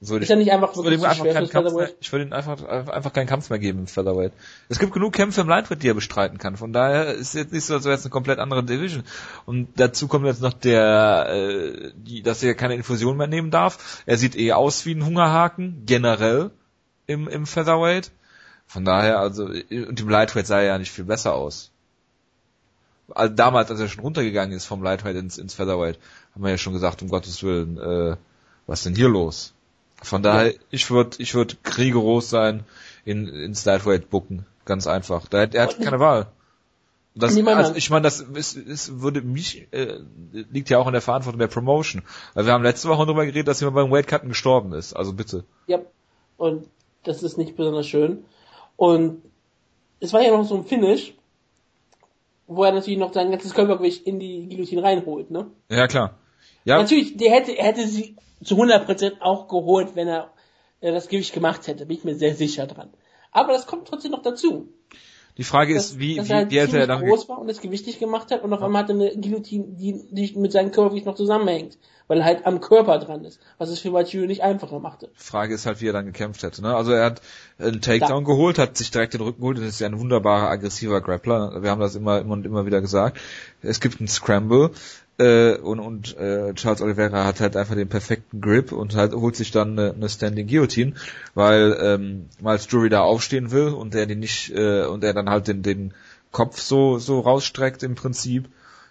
Würde 0.00 0.22
ist 0.22 0.28
ja 0.28 0.36
nicht 0.36 0.52
einfach, 0.52 0.76
würde 0.76 0.94
ihm 0.94 1.02
einfach 1.02 1.24
keinen 1.24 1.48
Kampf 1.48 1.72
mehr, 1.74 1.90
ich 1.98 2.12
würde 2.12 2.26
ihm 2.26 2.32
einfach, 2.32 2.62
einfach 2.62 3.12
keinen 3.12 3.26
Kampf 3.26 3.50
mehr 3.50 3.58
geben 3.58 3.80
im 3.80 3.86
Featherweight. 3.88 4.32
Es 4.68 4.78
gibt 4.78 4.92
genug 4.92 5.12
Kämpfe 5.12 5.40
im 5.40 5.48
Lightweight, 5.48 5.82
die 5.82 5.88
er 5.88 5.94
bestreiten 5.94 6.38
kann. 6.38 6.56
Von 6.56 6.72
daher 6.72 7.14
ist 7.14 7.34
jetzt 7.34 7.52
nicht 7.52 7.64
so, 7.64 7.74
als 7.74 7.84
wäre 7.84 7.96
es 7.96 8.04
eine 8.04 8.10
komplett 8.10 8.38
andere 8.38 8.62
Division. 8.62 9.02
Und 9.44 9.68
dazu 9.74 10.06
kommt 10.06 10.24
jetzt 10.26 10.40
noch 10.40 10.52
der, 10.52 11.26
äh, 11.30 11.92
die, 11.96 12.22
dass 12.22 12.44
er 12.44 12.54
keine 12.54 12.76
Infusion 12.76 13.16
mehr 13.16 13.26
nehmen 13.26 13.50
darf. 13.50 14.04
Er 14.06 14.18
sieht 14.18 14.36
eh 14.36 14.52
aus 14.52 14.86
wie 14.86 14.94
ein 14.94 15.04
Hungerhaken, 15.04 15.82
generell 15.84 16.52
im, 17.08 17.26
im 17.26 17.44
Featherweight. 17.44 18.12
Von 18.68 18.84
daher, 18.84 19.18
also, 19.18 19.46
und 19.46 20.00
im 20.00 20.08
Lightweight 20.08 20.46
sah 20.46 20.60
er 20.60 20.66
ja 20.66 20.78
nicht 20.78 20.92
viel 20.92 21.06
besser 21.06 21.34
aus. 21.34 21.72
Also 23.12 23.34
damals, 23.34 23.70
als 23.72 23.80
er 23.80 23.88
schon 23.88 24.04
runtergegangen 24.04 24.56
ist 24.56 24.66
vom 24.66 24.82
Lightweight 24.82 25.16
ins, 25.16 25.38
ins 25.38 25.54
Featherweight, 25.54 25.98
haben 26.34 26.44
wir 26.44 26.50
ja 26.50 26.58
schon 26.58 26.74
gesagt, 26.74 27.02
um 27.02 27.08
Gottes 27.08 27.42
Willen, 27.42 27.78
äh, 27.78 28.16
was 28.68 28.80
ist 28.80 28.86
denn 28.86 28.94
hier 28.94 29.08
los? 29.08 29.54
Von 30.02 30.22
daher, 30.22 30.52
ja. 30.52 30.58
ich 30.70 30.90
würde 30.90 31.16
ich 31.18 31.34
würd 31.34 31.58
rigoros 31.76 32.30
sein, 32.30 32.64
in, 33.04 33.26
ins 33.28 33.64
Lightweight 33.64 34.10
bucken. 34.10 34.46
Ganz 34.64 34.86
einfach. 34.86 35.26
Da, 35.28 35.44
er 35.44 35.62
hat 35.62 35.80
keine 35.80 35.98
Wahl. 35.98 36.28
Das, 37.14 37.36
also 37.36 37.74
ich 37.74 37.90
meine, 37.90 38.02
das 38.02 38.20
ist, 38.20 38.56
ist, 38.56 39.00
würde 39.00 39.22
mich 39.22 39.66
äh, 39.72 39.98
liegt 40.30 40.70
ja 40.70 40.78
auch 40.78 40.86
in 40.86 40.92
der 40.92 41.02
Verantwortung 41.02 41.40
der 41.40 41.48
Promotion. 41.48 42.02
Weil 42.34 42.46
wir 42.46 42.52
haben 42.52 42.62
letzte 42.62 42.88
Woche 42.88 43.06
darüber 43.06 43.26
geredet, 43.26 43.48
dass 43.48 43.60
jemand 43.60 43.74
beim 43.74 43.90
Weightcutten 43.90 44.28
gestorben 44.28 44.72
ist. 44.72 44.92
Also 44.92 45.14
bitte. 45.14 45.44
Ja. 45.66 45.80
Und 46.36 46.68
das 47.02 47.24
ist 47.24 47.36
nicht 47.36 47.56
besonders 47.56 47.88
schön. 47.88 48.24
Und 48.76 49.22
es 49.98 50.12
war 50.12 50.22
ja 50.22 50.30
noch 50.30 50.44
so 50.44 50.56
ein 50.56 50.64
Finish, 50.64 51.14
wo 52.46 52.62
er 52.62 52.72
natürlich 52.72 52.98
noch 52.98 53.12
sein 53.12 53.32
ganzes 53.32 53.52
Körpergewicht 53.52 54.06
in 54.06 54.20
die 54.20 54.46
Guillotine 54.48 54.82
reinholt, 54.84 55.30
ne? 55.32 55.46
Ja, 55.70 55.88
klar. 55.88 56.14
Ja. 56.64 56.78
Natürlich, 56.78 57.16
der 57.16 57.30
hätte, 57.30 57.56
er 57.56 57.66
hätte 57.66 57.86
sie 57.86 58.16
zu 58.44 58.56
100% 58.56 59.20
auch 59.20 59.48
geholt, 59.48 59.94
wenn 59.94 60.08
er 60.08 60.32
äh, 60.80 60.92
das 60.92 61.08
Gewicht 61.08 61.32
gemacht 61.32 61.66
hätte. 61.66 61.86
Bin 61.86 61.96
ich 61.96 62.04
mir 62.04 62.14
sehr 62.14 62.34
sicher 62.34 62.66
dran. 62.66 62.90
Aber 63.32 63.52
das 63.52 63.66
kommt 63.66 63.88
trotzdem 63.88 64.12
noch 64.12 64.22
dazu. 64.22 64.68
Die 65.38 65.44
Frage 65.44 65.74
dass, 65.74 65.90
ist, 65.90 65.98
wie, 66.00 66.16
dass 66.16 66.28
wie, 66.28 66.32
er 66.32 66.50
wie 66.50 66.58
hätte 66.58 66.78
er 66.78 66.88
dann 66.88 67.06
groß 67.06 67.28
war 67.28 67.38
und 67.38 67.48
das 67.48 67.60
Gewicht 67.60 67.86
nicht 67.86 68.00
gemacht 68.00 68.32
hat 68.32 68.42
und 68.42 68.52
auf 68.52 68.60
einmal 68.60 68.82
hat 68.82 68.90
er 68.90 68.96
eine 68.96 69.10
Guillotine, 69.16 69.66
die, 69.68 70.04
die 70.10 70.36
mit 70.36 70.50
seinem 70.50 70.72
Körpergewicht 70.72 71.06
noch 71.06 71.14
zusammenhängt, 71.14 71.78
weil 72.08 72.18
er 72.18 72.24
halt 72.24 72.44
am 72.44 72.60
Körper 72.60 72.98
dran 72.98 73.24
ist, 73.24 73.38
was 73.56 73.68
es 73.68 73.78
für 73.78 73.92
Machiu 73.92 74.26
nicht 74.26 74.42
einfacher 74.42 74.80
machte. 74.80 75.10
Frage 75.14 75.54
ist 75.54 75.64
halt, 75.64 75.80
wie 75.80 75.86
er 75.86 75.92
dann 75.92 76.06
gekämpft 76.06 76.42
hätte. 76.42 76.60
Ne? 76.60 76.74
Also 76.74 76.90
er 76.90 77.04
hat 77.04 77.22
einen 77.60 77.80
Takedown 77.80 78.24
da. 78.24 78.30
geholt, 78.32 78.58
hat 78.58 78.76
sich 78.76 78.90
direkt 78.90 79.14
den 79.14 79.20
Rücken 79.20 79.40
geholt. 79.40 79.58
Das 79.58 79.66
ist 79.66 79.78
ja 79.78 79.86
ein 79.86 80.00
wunderbarer 80.00 80.50
aggressiver 80.50 81.00
Grappler. 81.00 81.62
Wir 81.62 81.70
haben 81.70 81.80
das 81.80 81.94
immer, 81.94 82.18
immer 82.18 82.32
und 82.32 82.44
immer 82.44 82.66
wieder 82.66 82.80
gesagt. 82.80 83.20
Es 83.62 83.78
gibt 83.78 84.00
einen 84.00 84.08
Scramble 84.08 84.72
äh, 85.18 85.56
und, 85.56 85.80
und 85.80 86.16
äh, 86.16 86.54
Charles 86.54 86.80
Oliveira 86.80 87.24
hat 87.24 87.40
halt 87.40 87.56
einfach 87.56 87.74
den 87.74 87.88
perfekten 87.88 88.40
Grip 88.40 88.72
und 88.72 88.94
halt 88.94 89.12
holt 89.12 89.36
sich 89.36 89.50
dann 89.50 89.78
eine, 89.78 89.92
eine 89.92 90.08
Standing 90.08 90.46
Guillotine, 90.46 90.94
weil 91.34 91.76
ähm, 91.80 92.26
Miles 92.40 92.68
Drury 92.68 92.88
da 92.88 93.00
aufstehen 93.00 93.50
will 93.50 93.68
und 93.68 93.94
der 93.94 94.06
den 94.06 94.20
nicht 94.20 94.50
äh, 94.50 94.84
und 94.84 95.02
er 95.02 95.14
dann 95.14 95.28
halt 95.28 95.48
den, 95.48 95.62
den 95.62 95.92
Kopf 96.30 96.60
so 96.60 96.98
so 96.98 97.20
rausstreckt 97.20 97.82
im 97.82 97.96
Prinzip. 97.96 98.48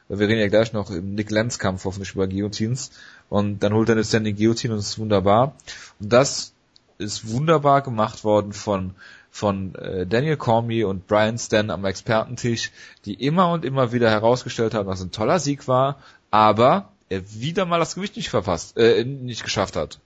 Wir 0.09 0.19
reden 0.19 0.39
ja 0.39 0.47
gleich 0.47 0.73
noch 0.73 0.89
im 0.89 1.15
Nick 1.15 1.31
Lenz 1.31 1.59
Kampf 1.59 1.85
hoffentlich 1.85 2.13
über 2.13 2.27
Guillotines 2.27 2.91
und 3.29 3.63
dann 3.63 3.73
holt 3.73 3.89
er 3.89 3.95
eine 3.95 4.03
Standing 4.03 4.35
Guillotine 4.35 4.73
und 4.73 4.79
das 4.79 4.89
ist 4.89 4.99
wunderbar. 4.99 5.55
Und 5.99 6.11
das 6.11 6.53
ist 6.97 7.29
wunderbar 7.29 7.81
gemacht 7.81 8.23
worden 8.23 8.53
von 8.53 8.95
von 9.29 9.75
äh, 9.75 10.07
Daniel 10.07 10.35
Cormier 10.35 10.87
und 10.87 11.05
Brian 11.05 11.37
Stan 11.37 11.69
am 11.69 11.85
Expertentisch, 11.85 12.71
die 13.05 13.13
immer 13.13 13.51
und 13.51 13.65
immer 13.65 13.91
wieder 13.91 14.09
herausgestellt 14.09 14.73
haben, 14.73 14.87
was 14.87 15.01
ein 15.01 15.11
toller 15.11 15.37
Sieg 15.37 15.67
war, 15.67 15.99
aber 16.31 16.91
er 17.09 17.21
wieder 17.33 17.65
mal 17.65 17.79
das 17.79 17.95
Gewicht 17.95 18.15
nicht 18.15 18.29
verpasst, 18.29 18.77
äh, 18.77 19.03
nicht 19.03 19.43
geschafft 19.43 19.75
hat. 19.75 19.99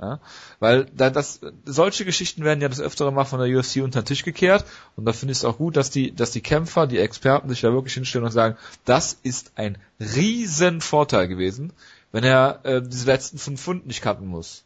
Ja? 0.00 0.20
Weil 0.58 0.86
da 0.94 1.10
das 1.10 1.40
solche 1.64 2.04
Geschichten 2.04 2.44
werden 2.44 2.60
ja 2.60 2.68
das 2.68 2.80
öftere 2.80 3.12
mal 3.12 3.24
von 3.24 3.40
der 3.40 3.58
UFC 3.58 3.76
unter 3.82 4.02
den 4.02 4.06
Tisch 4.06 4.24
gekehrt 4.24 4.64
und 4.96 5.06
da 5.06 5.12
finde 5.12 5.32
ich 5.32 5.38
es 5.38 5.44
auch 5.44 5.58
gut, 5.58 5.76
dass 5.76 5.90
die 5.90 6.14
dass 6.14 6.30
die 6.30 6.42
Kämpfer, 6.42 6.86
die 6.86 6.98
Experten 6.98 7.48
sich 7.48 7.62
da 7.62 7.72
wirklich 7.72 7.94
hinstellen 7.94 8.26
und 8.26 8.32
sagen, 8.32 8.56
das 8.84 9.18
ist 9.22 9.52
ein 9.56 9.78
riesen 9.98 10.80
Vorteil 10.80 11.28
gewesen, 11.28 11.72
wenn 12.12 12.24
er 12.24 12.60
äh, 12.64 12.82
diese 12.82 13.06
letzten 13.06 13.38
fünf 13.38 13.60
Pfund 13.60 13.86
nicht 13.86 14.02
cutten 14.02 14.26
muss. 14.26 14.64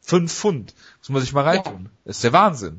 Fünf 0.00 0.32
Pfund, 0.32 0.74
muss 1.00 1.08
man 1.08 1.20
sich 1.20 1.32
mal 1.32 1.44
reintun. 1.44 1.84
Ja. 1.84 1.90
Das 2.04 2.16
ist 2.16 2.24
der 2.24 2.32
Wahnsinn. 2.32 2.78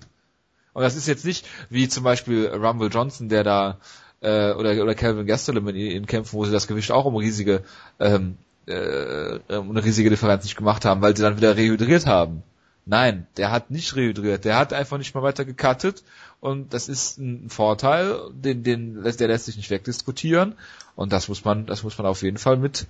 Und 0.73 0.83
das 0.83 0.95
ist 0.95 1.07
jetzt 1.07 1.25
nicht 1.25 1.45
wie 1.69 1.89
zum 1.89 2.03
Beispiel 2.03 2.47
Rumble 2.47 2.89
Johnson, 2.89 3.29
der 3.29 3.43
da 3.43 3.79
äh, 4.21 4.51
oder, 4.51 4.81
oder 4.81 4.95
Calvin 4.95 5.25
Gastelum 5.27 5.67
in, 5.69 5.75
in 5.75 6.05
Kämpfen, 6.05 6.37
wo 6.37 6.45
sie 6.45 6.51
das 6.51 6.67
Gewicht 6.67 6.91
auch 6.91 7.05
um 7.05 7.15
riesige 7.15 7.63
ähm, 7.99 8.37
äh, 8.67 9.39
um 9.49 9.69
eine 9.71 9.83
riesige 9.83 10.09
Differenz 10.09 10.43
nicht 10.43 10.57
gemacht 10.57 10.85
haben, 10.85 11.01
weil 11.01 11.15
sie 11.15 11.23
dann 11.23 11.37
wieder 11.37 11.55
rehydriert 11.55 12.05
haben. 12.05 12.43
Nein, 12.85 13.27
der 13.35 13.51
hat 13.51 13.69
nicht 13.69 13.95
rehydriert, 13.95 14.45
der 14.45 14.57
hat 14.57 14.71
einfach 14.73 14.97
nicht 14.97 15.13
mal 15.13 15.23
weiter 15.23 15.45
gecuttet. 15.45 16.03
Und 16.39 16.73
das 16.73 16.87
ist 16.87 17.17
ein 17.17 17.49
Vorteil, 17.49 18.15
den, 18.31 18.63
den, 18.63 19.03
der 19.03 19.27
lässt 19.27 19.45
sich 19.45 19.57
nicht 19.57 19.69
wegdiskutieren. 19.69 20.55
Und 20.95 21.11
das 21.11 21.27
muss 21.27 21.43
man, 21.43 21.65
das 21.65 21.83
muss 21.83 21.97
man 21.97 22.07
auf 22.07 22.21
jeden 22.21 22.37
Fall 22.37 22.57
mit, 22.57 22.87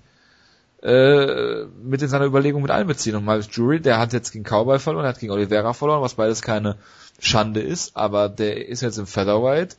äh, 0.83 1.63
mit 1.81 2.01
in 2.01 2.09
seiner 2.09 2.25
Überlegung 2.25 2.61
mit 2.61 2.71
einbeziehen. 2.71 3.15
Und 3.15 3.25
Miles 3.25 3.49
Jury, 3.51 3.79
der 3.79 3.97
hat 3.97 4.13
jetzt 4.13 4.31
gegen 4.31 4.45
Cowboy 4.45 4.79
verloren, 4.79 5.05
er 5.05 5.09
hat 5.09 5.19
gegen 5.19 5.31
Oliveira 5.31 5.73
verloren, 5.73 6.01
was 6.01 6.15
beides 6.15 6.41
keine 6.41 6.75
Schande 7.19 7.61
ist, 7.61 7.95
aber 7.97 8.29
der 8.29 8.67
ist 8.67 8.81
jetzt 8.81 8.99
im 8.99 9.07
Featherweight, 9.07 9.75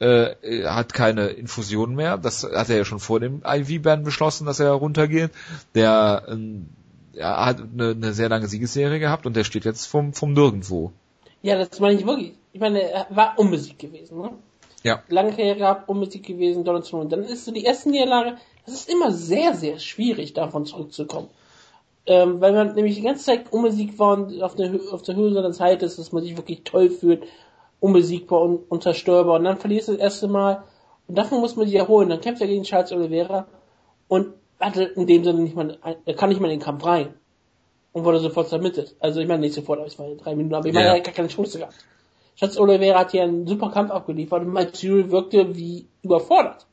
äh, 0.00 0.64
hat 0.64 0.94
keine 0.94 1.28
Infusion 1.28 1.94
mehr. 1.94 2.18
Das 2.18 2.44
hat 2.44 2.70
er 2.70 2.76
ja 2.76 2.84
schon 2.84 3.00
vor 3.00 3.20
dem 3.20 3.42
IV-Ban 3.44 4.02
beschlossen, 4.02 4.46
dass 4.46 4.60
er 4.60 4.72
runtergeht. 4.72 5.30
Der 5.74 6.24
ja, 7.14 7.46
hat 7.46 7.60
eine, 7.60 7.90
eine 7.90 8.12
sehr 8.12 8.28
lange 8.28 8.48
Siegesserie 8.48 8.98
gehabt 8.98 9.26
und 9.26 9.36
der 9.36 9.44
steht 9.44 9.64
jetzt 9.64 9.86
vom, 9.86 10.12
vom 10.12 10.32
Nirgendwo. 10.32 10.92
Ja, 11.42 11.56
das 11.58 11.80
meine 11.80 11.98
ich 11.98 12.06
wirklich. 12.06 12.32
Ich 12.52 12.60
meine, 12.60 12.82
er 12.82 13.06
war 13.10 13.38
unbesiegt 13.38 13.78
gewesen, 13.78 14.18
ne? 14.18 14.30
Ja. 14.82 15.02
Lange 15.08 15.30
Karriere 15.30 15.58
gehabt, 15.58 15.88
unbesiegt 15.88 16.26
gewesen, 16.26 16.64
Donald 16.64 16.92
Und 16.92 17.12
dann 17.12 17.22
ist 17.22 17.44
so 17.44 17.52
die 17.52 17.62
erste 17.62 17.88
Niederlage, 17.88 18.36
das 18.66 18.74
ist 18.74 18.90
immer 18.90 19.12
sehr, 19.12 19.54
sehr 19.54 19.78
schwierig, 19.78 20.32
davon 20.32 20.66
zurückzukommen. 20.66 21.28
Ähm, 22.04 22.40
weil 22.40 22.52
man 22.52 22.74
nämlich 22.74 22.96
die 22.96 23.02
ganze 23.02 23.24
Zeit 23.24 23.52
unbesiegt 23.52 23.98
war 24.00 24.14
und 24.14 24.42
auf 24.42 24.56
der, 24.56 24.72
auf 24.90 25.02
der 25.02 25.14
Höhe 25.14 25.32
seiner 25.32 25.52
Zeit 25.52 25.84
ist, 25.84 26.00
dass 26.00 26.10
man 26.10 26.24
sich 26.24 26.36
wirklich 26.36 26.62
toll 26.64 26.90
fühlt 26.90 27.22
unbesiegbar 27.82 28.40
und 28.40 28.70
unzerstörbar. 28.70 29.38
Und 29.38 29.44
dann 29.44 29.58
verlierst 29.58 29.88
du 29.88 29.92
das 29.92 30.00
erste 30.00 30.28
Mal 30.28 30.62
und 31.08 31.18
davon 31.18 31.40
muss 31.40 31.56
man 31.56 31.66
sich 31.66 31.74
erholen. 31.74 32.08
Dann 32.08 32.20
kämpft 32.20 32.40
er 32.40 32.46
gegen 32.46 32.62
Charles 32.62 32.92
Oliveira 32.92 33.48
und 34.06 34.34
hatte 34.60 34.84
in 34.84 35.06
dem 35.06 35.24
Sinne 35.24 35.40
nicht 35.40 35.56
mal, 35.56 35.76
er 35.82 36.14
kann 36.14 36.28
nicht 36.28 36.40
mal 36.40 36.50
in 36.50 36.60
den 36.60 36.64
Kampf 36.64 36.86
rein. 36.86 37.14
Und 37.92 38.04
wurde 38.04 38.20
sofort 38.20 38.48
submitted. 38.48 38.94
Also 39.00 39.20
ich 39.20 39.28
meine 39.28 39.40
nicht 39.40 39.54
sofort, 39.54 39.80
aber 39.80 39.88
es 39.88 39.98
war 39.98 40.06
drei 40.14 40.34
Minuten, 40.34 40.54
aber 40.54 40.66
ich 40.66 40.72
meine, 40.72 40.86
ja. 40.86 40.92
er 40.92 40.98
hat 40.98 41.04
gar 41.04 41.12
keine 41.12 41.28
Chance 41.28 41.58
gehabt. 41.58 41.74
Charles 42.36 42.58
Oliveira 42.58 43.00
hat 43.00 43.10
hier 43.10 43.24
einen 43.24 43.46
super 43.46 43.70
Kampf 43.70 43.90
abgeliefert 43.90 44.42
und 44.42 44.52
Mike 44.52 45.10
wirkte 45.10 45.54
wie 45.56 45.88
überfordert. 46.02 46.66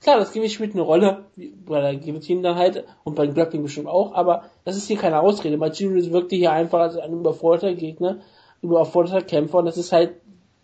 Klar, 0.00 0.18
das 0.18 0.32
Gewicht 0.32 0.54
spielt 0.54 0.74
eine 0.74 0.82
Rolle, 0.82 1.24
bei 1.64 1.80
der 1.80 1.96
Guillotine 1.96 2.42
dann 2.42 2.56
halt 2.56 2.84
und 3.04 3.14
beim 3.14 3.32
Grappling 3.32 3.62
bestimmt 3.62 3.86
auch, 3.86 4.12
aber 4.12 4.44
das 4.64 4.76
ist 4.76 4.86
hier 4.88 4.98
keine 4.98 5.20
Ausrede. 5.20 5.56
Mike 5.56 6.12
wirkte 6.12 6.36
hier 6.36 6.52
einfach 6.52 6.80
als 6.80 6.96
ein 6.98 7.12
überforderter 7.12 7.72
Gegner, 7.72 8.18
überforderter 8.60 9.22
Kämpfer 9.22 9.58
und 9.58 9.64
das 9.64 9.78
ist 9.78 9.92
halt 9.92 10.16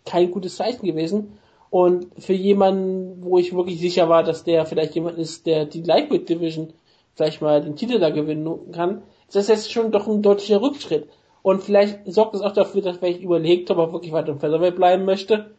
kein 0.05 0.31
gutes 0.31 0.55
Zeichen 0.55 0.85
gewesen. 0.85 1.37
Und 1.69 2.07
für 2.17 2.33
jemanden, 2.33 3.23
wo 3.23 3.37
ich 3.37 3.55
wirklich 3.55 3.79
sicher 3.79 4.09
war, 4.09 4.23
dass 4.23 4.43
der 4.43 4.65
vielleicht 4.65 4.93
jemand 4.93 5.17
ist, 5.17 5.45
der 5.45 5.65
die 5.65 5.81
Lightweight 5.81 6.27
Division 6.27 6.73
vielleicht 7.15 7.41
mal 7.41 7.61
den 7.61 7.77
Titel 7.77 7.99
da 7.99 8.09
gewinnen 8.09 8.71
kann, 8.73 9.03
ist 9.27 9.35
das 9.35 9.47
jetzt 9.47 9.71
schon 9.71 9.91
doch 9.91 10.07
ein 10.07 10.21
deutlicher 10.21 10.61
Rückschritt. 10.61 11.07
Und 11.43 11.63
vielleicht 11.63 11.99
sorgt 12.11 12.35
es 12.35 12.41
auch 12.41 12.51
dafür, 12.51 12.81
dass 12.81 12.97
vielleicht 12.97 13.21
überlegt, 13.21 13.71
ob 13.71 13.77
er 13.77 13.93
wirklich 13.93 14.11
weiter 14.11 14.33
im 14.33 14.39
Featherweight 14.39 14.75
bleiben 14.75 15.05
möchte. 15.05 15.51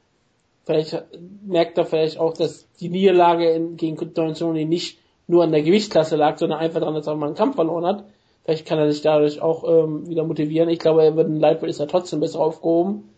Vielleicht 0.64 1.02
merkt 1.44 1.78
er 1.78 1.86
vielleicht 1.86 2.18
auch, 2.18 2.34
dass 2.34 2.68
die 2.78 2.90
Niederlage 2.90 3.50
in, 3.50 3.76
gegen 3.76 3.96
Don 4.12 4.34
Cerrone 4.34 4.66
nicht 4.66 4.98
nur 5.26 5.42
an 5.42 5.50
der 5.50 5.62
Gewichtsklasse 5.62 6.16
lag, 6.16 6.36
sondern 6.36 6.58
einfach 6.58 6.80
daran, 6.80 6.94
dass 6.94 7.06
er 7.06 7.16
mal 7.16 7.26
einen 7.26 7.34
Kampf 7.36 7.56
verloren 7.56 7.86
hat. 7.86 8.04
Vielleicht 8.44 8.66
kann 8.66 8.78
er 8.78 8.92
sich 8.92 9.02
dadurch 9.02 9.40
auch 9.40 9.64
ähm, 9.66 10.08
wieder 10.08 10.24
motivieren. 10.24 10.68
Ich 10.68 10.78
glaube, 10.78 11.04
er 11.04 11.16
wird 11.16 11.28
in 11.28 11.40
Lightweight 11.40 11.70
ist 11.70 11.80
er 11.80 11.88
trotzdem 11.88 12.20
besser 12.20 12.40
aufgehoben 12.40 13.11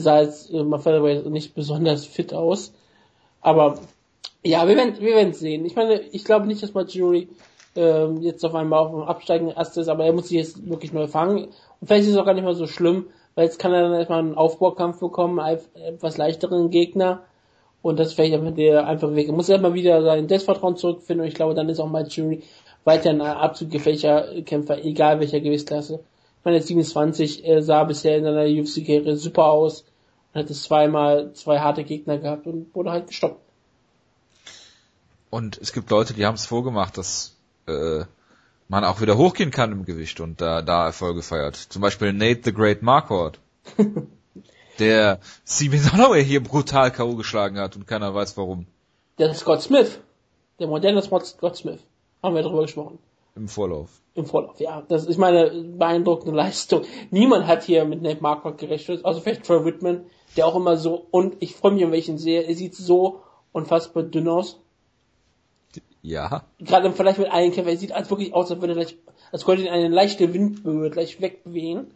sah 0.00 0.20
jetzt 0.20 0.52
äh, 0.52 0.64
Featherweight 0.64 1.26
nicht 1.26 1.54
besonders 1.54 2.04
fit 2.04 2.34
aus. 2.34 2.72
Aber 3.40 3.78
ja, 4.42 4.66
wir 4.68 4.76
werden 4.76 5.00
wir 5.00 5.14
werden 5.14 5.32
sehen. 5.32 5.64
Ich 5.64 5.76
meine, 5.76 6.00
ich 6.00 6.24
glaube 6.24 6.46
nicht, 6.46 6.62
dass 6.62 6.74
Majuri 6.74 7.28
ähm, 7.76 8.22
jetzt 8.22 8.44
auf 8.44 8.54
einmal 8.54 8.80
auf 8.80 8.90
dem 8.90 9.02
absteigenden 9.02 9.56
Ast 9.56 9.76
ist, 9.78 9.88
aber 9.88 10.04
er 10.04 10.12
muss 10.12 10.28
sich 10.28 10.38
jetzt 10.38 10.68
wirklich 10.68 10.92
neu 10.92 11.06
fangen. 11.06 11.46
Und 11.46 11.86
vielleicht 11.86 12.04
ist 12.04 12.12
es 12.12 12.16
auch 12.16 12.26
gar 12.26 12.34
nicht 12.34 12.44
mal 12.44 12.54
so 12.54 12.66
schlimm, 12.66 13.06
weil 13.34 13.46
jetzt 13.46 13.58
kann 13.58 13.72
er 13.72 13.82
dann 13.82 13.94
erstmal 13.94 14.20
einen 14.20 14.34
Aufbaukampf 14.34 15.00
bekommen, 15.00 15.40
einen 15.40 15.60
etwas 15.74 16.16
leichteren 16.16 16.70
Gegner. 16.70 17.22
Und 17.82 17.98
das 17.98 18.16
wäre 18.16 18.28
ja 18.28 18.38
der 18.38 18.86
einfache 18.86 19.14
Weg. 19.14 19.28
Er 19.28 19.34
muss 19.34 19.48
ja 19.48 19.58
mal 19.58 19.74
wieder 19.74 20.02
sein 20.02 20.28
Selbstvertrauen 20.28 20.76
zurückfinden 20.76 21.22
und 21.22 21.28
ich 21.28 21.34
glaube, 21.34 21.54
dann 21.54 21.68
ist 21.68 21.80
auch 21.80 21.90
Mike 21.90 22.08
Jury 22.08 22.42
weiter 22.84 23.10
ein 23.10 23.20
absolut 23.20 23.72
gefährlicher 23.72 24.42
Kämpfer, 24.42 24.82
egal 24.84 25.20
welcher 25.20 25.40
Gewichtsklasse. 25.40 26.00
Meine, 26.44 26.60
27 26.60 27.44
er 27.44 27.62
sah 27.62 27.84
bisher 27.84 28.18
in 28.18 28.24
seiner 28.24 28.44
UFC-Karriere 28.44 29.16
super 29.16 29.46
aus 29.46 29.84
und 30.32 30.40
hatte 30.40 30.52
zweimal 30.52 31.32
zwei 31.32 31.58
harte 31.60 31.84
Gegner 31.84 32.18
gehabt 32.18 32.46
und 32.46 32.74
wurde 32.74 32.90
halt 32.90 33.06
gestoppt. 33.08 33.40
Und 35.30 35.58
es 35.58 35.72
gibt 35.72 35.90
Leute, 35.90 36.12
die 36.14 36.26
haben 36.26 36.34
es 36.34 36.46
vorgemacht, 36.46 36.98
dass 36.98 37.34
äh, 37.66 38.04
man 38.68 38.84
auch 38.84 39.00
wieder 39.00 39.16
hochgehen 39.16 39.50
kann 39.50 39.72
im 39.72 39.84
Gewicht 39.84 40.20
und 40.20 40.40
da, 40.40 40.62
da 40.62 40.86
Erfolge 40.86 41.22
feiert. 41.22 41.56
Zum 41.56 41.82
Beispiel 41.82 42.12
Nate 42.12 42.40
the 42.44 42.52
Great 42.52 42.82
Marquardt, 42.82 43.40
der 44.78 45.18
Steven 45.46 45.92
Holloway 45.92 46.24
hier 46.24 46.42
brutal 46.42 46.92
K.O. 46.92 47.16
geschlagen 47.16 47.58
hat 47.58 47.74
und 47.74 47.86
keiner 47.86 48.14
weiß 48.14 48.36
warum. 48.36 48.66
Der 49.18 49.32
Scott 49.34 49.62
Smith, 49.62 49.98
der 50.58 50.66
moderne 50.66 51.02
Scott 51.02 51.56
Smith, 51.56 51.80
haben 52.22 52.34
wir 52.34 52.42
drüber 52.42 52.62
gesprochen. 52.62 52.98
Im 53.34 53.48
Vorlauf. 53.48 53.90
Im 54.16 54.26
Vorlauf, 54.26 54.60
ja. 54.60 54.82
Das 54.88 55.06
ist 55.06 55.18
meine 55.18 55.50
beeindruckende 55.50 56.36
Leistung. 56.36 56.82
Niemand 57.10 57.46
hat 57.46 57.64
hier 57.64 57.84
mit 57.84 58.00
Nate 58.00 58.22
Marquardt 58.22 58.58
gerechnet, 58.58 59.04
also 59.04 59.20
vielleicht 59.20 59.44
Troy 59.44 59.64
Whitman, 59.64 60.04
der 60.36 60.46
auch 60.46 60.54
immer 60.54 60.76
so, 60.76 61.06
und 61.10 61.36
ich 61.40 61.56
freue 61.56 61.72
mich, 61.72 61.82
wenn 61.82 61.92
ich 61.94 62.08
ihn 62.08 62.18
sehe, 62.18 62.42
er 62.42 62.54
sieht 62.54 62.74
so 62.76 63.22
unfassbar 63.52 64.04
dünn 64.04 64.28
aus. 64.28 64.60
Ja. 66.02 66.44
Gerade 66.60 66.92
Vergleich 66.92 67.18
mit 67.18 67.32
allen 67.32 67.50
Kämpfern, 67.50 67.74
er 67.74 67.78
sieht 67.78 67.92
als 67.92 68.10
wirklich 68.10 68.34
aus, 68.34 68.50
als 68.50 68.60
würde 68.60 68.74
er 68.74 68.84
gleich, 68.84 68.96
als 69.32 69.44
könnte 69.44 69.62
ihn 69.62 69.70
eine 69.70 69.88
leichte 69.88 70.32
Windböe 70.32 70.90
gleich 70.90 71.20
wegbewegen. 71.20 71.86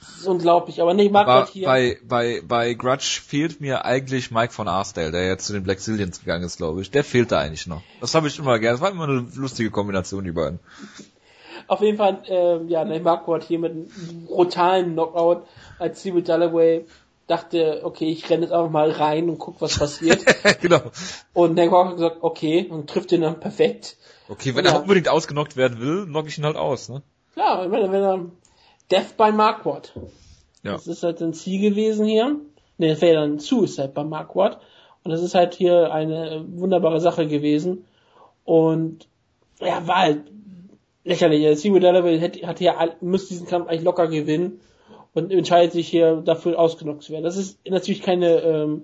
Das 0.00 0.16
ist 0.16 0.26
unglaublich, 0.26 0.82
aber 0.82 0.94
nee, 0.94 1.08
Marquardt 1.08 1.50
hier. 1.50 1.66
Bei, 1.66 1.98
bei, 2.02 2.42
bei 2.44 2.74
Grudge 2.74 3.20
fehlt 3.24 3.60
mir 3.60 3.84
eigentlich 3.84 4.32
Mike 4.32 4.52
von 4.52 4.66
Arsdale, 4.66 5.12
der 5.12 5.28
jetzt 5.28 5.46
zu 5.46 5.52
den 5.52 5.62
Black 5.62 5.78
Zillions 5.78 6.20
gegangen 6.20 6.42
ist, 6.42 6.56
glaube 6.56 6.80
ich. 6.80 6.90
Der 6.90 7.04
fehlt 7.04 7.30
da 7.30 7.38
eigentlich 7.38 7.68
noch. 7.68 7.82
Das 8.00 8.16
habe 8.16 8.26
ich 8.26 8.36
immer 8.36 8.58
gerne. 8.58 8.74
Das 8.74 8.80
war 8.80 8.90
immer 8.90 9.04
eine 9.04 9.28
lustige 9.36 9.70
Kombination, 9.70 10.24
die 10.24 10.32
beiden. 10.32 10.58
Auf 11.66 11.80
jeden 11.80 11.98
Fall, 11.98 12.22
äh, 12.28 12.64
ja, 12.66 12.84
Nate 12.84 13.00
Marquardt 13.02 13.44
hier 13.44 13.58
mit 13.58 13.72
einem 13.72 14.26
brutalen 14.26 14.92
Knockout 14.92 15.42
als 15.78 16.00
Steve 16.00 16.22
Dalloway 16.22 16.84
dachte, 17.26 17.80
okay, 17.84 18.10
ich 18.10 18.28
renne 18.28 18.42
jetzt 18.42 18.52
einfach 18.52 18.70
mal 18.70 18.90
rein 18.90 19.28
und 19.30 19.38
guck, 19.38 19.60
was 19.60 19.78
passiert. 19.78 20.24
genau. 20.60 20.80
Und 21.32 21.54
Marquardt 21.54 21.88
hat 21.88 21.94
gesagt, 21.96 22.16
okay, 22.20 22.66
und 22.68 22.90
trifft 22.90 23.12
ihn 23.12 23.22
dann 23.22 23.40
perfekt. 23.40 23.96
Okay, 24.28 24.54
wenn 24.54 24.64
Ja. 24.64 24.72
er 24.72 24.82
unbedingt 24.82 25.08
ausgenockt 25.08 25.56
werden 25.56 25.80
will, 25.80 26.06
knock 26.06 26.26
ich 26.26 26.38
ihn 26.38 26.44
halt 26.44 26.56
aus, 26.56 26.88
ne? 26.88 27.02
Klar, 27.34 27.64
ich 27.64 27.70
meine, 27.70 27.90
wenn 27.90 28.02
er 28.02 28.26
Death 28.90 29.16
by 29.16 29.32
Marquardt. 29.32 29.94
Ja. 30.62 30.72
Das 30.72 30.86
ist 30.86 31.02
halt 31.02 31.20
ein 31.22 31.32
Ziel 31.32 31.60
gewesen 31.60 32.04
hier. 32.06 32.36
Ne, 32.78 32.88
das 32.88 33.00
wäre 33.00 33.14
ja 33.14 33.20
dann 33.20 33.38
Suicide 33.38 33.88
bei 33.88 34.04
Marquardt. 34.04 34.58
Und 35.04 35.10
das 35.10 35.22
ist 35.22 35.34
halt 35.34 35.54
hier 35.54 35.92
eine 35.92 36.44
wunderbare 36.48 37.00
Sache 37.00 37.26
gewesen. 37.26 37.84
Und 38.44 39.08
ja, 39.60 39.86
war 39.86 39.98
halt 39.98 40.20
lächerlich. 41.04 41.58
Steve 41.58 41.80
Dalloway 41.80 42.20
hat, 42.20 42.42
hat 42.42 42.58
hier, 42.58 42.74
müsste 43.00 43.30
diesen 43.30 43.46
Kampf 43.46 43.68
eigentlich 43.68 43.82
locker 43.82 44.08
gewinnen 44.08 44.60
und 45.14 45.32
entscheidet 45.32 45.72
sich 45.72 45.88
hier 45.88 46.16
dafür 46.16 46.58
ausgenockt 46.58 47.02
zu 47.02 47.12
werden. 47.12 47.24
Das 47.24 47.36
ist 47.36 47.58
natürlich 47.68 48.02
keine 48.02 48.40
ähm, 48.40 48.82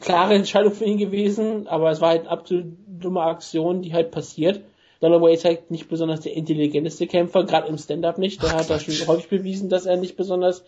klare 0.00 0.34
Entscheidung 0.34 0.72
für 0.72 0.84
ihn 0.84 0.98
gewesen, 0.98 1.66
aber 1.66 1.90
es 1.90 2.00
war 2.00 2.10
halt 2.10 2.22
eine 2.22 2.30
absolut 2.30 2.66
dumme 2.86 3.22
Aktion, 3.22 3.82
die 3.82 3.92
halt 3.92 4.10
passiert. 4.10 4.60
Dalloway 5.00 5.34
ist 5.34 5.44
halt 5.44 5.70
nicht 5.70 5.88
besonders 5.88 6.20
der 6.20 6.34
intelligenteste 6.34 7.06
Kämpfer, 7.06 7.44
gerade 7.44 7.68
im 7.68 7.78
Stand-Up 7.78 8.18
nicht. 8.18 8.42
Der 8.42 8.52
hat 8.52 8.70
da 8.70 8.78
schon 8.78 8.94
häufig 9.06 9.28
bewiesen, 9.28 9.68
dass 9.68 9.86
er 9.86 9.96
nicht 9.96 10.16
besonders 10.16 10.64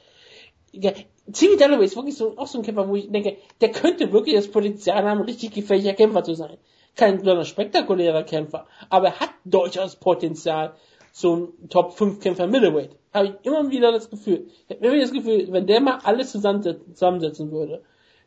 ja, 0.73 0.93
Stevie 1.33 1.57
Dalloway 1.57 1.85
ist 1.85 1.97
wirklich 1.97 2.17
so, 2.17 2.37
auch 2.37 2.47
so 2.47 2.59
ein 2.59 2.65
Kämpfer, 2.65 2.89
wo 2.89 2.97
ich 2.97 3.11
denke, 3.11 3.37
der 3.61 3.71
könnte 3.71 4.13
wirklich 4.13 4.37
das 4.37 4.49
Potenzial 4.49 5.05
haben, 5.05 5.23
richtig 5.23 5.53
gefährlicher 5.53 5.95
Kämpfer 5.95 6.25
zu 6.25 6.35
sein. 6.35 6.57
Kein 6.99 7.19
besonders 7.19 7.49
spektakulärer 7.49 8.25
Kämpfer, 8.25 8.67
aber 8.91 9.07
er 9.09 9.21
hat 9.21 9.31
durchaus 9.45 9.97
Potenzial 9.97 10.75
zum 11.13 11.53
Top 11.71 11.93
5 11.93 12.19
Kämpfer 12.21 12.47
Middleweight. 12.49 12.91
Habe 13.15 13.27
ich 13.29 13.35
immer 13.47 13.71
wieder 13.71 13.93
das 13.93 14.11
Gefühl. 14.11 14.49
Ich 14.67 14.75
habe 14.77 14.85
immer 14.85 14.93
wieder 14.95 15.05
das 15.05 15.13
Gefühl, 15.13 15.47
wenn 15.53 15.67
der 15.67 15.81
mal 15.81 15.99
alles 16.03 16.33
zusammensetzen, 16.33 17.51
würde, 17.53 17.83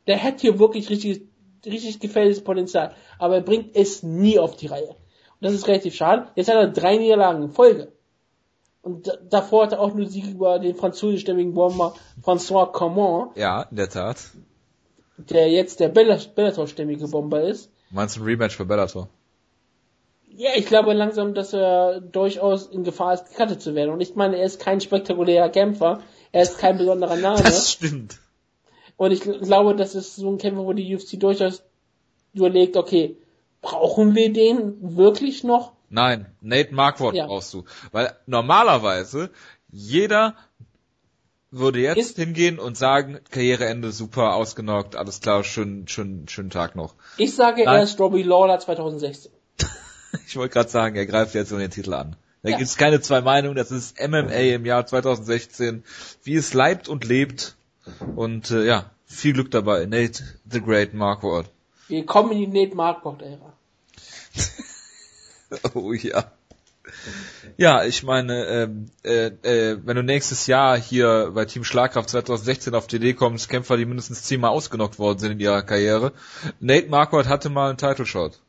der 0.08 0.16
hätte 0.18 0.42
hier 0.42 0.58
wirklich 0.58 0.90
richtig, 0.90 1.22
richtig 1.66 2.00
gefährliches 2.00 2.44
Potenzial. 2.44 2.96
Aber 3.20 3.36
er 3.36 3.42
bringt 3.42 3.76
es 3.76 4.04
nie 4.04 4.40
auf 4.40 4.56
die 4.56 4.68
Reihe. 4.68 4.88
Und 4.90 4.96
das 5.42 5.54
ist 5.54 5.68
relativ 5.68 5.94
schade. 5.94 6.28
Jetzt 6.36 6.48
hat 6.50 6.56
er 6.56 6.68
drei 6.70 6.96
Niederlagen 6.98 7.44
in 7.44 7.50
Folge. 7.52 7.92
Und 8.82 9.06
da- 9.08 9.18
davor 9.30 9.64
hat 9.66 9.74
er 9.74 9.82
auch 9.82 9.94
nur 9.94 10.08
Sieg 10.08 10.26
über 10.28 10.60
den 10.60 10.76
französischstämmigen 10.76 11.54
Bomber 11.54 11.94
François 12.24 12.72
Command, 12.72 13.36
Ja, 13.38 13.64
in 13.70 13.76
der 13.76 13.90
Tat. 13.90 14.18
der 15.18 15.50
jetzt 15.52 15.80
der 15.82 15.90
Bella- 15.90 16.18
Bellator-stämmige 16.34 17.08
Bomber 17.10 17.42
ist. 17.44 17.70
Meinst 17.92 18.16
du 18.16 18.22
ein 18.22 18.26
Rematch 18.26 18.56
für 18.56 18.66
Bellator? 18.66 19.10
Ja, 20.34 20.52
ich 20.56 20.66
glaube 20.66 20.94
langsam, 20.94 21.34
dass 21.34 21.54
er 21.54 22.00
durchaus 22.00 22.68
in 22.68 22.84
Gefahr 22.84 23.14
ist, 23.14 23.30
gecuttet 23.36 23.62
zu 23.62 23.76
werden. 23.76 23.92
Und 23.92 24.00
ich 24.02 24.16
meine, 24.16 24.38
er 24.38 24.46
ist 24.46 24.60
kein 24.62 24.80
spektakulärer 24.80 25.50
Kämpfer, 25.50 26.02
er 26.32 26.44
ist 26.44 26.58
kein 26.58 26.78
besonderer 26.78 27.18
Name. 27.18 27.42
Das 27.44 27.72
stimmt. 27.72 28.18
Und 28.96 29.12
ich 29.12 29.22
gl- 29.22 29.40
glaube, 29.44 29.76
das 29.76 29.94
ist 29.96 30.16
so 30.16 30.30
ein 30.32 30.38
Kämpfer, 30.38 30.64
wo 30.66 30.72
die 30.74 30.96
UFC 30.96 31.20
durchaus 31.20 31.64
überlegt, 32.34 32.78
okay, 32.78 33.18
brauchen 33.62 34.16
wir 34.16 34.32
den 34.32 34.96
wirklich 34.98 35.44
noch? 35.44 35.74
Nein, 35.90 36.28
Nate 36.40 36.74
Marquardt 36.74 37.16
Ja. 37.18 37.26
brauchst 37.28 37.54
du. 37.54 37.66
Weil 37.92 38.16
normalerweise 38.26 39.32
jeder 39.70 40.36
würde 41.52 41.80
jetzt 41.80 41.98
Ist- 41.98 42.16
hingehen 42.18 42.60
und 42.60 42.78
sagen, 42.78 43.20
Karriereende 43.30 43.92
super, 43.92 44.34
ausgenockt, 44.36 44.96
alles 44.96 45.20
klar, 45.22 45.44
schön, 45.44 45.88
schön, 45.88 46.28
schönen 46.28 46.50
Tag 46.50 46.76
noch. 46.76 46.96
Ich 47.18 47.36
sage, 47.36 47.64
Nein. 47.66 47.76
er 47.78 47.84
ist 47.84 48.00
Robbie 48.00 48.24
Lawler 48.24 48.60
2016. 48.60 49.32
Ich 50.28 50.36
wollte 50.36 50.54
gerade 50.54 50.70
sagen, 50.70 50.96
er 50.98 51.06
greift 51.06 51.36
jetzt 51.36 51.54
um 51.54 51.60
den 51.60 51.72
Titel 51.72 51.94
an. 51.94 52.18
Da 52.44 52.50
Ja. 52.50 52.58
gibt's 52.58 52.76
keine 52.76 53.00
zwei 53.00 53.22
Meinungen, 53.22 53.56
das 53.56 53.72
ist 53.72 53.98
MMA 54.00 54.56
im 54.56 54.66
Jahr 54.66 54.86
2016, 54.86 55.84
wie 56.24 56.36
es 56.36 56.54
leibt 56.54 56.90
und 56.90 57.06
lebt. 57.06 57.56
Und 58.16 58.52
äh, 58.52 58.66
ja, 58.66 58.90
viel 59.06 59.32
Glück 59.34 59.52
dabei, 59.52 59.86
Nate 59.86 60.24
the 60.50 60.60
Great 60.62 60.94
Marquardt. 60.94 61.50
Wir 61.88 62.06
kommen 62.06 62.32
in 62.34 62.52
die 62.52 62.60
Nate 62.66 62.76
Marquardt-Ära. 62.76 63.54
Oh 65.74 65.92
ja. 65.94 66.32
Ja, 67.58 67.84
ich 67.84 68.04
meine, 68.04 68.46
ähm, 68.46 68.86
äh, 69.04 69.28
äh, 69.28 69.80
wenn 69.84 69.96
du 69.96 70.04
nächstes 70.04 70.48
Jahr 70.48 70.78
hier 70.78 71.32
bei 71.34 71.46
Team 71.46 71.64
Schlagkraft 71.64 72.10
2016 72.10 72.76
auf 72.76 72.88
die 72.88 72.98
Idee 72.98 73.14
kommst, 73.14 73.50
Kämpfer, 73.50 73.78
die 73.78 73.86
mindestens 73.86 74.24
zehnmal 74.24 74.52
ausgenockt 74.52 75.00
worden 75.00 75.20
sind 75.20 75.32
in 75.34 75.40
ihrer 75.40 75.64
Karriere. 75.64 76.14
Nate 76.60 76.90
Marquardt 76.90 77.28
hatte 77.28 77.50
mal 77.50 77.70
einen 77.70 77.78
Title 77.78 78.06
Shot. 78.06 78.40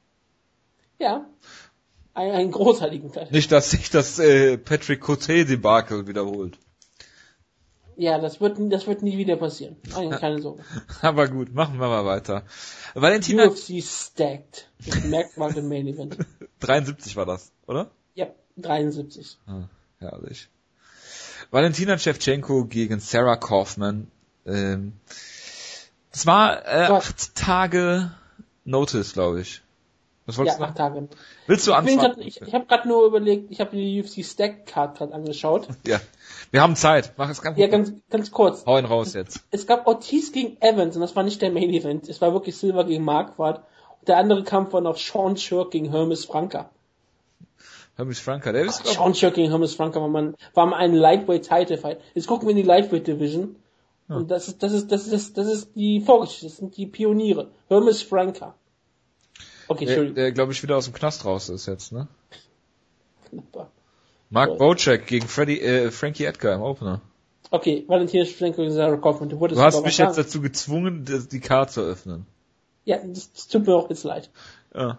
Ja. 0.98 1.26
Ein, 2.14 2.32
einen 2.32 2.50
großartigen 2.50 3.12
Teil. 3.12 3.28
Nicht, 3.30 3.50
dass 3.52 3.70
sich 3.70 3.90
das 3.90 4.18
äh, 4.18 4.58
Patrick 4.58 5.00
Cote 5.00 5.44
Debakel 5.44 6.06
wiederholt. 6.06 6.58
Ja, 7.96 8.18
das 8.18 8.40
wird, 8.40 8.56
das 8.72 8.86
wird 8.86 9.02
nie 9.02 9.18
wieder 9.18 9.36
passieren. 9.36 9.76
Keine, 9.92 10.18
keine 10.18 10.40
Sorge. 10.40 10.64
Aber 11.02 11.28
gut, 11.28 11.54
machen 11.54 11.78
wir 11.78 11.88
mal 11.88 12.04
weiter. 12.04 12.44
Valentina 12.94 13.46
UFC 13.46 13.82
stacked. 13.82 14.70
Das 14.84 15.04
merkt 15.04 15.36
man 15.36 15.54
im 15.56 15.68
Main 15.68 15.86
Event. 15.86 16.16
73 16.60 17.16
war 17.16 17.26
das, 17.26 17.52
oder? 17.66 17.90
Ja, 18.56 18.62
73. 18.62 19.38
Ah, 19.46 19.62
herrlich. 19.98 20.48
Valentina 21.50 21.98
Shevchenko 21.98 22.64
gegen 22.64 23.00
Sarah 23.00 23.36
Kaufman. 23.36 24.10
Ähm, 24.46 24.94
das 26.10 26.26
war 26.26 26.66
äh, 26.66 26.84
acht 26.86 27.34
Tage 27.34 28.10
Notice, 28.64 29.12
glaube 29.12 29.40
ich. 29.40 29.62
Was 30.24 30.38
wolltest 30.38 30.58
Ja, 30.60 30.66
du 30.66 30.70
acht? 30.70 30.78
Tage. 30.78 31.08
Willst 31.46 31.66
du 31.66 31.72
Ich, 31.72 31.76
anfangen? 31.76 31.98
grad, 31.98 32.18
ich, 32.18 32.40
ich 32.40 32.54
habe 32.54 32.66
gerade 32.66 32.86
nur 32.88 33.04
überlegt, 33.06 33.50
ich 33.50 33.60
habe 33.60 33.76
die 33.76 34.00
UFC 34.00 34.24
Stack 34.24 34.66
Card 34.66 34.96
gerade 34.98 35.12
angeschaut. 35.14 35.68
ja. 35.86 36.00
Wir 36.52 36.62
haben 36.62 36.76
Zeit. 36.76 37.12
Mach 37.16 37.28
es 37.28 37.42
ganz, 37.42 37.58
Ja, 37.58 37.66
ganz, 37.66 37.92
ganz 38.10 38.30
kurz. 38.30 38.64
Hau 38.66 38.78
ihn 38.78 38.84
raus 38.84 39.14
jetzt. 39.14 39.40
Es 39.50 39.66
gab 39.66 39.86
Ortiz 39.86 40.32
gegen 40.32 40.60
Evans 40.60 40.94
und 40.96 41.02
das 41.02 41.16
war 41.16 41.22
nicht 41.24 41.42
der 41.42 41.50
Main 41.50 41.70
Event. 41.70 42.08
Es 42.08 42.20
war 42.20 42.32
wirklich 42.32 42.56
Silver 42.56 42.84
gegen 42.84 43.04
Marquardt. 43.04 43.64
Und 44.00 44.08
der 44.08 44.18
andere 44.18 44.44
Kampf 44.44 44.72
war 44.72 44.80
noch 44.80 44.96
Sean 44.96 45.36
Shirk 45.36 45.70
gegen 45.72 45.90
Hermes 45.90 46.24
Franca. 46.24 46.70
Hermes 47.96 48.20
Franka, 48.20 48.52
der 48.52 48.64
ist 48.64 48.86
Sean 48.86 49.14
Shirk 49.14 49.34
gegen 49.34 49.50
Hermes 49.50 49.74
Franca 49.74 50.00
war 50.00 50.08
man, 50.08 50.34
war 50.54 50.66
mal 50.66 50.76
ein 50.76 50.94
Lightweight 50.94 51.46
Title 51.46 51.76
Fight. 51.76 52.00
Jetzt 52.14 52.26
gucken 52.26 52.48
wir 52.48 52.52
in 52.52 52.56
die 52.56 52.62
Lightweight 52.62 53.06
Division. 53.06 53.56
Und 54.08 54.30
das 54.30 54.48
ist, 54.48 54.62
das 54.62 54.72
ist, 54.72 54.92
das 54.92 55.06
ist, 55.06 55.38
das 55.38 55.46
ist 55.46 55.70
die 55.74 56.00
Vorgeschichte. 56.00 56.46
Das 56.46 56.56
sind 56.56 56.76
die 56.76 56.86
Pioniere. 56.86 57.50
Hermes 57.68 58.02
Franca. 58.02 58.54
Okay, 59.68 59.86
der, 59.86 60.04
der 60.10 60.32
glaube 60.32 60.52
ich 60.52 60.62
wieder 60.62 60.76
aus 60.76 60.84
dem 60.84 60.94
Knast 60.94 61.24
raus 61.24 61.48
ist 61.48 61.66
jetzt, 61.66 61.92
ne? 61.92 62.08
Knapper. 63.30 63.70
Mark 64.28 64.50
So. 64.50 64.56
Bocek 64.56 65.06
gegen 65.06 65.28
Freddy, 65.28 65.60
äh, 65.60 65.90
Frankie 65.90 66.24
Edgar 66.24 66.54
im 66.54 66.62
Opener. 66.62 67.00
Okay, 67.50 67.84
Valentina 67.86 68.24
Shevchenko 68.24 68.62
gegen 68.62 68.72
Sarah 68.72 68.96
Kaufmann. 68.96 69.28
Du 69.28 69.36
Du 69.46 69.60
hast 69.60 69.84
mich 69.84 69.98
jetzt 69.98 70.16
dazu 70.16 70.40
gezwungen, 70.40 71.04
die 71.30 71.40
Karte 71.40 71.72
zu 71.72 71.80
öffnen. 71.82 72.26
Ja, 72.84 72.98
das, 73.04 73.32
das 73.32 73.48
tut 73.48 73.66
mir 73.66 73.74
auch 73.74 73.88
jetzt 73.90 74.04
leid. 74.04 74.30
Ja. 74.74 74.98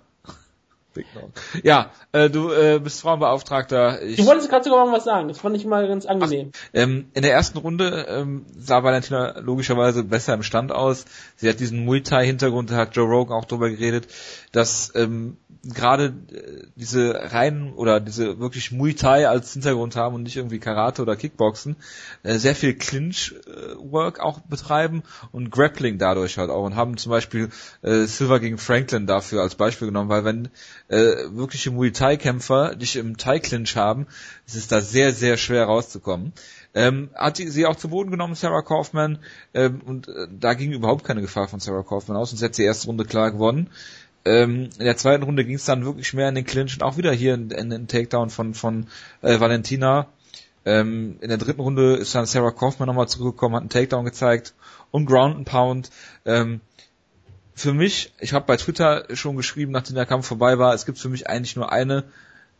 Big 0.93 1.05
Knob. 1.11 1.31
Ja, 1.63 1.91
äh, 2.11 2.29
du 2.29 2.51
äh, 2.51 2.79
bist 2.79 3.01
Frauenbeauftragter. 3.01 4.01
Ich, 4.03 4.17
du 4.17 4.25
wolltest 4.25 4.49
gerade 4.49 4.63
sogar 4.63 4.85
mal 4.85 4.93
was 4.93 5.03
sagen. 5.03 5.27
Das 5.27 5.39
fand 5.39 5.55
ich 5.55 5.65
mal 5.65 5.87
ganz 5.87 6.05
angenehm. 6.05 6.51
Ach, 6.53 6.69
ähm, 6.73 7.09
in 7.13 7.23
der 7.23 7.33
ersten 7.33 7.57
Runde 7.57 8.05
ähm, 8.09 8.45
sah 8.57 8.83
Valentina 8.83 9.39
logischerweise 9.39 10.03
besser 10.03 10.33
im 10.33 10.43
Stand 10.43 10.71
aus. 10.71 11.05
Sie 11.35 11.49
hat 11.49 11.59
diesen 11.59 11.85
Muay 11.85 12.01
Thai 12.01 12.25
Hintergrund, 12.25 12.71
da 12.71 12.75
hat 12.75 12.95
Joe 12.95 13.07
Rogan 13.07 13.37
auch 13.37 13.45
drüber 13.45 13.69
geredet, 13.69 14.07
dass 14.51 14.93
ähm, 14.95 15.37
gerade 15.63 16.13
äh, 16.31 16.67
diese 16.75 17.13
reinen 17.31 17.73
oder 17.73 17.99
diese 17.99 18.39
wirklich 18.39 18.71
Muay 18.71 18.93
Thai 18.93 19.27
als 19.29 19.53
Hintergrund 19.53 19.95
haben 19.95 20.15
und 20.15 20.23
nicht 20.23 20.35
irgendwie 20.35 20.59
Karate 20.59 21.01
oder 21.01 21.15
Kickboxen, 21.15 21.77
äh, 22.23 22.35
sehr 22.35 22.55
viel 22.55 22.73
Clinch-Work 22.73 24.19
auch 24.19 24.39
betreiben 24.39 25.03
und 25.31 25.51
Grappling 25.51 25.97
dadurch 25.97 26.37
halt 26.37 26.49
auch 26.49 26.65
und 26.65 26.75
haben 26.75 26.97
zum 26.97 27.11
Beispiel 27.11 27.49
äh, 27.81 28.03
Silver 28.03 28.39
gegen 28.39 28.57
Franklin 28.57 29.07
dafür 29.07 29.41
als 29.41 29.55
Beispiel 29.55 29.87
genommen, 29.87 30.09
weil 30.09 30.25
wenn 30.25 30.49
äh, 30.93 31.35
wirkliche 31.35 31.71
Muay 31.71 31.91
Thai 31.91 32.17
Kämpfer 32.17 32.75
dich 32.75 32.95
im 32.95 33.17
Thai 33.17 33.39
Clinch 33.39 33.75
haben, 33.75 34.07
ist 34.45 34.55
es 34.55 34.67
da 34.67 34.81
sehr, 34.81 35.11
sehr 35.11 35.37
schwer 35.37 35.65
rauszukommen. 35.65 36.33
Ähm, 36.75 37.09
hat 37.15 37.37
sie, 37.37 37.49
sie 37.49 37.65
auch 37.65 37.75
zu 37.75 37.89
Boden 37.89 38.11
genommen, 38.11 38.35
Sarah 38.35 38.61
Kaufman, 38.61 39.19
ähm, 39.53 39.81
und 39.85 40.07
äh, 40.07 40.27
da 40.31 40.53
ging 40.53 40.71
überhaupt 40.71 41.03
keine 41.03 41.21
Gefahr 41.21 41.47
von 41.47 41.59
Sarah 41.59 41.83
Kaufman 41.83 42.17
aus 42.17 42.31
und 42.31 42.37
sie 42.37 42.45
hat 42.45 42.57
die 42.57 42.63
erste 42.63 42.87
Runde 42.87 43.05
klar 43.05 43.31
gewonnen. 43.31 43.69
Ähm, 44.25 44.69
in 44.77 44.85
der 44.85 44.97
zweiten 44.97 45.23
Runde 45.23 45.45
ging 45.45 45.55
es 45.55 45.65
dann 45.65 45.83
wirklich 45.83 46.13
mehr 46.13 46.29
in 46.29 46.35
den 46.35 46.45
Clinch 46.45 46.75
und 46.75 46.83
auch 46.83 46.97
wieder 46.97 47.11
hier 47.11 47.33
in, 47.33 47.51
in 47.51 47.69
den 47.69 47.87
Takedown 47.87 48.29
von, 48.29 48.53
von 48.53 48.87
äh, 49.21 49.39
Valentina. 49.39 50.07
Ähm, 50.65 51.17
in 51.19 51.29
der 51.29 51.37
dritten 51.37 51.59
Runde 51.59 51.95
ist 51.95 52.15
dann 52.15 52.25
Sarah 52.25 52.51
Kaufman 52.51 52.87
nochmal 52.87 53.07
zurückgekommen, 53.07 53.55
hat 53.55 53.63
einen 53.63 53.69
Takedown 53.69 54.05
gezeigt 54.05 54.53
und 54.91 55.07
Ground 55.07 55.35
and 55.35 55.45
Pound. 55.45 55.89
Ähm, 56.25 56.61
für 57.55 57.73
mich, 57.73 58.13
ich 58.19 58.33
habe 58.33 58.45
bei 58.45 58.57
Twitter 58.57 59.05
schon 59.13 59.35
geschrieben, 59.35 59.71
nachdem 59.71 59.95
der 59.95 60.05
Kampf 60.05 60.27
vorbei 60.27 60.57
war, 60.57 60.73
es 60.73 60.85
gibt 60.85 60.97
für 60.97 61.09
mich 61.09 61.29
eigentlich 61.29 61.55
nur 61.55 61.71
eine 61.71 62.03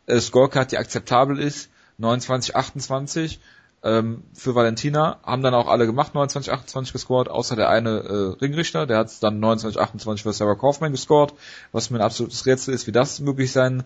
äh, 0.05 0.19
Scorecard, 0.19 0.71
die 0.71 0.77
akzeptabel 0.77 1.39
ist, 1.39 1.69
29-28 1.99 3.37
ähm, 3.83 4.23
für 4.33 4.55
Valentina, 4.55 5.19
haben 5.23 5.41
dann 5.41 5.53
auch 5.53 5.67
alle 5.67 5.85
gemacht, 5.85 6.13
29-28 6.13 6.93
gescored, 6.93 7.29
außer 7.29 7.55
der 7.55 7.69
eine 7.69 7.89
äh, 7.89 8.39
Ringrichter, 8.39 8.85
der 8.85 8.99
hat 8.99 9.23
dann 9.23 9.43
29-28 9.43 10.23
für 10.23 10.33
Sarah 10.33 10.55
Kaufman 10.55 10.91
gescored, 10.91 11.33
was 11.71 11.89
mir 11.89 11.97
ein 11.97 12.05
absolutes 12.05 12.45
Rätsel 12.45 12.73
ist, 12.73 12.87
wie 12.87 12.91
das 12.91 13.19
möglich 13.19 13.51
sein 13.51 13.83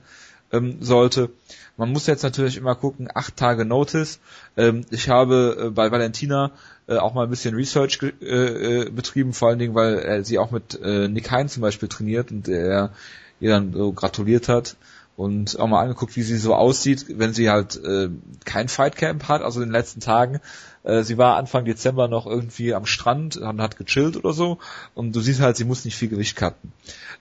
ähm, 0.52 0.78
sollte. 0.82 1.30
Man 1.78 1.92
muss 1.92 2.08
jetzt 2.08 2.24
natürlich 2.24 2.58
immer 2.58 2.76
gucken, 2.76 3.08
acht 3.14 3.38
Tage 3.38 3.66
Notice. 3.66 4.20
Ähm, 4.56 4.86
ich 4.90 5.10
habe 5.10 5.68
äh, 5.68 5.70
bei 5.70 5.92
Valentina 5.92 6.52
äh, 6.88 6.98
auch 6.98 7.14
mal 7.14 7.24
ein 7.24 7.30
bisschen 7.30 7.56
Research 7.56 8.00
äh, 8.02 8.26
äh, 8.26 8.90
betrieben, 8.90 9.34
vor 9.34 9.50
allen 9.50 9.60
Dingen, 9.60 9.76
weil 9.76 10.00
er 10.00 10.24
sie 10.24 10.40
auch 10.40 10.52
mit 10.52 10.80
äh, 10.82 11.08
Nick 11.08 11.32
Hein 11.32 11.50
zum 11.50 11.62
Beispiel 11.62 11.90
trainiert 11.90 12.32
und 12.32 12.48
er 12.48 12.92
ihr 13.40 13.52
dann 13.52 13.74
so 13.74 13.92
gratuliert 13.92 14.48
hat 14.50 14.76
und 15.18 15.60
auch 15.60 15.68
mal 15.68 15.82
angeguckt, 15.82 16.16
wie 16.16 16.22
sie 16.22 16.38
so 16.38 16.56
aussieht, 16.56 17.06
wenn 17.10 17.34
sie 17.34 17.50
halt 17.50 17.76
äh, 17.84 18.10
kein 18.46 18.68
Fightcamp 18.68 19.28
hat, 19.28 19.42
also 19.42 19.62
in 19.62 19.68
den 19.68 19.74
letzten 19.74 20.00
Tagen. 20.00 20.40
Äh, 20.88 21.04
sie 21.04 21.18
war 21.18 21.36
Anfang 21.36 21.66
Dezember 21.66 22.08
noch 22.08 22.26
irgendwie 22.26 22.74
am 22.74 22.86
Strand 22.86 23.36
und 23.36 23.62
hat 23.62 23.78
gechillt 23.78 24.16
oder 24.16 24.32
so 24.32 24.58
und 24.96 25.14
du 25.16 25.20
siehst 25.20 25.42
halt, 25.42 25.58
sie 25.58 25.66
muss 25.66 25.84
nicht 25.84 25.98
viel 25.98 26.08
Gewicht 26.08 26.38
cutten. 26.38 26.72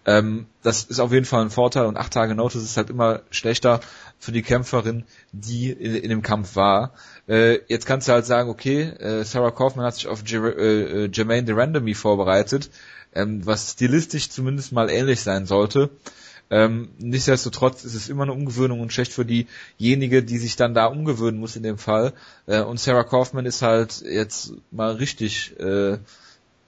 Ähm, 0.07 0.47
das 0.63 0.85
ist 0.85 1.01
auf 1.01 1.13
jeden 1.13 1.27
Fall 1.27 1.43
ein 1.43 1.51
Vorteil 1.51 1.87
und 1.87 1.97
acht 1.97 2.13
Tage 2.13 2.37
Notice 2.37 2.63
ist 2.63 2.77
halt 2.77 2.91
immer 2.91 3.23
schlechter 3.31 3.81
für 4.21 4.31
die 4.31 4.43
Kämpferin, 4.43 5.05
die 5.33 5.73
in, 5.73 5.97
in 5.97 6.11
dem 6.11 6.23
Kampf 6.23 6.55
war. 6.55 6.93
Äh, 7.29 7.59
jetzt 7.67 7.87
kannst 7.87 8.07
du 8.07 8.13
halt 8.13 8.25
sagen, 8.25 8.49
okay, 8.49 8.83
äh, 8.83 9.25
Sarah 9.25 9.51
Kaufman 9.51 9.85
hat 9.85 9.97
sich 9.97 10.07
auf 10.07 10.23
Jer 10.25 10.57
äh, 10.57 11.11
Jermaine 11.13 11.47
Durandamy 11.47 11.95
vorbereitet, 11.95 12.71
ähm, 13.15 13.45
was 13.45 13.73
stilistisch 13.73 14.31
zumindest 14.31 14.71
mal 14.71 14.91
ähnlich 14.91 15.23
sein 15.23 15.45
sollte. 15.45 15.91
Ähm, 16.51 16.90
nichtsdestotrotz 16.98 17.85
ist 17.85 17.94
es 17.94 18.09
immer 18.09 18.23
eine 18.23 18.32
Umgewöhnung 18.32 18.81
und 18.81 18.93
schlecht 18.93 19.12
für 19.12 19.24
diejenige, 19.24 20.23
die 20.23 20.39
sich 20.39 20.56
dann 20.56 20.74
da 20.74 20.86
umgewöhnen 20.86 21.40
muss 21.40 21.56
in 21.56 21.62
dem 21.62 21.78
Fall. 21.78 22.12
Äh, 22.47 22.62
und 22.62 22.78
Sarah 22.78 23.05
Kaufman 23.05 23.47
ist 23.47 23.62
halt 23.62 24.02
jetzt 24.02 24.52
mal 24.70 24.93
richtig 24.93 25.59
äh, 25.59 25.98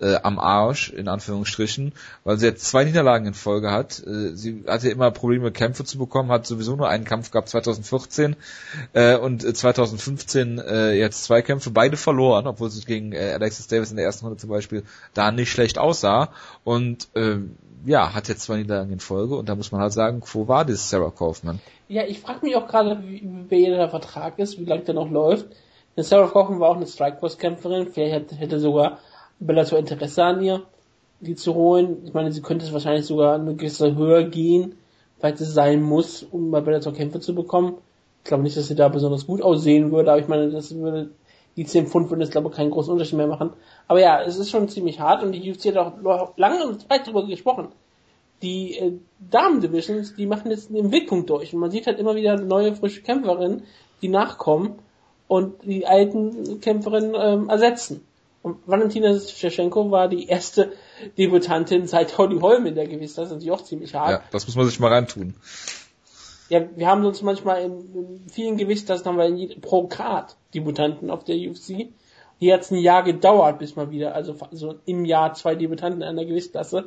äh, 0.00 0.16
am 0.22 0.38
Arsch, 0.38 0.90
in 0.90 1.08
Anführungsstrichen, 1.08 1.92
weil 2.24 2.38
sie 2.38 2.46
jetzt 2.46 2.64
zwei 2.64 2.84
Niederlagen 2.84 3.26
in 3.26 3.34
Folge 3.34 3.70
hat. 3.70 4.00
Äh, 4.06 4.34
sie 4.34 4.64
hatte 4.66 4.90
immer 4.90 5.10
Probleme, 5.10 5.50
Kämpfe 5.50 5.84
zu 5.84 5.98
bekommen, 5.98 6.30
hat 6.30 6.46
sowieso 6.46 6.76
nur 6.76 6.88
einen 6.88 7.04
Kampf 7.04 7.30
gehabt 7.30 7.48
2014 7.48 8.36
äh, 8.92 9.16
und 9.16 9.42
2015 9.56 10.58
äh, 10.58 10.92
jetzt 10.92 11.24
zwei 11.24 11.42
Kämpfe, 11.42 11.70
beide 11.70 11.96
verloren, 11.96 12.46
obwohl 12.46 12.70
sie 12.70 12.84
gegen 12.84 13.12
äh, 13.12 13.32
Alexis 13.32 13.66
Davis 13.66 13.90
in 13.90 13.96
der 13.96 14.06
ersten 14.06 14.26
Runde 14.26 14.40
zum 14.40 14.50
Beispiel 14.50 14.84
da 15.14 15.32
nicht 15.32 15.50
schlecht 15.50 15.78
aussah. 15.78 16.32
Und 16.64 17.08
äh, 17.14 17.38
ja, 17.84 18.14
hat 18.14 18.28
jetzt 18.28 18.42
zwei 18.42 18.56
Niederlagen 18.56 18.92
in 18.92 19.00
Folge 19.00 19.36
und 19.36 19.48
da 19.48 19.54
muss 19.54 19.72
man 19.72 19.80
halt 19.80 19.92
sagen, 19.92 20.22
wo 20.32 20.48
war 20.48 20.64
das 20.64 20.90
Sarah 20.90 21.10
Kaufman? 21.10 21.60
Ja, 21.88 22.04
ich 22.04 22.20
frage 22.20 22.44
mich 22.44 22.56
auch 22.56 22.68
gerade, 22.68 23.02
wie, 23.02 23.22
wie 23.48 23.66
der 23.66 23.88
Vertrag 23.88 24.38
ist, 24.38 24.58
wie 24.58 24.64
lange 24.64 24.82
der 24.82 24.94
noch 24.94 25.10
läuft. 25.10 25.46
Denn 25.96 26.04
Sarah 26.04 26.28
Kaufman 26.28 26.60
war 26.60 26.70
auch 26.70 26.76
eine 26.76 26.86
Strikeforce-Kämpferin, 26.86 27.88
vielleicht 27.88 28.14
hätte, 28.14 28.36
hätte 28.36 28.60
sogar 28.60 28.98
Bellator 29.40 29.78
Interesse 29.78 30.22
an 30.22 30.42
ihr, 30.42 30.62
die 31.20 31.34
zu 31.34 31.54
holen. 31.54 32.04
Ich 32.04 32.14
meine, 32.14 32.32
sie 32.32 32.42
könnte 32.42 32.64
es 32.64 32.72
wahrscheinlich 32.72 33.06
sogar 33.06 33.34
eine 33.34 33.54
gewisse 33.54 33.94
Höhe 33.94 34.28
gehen, 34.28 34.76
falls 35.18 35.40
es 35.40 35.54
sein 35.54 35.82
muss, 35.82 36.22
um 36.22 36.50
bei 36.50 36.60
Bellator 36.60 36.92
Kämpfe 36.92 37.20
zu 37.20 37.34
bekommen. 37.34 37.78
Ich 38.22 38.28
glaube 38.28 38.42
nicht, 38.42 38.56
dass 38.56 38.68
sie 38.68 38.74
da 38.74 38.88
besonders 38.88 39.26
gut 39.26 39.42
aussehen 39.42 39.90
würde, 39.90 40.12
aber 40.12 40.20
ich 40.20 40.28
meine, 40.28 40.50
das 40.50 40.74
würde 40.74 41.10
die 41.58 41.66
10 41.66 41.88
Pfund 41.88 42.08
würden 42.08 42.20
jetzt, 42.20 42.30
glaube 42.30 42.48
ich, 42.48 42.54
keinen 42.54 42.70
großen 42.70 42.92
Unterschied 42.92 43.18
mehr 43.18 43.26
machen. 43.26 43.50
Aber 43.88 44.00
ja, 44.00 44.22
es 44.22 44.38
ist 44.38 44.48
schon 44.48 44.68
ziemlich 44.68 45.00
hart 45.00 45.24
und 45.24 45.32
die 45.32 45.50
UFC 45.50 45.74
hat 45.74 45.76
auch 45.76 46.36
lange 46.36 46.64
und 46.64 46.86
breit 46.86 47.04
darüber 47.04 47.26
gesprochen. 47.26 47.72
Die 48.42 48.78
äh, 48.78 48.92
Damen-Divisions, 49.18 50.14
die 50.14 50.26
machen 50.26 50.52
jetzt 50.52 50.70
den 50.70 50.92
Wegpunkt 50.92 51.28
durch 51.28 51.52
und 51.52 51.58
man 51.58 51.72
sieht 51.72 51.88
halt 51.88 51.98
immer 51.98 52.14
wieder 52.14 52.36
neue, 52.36 52.76
frische 52.76 53.02
Kämpferinnen, 53.02 53.64
die 54.02 54.08
nachkommen 54.08 54.78
und 55.26 55.64
die 55.64 55.84
alten 55.84 56.60
Kämpferinnen 56.60 57.16
ähm, 57.18 57.48
ersetzen. 57.48 58.06
Und 58.42 58.58
Valentina 58.66 59.18
Shevchenko 59.18 59.90
war 59.90 60.08
die 60.08 60.28
erste 60.28 60.72
Debutantin 61.18 61.88
seit 61.88 62.16
Holly 62.18 62.38
Holm 62.38 62.66
in 62.66 62.76
der 62.76 62.86
Gewiss. 62.86 63.14
Das 63.14 63.26
ist 63.26 63.32
natürlich 63.32 63.50
auch 63.50 63.64
ziemlich 63.64 63.96
hart. 63.96 64.10
Ja, 64.10 64.22
das 64.30 64.46
muss 64.46 64.54
man 64.54 64.66
sich 64.66 64.78
mal 64.78 64.92
reintun. 64.92 65.34
Ja, 66.48 66.62
wir 66.76 66.86
haben 66.86 67.04
uns 67.04 67.22
manchmal 67.22 67.62
in, 67.62 67.94
in 67.94 68.28
vielen 68.30 68.56
Gewichtsklassen 68.56 69.06
haben 69.06 69.18
wir 69.18 69.26
in, 69.26 69.60
pro 69.60 69.86
Grad 69.86 70.36
Debutanten 70.54 71.10
auf 71.10 71.24
der 71.24 71.36
UFC. 71.36 71.88
Hier 72.38 72.54
hat 72.54 72.62
es 72.62 72.70
ein 72.70 72.78
Jahr 72.78 73.02
gedauert, 73.02 73.58
bis 73.58 73.76
mal 73.76 73.90
wieder, 73.90 74.14
also 74.14 74.34
so 74.52 74.76
im 74.86 75.04
Jahr 75.04 75.34
zwei 75.34 75.54
Debutanten 75.54 76.02
in 76.02 76.08
einer 76.08 76.24
Gewichtsklasse. 76.24 76.84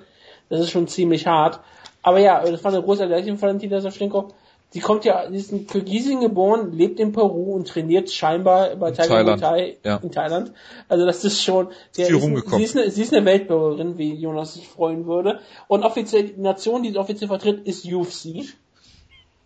Das 0.50 0.62
ist 0.62 0.72
schon 0.72 0.88
ziemlich 0.88 1.28
hart. 1.28 1.60
Aber 2.02 2.20
ja, 2.20 2.44
das 2.44 2.64
war 2.64 2.74
eine 2.74 2.82
große 2.82 3.06
Leistung 3.06 3.38
von 3.38 3.50
Valentina 3.50 3.82
Savchenko. 3.82 4.30
Sie 4.74 4.80
kommt 4.80 5.04
ja, 5.04 5.30
sie 5.30 5.36
ist 5.36 5.52
in 5.52 5.68
Kirgisien 5.68 6.22
geboren, 6.22 6.72
lebt 6.72 7.02
in 7.02 7.12
Peru 7.12 7.56
und 7.56 7.68
trainiert 7.68 8.10
scheinbar 8.10 8.78
bei 8.78 8.92
Tiger 8.92 9.26
Muay 9.26 9.38
Thai 9.38 9.78
ja. 9.84 9.98
in 9.98 10.12
Thailand. 10.12 10.54
Also 10.88 11.06
das 11.06 11.26
ist 11.26 11.44
schon, 11.44 11.68
der 11.98 12.08
ist, 12.08 12.24
ist 12.24 12.50
sie, 12.50 12.64
ist 12.64 12.78
eine, 12.78 12.90
sie 12.90 13.02
ist 13.02 13.14
eine 13.14 13.26
Weltbürgerin, 13.26 13.98
wie 13.98 14.14
Jonas 14.14 14.54
sich 14.54 14.70
freuen 14.70 15.06
würde. 15.06 15.40
Und 15.68 15.84
offiziell, 15.84 16.24
die 16.24 16.40
Nation, 16.40 16.84
die 16.84 16.92
sie 16.92 16.98
offiziell 16.98 17.28
vertritt, 17.28 17.68
ist 17.68 17.86
UFC. 17.86 18.46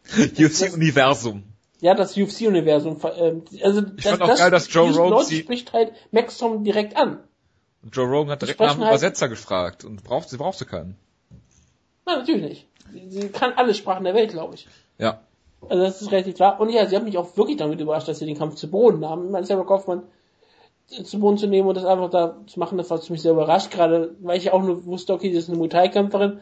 UFC-Universum. 0.38 1.44
Ja, 1.82 1.94
das 1.94 2.18
UFC-Universum. 2.18 3.00
Ähm, 3.18 3.44
also 3.62 3.82
ich 3.82 4.04
das, 4.04 4.12
fand 4.12 4.22
auch 4.22 4.28
das, 4.28 4.40
geil, 4.40 4.52
dass 4.52 4.74
Joe 4.74 4.92
Rogan 4.92 5.26
spricht 5.26 5.74
halt 5.74 5.94
Maxom 6.12 6.64
direkt 6.64 6.96
an. 6.98 7.20
Und 7.84 7.96
Joe 7.96 8.08
Rogan 8.08 8.32
hat 8.32 8.42
direkt 8.42 8.60
nach 8.60 8.72
einem 8.72 8.82
halt 8.82 8.92
Übersetzer 8.92 9.30
gefragt 9.30 9.86
und 9.86 10.04
braucht 10.04 10.30
sie 10.30 10.38
brauchte 10.38 10.66
keinen. 10.66 10.98
Na, 12.06 12.18
natürlich 12.18 12.42
nicht. 12.42 12.68
Sie 13.10 13.30
kann 13.30 13.54
alle 13.54 13.74
Sprachen 13.74 14.04
der 14.04 14.14
Welt, 14.14 14.32
glaube 14.32 14.56
ich. 14.56 14.68
Ja. 14.98 15.22
Also 15.68 15.84
das 15.84 16.02
ist 16.02 16.12
relativ 16.12 16.36
klar. 16.36 16.60
Und 16.60 16.70
ja, 16.70 16.86
sie 16.86 16.96
hat 16.96 17.04
mich 17.04 17.18
auch 17.18 17.36
wirklich 17.38 17.58
damit 17.58 17.80
überrascht, 17.80 18.08
dass 18.08 18.20
sie 18.20 18.26
den 18.26 18.38
Kampf 18.38 18.56
zu 18.56 18.70
Boden 18.70 19.08
haben. 19.08 19.26
Ich 19.26 19.32
meine, 19.32 19.46
Sarah 19.46 19.64
Kaufmann 19.64 20.04
zu 20.88 21.20
Boden 21.20 21.38
zu 21.38 21.48
nehmen 21.48 21.68
und 21.68 21.76
das 21.76 21.86
einfach 21.86 22.10
da 22.10 22.38
zu 22.46 22.60
machen, 22.60 22.78
das 22.78 22.92
hat 22.92 23.10
mich 23.10 23.22
sehr 23.22 23.32
überrascht, 23.32 23.72
gerade 23.72 24.16
weil 24.22 24.38
ich 24.38 24.46
ja 24.46 24.54
auch 24.54 24.62
nur 24.62 24.86
wusste, 24.86 25.14
okay, 25.14 25.32
sie 25.32 25.38
ist 25.38 25.50
eine 25.50 25.58
Muay 25.58 25.70
Thai-Kämpferin 25.70 26.40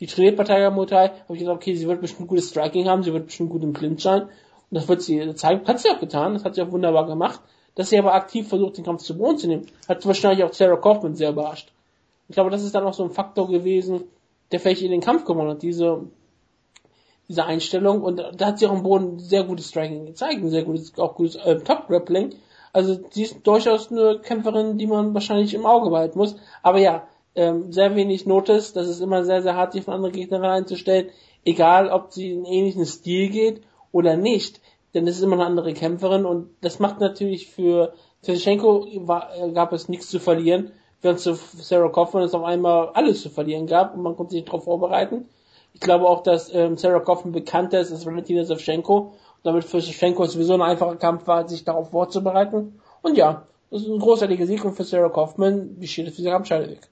die 0.00 0.06
trainiert 0.06 0.36
Muay 0.36 0.86
Thai, 0.86 1.08
habe 1.08 1.34
ich 1.34 1.38
gesagt, 1.38 1.56
okay, 1.56 1.74
sie 1.74 1.86
wird 1.86 2.00
bestimmt 2.00 2.28
gutes 2.28 2.50
Striking 2.50 2.86
haben, 2.88 3.02
sie 3.02 3.12
wird 3.12 3.26
bestimmt 3.26 3.50
gut 3.50 3.62
im 3.62 3.72
Clinch 3.72 4.02
sein. 4.02 4.22
Und 4.22 4.30
das 4.70 4.88
wird 4.88 5.02
sie 5.02 5.34
zeigen. 5.34 5.66
Hat 5.66 5.80
sie 5.80 5.90
auch 5.90 6.00
getan, 6.00 6.34
das 6.34 6.44
hat 6.44 6.54
sie 6.54 6.62
auch 6.62 6.70
wunderbar 6.70 7.06
gemacht. 7.06 7.40
Dass 7.76 7.90
sie 7.90 7.98
aber 7.98 8.14
aktiv 8.14 8.48
versucht, 8.48 8.78
den 8.78 8.84
Kampf 8.84 9.02
zu 9.02 9.16
Boden 9.16 9.38
zu 9.38 9.48
nehmen, 9.48 9.66
hat 9.88 10.04
wahrscheinlich 10.06 10.44
auch 10.44 10.52
Sarah 10.52 10.76
Kaufman 10.76 11.14
sehr 11.14 11.30
überrascht. 11.30 11.72
Ich 12.28 12.34
glaube, 12.34 12.50
das 12.50 12.64
ist 12.64 12.74
dann 12.74 12.84
auch 12.84 12.94
so 12.94 13.04
ein 13.04 13.10
Faktor 13.10 13.48
gewesen, 13.48 14.04
der 14.50 14.60
vielleicht 14.60 14.82
in 14.82 14.90
den 14.90 15.00
Kampf 15.00 15.24
gewonnen 15.24 15.50
hat, 15.50 15.62
diese, 15.62 16.04
diese 17.28 17.44
Einstellung. 17.44 18.02
Und 18.02 18.16
da 18.36 18.46
hat 18.46 18.58
sie 18.58 18.66
auch 18.66 18.72
im 18.72 18.82
Boden 18.82 19.18
sehr 19.18 19.44
gutes 19.44 19.68
Striking 19.68 20.06
gezeigt, 20.06 20.42
ein 20.42 20.50
sehr 20.50 20.64
gutes, 20.64 20.98
auch 20.98 21.14
gutes 21.14 21.36
äh, 21.36 21.58
Top-Grappling. 21.58 22.34
Also 22.72 22.98
sie 23.10 23.22
ist 23.22 23.46
durchaus 23.46 23.90
eine 23.90 24.18
Kämpferin, 24.18 24.76
die 24.78 24.86
man 24.86 25.14
wahrscheinlich 25.14 25.54
im 25.54 25.64
Auge 25.64 25.90
behalten 25.90 26.18
muss. 26.18 26.36
Aber 26.62 26.78
ja, 26.78 27.06
ähm, 27.36 27.72
sehr 27.72 27.94
wenig 27.94 28.26
Notice. 28.26 28.72
Das 28.72 28.88
ist 28.88 29.00
immer 29.00 29.24
sehr, 29.24 29.42
sehr 29.42 29.54
hart, 29.54 29.72
sich 29.72 29.84
von 29.84 29.94
anderen 29.94 30.14
Gegnern 30.14 30.44
einzustellen. 30.44 31.10
Egal, 31.44 31.90
ob 31.90 32.12
sie 32.12 32.32
in 32.32 32.44
ähnlichen 32.44 32.86
Stil 32.86 33.28
geht 33.28 33.62
oder 33.92 34.16
nicht. 34.16 34.60
Denn 34.94 35.06
es 35.06 35.16
ist 35.16 35.22
immer 35.22 35.34
eine 35.34 35.46
andere 35.46 35.74
Kämpferin 35.74 36.24
und 36.24 36.50
das 36.62 36.78
macht 36.78 37.00
natürlich 37.00 37.48
für 37.48 37.92
Tschenko 38.22 38.86
äh, 38.86 39.52
gab 39.52 39.72
es 39.72 39.88
nichts 39.88 40.08
zu 40.08 40.18
verlieren, 40.18 40.72
während 41.02 41.20
zu 41.20 41.34
Sarah 41.34 41.90
Kaufman 41.90 42.22
es 42.22 42.34
auf 42.34 42.44
einmal 42.44 42.90
alles 42.94 43.22
zu 43.22 43.28
verlieren 43.28 43.66
gab 43.66 43.94
und 43.94 44.02
man 44.02 44.16
konnte 44.16 44.32
sich 44.32 44.44
darauf 44.44 44.64
vorbereiten. 44.64 45.28
Ich 45.74 45.80
glaube 45.80 46.08
auch, 46.08 46.22
dass 46.22 46.52
ähm, 46.54 46.78
Sarah 46.78 47.00
Kaufman 47.00 47.32
bekannter 47.32 47.80
ist 47.80 47.92
als 47.92 48.06
Valentina 48.06 48.44
Shevchenko. 48.44 48.98
Und 48.98 49.12
damit 49.42 49.64
für 49.64 49.82
Shevchenko 49.82 50.24
sowieso 50.24 50.54
ein 50.54 50.62
einfacher 50.62 50.96
Kampf 50.96 51.26
war, 51.26 51.46
sich 51.46 51.64
darauf 51.64 51.90
vorzubereiten. 51.90 52.80
Und 53.02 53.18
ja, 53.18 53.46
das 53.70 53.82
ist 53.82 53.88
ein 53.88 53.98
großartiger 53.98 54.46
Sieg 54.46 54.64
und 54.64 54.74
für 54.74 54.84
Sarah 54.84 55.10
Kaufman, 55.10 55.76
wie 55.78 55.86
steht 55.86 56.08
es 56.08 56.16
für 56.16 56.22
sie 56.22 56.30
am 56.30 56.46
Scheideweg? 56.46 56.88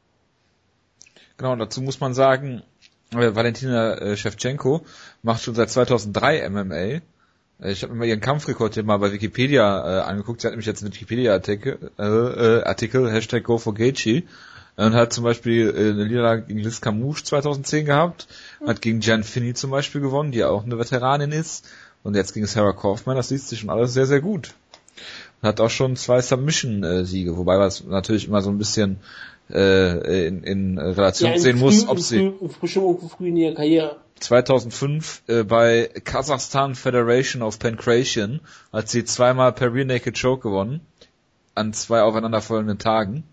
Genau, 1.37 1.53
und 1.53 1.59
dazu 1.59 1.83
muss 1.83 2.01
man 2.01 2.15
sagen, 2.15 2.63
äh, 3.13 3.35
Valentina 3.35 3.95
äh, 3.95 4.17
Shevchenko 4.17 4.85
macht 5.23 5.43
schon 5.43 5.55
seit 5.55 5.71
2003 5.71 6.49
MMA. 6.49 6.75
Äh, 6.75 7.01
ich 7.61 7.83
habe 7.83 7.93
mir 7.93 8.01
mal 8.01 8.07
ihren 8.07 8.21
Kampfrekord 8.21 8.75
hier 8.75 8.85
mal 8.85 8.99
bei 8.99 9.13
Wikipedia 9.13 10.01
äh, 10.01 10.03
angeguckt. 10.03 10.41
Sie 10.41 10.47
hat 10.47 10.53
nämlich 10.53 10.67
jetzt 10.67 10.83
einen 10.83 10.93
Wikipedia-Artikel, 10.93 11.91
äh, 11.99 12.03
äh, 12.03 12.63
Artikel, 12.65 13.11
Hashtag 13.11 13.45
GoForGeichi, 13.45 14.27
und 14.77 14.95
hat 14.95 15.13
zum 15.13 15.25
Beispiel 15.25 15.69
äh, 15.71 15.91
eine 15.91 16.07
Niederlage 16.07 16.43
gegen 16.43 16.61
Liz 16.61 16.81
Camouche 16.81 17.25
2010 17.25 17.87
gehabt, 17.87 18.27
hat 18.67 18.83
gegen 18.83 19.01
Jan 19.01 19.25
Finney 19.25 19.55
zum 19.55 19.71
Beispiel 19.71 20.01
gewonnen, 20.01 20.33
die 20.33 20.39
ja 20.39 20.49
auch 20.49 20.65
eine 20.65 20.79
Veteranin 20.79 21.33
ist, 21.33 21.67
und 22.03 22.15
jetzt 22.15 22.35
gegen 22.35 22.47
Sarah 22.47 22.73
Kaufman, 22.73 23.17
das 23.17 23.31
liest 23.31 23.49
sich 23.49 23.61
schon 23.61 23.71
alles 23.71 23.95
sehr, 23.95 24.07
sehr 24.07 24.21
gut. 24.21 24.53
Und 25.41 25.49
hat 25.49 25.61
auch 25.61 25.71
schon 25.71 25.97
zwei 25.97 26.21
Submission-Siege, 26.21 27.37
wobei 27.37 27.57
es 27.65 27.85
natürlich 27.85 28.29
immer 28.29 28.43
so 28.43 28.51
ein 28.51 28.59
bisschen 28.59 28.99
äh, 29.51 30.27
in, 30.27 30.43
in 30.43 30.79
Relation 30.79 31.33
ja, 31.33 31.39
sehen 31.39 31.59
früh, 31.59 31.65
muss, 31.65 31.89
ob 31.89 32.01
sie 32.01 32.33
früh, 32.39 32.49
früh, 32.49 33.09
früh 33.09 33.29
in 33.29 33.37
ihrer 33.37 33.55
Karriere 33.55 33.97
2005 34.21 35.23
äh, 35.27 35.43
bei 35.43 35.91
Kasachstan 36.05 36.75
Federation 36.75 37.43
of 37.43 37.59
Pancration 37.59 38.41
hat 38.73 38.89
sie 38.89 39.05
zweimal 39.05 39.53
per 39.53 39.73
Rear 39.73 39.85
Naked 39.85 40.19
Choke 40.21 40.43
gewonnen 40.49 40.81
an 41.55 41.73
zwei 41.73 42.03
aufeinanderfolgenden 42.03 42.79
Tagen. 42.79 43.25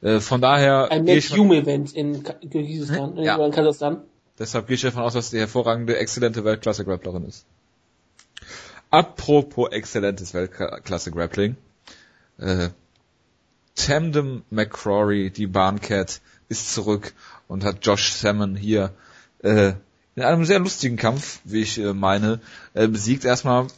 Äh, 0.00 0.20
von 0.20 0.40
daher 0.40 0.90
ein 0.90 1.04
Match 1.04 1.32
Hume 1.36 1.56
Event 1.56 1.92
in 1.92 2.24
Kirgisistan, 2.24 3.16
ja. 3.18 3.44
in 3.44 3.52
Kasachstan. 3.52 4.02
Deshalb 4.38 4.66
gehe 4.66 4.76
ich 4.76 4.82
davon 4.82 5.02
aus, 5.02 5.12
dass 5.12 5.30
sie 5.30 5.38
hervorragende, 5.38 5.96
exzellente 5.96 6.44
Weltklasse 6.44 6.84
Grapplerin 6.84 7.24
ist. 7.24 7.46
Apropos 8.90 9.70
exzellentes 9.70 10.34
Weltklasse 10.34 11.10
Grappling. 11.10 11.56
Äh, 12.38 12.70
Tamden 13.74 14.42
McCrory, 14.50 15.30
die 15.30 15.46
Barncat, 15.46 16.20
ist 16.48 16.72
zurück 16.74 17.14
und 17.48 17.64
hat 17.64 17.84
Josh 17.84 18.12
Salmon 18.12 18.54
hier 18.56 18.92
äh, 19.42 19.72
in 20.14 20.22
einem 20.22 20.44
sehr 20.44 20.58
lustigen 20.58 20.96
Kampf, 20.96 21.40
wie 21.44 21.62
ich 21.62 21.78
äh, 21.78 21.94
meine, 21.94 22.40
äh, 22.74 22.86
besiegt. 22.86 23.24
Erstmal 23.24 23.68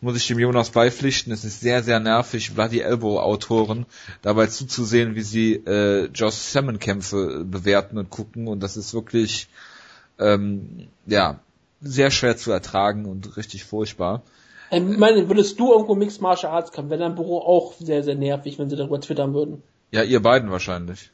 muss 0.00 0.16
ich 0.16 0.26
dem 0.26 0.38
Jonas 0.38 0.70
beipflichten, 0.70 1.32
es 1.32 1.44
ist 1.44 1.60
sehr, 1.60 1.82
sehr 1.82 2.00
nervig, 2.00 2.54
Bloody 2.54 2.80
Elbow-Autoren 2.80 3.86
dabei 4.20 4.46
zuzusehen, 4.46 5.14
wie 5.14 5.22
sie 5.22 5.54
äh, 5.54 6.06
Josh 6.06 6.34
Salmon-Kämpfe 6.34 7.44
bewerten 7.44 7.98
und 7.98 8.10
gucken 8.10 8.48
und 8.48 8.60
das 8.60 8.76
ist 8.76 8.94
wirklich 8.94 9.48
ähm, 10.18 10.88
ja 11.06 11.40
sehr 11.80 12.10
schwer 12.10 12.36
zu 12.36 12.52
ertragen 12.52 13.06
und 13.06 13.36
richtig 13.36 13.64
furchtbar. 13.64 14.22
Ähm, 14.72 14.98
meine, 14.98 15.28
würdest 15.28 15.60
du 15.60 15.70
irgendwo 15.70 15.94
Mixed 15.94 16.22
Martial 16.22 16.50
Arts 16.50 16.72
kämpfen, 16.72 16.88
wäre 16.90 17.00
dein 17.00 17.14
Büro 17.14 17.38
auch 17.38 17.74
sehr, 17.74 18.02
sehr 18.02 18.14
nervig, 18.14 18.58
wenn 18.58 18.70
sie 18.70 18.76
darüber 18.76 19.00
twittern 19.00 19.34
würden. 19.34 19.62
Ja, 19.90 20.02
ihr 20.02 20.22
beiden 20.22 20.50
wahrscheinlich. 20.50 21.10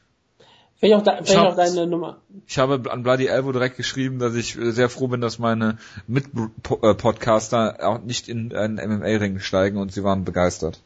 Wäre 0.79 0.97
auch, 0.97 1.05
wär 1.05 1.49
auch 1.49 1.55
deine 1.57 1.85
Nummer. 1.85 2.21
Ich 2.47 2.57
habe 2.57 2.89
an 2.89 3.03
Bloody 3.03 3.25
Elbow 3.25 3.51
direkt 3.51 3.75
geschrieben, 3.75 4.17
dass 4.17 4.33
ich 4.35 4.57
äh, 4.57 4.71
sehr 4.71 4.87
froh 4.87 5.09
bin, 5.09 5.19
dass 5.19 5.39
meine 5.39 5.77
Mit-Podcaster 6.07 7.79
auch 7.81 8.01
nicht 8.01 8.29
in 8.29 8.55
einen 8.55 8.75
MMA-Ring 8.75 9.39
steigen 9.39 9.77
und 9.77 9.91
sie 9.91 10.05
waren 10.05 10.23
begeistert. 10.23 10.79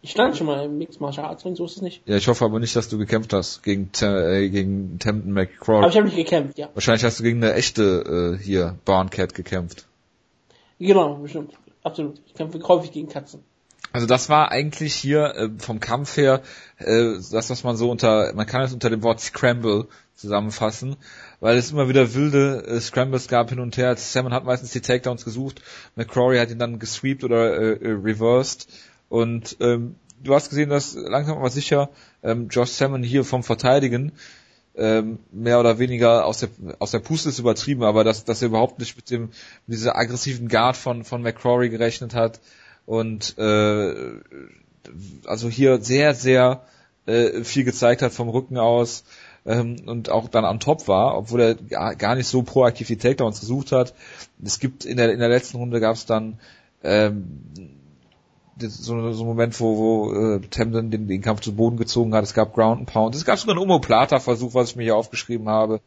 Ich 0.00 0.12
stand 0.12 0.38
schon 0.38 0.46
mal 0.46 0.64
im 0.64 0.78
Mixed 0.78 1.02
Martial 1.02 1.26
Arts 1.26 1.44
Ring, 1.44 1.54
so 1.54 1.66
ist 1.66 1.76
es 1.76 1.82
nicht. 1.82 2.00
Ja, 2.06 2.16
ich 2.16 2.28
hoffe 2.28 2.46
aber 2.46 2.60
nicht, 2.60 2.74
dass 2.76 2.88
du 2.88 2.96
gekämpft 2.96 3.34
hast 3.34 3.62
gegen, 3.62 3.90
äh, 4.00 4.48
gegen 4.48 4.98
Tempton 4.98 5.34
McCraw. 5.34 5.80
Aber 5.80 5.88
ich 5.88 5.96
habe 5.96 6.06
nicht 6.06 6.16
gekämpft, 6.16 6.56
ja. 6.56 6.70
Wahrscheinlich 6.72 7.04
hast 7.04 7.18
du 7.18 7.24
gegen 7.24 7.44
eine 7.44 7.52
echte 7.52 8.38
äh, 8.38 8.42
hier 8.42 8.76
Barncat 8.86 9.34
gekämpft. 9.34 9.84
Genau, 10.78 11.16
bestimmt 11.16 11.52
absolut. 11.86 12.20
Ich 12.26 12.34
kämpfe 12.34 12.60
häufig 12.66 12.92
gegen 12.92 13.08
Katzen. 13.08 13.42
Also 13.92 14.06
das 14.06 14.28
war 14.28 14.50
eigentlich 14.50 14.94
hier 14.94 15.34
äh, 15.34 15.50
vom 15.58 15.80
Kampf 15.80 16.16
her 16.16 16.42
äh, 16.78 17.14
das, 17.32 17.48
was 17.48 17.64
man 17.64 17.76
so 17.76 17.90
unter, 17.90 18.34
man 18.34 18.46
kann 18.46 18.62
es 18.62 18.74
unter 18.74 18.90
dem 18.90 19.02
Wort 19.02 19.20
Scramble 19.20 19.88
zusammenfassen, 20.14 20.96
weil 21.40 21.56
es 21.56 21.70
immer 21.70 21.88
wieder 21.88 22.14
wilde 22.14 22.64
äh, 22.66 22.80
Scrambles 22.80 23.28
gab 23.28 23.50
hin 23.50 23.60
und 23.60 23.76
her. 23.76 23.96
Salmon 23.96 24.34
hat 24.34 24.44
meistens 24.44 24.72
die 24.72 24.80
Takedowns 24.80 25.24
gesucht, 25.24 25.62
McCrory 25.94 26.38
hat 26.38 26.50
ihn 26.50 26.58
dann 26.58 26.78
gesweept 26.78 27.24
oder 27.24 27.58
äh, 27.58 27.72
äh, 27.72 27.92
reversed 27.92 28.68
und 29.08 29.56
ähm, 29.60 29.94
du 30.22 30.34
hast 30.34 30.50
gesehen, 30.50 30.68
dass 30.68 30.94
langsam 30.94 31.38
aber 31.38 31.50
sicher 31.50 31.88
ähm, 32.22 32.48
Josh 32.50 32.70
Salmon 32.70 33.02
hier 33.02 33.24
vom 33.24 33.42
Verteidigen 33.42 34.12
ähm, 34.76 35.18
mehr 35.32 35.58
oder 35.58 35.78
weniger 35.78 36.26
aus 36.26 36.38
der 36.38 36.50
aus 36.78 36.90
der 36.90 36.98
Puste 36.98 37.30
ist 37.30 37.38
übertrieben, 37.38 37.82
aber 37.82 38.04
dass, 38.04 38.24
dass 38.24 38.42
er 38.42 38.48
überhaupt 38.48 38.78
nicht 38.78 38.96
mit 38.96 39.10
dem 39.10 39.30
mit 39.66 39.78
dieser 39.78 39.96
aggressiven 39.96 40.48
Guard 40.48 40.76
von 40.76 41.04
von 41.04 41.22
McCrory 41.22 41.70
gerechnet 41.70 42.14
hat 42.14 42.40
und 42.84 43.36
äh, 43.38 43.94
also 45.24 45.48
hier 45.48 45.80
sehr 45.80 46.14
sehr 46.14 46.62
äh, 47.06 47.42
viel 47.42 47.64
gezeigt 47.64 48.02
hat 48.02 48.12
vom 48.12 48.28
Rücken 48.28 48.58
aus 48.58 49.04
ähm, 49.46 49.76
und 49.86 50.10
auch 50.10 50.28
dann 50.28 50.44
am 50.44 50.60
Top 50.60 50.88
war, 50.88 51.16
obwohl 51.16 51.40
er 51.40 51.94
gar 51.94 52.14
nicht 52.14 52.28
so 52.28 52.42
proaktiv 52.42 52.88
die 52.88 52.98
Takedowns 52.98 53.40
gesucht 53.40 53.72
hat. 53.72 53.94
Es 54.44 54.58
gibt 54.58 54.84
in 54.84 54.98
der 54.98 55.12
in 55.12 55.20
der 55.20 55.30
letzten 55.30 55.56
Runde 55.56 55.80
gab 55.80 55.96
es 55.96 56.04
dann 56.04 56.38
ähm, 56.84 57.40
so, 58.58 59.12
so 59.12 59.22
ein 59.22 59.26
Moment, 59.26 59.58
wo, 59.60 59.76
wo 59.76 60.12
äh, 60.12 60.40
Temden 60.40 60.90
den, 60.90 61.08
den 61.08 61.20
Kampf 61.20 61.40
zu 61.40 61.54
Boden 61.54 61.76
gezogen 61.76 62.14
hat. 62.14 62.24
Es 62.24 62.34
gab 62.34 62.54
Ground 62.54 62.80
and 62.80 62.88
Pound. 62.88 63.14
Es 63.14 63.24
gab 63.24 63.38
sogar 63.38 63.54
einen 63.54 63.64
Omoplata-Versuch, 63.64 64.54
was 64.54 64.70
ich 64.70 64.76
mir 64.76 64.84
hier 64.84 64.96
aufgeschrieben 64.96 65.48
habe. 65.48 65.80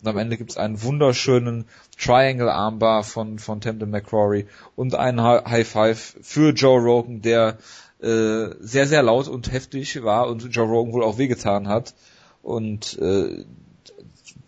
Und 0.00 0.08
am 0.08 0.16
Ende 0.16 0.36
gibt 0.36 0.50
es 0.50 0.56
einen 0.56 0.82
wunderschönen 0.82 1.66
Triangle-Armbar 1.98 3.04
von, 3.04 3.38
von 3.38 3.60
Temden 3.60 3.90
McCrory 3.90 4.46
und 4.74 4.94
einen 4.94 5.22
High 5.22 5.68
Five 5.68 6.16
für 6.22 6.52
Joe 6.52 6.80
Rogan, 6.80 7.20
der 7.20 7.58
äh, 8.00 8.54
sehr, 8.60 8.86
sehr 8.86 9.02
laut 9.02 9.28
und 9.28 9.52
heftig 9.52 10.02
war 10.02 10.28
und 10.28 10.42
Joe 10.54 10.66
Rogan 10.66 10.92
wohl 10.92 11.04
auch 11.04 11.18
wehgetan 11.18 11.68
hat. 11.68 11.94
Und 12.42 12.98
äh, 12.98 13.44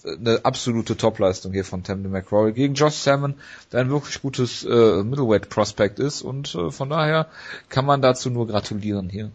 eine 0.07 0.45
absolute 0.45 0.97
Topleistung 0.97 1.53
hier 1.53 1.65
von 1.65 1.83
Tamden 1.83 2.13
McCrory 2.13 2.53
gegen 2.53 2.75
Josh 2.75 2.95
Salmon, 2.95 3.35
der 3.73 3.81
ein 3.81 3.91
wirklich 3.91 4.23
gutes 4.23 4.65
äh, 4.65 5.03
Middleweight 5.03 5.49
Prospect 5.49 5.99
ist 5.99 6.23
und 6.23 6.55
äh, 6.55 6.71
von 6.71 6.91
daher 6.91 7.27
kann 7.69 7.85
man 7.85 8.03
dazu 8.03 8.31
nur 8.31 8.47
gratulieren 8.47 9.09
hier. 9.09 9.31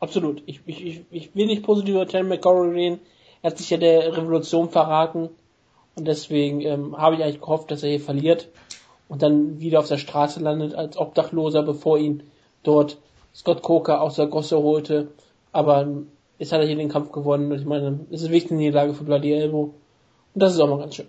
Absolut. 0.00 0.42
Ich, 0.46 0.60
ich, 0.66 1.02
ich 1.10 1.34
will 1.34 1.46
nicht 1.46 1.62
positiv 1.62 1.94
über 1.94 2.06
Tamden 2.06 2.28
McCrory 2.28 2.70
reden. 2.70 3.00
Er 3.42 3.50
hat 3.50 3.58
sich 3.58 3.70
ja 3.70 3.78
der 3.78 4.16
Revolution 4.16 4.70
verraten 4.70 5.30
und 5.94 6.06
deswegen 6.06 6.60
ähm, 6.60 6.96
habe 6.96 7.16
ich 7.16 7.22
eigentlich 7.22 7.40
gehofft, 7.40 7.70
dass 7.70 7.82
er 7.82 7.90
hier 7.90 8.00
verliert 8.00 8.48
und 9.08 9.22
dann 9.22 9.60
wieder 9.60 9.78
auf 9.78 9.88
der 9.88 9.98
Straße 9.98 10.40
landet 10.40 10.74
als 10.74 10.96
Obdachloser, 10.96 11.62
bevor 11.62 11.98
ihn 11.98 12.22
dort 12.62 12.98
Scott 13.34 13.62
Coker 13.62 14.00
aus 14.00 14.16
der 14.16 14.26
Gosse 14.26 14.58
holte. 14.58 15.08
Aber 15.52 15.86
Jetzt 16.38 16.52
hat 16.52 16.60
er 16.60 16.66
hier 16.66 16.76
den 16.76 16.88
Kampf 16.88 17.12
gewonnen 17.12 17.50
und 17.50 17.58
ich 17.58 17.66
meine, 17.66 18.00
es 18.10 18.22
ist 18.22 18.30
wichtig 18.30 18.52
in 18.52 18.58
die 18.58 18.70
Lage 18.70 18.94
für 18.94 19.04
Bloody 19.04 19.32
Elbow. 19.32 19.74
Und 20.34 20.42
das 20.42 20.52
ist 20.52 20.60
auch 20.60 20.68
mal 20.68 20.78
ganz 20.78 20.96
schön. 20.96 21.06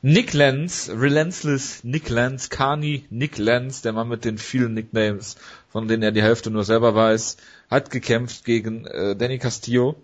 Nick 0.00 0.32
Lenz, 0.32 0.90
Relentless 0.94 1.82
Nick 1.82 2.08
Lenz, 2.08 2.50
Carney 2.50 3.04
Nick 3.10 3.36
Lenz, 3.36 3.82
der 3.82 3.92
Mann 3.92 4.08
mit 4.08 4.24
den 4.24 4.38
vielen 4.38 4.74
Nicknames, 4.74 5.36
von 5.70 5.88
denen 5.88 6.04
er 6.04 6.12
die 6.12 6.22
Hälfte 6.22 6.50
nur 6.50 6.62
selber 6.62 6.94
weiß, 6.94 7.36
hat 7.68 7.90
gekämpft 7.90 8.44
gegen 8.44 8.86
äh, 8.86 9.16
Danny 9.16 9.38
Castillo, 9.38 9.96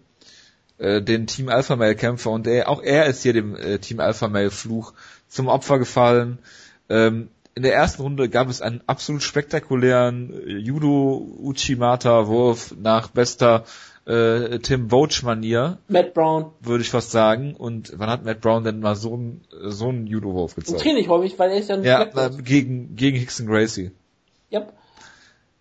äh, 0.78 1.00
den 1.00 1.28
Team 1.28 1.48
Alpha 1.48 1.76
Male 1.76 1.94
Kämpfer 1.94 2.30
und 2.30 2.48
er, 2.48 2.68
auch 2.68 2.82
er 2.82 3.06
ist 3.06 3.22
hier 3.22 3.34
dem 3.34 3.54
äh, 3.54 3.78
Team 3.78 4.00
Alpha 4.00 4.26
Male 4.26 4.50
Fluch 4.50 4.94
zum 5.28 5.46
Opfer 5.46 5.78
gefallen. 5.78 6.38
Ähm, 6.88 7.28
in 7.54 7.62
der 7.62 7.74
ersten 7.74 8.02
Runde 8.02 8.28
gab 8.28 8.48
es 8.48 8.60
einen 8.60 8.82
absolut 8.86 9.22
spektakulären 9.22 10.32
äh, 10.32 10.56
Judo 10.58 11.26
Uchimata 11.40 12.26
Wurf 12.26 12.74
nach 12.80 13.08
bester 13.08 13.64
äh, 14.06 14.58
Tim 14.58 14.88
Boach 14.88 15.22
Manier. 15.22 15.78
Matt 15.88 16.14
Brown. 16.14 16.50
Würde 16.60 16.82
ich 16.82 16.90
fast 16.90 17.10
sagen. 17.10 17.54
Und 17.54 17.92
wann 17.96 18.10
hat 18.10 18.24
Matt 18.24 18.40
Brown 18.40 18.64
denn 18.64 18.80
mal 18.80 18.96
so 18.96 19.14
einen 19.14 19.44
so 19.50 19.88
einen 19.88 20.06
Judo 20.06 20.34
Wurf 20.34 20.56
gezeigt? 20.56 20.82
Training 20.82 21.08
häufig, 21.08 21.38
weil 21.38 21.50
er 21.50 21.58
ist 21.58 21.68
ja 21.68 21.76
ein 21.76 21.84
Ja, 21.84 22.02
äh, 22.02 22.30
gegen 22.42 22.96
gegen 22.96 23.16
Hickson 23.16 23.46
Gracie. 23.46 23.92
Yep. 24.52 24.72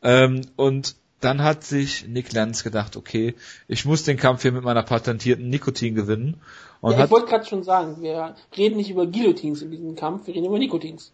Ähm, 0.01 0.41
und 0.55 0.95
dann 1.21 1.41
hat 1.41 1.63
sich 1.63 2.05
Nick 2.07 2.33
Lenz 2.33 2.63
gedacht, 2.63 2.97
okay, 2.97 3.35
ich 3.69 3.85
muss 3.85 4.03
den 4.03 4.17
Kampf 4.17 4.41
hier 4.41 4.51
mit 4.51 4.63
meiner 4.63 4.83
patentierten 4.83 5.47
Nikotin 5.47 5.95
gewinnen. 5.95 6.41
Und 6.81 6.97
ja, 6.97 7.05
ich 7.05 7.11
wollte 7.11 7.27
gerade 7.27 7.45
schon 7.45 7.63
sagen, 7.63 8.01
wir 8.01 8.35
reden 8.57 8.75
nicht 8.75 8.89
über 8.89 9.07
Guillotines 9.07 9.61
in 9.61 9.71
diesem 9.71 9.95
Kampf, 9.95 10.27
wir 10.27 10.35
reden 10.35 10.47
über 10.47 10.59
Nikotins. 10.59 11.13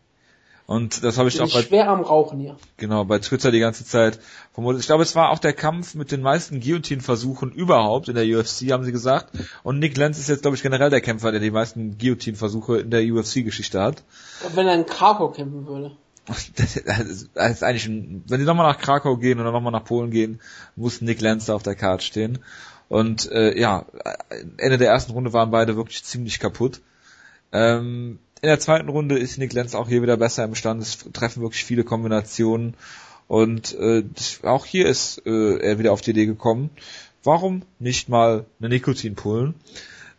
Und 0.70 1.04
das 1.04 1.18
habe 1.18 1.30
ich 1.30 1.42
auch 1.42 1.52
bei 1.52 1.64
schwer 1.64 1.90
am 1.90 2.02
Rauchen 2.02 2.40
hier. 2.40 2.56
Genau, 2.78 3.04
bei 3.04 3.18
Twitter 3.18 3.50
die 3.50 3.60
ganze 3.60 3.86
Zeit 3.86 4.20
vermutet. 4.54 4.82
Ich 4.82 4.86
glaube, 4.86 5.02
es 5.02 5.16
war 5.16 5.32
auch 5.32 5.40
der 5.40 5.54
Kampf 5.54 5.96
mit 5.96 6.12
den 6.12 6.22
meisten 6.22 6.60
Guillotine-Versuchen 6.60 7.52
überhaupt 7.52 8.08
in 8.08 8.14
der 8.14 8.24
UFC, 8.24 8.70
haben 8.72 8.84
sie 8.84 8.92
gesagt. 8.92 9.32
Und 9.64 9.80
Nick 9.80 9.98
Lenz 9.98 10.20
ist 10.20 10.30
jetzt, 10.30 10.44
glaube 10.44 10.56
ich, 10.56 10.62
generell 10.62 10.92
der 10.92 11.02
Kämpfer, 11.02 11.32
der 11.32 11.42
die 11.42 11.50
meisten 11.50 11.98
Guillotine-Versuche 11.98 12.82
in 12.82 12.92
der 12.92 13.02
UFC-Geschichte 13.02 13.82
hat. 13.82 14.04
Wenn 14.54 14.68
er 14.68 14.76
in 14.76 14.86
Krakau 14.86 15.30
kämpfen 15.30 15.66
würde. 15.66 15.92
Das 16.28 16.76
ist, 16.76 17.32
das 17.34 17.52
ist 17.52 17.64
eigentlich 17.64 17.88
ein, 17.88 18.24
wenn 18.28 18.40
sie 18.40 18.46
nochmal 18.46 18.72
nach 18.72 18.80
Krakau 18.80 19.18
gehen 19.18 19.40
oder 19.40 19.52
nochmal 19.52 19.72
nach 19.72 19.86
Polen 19.86 20.12
gehen, 20.12 20.40
muss 20.76 21.02
Nick 21.02 21.20
Lenz 21.20 21.46
da 21.46 21.56
auf 21.56 21.64
der 21.64 21.74
Karte 21.74 22.06
stehen. 22.06 22.38
Und 22.90 23.32
äh, 23.32 23.60
ja, 23.60 23.88
Ende 24.58 24.78
der 24.78 24.90
ersten 24.90 25.14
Runde 25.14 25.34
waren 25.34 25.50
beide 25.50 25.76
wirklich 25.76 26.04
ziemlich 26.04 26.40
kaputt. 26.40 26.82
Ähm, 27.52 28.20
in 28.42 28.48
der 28.48 28.60
zweiten 28.60 28.90
Runde 28.90 29.18
ist 29.18 29.38
Nick 29.38 29.54
Lenz 29.54 29.76
auch 29.76 29.90
hier 29.90 30.02
wieder 30.02 30.18
besser 30.18 30.44
im 30.44 30.56
Stand. 30.56 30.82
Es 30.82 30.98
treffen 31.14 31.42
wirklich 31.42 31.66
viele 31.66 31.84
Kombinationen. 31.84 32.76
Und 33.28 33.78
äh, 33.78 34.04
auch 34.44 34.66
hier 34.66 34.88
ist 34.88 35.22
äh, 35.26 35.58
er 35.60 35.78
wieder 35.78 35.92
auf 35.92 36.02
die 36.02 36.12
Idee 36.12 36.26
gekommen, 36.26 36.72
warum 37.24 37.64
nicht 37.78 38.10
mal 38.10 38.46
eine 38.60 38.70
Nikotin 38.70 39.16
pullen? 39.16 39.56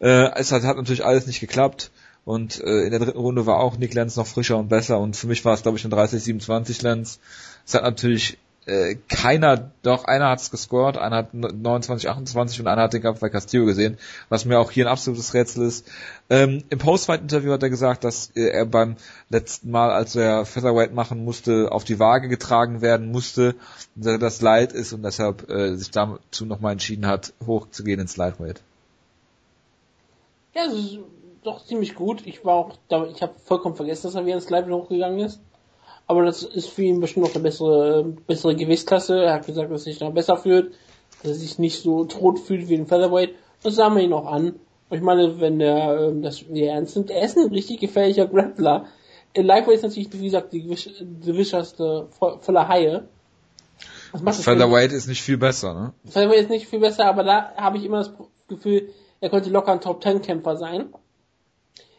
Äh, 0.00 0.30
es 0.36 0.52
hat, 0.52 0.62
hat 0.62 0.76
natürlich 0.76 1.04
alles 1.04 1.26
nicht 1.26 1.40
geklappt. 1.40 1.90
Und 2.24 2.60
äh, 2.60 2.84
in 2.84 2.90
der 2.90 3.00
dritten 3.00 3.18
Runde 3.18 3.46
war 3.46 3.58
auch 3.58 3.78
Nick 3.78 3.94
Lenz 3.94 4.16
noch 4.16 4.26
frischer 4.26 4.58
und 4.58 4.68
besser. 4.68 5.00
Und 5.00 5.16
für 5.16 5.26
mich 5.26 5.44
war 5.44 5.54
es, 5.54 5.62
glaube 5.62 5.78
ich, 5.78 5.84
ein 5.84 5.92
30-27 5.92 6.82
Lenz. 6.82 7.18
Es 7.66 7.74
hat 7.74 7.82
natürlich 7.82 8.38
äh, 8.70 8.96
keiner, 9.08 9.72
doch 9.82 10.04
einer 10.04 10.28
hat 10.28 10.40
es 10.40 10.52
gescored, 10.52 10.96
einer 10.96 11.16
hat 11.16 11.34
29, 11.34 12.08
28 12.08 12.60
und 12.60 12.68
einer 12.68 12.82
hat 12.82 12.92
den 12.92 13.02
Kampf 13.02 13.18
bei 13.18 13.28
Castillo 13.28 13.66
gesehen, 13.66 13.98
was 14.28 14.44
mir 14.44 14.60
auch 14.60 14.70
hier 14.70 14.86
ein 14.86 14.92
absolutes 14.92 15.34
Rätsel 15.34 15.66
ist. 15.66 15.88
Ähm, 16.30 16.62
Im 16.70 16.78
Postfight-Interview 16.78 17.52
hat 17.52 17.64
er 17.64 17.70
gesagt, 17.70 18.04
dass 18.04 18.30
äh, 18.36 18.48
er 18.48 18.66
beim 18.66 18.96
letzten 19.28 19.72
Mal, 19.72 19.90
als 19.90 20.14
er 20.14 20.44
Featherweight 20.44 20.94
machen 20.94 21.24
musste, 21.24 21.72
auf 21.72 21.82
die 21.82 21.98
Waage 21.98 22.28
getragen 22.28 22.80
werden 22.80 23.10
musste, 23.10 23.56
dass 23.96 24.20
das 24.20 24.40
Light 24.40 24.72
ist 24.72 24.92
und 24.92 25.02
deshalb 25.02 25.50
äh, 25.50 25.74
sich 25.74 25.90
dazu 25.90 26.46
nochmal 26.46 26.72
entschieden 26.72 27.06
hat, 27.06 27.32
hochzugehen 27.44 27.98
ins 27.98 28.16
Lightweight. 28.16 28.62
Ja, 30.54 30.66
das 30.66 30.74
ist 30.74 30.98
doch 31.42 31.64
ziemlich 31.64 31.96
gut. 31.96 32.24
Ich 32.24 32.44
war 32.44 32.54
auch, 32.54 32.78
ich 33.12 33.20
habe 33.20 33.34
vollkommen 33.44 33.74
vergessen, 33.74 34.04
dass 34.04 34.14
er 34.14 34.26
wieder 34.26 34.36
ins 34.36 34.48
Lightweight 34.48 34.74
hochgegangen 34.74 35.18
ist 35.18 35.40
aber 36.10 36.24
das 36.24 36.42
ist 36.42 36.68
für 36.68 36.82
ihn 36.82 36.98
bestimmt 36.98 37.26
noch 37.26 37.34
eine 37.36 37.44
bessere, 37.44 38.02
bessere 38.26 38.56
Gewichtsklasse. 38.56 39.22
Er 39.22 39.34
hat 39.34 39.46
gesagt, 39.46 39.70
dass 39.70 39.82
er 39.82 39.92
sich 39.92 40.00
noch 40.00 40.12
besser 40.12 40.36
fühlt, 40.36 40.74
dass 41.22 41.30
er 41.30 41.34
sich 41.36 41.60
nicht 41.60 41.80
so 41.80 42.04
tot 42.04 42.40
fühlt 42.40 42.68
wie 42.68 42.74
ein 42.74 42.88
Featherweight. 42.88 43.36
Das 43.62 43.76
sah 43.76 43.90
man 43.90 44.02
ihn 44.02 44.12
auch 44.12 44.26
an. 44.26 44.56
Und 44.88 44.96
ich 44.96 45.04
meine, 45.04 45.40
wenn 45.40 45.60
er 45.60 46.08
ähm, 46.08 46.22
das 46.22 46.44
nee, 46.48 46.66
ernst 46.66 46.96
nimmt, 46.96 47.12
er 47.12 47.24
ist 47.24 47.38
ein 47.38 47.50
richtig 47.50 47.78
gefährlicher 47.78 48.26
Grappler. 48.26 48.86
In 49.34 49.46
Lightweight 49.46 49.76
ist 49.76 49.82
natürlich, 49.84 50.12
wie 50.12 50.24
gesagt, 50.24 50.52
die 50.52 50.62
gewischerste 50.62 52.08
voller 52.40 52.66
Haie. 52.66 53.04
Featherweight 54.12 54.90
ist 54.90 55.06
nicht 55.06 55.22
viel 55.22 55.38
besser, 55.38 55.74
ne? 55.74 55.92
Featherweight 56.06 56.40
ist 56.40 56.50
nicht 56.50 56.66
viel 56.66 56.80
besser, 56.80 57.06
aber 57.06 57.22
da 57.22 57.54
habe 57.54 57.78
ich 57.78 57.84
immer 57.84 57.98
das 57.98 58.12
Gefühl, 58.48 58.88
er 59.20 59.30
könnte 59.30 59.50
locker 59.50 59.70
ein 59.70 59.80
Top 59.80 60.00
Ten 60.00 60.22
Kämpfer 60.22 60.56
sein. 60.56 60.92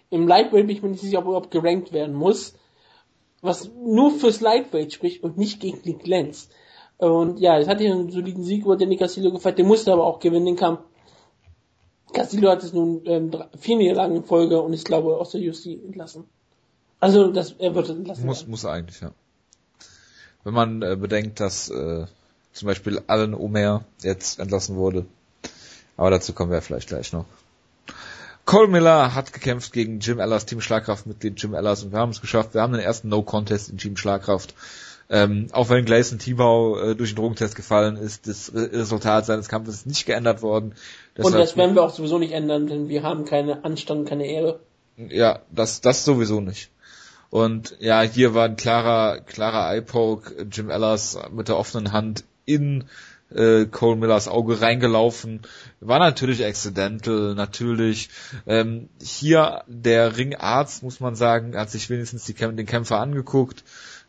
Im 0.09 0.27
Lightweight 0.27 0.67
bin 0.67 0.75
ich 0.75 0.83
mir 0.83 0.89
nicht 0.89 0.99
sicher, 0.99 1.19
ob 1.19 1.23
er 1.23 1.29
überhaupt 1.29 1.51
gerankt 1.51 1.93
werden 1.93 2.13
muss 2.13 2.55
was 3.41 3.69
nur 3.69 4.11
fürs 4.11 4.41
Lightweight 4.41 4.93
spricht 4.93 5.23
und 5.23 5.37
nicht 5.37 5.59
gegen 5.59 5.81
Nick 5.83 6.05
Lenz. 6.07 6.49
Und 6.97 7.39
ja, 7.39 7.57
es 7.57 7.67
hatte 7.67 7.83
einen 7.85 8.11
soliden 8.11 8.43
Sieg 8.43 8.63
über 8.63 8.77
Danny 8.77 8.97
Castillo 8.97 9.31
gefällt, 9.31 9.57
der 9.57 9.65
musste 9.65 9.91
aber 9.91 10.05
auch 10.05 10.19
gewinnen 10.19 10.45
den 10.45 10.55
Kampf. 10.55 10.81
Castillo 12.13 12.51
hat 12.51 12.63
es 12.63 12.73
nun 12.73 13.01
ähm, 13.05 13.31
vier 13.57 13.77
Niederlagen 13.77 14.15
in 14.15 14.23
Folge 14.23 14.61
und 14.61 14.73
ich 14.73 14.83
glaube 14.83 15.17
aus 15.17 15.31
der 15.31 15.41
UFC 15.41 15.67
entlassen. 15.67 16.25
Also 16.99 17.31
das, 17.31 17.53
er 17.53 17.73
wird 17.73 17.89
entlassen. 17.89 18.25
Muss, 18.25 18.41
werden. 18.41 18.51
muss 18.51 18.65
eigentlich, 18.65 19.01
ja. 19.01 19.11
Wenn 20.43 20.53
man 20.53 20.81
äh, 20.81 20.95
bedenkt, 20.95 21.39
dass 21.39 21.69
äh, 21.69 22.05
zum 22.53 22.65
Beispiel 22.67 23.01
Alan 23.07 23.33
Omer 23.33 23.85
jetzt 24.01 24.39
entlassen 24.39 24.75
wurde. 24.75 25.05
Aber 25.97 26.11
dazu 26.11 26.33
kommen 26.33 26.51
wir 26.51 26.61
vielleicht 26.61 26.89
gleich 26.89 27.13
noch. 27.13 27.25
Cole 28.45 28.67
Miller 28.67 29.13
hat 29.15 29.33
gekämpft 29.33 29.73
gegen 29.73 29.99
Jim 29.99 30.19
Ellers, 30.19 30.45
Team 30.45 30.61
Schlagkraft-Mitglied 30.61 31.41
Jim 31.41 31.53
Ellers 31.53 31.83
und 31.83 31.91
wir 31.91 31.99
haben 31.99 32.09
es 32.09 32.21
geschafft. 32.21 32.53
Wir 32.53 32.61
haben 32.61 32.73
den 32.73 32.81
ersten 32.81 33.09
No-Contest 33.09 33.69
in 33.69 33.77
Team 33.77 33.97
Schlagkraft. 33.97 34.55
Ähm, 35.09 35.47
auch 35.51 35.69
wenn 35.69 35.83
Gleison 35.83 36.19
Tibau 36.19 36.79
äh, 36.79 36.95
durch 36.95 37.11
den 37.11 37.17
Drogentest 37.17 37.55
gefallen 37.55 37.97
ist, 37.97 38.27
das 38.27 38.53
Resultat 38.55 39.25
seines 39.25 39.49
Kampfes 39.49 39.75
ist 39.75 39.87
nicht 39.87 40.05
geändert 40.05 40.41
worden. 40.41 40.73
Deshalb, 41.17 41.33
und 41.33 41.39
das 41.39 41.57
werden 41.57 41.75
wir 41.75 41.83
auch 41.83 41.93
sowieso 41.93 42.17
nicht 42.17 42.31
ändern, 42.31 42.67
denn 42.67 42.87
wir 42.87 43.03
haben 43.03 43.25
keine 43.25 43.65
Anstand, 43.65 44.07
keine 44.07 44.25
Ehre. 44.25 44.61
Ja, 44.95 45.39
das, 45.51 45.81
das 45.81 46.05
sowieso 46.05 46.39
nicht. 46.39 46.71
Und 47.29 47.75
ja, 47.79 48.01
hier 48.01 48.33
war 48.33 48.45
ein 48.45 48.55
klarer, 48.55 49.19
klarer 49.19 49.73
Eye-Poke, 49.73 50.47
Jim 50.49 50.69
Ellers 50.69 51.19
mit 51.31 51.49
der 51.49 51.57
offenen 51.57 51.91
Hand 51.91 52.23
in 52.45 52.85
äh, 53.33 53.65
Cole 53.65 53.97
Millers 53.97 54.27
Auge 54.27 54.61
reingelaufen. 54.61 55.41
War 55.79 55.99
natürlich 55.99 56.43
accidental, 56.45 57.35
natürlich. 57.35 58.09
Ähm, 58.45 58.89
hier 59.01 59.63
der 59.67 60.17
Ringarzt, 60.17 60.83
muss 60.83 60.99
man 60.99 61.15
sagen, 61.15 61.55
hat 61.55 61.71
sich 61.71 61.89
wenigstens 61.89 62.25
die, 62.25 62.33
den 62.33 62.65
Kämpfer 62.65 62.99
angeguckt. 62.99 63.63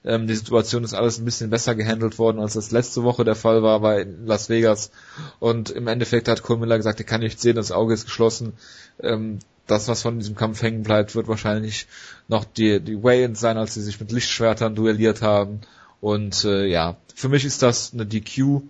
Ähm, 0.04 0.26
die 0.26 0.34
Situation 0.34 0.84
ist 0.84 0.94
alles 0.94 1.18
ein 1.18 1.24
bisschen 1.24 1.50
besser 1.50 1.74
gehandelt 1.74 2.18
worden, 2.18 2.40
als 2.40 2.54
das 2.54 2.72
letzte 2.72 3.04
Woche 3.04 3.24
der 3.24 3.36
Fall 3.36 3.62
war 3.62 3.80
bei 3.80 4.06
Las 4.24 4.48
Vegas. 4.48 4.90
Und 5.38 5.70
im 5.70 5.86
Endeffekt 5.86 6.28
hat 6.28 6.42
Cole 6.42 6.58
Miller 6.60 6.76
gesagt, 6.76 6.98
er 6.98 7.06
kann 7.06 7.20
nicht 7.20 7.40
sehen, 7.40 7.56
das 7.56 7.72
Auge 7.72 7.94
ist 7.94 8.06
geschlossen. 8.06 8.54
Ähm, 9.00 9.38
das, 9.66 9.86
was 9.88 10.02
von 10.02 10.18
diesem 10.18 10.34
Kampf 10.34 10.60
hängen 10.62 10.82
bleibt, 10.82 11.14
wird 11.14 11.28
wahrscheinlich 11.28 11.86
noch 12.26 12.44
die, 12.44 12.80
die 12.80 13.02
Way-Ins 13.02 13.40
sein, 13.40 13.56
als 13.58 13.74
sie 13.74 13.82
sich 13.82 14.00
mit 14.00 14.10
Lichtschwertern 14.10 14.74
duelliert 14.74 15.22
haben. 15.22 15.60
Und 16.02 16.44
äh, 16.44 16.66
ja, 16.66 16.96
für 17.14 17.28
mich 17.28 17.44
ist 17.44 17.62
das 17.62 17.94
eine 17.94 18.04
DQ. 18.04 18.62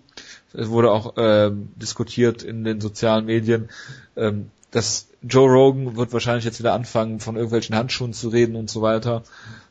Es 0.53 0.69
wurde 0.69 0.91
auch 0.91 1.15
ähm, 1.17 1.71
diskutiert 1.75 2.43
in 2.43 2.63
den 2.63 2.79
sozialen 2.79 3.25
Medien. 3.25 3.69
Ähm, 4.15 4.51
dass 4.69 5.07
Joe 5.23 5.49
Rogan 5.49 5.97
wird 5.97 6.13
wahrscheinlich 6.13 6.45
jetzt 6.45 6.59
wieder 6.59 6.73
anfangen, 6.73 7.19
von 7.19 7.35
irgendwelchen 7.35 7.75
Handschuhen 7.75 8.13
zu 8.13 8.29
reden 8.29 8.55
und 8.55 8.69
so 8.69 8.83
weiter. 8.83 9.23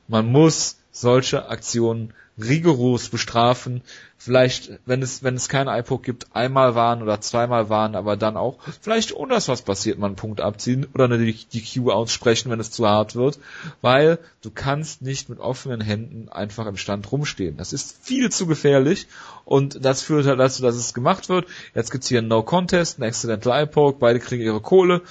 Man 0.08 0.26
muss 0.26 0.78
solche 0.90 1.48
Aktionen 1.50 2.12
rigoros 2.40 3.08
bestrafen. 3.08 3.82
Vielleicht, 4.16 4.78
wenn 4.86 5.02
es, 5.02 5.22
wenn 5.24 5.34
es 5.34 5.48
keinen 5.48 5.66
iPod 5.66 6.04
gibt, 6.04 6.28
einmal 6.34 6.74
warnen 6.74 7.02
oder 7.02 7.20
zweimal 7.20 7.68
warnen, 7.68 7.96
aber 7.96 8.16
dann 8.16 8.36
auch 8.36 8.58
vielleicht 8.80 9.14
ohne 9.14 9.34
dass 9.34 9.48
was 9.48 9.62
passiert, 9.62 9.98
mal 9.98 10.06
einen 10.06 10.16
Punkt 10.16 10.40
abziehen 10.40 10.86
oder 10.94 11.06
eine 11.06 11.18
DQ 11.18 11.90
aussprechen, 11.90 12.50
wenn 12.50 12.60
es 12.60 12.70
zu 12.70 12.86
hart 12.86 13.16
wird, 13.16 13.40
weil 13.80 14.18
du 14.40 14.50
kannst 14.50 15.02
nicht 15.02 15.28
mit 15.28 15.40
offenen 15.40 15.80
Händen 15.80 16.28
einfach 16.28 16.66
im 16.66 16.76
Stand 16.76 17.10
rumstehen. 17.10 17.56
Das 17.56 17.72
ist 17.72 17.98
viel 18.00 18.30
zu 18.30 18.46
gefährlich 18.46 19.08
und 19.44 19.84
das 19.84 20.02
führt 20.02 20.26
halt 20.26 20.38
dazu, 20.38 20.62
dass 20.62 20.76
es 20.76 20.94
gemacht 20.94 21.28
wird. 21.28 21.46
Jetzt 21.74 21.90
gibt's 21.90 22.08
hier 22.08 22.18
einen 22.18 22.28
No 22.28 22.44
Contest, 22.44 22.98
einen 22.98 23.08
Accidental 23.08 23.66
Poke, 23.66 23.98
beide 23.98 24.20
kriegen 24.20 24.44
ihre 24.44 24.60
Kohle 24.60 25.02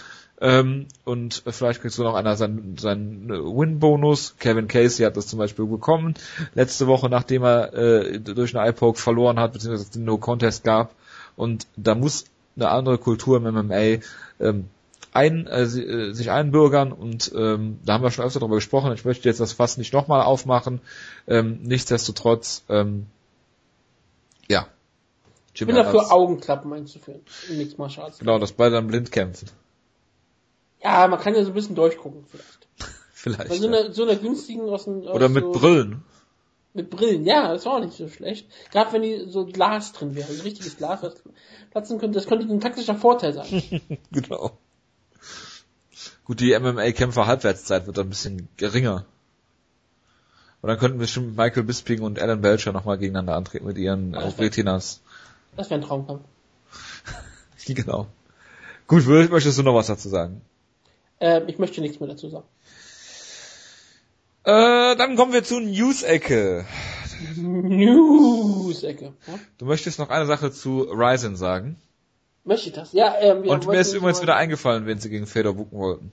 ähm, 0.42 0.88
und 1.06 1.44
vielleicht 1.48 1.82
kriegt 1.82 1.94
so 1.94 2.04
noch 2.04 2.16
einer 2.16 2.36
seinen, 2.36 2.76
seinen 2.78 3.30
Win-Bonus. 3.30 4.36
Kevin 4.40 4.68
Casey 4.68 5.06
hat 5.06 5.16
das 5.16 5.28
zum 5.28 5.38
Beispiel 5.38 5.66
bekommen. 5.66 6.16
Letzte 6.56 6.88
Woche, 6.88 7.10
nachdem 7.10 7.44
er 7.44 7.74
äh, 7.74 8.20
durch 8.20 8.56
eine 8.56 8.68
Eye-Poke 8.68 9.00
verloren 9.00 9.40
hat, 9.40 9.54
beziehungsweise 9.54 9.84
es 9.84 9.92
den 9.92 10.04
No-Contest 10.04 10.64
gab. 10.64 10.96
Und 11.36 11.68
da 11.78 11.94
muss 11.94 12.26
eine 12.56 12.70
andere 12.70 12.98
Kultur 12.98 13.38
im 13.38 13.44
MMA 13.44 14.04
ähm, 14.40 14.70
ein, 15.14 15.46
äh, 15.46 15.62
äh, 15.62 16.14
sich 16.14 16.32
einbürgern 16.32 16.92
und 16.92 17.32
ähm, 17.36 17.80
da 17.86 17.94
haben 17.94 18.04
wir 18.04 18.12
schon 18.12 18.26
öfter 18.26 18.40
darüber 18.40 18.56
gesprochen. 18.56 18.94
Ich 18.94 19.06
möchte 19.06 19.30
jetzt 19.30 19.40
das 19.40 19.54
Fass 19.54 19.78
nicht 19.78 19.94
nochmal 19.94 20.24
aufmachen. 20.24 20.82
Ähm, 21.28 21.60
nichtsdestotrotz, 21.62 22.64
ähm, 22.68 23.06
ja. 24.48 24.68
Jim 25.54 25.68
ich 25.70 25.76
bin 25.76 25.84
dafür 25.84 26.12
Augenklappen 26.12 26.74
einzuführen. 26.74 27.22
Mixed 27.50 27.78
Martial. 27.78 28.12
Genau, 28.18 28.40
dass 28.40 28.54
beide 28.54 28.76
dann 28.76 28.88
blind 28.88 29.12
kämpfen. 29.12 29.50
Ja, 30.84 31.08
man 31.08 31.20
kann 31.20 31.36
ja 31.36 31.44
so 31.44 31.50
ein 31.50 31.54
bisschen 31.54 31.76
durchgucken 31.76 32.26
vielleicht. 32.30 32.68
vielleicht. 33.14 33.50
Bei 33.50 33.58
so, 33.58 33.70
ja. 33.70 33.80
einer, 33.80 33.94
so 33.94 34.04
einer 34.04 34.16
günstigen 34.16 34.70
aus 34.70 34.86
dem 34.86 35.02
Oder 35.04 35.30
mit 35.30 35.44
so, 35.44 35.52
Brillen. 35.52 36.04
Mit 36.74 36.90
Brillen, 36.90 37.26
ja, 37.26 37.54
das 37.54 37.66
war 37.66 37.76
auch 37.76 37.84
nicht 37.84 37.94
so 37.94 38.08
schlecht. 38.08 38.48
Gerade 38.72 38.94
wenn 38.94 39.02
die 39.02 39.26
so 39.28 39.46
Glas 39.46 39.92
drin 39.92 40.16
wäre, 40.16 40.30
also 40.30 40.44
richtiges 40.44 40.78
Glas, 40.78 41.04
was 41.04 41.22
platzen 41.72 42.00
könnte, 42.00 42.18
das 42.18 42.28
könnte 42.28 42.48
ein 42.48 42.62
taktischer 42.62 42.96
Vorteil 42.96 43.34
sein. 43.34 43.82
genau. 44.12 44.58
Gut, 46.24 46.40
die 46.40 46.58
MMA-Kämpfer 46.58 47.28
Halbwertszeit 47.28 47.88
wird 47.88 48.00
ein 48.00 48.10
bisschen 48.10 48.48
geringer. 48.58 49.06
Und 50.62 50.70
dann 50.70 50.78
könnten 50.78 51.00
bestimmt 51.00 51.36
Michael 51.36 51.64
Bisping 51.64 52.04
und 52.04 52.20
Alan 52.20 52.42
Belcher 52.42 52.72
nochmal 52.72 52.98
gegeneinander 52.98 53.36
antreten 53.36 53.66
mit 53.66 53.78
ihren 53.78 54.14
äh, 54.14 54.20
Retinas. 54.20 55.02
Das 55.58 55.70
wäre 55.70 55.82
ein 55.82 55.86
Traumkampf. 55.86 56.24
genau. 57.66 58.08
Gut, 58.88 59.06
möchtest 59.08 59.58
du 59.58 59.64
noch 59.64 59.76
was 59.76 59.88
dazu 59.88 60.08
sagen? 60.08 60.42
Äh, 61.22 61.44
ich 61.48 61.60
möchte 61.60 61.82
nichts 61.82 62.00
mehr 62.00 62.10
dazu 62.10 62.30
sagen. 62.30 62.48
Äh, 64.44 64.96
dann 64.96 65.16
kommen 65.16 65.34
wir 65.34 65.44
zur 65.44 65.62
News-Ecke. 65.62 66.66
News-Ecke. 67.38 69.14
Ja? 69.28 69.34
Du 69.60 69.66
möchtest 69.66 70.00
noch 70.00 70.10
eine 70.10 70.26
Sache 70.26 70.52
zu 70.52 70.82
Ryzen 70.82 71.36
sagen? 71.36 71.80
Möchte 72.44 72.70
ich 72.70 72.76
das? 72.76 72.92
Ja, 72.94 73.14
ähm, 73.20 73.48
Und 73.48 73.68
mir 73.68 73.80
ist 73.80 73.94
übrigens 73.94 74.22
wieder 74.24 74.36
eingefallen, 74.36 74.88
wen 74.88 74.98
sie 74.98 75.12
gegen 75.12 75.28
Feder 75.28 75.54
buchen 75.54 75.78
wollten. 75.78 76.12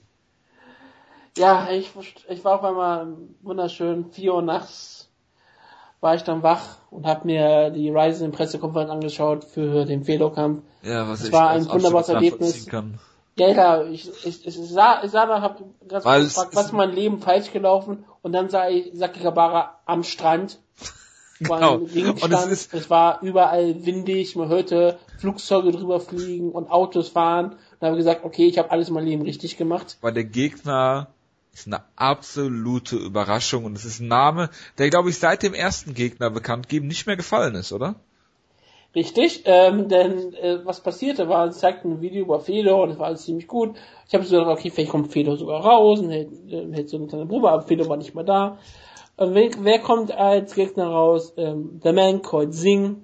Ja, 1.37 1.69
ich, 1.71 1.91
ich 2.29 2.43
war 2.43 2.59
auf 2.59 2.63
einmal 2.63 3.17
wunderschön, 3.41 4.11
4 4.11 4.35
Uhr 4.35 4.41
nachts 4.43 5.09
war 6.01 6.15
ich 6.15 6.23
dann 6.23 6.43
wach 6.43 6.77
und 6.91 7.05
habe 7.05 7.25
mir 7.25 7.71
die 7.71 7.89
Ryzen 7.89 8.31
Pressekonferenz 8.31 8.89
angeschaut 8.89 9.43
für 9.43 9.85
den 9.85 10.03
Fedor-Kampf. 10.03 10.63
Ja, 10.83 11.09
was 11.09 11.21
es 11.21 11.31
war 11.31 11.49
ein 11.49 11.67
wunderbares 11.67 12.09
Erlebnis. 12.09 12.67
Kann. 12.67 12.99
Ja, 13.39 13.49
ja, 13.49 13.83
ich, 13.85 14.09
ich, 14.25 14.45
ich 14.45 14.55
sah, 14.55 15.01
ich 15.03 15.11
sah 15.11 15.25
da, 15.25 15.41
hab 15.41 15.63
ganz 15.87 16.03
Weil 16.03 16.23
gefragt, 16.25 16.55
was 16.55 16.65
ist 16.67 16.73
mein 16.73 16.91
Leben 16.91 17.19
falsch 17.19 17.51
gelaufen 17.51 18.03
und 18.21 18.33
dann 18.33 18.49
sah 18.49 18.67
ich 18.67 18.91
Saki 18.93 19.21
Kabara 19.21 19.79
am 19.85 20.03
Strand. 20.03 20.59
Genau. 21.41 21.75
Und 21.75 22.33
es, 22.33 22.45
ist 22.47 22.73
es 22.73 22.89
war 22.89 23.21
überall 23.21 23.85
windig, 23.85 24.35
man 24.35 24.49
hörte 24.49 24.99
Flugzeuge 25.19 25.71
drüber 25.71 26.01
fliegen 26.01 26.51
und 26.51 26.69
Autos 26.69 27.07
fahren. 27.07 27.55
Und 27.79 27.87
habe 27.87 27.95
gesagt, 27.95 28.25
okay, 28.25 28.45
ich 28.47 28.57
habe 28.57 28.71
alles 28.71 28.89
in 28.89 28.95
meinem 28.95 29.05
Leben 29.05 29.21
richtig 29.21 29.55
gemacht. 29.55 29.97
Weil 30.01 30.11
der 30.11 30.25
Gegner 30.25 31.07
ist 31.53 31.67
eine 31.67 31.81
absolute 31.95 32.97
Überraschung 32.97 33.63
und 33.63 33.77
es 33.77 33.85
ist 33.85 34.01
ein 34.01 34.09
Name, 34.09 34.49
der 34.79 34.89
glaube 34.89 35.11
ich 35.11 35.17
seit 35.17 35.41
dem 35.41 35.53
ersten 35.53 35.93
Gegner 35.93 36.29
bekannt 36.29 36.67
geben 36.67 36.87
nicht 36.87 37.07
mehr 37.07 37.15
gefallen 37.15 37.55
ist, 37.55 37.71
oder? 37.71 37.95
Richtig, 38.95 39.43
ähm, 39.45 39.87
denn 39.87 40.33
äh, 40.33 40.65
was 40.65 40.81
passierte 40.81 41.29
war, 41.29 41.47
es 41.47 41.59
zeigte 41.59 41.87
ein 41.87 42.01
Video 42.01 42.23
über 42.23 42.39
Fedor 42.39 42.81
und 42.81 42.89
es 42.89 42.97
war 42.97 43.05
alles 43.05 43.23
ziemlich 43.23 43.47
gut. 43.47 43.75
Ich 44.07 44.15
habe 44.15 44.23
so 44.23 44.39
gedacht, 44.39 44.57
okay, 44.57 44.71
vielleicht 44.71 44.89
kommt 44.89 45.11
Fedor 45.11 45.37
sogar 45.37 45.61
raus 45.61 45.99
und 45.99 46.09
hält, 46.09 46.31
äh, 46.49 46.67
hält 46.73 46.89
so 46.89 46.97
eine 46.97 47.05
kleine 47.05 47.27
Probe, 47.27 47.51
aber 47.51 47.61
Fedor 47.61 47.87
war 47.87 47.97
nicht 47.97 48.15
mehr 48.15 48.23
da. 48.23 48.57
Äh, 49.17 49.27
wer, 49.29 49.51
wer 49.59 49.79
kommt 49.79 50.11
als 50.11 50.55
Gegner 50.55 50.87
raus? 50.87 51.33
Ähm, 51.37 51.79
The 51.83 51.93
Man 51.93 52.23
called 52.23 52.51
Singh, 52.51 53.03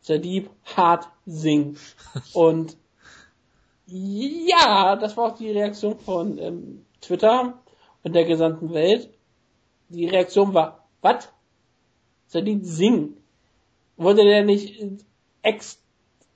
Sadib 0.00 0.48
Hart 0.76 1.08
Singh. 1.26 1.78
Und 2.32 2.78
ja, 3.86 4.96
das 4.96 5.16
war 5.16 5.32
auch 5.32 5.34
die 5.36 5.50
Reaktion 5.50 5.98
von 5.98 6.38
ähm, 6.38 6.86
Twitter 7.00 7.54
und 8.02 8.14
der 8.14 8.24
gesamten 8.24 8.72
Welt. 8.74 9.10
Die 9.88 10.06
Reaktion 10.06 10.52
war, 10.52 10.88
was? 11.00 11.30
Sadib 12.26 12.60
Singh? 12.64 13.14
Wurde 13.96 14.24
der 14.24 14.44
nicht 14.44 14.78
ex 15.48 15.78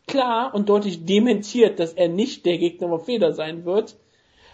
klar 0.07 0.55
und 0.55 0.69
deutlich 0.69 1.05
dementiert, 1.05 1.79
dass 1.79 1.93
er 1.93 2.09
nicht 2.09 2.45
der 2.45 2.59
Gegner 2.59 2.89
von 2.89 3.01
Feder 3.01 3.33
sein 3.33 3.65
wird, 3.65 3.97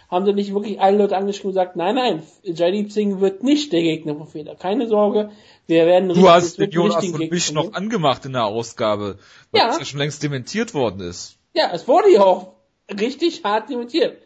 haben 0.09 0.25
sie 0.25 0.33
nicht 0.33 0.53
wirklich 0.53 0.81
alle 0.81 0.97
Leute 0.97 1.15
angeschrieben 1.15 1.49
und 1.49 1.53
gesagt, 1.53 1.75
nein, 1.75 1.95
nein, 1.95 2.23
Jaideep 2.43 2.91
Singh 2.91 3.21
wird 3.21 3.43
nicht 3.43 3.71
der 3.71 3.81
Gegner 3.81 4.15
von 4.15 4.27
Feder. 4.27 4.55
Keine 4.55 4.87
Sorge, 4.87 5.31
wir 5.67 5.85
werden 5.85 6.09
Du 6.09 6.29
hast 6.29 6.57
den 6.57 6.71
Jonas 6.71 7.05
und 7.05 7.31
mich 7.31 7.51
noch 7.51 7.73
angemacht 7.73 8.25
in 8.25 8.33
der 8.33 8.45
Ausgabe, 8.45 9.19
weil 9.51 9.61
ja. 9.61 9.69
es 9.69 9.79
ja 9.79 9.85
schon 9.85 9.99
längst 9.99 10.23
dementiert 10.23 10.73
worden 10.73 11.01
ist. 11.01 11.37
Ja, 11.53 11.69
es 11.73 11.87
wurde 11.87 12.11
ja 12.11 12.23
auch 12.23 12.53
richtig 12.99 13.43
hart 13.43 13.69
dementiert. 13.69 14.17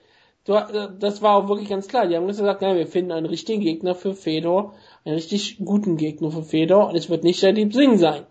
Das 0.45 1.21
war 1.21 1.37
auch 1.37 1.47
wirklich 1.47 1.69
ganz 1.69 1.87
klar. 1.87 2.07
Die 2.07 2.15
haben 2.15 2.27
gesagt, 2.27 2.61
nein, 2.61 2.77
wir 2.77 2.87
finden 2.87 3.11
einen 3.11 3.25
richtigen 3.25 3.61
Gegner 3.61 3.95
für 3.95 4.13
Fedor, 4.13 4.73
einen 5.05 5.15
richtig 5.15 5.57
guten 5.63 5.95
Gegner 5.97 6.31
für 6.31 6.43
Fedor 6.43 6.89
und 6.89 6.95
es 6.95 7.09
wird 7.09 7.23
nicht 7.23 7.41
Jaideep 7.41 7.73
Singh 7.73 7.97
sein. 7.97 8.25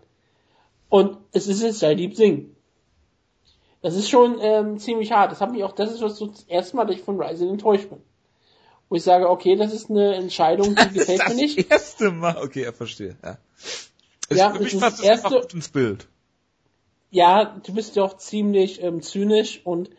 Und 0.89 1.17
es 1.31 1.47
ist 1.47 1.61
jetzt 1.61 1.81
Jaideep 1.81 2.15
Singh. 2.15 2.45
Das 3.81 3.95
ist 3.95 4.09
schon 4.09 4.37
ähm, 4.39 4.79
ziemlich 4.79 5.11
hart. 5.11 5.31
Das 5.31 5.41
hat 5.41 5.51
mich 5.51 5.63
auch, 5.63 5.73
das 5.73 5.91
ist 5.91 6.01
was 6.01 6.15
so 6.17 6.27
das 6.27 6.43
erste 6.43 6.77
Mal, 6.77 6.85
dass 6.85 6.95
ich 6.95 7.01
von 7.03 7.19
Ryzen 7.19 7.49
enttäuscht 7.49 7.89
bin. 7.89 8.01
Wo 8.87 8.95
ich 8.95 9.03
sage, 9.03 9.29
okay, 9.29 9.55
das 9.55 9.73
ist 9.73 9.89
eine 9.89 10.15
Entscheidung, 10.15 10.75
die 10.75 10.93
gefällt 10.99 11.19
das 11.19 11.29
mir 11.29 11.35
nicht. 11.35 11.57
Das 11.57 11.65
erste 11.65 12.11
Mal, 12.11 12.37
okay, 12.37 12.63
er 12.63 12.73
verstehe. 12.73 13.17
Ja, 13.21 13.37
es 14.29 14.37
ja 14.37 14.53
für 14.53 14.63
mich 14.63 14.79
passt 14.79 14.99
das 14.99 15.05
erste, 15.05 15.41
gut 15.41 15.53
ins 15.53 15.67
Bild. 15.67 16.07
Ja, 17.11 17.59
du 17.63 17.73
bist 17.73 17.95
ja 17.95 18.03
auch 18.03 18.17
ziemlich 18.17 18.81
ähm, 18.81 19.01
zynisch 19.01 19.61
und 19.65 19.89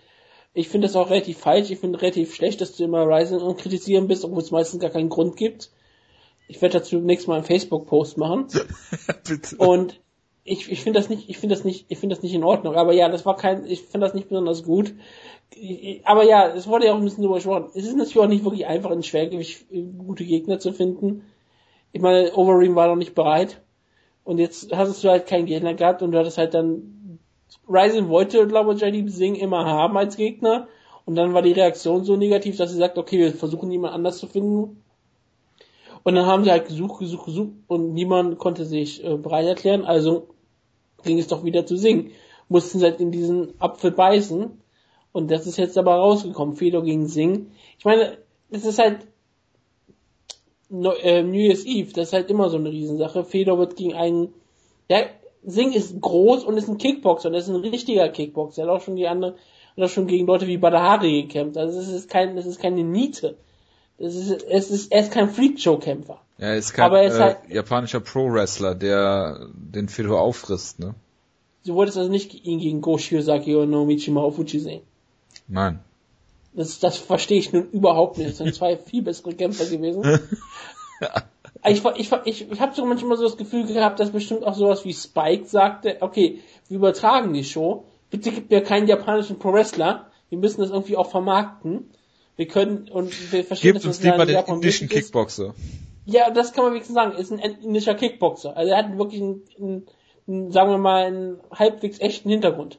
ich 0.55 0.69
finde 0.69 0.87
das 0.87 0.97
auch 0.97 1.11
relativ 1.11 1.39
falsch. 1.39 1.71
Ich 1.71 1.79
finde 1.79 2.01
relativ 2.01 2.35
schlecht, 2.35 2.61
dass 2.61 2.77
du 2.77 2.85
immer 2.85 3.07
Ryzen 3.07 3.39
und 3.39 3.59
kritisieren 3.59 4.09
bist, 4.09 4.25
obwohl 4.25 4.41
es 4.41 4.51
meistens 4.51 4.81
gar 4.81 4.91
keinen 4.91 5.11
Grund 5.11 5.37
gibt. 5.37 5.71
Ich 6.49 6.63
werde 6.63 6.79
dazu 6.79 6.99
nächstes 7.01 7.27
Mal 7.27 7.37
einen 7.37 7.45
Facebook-Post 7.45 8.17
machen. 8.17 8.47
Bitte. 9.29 9.57
Und 9.57 10.01
ich, 10.45 10.71
ich 10.71 10.83
finde 10.83 11.01
das 11.01 11.09
nicht, 11.09 11.31
ich 11.31 11.39
finde 11.39 11.55
das 11.55 11.65
nicht, 11.65 11.87
ich 11.89 11.99
finde 11.99 12.15
das 12.15 12.23
nicht 12.23 12.35
in 12.35 12.45
Ordnung. 12.45 12.77
Aber 12.77 12.93
ja, 12.93 13.09
das 13.09 13.25
war 13.25 13.37
kein, 13.37 13.65
ich 13.67 13.81
finde 13.83 14.07
das 14.07 14.15
nicht 14.15 14.29
besonders 14.29 14.63
gut. 14.63 14.95
Aber 16.05 16.25
ja, 16.25 16.49
es 16.49 16.67
wurde 16.67 16.87
ja 16.87 16.93
auch 16.93 16.99
ein 16.99 17.05
bisschen 17.05 17.23
drüber 17.23 17.37
gesprochen. 17.37 17.71
Es 17.75 17.85
ist 17.85 17.97
natürlich 17.97 18.19
auch 18.19 18.29
nicht 18.29 18.45
wirklich 18.45 18.67
einfach, 18.67 18.91
in 18.91 19.03
Schwergewicht 19.03 19.73
äh, 19.73 19.83
gute 19.83 20.25
Gegner 20.25 20.59
zu 20.59 20.73
finden. 20.73 21.25
Ich 21.93 22.03
meine, 22.03 22.35
Overeem 22.35 22.75
war 22.75 22.89
noch 22.89 22.97
nicht 22.97 23.15
bereit. 23.15 23.63
Und 24.23 24.39
jetzt 24.39 24.75
hast 24.75 25.03
du 25.03 25.09
halt 25.09 25.27
keinen 25.27 25.47
Gegner 25.47 25.75
gehabt 25.75 26.03
und 26.03 26.13
du 26.13 26.19
hattest 26.19 26.39
halt 26.39 26.55
dann, 26.55 27.19
Ryzen 27.69 28.09
wollte, 28.09 28.47
glaube 28.47 28.75
ich, 28.75 28.81
JD 28.81 29.11
Singh 29.11 29.41
immer 29.41 29.65
haben 29.65 29.97
als 29.97 30.17
Gegner. 30.17 30.69
Und 31.07 31.17
dann 31.17 31.33
war 31.35 31.43
die 31.43 31.53
Reaktion 31.53 32.05
so 32.05 32.17
negativ, 32.17 32.57
dass 32.57 32.71
sie 32.71 32.79
sagt, 32.79 32.99
okay, 32.99 33.19
wir 33.19 33.33
versuchen 33.33 33.71
jemand 33.71 33.95
anders 33.95 34.19
zu 34.19 34.27
finden. 34.27 34.83
Und 36.03 36.15
dann 36.15 36.27
haben 36.27 36.45
sie 36.45 36.51
halt 36.51 36.67
gesucht, 36.67 36.99
gesucht, 36.99 37.27
gesucht 37.27 37.53
und 37.67 37.95
niemand 37.95 38.39
konnte 38.39 38.67
sich 38.67 39.03
äh, 39.03 39.17
bereit 39.17 39.47
erklären. 39.47 39.85
Also 39.85 40.34
ging 41.05 41.19
es 41.19 41.29
doch 41.29 41.45
wieder 41.45 41.67
zu 41.67 41.77
singen. 41.77 42.11
Mussten 42.49 42.79
sie 42.79 42.85
halt 42.85 43.01
in 43.01 43.11
diesen 43.11 43.61
Apfel 43.61 43.91
beißen. 43.91 44.61
Und 45.13 45.31
das 45.31 45.47
ist 45.47 45.57
jetzt 45.57 45.79
aber 45.79 45.95
rausgekommen. 45.95 46.57
Fedor 46.57 46.83
gegen 46.83 47.07
Sing. 47.07 47.53
Ich 47.79 47.85
meine, 47.85 48.19
es 48.51 48.65
ist 48.65 48.79
halt 48.79 49.07
äh, 50.71 51.23
New 51.23 51.39
Year's 51.39 51.65
Eve. 51.65 51.93
Das 51.93 52.09
ist 52.09 52.13
halt 52.13 52.31
immer 52.31 52.51
so 52.51 52.57
eine 52.57 52.71
Riesensache. 52.71 53.25
Fedor 53.25 53.59
wird 53.59 53.77
gegen 53.77 53.95
einen, 53.95 54.35
ja, 54.89 55.07
Sing 55.47 55.73
ist 55.73 56.01
groß 56.01 56.45
und 56.45 56.57
ist 56.57 56.69
ein 56.69 56.79
Kickboxer 56.79 57.29
und 57.29 57.35
ist 57.35 57.49
ein 57.49 57.57
richtiger 57.57 58.09
Kickboxer. 58.09 58.63
Er 58.63 58.69
hat 58.69 58.81
auch 58.81 58.85
schon 58.85 58.97
die 58.97 59.07
andere, 59.07 59.35
hat 59.77 59.85
auch 59.85 59.89
schon 59.89 60.07
gegen 60.07 60.27
Leute 60.27 60.47
wie 60.47 60.57
Badahari 60.57 61.23
gekämpft. 61.23 61.59
Also 61.59 61.79
es 61.79 61.89
ist 61.89 62.09
kein, 62.09 62.37
es 62.39 62.47
ist 62.47 62.61
keine 62.61 62.83
Niete. 62.83 63.37
Das 63.99 64.15
ist, 64.15 64.43
es 64.43 64.71
ist, 64.71 64.93
er 64.93 65.03
ist 65.03 65.13
kein 65.13 65.31
Freakshow-Kämpfer. 65.31 66.21
Ja, 66.39 66.49
er 66.49 66.57
ist 66.57 66.73
kein 66.73 66.87
aber 66.87 67.01
er 67.01 67.09
ist 67.09 67.17
äh, 67.17 67.21
halt, 67.21 67.39
japanischer 67.49 68.01
Pro-Wrestler, 68.01 68.75
der 68.75 69.49
den 69.55 69.89
Fedor 69.89 70.21
auffrisst, 70.21 70.81
ne? 70.81 70.95
Du 71.65 71.75
wolltest 71.75 71.97
also 71.97 72.11
nicht 72.11 72.45
ihn 72.45 72.59
gegen 72.59 72.81
Go 72.81 72.99
Shiozaki 72.99 73.55
oder 73.57 73.67
Nomichi 73.67 74.11
Maofuchi 74.11 74.59
sehen? 74.59 74.83
Nein. 75.49 75.79
Das, 76.53 76.79
das 76.79 76.99
verstehe 76.99 77.39
ich 77.39 77.53
nun 77.53 77.71
überhaupt 77.71 78.19
nicht. 78.19 78.31
Das 78.31 78.39
sind 78.39 78.55
zwei 78.55 78.77
viel 78.91 79.03
bessere 79.03 79.35
Kämpfer 79.35 79.67
gewesen. 79.67 80.03
ich, 81.67 81.83
ich, 81.97 82.13
ich, 82.25 82.51
ich 82.51 82.61
habe 82.61 82.75
so 82.75 82.85
manchmal 82.85 83.17
so 83.17 83.25
das 83.25 83.37
Gefühl 83.37 83.65
gehabt, 83.65 83.99
dass 83.99 84.11
bestimmt 84.11 84.45
auch 84.45 84.55
sowas 84.55 84.85
wie 84.85 84.93
Spike 84.93 85.47
sagte, 85.47 85.99
okay, 86.01 86.41
wir 86.69 86.77
übertragen 86.77 87.33
die 87.33 87.45
Show, 87.45 87.85
bitte 88.11 88.31
gib 88.31 88.51
mir 88.51 88.63
keinen 88.63 88.87
japanischen 88.87 89.39
Pro-Wrestler, 89.39 90.07
wir 90.29 90.39
müssen 90.39 90.61
das 90.61 90.71
irgendwie 90.71 90.97
auch 90.97 91.11
vermarkten. 91.11 91.91
Wir 92.37 92.49
können, 92.49 92.89
und 92.89 93.33
wir 93.33 93.45
verstehen, 93.45 93.75
Gibt 93.75 93.87
uns 93.87 94.03
lieber 94.03 94.27
den 94.27 94.45
indischen 94.47 94.89
Kickboxer. 94.89 95.55
Ja, 96.05 96.31
das 96.31 96.53
kann 96.53 96.65
man 96.65 96.73
wenigstens 96.73 96.95
sagen. 96.95 97.13
Ist 97.17 97.33
ein 97.33 97.39
indischer 97.39 97.95
Kickboxer. 97.95 98.57
Also 98.57 98.73
er 98.73 98.79
hat 98.79 98.99
wirklich 98.99 99.23
einen, 99.23 99.43
einen, 99.59 99.87
einen, 100.27 100.51
sagen 100.51 100.71
wir 100.71 100.79
mal, 100.79 101.05
einen 101.05 101.41
halbwegs 101.51 102.01
echten 102.01 102.29
Hintergrund. 102.29 102.79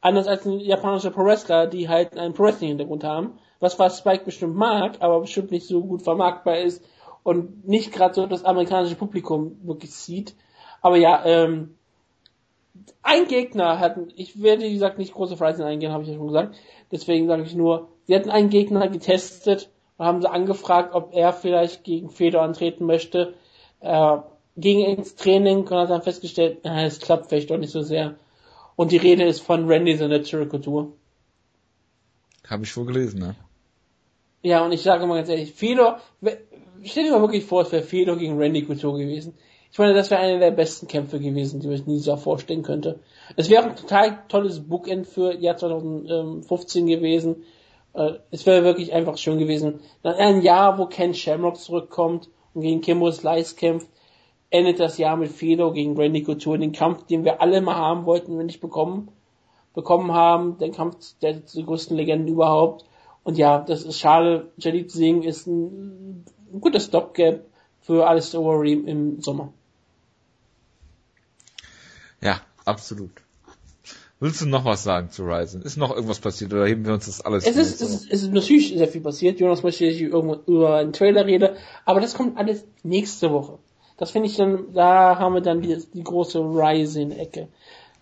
Anders 0.00 0.26
als 0.26 0.44
ein 0.44 0.60
japanischer 0.60 1.10
Pro 1.10 1.24
Wrestler, 1.24 1.66
die 1.66 1.88
halt 1.88 2.16
einen 2.16 2.34
Pro 2.34 2.44
Wrestling 2.44 2.68
Hintergrund 2.68 3.04
haben. 3.04 3.38
Was 3.58 3.78
was 3.78 3.98
Spike 3.98 4.24
bestimmt 4.24 4.54
mag, 4.54 4.96
aber 5.00 5.20
bestimmt 5.20 5.50
nicht 5.50 5.66
so 5.66 5.82
gut 5.82 6.02
vermarktbar 6.02 6.58
ist 6.58 6.84
und 7.22 7.66
nicht 7.66 7.90
gerade 7.90 8.14
so 8.14 8.26
das 8.26 8.44
amerikanische 8.44 8.96
Publikum 8.96 9.58
wirklich 9.64 9.92
sieht. 9.92 10.36
Aber 10.82 10.96
ja, 10.96 11.24
ähm, 11.24 11.74
ein 13.02 13.26
Gegner 13.26 13.80
hatten, 13.80 14.12
ich 14.14 14.42
werde 14.42 14.62
wie 14.64 14.74
gesagt 14.74 14.98
nicht 14.98 15.14
große 15.14 15.36
Freizeit 15.36 15.66
eingehen, 15.66 15.90
habe 15.90 16.02
ich 16.02 16.10
ja 16.10 16.16
schon 16.16 16.26
gesagt. 16.26 16.54
Deswegen 16.92 17.26
sage 17.26 17.42
ich 17.42 17.54
nur, 17.54 17.88
sie 18.06 18.14
hatten 18.14 18.30
einen 18.30 18.50
Gegner 18.50 18.88
getestet 18.88 19.70
und 19.98 20.06
haben 20.06 20.20
sie 20.20 20.30
angefragt, 20.30 20.94
ob 20.94 21.14
er 21.14 21.32
vielleicht 21.32 21.84
gegen 21.84 22.10
Fedor 22.10 22.42
antreten 22.42 22.86
möchte. 22.86 23.34
Äh, 23.80 24.18
ging 24.56 24.80
ins 24.84 25.16
Training 25.16 25.66
und 25.66 25.70
hat 25.70 25.90
dann 25.90 26.02
festgestellt, 26.02 26.64
äh, 26.64 26.86
es 26.86 27.00
klappt 27.00 27.28
vielleicht 27.28 27.50
doch 27.50 27.58
nicht 27.58 27.72
so 27.72 27.82
sehr. 27.82 28.16
Und 28.74 28.92
die 28.92 28.96
Rede 28.96 29.24
ist 29.24 29.40
von 29.40 29.66
Randy 29.68 29.96
the 29.96 30.08
Natural 30.08 30.46
Couture. 30.46 30.88
Habe 32.48 32.64
ich 32.64 32.76
wohl 32.76 32.86
gelesen, 32.86 33.20
ne? 33.20 33.34
Ja, 34.42 34.64
und 34.64 34.72
ich 34.72 34.82
sage 34.82 35.06
mal 35.06 35.16
ganz 35.16 35.28
ehrlich, 35.28 35.52
Fedor, 35.52 36.00
stell 36.84 37.04
dir 37.04 37.12
mal 37.12 37.20
wirklich 37.20 37.44
vor, 37.44 37.62
es 37.62 37.72
wäre 37.72 37.82
Fedor 37.82 38.16
gegen 38.16 38.38
Randy 38.38 38.62
Couture 38.64 38.98
gewesen. 38.98 39.34
Ich 39.72 39.78
meine, 39.78 39.94
das 39.94 40.10
wäre 40.10 40.20
einer 40.20 40.38
der 40.38 40.52
besten 40.52 40.86
Kämpfe 40.86 41.18
gewesen, 41.18 41.60
die 41.60 41.66
man 41.66 41.76
sich 41.76 41.86
nie 41.86 41.98
so 41.98 42.16
vorstellen 42.16 42.62
könnte. 42.62 43.00
Es 43.36 43.50
wäre 43.50 43.64
ein 43.64 43.76
total 43.76 44.22
tolles 44.28 44.60
Bookend 44.60 45.06
für 45.06 45.34
Jahr 45.34 45.56
2015 45.56 46.86
gewesen. 46.86 47.44
Äh, 47.96 48.18
es 48.30 48.44
wäre 48.46 48.62
wirklich 48.62 48.92
einfach 48.92 49.16
schön 49.16 49.38
gewesen. 49.38 49.80
Dann 50.02 50.14
ein 50.14 50.42
Jahr, 50.42 50.78
wo 50.78 50.86
Ken 50.86 51.14
Shamrock 51.14 51.56
zurückkommt 51.56 52.28
und 52.54 52.62
gegen 52.62 52.82
Kimbo 52.82 53.10
Slice 53.10 53.56
kämpft, 53.56 53.88
endet 54.50 54.78
das 54.78 54.98
Jahr 54.98 55.16
mit 55.16 55.32
Fedor 55.32 55.72
gegen 55.72 55.96
Randy 55.96 56.22
Couture, 56.22 56.58
den 56.58 56.72
Kampf, 56.72 57.06
den 57.06 57.24
wir 57.24 57.40
alle 57.40 57.60
mal 57.60 57.76
haben 57.76 58.04
wollten, 58.04 58.38
wenn 58.38 58.46
nicht 58.46 58.60
bekommen, 58.60 59.08
bekommen 59.74 60.12
haben, 60.12 60.58
den 60.58 60.72
Kampf 60.72 61.14
der, 61.20 61.34
der 61.34 61.62
größten 61.64 61.96
Legenden 61.96 62.28
überhaupt. 62.28 62.84
Und 63.24 63.38
ja, 63.38 63.58
das 63.58 63.82
ist 63.82 63.98
schade. 63.98 64.52
Jadid 64.58 64.90
Singh 64.90 65.26
ist 65.26 65.46
ein, 65.46 66.24
ein 66.52 66.60
guter 66.60 66.80
Stopgap 66.80 67.44
für 67.80 68.06
Alistair 68.06 68.40
Overeem 68.40 68.86
im 68.86 69.20
Sommer. 69.20 69.52
Ja, 72.20 72.40
absolut. 72.64 73.25
Willst 74.18 74.40
du 74.40 74.46
noch 74.46 74.64
was 74.64 74.82
sagen 74.82 75.10
zu 75.10 75.24
Ryzen? 75.24 75.60
Ist 75.60 75.76
noch 75.76 75.94
irgendwas 75.94 76.20
passiert 76.20 76.52
oder 76.54 76.66
heben 76.66 76.86
wir 76.86 76.94
uns 76.94 77.04
das 77.04 77.20
alles? 77.20 77.46
Es 77.46 77.56
ist, 77.56 77.82
es 77.82 77.90
ist, 77.90 78.10
es 78.10 78.22
ist 78.22 78.32
natürlich 78.32 78.68
sehr 78.74 78.88
viel 78.88 79.02
passiert. 79.02 79.40
Jonas 79.40 79.62
möchte, 79.62 79.84
dass 79.84 79.94
ich 79.94 80.00
irgendwo 80.00 80.36
über 80.50 80.76
einen 80.76 80.94
Trailer 80.94 81.26
rede, 81.26 81.56
aber 81.84 82.00
das 82.00 82.14
kommt 82.14 82.38
alles 82.38 82.64
nächste 82.82 83.30
Woche. 83.30 83.58
Das 83.98 84.10
finde 84.10 84.28
ich 84.28 84.36
dann, 84.36 84.72
da 84.72 85.18
haben 85.18 85.34
wir 85.34 85.42
dann 85.42 85.60
die, 85.60 85.76
die 85.92 86.02
große 86.02 86.38
Ryzen-Ecke. 86.38 87.48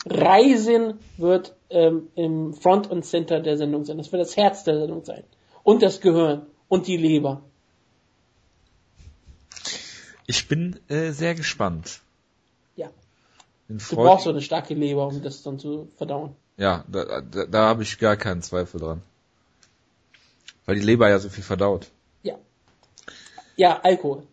Ryzen 0.06 1.00
wird 1.16 1.56
ähm, 1.70 2.08
im 2.14 2.54
Front 2.54 2.90
und 2.90 3.04
Center 3.04 3.40
der 3.40 3.56
Sendung 3.56 3.84
sein. 3.84 3.98
Das 3.98 4.12
wird 4.12 4.22
das 4.22 4.36
Herz 4.36 4.62
der 4.62 4.78
Sendung 4.78 5.04
sein. 5.04 5.24
Und 5.64 5.82
das 5.82 6.00
Gehirn 6.00 6.42
und 6.68 6.86
die 6.86 6.96
Leber. 6.96 7.42
Ich 10.26 10.46
bin 10.46 10.78
äh, 10.88 11.10
sehr 11.10 11.34
gespannt. 11.34 12.00
Du 13.68 13.96
brauchst 13.96 14.24
so 14.24 14.30
eine 14.30 14.42
starke 14.42 14.74
Leber, 14.74 15.06
um 15.06 15.22
das 15.22 15.42
dann 15.42 15.58
zu 15.58 15.88
verdauen. 15.96 16.34
Ja, 16.56 16.84
da, 16.88 17.20
da, 17.22 17.46
da 17.46 17.62
habe 17.68 17.82
ich 17.82 17.98
gar 17.98 18.16
keinen 18.16 18.42
Zweifel 18.42 18.78
dran. 18.80 19.02
Weil 20.66 20.76
die 20.76 20.82
Leber 20.82 21.08
ja 21.08 21.18
so 21.18 21.28
viel 21.28 21.42
verdaut. 21.44 21.88
Ja. 22.22 22.36
Ja, 23.56 23.80
Alkohol. 23.82 24.24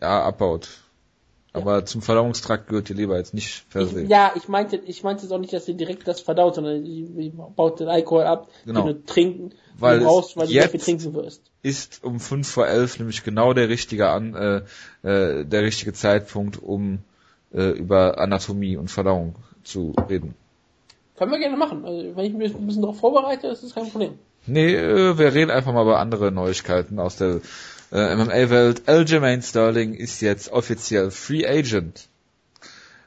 Ja, 0.00 0.22
abbaut. 0.24 0.68
Aber 1.52 1.84
zum 1.84 2.00
Verdauungstrakt 2.00 2.68
gehört 2.68 2.88
die 2.88 2.92
Leber 2.94 3.16
jetzt 3.18 3.34
nicht 3.34 3.68
per 3.70 3.84
se. 3.84 4.02
Ja, 4.04 4.32
ich 4.36 4.46
meinte, 4.48 4.76
ich 4.76 5.02
meinte 5.02 5.24
jetzt 5.24 5.32
auch 5.32 5.38
nicht, 5.38 5.52
dass 5.52 5.66
sie 5.66 5.74
direkt 5.74 6.06
das 6.06 6.20
verdaut, 6.20 6.54
sondern 6.54 6.84
die, 6.84 7.06
die 7.06 7.30
baut 7.30 7.80
den 7.80 7.88
Alkohol 7.88 8.22
ab, 8.22 8.48
Genau. 8.64 8.82
den 8.86 8.94
du 8.98 9.04
trinken, 9.04 9.50
Weil 9.76 9.98
du 9.98 10.04
brauchst, 10.04 10.36
weil 10.36 10.46
du 10.46 10.52
jetzt- 10.52 10.62
sehr 10.62 10.70
viel 10.70 10.80
trinken 10.80 11.12
wirst. 11.14 11.42
Ist 11.62 12.04
um 12.04 12.20
fünf 12.20 12.48
vor 12.48 12.68
elf 12.68 13.00
nämlich 13.00 13.24
genau 13.24 13.52
der 13.52 13.68
richtige 13.68 14.10
an, 14.10 14.34
äh, 15.02 15.08
äh, 15.08 15.44
der 15.44 15.62
richtige 15.62 15.92
Zeitpunkt, 15.92 16.62
um 16.62 17.00
äh, 17.52 17.70
über 17.70 18.18
Anatomie 18.18 18.76
und 18.76 18.90
Verdauung 18.90 19.34
zu 19.64 19.94
reden. 20.08 20.34
Können 21.16 21.32
wir 21.32 21.38
gerne 21.38 21.56
machen. 21.56 21.84
Also, 21.84 22.16
wenn 22.16 22.24
ich 22.24 22.32
mich 22.32 22.54
ein 22.54 22.66
bisschen 22.66 22.82
darauf 22.82 22.98
vorbereite, 22.98 23.48
ist 23.48 23.62
das 23.62 23.74
kein 23.74 23.90
Problem. 23.90 24.18
Nee, 24.46 24.74
äh, 24.74 25.18
wir 25.18 25.34
reden 25.34 25.50
einfach 25.50 25.72
mal 25.72 25.82
über 25.82 25.98
andere 25.98 26.32
Neuigkeiten 26.32 26.98
aus 26.98 27.16
der 27.16 27.40
äh, 27.92 28.14
MMA-Welt. 28.16 28.88
Aljamain 28.88 29.42
Sterling 29.42 29.94
ist 29.94 30.20
jetzt 30.20 30.50
offiziell 30.50 31.10
Free 31.10 31.46
Agent. 31.46 32.08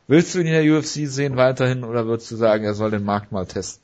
Willst 0.08 0.36
du 0.36 0.40
ihn 0.40 0.48
in 0.48 0.54
der 0.54 0.78
UFC 0.78 1.08
sehen 1.08 1.38
weiterhin 1.38 1.84
oder 1.84 2.06
würdest 2.06 2.30
du 2.30 2.36
sagen, 2.36 2.66
er 2.66 2.74
soll 2.74 2.92
den 2.92 3.04
Markt 3.04 3.32
mal 3.32 3.46
testen? 3.46 3.82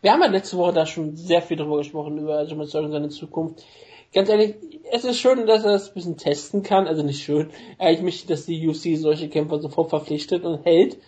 Wir 0.00 0.12
haben 0.12 0.22
ja 0.22 0.28
letzte 0.28 0.56
Woche 0.56 0.72
da 0.72 0.86
schon 0.86 1.16
sehr 1.16 1.42
viel 1.42 1.56
drüber 1.56 1.78
gesprochen, 1.78 2.18
über 2.18 2.38
Aljamain 2.38 2.68
Sterling 2.68 2.88
und 2.88 2.92
seine 2.92 3.08
Zukunft. 3.08 3.64
Ganz 4.14 4.28
ehrlich, 4.28 4.56
es 4.90 5.04
ist 5.04 5.18
schön, 5.18 5.46
dass 5.46 5.64
er 5.64 5.72
das 5.72 5.88
ein 5.88 5.94
bisschen 5.94 6.16
testen 6.16 6.62
kann. 6.62 6.86
Also 6.86 7.02
nicht 7.02 7.22
schön. 7.22 7.50
Möchte, 7.78 8.08
ich, 8.08 8.26
dass 8.26 8.46
die 8.46 8.66
UFC 8.66 8.96
solche 8.96 9.28
Kämpfer 9.28 9.60
sofort 9.60 9.90
verpflichtet 9.90 10.44
und 10.44 10.64
hält. 10.64 10.98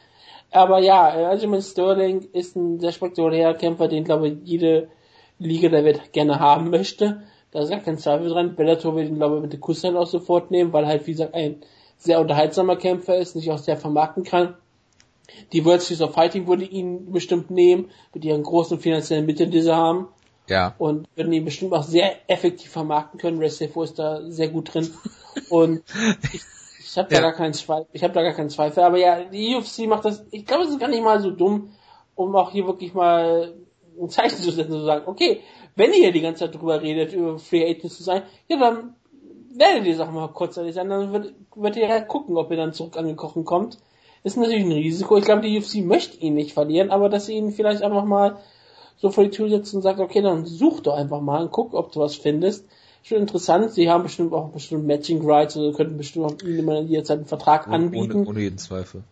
Aber 0.51 0.81
ja, 0.81 1.09
Aljamain 1.09 1.63
Sterling 1.63 2.29
ist 2.33 2.57
ein 2.57 2.81
sehr 2.81 2.93
spektakulärer 2.93 3.55
Kämpfer, 3.55 3.89
den, 3.89 4.05
glaube 4.05 4.29
ich, 4.29 4.35
jede 4.45 4.89
Liga 5.39 5.69
der 5.69 5.85
Welt 5.85 6.13
gerne 6.13 6.41
haben 6.41 6.71
möchte. 6.71 7.23
Da 7.53 7.61
ist 7.61 7.71
gar 7.71 7.81
kein 7.81 7.99
Zweifel 7.99 8.29
dran. 8.29 8.57
Bellator 8.57 8.95
wird 8.97 9.09
ihn, 9.09 9.17
glaube 9.17 9.37
ich, 9.37 9.43
mit 9.43 9.53
den 9.53 9.61
Kusshand 9.61 9.97
auch 9.97 10.07
sofort 10.07 10.51
nehmen, 10.51 10.73
weil 10.73 10.87
halt, 10.87 11.07
wie 11.07 11.13
gesagt, 11.13 11.35
ein 11.35 11.63
sehr 11.97 12.21
unterhaltsamer 12.21 12.77
Kämpfer 12.77 13.17
ist, 13.17 13.33
sich 13.33 13.51
auch 13.51 13.59
sehr 13.59 13.77
vermarkten 13.77 14.25
kann. 14.25 14.57
Die 15.53 15.65
World 15.65 15.83
Series 15.83 16.03
of 16.03 16.15
Fighting 16.15 16.47
würde 16.49 16.65
ihn 16.65 17.13
bestimmt 17.13 17.51
nehmen, 17.51 17.91
mit 18.13 18.25
ihren 18.25 18.43
großen 18.43 18.79
finanziellen 18.81 19.27
Mitteln, 19.27 19.51
die 19.51 19.63
sie 19.63 19.75
haben. 19.75 20.09
Ja. 20.51 20.75
Und 20.79 21.09
würden 21.17 21.33
ihn 21.33 21.45
bestimmt 21.45 21.73
auch 21.73 21.85
sehr 21.85 22.29
effektiv 22.29 22.71
vermarkten 22.71 23.19
können. 23.19 23.41
Wrestlefo 23.41 23.83
ist 23.83 23.99
da 23.99 24.21
sehr 24.31 24.49
gut 24.49 24.75
drin. 24.75 24.91
Und 25.49 25.83
ich, 26.33 26.43
ich 26.81 26.99
habe 26.99 27.09
da 27.09 27.17
Ja. 27.17 27.23
gar 27.23 27.33
keinen 27.33 27.55
Zweifel. 27.55 27.87
Ich 27.93 28.03
habe 28.03 28.13
da 28.13 28.23
gar 28.23 28.35
keinen 28.35 28.51
Zweifel. 28.51 28.83
Aber 28.83 28.99
ja, 28.99 29.25
die 29.25 29.55
UFC 29.55 29.87
macht 29.87 30.05
das. 30.05 30.27
Ich 30.33 30.45
glaube, 30.45 30.65
es 30.65 30.71
ist 30.71 30.81
gar 30.81 30.89
nicht 30.89 31.03
mal 31.05 31.21
so 31.21 31.31
dumm, 31.31 31.71
um 32.17 32.35
auch 32.37 32.51
hier 32.51 32.67
wirklich 32.67 32.93
mal 32.93 33.55
ein 33.99 34.09
Zeichen 34.11 34.37
zu 34.37 34.51
setzen, 34.51 34.73
zu 34.73 34.85
sagen, 34.85 35.05
okay, 35.07 35.41
wenn 35.77 35.93
ihr 35.93 36.01
hier 36.01 36.13
die 36.13 36.21
ganze 36.21 36.45
Zeit 36.45 36.55
drüber 36.55 36.83
redet, 36.83 37.13
über 37.13 37.39
Free 37.39 37.65
Agents 37.65 37.97
zu 37.97 38.03
sein, 38.03 38.23
ja, 38.49 38.59
dann 38.59 38.95
werdet 39.55 39.87
ihr 39.87 39.97
Sachen 39.97 40.15
mal 40.15 40.29
kurzzeitig 40.29 40.75
sein, 40.75 40.89
dann 40.89 41.13
wird, 41.13 41.35
wird 41.55 41.77
ihr 41.77 41.89
halt 41.89 42.09
gucken, 42.09 42.37
ob 42.37 42.51
ihr 42.51 42.57
dann 42.57 42.73
zurück 42.73 42.97
angekochen 42.97 43.45
kommt. 43.45 43.79
Ist 44.23 44.37
natürlich 44.37 44.65
ein 44.65 44.73
Risiko. 44.73 45.17
Ich 45.17 45.25
glaube, 45.25 45.43
die 45.43 45.59
UFC 45.59 45.77
möchte 45.77 46.19
ihn 46.19 46.35
nicht 46.35 46.53
verlieren, 46.53 46.91
aber 46.91 47.09
dass 47.09 47.27
sie 47.27 47.35
ihn 47.35 47.53
vielleicht 47.53 47.83
einfach 47.83 48.05
mal 48.05 48.39
so 49.01 49.11
vor 49.11 49.25
die 49.25 49.31
Tür 49.31 49.49
setzt 49.49 49.75
und 49.75 49.83
sagt, 49.83 49.99
okay, 49.99 50.21
dann 50.21 50.45
such 50.45 50.81
doch 50.81 50.95
einfach 50.95 51.21
mal 51.21 51.43
und 51.43 51.53
guck, 51.53 51.75
ob 51.75 51.91
du 51.93 52.01
was 52.01 52.17
findest. 52.17 52.67
Schon 53.03 53.19
interessant. 53.19 53.73
Sie 53.73 53.89
haben 53.89 54.03
bestimmt 54.03 54.35
auch 54.35 54.51
bestimmt 54.51 54.87
Matching 54.87 55.23
Rights 55.25 55.57
oder 55.57 55.73
könnten 55.73 55.97
bestimmt 55.97 56.27
auch 56.27 56.47
immer 56.47 56.81
jederzeit 56.81 57.19
einen 57.19 57.27
Vertrag 57.27 57.67
anbieten. 57.69 58.19
Ohne, 58.19 58.29
ohne 58.29 58.41
jeden 58.41 58.59
Zweifel. 58.59 59.03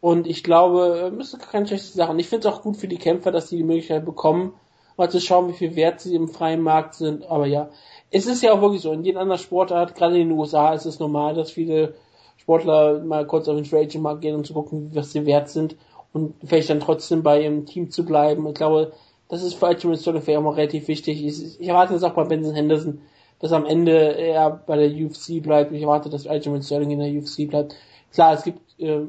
Und 0.00 0.26
ich 0.26 0.42
glaube, 0.42 1.12
das 1.16 1.34
ist 1.34 1.50
keine 1.50 1.66
schlechte 1.66 1.96
Sache. 1.96 2.10
Und 2.10 2.18
ich 2.18 2.28
finde 2.28 2.48
es 2.48 2.54
auch 2.54 2.62
gut 2.62 2.76
für 2.76 2.88
die 2.88 2.98
Kämpfer, 2.98 3.30
dass 3.30 3.48
sie 3.48 3.56
die 3.56 3.64
Möglichkeit 3.64 4.04
bekommen, 4.04 4.54
mal 4.96 5.10
zu 5.10 5.20
schauen, 5.20 5.48
wie 5.48 5.52
viel 5.56 5.76
wert 5.76 6.00
sie 6.00 6.16
im 6.16 6.28
freien 6.28 6.60
Markt 6.60 6.94
sind. 6.94 7.30
Aber 7.30 7.46
ja, 7.46 7.68
es 8.10 8.26
ist 8.26 8.42
ja 8.42 8.52
auch 8.52 8.60
wirklich 8.60 8.82
so. 8.82 8.92
In 8.92 9.04
jeder 9.04 9.20
anderen 9.20 9.40
Sportart, 9.40 9.94
gerade 9.94 10.18
in 10.18 10.28
den 10.28 10.38
USA, 10.38 10.74
ist 10.74 10.84
es 10.84 10.98
normal, 10.98 11.34
dass 11.34 11.52
viele 11.52 11.94
Sportler 12.38 13.00
mal 13.04 13.26
kurz 13.26 13.48
auf 13.48 13.54
den 13.54 13.64
Free 13.64 13.82
Agent 13.82 14.02
Markt 14.02 14.22
gehen, 14.22 14.34
um 14.34 14.44
zu 14.44 14.54
gucken, 14.54 14.90
was 14.94 15.12
sie 15.12 15.26
wert 15.26 15.48
sind. 15.48 15.76
Und 16.12 16.34
vielleicht 16.44 16.70
dann 16.70 16.80
trotzdem 16.80 17.22
bei 17.22 17.42
ihrem 17.42 17.66
Team 17.66 17.90
zu 17.90 18.04
bleiben. 18.04 18.46
Ich 18.48 18.54
glaube, 18.54 18.92
das 19.28 19.42
ist 19.42 19.54
für 19.54 19.66
Ultimate 19.66 20.00
Sterling 20.00 20.36
auch 20.36 20.42
mal 20.42 20.54
relativ 20.54 20.88
wichtig. 20.88 21.24
Ich, 21.24 21.60
ich 21.60 21.68
erwarte 21.68 21.92
das 21.92 22.02
auch 22.02 22.14
bei 22.14 22.24
Benson 22.24 22.54
Henderson, 22.54 23.02
dass 23.38 23.52
am 23.52 23.66
Ende 23.66 24.16
er 24.16 24.50
bei 24.50 24.76
der 24.76 24.90
UFC 24.90 25.42
bleibt. 25.42 25.72
Ich 25.72 25.82
erwarte, 25.82 26.08
dass 26.10 26.26
Ultimate 26.26 26.62
Sterling 26.62 26.90
in 26.90 26.98
der 26.98 27.12
UFC 27.12 27.48
bleibt. 27.48 27.76
Klar, 28.12 28.32
es 28.32 28.42
gibt 28.42 28.60
äh, 28.80 29.00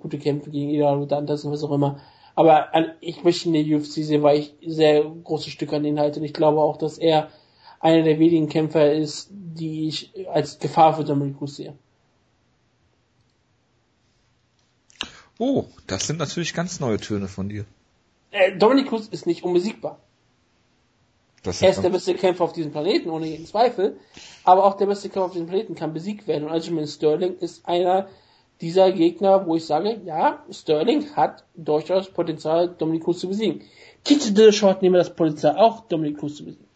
gute 0.00 0.18
Kämpfe 0.18 0.50
gegen 0.50 0.70
Ida 0.70 0.96
oder 0.96 1.18
und 1.18 1.28
was 1.28 1.64
auch 1.64 1.72
immer. 1.72 2.00
Aber 2.36 2.74
an, 2.74 2.92
ich 3.00 3.24
möchte 3.24 3.48
in 3.48 3.54
der 3.54 3.78
UFC 3.78 4.04
sehen, 4.04 4.22
weil 4.22 4.38
ich 4.38 4.54
sehr 4.64 5.02
große 5.02 5.50
Stücke 5.50 5.76
an 5.76 5.84
ihn 5.84 5.98
halte. 5.98 6.20
Und 6.20 6.26
ich 6.26 6.32
glaube 6.32 6.60
auch, 6.60 6.76
dass 6.76 6.96
er 6.96 7.28
einer 7.80 8.04
der 8.04 8.18
wenigen 8.18 8.48
Kämpfer 8.48 8.92
ist, 8.92 9.28
die 9.30 9.88
ich 9.88 10.12
als 10.32 10.58
Gefahr 10.58 10.94
für 10.94 11.04
Dominic 11.04 11.38
Cruz 11.38 11.56
sehe. 11.56 11.74
Oh, 15.38 15.64
das 15.86 16.06
sind 16.06 16.18
natürlich 16.18 16.54
ganz 16.54 16.80
neue 16.80 16.98
Töne 16.98 17.26
von 17.26 17.48
dir. 17.48 17.64
Äh, 18.30 18.56
Dominic 18.56 18.88
Cruz 18.88 19.08
ist 19.08 19.26
nicht 19.26 19.42
unbesiegbar. 19.42 19.98
Das 21.42 21.62
Er 21.62 21.70
ist 21.70 21.82
der 21.82 21.88
beste 21.88 22.14
Kämpfer 22.14 22.44
auf 22.44 22.52
diesem 22.52 22.70
Planeten, 22.70 23.08
ohne 23.08 23.26
jeden 23.26 23.46
Zweifel. 23.46 23.98
Aber 24.44 24.64
auch 24.64 24.74
der 24.74 24.86
beste 24.86 25.08
Kämpfer 25.08 25.26
auf 25.26 25.32
diesem 25.32 25.46
Planeten 25.46 25.74
kann 25.74 25.94
besiegt 25.94 26.28
werden. 26.28 26.44
Und 26.44 26.50
Aljamain 26.50 26.86
Sterling 26.86 27.38
ist 27.38 27.66
einer 27.66 28.08
dieser 28.60 28.92
Gegner, 28.92 29.46
wo 29.46 29.56
ich 29.56 29.64
sage, 29.64 30.00
ja, 30.04 30.44
Sterling 30.50 31.16
hat 31.16 31.44
durchaus 31.54 32.10
Potenzial, 32.10 32.68
Dominic 32.68 33.04
Cruz 33.04 33.20
zu 33.20 33.28
besiegen. 33.28 33.62
Keith 34.04 34.36
Dillashaw 34.36 34.70
hat 34.70 34.82
nämlich 34.82 35.00
das 35.00 35.16
Potenzial, 35.16 35.56
auch 35.56 35.80
Dominic 35.88 36.18
Cruz 36.18 36.36
zu 36.36 36.44
besiegen. 36.44 36.66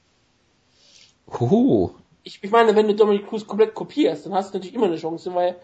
Oh, 1.27 1.91
Ich, 2.23 2.39
ich 2.43 2.51
meine, 2.51 2.75
wenn 2.75 2.89
du 2.89 2.95
Dominic 2.95 3.29
Cruz 3.29 3.47
komplett 3.47 3.75
kopierst, 3.75 4.25
dann 4.25 4.35
hast 4.35 4.53
du 4.53 4.59
natürlich 4.59 4.75
immer 4.75 4.87
eine 4.87 4.97
Chance, 4.97 5.35
weil 5.35 5.57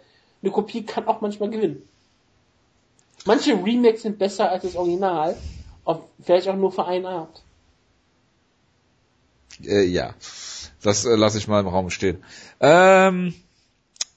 eine 0.42 0.52
Kopie 0.52 0.84
kann 0.84 1.06
auch 1.06 1.22
manchmal 1.22 1.48
gewinnen. 1.48 1.82
Manche 3.24 3.52
Remakes 3.52 4.02
sind 4.02 4.18
besser 4.18 4.50
als 4.50 4.62
das 4.62 4.76
Original, 4.76 5.36
auf, 5.84 6.00
vielleicht 6.22 6.48
auch 6.48 6.56
nur 6.56 6.72
für 6.72 6.86
einen 6.86 7.06
Abend. 7.06 7.42
äh, 9.64 9.84
ja. 9.84 10.14
Das 10.82 11.04
äh, 11.04 11.14
lasse 11.14 11.38
ich 11.38 11.48
mal 11.48 11.60
im 11.60 11.68
Raum 11.68 11.90
stehen. 11.90 12.22
Ähm, 12.60 13.34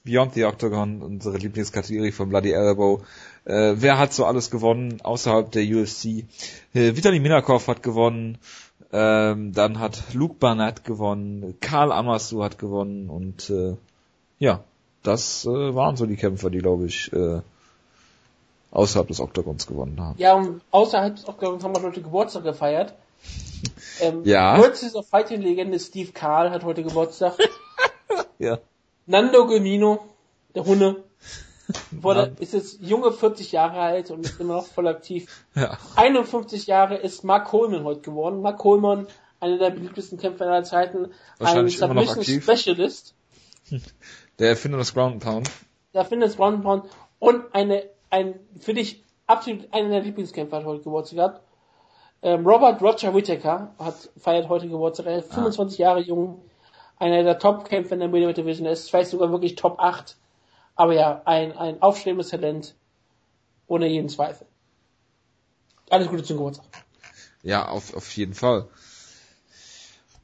Beyond 0.04 0.34
the 0.34 0.44
Octagon, 0.44 1.00
unsere 1.02 1.38
Lieblingskategorie 1.38 2.12
von 2.12 2.28
Bloody 2.28 2.52
Elbow. 2.52 3.02
Äh, 3.44 3.74
wer 3.76 3.98
hat 3.98 4.12
so 4.12 4.26
alles 4.26 4.50
gewonnen 4.50 5.00
außerhalb 5.02 5.50
der 5.50 5.64
UFC? 5.64 6.24
Äh, 6.74 6.94
Vitali 6.96 7.20
Minakov 7.20 7.68
hat 7.68 7.82
gewonnen. 7.82 8.38
Ähm, 8.92 9.52
dann 9.52 9.78
hat 9.78 10.14
Luke 10.14 10.36
Barnett 10.38 10.84
gewonnen. 10.84 11.56
Karl 11.60 11.90
Amasu 11.90 12.42
hat 12.44 12.58
gewonnen. 12.58 13.08
Und 13.08 13.48
äh, 13.50 13.76
ja, 14.38 14.62
das 15.02 15.46
äh, 15.46 15.74
waren 15.74 15.96
so 15.96 16.06
die 16.06 16.16
Kämpfer, 16.16 16.50
die, 16.50 16.58
glaube 16.58 16.86
ich, 16.86 17.12
äh, 17.12 17.40
außerhalb 18.74 19.08
des 19.08 19.20
Oktagons 19.20 19.66
gewonnen 19.66 20.00
haben. 20.00 20.18
Ja, 20.18 20.34
und 20.34 20.60
außerhalb 20.70 21.16
des 21.16 21.26
Octagons 21.28 21.64
haben 21.64 21.74
wir 21.74 21.82
heute 21.82 22.02
Geburtstag 22.02 22.42
gefeiert. 22.44 22.94
Ähm, 24.00 24.22
Ja. 24.24 24.58
World 24.58 24.76
Series 24.76 24.94
of 24.96 25.08
Fighting 25.08 25.40
Legende 25.40 25.78
Steve 25.80 26.12
Carl 26.12 26.50
hat 26.50 26.64
heute 26.64 26.82
Geburtstag. 26.82 27.34
Ja. 28.38 28.58
Nando 29.06 29.46
Gemino, 29.46 30.04
der 30.54 30.64
Hunde, 30.66 31.04
wurde, 31.92 32.34
ist 32.40 32.52
jetzt 32.52 32.80
junge 32.82 33.12
40 33.12 33.52
Jahre 33.52 33.80
alt 33.80 34.10
und 34.10 34.24
ist 34.26 34.38
immer 34.40 34.54
noch 34.54 34.66
voll 34.66 34.86
aktiv. 34.88 35.46
Ja. 35.54 35.78
51 35.96 36.66
Jahre 36.66 36.96
ist 36.96 37.24
Mark 37.24 37.46
Coleman 37.48 37.84
heute 37.84 38.00
geworden. 38.00 38.42
Mark 38.42 38.58
Coleman, 38.58 39.06
einer 39.40 39.58
der 39.58 39.70
beliebtesten 39.70 40.18
Kämpfer 40.18 40.46
aller 40.46 40.64
Zeiten, 40.64 41.12
ein 41.38 41.68
Submission. 41.68 42.42
Specialist, 42.42 43.14
Der 44.38 44.48
Erfinder 44.50 44.78
des 44.78 44.92
Ground 44.92 45.22
Pound. 45.22 45.48
der 45.94 46.04
findet 46.04 46.36
Brown 46.36 46.60
Brown 46.60 46.82
und 47.18 47.44
eine, 47.54 47.84
ein, 48.14 48.38
für 48.60 48.74
dich 48.74 49.04
absolut 49.26 49.72
einer 49.72 49.88
der 49.88 50.02
Lieblingskämpfer 50.02 50.58
hat 50.58 50.64
heute 50.64 50.84
Geburtstag 50.84 51.16
gehabt. 51.16 51.40
Ähm, 52.22 52.46
Robert 52.46 52.80
Roger 52.80 53.12
Whittaker 53.14 53.74
hat, 53.78 54.08
feiert 54.16 54.48
heute 54.48 54.68
Geburtstag, 54.68 55.06
er 55.06 55.18
ist 55.18 55.34
25 55.34 55.78
Jahre 55.78 56.00
jung, 56.00 56.42
einer 56.96 57.24
der 57.24 57.38
Top-Kämpfer 57.38 57.94
in 57.94 58.00
der 58.00 58.08
Middleweight 58.08 58.36
Division, 58.36 58.66
ist 58.66 58.88
vielleicht 58.88 59.10
sogar 59.10 59.30
wirklich 59.30 59.56
Top 59.56 59.80
8, 59.80 60.16
aber 60.76 60.94
ja, 60.94 61.22
ein, 61.24 61.56
ein 61.58 61.82
aufstrebendes 61.82 62.28
Talent, 62.28 62.76
ohne 63.66 63.88
jeden 63.88 64.08
Zweifel. 64.08 64.46
Alles 65.90 66.08
Gute 66.08 66.22
zum 66.22 66.36
Geburtstag. 66.36 66.66
Ja, 67.42 67.68
auf, 67.68 67.94
auf 67.94 68.16
jeden 68.16 68.34
Fall. 68.34 68.68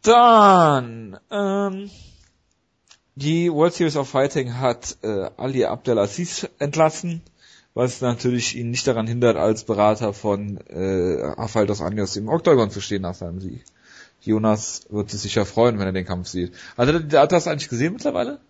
Dann, 0.03 1.19
ähm, 1.31 1.91
die 3.17 3.53
World 3.53 3.75
Series 3.75 3.97
of 3.97 4.09
Fighting 4.09 4.59
hat 4.59 4.97
äh, 5.03 5.29
Ali 5.37 5.65
Abdelaziz 5.65 6.49
entlassen, 6.59 7.23
was 7.74 8.01
natürlich 8.01 8.56
ihn 8.56 8.70
nicht 8.70 8.86
daran 8.86 9.06
hindert, 9.06 9.36
als 9.36 9.64
Berater 9.64 10.12
von 10.12 10.59
äh, 10.68 11.22
Rafael 11.22 11.66
dos 11.66 11.80
Anjos 11.80 12.16
im 12.16 12.28
Octagon 12.28 12.70
zu 12.70 12.80
stehen 12.80 13.02
nach 13.02 13.14
seinem 13.14 13.40
Sieg. 13.40 13.64
Jonas 14.20 14.82
wird 14.90 15.10
sich 15.10 15.20
sicher 15.20 15.47
freuen, 15.47 15.78
wenn 15.78 15.86
er 15.86 15.92
den 15.92 16.05
Kampf 16.05 16.28
sieht. 16.28 16.52
Hat 16.76 16.88
er, 16.88 16.94
hat 16.94 17.12
er 17.12 17.26
das 17.26 17.47
eigentlich 17.47 17.68
gesehen 17.70 17.94
mittlerweile? 17.94 18.40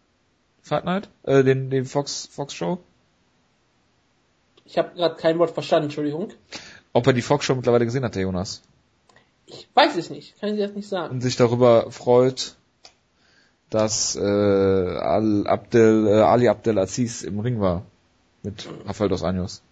Fight 0.62 0.84
Night? 0.84 1.09
Äh, 1.22 1.44
den, 1.44 1.70
den 1.70 1.84
Fox, 1.84 2.28
Fox 2.32 2.55
Show? 2.55 2.78
Ich 4.64 4.78
habe 4.78 4.94
gerade 4.94 5.16
kein 5.16 5.38
Wort 5.38 5.51
verstanden, 5.51 5.84
Entschuldigung. 5.84 6.32
Ob 6.92 7.06
er 7.06 7.12
die 7.12 7.22
Fox 7.22 7.44
Show 7.44 7.55
mittlerweile 7.55 7.84
gesehen 7.84 8.05
hat, 8.05 8.14
der 8.14 8.22
Jonas? 8.22 8.62
Ich 9.47 9.68
weiß 9.74 9.97
es 9.97 10.10
nicht, 10.10 10.38
kann 10.40 10.51
ich 10.51 10.56
dir 10.56 10.66
das 10.66 10.76
nicht 10.76 10.88
sagen. 10.88 11.14
Und 11.14 11.20
sich 11.20 11.36
darüber 11.36 11.90
freut, 11.90 12.56
dass 13.68 14.16
äh, 14.16 14.20
Al 14.20 15.47
Abdel, 15.47 16.09
äh, 16.09 16.20
Ali 16.20 16.48
Abdel 16.48 16.78
Aziz 16.78 17.22
im 17.22 17.40
Ring 17.40 17.60
war 17.60 17.84
mit 18.43 18.69
Rafael 18.87 19.09
dos 19.09 19.23
Anjos. 19.23 19.62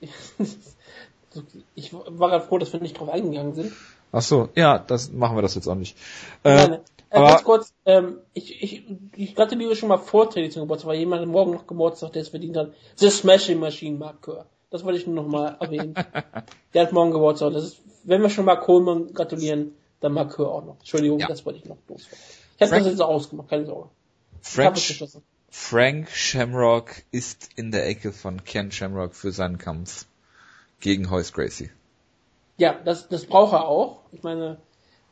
ich 1.74 1.92
war 1.92 2.30
gerade 2.30 2.44
froh, 2.44 2.58
dass 2.58 2.72
wir 2.72 2.80
nicht 2.80 2.98
drauf 2.98 3.08
eingegangen 3.08 3.54
sind. 3.54 3.72
Ach 4.12 4.22
so, 4.22 4.48
ja, 4.54 4.78
das 4.78 5.12
machen 5.12 5.36
wir 5.36 5.42
das 5.42 5.54
jetzt 5.54 5.68
auch 5.68 5.74
nicht. 5.74 5.96
Äh, 6.44 6.54
Nein, 6.54 6.80
äh, 7.10 7.20
ganz 7.20 7.44
kurz, 7.44 7.74
ähm, 7.84 8.18
ich, 8.34 8.62
ich, 8.62 8.84
ich 9.16 9.34
gratuliere 9.34 9.76
schon 9.76 9.88
mal 9.88 9.98
vorträglich 9.98 10.52
zum 10.52 10.62
Geburtstag, 10.62 10.90
weil 10.90 10.98
jemand 10.98 11.26
morgen 11.28 11.52
noch 11.52 11.66
Geburtstag, 11.66 12.12
der 12.12 12.22
es 12.22 12.28
verdient 12.28 12.56
hat. 12.56 12.72
The 12.96 13.10
Smashing 13.10 13.58
Machine 13.58 13.98
Markeur. 13.98 14.46
Das 14.70 14.84
wollte 14.84 14.98
ich 14.98 15.06
nur 15.06 15.16
noch 15.16 15.26
mal 15.26 15.56
erwähnen. 15.60 15.94
der 16.74 16.82
hat 16.82 16.92
morgen 16.92 17.12
Geburtstag. 17.12 17.52
Das 17.52 17.64
ist, 17.64 17.80
wenn 18.04 18.22
wir 18.22 18.30
schon 18.30 18.44
mal 18.44 18.56
Coleman 18.56 19.12
gratulieren, 19.12 19.74
dann 20.00 20.12
Markeur 20.12 20.50
auch 20.50 20.64
noch. 20.64 20.78
Entschuldigung, 20.78 21.18
ja. 21.18 21.28
das 21.28 21.44
wollte 21.46 21.58
ich 21.58 21.64
noch 21.64 21.78
loswerden. 21.88 22.18
Ich 22.56 22.62
habe 22.62 22.82
das 22.82 22.86
jetzt 22.86 23.02
auch 23.02 23.08
ausgemacht, 23.08 23.48
keine 23.48 23.66
Sorge. 23.66 23.90
Frank, 24.40 24.76
Frank 25.58 26.10
Shamrock 26.10 26.90
ist 27.10 27.48
in 27.56 27.72
der 27.72 27.88
Ecke 27.88 28.12
von 28.12 28.44
Ken 28.44 28.70
Shamrock 28.70 29.16
für 29.16 29.32
seinen 29.32 29.58
Kampf 29.58 30.06
gegen 30.78 31.10
Hoyce 31.10 31.32
Gracie. 31.32 31.70
Ja, 32.56 32.78
das, 32.84 33.08
das 33.08 33.24
braucht 33.24 33.52
er 33.54 33.66
auch. 33.66 34.02
Ich 34.12 34.22
meine, 34.22 34.58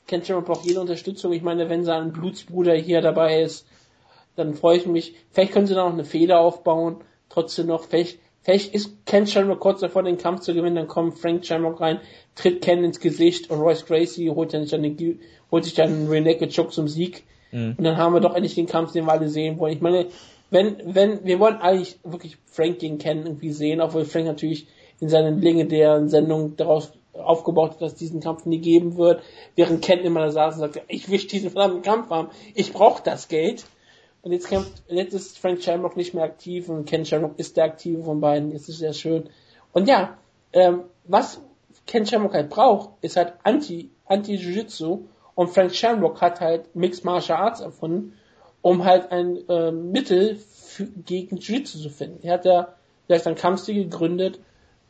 Ken 0.06 0.24
Shamrock 0.24 0.44
braucht 0.44 0.64
jede 0.64 0.80
Unterstützung. 0.80 1.32
Ich 1.32 1.42
meine, 1.42 1.68
wenn 1.70 1.82
sein 1.82 2.12
Blutsbruder 2.12 2.74
hier 2.74 3.00
dabei 3.00 3.40
ist, 3.42 3.66
dann 4.36 4.54
freue 4.54 4.76
ich 4.76 4.86
mich. 4.86 5.16
Vielleicht 5.32 5.52
können 5.52 5.66
sie 5.66 5.74
da 5.74 5.86
noch 5.86 5.94
eine 5.94 6.04
Fehler 6.04 6.38
aufbauen. 6.38 6.98
Trotzdem 7.30 7.66
noch, 7.66 7.84
vielleicht, 7.84 8.20
vielleicht 8.42 8.74
ist 8.74 9.06
Ken 9.06 9.26
Shamrock 9.26 9.58
kurz 9.58 9.80
davor, 9.80 10.04
den 10.04 10.18
Kampf 10.18 10.42
zu 10.42 10.54
gewinnen, 10.54 10.76
dann 10.76 10.88
kommt 10.88 11.18
Frank 11.18 11.44
Shamrock 11.44 11.80
rein, 11.80 12.00
tritt 12.36 12.62
Ken 12.62 12.84
ins 12.84 13.00
Gesicht 13.00 13.50
und 13.50 13.60
Royce 13.60 13.86
Gracie 13.86 14.30
holt, 14.30 14.54
dann 14.54 14.66
den, 14.66 15.20
holt 15.50 15.64
sich 15.64 15.74
dann 15.74 15.88
einen 15.88 16.08
Reneked 16.08 16.54
Choke 16.54 16.70
zum 16.70 16.86
Sieg. 16.86 17.24
Mhm. 17.50 17.76
Und 17.78 17.84
dann 17.84 17.96
haben 17.96 18.12
wir 18.12 18.20
doch 18.20 18.34
endlich 18.34 18.54
den 18.54 18.66
Kampf, 18.66 18.92
den 18.92 19.06
wir 19.06 19.12
alle 19.12 19.28
sehen 19.28 19.58
wollen. 19.58 19.72
Ich 19.72 19.80
meine, 19.80 20.06
wenn, 20.54 20.94
wenn, 20.94 21.24
wir 21.24 21.40
wollen 21.40 21.56
eigentlich 21.56 21.98
wirklich 22.04 22.38
Frank 22.46 22.78
gegen 22.78 22.98
Ken 22.98 23.26
irgendwie 23.26 23.50
sehen, 23.50 23.80
obwohl 23.80 24.04
Frank 24.04 24.26
natürlich 24.26 24.68
in 25.00 25.08
seinen 25.08 25.40
legendären 25.40 26.08
Sendungen 26.08 26.56
daraus 26.56 26.92
aufgebaut 27.12 27.72
hat, 27.72 27.82
dass 27.82 27.92
es 27.94 27.98
diesen 27.98 28.20
Kampf 28.20 28.46
nie 28.46 28.60
geben 28.60 28.96
wird, 28.96 29.20
während 29.56 29.82
Ken 29.82 29.98
immer 29.98 30.20
da 30.20 30.30
saß 30.30 30.54
und 30.54 30.60
sagte, 30.60 30.82
ich 30.86 31.10
will 31.10 31.18
diesen 31.18 31.50
verdammten 31.50 31.82
Kampf 31.82 32.08
haben, 32.10 32.28
ich 32.54 32.72
brauche 32.72 33.02
das 33.02 33.26
Geld. 33.26 33.66
Und 34.22 34.30
jetzt 34.30 34.48
kämpft, 34.48 34.84
jetzt 34.86 35.12
ist 35.12 35.38
Frank 35.38 35.60
Shamrock 35.60 35.96
nicht 35.96 36.14
mehr 36.14 36.22
aktiv 36.22 36.68
und 36.68 36.84
Ken 36.86 37.04
Shamrock 37.04 37.36
ist 37.36 37.56
der 37.56 37.64
aktive 37.64 38.04
von 38.04 38.20
beiden, 38.20 38.52
jetzt 38.52 38.68
ist 38.68 38.78
sehr 38.78 38.94
schön. 38.94 39.28
Und 39.72 39.88
ja, 39.88 40.16
ähm, 40.52 40.84
was 41.02 41.40
Ken 41.84 42.06
Shamrock 42.06 42.32
halt 42.32 42.48
braucht, 42.48 42.90
ist 43.00 43.16
halt 43.16 43.32
Anti, 43.42 43.90
Anti-Jiu-Jitsu 44.06 45.04
und 45.34 45.50
Frank 45.50 45.74
Shamrock 45.74 46.20
hat 46.20 46.40
halt 46.40 46.76
Mixed 46.76 47.04
Martial 47.04 47.38
Arts 47.38 47.60
erfunden, 47.60 48.14
um 48.64 48.86
halt 48.86 49.12
ein 49.12 49.46
äh, 49.50 49.70
Mittel 49.72 50.36
für, 50.36 50.86
gegen 50.86 51.36
Jiu-Jitsu 51.36 51.82
zu 51.82 51.90
finden. 51.90 52.26
Er 52.26 52.32
hat 52.32 52.46
ja, 52.46 52.74
hat 53.10 53.26
dann 53.26 53.34
Kampfstil 53.34 53.84
gegründet, 53.84 54.40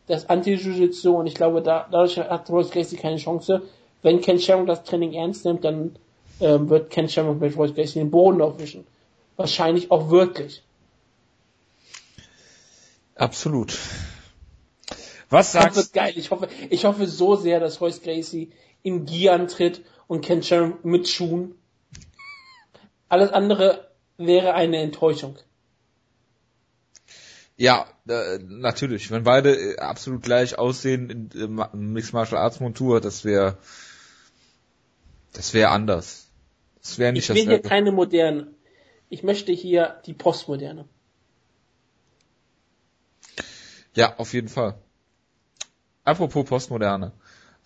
das 0.07 0.29
Anti-Jiu-Jitsu 0.29 1.11
und 1.11 1.27
ich 1.27 1.35
glaube, 1.35 1.61
da, 1.61 1.89
dadurch 1.91 2.17
hat 2.17 2.49
Royce 2.51 2.71
Gracie 2.71 2.97
keine 2.97 3.17
Chance. 3.17 3.63
Wenn 4.01 4.21
Ken 4.21 4.39
Shamrock 4.39 4.69
das 4.69 4.85
Training 4.85 5.13
ernst 5.15 5.45
nimmt, 5.45 5.65
dann 5.65 5.97
äh, 6.39 6.57
wird 6.61 6.91
Ken 6.91 7.09
Shamrock 7.09 7.41
mit 7.41 7.57
Royce 7.57 7.75
Gracie 7.75 7.99
den 7.99 8.13
Boden 8.13 8.41
aufwischen. 8.43 8.87
Wahrscheinlich 9.35 9.91
auch 9.91 10.09
wirklich. 10.09 10.63
Absolut. 13.17 13.77
Was 15.31 15.51
sagst 15.51 15.77
du? 15.77 15.81
Das 15.81 15.87
wird 15.87 15.95
geil. 15.95 16.13
Ich 16.15 16.31
hoffe, 16.31 16.47
ich 16.71 16.85
hoffe 16.85 17.09
so 17.09 17.35
sehr, 17.35 17.59
dass 17.59 17.81
Royce 17.81 18.03
Gracie 18.03 18.53
in 18.85 19.05
Gier 19.05 19.33
antritt 19.33 19.83
und 20.07 20.21
Ken 20.25 20.45
Shamrock 20.45 20.85
mit 20.85 21.09
Schuhen. 21.09 21.57
Alles 23.09 23.31
andere 23.31 23.91
wäre 24.17 24.55
eine 24.55 24.79
Enttäuschung. 24.79 25.39
Ja, 27.57 27.87
äh, 28.09 28.39
natürlich. 28.39 29.11
Wenn 29.11 29.23
beide 29.23 29.55
äh, 29.55 29.79
absolut 29.79 30.23
gleich 30.23 30.59
aussehen 30.59 31.31
in 31.33 31.59
äh, 31.59 31.77
Mixed 31.77 32.13
Martial 32.13 32.41
Arts 32.41 32.61
Montur, 32.61 33.01
das 33.01 33.25
wäre 33.25 33.59
das 35.33 35.55
wäre 35.55 35.71
anders. 35.71 36.29
Das 36.81 36.99
wäre 36.99 37.13
nicht 37.13 37.29
ich 37.29 37.37
will 37.37 37.45
hier 37.45 37.63
keine 37.63 37.93
moderne. 37.93 38.49
Ich 39.09 39.23
möchte 39.23 39.53
hier 39.53 40.01
die 40.07 40.15
Postmoderne. 40.15 40.89
Ja, 43.95 44.17
auf 44.17 44.33
jeden 44.33 44.49
Fall. 44.49 44.75
Apropos 46.03 46.45
Postmoderne. 46.45 47.13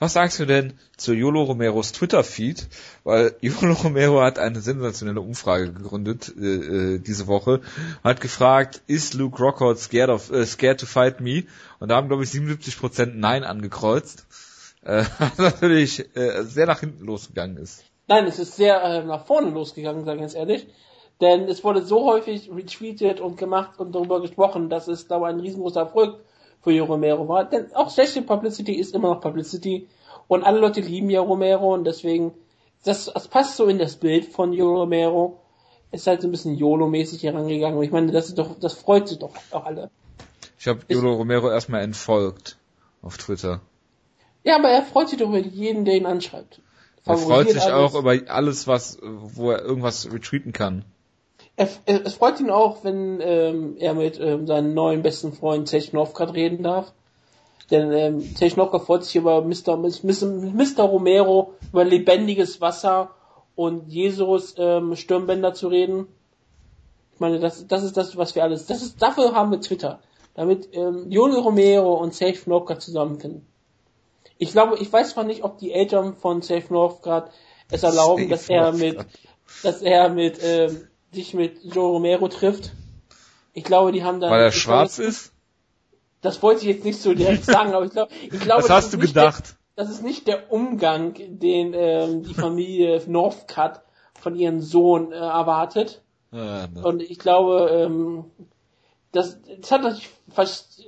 Was 0.01 0.13
sagst 0.13 0.39
du 0.39 0.47
denn 0.47 0.75
zu 0.97 1.13
Yolo 1.13 1.43
Romeros 1.43 1.91
Twitter-Feed? 1.93 2.69
Weil 3.03 3.35
Yolo 3.41 3.75
Romero 3.75 4.21
hat 4.21 4.39
eine 4.39 4.61
sensationelle 4.61 5.21
Umfrage 5.21 5.73
gegründet 5.73 6.33
äh, 6.39 6.45
äh, 6.45 6.99
diese 7.01 7.27
Woche. 7.27 7.61
Hat 8.05 8.21
gefragt, 8.21 8.83
ist 8.87 9.15
Luke 9.15 9.43
Rockhold 9.43 9.79
scared, 9.79 10.11
of, 10.11 10.31
äh, 10.31 10.47
scared 10.47 10.79
to 10.79 10.87
fight 10.87 11.21
me? 11.21 11.45
Und 11.81 11.89
da 11.89 11.97
haben, 11.97 12.09
glaube 12.09 12.23
ich, 12.23 12.31
77% 12.31 13.15
Nein 13.15 13.43
angekreuzt. 13.43 14.27
Äh, 14.83 15.05
was 15.19 15.39
natürlich 15.39 16.17
äh, 16.17 16.45
sehr 16.45 16.67
nach 16.67 16.81
hinten 16.81 17.05
losgegangen 17.05 17.57
ist. 17.57 17.85
Nein, 18.07 18.27
es 18.27 18.39
ist 18.39 18.55
sehr 18.57 18.81
äh, 18.83 19.05
nach 19.05 19.27
vorne 19.27 19.51
losgegangen, 19.51 20.05
sage 20.05 20.17
ich 20.17 20.23
ganz 20.23 20.35
ehrlich. 20.35 20.69
Denn 21.21 21.49
es 21.49 21.65
wurde 21.65 21.83
so 21.83 22.05
häufig 22.07 22.49
retweetet 22.55 23.21
und 23.21 23.37
gemacht 23.37 23.81
und 23.81 23.93
darüber 23.93 24.21
gesprochen, 24.21 24.71
dass 24.71 24.87
es, 24.87 25.07
ich, 25.07 25.11
ein 25.11 25.41
riesengroßer 25.41 25.81
Erfolg 25.81 26.21
für 26.63 26.73
Jo 26.73 26.85
Romero 26.85 27.29
war. 27.29 27.45
Denn 27.45 27.75
auch 27.75 27.91
schlechte 27.91 28.23
Publicity 28.23 28.73
ist 28.73 28.95
immer 28.95 29.15
noch 29.15 29.21
Publicity. 29.21 29.89
Und 30.27 30.45
alle 30.45 30.61
Leute 30.61 30.81
lieben 30.81 31.11
ja 31.11 31.21
Romero 31.21 31.75
und 31.75 31.85
deswegen, 31.85 32.33
das, 32.85 33.11
das 33.13 33.29
passt 33.29 33.57
so 33.57 33.67
in 33.67 33.79
das 33.79 33.97
Bild 33.97 34.27
von 34.27 34.53
Jo 34.53 34.75
Romero. 34.75 35.41
Ist 35.91 36.07
halt 36.07 36.21
so 36.21 36.29
ein 36.29 36.33
bisschen 36.33 36.55
YOLO-mäßig 36.55 37.23
herangegangen. 37.23 37.79
Und 37.79 37.85
ich 37.85 37.91
meine, 37.91 38.13
das 38.13 38.29
ist 38.29 38.39
doch, 38.39 38.59
das 38.61 38.75
freut 38.75 39.09
sich 39.09 39.19
doch 39.19 39.33
auch 39.51 39.65
alle. 39.65 39.91
Ich 40.59 40.69
habe 40.69 40.81
Yolo 40.89 41.15
Romero 41.15 41.51
erstmal 41.51 41.83
entfolgt 41.83 42.59
auf 43.01 43.17
Twitter. 43.17 43.61
Ja, 44.45 44.57
aber 44.57 44.69
er 44.69 44.83
freut 44.83 45.09
sich 45.09 45.19
doch 45.19 45.29
über 45.29 45.39
jeden, 45.39 45.85
der 45.85 45.95
ihn 45.95 46.07
anschreibt. 46.07 46.61
Er 47.05 47.17
freut 47.17 47.49
sich 47.49 47.63
alles. 47.63 47.95
auch 47.95 47.99
über 47.99 48.19
alles, 48.29 48.67
was, 48.67 48.99
wo 49.03 49.51
er 49.51 49.63
irgendwas 49.63 50.13
retweeten 50.13 50.53
kann. 50.53 50.85
Es, 51.61 51.81
es 51.87 52.15
freut 52.15 52.39
ihn 52.39 52.51
auch, 52.51 52.85
wenn 52.85 53.21
ähm, 53.21 53.77
er 53.81 53.93
mit 53.95 54.21
ähm, 54.21 54.47
seinem 54.47 54.75
neuen 54.75 55.03
besten 55.03 55.33
Freund 55.33 55.69
Technovka 55.69 56.25
reden 56.25 56.63
darf. 56.63 56.93
Denn 57.73 57.91
ähm, 57.93 58.35
Technovka 58.37 58.79
freut 58.79 59.05
sich 59.05 59.17
über 59.17 59.43
Mr. 59.43 59.77
Mr. 59.77 60.27
Mr. 60.27 60.85
Romero, 60.85 61.55
über 61.73 61.85
lebendiges 61.85 62.61
Wasser 62.61 63.11
und 63.57 63.89
Jesus 63.89 64.55
ähm, 64.57 64.95
Stirnbänder 64.95 65.53
zu 65.53 65.67
reden. 65.67 66.07
Ich 67.15 67.19
meine, 67.19 67.41
das, 67.41 67.67
das 67.67 67.83
ist 67.83 67.97
das, 67.97 68.17
was 68.17 68.37
wir 68.37 68.45
alles. 68.45 68.67
Das 68.67 68.81
ist 68.81 69.03
dafür 69.03 69.35
haben 69.35 69.51
wir 69.51 69.61
Twitter, 69.61 69.99
damit 70.35 70.69
ähm, 70.75 71.11
Joni 71.11 71.35
Romero 71.35 71.95
und 71.95 72.15
Safe 72.15 72.39
Novka 72.47 72.79
zusammenfinden. 72.79 73.45
Ich 74.39 74.53
glaube, 74.53 74.79
ich 74.79 74.93
weiß 74.93 75.11
zwar 75.11 75.25
nicht, 75.25 75.43
ob 75.43 75.59
die 75.59 75.73
Eltern 75.73 76.15
von 76.15 76.41
Safe 76.41 76.73
Novka 76.73 77.31
es 77.69 77.83
erlauben, 77.83 78.29
dass 78.29 78.49
er 78.49 78.71
mit, 78.71 79.05
dass 79.65 79.83
er 79.83 80.09
mit 80.09 80.39
ähm, 80.41 80.87
sich 81.13 81.35
mit 81.35 81.63
Joe 81.63 81.93
Romero 81.93 82.29
trifft. 82.29 82.73
Ich 83.53 83.65
glaube, 83.65 83.93
die 83.93 84.05
haben 84.05 84.21
da. 84.21 84.31
Weil 84.31 84.43
er 84.43 84.53
schwarz 84.53 84.99
ist? 84.99 85.33
Das 86.21 86.43
wollte 86.43 86.63
ich 86.63 86.69
jetzt 86.69 86.85
nicht 86.85 87.01
so 87.01 87.15
direkt 87.15 87.45
sagen, 87.47 87.75
aber 87.75 87.85
ich 87.85 87.93
glaube, 87.93 88.13
ich 88.23 88.41
glaube. 88.41 88.63
Was 88.63 88.71
hast 88.71 88.93
du 88.93 88.99
gedacht? 88.99 89.57
Der, 89.77 89.85
das 89.85 89.91
ist 89.91 90.03
nicht 90.03 90.27
der 90.27 90.53
Umgang, 90.53 91.15
den 91.17 91.73
ähm, 91.75 92.23
die 92.23 92.35
Familie 92.35 93.03
Northcutt 93.07 93.81
von 94.19 94.35
ihrem 94.35 94.61
Sohn 94.61 95.13
äh, 95.13 95.17
erwartet. 95.17 96.03
Ja, 96.33 96.67
ne. 96.67 96.85
Und 96.85 97.03
ich 97.03 97.19
glaube, 97.19 97.71
ähm, 97.71 98.25
das, 99.13 99.39
das 99.61 99.71
hat 99.71 99.83
natürlich 99.83 100.11
fast 100.31 100.85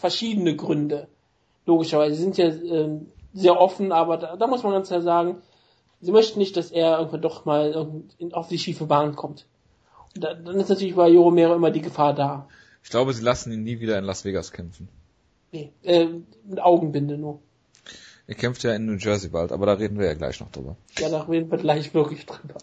verschiedene 0.00 0.54
Gründe. 0.56 1.08
Logischerweise. 1.66 2.14
Sie 2.14 2.22
sind 2.22 2.38
ja 2.38 2.46
ähm, 2.46 3.10
sehr 3.32 3.60
offen, 3.60 3.92
aber 3.92 4.16
da, 4.16 4.36
da 4.36 4.46
muss 4.46 4.62
man 4.62 4.72
ganz 4.72 4.88
klar 4.88 5.02
sagen, 5.02 5.42
sie 6.00 6.12
möchten 6.12 6.38
nicht, 6.38 6.56
dass 6.56 6.70
er 6.70 6.98
irgendwann 6.98 7.22
doch 7.22 7.44
mal 7.44 7.74
auf 8.32 8.48
die 8.48 8.58
schiefe 8.58 8.86
Bahn 8.86 9.16
kommt. 9.16 9.46
Und 10.14 10.24
da, 10.24 10.34
dann 10.34 10.58
ist 10.58 10.68
natürlich 10.68 10.94
bei 10.94 11.08
Joromero 11.08 11.54
immer 11.54 11.70
die 11.70 11.82
Gefahr 11.82 12.14
da. 12.14 12.48
Ich 12.82 12.90
glaube, 12.90 13.12
sie 13.12 13.22
lassen 13.22 13.52
ihn 13.52 13.64
nie 13.64 13.80
wieder 13.80 13.98
in 13.98 14.04
Las 14.04 14.24
Vegas 14.24 14.52
kämpfen. 14.52 14.88
Nee, 15.52 15.72
äh, 15.82 16.06
mit 16.44 16.60
Augenbinde 16.60 17.18
nur. 17.18 17.40
Er 18.26 18.34
kämpft 18.34 18.62
ja 18.62 18.74
in 18.74 18.84
New 18.84 18.96
Jersey 18.96 19.30
bald, 19.30 19.52
aber 19.52 19.66
da 19.66 19.72
reden 19.74 19.98
wir 19.98 20.06
ja 20.06 20.14
gleich 20.14 20.38
noch 20.40 20.50
drüber. 20.50 20.76
Ja, 20.98 21.08
da 21.08 21.22
reden 21.22 21.50
wir 21.50 21.58
gleich 21.58 21.94
wirklich 21.94 22.26
drüber. 22.26 22.58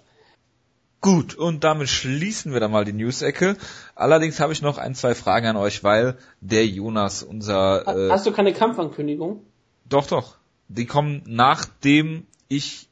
Gut, 1.02 1.36
und 1.36 1.64
damit 1.64 1.90
schließen 1.90 2.54
wir 2.54 2.60
dann 2.60 2.72
mal 2.72 2.86
die 2.86 2.94
News-Ecke. 2.94 3.58
Allerdings 3.96 4.40
habe 4.40 4.54
ich 4.54 4.62
noch 4.62 4.78
ein, 4.78 4.96
zwei 4.96 5.14
Fragen 5.14 5.48
an 5.48 5.56
euch, 5.56 5.84
weil 5.84 6.18
der 6.42 6.66
Jonas, 6.66 7.24
unser... 7.24 7.88
Äh, 7.88 8.10
Hast 8.10 8.26
du 8.26 8.32
keine 8.32 8.54
Kampfankündigung? 8.54 9.42
Doch, 9.88 10.08
doch. 10.08 10.38
Die 10.68 10.86
kommen 10.86 11.22
nachdem 11.28 12.26
ich 12.48 12.90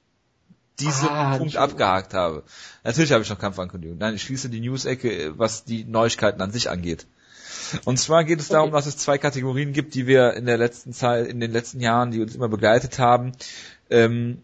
diesen 0.79 1.09
ah, 1.09 1.37
Punkt 1.37 1.57
abgehakt 1.57 2.13
habe. 2.13 2.43
Natürlich 2.83 3.11
habe 3.11 3.23
ich 3.23 3.29
noch 3.29 3.39
Kampfankündigung. 3.39 3.97
Nein, 3.97 4.15
ich 4.15 4.23
schließe 4.23 4.49
die 4.49 4.59
News-Ecke, 4.59 5.37
was 5.37 5.63
die 5.63 5.85
Neuigkeiten 5.85 6.41
an 6.41 6.51
sich 6.51 6.69
angeht. 6.69 7.05
Und 7.85 7.97
zwar 7.97 8.23
geht 8.23 8.39
es 8.39 8.49
darum, 8.49 8.69
okay. 8.69 8.77
dass 8.77 8.85
es 8.85 8.97
zwei 8.97 9.17
Kategorien 9.17 9.73
gibt, 9.73 9.95
die 9.95 10.07
wir 10.07 10.33
in 10.33 10.45
der 10.45 10.57
letzten 10.57 10.93
Zeit, 10.93 11.27
in 11.27 11.39
den 11.39 11.51
letzten 11.51 11.79
Jahren, 11.79 12.11
die 12.11 12.21
uns 12.21 12.35
immer 12.35 12.49
begleitet 12.49 12.99
haben, 12.99 13.33
ähm, 13.89 14.41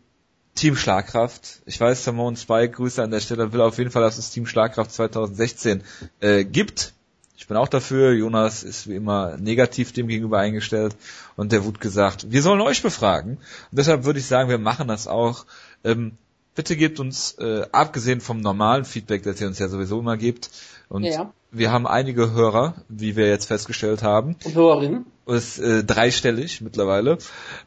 Team 0.55 0.75
Schlagkraft. 0.75 1.61
Ich 1.65 1.79
weiß, 1.79 2.03
Simone 2.03 2.35
Spike, 2.35 2.73
Grüße 2.73 3.01
an 3.01 3.11
der 3.11 3.21
Stelle, 3.21 3.53
will 3.53 3.61
auf 3.61 3.77
jeden 3.77 3.91
Fall, 3.91 4.01
dass 4.01 4.17
es 4.17 4.31
Team 4.31 4.45
Schlagkraft 4.45 4.91
2016 4.91 5.83
äh, 6.19 6.43
gibt. 6.43 6.93
Ich 7.37 7.47
bin 7.47 7.55
auch 7.55 7.69
dafür. 7.69 8.11
Jonas 8.11 8.63
ist 8.63 8.87
wie 8.87 8.95
immer 8.95 9.37
negativ 9.37 9.93
dem 9.93 10.07
gegenüber 10.07 10.39
eingestellt 10.39 10.97
und 11.37 11.53
der 11.53 11.63
wurde 11.63 11.79
gesagt, 11.79 12.29
wir 12.29 12.41
sollen 12.41 12.59
euch 12.59 12.81
befragen. 12.81 13.37
Und 13.37 13.77
deshalb 13.77 14.03
würde 14.03 14.19
ich 14.19 14.25
sagen, 14.25 14.49
wir 14.49 14.57
machen 14.57 14.89
das 14.89 15.07
auch. 15.07 15.45
Ähm, 15.83 16.17
bitte 16.55 16.75
gebt 16.75 16.99
uns, 16.99 17.33
äh, 17.39 17.65
abgesehen 17.71 18.21
vom 18.21 18.41
normalen 18.41 18.85
Feedback, 18.85 19.23
das 19.23 19.39
ihr 19.39 19.47
uns 19.47 19.59
ja 19.59 19.69
sowieso 19.69 19.99
immer 19.99 20.17
gibt, 20.17 20.49
und 20.89 21.03
ja. 21.03 21.31
wir 21.51 21.71
haben 21.71 21.87
einige 21.87 22.31
Hörer, 22.31 22.75
wie 22.89 23.15
wir 23.15 23.27
jetzt 23.27 23.45
festgestellt 23.45 24.01
haben. 24.01 24.35
Und 24.43 24.55
Hörerinnen. 24.55 25.05
Ist 25.27 25.59
äh, 25.59 25.83
dreistellig 25.83 26.61
mittlerweile. 26.61 27.19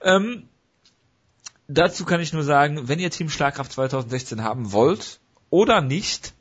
Ähm, 0.02 0.48
dazu 1.68 2.04
kann 2.04 2.20
ich 2.20 2.32
nur 2.32 2.42
sagen, 2.42 2.88
wenn 2.88 2.98
ihr 2.98 3.10
Team 3.10 3.30
Schlagkraft 3.30 3.72
2016 3.72 4.42
haben 4.42 4.72
wollt 4.72 5.20
oder 5.50 5.80
nicht, 5.80 6.34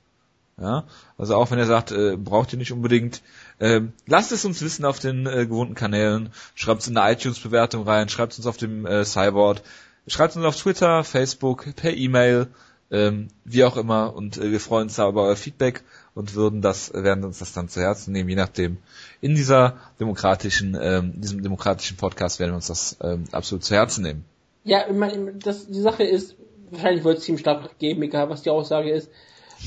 ja, 0.60 0.86
also 1.18 1.36
auch 1.36 1.52
wenn 1.52 1.60
ihr 1.60 1.68
sagt, 1.68 1.92
äh, 1.92 2.18
braucht 2.18 2.52
ihr 2.54 2.58
nicht 2.58 2.72
unbedingt, 2.72 3.22
äh, 3.60 3.82
lasst 4.08 4.32
es 4.32 4.44
uns 4.44 4.62
wissen 4.62 4.84
auf 4.84 5.00
den 5.00 5.28
äh, 5.28 5.46
gewohnten 5.46 5.76
Kanälen, 5.76 6.32
schreibt 6.56 6.82
es 6.82 6.88
in 6.88 6.98
eine 6.98 7.14
iTunes-Bewertung 7.14 7.88
rein, 7.88 8.10
schreibt 8.10 8.34
es 8.34 8.40
uns 8.40 8.48
auf 8.48 8.58
dem 8.58 8.88
äh, 8.88 9.06
Cyborg, 9.06 9.62
schreibt 10.08 10.36
uns 10.36 10.46
auf 10.46 10.56
Twitter, 10.56 11.04
Facebook, 11.04 11.76
per 11.76 11.96
E-Mail, 11.96 12.48
ähm, 12.92 13.30
wie 13.46 13.64
auch 13.64 13.78
immer 13.78 14.14
und 14.16 14.38
äh, 14.38 14.52
wir 14.52 14.60
freuen 14.60 14.84
uns 14.84 14.96
da 14.96 15.08
über 15.08 15.24
euer 15.24 15.38
Feedback 15.38 15.84
und 16.14 16.36
würden 16.36 16.62
das, 16.62 16.94
werden 16.94 17.24
uns 17.24 17.40
das 17.40 17.54
dann 17.54 17.70
zu 17.70 17.80
Herzen 17.80 18.12
nehmen, 18.12 18.28
je 18.28 18.36
nachdem. 18.36 18.78
In 19.22 19.34
dieser 19.36 19.78
demokratischen, 20.00 20.78
ähm, 20.80 21.14
diesem 21.22 21.42
demokratischen 21.42 21.96
Podcast 21.96 22.40
werden 22.40 22.52
wir 22.52 22.56
uns 22.56 22.68
das 22.68 22.98
ähm, 23.02 23.26
absolut 23.32 23.64
zu 23.64 23.76
Herzen 23.76 24.04
nehmen. 24.04 24.26
Ja, 24.64 24.88
ich 24.90 24.96
meine, 24.96 25.34
das, 25.36 25.68
die 25.68 25.80
Sache 25.80 26.04
ist, 26.04 26.36
wahrscheinlich 26.70 27.04
wird 27.04 27.20
es 27.20 27.24
Team 27.24 27.38
Stark 27.38 27.80
geben, 27.80 28.02
egal 28.02 28.30
was 28.30 28.42
die 28.42 28.50
Aussage 28.50 28.92
ist. 28.92 29.10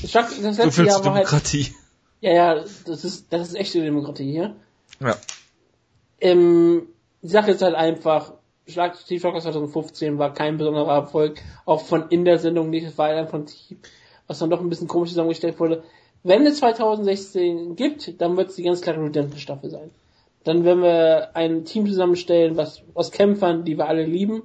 Das, 0.01 0.11
das 0.11 0.57
letzte 0.57 0.71
so 0.71 0.83
Jahr 0.83 1.03
war 1.03 1.13
halt- 1.15 1.25
Demokratie. 1.25 1.63
Halt, 1.63 1.75
ja, 2.21 2.31
ja, 2.33 2.63
das 2.85 3.03
ist, 3.03 3.25
das 3.31 3.49
ist 3.49 3.55
echte 3.55 3.81
Demokratie 3.81 4.31
hier. 4.31 4.55
Ja. 4.99 5.17
Ähm, 6.21 6.83
die 7.21 7.29
Sache 7.29 7.51
ist 7.51 7.61
halt 7.61 7.75
einfach, 7.75 8.33
Schlag, 8.67 8.95
Steve 8.97 9.19
Shocker 9.19 9.39
2015 9.39 10.17
war 10.17 10.33
kein 10.33 10.57
besonderer 10.57 10.93
Erfolg, 10.93 11.41
auch 11.65 11.81
von 11.81 12.09
in 12.09 12.25
der 12.25 12.39
Sendung 12.39 12.69
nicht, 12.69 12.85
es 12.85 12.97
war 12.97 13.09
ein 13.09 13.27
von 13.27 13.45
Team, 13.45 13.77
was 14.27 14.39
dann 14.39 14.49
doch 14.49 14.59
ein 14.59 14.69
bisschen 14.69 14.87
komisch 14.87 15.09
zusammengestellt 15.09 15.59
wurde. 15.59 15.83
Wenn 16.23 16.45
es 16.45 16.57
2016 16.57 17.75
gibt, 17.75 18.19
dann 18.19 18.35
wird 18.37 18.49
es 18.49 18.55
die 18.55 18.63
ganz 18.63 18.81
klare 18.81 19.03
Redemption-Staffel 19.03 19.69
sein. 19.69 19.91
Dann 20.43 20.63
werden 20.63 20.81
wir 20.81 21.35
ein 21.35 21.65
Team 21.65 21.85
zusammenstellen, 21.85 22.57
was 22.57 22.81
aus 22.95 23.11
Kämpfern, 23.11 23.65
die 23.65 23.77
wir 23.77 23.87
alle 23.87 24.05
lieben, 24.05 24.43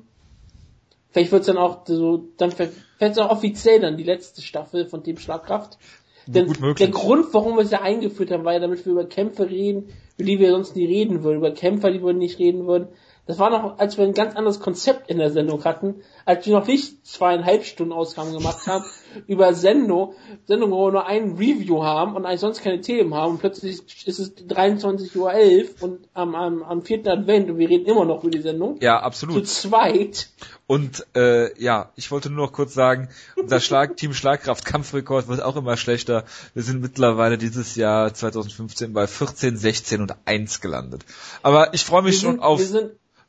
Vielleicht 1.12 1.32
wird 1.32 1.40
es 1.40 1.46
dann 1.48 1.58
auch 1.58 1.80
so, 1.86 2.28
dann 2.36 2.52
vielleicht 2.52 2.72
es 2.98 3.18
auch 3.18 3.30
offiziell 3.30 3.80
dann 3.80 3.96
die 3.96 4.04
letzte 4.04 4.42
Staffel 4.42 4.86
von 4.86 5.02
Team 5.02 5.16
Schlagkraft. 5.16 5.78
Denn 6.26 6.52
der 6.78 6.88
Grund, 6.88 7.32
warum 7.32 7.56
wir 7.56 7.62
es 7.62 7.72
ja 7.72 7.80
eingeführt 7.80 8.30
haben, 8.30 8.44
war 8.44 8.52
ja, 8.52 8.60
damit 8.60 8.84
wir 8.84 8.92
über 8.92 9.06
Kämpfe 9.06 9.50
reden, 9.50 9.88
über 10.16 10.26
die 10.26 10.38
wir 10.38 10.50
sonst 10.50 10.76
nie 10.76 10.86
reden 10.86 11.24
würden, 11.24 11.38
über 11.38 11.50
Kämpfer, 11.50 11.90
die 11.90 12.04
wir 12.04 12.12
nicht 12.12 12.38
reden 12.38 12.66
würden. 12.66 12.88
Das 13.26 13.38
war 13.38 13.50
noch, 13.50 13.78
als 13.78 13.96
wir 13.98 14.04
ein 14.04 14.14
ganz 14.14 14.34
anderes 14.34 14.60
Konzept 14.60 15.10
in 15.10 15.18
der 15.18 15.30
Sendung 15.30 15.64
hatten, 15.64 16.02
als 16.24 16.46
wir 16.46 16.58
noch 16.58 16.66
nicht 16.66 17.06
zweieinhalb 17.06 17.64
Stunden 17.64 17.92
Ausgaben 17.92 18.32
gemacht 18.32 18.66
haben, 18.66 18.84
über 19.26 19.54
Sendung, 19.54 20.14
Sendung, 20.46 20.70
wo 20.70 20.86
wir 20.86 20.92
nur 20.92 21.06
ein 21.06 21.36
Review 21.36 21.82
haben 21.82 22.16
und 22.16 22.26
eigentlich 22.26 22.40
sonst 22.40 22.62
keine 22.62 22.80
Themen 22.80 23.14
haben 23.14 23.32
und 23.32 23.38
plötzlich 23.40 23.80
ist 24.06 24.18
es 24.18 24.36
23.11 24.36 25.16
Uhr 25.16 25.32
und 25.80 26.08
am, 26.14 26.34
am, 26.34 26.62
am 26.62 26.82
vierten 26.82 27.08
Advent 27.08 27.50
und 27.50 27.58
wir 27.58 27.68
reden 27.68 27.86
immer 27.86 28.04
noch 28.04 28.22
über 28.22 28.30
die 28.30 28.40
Sendung. 28.40 28.78
Ja, 28.80 29.00
absolut. 29.00 29.46
Zu 29.46 29.68
zweit. 29.68 30.28
Und 30.70 31.04
äh, 31.16 31.60
ja, 31.60 31.90
ich 31.96 32.12
wollte 32.12 32.30
nur 32.30 32.46
noch 32.46 32.52
kurz 32.52 32.74
sagen, 32.74 33.08
unser 33.34 33.58
Schlag 33.58 33.96
Team 33.96 34.14
Schlagkraft 34.14 34.64
Kampfrekord 34.64 35.26
wird 35.26 35.42
auch 35.42 35.56
immer 35.56 35.76
schlechter. 35.76 36.24
Wir 36.54 36.62
sind 36.62 36.80
mittlerweile 36.80 37.38
dieses 37.38 37.74
Jahr 37.74 38.14
2015 38.14 38.92
bei 38.92 39.08
14, 39.08 39.56
16 39.56 40.02
und 40.02 40.14
1 40.26 40.60
gelandet. 40.60 41.04
Aber 41.42 41.74
ich 41.74 41.84
freue 41.84 42.02
mich 42.02 42.20
sind, 42.20 42.36
schon 42.36 42.40
auf 42.40 42.60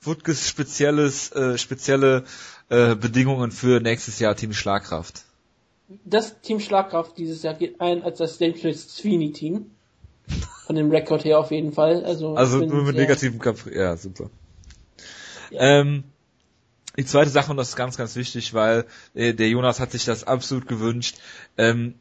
Wutges 0.03 0.47
spezielles, 0.47 1.31
äh, 1.31 1.57
spezielle 1.57 2.25
äh, 2.71 2.95
Bedingungen 2.95 3.51
für 3.51 3.81
nächstes 3.81 4.19
Jahr 4.19 4.35
Team 4.35 4.53
Schlagkraft. 4.53 5.25
Das 6.05 6.39
Team 6.41 6.61
Schlagkraft 6.61 7.17
dieses 7.17 7.43
Jahr 7.43 7.53
geht 7.53 7.81
ein 7.81 8.01
als 8.01 8.19
das 8.19 8.39
James 8.39 8.95
Sweeney 8.95 9.33
Team. 9.33 9.71
Von 10.65 10.77
dem 10.77 10.89
Rekord 10.89 11.25
her 11.25 11.39
auf 11.39 11.51
jeden 11.51 11.73
Fall. 11.73 12.05
Also, 12.05 12.35
also 12.35 12.59
nur 12.59 12.83
mit 12.83 12.95
negativem 12.95 13.39
Kampf. 13.39 13.69
Ja, 13.69 13.97
super. 13.97 14.29
Ja. 15.49 15.81
Ähm, 15.81 16.05
die 16.97 17.05
zweite 17.05 17.29
Sache, 17.29 17.51
und 17.51 17.57
das 17.57 17.69
ist 17.69 17.75
ganz, 17.75 17.97
ganz 17.97 18.15
wichtig, 18.15 18.53
weil 18.53 18.85
äh, 19.13 19.33
der 19.33 19.49
Jonas 19.49 19.81
hat 19.81 19.91
sich 19.91 20.05
das 20.05 20.23
absolut 20.23 20.67
gewünscht, 20.67 21.17
ähm, 21.57 21.95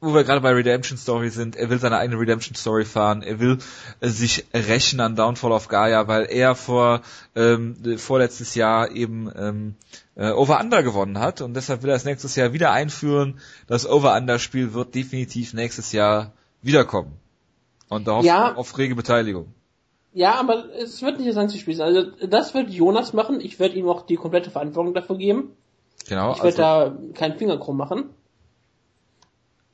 wo 0.00 0.14
wir 0.14 0.24
gerade 0.24 0.40
bei 0.40 0.52
Redemption 0.52 0.96
Story 0.96 1.30
sind, 1.30 1.56
er 1.56 1.70
will 1.70 1.78
seine 1.78 1.98
eigene 1.98 2.20
Redemption 2.20 2.54
Story 2.54 2.84
fahren, 2.84 3.22
er 3.22 3.40
will 3.40 3.58
äh, 4.00 4.08
sich 4.08 4.46
rächen 4.54 5.00
an 5.00 5.16
Downfall 5.16 5.52
of 5.52 5.68
Gaia, 5.68 6.06
weil 6.06 6.26
er 6.30 6.54
vor 6.54 7.02
ähm, 7.34 7.76
vorletztes 7.98 8.54
Jahr 8.54 8.92
eben 8.92 9.30
ähm, 9.36 9.74
äh, 10.14 10.30
Over 10.30 10.60
Under 10.60 10.82
gewonnen 10.82 11.18
hat 11.18 11.40
und 11.40 11.54
deshalb 11.54 11.82
will 11.82 11.90
er 11.90 11.96
es 11.96 12.04
nächstes 12.04 12.36
Jahr 12.36 12.52
wieder 12.52 12.70
einführen. 12.70 13.40
Das 13.66 13.88
Over 13.88 14.16
Under 14.16 14.38
Spiel 14.38 14.72
wird 14.72 14.94
definitiv 14.94 15.52
nächstes 15.52 15.92
Jahr 15.92 16.32
wiederkommen 16.62 17.12
und 17.88 18.06
darauf 18.06 18.24
ja. 18.24 18.54
auf 18.54 18.78
rege 18.78 18.94
Beteiligung. 18.94 19.52
Ja, 20.12 20.34
aber 20.34 20.64
es 20.74 21.02
wird 21.02 21.18
nicht 21.18 21.28
das 21.28 21.36
einzige 21.36 21.60
Spiel 21.60 21.74
sein. 21.74 21.94
Also 21.94 22.10
das 22.26 22.54
wird 22.54 22.70
Jonas 22.70 23.12
machen. 23.12 23.40
Ich 23.40 23.60
werde 23.60 23.76
ihm 23.76 23.88
auch 23.88 24.02
die 24.02 24.16
komplette 24.16 24.50
Verantwortung 24.50 24.94
dafür 24.94 25.16
geben. 25.16 25.52
Genau. 26.08 26.32
Ich 26.32 26.42
werde 26.42 26.64
also, 26.64 26.90
da 26.90 27.12
keinen 27.14 27.36
Finger 27.36 27.58
krumm 27.58 27.76
machen. 27.76 28.10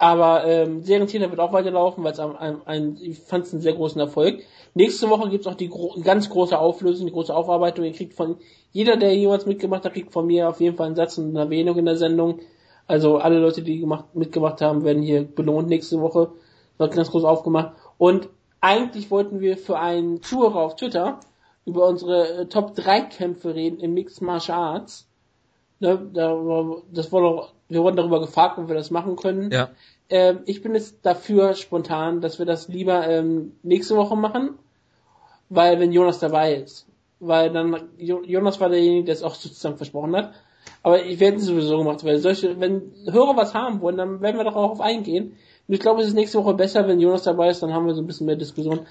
Aber 0.04 0.44
ähm, 0.44 0.82
Serientäter 0.82 1.30
wird 1.30 1.40
auch 1.40 1.54
weiterlaufen, 1.54 2.04
weil 2.04 2.12
es 2.12 2.20
ein, 2.20 2.36
ein, 2.36 2.56
ein, 2.66 2.98
ich 3.00 3.20
fand 3.20 3.46
es 3.46 3.54
einen 3.54 3.62
sehr 3.62 3.72
großen 3.72 3.98
Erfolg. 3.98 4.42
Nächste 4.74 5.08
Woche 5.08 5.30
gibt's 5.30 5.46
auch 5.46 5.54
die 5.54 5.70
gro 5.70 5.98
ganz 6.04 6.28
große 6.28 6.58
Auflösung, 6.58 7.06
die 7.06 7.12
große 7.14 7.34
Aufarbeitung. 7.34 7.86
Ihr 7.86 7.94
kriegt 7.94 8.12
von 8.12 8.36
jeder, 8.70 8.98
der 8.98 9.16
jemals 9.16 9.46
mitgemacht 9.46 9.82
hat, 9.86 9.94
kriegt 9.94 10.12
von 10.12 10.26
mir 10.26 10.50
auf 10.50 10.60
jeden 10.60 10.76
Fall 10.76 10.88
einen 10.88 10.94
Satz 10.94 11.16
und 11.16 11.30
eine 11.30 11.38
Erwähnung 11.38 11.78
in 11.78 11.86
der 11.86 11.96
Sendung. 11.96 12.40
Also 12.86 13.16
alle 13.16 13.38
Leute, 13.38 13.62
die 13.62 13.80
gemacht, 13.80 14.14
mitgemacht 14.14 14.60
haben, 14.60 14.84
werden 14.84 15.02
hier 15.02 15.24
belohnt 15.24 15.68
nächste 15.68 15.98
Woche. 16.02 16.32
Wird 16.76 16.94
ganz 16.94 17.10
groß 17.10 17.24
aufgemacht. 17.24 17.72
Und 17.96 18.28
eigentlich 18.60 19.10
wollten 19.10 19.40
wir 19.40 19.56
für 19.56 19.78
einen 19.78 20.20
Tour 20.20 20.54
auf 20.54 20.76
Twitter 20.76 21.18
über 21.64 21.88
unsere 21.88 22.42
äh, 22.42 22.46
Top 22.46 22.74
3 22.74 23.00
Kämpfe 23.00 23.54
reden 23.54 23.80
im 23.80 23.94
Mixed 23.94 24.20
Martial 24.20 24.58
Arts. 24.58 25.08
Ne, 25.80 25.98
da, 26.12 26.36
das 26.92 27.10
wurde, 27.10 27.48
wir 27.68 27.82
wurden 27.82 27.96
darüber 27.96 28.20
gefragt, 28.20 28.58
ob 28.58 28.68
wir 28.68 28.74
das 28.74 28.90
machen 28.90 29.16
können. 29.16 29.50
Ja. 29.50 29.70
Ähm, 30.10 30.40
ich 30.46 30.62
bin 30.62 30.74
jetzt 30.74 31.04
dafür 31.04 31.54
spontan, 31.54 32.20
dass 32.20 32.38
wir 32.38 32.46
das 32.46 32.68
lieber 32.68 33.08
ähm, 33.08 33.52
nächste 33.62 33.96
Woche 33.96 34.16
machen, 34.16 34.58
weil 35.48 35.80
wenn 35.80 35.92
Jonas 35.92 36.18
dabei 36.18 36.54
ist. 36.54 36.86
Weil 37.20 37.50
dann, 37.52 37.88
Jonas 37.96 38.60
war 38.60 38.68
derjenige, 38.68 39.04
der 39.04 39.14
es 39.14 39.22
auch 39.22 39.34
sozusagen 39.34 39.76
versprochen 39.76 40.14
hat. 40.16 40.32
Aber 40.82 41.02
ich 41.02 41.20
werde 41.20 41.38
es 41.38 41.44
sowieso 41.44 41.78
gemacht, 41.78 42.04
weil 42.04 42.18
solche, 42.18 42.60
wenn 42.60 42.92
Hörer 43.10 43.36
was 43.36 43.54
haben 43.54 43.80
wollen, 43.80 43.96
dann 43.96 44.20
werden 44.20 44.36
wir 44.36 44.44
doch 44.44 44.56
auch 44.56 44.72
auf 44.72 44.80
eingehen. 44.80 45.36
Und 45.66 45.74
ich 45.74 45.80
glaube, 45.80 46.02
es 46.02 46.08
ist 46.08 46.14
nächste 46.14 46.38
Woche 46.38 46.54
besser, 46.54 46.86
wenn 46.86 47.00
Jonas 47.00 47.22
dabei 47.22 47.48
ist, 47.48 47.62
dann 47.62 47.72
haben 47.72 47.86
wir 47.86 47.94
so 47.94 48.02
ein 48.02 48.06
bisschen 48.06 48.26
mehr 48.26 48.36
Diskussion. 48.36 48.86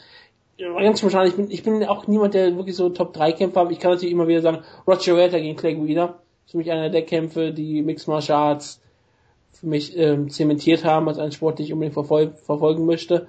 Ganz 0.57 0.99
spontan, 0.99 1.27
ich 1.27 1.35
bin, 1.35 1.52
ich 1.52 1.64
bin 1.64 1.84
auch 1.84 2.07
niemand, 2.07 2.34
der 2.34 2.56
wirklich 2.56 2.76
so 2.76 2.90
Top 2.90 3.14
3 3.14 3.34
Kämpfe 3.34 3.60
hat. 3.60 3.72
Ich 3.72 3.80
kann 3.80 3.91
natürlich 3.91 4.14
immer 4.14 4.27
wieder 4.27 4.41
sagen, 4.41 4.64
Roger 4.88 5.15
Welter 5.15 5.40
gegen 5.40 5.56
Clay 5.56 5.76
Guida. 5.76 6.19
Ist 6.45 6.52
für 6.52 6.57
mich 6.57 6.72
einer 6.72 6.90
der 6.90 7.03
Kämpfe, 7.03 7.52
die 7.52 7.81
Mixed 7.81 8.07
Martial 8.07 8.38
Arts 8.38 8.83
für 9.64 9.69
mich 9.69 9.98
ähm, 9.98 10.30
zementiert 10.30 10.84
haben, 10.84 11.07
als 11.07 11.19
ein 11.19 11.31
Sport, 11.31 11.57
den 11.57 11.65
ich 11.65 11.72
unbedingt 11.72 11.94
verfol 11.94 12.34
verfolgen 12.34 12.85
möchte. 12.85 13.27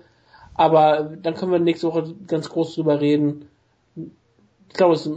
Aber 0.55 1.13
dann 1.23 1.35
können 1.35 1.53
wir 1.53 1.61
nächste 1.61 1.87
Woche 1.87 2.13
ganz 2.27 2.49
groß 2.49 2.75
drüber 2.75 3.01
reden. 3.01 3.49
Ich 3.95 4.75
glaube, 4.75 4.95
das 4.95 5.09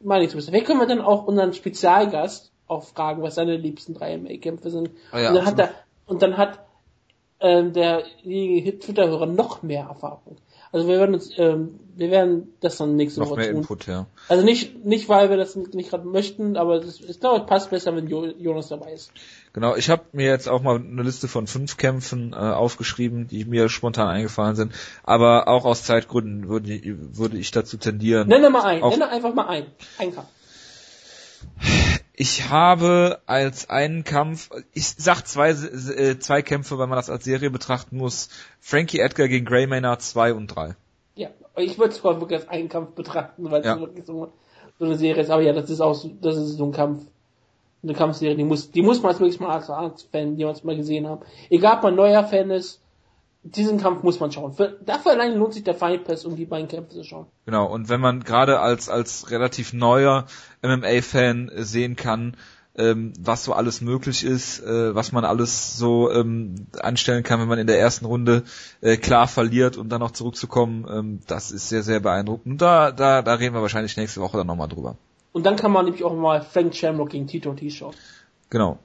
meine 0.00 0.24
ich 0.24 0.30
so 0.30 0.36
bisschen. 0.36 0.52
Vielleicht 0.52 0.66
können 0.66 0.80
wir 0.80 0.86
dann 0.86 1.00
auch 1.00 1.26
unseren 1.26 1.54
Spezialgast 1.54 2.52
auch 2.66 2.84
fragen, 2.84 3.22
was 3.22 3.36
seine 3.36 3.56
liebsten 3.56 3.94
drei 3.94 4.18
MA-Kämpfe 4.18 4.70
sind. 4.70 4.90
Oh 5.14 5.16
ja, 5.16 5.30
und 5.30 5.36
dann 5.36 5.46
hat 5.46 5.58
er, 5.58 5.70
und 6.04 6.20
dann 6.20 6.36
hat 6.36 6.58
ähm, 7.40 7.72
der 7.72 8.02
Twitter-Hörer 8.22 9.26
noch 9.26 9.62
mehr 9.62 9.86
Erfahrung. 9.86 10.36
Also 10.76 10.88
wir 10.88 10.98
werden 10.98 11.14
uns, 11.14 11.30
ähm, 11.38 11.80
wir 11.94 12.10
werden 12.10 12.52
das 12.60 12.76
dann 12.76 12.96
nächste 12.96 13.20
noch 13.20 13.30
Woche 13.30 13.40
mehr 13.40 13.50
tun. 13.52 13.60
Input, 13.60 13.86
ja. 13.86 14.04
Also 14.28 14.44
nicht, 14.44 14.84
nicht 14.84 15.08
weil 15.08 15.30
wir 15.30 15.38
das 15.38 15.56
nicht 15.56 15.88
gerade 15.88 16.06
möchten, 16.06 16.58
aber 16.58 16.74
es, 16.74 17.00
ich 17.00 17.18
glaube, 17.18 17.40
es 17.40 17.46
passt 17.46 17.70
besser, 17.70 17.96
wenn 17.96 18.08
jo 18.08 18.26
Jonas 18.26 18.68
dabei 18.68 18.92
ist. 18.92 19.10
Genau, 19.54 19.74
ich 19.74 19.88
habe 19.88 20.02
mir 20.12 20.26
jetzt 20.26 20.50
auch 20.50 20.60
mal 20.60 20.76
eine 20.76 21.02
Liste 21.02 21.28
von 21.28 21.46
fünf 21.46 21.78
Kämpfen 21.78 22.34
äh, 22.34 22.36
aufgeschrieben, 22.36 23.26
die 23.26 23.46
mir 23.46 23.70
spontan 23.70 24.08
eingefallen 24.08 24.54
sind. 24.54 24.74
Aber 25.02 25.48
auch 25.48 25.64
aus 25.64 25.82
Zeitgründen 25.84 26.50
würde, 26.50 26.78
würde 26.84 27.38
ich 27.38 27.52
dazu 27.52 27.78
tendieren. 27.78 28.28
Nenne 28.28 28.50
mal 28.50 28.64
einen, 28.64 28.86
nenne 28.86 29.08
einfach 29.08 29.32
mal 29.32 29.46
einen. 29.46 29.68
Ein 29.96 30.14
Kampf. 30.14 30.28
Ich 32.18 32.48
habe 32.48 33.20
als 33.26 33.68
einen 33.68 34.02
Kampf, 34.02 34.48
ich 34.72 34.88
sag 34.88 35.26
zwei, 35.26 35.50
äh, 35.50 36.18
zwei 36.18 36.40
Kämpfe, 36.40 36.78
weil 36.78 36.86
man 36.86 36.96
das 36.96 37.10
als 37.10 37.24
Serie 37.24 37.50
betrachten 37.50 37.98
muss. 37.98 38.30
Frankie 38.58 39.00
Edgar 39.00 39.28
gegen 39.28 39.44
Grey 39.44 39.66
Maynard 39.66 40.00
2 40.00 40.32
und 40.32 40.46
3. 40.46 40.76
Ja, 41.14 41.28
ich 41.56 41.78
würde 41.78 41.92
es 41.92 42.02
mal 42.02 42.18
wirklich 42.18 42.40
als 42.40 42.48
einen 42.48 42.70
Kampf 42.70 42.92
betrachten, 42.92 43.50
weil 43.50 43.60
es 43.60 43.66
ja. 43.66 43.78
wirklich 43.78 44.06
so, 44.06 44.32
so, 44.78 44.84
eine 44.86 44.96
Serie 44.96 45.22
ist. 45.22 45.30
Aber 45.30 45.42
ja, 45.42 45.52
das 45.52 45.68
ist 45.68 45.82
auch 45.82 45.92
so, 45.92 46.10
das 46.22 46.38
ist 46.38 46.56
so 46.56 46.64
ein 46.64 46.72
Kampf. 46.72 47.02
Eine 47.82 47.92
Kampfserie, 47.92 48.34
die 48.34 48.44
muss, 48.44 48.70
die 48.70 48.82
muss 48.82 49.02
man 49.02 49.12
als 49.12 49.20
wirklich 49.20 49.38
mal 49.38 49.50
als 49.50 49.68
Arzt-Fan 49.68 50.38
jemals 50.38 50.64
mal 50.64 50.74
gesehen 50.74 51.06
haben. 51.06 51.20
Egal 51.50 51.76
ob 51.76 51.82
man 51.82 51.94
neuer 51.94 52.24
Fan 52.24 52.50
ist, 52.50 52.80
diesen 53.54 53.78
Kampf 53.78 54.02
muss 54.02 54.20
man 54.20 54.32
schauen. 54.32 54.52
Für, 54.52 54.76
dafür 54.84 55.12
allein 55.12 55.36
lohnt 55.36 55.54
sich 55.54 55.64
der 55.64 55.74
Fight 55.74 56.04
Pass, 56.04 56.24
um 56.24 56.36
die 56.36 56.46
beiden 56.46 56.68
Kämpfe 56.68 56.94
zu 56.94 57.04
schauen. 57.04 57.26
Genau, 57.44 57.66
und 57.66 57.88
wenn 57.88 58.00
man 58.00 58.24
gerade 58.24 58.60
als, 58.60 58.88
als 58.88 59.30
relativ 59.30 59.72
neuer 59.72 60.26
MMA-Fan 60.62 61.50
sehen 61.56 61.96
kann, 61.96 62.36
ähm, 62.78 63.12
was 63.18 63.44
so 63.44 63.52
alles 63.52 63.80
möglich 63.80 64.24
ist, 64.24 64.60
äh, 64.60 64.94
was 64.94 65.12
man 65.12 65.24
alles 65.24 65.78
so 65.78 66.10
ähm, 66.10 66.66
anstellen 66.78 67.22
kann, 67.22 67.40
wenn 67.40 67.48
man 67.48 67.58
in 67.58 67.66
der 67.66 67.78
ersten 67.78 68.04
Runde 68.04 68.42
äh, 68.80 68.96
klar 68.96 69.28
verliert 69.28 69.76
und 69.76 69.88
dann 69.88 70.00
noch 70.00 70.10
zurückzukommen, 70.10 70.86
ähm, 70.90 71.20
das 71.26 71.52
ist 71.52 71.68
sehr, 71.68 71.82
sehr 71.82 72.00
beeindruckend. 72.00 72.52
Und 72.52 72.62
da, 72.62 72.92
da, 72.92 73.22
da 73.22 73.34
reden 73.34 73.54
wir 73.54 73.62
wahrscheinlich 73.62 73.96
nächste 73.96 74.20
Woche 74.20 74.36
dann 74.36 74.46
nochmal 74.46 74.68
drüber. 74.68 74.96
Und 75.32 75.46
dann 75.46 75.56
kann 75.56 75.72
man 75.72 75.84
nämlich 75.84 76.04
auch 76.04 76.14
mal 76.14 76.42
Frank 76.42 76.74
Shamrock 76.74 77.10
gegen 77.10 77.26
Tito 77.26 77.52
T 77.54 77.70
schauen. 77.70 77.94
Genau. 78.50 78.78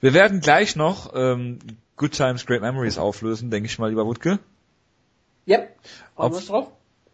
Wir 0.00 0.14
werden 0.14 0.40
gleich 0.40 0.76
noch 0.76 1.12
ähm, 1.14 1.58
Good 1.96 2.12
Times, 2.12 2.46
Great 2.46 2.62
Memories 2.62 2.98
auflösen, 2.98 3.50
denke 3.50 3.66
ich 3.66 3.78
mal, 3.78 3.88
lieber 3.88 4.06
Wutke. 4.06 4.38
Yep. 5.46 5.76
Auf, 6.16 6.32
was 6.32 6.46
drauf? 6.46 6.68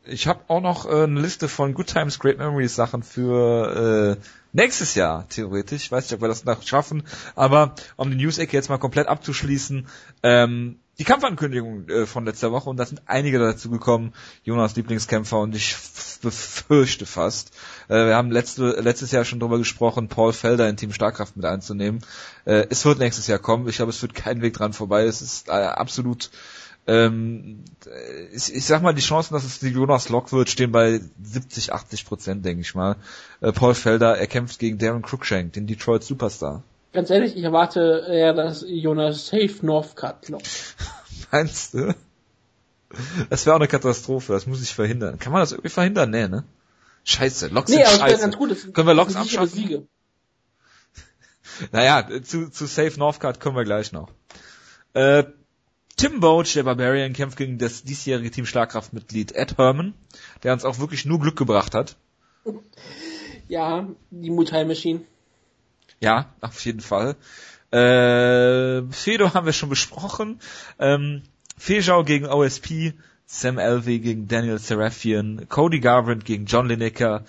Ich 0.04 0.26
habe 0.26 0.40
auch 0.48 0.60
noch 0.60 0.86
äh, 0.86 1.04
eine 1.04 1.20
Liste 1.20 1.48
von 1.48 1.74
Good 1.74 1.88
Times, 1.88 2.18
Great 2.18 2.38
Memories 2.38 2.74
Sachen 2.74 3.02
für 3.02 4.16
äh, 4.18 4.26
nächstes 4.52 4.94
Jahr, 4.94 5.28
theoretisch. 5.28 5.84
Ich 5.84 5.92
weiß 5.92 6.04
nicht, 6.04 6.14
ob 6.14 6.22
wir 6.22 6.28
das 6.28 6.44
noch 6.44 6.62
schaffen, 6.62 7.02
aber 7.34 7.74
um 7.96 8.10
die 8.10 8.16
News-Ecke 8.16 8.56
jetzt 8.56 8.68
mal 8.68 8.78
komplett 8.78 9.06
abzuschließen, 9.06 9.86
ähm, 10.22 10.78
die 10.98 11.04
Kampfankündigung 11.04 11.88
äh, 11.88 12.06
von 12.06 12.24
letzter 12.24 12.52
Woche 12.52 12.68
und 12.68 12.76
da 12.76 12.86
sind 12.86 13.02
einige 13.06 13.38
dazu 13.38 13.70
gekommen, 13.70 14.12
Jonas 14.42 14.74
Lieblingskämpfer 14.76 15.38
und 15.38 15.54
ich 15.54 15.76
befürchte 16.22 17.06
fast. 17.06 17.52
Äh, 17.88 18.06
wir 18.06 18.16
haben 18.16 18.30
letzte, 18.30 18.80
letztes 18.80 19.12
Jahr 19.12 19.24
schon 19.24 19.40
drüber 19.40 19.58
gesprochen, 19.58 20.08
Paul 20.08 20.32
Felder 20.32 20.68
in 20.68 20.76
Team 20.76 20.92
Starkraft 20.92 21.36
mit 21.36 21.46
einzunehmen. 21.46 22.00
Äh, 22.44 22.66
es 22.70 22.84
wird 22.84 22.98
nächstes 22.98 23.26
Jahr 23.26 23.38
kommen, 23.38 23.68
ich 23.68 23.76
glaube, 23.76 23.90
es 23.90 24.02
wird 24.02 24.14
kein 24.14 24.42
Weg 24.42 24.54
dran 24.54 24.72
vorbei. 24.72 25.04
Es 25.04 25.22
ist 25.22 25.48
äh, 25.48 25.52
absolut 25.52 26.30
ähm, 26.88 27.64
ich, 28.32 28.54
ich 28.54 28.64
sag 28.64 28.82
mal, 28.82 28.94
die 28.94 29.02
Chancen, 29.02 29.34
dass 29.34 29.44
es 29.44 29.58
die 29.58 29.68
Jonas 29.68 30.08
Lock 30.08 30.32
wird, 30.32 30.48
stehen 30.48 30.72
bei 30.72 31.02
70, 31.22 31.74
80 31.74 32.06
Prozent, 32.06 32.44
denke 32.46 32.62
ich 32.62 32.74
mal. 32.74 32.96
Äh, 33.42 33.52
Paul 33.52 33.74
Felder, 33.74 34.16
er 34.16 34.26
kämpft 34.26 34.58
gegen 34.58 34.78
Darren 34.78 35.02
Cruikshank, 35.02 35.52
den 35.52 35.66
Detroit 35.66 36.02
Superstar. 36.02 36.62
Ganz 36.92 37.10
ehrlich, 37.10 37.36
ich 37.36 37.42
erwarte 37.42 38.06
eher, 38.08 38.32
dass 38.32 38.64
Jonas 38.66 39.26
safe 39.26 39.54
Northcutt 39.62 40.28
lockt. 40.28 40.74
Meinst 41.30 41.74
du? 41.74 41.94
Das 43.28 43.44
wäre 43.44 43.54
auch 43.54 43.60
eine 43.60 43.68
Katastrophe, 43.68 44.32
das 44.32 44.46
muss 44.46 44.62
ich 44.62 44.74
verhindern. 44.74 45.18
Kann 45.18 45.32
man 45.32 45.42
das 45.42 45.52
irgendwie 45.52 45.68
verhindern? 45.68 46.10
Nee, 46.10 46.28
ne? 46.28 46.44
Scheiße, 47.04 47.48
Locks 47.48 47.70
nee, 47.70 47.84
sind 47.84 48.00
scheiße. 48.00 48.20
Ganz 48.20 48.36
gut. 48.36 48.50
Das 48.50 48.72
können 48.72 48.86
wir 48.86 48.94
Locks 48.94 49.16
abschaffen? 49.16 49.48
Siege. 49.48 49.86
naja, 51.72 52.06
zu, 52.22 52.50
zu 52.50 52.66
Safe 52.66 52.98
Northcutt 52.98 53.40
kommen 53.40 53.56
wir 53.56 53.64
gleich 53.64 53.92
noch. 53.92 54.10
Äh, 54.94 55.24
Tim 55.96 56.20
Boach, 56.20 56.52
der 56.54 56.62
Barbarian, 56.62 57.12
kämpft 57.12 57.36
gegen 57.36 57.58
das 57.58 57.82
diesjährige 57.82 58.30
Team 58.30 58.46
Schlagkraftmitglied 58.46 59.32
Ed 59.32 59.58
Herman, 59.58 59.94
der 60.42 60.52
uns 60.52 60.64
auch 60.64 60.78
wirklich 60.78 61.04
nur 61.04 61.18
Glück 61.18 61.36
gebracht 61.36 61.74
hat. 61.74 61.96
Ja, 63.48 63.88
die 64.10 64.30
Mutai 64.30 64.64
Machine. 64.64 65.00
Ja, 66.00 66.26
auf 66.40 66.64
jeden 66.64 66.80
Fall. 66.80 67.16
Äh, 67.70 68.82
Fedo 68.92 69.34
haben 69.34 69.46
wir 69.46 69.52
schon 69.52 69.68
besprochen. 69.68 70.40
Ähm, 70.78 71.22
Fejau 71.56 72.04
gegen 72.04 72.26
OSP, 72.26 72.94
Sam 73.26 73.58
Elvey 73.58 73.98
gegen 73.98 74.28
Daniel 74.28 74.58
Serafian, 74.58 75.48
Cody 75.48 75.80
Garbrandt 75.80 76.24
gegen 76.24 76.46
John 76.46 76.68
Lineker, 76.68 77.24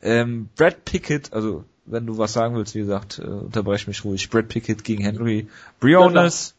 ähm, 0.00 0.48
Brad 0.56 0.84
Pickett, 0.84 1.32
also 1.32 1.64
wenn 1.84 2.06
du 2.06 2.16
was 2.16 2.32
sagen 2.32 2.54
willst, 2.54 2.74
wie 2.74 2.80
gesagt, 2.80 3.18
äh, 3.18 3.26
unterbrech 3.26 3.86
mich 3.86 4.04
ruhig. 4.04 4.30
Brad 4.30 4.48
Pickett 4.48 4.84
gegen 4.84 5.02
Henry 5.02 5.48
Briones, 5.80 6.54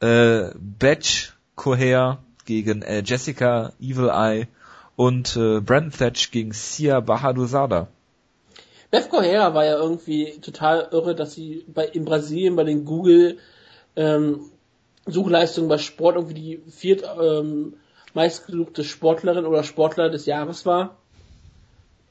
äh, 0.00 0.50
Batch 0.54 1.34
Coher 1.56 2.18
gegen 2.46 2.82
äh, 2.82 3.02
Jessica 3.04 3.72
Evil 3.80 4.08
Eye 4.08 4.46
und 4.96 5.36
äh, 5.36 5.60
Brandon 5.60 5.92
Thatch 5.92 6.30
gegen 6.30 6.52
Sia 6.52 7.00
Bahadusada. 7.00 7.88
Beth 8.90 9.08
Correa 9.08 9.54
war 9.54 9.64
ja 9.64 9.76
irgendwie 9.76 10.40
total 10.40 10.88
irre, 10.90 11.14
dass 11.14 11.34
sie 11.34 11.64
bei 11.68 11.86
in 11.86 12.04
Brasilien 12.04 12.56
bei 12.56 12.64
den 12.64 12.84
Google 12.84 13.38
ähm, 13.96 14.50
Suchleistungen 15.06 15.68
bei 15.68 15.78
Sport 15.78 16.16
irgendwie 16.16 16.34
die 16.34 16.62
viert 16.70 17.04
ähm, 17.20 17.74
meistgesuchte 18.14 18.84
Sportlerin 18.84 19.46
oder 19.46 19.62
Sportler 19.62 20.10
des 20.10 20.26
Jahres 20.26 20.66
war. 20.66 20.96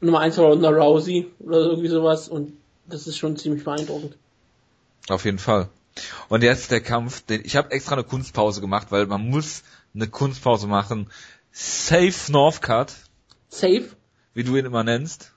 Nummer 0.01 0.19
eins 0.19 0.37
war 0.37 0.45
Ronda 0.45 0.69
Rousey 0.69 1.29
oder 1.39 1.57
irgendwie 1.57 1.89
sowas 1.89 2.29
und 2.29 2.53
das 2.87 3.07
ist 3.07 3.17
schon 3.17 3.35
ziemlich 3.35 3.63
beeindruckend. 3.63 4.15
Auf 5.09 5.25
jeden 5.25 5.39
Fall. 5.39 5.69
Und 6.29 6.43
jetzt 6.43 6.71
der 6.71 6.81
Kampf, 6.81 7.21
den 7.25 7.43
ich 7.43 7.55
habe 7.55 7.71
extra 7.71 7.93
eine 7.93 8.03
Kunstpause 8.03 8.61
gemacht, 8.61 8.87
weil 8.91 9.05
man 9.07 9.27
muss 9.27 9.63
eine 9.93 10.07
Kunstpause 10.07 10.67
machen. 10.67 11.09
Safe 11.51 12.31
Northcutt. 12.31 12.93
Safe? 13.49 13.89
Wie 14.33 14.43
du 14.43 14.55
ihn 14.55 14.65
immer 14.65 14.83
nennst. 14.83 15.33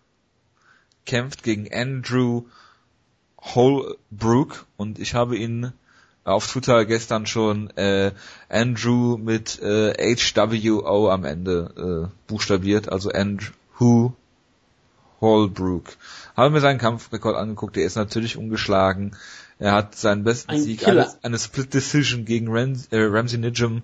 Kämpft 1.07 1.43
gegen 1.43 1.73
Andrew 1.73 2.43
Holbrook 3.41 4.67
und 4.77 4.99
ich 4.99 5.15
habe 5.15 5.37
ihn 5.37 5.73
auf 6.25 6.47
Twitter 6.47 6.85
gestern 6.85 7.27
schon 7.27 7.71
äh, 7.77 8.13
Andrew 8.49 9.19
mit 9.19 9.61
äh, 9.61 10.17
HWO 10.17 11.11
am 11.11 11.25
Ende 11.25 12.11
äh, 12.11 12.29
buchstabiert, 12.29 12.89
also 12.89 13.11
Andrew 13.11 14.13
Holbrook. 15.21 15.97
Habe 16.37 16.51
mir 16.51 16.61
seinen 16.61 16.79
Kampfrekord 16.79 17.37
angeguckt, 17.37 17.77
der 17.77 17.85
ist 17.85 17.97
natürlich 17.97 18.37
ungeschlagen. 18.37 19.17
Er 19.59 19.73
hat 19.73 19.95
seinen 19.95 20.25
besten 20.25 20.51
Ein 20.51 20.61
Sieg, 20.61 20.87
eine, 20.87 21.09
eine 21.23 21.39
Split 21.39 21.75
Decision 21.75 22.25
gegen 22.25 22.49
Ram, 22.49 22.75
äh, 22.91 22.99
Ramsey 22.99 23.39
Nijum, 23.39 23.83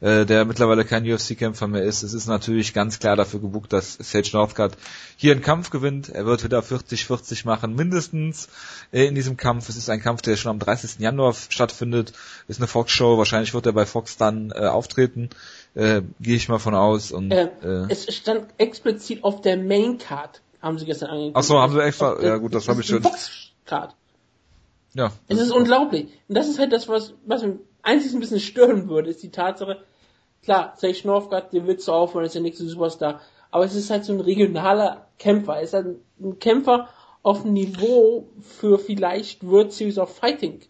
äh, 0.00 0.26
der 0.26 0.44
mittlerweile 0.44 0.84
kein 0.84 1.10
UFC-Kämpfer 1.10 1.66
mehr 1.66 1.82
ist. 1.82 2.02
Es 2.02 2.12
ist 2.12 2.26
natürlich 2.26 2.74
ganz 2.74 2.98
klar 2.98 3.16
dafür 3.16 3.40
gebucht, 3.40 3.72
dass 3.72 3.94
Sage 3.94 4.30
Northcutt 4.32 4.72
hier 5.16 5.32
einen 5.32 5.42
Kampf 5.42 5.70
gewinnt. 5.70 6.08
Er 6.08 6.26
wird 6.26 6.44
wieder 6.44 6.60
40-40 6.60 7.46
machen, 7.46 7.74
mindestens 7.74 8.48
äh, 8.92 9.06
in 9.06 9.14
diesem 9.14 9.36
Kampf. 9.36 9.68
Es 9.68 9.76
ist 9.76 9.88
ein 9.88 10.00
Kampf, 10.00 10.22
der 10.22 10.36
schon 10.36 10.50
am 10.50 10.58
30. 10.58 10.98
Januar 10.98 11.34
stattfindet. 11.34 12.12
Ist 12.48 12.60
eine 12.60 12.66
Fox-Show. 12.66 13.16
Wahrscheinlich 13.16 13.54
wird 13.54 13.66
er 13.66 13.72
bei 13.72 13.86
Fox 13.86 14.16
dann 14.16 14.50
äh, 14.50 14.66
auftreten. 14.66 15.30
Äh, 15.74 16.02
Gehe 16.20 16.36
ich 16.36 16.48
mal 16.48 16.58
von 16.58 16.74
aus. 16.74 17.12
Und, 17.12 17.30
äh, 17.30 17.48
äh, 17.62 17.86
es 17.88 18.14
stand 18.14 18.46
explizit 18.58 19.24
auf 19.24 19.40
der 19.40 19.56
Main-Card, 19.56 20.40
haben 20.60 20.78
sie 20.78 20.86
gestern 20.86 21.08
angekündigt. 21.08 21.36
Achso, 21.36 21.58
haben 21.58 21.72
sie 21.72 21.82
extra, 21.82 22.22
ja 22.22 22.36
gut, 22.36 22.54
das 22.54 22.68
habe 22.68 22.80
ich 22.80 22.86
schon. 22.86 23.02
Fox-Card. 23.02 23.94
Ja. 24.94 25.12
Es 25.28 25.38
ist 25.38 25.50
unglaublich. 25.50 26.06
Und 26.28 26.36
das 26.36 26.48
ist 26.48 26.58
halt 26.58 26.72
das, 26.72 26.88
was, 26.88 27.12
was 27.26 27.44
mich 27.86 27.94
einzig 27.94 28.14
ein 28.14 28.20
bisschen 28.20 28.40
stören 28.40 28.88
würde, 28.88 29.10
ist 29.10 29.22
die 29.22 29.30
Tatsache, 29.30 29.78
klar, 30.42 30.74
Sage 30.76 31.00
Northgard, 31.04 31.52
der 31.52 31.66
wird 31.66 31.80
so 31.80 31.92
aufhören, 31.92 32.24
ist 32.24 32.34
der 32.34 32.42
nächste 32.42 32.66
Superstar. 32.66 33.20
Aber 33.50 33.64
es 33.64 33.74
ist 33.74 33.90
halt 33.90 34.04
so 34.04 34.12
ein 34.12 34.20
regionaler 34.20 35.06
Kämpfer. 35.18 35.56
Er 35.56 35.62
ist 35.62 35.74
halt 35.74 35.98
ein 36.20 36.38
Kämpfer 36.38 36.88
auf 37.22 37.42
dem 37.42 37.52
Niveau 37.52 38.28
für 38.40 38.78
vielleicht 38.78 39.46
World 39.46 39.72
Series 39.72 39.98
of 39.98 40.14
Fighting 40.14 40.60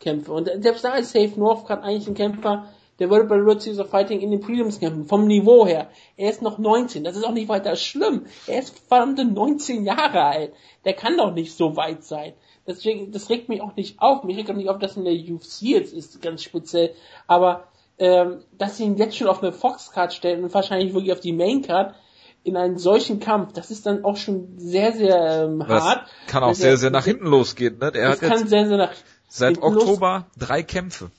Kämpfe. 0.00 0.32
Und 0.32 0.50
selbst 0.62 0.84
da 0.84 0.94
ist 0.96 1.12
Safe 1.12 1.32
Northgard 1.36 1.82
eigentlich 1.82 2.08
ein 2.08 2.14
Kämpfer, 2.14 2.68
der 2.98 3.10
würde 3.10 3.24
bei 3.26 3.44
World 3.44 3.62
Series 3.62 3.80
of 3.80 3.90
Fighting 3.90 4.20
in 4.20 4.30
den 4.30 4.40
Prelims 4.40 4.80
kämpfen. 4.80 5.06
Vom 5.06 5.26
Niveau 5.26 5.66
her. 5.66 5.90
Er 6.16 6.30
ist 6.30 6.42
noch 6.42 6.58
19. 6.58 7.04
Das 7.04 7.16
ist 7.16 7.24
auch 7.24 7.32
nicht 7.32 7.48
weiter 7.48 7.76
schlimm. 7.76 8.26
Er 8.46 8.60
ist 8.60 8.78
verdammte 8.88 9.24
19 9.24 9.84
Jahre 9.84 10.22
alt. 10.22 10.52
Der 10.84 10.94
kann 10.94 11.16
doch 11.16 11.32
nicht 11.32 11.56
so 11.56 11.76
weit 11.76 12.04
sein. 12.04 12.34
Deswegen, 12.66 13.12
das 13.12 13.30
regt 13.30 13.48
mich 13.48 13.62
auch 13.62 13.76
nicht 13.76 14.00
auf. 14.00 14.24
Mich 14.24 14.36
regt 14.36 14.50
auch 14.50 14.54
nicht 14.54 14.68
auf, 14.68 14.78
dass 14.78 14.96
in 14.96 15.04
der 15.04 15.14
UFC 15.14 15.62
jetzt 15.62 15.92
ist, 15.92 16.20
ganz 16.22 16.42
speziell. 16.42 16.94
Aber 17.26 17.68
ähm, 17.98 18.44
dass 18.58 18.76
sie 18.76 18.84
ihn 18.84 18.96
jetzt 18.96 19.16
schon 19.16 19.28
auf 19.28 19.42
eine 19.42 19.52
Fox-Card 19.52 20.12
stellen 20.12 20.44
und 20.44 20.52
wahrscheinlich 20.52 20.92
wirklich 20.92 21.12
auf 21.12 21.20
die 21.20 21.32
Main-Card 21.32 21.94
in 22.42 22.56
einen 22.56 22.78
solchen 22.78 23.18
Kampf, 23.18 23.54
das 23.54 23.72
ist 23.72 23.86
dann 23.86 24.04
auch 24.04 24.16
schon 24.16 24.58
sehr, 24.58 24.92
sehr 24.92 25.44
ähm, 25.44 25.66
hart. 25.66 26.08
kann 26.28 26.44
auch 26.44 26.54
sehr, 26.54 26.76
sehr 26.76 26.90
nach 26.90 27.04
hinten 27.04 27.26
losgehen. 27.26 27.78
Ne? 27.78 27.90
Er 27.92 28.10
hat 28.10 28.22
jetzt 28.22 28.48
sehr, 28.48 28.68
sehr 28.68 28.90
seit 29.28 29.60
Oktober 29.60 30.26
los. 30.28 30.46
drei 30.46 30.62
Kämpfe. 30.62 31.10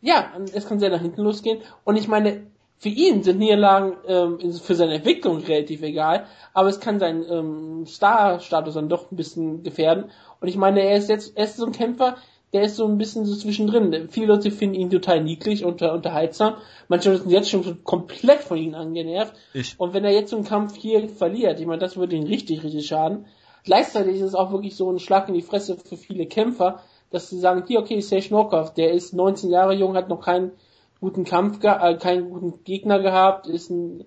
Ja, 0.00 0.32
es 0.52 0.66
kann 0.66 0.80
sehr 0.80 0.90
nach 0.90 1.00
hinten 1.00 1.22
losgehen. 1.22 1.60
Und 1.84 1.96
ich 1.96 2.08
meine, 2.08 2.46
für 2.78 2.88
ihn 2.88 3.22
sind 3.22 3.38
Niederlagen 3.38 3.96
ähm, 4.06 4.52
für 4.52 4.74
seine 4.74 4.94
Entwicklung 4.94 5.38
relativ 5.38 5.82
egal, 5.82 6.26
aber 6.52 6.68
es 6.68 6.80
kann 6.80 6.98
seinen 6.98 7.24
ähm, 7.30 7.86
Star-Status 7.86 8.74
dann 8.74 8.88
doch 8.88 9.10
ein 9.10 9.16
bisschen 9.16 9.62
gefährden. 9.62 10.10
Und 10.44 10.48
ich 10.48 10.58
meine, 10.58 10.82
er 10.82 10.98
ist 10.98 11.08
jetzt, 11.08 11.38
er 11.38 11.46
ist 11.46 11.56
so 11.56 11.64
ein 11.64 11.72
Kämpfer, 11.72 12.18
der 12.52 12.64
ist 12.64 12.76
so 12.76 12.84
ein 12.86 12.98
bisschen 12.98 13.24
so 13.24 13.34
zwischendrin. 13.34 14.10
Viele 14.10 14.26
Leute 14.26 14.50
finden 14.50 14.74
ihn 14.74 14.90
total 14.90 15.24
niedlich 15.24 15.64
und 15.64 15.80
unterhaltsam. 15.80 16.56
Manche 16.88 17.08
Leute 17.08 17.22
sind 17.22 17.30
jetzt 17.30 17.48
schon 17.48 17.82
komplett 17.82 18.40
von 18.40 18.58
ihm 18.58 18.74
angenervt. 18.74 19.32
Ich. 19.54 19.74
Und 19.80 19.94
wenn 19.94 20.04
er 20.04 20.12
jetzt 20.12 20.28
so 20.28 20.36
einen 20.36 20.44
Kampf 20.44 20.76
hier 20.76 21.08
verliert, 21.08 21.60
ich 21.60 21.66
meine, 21.66 21.78
das 21.78 21.96
würde 21.96 22.14
ihn 22.14 22.26
richtig, 22.26 22.62
richtig 22.62 22.86
schaden. 22.86 23.24
Gleichzeitig 23.64 24.16
ist 24.16 24.20
es 24.20 24.34
auch 24.34 24.52
wirklich 24.52 24.76
so 24.76 24.90
ein 24.90 24.98
Schlag 24.98 25.28
in 25.28 25.34
die 25.34 25.40
Fresse 25.40 25.78
für 25.78 25.96
viele 25.96 26.26
Kämpfer, 26.26 26.82
dass 27.08 27.30
sie 27.30 27.38
sagen, 27.38 27.64
hier, 27.66 27.78
okay, 27.78 28.02
Sage 28.02 28.26
Norkov, 28.28 28.74
der 28.74 28.92
ist 28.92 29.14
19 29.14 29.48
Jahre 29.48 29.72
jung, 29.72 29.96
hat 29.96 30.10
noch 30.10 30.20
keinen 30.20 30.52
guten 31.00 31.24
Kampf, 31.24 31.64
äh, 31.64 31.94
keinen 31.94 32.28
guten 32.28 32.64
Gegner 32.64 33.00
gehabt, 33.00 33.46
ist 33.46 33.70
ein 33.70 34.04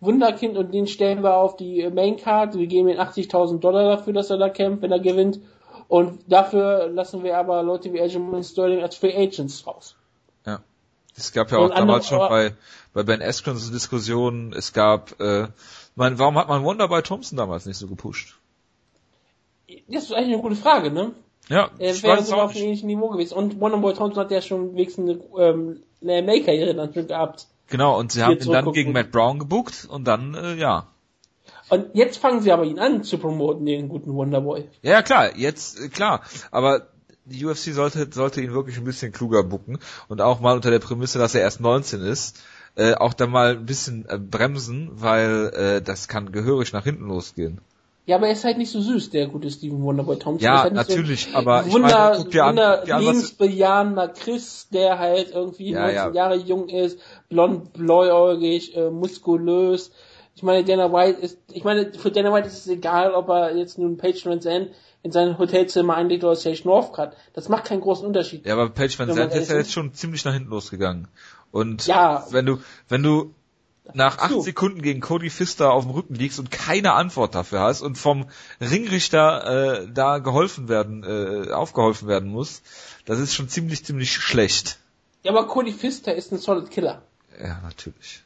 Wunderkind 0.00 0.58
und 0.58 0.74
den 0.74 0.86
stellen 0.86 1.22
wir 1.22 1.38
auf 1.38 1.56
die 1.56 1.88
Main 1.88 2.18
Card. 2.18 2.58
Wir 2.58 2.66
geben 2.66 2.90
ihm 2.90 2.98
80.000 2.98 3.60
Dollar 3.60 3.96
dafür, 3.96 4.12
dass 4.12 4.28
er 4.28 4.36
da 4.36 4.50
kämpft, 4.50 4.82
wenn 4.82 4.92
er 4.92 5.00
gewinnt. 5.00 5.40
Und 5.88 6.20
dafür 6.30 6.88
lassen 6.88 7.24
wir 7.24 7.38
aber 7.38 7.62
Leute 7.62 7.92
wie 7.92 8.00
Aljamain 8.00 8.44
Sterling 8.44 8.82
als 8.82 8.96
Free 8.96 9.16
Agents 9.16 9.66
raus. 9.66 9.96
Ja. 10.46 10.60
Es 11.16 11.32
gab 11.32 11.50
ja 11.50 11.58
auch 11.58 11.64
Und 11.64 11.70
damals 11.76 12.12
andere- 12.12 12.26
schon 12.26 12.28
bei, 12.28 12.54
bei 12.92 13.02
Ben 13.04 13.22
Askren 13.22 13.56
so 13.56 13.72
Diskussionen, 13.72 14.52
es 14.52 14.72
gab, 14.72 15.18
äh, 15.20 15.48
mein, 15.96 16.18
warum 16.18 16.36
hat 16.38 16.48
man 16.48 16.62
Wonder 16.62 16.88
bei 16.88 17.00
Thompson 17.02 17.38
damals 17.38 17.64
nicht 17.66 17.78
so 17.78 17.88
gepusht? 17.88 18.36
Das 19.88 20.04
ist 20.04 20.12
eigentlich 20.12 20.34
eine 20.34 20.42
gute 20.42 20.56
Frage, 20.56 20.90
ne? 20.90 21.12
Ja, 21.48 21.70
Er 21.78 21.92
ich 21.94 22.02
wäre 22.02 22.22
sogar 22.22 22.44
auf 22.44 22.54
einem 22.54 22.64
ähnlichen 22.64 22.86
Niveau 22.88 23.08
gewesen. 23.08 23.34
Und 23.34 23.58
Wonderboy 23.60 23.94
Thompson 23.94 24.22
hat 24.22 24.30
ja 24.30 24.42
schon 24.42 24.74
wenigstens 24.74 25.10
eine, 25.34 25.42
ähm, 25.42 25.82
eine 26.02 26.22
MA-Karriere 26.22 26.74
dann 26.74 26.92
schon 26.92 27.06
gehabt. 27.06 27.46
Genau, 27.68 27.98
und 27.98 28.12
sie 28.12 28.22
haben 28.22 28.38
ihn 28.38 28.52
dann 28.52 28.72
gegen 28.72 28.92
Matt 28.92 29.10
Brown 29.10 29.38
gebuckt 29.38 29.86
und 29.90 30.04
dann, 30.04 30.34
äh, 30.34 30.54
ja. 30.54 30.86
Und 31.68 31.86
jetzt 31.94 32.18
fangen 32.18 32.40
sie 32.40 32.52
aber 32.52 32.64
ihn 32.64 32.78
an 32.78 33.02
zu 33.04 33.18
promoten, 33.18 33.66
den 33.66 33.88
guten 33.88 34.14
Wonderboy. 34.14 34.64
Ja, 34.82 34.92
ja, 34.92 35.02
klar, 35.02 35.36
jetzt, 35.36 35.80
äh, 35.80 35.88
klar. 35.88 36.22
Aber 36.50 36.88
die 37.24 37.44
UFC 37.44 37.72
sollte, 37.72 38.08
sollte 38.10 38.40
ihn 38.40 38.52
wirklich 38.52 38.78
ein 38.78 38.84
bisschen 38.84 39.12
kluger 39.12 39.42
bucken 39.42 39.78
und 40.08 40.20
auch 40.20 40.40
mal 40.40 40.56
unter 40.56 40.70
der 40.70 40.78
Prämisse, 40.78 41.18
dass 41.18 41.34
er 41.34 41.42
erst 41.42 41.60
19 41.60 42.00
ist, 42.00 42.40
äh, 42.76 42.94
auch 42.94 43.12
dann 43.12 43.30
mal 43.30 43.56
ein 43.56 43.66
bisschen 43.66 44.06
äh, 44.08 44.18
bremsen, 44.18 44.90
weil 44.94 45.52
äh, 45.54 45.82
das 45.82 46.08
kann 46.08 46.32
gehörig 46.32 46.72
nach 46.72 46.84
hinten 46.84 47.08
losgehen. 47.08 47.60
Ja, 48.08 48.16
aber 48.16 48.28
er 48.28 48.32
ist 48.32 48.44
halt 48.44 48.56
nicht 48.56 48.70
so 48.70 48.80
süß, 48.80 49.10
der 49.10 49.26
gute 49.26 49.50
Steven 49.50 49.82
Wonderboy 49.82 50.18
Thompson. 50.18 50.42
Ja, 50.42 50.56
ist 50.56 50.62
halt 50.62 50.72
natürlich, 50.72 51.28
so 51.30 51.36
aber 51.36 51.66
ich 51.66 51.72
Wunder, 51.74 51.88
meine, 51.88 52.16
guck 52.16 52.30
dir 52.30 52.44
an, 52.44 52.56
Wunder 52.56 52.94
an, 52.94 53.02
lebensbejahender 53.02 54.08
Chris, 54.08 54.68
der 54.72 54.98
halt 54.98 55.32
irgendwie 55.32 55.72
Ja, 55.72 55.80
19 55.80 55.94
ja. 55.94 56.10
Jahre 56.12 56.36
jung 56.36 56.70
ist, 56.70 56.98
blond, 57.28 57.74
bläuäugig, 57.74 58.74
äh, 58.74 58.88
muskulös. 58.88 59.90
Ich 60.38 60.44
meine, 60.44 60.62
Dana 60.62 60.92
White 60.92 61.20
ist, 61.20 61.36
ich 61.50 61.64
meine, 61.64 61.92
für 61.92 62.12
Dana 62.12 62.32
White 62.32 62.46
ist 62.46 62.58
es 62.58 62.68
egal, 62.68 63.12
ob 63.12 63.28
er 63.28 63.56
jetzt 63.56 63.76
nun 63.76 63.96
Page 63.96 64.24
Van 64.24 64.40
Zandt 64.40 64.70
in 65.02 65.10
sein 65.10 65.36
Hotelzimmer 65.36 65.96
einlegt 65.96 66.22
oder 66.22 66.36
Sage 66.36 66.60
Northcutt. 66.62 67.10
Das 67.32 67.48
macht 67.48 67.64
keinen 67.64 67.80
großen 67.80 68.06
Unterschied. 68.06 68.46
Ja, 68.46 68.52
aber 68.52 68.70
Page 68.70 68.96
Van 69.00 69.12
Zandt 69.12 69.34
ist 69.34 69.50
ja 69.50 69.56
jetzt 69.56 69.72
schon 69.72 69.92
ziemlich 69.94 70.24
nach 70.24 70.32
hinten 70.32 70.50
losgegangen. 70.50 71.08
Und 71.50 71.88
Ja. 71.88 72.24
wenn 72.30 72.46
du, 72.46 72.58
wenn 72.88 73.02
du 73.02 73.34
nach 73.94 74.18
acht 74.18 74.30
So. 74.30 74.40
Sekunden 74.42 74.80
gegen 74.80 75.00
Cody 75.00 75.28
Pfister 75.28 75.72
auf 75.72 75.82
dem 75.82 75.90
Rücken 75.90 76.14
liegst 76.14 76.38
und 76.38 76.52
keine 76.52 76.92
Antwort 76.92 77.34
dafür 77.34 77.58
hast 77.58 77.82
und 77.82 77.98
vom 77.98 78.26
Ringrichter 78.60 79.80
äh, 79.82 79.88
da 79.92 80.18
geholfen 80.18 80.68
werden, 80.68 81.02
äh, 81.02 81.50
aufgeholfen 81.50 82.06
werden 82.06 82.28
muss, 82.30 82.62
das 83.06 83.18
ist 83.18 83.34
schon 83.34 83.48
ziemlich, 83.48 83.84
ziemlich 83.84 84.12
schlecht. 84.12 84.78
Ja, 85.24 85.32
aber 85.32 85.48
Cody 85.48 85.72
Pfister 85.72 86.14
ist 86.14 86.30
ein 86.30 86.38
Solid 86.38 86.70
Killer. 86.70 87.02
Ja, 87.42 87.60
natürlich. 87.64 88.22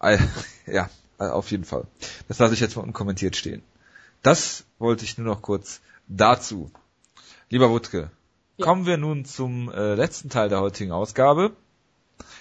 Ja, 0.66 0.88
äh, 1.18 1.24
auf 1.24 1.50
jeden 1.50 1.64
Fall. 1.64 1.84
Das 2.28 2.38
lasse 2.38 2.54
ich 2.54 2.60
jetzt 2.60 2.76
mal 2.76 2.82
unkommentiert 2.82 3.36
stehen. 3.36 3.62
Das 4.22 4.64
wollte 4.78 5.04
ich 5.04 5.18
nur 5.18 5.26
noch 5.26 5.42
kurz 5.42 5.80
dazu. 6.08 6.70
Lieber 7.48 7.70
Wutke, 7.70 8.10
Ja. 8.56 8.64
kommen 8.64 8.86
wir 8.86 8.96
nun 8.96 9.24
zum 9.24 9.70
äh, 9.72 9.94
letzten 9.94 10.28
Teil 10.30 10.48
der 10.48 10.60
heutigen 10.60 10.92
Ausgabe. 10.92 11.52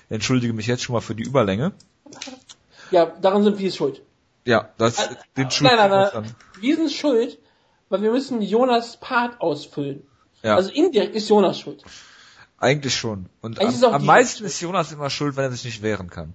Entschuldige 0.10 0.54
mich 0.54 0.68
jetzt 0.68 0.84
schon 0.84 0.94
mal 0.94 1.02
für 1.02 1.16
die 1.16 1.24
Überlänge. 1.24 1.72
Ja, 2.92 3.06
daran 3.06 3.44
sind 3.44 3.60
wir 3.60 3.72
schuld. 3.72 4.02
Ja, 4.46 4.70
das 4.80 4.98
Äh, 4.98 5.16
den 5.38 5.52
Schuld 5.52 5.70
nein, 5.70 5.90
nein, 5.92 6.10
nein. 6.12 6.36
Wir 6.60 6.76
sind 6.76 6.92
schuld, 6.92 7.38
weil 7.90 8.02
wir 8.02 8.10
müssen 8.12 8.42
Jonas 8.42 8.98
Part 9.00 9.40
ausfüllen. 9.42 10.02
Ja, 10.42 10.56
Also 10.56 10.72
indirekt 10.72 11.16
ist 11.16 11.30
Jonas 11.30 11.60
schuld. 11.60 11.84
eigentlich 12.58 12.96
schon. 12.96 13.30
Und 13.42 13.60
Eigentlich 13.60 13.84
am, 13.86 13.94
am 13.94 14.06
meisten 14.06 14.44
ist 14.44 14.60
Jonas 14.60 14.92
immer 14.92 15.12
schuld, 15.12 15.36
wenn 15.36 15.44
er 15.44 15.52
sich 15.52 15.66
nicht 15.66 15.84
wehren 15.84 16.10
kann. 16.10 16.34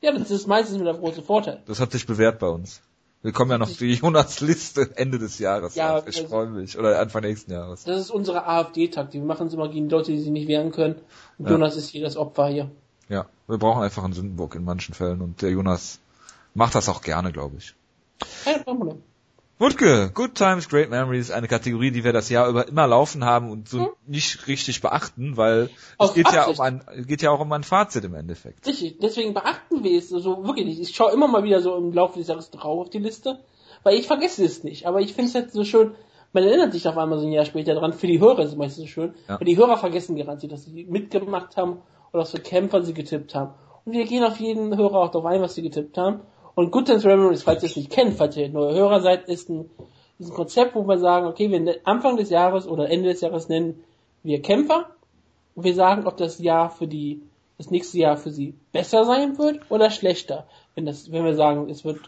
Ja. 0.00 0.12
Das 0.12 0.30
ist 0.30 0.46
meistens 0.46 0.78
mit 0.78 0.86
der 0.86 0.94
große 0.94 1.22
Vorteil. 1.22 1.62
Das 1.66 1.80
hat 1.80 1.92
sich 1.92 2.06
bewährt 2.06 2.38
bei 2.38 2.48
uns. 2.48 2.80
Wir 3.22 3.32
kommen 3.32 3.50
ja 3.50 3.58
noch 3.58 3.68
die 3.70 3.92
Jonas 3.92 4.40
Liste 4.40 4.96
Ende 4.96 5.18
des 5.18 5.38
Jahres. 5.38 5.74
Ja, 5.74 5.98
auf. 5.98 6.06
ich 6.06 6.16
also- 6.16 6.28
freue 6.28 6.46
mich. 6.46 6.78
Oder 6.78 6.98
Anfang 6.98 7.22
nächsten 7.22 7.52
Jahres. 7.52 7.84
Das 7.84 8.00
ist 8.00 8.10
unsere 8.10 8.46
AfD-Taktik. 8.46 9.20
Wir 9.20 9.26
machen 9.26 9.48
es 9.48 9.52
immer 9.52 9.68
gegen 9.68 9.90
Leute, 9.90 10.12
die 10.12 10.20
sich 10.20 10.30
nicht 10.30 10.48
wehren 10.48 10.72
können. 10.72 10.96
Und 11.38 11.46
Ja. 11.46 11.52
Jonas 11.52 11.76
ist 11.76 11.90
hier 11.90 12.02
das 12.02 12.16
Opfer 12.16 12.48
hier. 12.48 12.70
Ja, 13.10 13.26
wir 13.46 13.58
brauchen 13.58 13.82
einfach 13.82 14.04
einen 14.04 14.14
Sündenbock 14.14 14.54
in 14.54 14.64
manchen 14.64 14.94
Fällen 14.94 15.20
und 15.20 15.42
der 15.42 15.50
Jonas 15.50 15.98
macht 16.54 16.74
das 16.74 16.88
auch 16.88 17.02
gerne, 17.02 17.32
glaube 17.32 17.56
ich. 17.58 17.74
Kein 18.44 18.64
Problem. 18.64 19.02
Wutke, 19.60 20.10
Good 20.14 20.34
Times, 20.36 20.68
Great 20.70 20.88
Memories, 20.88 21.30
eine 21.30 21.46
Kategorie, 21.46 21.90
die 21.90 22.02
wir 22.02 22.14
das 22.14 22.30
Jahr 22.30 22.48
über 22.48 22.66
immer 22.66 22.86
laufen 22.86 23.24
haben 23.26 23.50
und 23.50 23.68
so 23.68 23.78
Hm. 23.80 23.88
nicht 24.06 24.46
richtig 24.48 24.80
beachten, 24.80 25.36
weil 25.36 25.64
es 25.64 25.70
Aus 25.98 26.14
geht 26.14 26.32
ja, 26.32 26.46
um 26.46 26.58
ein, 26.60 26.82
geht 27.06 27.20
ja 27.20 27.30
auch 27.30 27.40
um 27.40 27.52
ein 27.52 27.62
Fazit 27.62 28.02
im 28.04 28.14
Endeffekt. 28.14 28.66
Richtig, 28.66 28.98
deswegen 29.00 29.34
beachten 29.34 29.84
wir 29.84 29.98
es 29.98 30.08
so 30.08 30.44
wirklich 30.46 30.64
nicht. 30.66 30.80
Ich 30.80 30.96
schaue 30.96 31.12
immer 31.12 31.28
mal 31.28 31.44
wieder 31.44 31.60
so 31.60 31.76
im 31.76 31.92
Laufe 31.92 32.18
des 32.18 32.28
Jahres 32.28 32.50
drauf 32.50 32.80
auf 32.80 32.90
die 32.90 33.00
Liste, 33.00 33.40
weil 33.82 33.96
ich 33.98 34.06
vergesse 34.06 34.42
es 34.44 34.64
nicht. 34.64 34.86
Aber 34.86 35.00
ich 35.02 35.12
finde 35.12 35.28
es 35.28 35.34
halt 35.34 35.52
so 35.52 35.62
schön, 35.64 35.92
man 36.32 36.44
erinnert 36.44 36.72
sich 36.72 36.88
auf 36.88 36.96
einmal 36.96 37.18
so 37.18 37.26
ein 37.26 37.32
Jahr 37.32 37.44
später 37.44 37.74
dran. 37.74 37.92
Für 37.92 38.06
die 38.06 38.18
Hörer 38.18 38.38
ist 38.38 38.52
es 38.52 38.56
meistens 38.56 38.84
so 38.84 38.88
schön, 38.90 39.14
Ja. 39.28 39.38
weil 39.38 39.44
die 39.44 39.58
Hörer 39.58 39.76
vergessen 39.76 40.16
garantiert, 40.16 40.52
dass 40.52 40.64
sie 40.64 40.84
mitgemacht 40.88 41.58
haben 41.58 41.82
oder 42.14 42.22
was 42.22 42.30
für 42.30 42.40
Kämpfer 42.40 42.82
sie 42.82 42.94
getippt 42.94 43.34
haben. 43.34 43.52
Und 43.84 43.92
wir 43.92 44.06
gehen 44.06 44.24
auf 44.24 44.40
jeden 44.40 44.74
Hörer 44.74 44.94
auch 44.94 45.10
darauf 45.10 45.26
ein, 45.26 45.42
was 45.42 45.54
sie 45.54 45.62
getippt 45.62 45.98
haben. 45.98 46.20
Und 46.60 46.72
Good 46.72 46.88
Times 46.88 47.04
Memories, 47.04 47.42
falls 47.42 47.62
ihr 47.62 47.70
es 47.70 47.76
nicht 47.76 47.88
kennt, 47.88 48.18
falls 48.18 48.36
ihr 48.36 48.50
neue 48.50 48.74
Hörer 48.74 49.00
seid, 49.00 49.30
ist 49.30 49.48
ein, 49.48 49.70
ist 50.18 50.28
ein 50.28 50.34
Konzept, 50.34 50.74
wo 50.74 50.86
wir 50.86 50.98
sagen, 50.98 51.26
okay, 51.26 51.50
wir 51.50 51.58
ne- 51.58 51.78
Anfang 51.84 52.18
des 52.18 52.28
Jahres 52.28 52.68
oder 52.68 52.90
Ende 52.90 53.08
des 53.08 53.22
Jahres 53.22 53.48
nennen 53.48 53.82
wir 54.22 54.42
Kämpfer 54.42 54.90
und 55.54 55.64
wir 55.64 55.74
sagen, 55.74 56.06
ob 56.06 56.18
das 56.18 56.38
Jahr 56.38 56.68
für 56.68 56.86
die, 56.86 57.22
das 57.56 57.70
nächste 57.70 57.96
Jahr 57.96 58.18
für 58.18 58.30
sie 58.30 58.52
besser 58.72 59.06
sein 59.06 59.38
wird 59.38 59.70
oder 59.70 59.88
schlechter. 59.88 60.46
Wenn 60.74 60.84
das, 60.84 61.10
wenn 61.10 61.24
wir 61.24 61.34
sagen, 61.34 61.70
es 61.70 61.82
wird, 61.86 61.98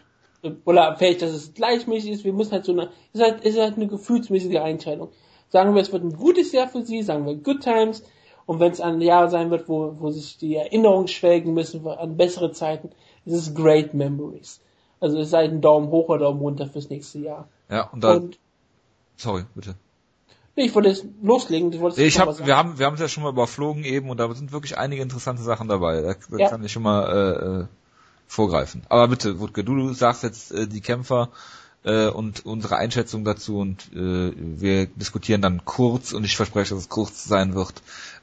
oder 0.65 0.97
vielleicht, 0.97 1.23
dass 1.23 1.31
es 1.31 1.55
gleichmäßig 1.55 2.11
ist, 2.11 2.23
wir 2.23 2.33
müssen 2.33 2.51
halt 2.51 2.65
so 2.65 2.73
eine, 2.73 2.89
ist 3.11 3.23
halt, 3.23 3.43
ist 3.43 3.59
halt 3.59 3.77
eine 3.77 3.87
gefühlsmäßige 3.87 4.57
Einteilung. 4.57 5.09
Sagen 5.49 5.73
wir, 5.73 5.81
es 5.81 5.91
wird 5.91 6.03
ein 6.03 6.15
gutes 6.15 6.51
Jahr 6.51 6.67
für 6.67 6.83
sie, 6.83 7.01
sagen 7.01 7.25
wir 7.25 7.33
Good 7.33 7.61
Times, 7.61 8.03
und 8.45 8.59
wenn 8.59 8.71
es 8.71 8.81
ein 8.81 9.01
Jahr 9.01 9.29
sein 9.29 9.49
wird, 9.49 9.67
wo, 9.67 9.95
wo 9.99 10.11
sich 10.11 10.37
die 10.37 10.55
Erinnerungen 10.55 11.07
schwelgen 11.07 11.55
müssen 11.55 11.87
an 11.87 12.17
bessere 12.17 12.51
Zeiten, 12.51 12.91
ist 13.25 13.33
es 13.33 13.53
Great 13.55 13.93
Memories. 13.93 14.59
Also 14.99 15.19
es 15.19 15.27
ist 15.27 15.33
halt 15.33 15.51
ein 15.51 15.61
Daumen 15.61 15.87
hoch 15.89 16.09
oder 16.09 16.19
Daumen 16.25 16.39
runter 16.39 16.67
fürs 16.67 16.89
nächste 16.89 17.19
Jahr. 17.19 17.47
Ja, 17.69 17.89
und 17.89 18.03
da, 18.03 18.13
Und 18.13 18.37
sorry, 19.17 19.43
bitte. 19.55 19.75
nee, 20.55 20.65
ich 20.65 20.75
wollte 20.75 20.89
jetzt 20.89 21.05
loslegen. 21.21 21.71
Du 21.71 21.79
wolltest 21.79 21.99
Nee, 21.99 22.05
ich 22.05 22.19
hab, 22.19 22.45
wir 22.45 22.55
haben, 22.57 22.79
wir 22.79 22.85
haben 22.85 22.93
es 22.95 22.99
ja 23.01 23.07
schon 23.07 23.23
mal 23.23 23.29
überflogen 23.31 23.83
eben 23.83 24.09
und 24.09 24.17
da 24.17 24.33
sind 24.33 24.51
wirklich 24.51 24.77
einige 24.77 25.01
interessante 25.01 25.43
Sachen 25.43 25.67
dabei. 25.67 26.01
Da, 26.01 26.15
da 26.29 26.37
Ja. 26.37 26.49
kann 26.49 26.63
ich 26.63 26.71
schon 26.71 26.83
mal 26.83 27.03
äh, 27.11 27.61
äh, 27.61 27.65
vorgreifen. 28.27 28.83
Aber 28.89 29.07
bitte, 29.09 29.39
Wutke, 29.39 29.63
du, 29.63 29.75
du 29.75 29.93
sagst 29.93 30.23
jetzt 30.23 30.51
äh, 30.51 30.67
die 30.67 30.81
Kämpfer 30.81 31.29
äh, 31.83 32.07
und 32.07 32.45
unsere 32.45 32.77
Einschätzung 32.77 33.25
dazu 33.25 33.59
und 33.59 33.91
äh, 33.93 34.31
wir 34.35 34.87
diskutieren 34.87 35.41
dann 35.41 35.65
kurz 35.65 36.13
und 36.13 36.23
ich 36.23 36.35
verspreche, 36.37 36.73
dass 36.75 36.83
es 36.83 36.89
kurz 36.89 37.25
sein 37.25 37.55
wird, 37.55 37.73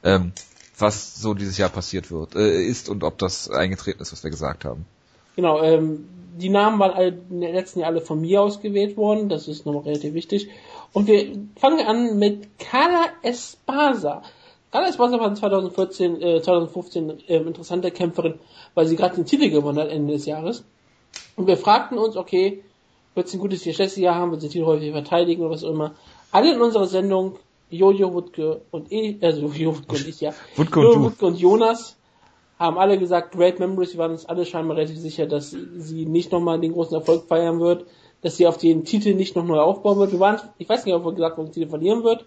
ähm, 0.03 0.33
was 0.81 1.21
so 1.21 1.35
dieses 1.35 1.59
Jahr 1.59 1.69
passiert 1.69 2.11
wird, 2.11 2.35
äh, 2.35 2.63
ist 2.63 2.89
und 2.89 3.05
ob 3.05 3.19
das 3.19 3.51
eingetreten 3.51 4.01
ist, 4.01 4.13
was 4.13 4.23
wir 4.23 4.31
gesagt 4.31 4.65
haben. 4.65 4.87
Genau, 5.37 5.63
ähm, 5.63 6.09
die 6.39 6.49
Namen 6.49 6.79
waren 6.79 6.93
alle, 6.93 7.09
in 7.31 7.41
den 7.41 7.55
letzten 7.55 7.81
Jahr 7.81 7.89
alle 7.89 8.01
von 8.01 8.21
mir 8.21 8.43
ausgewählt 8.43 8.97
worden, 8.97 9.29
das 9.29 9.49
ist 9.49 9.67
nochmal 9.67 9.83
relativ 9.83 10.15
wichtig. 10.15 10.49
Und 10.93 11.07
wir 11.07 11.37
fangen 11.57 11.87
an 11.87 12.19
mit 12.19 12.59
Carla 12.59 13.07
Espasa. 13.23 14.23
Carla 14.71 14.89
Espasa 14.89 15.19
war 15.19 15.35
2014, 15.35 16.23
äh, 16.23 16.43
2015 16.43 17.23
ähm, 17.29 17.47
interessante 17.49 17.91
Kämpferin, 17.91 18.35
weil 18.75 18.87
sie 18.87 18.97
gerade 18.97 19.17
den 19.17 19.27
Titel 19.27 19.51
gewonnen 19.51 19.79
hat 19.79 19.89
Ende 19.89 20.15
des 20.15 20.27
Jahres. 20.27 20.65
Und 21.37 21.47
wir 21.47 21.57
fragten 21.57 21.99
uns, 21.99 22.17
okay, 22.17 22.63
wird 23.15 23.29
sie 23.29 23.39
ein 23.39 23.41
gutes 23.41 23.65
Jahr, 23.65 23.75
schlechtes 23.75 23.99
Jahr 23.99 24.15
haben, 24.15 24.31
wird 24.31 24.41
sie 24.41 24.49
den 24.49 24.53
Titel 24.53 24.67
häufig 24.67 24.93
verteidigen 24.93 25.43
oder 25.43 25.51
was 25.51 25.65
auch 25.65 25.71
immer. 25.71 25.95
Alle 26.31 26.55
in 26.55 26.61
unserer 26.61 26.87
Sendung, 26.87 27.39
Jojo 27.71 28.13
Wutke 28.13 28.63
und 28.71 28.91
ich, 28.93 29.23
also 29.23 29.41
Jojo 29.47 29.77
Wutke 29.79 29.97
und 29.97 30.09
ich, 30.09 30.21
ja. 30.21 30.33
Wutke 30.57 30.81
und 30.81 30.87
Jojo. 30.87 31.03
Wutke 31.05 31.27
und 31.27 31.39
Jonas 31.39 31.97
haben 32.59 32.77
alle 32.77 32.99
gesagt, 32.99 33.33
Great 33.33 33.59
Memories, 33.59 33.95
wir 33.95 34.01
waren 34.01 34.11
uns 34.11 34.27
alle 34.27 34.45
scheinbar 34.45 34.77
relativ 34.77 34.99
sicher, 34.99 35.27
dass 35.27 35.51
sie 35.51 36.05
nicht 36.05 36.31
nochmal 36.31 36.61
den 36.61 36.75
großen 36.75 36.95
Erfolg 36.95 37.25
feiern 37.27 37.59
wird, 37.59 37.87
dass 38.21 38.37
sie 38.37 38.47
auf 38.47 38.59
den 38.59 38.85
Titel 38.85 39.15
nicht 39.15 39.35
noch 39.35 39.45
neu 39.45 39.61
aufbauen 39.61 39.99
wird. 39.99 40.13
Wir 40.13 40.21
waren, 40.21 40.41
ich 40.59 40.69
weiß 40.69 40.85
nicht, 40.85 40.95
ob 40.95 41.05
wir 41.05 41.13
gesagt 41.13 41.39
haben, 41.39 41.47
den 41.47 41.53
Titel 41.53 41.71
verlieren 41.71 42.05
wird. 42.05 42.27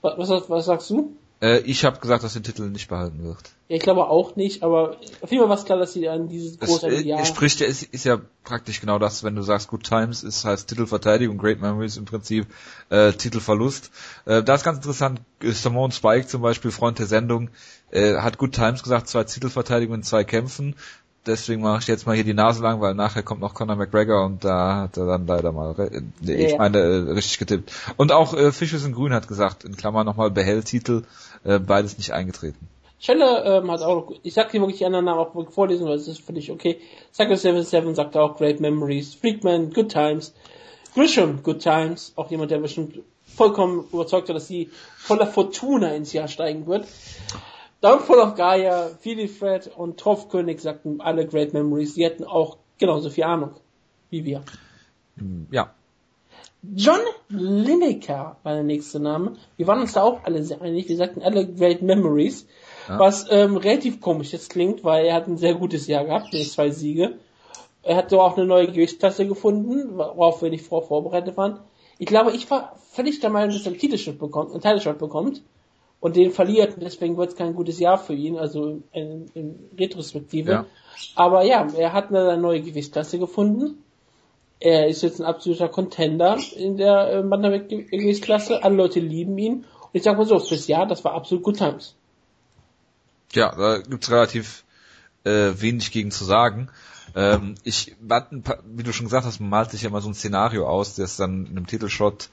Was, 0.00 0.30
was, 0.30 0.48
was 0.48 0.64
sagst 0.64 0.88
du? 0.90 1.12
Äh, 1.40 1.58
ich 1.60 1.84
habe 1.84 2.00
gesagt, 2.00 2.24
dass 2.24 2.32
den 2.32 2.42
Titel 2.42 2.68
nicht 2.68 2.88
behalten 2.88 3.22
wird. 3.22 3.38
Ja, 3.68 3.76
ich 3.76 3.82
glaube 3.82 4.08
auch 4.08 4.34
nicht, 4.34 4.62
aber 4.62 4.96
auf 5.20 5.30
jeden 5.30 5.42
Fall 5.42 5.48
war 5.48 5.58
es 5.58 5.64
klar, 5.64 5.78
dass 5.78 5.92
sie 5.92 6.08
an 6.08 6.28
dieses 6.28 6.56
Es, 6.60 6.68
großartige 6.68 7.02
äh, 7.02 7.06
Jahr... 7.06 7.24
spricht 7.24 7.60
ja, 7.60 7.66
ist, 7.66 7.82
ist 7.82 8.04
ja 8.04 8.20
praktisch 8.42 8.80
genau 8.80 8.98
das, 8.98 9.22
wenn 9.22 9.36
du 9.36 9.42
sagst 9.42 9.68
Good 9.68 9.84
Times, 9.84 10.24
ist 10.24 10.44
heißt 10.44 10.68
Titelverteidigung, 10.68 11.38
Great 11.38 11.60
Memories 11.60 11.96
im 11.96 12.06
Prinzip 12.06 12.46
äh, 12.88 13.12
Titelverlust. 13.12 13.90
Äh, 14.24 14.42
da 14.42 14.54
ist 14.54 14.64
ganz 14.64 14.78
interessant, 14.78 15.20
äh, 15.42 15.50
Simone 15.50 15.92
Spike 15.92 16.26
zum 16.26 16.42
Beispiel, 16.42 16.70
Freund 16.70 16.98
der 16.98 17.06
Sendung, 17.06 17.50
äh, 17.90 18.16
hat 18.16 18.38
Good 18.38 18.52
Times 18.52 18.82
gesagt, 18.82 19.08
zwei 19.08 19.24
Titelverteidigungen 19.24 20.00
in 20.00 20.04
zwei 20.04 20.24
Kämpfen. 20.24 20.74
Deswegen 21.28 21.62
mache 21.62 21.80
ich 21.80 21.86
jetzt 21.86 22.06
mal 22.06 22.14
hier 22.14 22.24
die 22.24 22.34
Nase 22.34 22.62
lang, 22.62 22.80
weil 22.80 22.94
nachher 22.94 23.22
kommt 23.22 23.40
noch 23.40 23.54
Conor 23.54 23.76
McGregor 23.76 24.24
und 24.24 24.44
da 24.44 24.82
hat 24.82 24.96
er 24.96 25.06
dann 25.06 25.26
leider 25.26 25.52
mal, 25.52 25.74
nee, 26.20 26.46
ich 26.46 26.52
Ja. 26.52 26.58
meine, 26.58 26.78
äh, 26.78 27.12
richtig 27.12 27.38
getippt. 27.38 27.70
Und 27.96 28.10
auch 28.12 28.34
äh, 28.34 28.50
Fisches 28.50 28.84
in 28.84 28.94
Grün 28.94 29.12
hat 29.12 29.28
gesagt, 29.28 29.64
in 29.64 29.76
Klammern 29.76 30.06
nochmal 30.06 30.30
Behält-Titel, 30.30 31.04
äh, 31.44 31.58
beides 31.58 31.98
nicht 31.98 32.12
eingetreten. 32.12 32.66
Schelle 32.98 33.44
ähm, 33.44 33.70
hat 33.70 33.82
auch, 33.82 34.12
ich 34.22 34.34
sag 34.34 34.50
dir 34.50 34.60
wirklich 34.60 34.78
die 34.78 34.86
anderen 34.86 35.04
Namen 35.04 35.20
auch 35.20 35.52
vorlesen, 35.52 35.86
weil 35.86 35.96
es 35.96 36.08
ist 36.08 36.20
für 36.24 36.32
dich 36.32 36.50
okay. 36.50 36.80
Psycho 37.12 37.36
77 37.36 37.94
sagt 37.94 38.16
auch 38.16 38.36
Great 38.36 38.58
Memories, 38.58 39.14
Freakman, 39.14 39.72
Good 39.72 39.90
Times, 39.92 40.34
Grisham, 40.94 41.42
Good 41.42 41.60
Times, 41.60 42.12
auch 42.16 42.30
jemand, 42.30 42.50
der 42.50 42.58
bestimmt 42.58 42.98
vollkommen 43.24 43.84
überzeugt 43.92 44.28
war, 44.28 44.34
dass 44.34 44.48
sie 44.48 44.70
voller 44.96 45.26
Fortuna 45.26 45.94
ins 45.94 46.12
Jahr 46.12 46.26
steigen 46.26 46.66
wird. 46.66 46.88
Downfall 47.80 48.18
of 48.18 48.34
Gaia, 48.34 48.90
Philly 49.00 49.28
Fred 49.28 49.70
und 49.76 49.98
Torfkönig 49.98 50.60
sagten 50.60 51.00
alle 51.00 51.26
Great 51.26 51.52
Memories. 51.52 51.94
Sie 51.94 52.04
hätten 52.04 52.24
auch 52.24 52.56
genauso 52.78 53.08
viel 53.10 53.24
Ahnung 53.24 53.52
wie 54.10 54.24
wir. 54.24 54.42
Ja. 55.50 55.74
John 56.74 56.98
Lineker 57.28 58.36
war 58.42 58.54
der 58.54 58.64
nächste 58.64 58.98
Name. 58.98 59.36
Wir 59.56 59.68
waren 59.68 59.80
uns 59.80 59.92
da 59.92 60.02
auch 60.02 60.24
alle 60.24 60.42
sehr 60.42 60.60
einig. 60.60 60.88
Wir 60.88 60.96
sagten 60.96 61.22
alle 61.22 61.46
Great 61.46 61.82
Memories. 61.82 62.48
Ja. 62.88 62.98
Was 62.98 63.26
ähm, 63.30 63.56
relativ 63.56 64.00
komisch 64.00 64.32
jetzt 64.32 64.50
klingt, 64.50 64.82
weil 64.82 65.06
er 65.06 65.14
hat 65.14 65.28
ein 65.28 65.36
sehr 65.36 65.54
gutes 65.54 65.86
Jahr 65.86 66.04
gehabt, 66.04 66.32
mit 66.32 66.50
zwei 66.50 66.70
Siege. 66.70 67.18
Er 67.84 67.96
hat 67.96 68.10
so 68.10 68.20
auch 68.20 68.36
eine 68.36 68.46
neue 68.46 68.66
Gewichtsklasse 68.66 69.28
gefunden, 69.28 69.96
worauf 69.96 70.42
wir 70.42 70.50
nicht 70.50 70.64
vor 70.64 70.82
vorbereitet 70.82 71.36
waren. 71.36 71.60
Ich 71.98 72.06
glaube, 72.06 72.32
ich 72.32 72.50
war 72.50 72.76
völlig 72.90 73.20
der 73.20 73.30
Meinung, 73.30 73.54
dass 73.54 73.64
er 73.64 73.68
einen 73.68 73.78
Titelshot 73.78 74.18
bekommt, 74.18 74.50
einen 74.50 74.60
Titelshot 74.60 74.98
bekommt 74.98 75.42
und 76.00 76.16
den 76.16 76.30
verliert 76.30 76.74
und 76.74 76.82
deswegen 76.82 77.16
wird 77.16 77.30
es 77.30 77.36
kein 77.36 77.54
gutes 77.54 77.78
Jahr 77.78 77.98
für 77.98 78.14
ihn, 78.14 78.38
also 78.38 78.82
in, 78.92 79.30
in 79.34 79.70
Retrospektive. 79.78 80.50
Ja. 80.50 80.66
Aber 81.14 81.44
ja, 81.44 81.66
er 81.76 81.92
hat 81.92 82.08
eine 82.08 82.36
neue 82.38 82.62
Gewichtsklasse 82.62 83.18
gefunden. 83.18 83.82
Er 84.60 84.88
ist 84.88 85.02
jetzt 85.02 85.20
ein 85.20 85.26
absoluter 85.26 85.68
Contender 85.68 86.38
in 86.56 86.76
der 86.76 87.12
äh, 87.12 87.22
Bantamweight-Gewichtsklasse. 87.22 88.62
Alle 88.62 88.74
Leute 88.74 88.98
lieben 89.00 89.38
ihn. 89.38 89.54
Und 89.54 89.90
ich 89.92 90.02
sag 90.02 90.16
mal 90.16 90.26
so, 90.26 90.38
fürs 90.40 90.66
Jahr, 90.66 90.86
das 90.86 91.04
war 91.04 91.14
absolut 91.14 91.44
good 91.44 91.58
times. 91.58 91.94
Ja, 93.32 93.54
da 93.54 93.78
gibt's 93.78 94.10
relativ 94.10 94.64
äh, 95.24 95.52
wenig 95.54 95.92
gegen 95.92 96.10
zu 96.10 96.24
sagen. 96.24 96.70
Ähm, 97.14 97.54
ich, 97.62 97.94
wie 98.00 98.82
du 98.82 98.92
schon 98.92 99.06
gesagt 99.06 99.26
hast, 99.26 99.40
man 99.40 99.50
malt 99.50 99.70
sich 99.70 99.82
ja 99.82 99.88
immer 99.88 100.00
so 100.00 100.08
ein 100.08 100.14
Szenario 100.14 100.66
aus, 100.68 100.96
das 100.96 101.16
dann 101.16 101.46
in 101.46 101.56
einem 101.56 101.66
Titelshot 101.66 102.28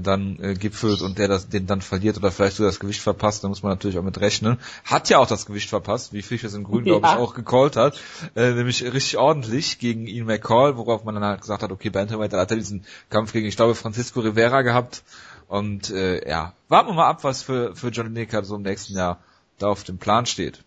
dann 0.00 0.38
äh, 0.40 0.54
gipfelt 0.54 1.02
und 1.02 1.18
der 1.18 1.28
das, 1.28 1.48
den 1.48 1.66
dann 1.66 1.80
verliert 1.80 2.16
oder 2.16 2.30
vielleicht 2.30 2.56
so 2.56 2.64
das 2.64 2.80
Gewicht 2.80 3.00
verpasst, 3.00 3.44
da 3.44 3.48
muss 3.48 3.62
man 3.62 3.72
natürlich 3.72 3.98
auch 3.98 4.02
mit 4.02 4.20
rechnen. 4.20 4.58
Hat 4.84 5.08
ja 5.08 5.18
auch 5.18 5.26
das 5.26 5.46
Gewicht 5.46 5.68
verpasst, 5.68 6.12
wie 6.12 6.22
Fischer 6.22 6.48
es 6.48 6.54
im 6.54 6.64
Grün, 6.64 6.84
ja. 6.84 6.98
glaube 6.98 7.06
ich, 7.06 7.12
auch 7.14 7.34
gecallt 7.34 7.76
hat. 7.76 8.00
Äh, 8.34 8.52
nämlich 8.52 8.82
richtig 8.82 9.16
ordentlich 9.16 9.78
gegen 9.78 10.06
Ian 10.06 10.26
McCall, 10.26 10.76
worauf 10.76 11.04
man 11.04 11.14
dann 11.14 11.24
halt 11.24 11.40
gesagt 11.40 11.62
hat, 11.62 11.70
okay, 11.70 11.90
Bantamweight, 11.90 12.32
dann 12.32 12.40
hat 12.40 12.50
er 12.50 12.56
diesen 12.56 12.84
Kampf 13.10 13.32
gegen, 13.32 13.46
ich 13.46 13.56
glaube, 13.56 13.74
Francisco 13.74 14.20
Rivera 14.20 14.62
gehabt. 14.62 15.02
Und 15.46 15.90
äh, 15.90 16.28
ja, 16.28 16.54
warten 16.68 16.88
wir 16.88 16.94
mal 16.94 17.08
ab, 17.08 17.22
was 17.22 17.42
für, 17.42 17.76
für 17.76 17.88
Johnny 17.88 18.10
Nicker 18.10 18.44
so 18.44 18.56
im 18.56 18.62
nächsten 18.62 18.96
Jahr 18.96 19.20
da 19.58 19.68
auf 19.68 19.84
dem 19.84 19.98
Plan 19.98 20.26
steht. 20.26 20.64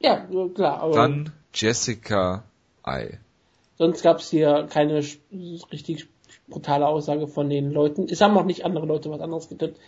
Ja, 0.00 0.26
klar. 0.54 0.80
Aber 0.80 0.94
dann 0.94 1.32
Jessica 1.54 2.44
I. 2.86 3.18
Sonst 3.78 4.02
gab 4.02 4.18
es 4.18 4.30
hier 4.30 4.68
keine 4.70 5.02
richtig 5.72 6.08
brutale 6.48 6.86
Aussage 6.86 7.26
von 7.26 7.48
den 7.48 7.70
Leuten. 7.72 8.06
Es 8.08 8.20
haben 8.20 8.36
auch 8.36 8.44
nicht 8.44 8.64
andere 8.64 8.86
Leute 8.86 9.10
was 9.10 9.20
anderes 9.20 9.48
getippt. 9.48 9.78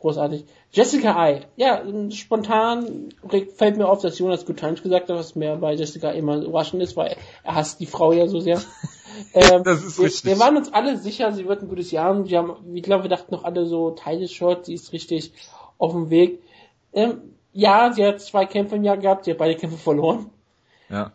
Großartig. 0.00 0.44
Jessica 0.70 1.28
I. 1.28 1.40
Ja, 1.56 1.82
spontan 2.10 3.08
fällt 3.56 3.76
mir 3.76 3.88
auf, 3.88 4.00
dass 4.00 4.18
Jonas 4.18 4.44
Times 4.44 4.82
gesagt 4.82 5.10
hat, 5.10 5.16
was 5.16 5.34
mir 5.34 5.56
bei 5.56 5.74
Jessica 5.74 6.10
immer 6.10 6.36
überraschend 6.36 6.82
ist, 6.82 6.96
weil 6.96 7.16
er 7.42 7.54
hasst 7.56 7.80
die 7.80 7.86
Frau 7.86 8.12
ja 8.12 8.28
so 8.28 8.38
sehr. 8.38 8.62
ähm, 9.34 9.64
das 9.64 9.82
ist 9.82 9.98
richtig. 9.98 10.24
Wir, 10.24 10.36
wir, 10.36 10.40
waren 10.40 10.56
uns 10.56 10.72
alle 10.72 10.96
sicher, 10.98 11.32
sie 11.32 11.48
wird 11.48 11.62
ein 11.62 11.68
gutes 11.68 11.90
Jahr 11.90 12.04
haben. 12.04 12.28
Wir 12.28 12.38
haben, 12.38 12.76
ich 12.76 12.84
glaube, 12.84 13.04
wir 13.04 13.10
dachten 13.10 13.34
noch 13.34 13.42
alle 13.42 13.66
so, 13.66 13.90
Title 13.90 14.28
Shot, 14.28 14.66
sie 14.66 14.74
ist 14.74 14.92
richtig 14.92 15.32
auf 15.78 15.92
dem 15.92 16.10
Weg. 16.10 16.42
Ähm, 16.92 17.34
ja, 17.52 17.92
sie 17.92 18.04
hat 18.04 18.20
zwei 18.20 18.46
Kämpfe 18.46 18.76
im 18.76 18.84
Jahr 18.84 18.98
gehabt, 18.98 19.24
sie 19.24 19.32
hat 19.32 19.38
beide 19.38 19.56
Kämpfe 19.56 19.78
verloren. 19.78 20.30
Ja. 20.88 21.12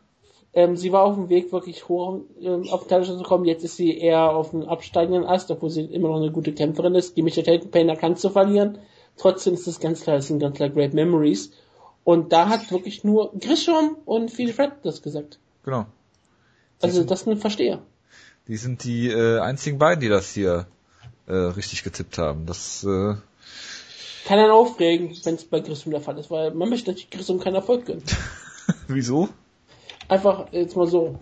Ähm, 0.55 0.77
sie 0.77 0.91
war 0.91 1.03
auf 1.03 1.15
dem 1.15 1.29
Weg 1.29 1.51
wirklich 1.51 1.87
hoch 1.87 2.21
ähm, 2.39 2.67
auf 2.69 2.87
den 2.87 3.03
zu 3.03 3.23
kommen. 3.23 3.45
Jetzt 3.45 3.63
ist 3.63 3.75
sie 3.75 3.97
eher 3.97 4.29
auf 4.29 4.53
einem 4.53 4.63
absteigenden 4.69 5.25
Ast, 5.25 5.49
obwohl 5.49 5.71
sie 5.71 5.81
immer 5.81 6.09
noch 6.09 6.17
eine 6.17 6.31
gute 6.31 6.53
Kämpferin 6.53 6.93
ist. 6.93 7.17
Die 7.17 7.23
Michelle 7.23 7.59
Payne 7.59 7.97
kann 7.97 8.15
zu 8.15 8.29
verlieren. 8.29 8.77
Trotzdem 9.17 9.55
ist 9.55 9.67
es 9.67 9.79
ganz 9.79 10.01
klar, 10.01 10.17
das 10.17 10.27
sind 10.27 10.39
ganz 10.39 10.57
klar 10.57 10.69
Great 10.69 10.93
Memories. 10.93 11.51
Und 12.03 12.33
da 12.33 12.49
hat 12.49 12.71
wirklich 12.71 13.03
nur 13.03 13.31
Grisham 13.39 13.97
und 14.05 14.29
Phil 14.29 14.53
Fred 14.53 14.73
das 14.83 15.01
gesagt. 15.01 15.39
Genau. 15.63 15.85
Die 16.81 16.85
also 16.85 16.99
sind, 16.99 17.11
das 17.11 17.21
sind 17.21 17.39
Versteher. 17.39 17.81
Die 18.47 18.57
sind 18.57 18.83
die 18.83 19.09
äh, 19.09 19.39
einzigen 19.39 19.79
beiden, 19.79 20.01
die 20.01 20.09
das 20.09 20.33
hier 20.33 20.67
äh, 21.27 21.33
richtig 21.33 21.83
getippt 21.83 22.17
haben. 22.17 22.45
Das 22.45 22.83
äh, 22.83 23.15
kann 24.25 24.39
einen 24.39 24.51
aufregen, 24.51 25.15
wenn 25.23 25.35
es 25.35 25.45
bei 25.45 25.61
Grisham 25.61 25.91
der 25.91 26.01
Fall 26.01 26.19
ist, 26.19 26.29
weil 26.29 26.53
man 26.53 26.69
möchte 26.69 26.91
natürlich 26.91 27.09
Grisham 27.09 27.39
keinen 27.39 27.55
Erfolg 27.55 27.85
gönnen. 27.85 28.03
Wieso? 28.87 29.29
Einfach 30.07 30.47
jetzt 30.51 30.75
mal 30.75 30.87
so. 30.87 31.17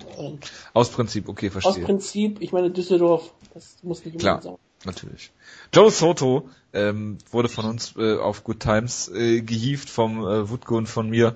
Aus 0.74 0.90
Prinzip, 0.90 1.30
okay, 1.30 1.50
verstehe. 1.50 1.72
Aus 1.72 1.80
Prinzip, 1.80 2.42
ich 2.42 2.52
meine 2.52 2.72
Düsseldorf, 2.72 3.34
das 3.54 3.78
muss 3.84 4.04
nicht 4.06 4.20
Klar, 4.20 4.42
sein. 4.42 4.56
natürlich. 4.86 5.32
Joe 5.74 5.92
Soto 5.92 6.50
ähm, 6.74 7.18
wurde 7.32 7.50
von 7.50 7.66
uns 7.66 7.96
äh, 7.98 8.18
auf 8.18 8.44
Good 8.44 8.60
Times 8.60 9.10
äh, 9.10 9.42
gehievt 9.42 9.90
vom 9.90 10.20
äh, 10.26 10.50
Wutke 10.50 10.74
und 10.74 10.88
von 10.88 11.10
mir. 11.10 11.36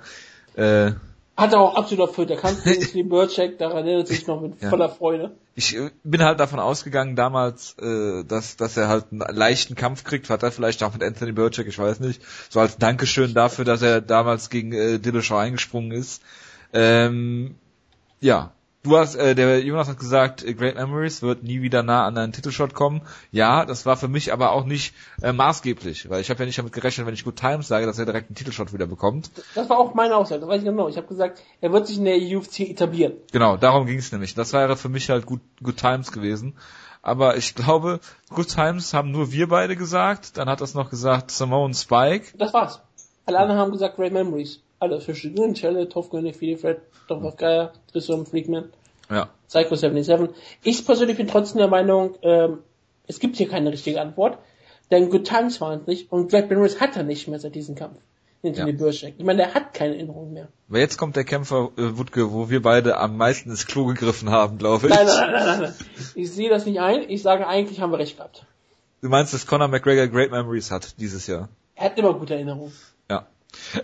Äh, 0.55 0.93
hat 1.37 1.51
er 1.51 1.59
auch 1.59 1.75
absolut 1.75 2.07
erfüllt. 2.07 2.29
Der 2.29 2.37
Kampf 2.37 2.63
gegen 2.63 2.93
den 2.93 3.09
Birdcheck, 3.09 3.57
daran 3.57 3.85
erinnert 3.85 4.07
sich 4.07 4.25
noch 4.25 4.41
mit 4.41 4.61
ja. 4.61 4.69
voller 4.69 4.89
Freude. 4.89 5.35
Ich 5.55 5.75
äh, 5.75 5.91
bin 6.03 6.23
halt 6.23 6.39
davon 6.39 6.59
ausgegangen 6.59 7.15
damals, 7.15 7.75
äh, 7.79 8.23
dass, 8.23 8.55
dass 8.55 8.77
er 8.77 8.87
halt 8.87 9.07
einen 9.11 9.21
leichten 9.35 9.75
Kampf 9.75 10.05
kriegt. 10.05 10.29
Hat 10.29 10.43
er 10.43 10.51
vielleicht 10.51 10.81
auch 10.83 10.93
mit 10.93 11.03
Anthony 11.03 11.33
Birdcheck, 11.33 11.67
ich 11.67 11.77
weiß 11.77 11.99
nicht. 11.99 12.21
So 12.49 12.61
als 12.61 12.77
Dankeschön 12.77 13.33
dafür, 13.33 13.65
dass 13.65 13.81
er 13.81 13.99
damals 13.99 14.49
gegen 14.49 14.71
äh, 14.71 14.97
Dillashaw 14.99 15.37
eingesprungen 15.37 15.91
ist. 15.91 16.21
Ähm, 16.75 17.55
ja, 18.19 18.51
du 18.83 18.97
hast, 18.97 19.15
äh, 19.15 19.33
der 19.33 19.61
Jonas 19.61 19.87
hat 19.87 19.97
gesagt, 19.97 20.43
äh, 20.43 20.53
Great 20.53 20.75
Memories 20.75 21.21
wird 21.21 21.41
nie 21.41 21.61
wieder 21.61 21.83
nah 21.83 22.05
an 22.05 22.17
einen 22.17 22.33
Titelshot 22.33 22.73
kommen. 22.73 23.01
Ja, 23.31 23.65
das 23.65 23.85
war 23.85 23.95
für 23.95 24.09
mich 24.09 24.33
aber 24.33 24.51
auch 24.51 24.65
nicht 24.65 24.93
äh, 25.21 25.31
maßgeblich, 25.31 26.09
weil 26.09 26.19
ich 26.19 26.29
habe 26.29 26.41
ja 26.41 26.45
nicht 26.45 26.57
damit 26.57 26.73
gerechnet, 26.73 27.07
wenn 27.07 27.13
ich 27.13 27.23
Good 27.23 27.37
Times 27.37 27.69
sage, 27.69 27.85
dass 27.85 27.97
er 27.97 28.05
direkt 28.05 28.29
einen 28.29 28.35
Titelshot 28.35 28.73
wieder 28.73 28.87
bekommt. 28.87 29.31
Das 29.55 29.69
war 29.69 29.79
auch 29.79 29.93
meine 29.93 30.17
Aussage, 30.17 30.41
das 30.41 30.49
weiß 30.49 30.59
ich 30.59 30.65
genau. 30.65 30.89
Ich 30.89 30.97
habe 30.97 31.07
gesagt, 31.07 31.41
er 31.61 31.71
wird 31.71 31.87
sich 31.87 31.97
in 31.97 32.05
der 32.05 32.17
UFC 32.17 32.61
etablieren. 32.61 33.13
Genau, 33.31 33.55
darum 33.55 33.85
ging 33.85 33.99
es 33.99 34.11
nämlich. 34.11 34.35
Das 34.35 34.51
wäre 34.51 34.75
für 34.75 34.89
mich 34.89 35.09
halt 35.09 35.25
Good, 35.25 35.41
Good 35.63 35.77
Times 35.77 36.11
gewesen. 36.11 36.57
Aber 37.01 37.37
ich 37.37 37.55
glaube, 37.55 38.01
Good 38.29 38.49
Times 38.49 38.93
haben 38.93 39.11
nur 39.11 39.31
wir 39.31 39.47
beide 39.47 39.75
gesagt. 39.75 40.37
Dann 40.37 40.49
hat 40.49 40.59
das 40.59 40.73
noch 40.73 40.89
gesagt 40.89 41.31
Simone 41.31 41.73
Spike. 41.73 42.37
Das 42.37 42.53
war's. 42.53 42.81
Alle 43.27 43.39
anderen 43.39 43.61
haben 43.61 43.71
gesagt 43.71 43.95
Great 43.95 44.11
Memories 44.11 44.64
alle 44.79 45.01
verschiedenen 45.01 45.53
Chelle, 45.55 45.87
Topfkönig, 45.89 46.35
Philly 46.35 46.57
Fred, 46.57 46.81
Dorf 47.07 47.37
Geier, 47.37 47.73
Grissom, 47.91 48.25
Freakman, 48.25 48.69
ja. 49.09 49.29
Psycho 49.47 49.75
77. 49.75 50.29
Ich 50.63 50.85
persönlich 50.85 51.17
bin 51.17 51.27
trotzdem 51.27 51.59
der 51.59 51.67
Meinung, 51.67 52.15
ähm, 52.21 52.59
es 53.07 53.19
gibt 53.19 53.37
hier 53.37 53.47
keine 53.47 53.71
richtige 53.71 54.01
Antwort, 54.01 54.39
denn 54.91 55.09
Good 55.09 55.27
Times 55.27 55.61
waren 55.61 55.81
es 55.81 55.87
nicht 55.87 56.11
und 56.11 56.29
Brad 56.29 56.49
Memories 56.49 56.79
hat 56.79 56.95
er 56.95 57.03
nicht 57.03 57.27
mehr 57.27 57.39
seit 57.39 57.55
diesem 57.55 57.75
Kampf. 57.75 57.97
Hinter 58.41 58.59
ja. 58.59 58.65
die 58.67 58.73
Bürschek. 58.73 59.15
Ich 59.17 59.25
meine, 59.25 59.37
der 59.37 59.55
hat 59.55 59.73
keine 59.73 59.95
Erinnerung 59.95 60.31
mehr. 60.31 60.49
Aber 60.69 60.77
jetzt 60.77 60.97
kommt 60.97 61.15
der 61.15 61.23
Kämpfer 61.23 61.71
äh, 61.77 61.97
Wutke, 61.97 62.31
wo 62.31 62.47
wir 62.47 62.61
beide 62.61 62.97
am 62.97 63.17
meisten 63.17 63.49
ins 63.49 63.65
Klo 63.65 63.85
gegriffen 63.85 64.29
haben, 64.29 64.59
glaube 64.59 64.85
ich. 64.85 64.93
Nein, 64.93 65.07
nein, 65.07 65.31
nein, 65.31 65.45
nein, 65.45 65.61
nein. 65.61 65.73
Ich 66.13 66.31
sehe 66.31 66.49
das 66.49 66.67
nicht 66.67 66.79
ein. 66.79 67.09
Ich 67.09 67.23
sage 67.23 67.47
eigentlich 67.47 67.81
haben 67.81 67.91
wir 67.91 67.97
recht 67.97 68.17
gehabt. 68.17 68.45
Du 69.01 69.09
meinst, 69.09 69.33
dass 69.33 69.47
Conor 69.47 69.67
McGregor 69.67 70.07
Great 70.07 70.29
Memories 70.29 70.69
hat 70.69 70.99
dieses 70.99 71.25
Jahr? 71.25 71.49
Er 71.73 71.85
hat 71.85 71.97
immer 71.97 72.13
gute 72.13 72.35
Erinnerungen. 72.35 72.71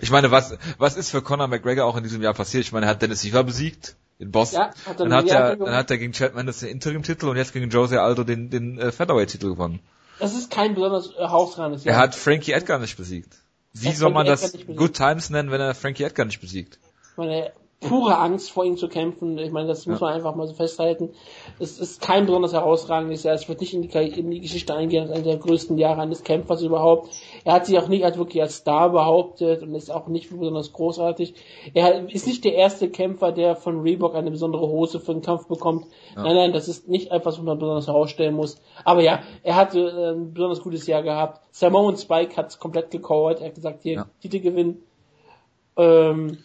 Ich 0.01 0.11
meine, 0.11 0.31
was, 0.31 0.57
was 0.77 0.97
ist 0.97 1.11
für 1.11 1.21
Conor 1.21 1.47
McGregor 1.47 1.85
auch 1.85 1.97
in 1.97 2.03
diesem 2.03 2.21
Jahr 2.21 2.33
passiert? 2.33 2.63
Ich 2.63 2.71
meine, 2.71 2.85
er 2.85 2.89
hat 2.89 3.01
Dennis 3.01 3.21
Silva 3.21 3.41
besiegt 3.41 3.95
in 4.19 4.31
Boston. 4.31 4.61
Ja, 4.61 4.71
hat 4.85 4.99
dann, 4.99 5.13
hat 5.13 5.27
er, 5.27 5.55
dann 5.55 5.73
hat 5.73 5.91
er 5.91 5.97
gegen 5.97 6.13
Chad 6.13 6.35
Mendes 6.35 6.59
den 6.59 6.69
Interim-Titel 6.69 7.27
und 7.27 7.37
jetzt 7.37 7.53
gegen 7.53 7.69
Jose 7.69 8.01
Aldo 8.01 8.23
den, 8.23 8.49
den 8.49 8.77
äh, 8.77 8.91
Featherweight-Titel 8.91 9.49
gewonnen. 9.49 9.79
Das 10.19 10.35
ist 10.35 10.51
kein 10.51 10.75
besonders 10.75 11.11
äh, 11.11 11.19
herausragendes 11.19 11.83
Jahr. 11.83 11.95
Er 11.95 12.01
hat 12.01 12.15
Frankie 12.15 12.51
Edgar 12.51 12.79
nicht 12.79 12.97
besiegt. 12.97 13.33
Wie 13.73 13.91
soll 13.91 14.11
man 14.11 14.25
das 14.25 14.53
Good 14.67 14.95
Times 14.95 15.29
nennen, 15.29 15.49
wenn 15.49 15.61
er 15.61 15.73
Frankie 15.73 16.03
Edgar 16.03 16.25
nicht 16.25 16.41
besiegt? 16.41 16.77
Meine, 17.15 17.51
pure 17.81 18.19
Angst 18.19 18.51
vor 18.51 18.63
ihm 18.63 18.77
zu 18.77 18.87
kämpfen. 18.87 19.39
Ich 19.39 19.51
meine, 19.51 19.67
das 19.67 19.87
muss 19.87 19.99
ja. 19.99 20.05
man 20.05 20.15
einfach 20.15 20.35
mal 20.35 20.47
so 20.47 20.53
festhalten. 20.53 21.09
Es 21.57 21.79
ist 21.79 21.99
kein 21.99 22.27
besonders 22.27 22.53
herausragendes 22.53 23.23
Jahr. 23.23 23.33
Es 23.33 23.49
wird 23.49 23.59
nicht 23.59 23.73
in 23.73 23.81
die, 23.81 24.19
in 24.19 24.29
die 24.29 24.39
Geschichte 24.39 24.75
eingehen 24.75 25.03
als 25.03 25.11
einer 25.11 25.23
der 25.23 25.37
größten 25.37 25.79
Jahre 25.79 26.01
eines 26.01 26.23
Kämpfers 26.23 26.61
überhaupt. 26.61 27.09
Er 27.43 27.53
hat 27.53 27.65
sich 27.65 27.79
auch 27.79 27.87
nicht 27.87 28.05
als 28.05 28.17
wirklich 28.17 28.41
als 28.41 28.57
Star 28.57 28.91
behauptet 28.91 29.63
und 29.63 29.73
ist 29.73 29.89
auch 29.89 30.07
nicht 30.07 30.29
besonders 30.29 30.73
großartig. 30.73 31.33
Er 31.73 32.07
ist 32.07 32.27
nicht 32.27 32.45
der 32.45 32.53
erste 32.53 32.87
Kämpfer, 32.87 33.31
der 33.31 33.55
von 33.55 33.81
Reebok 33.81 34.13
eine 34.13 34.29
besondere 34.29 34.67
Hose 34.67 34.99
für 34.99 35.13
den 35.13 35.23
Kampf 35.23 35.47
bekommt. 35.47 35.87
Ja. 36.15 36.21
Nein, 36.21 36.35
nein, 36.35 36.53
das 36.53 36.67
ist 36.67 36.87
nicht 36.87 37.11
etwas, 37.11 37.39
was 37.39 37.43
man 37.43 37.57
besonders 37.57 37.87
herausstellen 37.87 38.35
muss. 38.35 38.61
Aber 38.85 39.01
ja, 39.01 39.23
er 39.41 39.55
hatte 39.55 39.79
äh, 39.79 40.11
ein 40.11 40.33
besonders 40.33 40.61
gutes 40.61 40.85
Jahr 40.85 41.01
gehabt. 41.01 41.41
Simone 41.49 41.97
Spike 41.97 42.37
hat 42.37 42.49
es 42.49 42.59
komplett 42.59 42.91
gecallt. 42.91 43.39
Er 43.39 43.47
hat 43.47 43.55
gesagt, 43.55 43.81
hier, 43.81 43.93
ja. 43.93 44.05
Titel 44.21 44.39
gewinnen. 44.39 44.83
Ähm, 45.77 46.37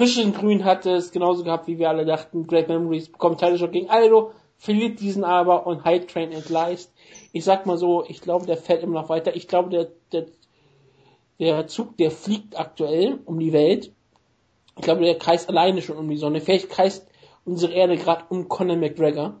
Fische 0.00 0.22
in 0.22 0.32
Grün 0.32 0.64
hatte 0.64 0.92
es 0.92 1.12
genauso 1.12 1.44
gehabt, 1.44 1.66
wie 1.66 1.78
wir 1.78 1.90
alle 1.90 2.06
dachten. 2.06 2.46
Great 2.46 2.68
Memories 2.68 3.10
bekommt 3.10 3.38
Title 3.38 3.68
gegen 3.68 3.90
Aldo, 3.90 4.32
verliert 4.56 4.98
diesen 4.98 5.24
aber 5.24 5.66
und 5.66 5.84
High 5.84 6.06
Train 6.06 6.32
entgleist. 6.32 6.90
Ich 7.32 7.44
sag 7.44 7.66
mal 7.66 7.76
so, 7.76 8.06
ich 8.08 8.22
glaube, 8.22 8.46
der 8.46 8.56
fährt 8.56 8.82
immer 8.82 9.02
noch 9.02 9.10
weiter. 9.10 9.36
Ich 9.36 9.46
glaube, 9.46 9.68
der, 9.68 9.88
der, 10.12 10.24
der 11.38 11.66
Zug, 11.66 11.98
der 11.98 12.10
fliegt 12.10 12.58
aktuell 12.58 13.18
um 13.26 13.38
die 13.38 13.52
Welt. 13.52 13.92
Ich 14.78 14.84
glaube, 14.84 15.02
der 15.02 15.18
kreist 15.18 15.50
alleine 15.50 15.82
schon 15.82 15.98
um 15.98 16.08
die 16.08 16.16
Sonne. 16.16 16.40
Vielleicht 16.40 16.70
kreist 16.70 17.06
unsere 17.44 17.74
Erde 17.74 17.98
gerade 17.98 18.24
um 18.30 18.48
Conor 18.48 18.76
McGregor. 18.76 19.34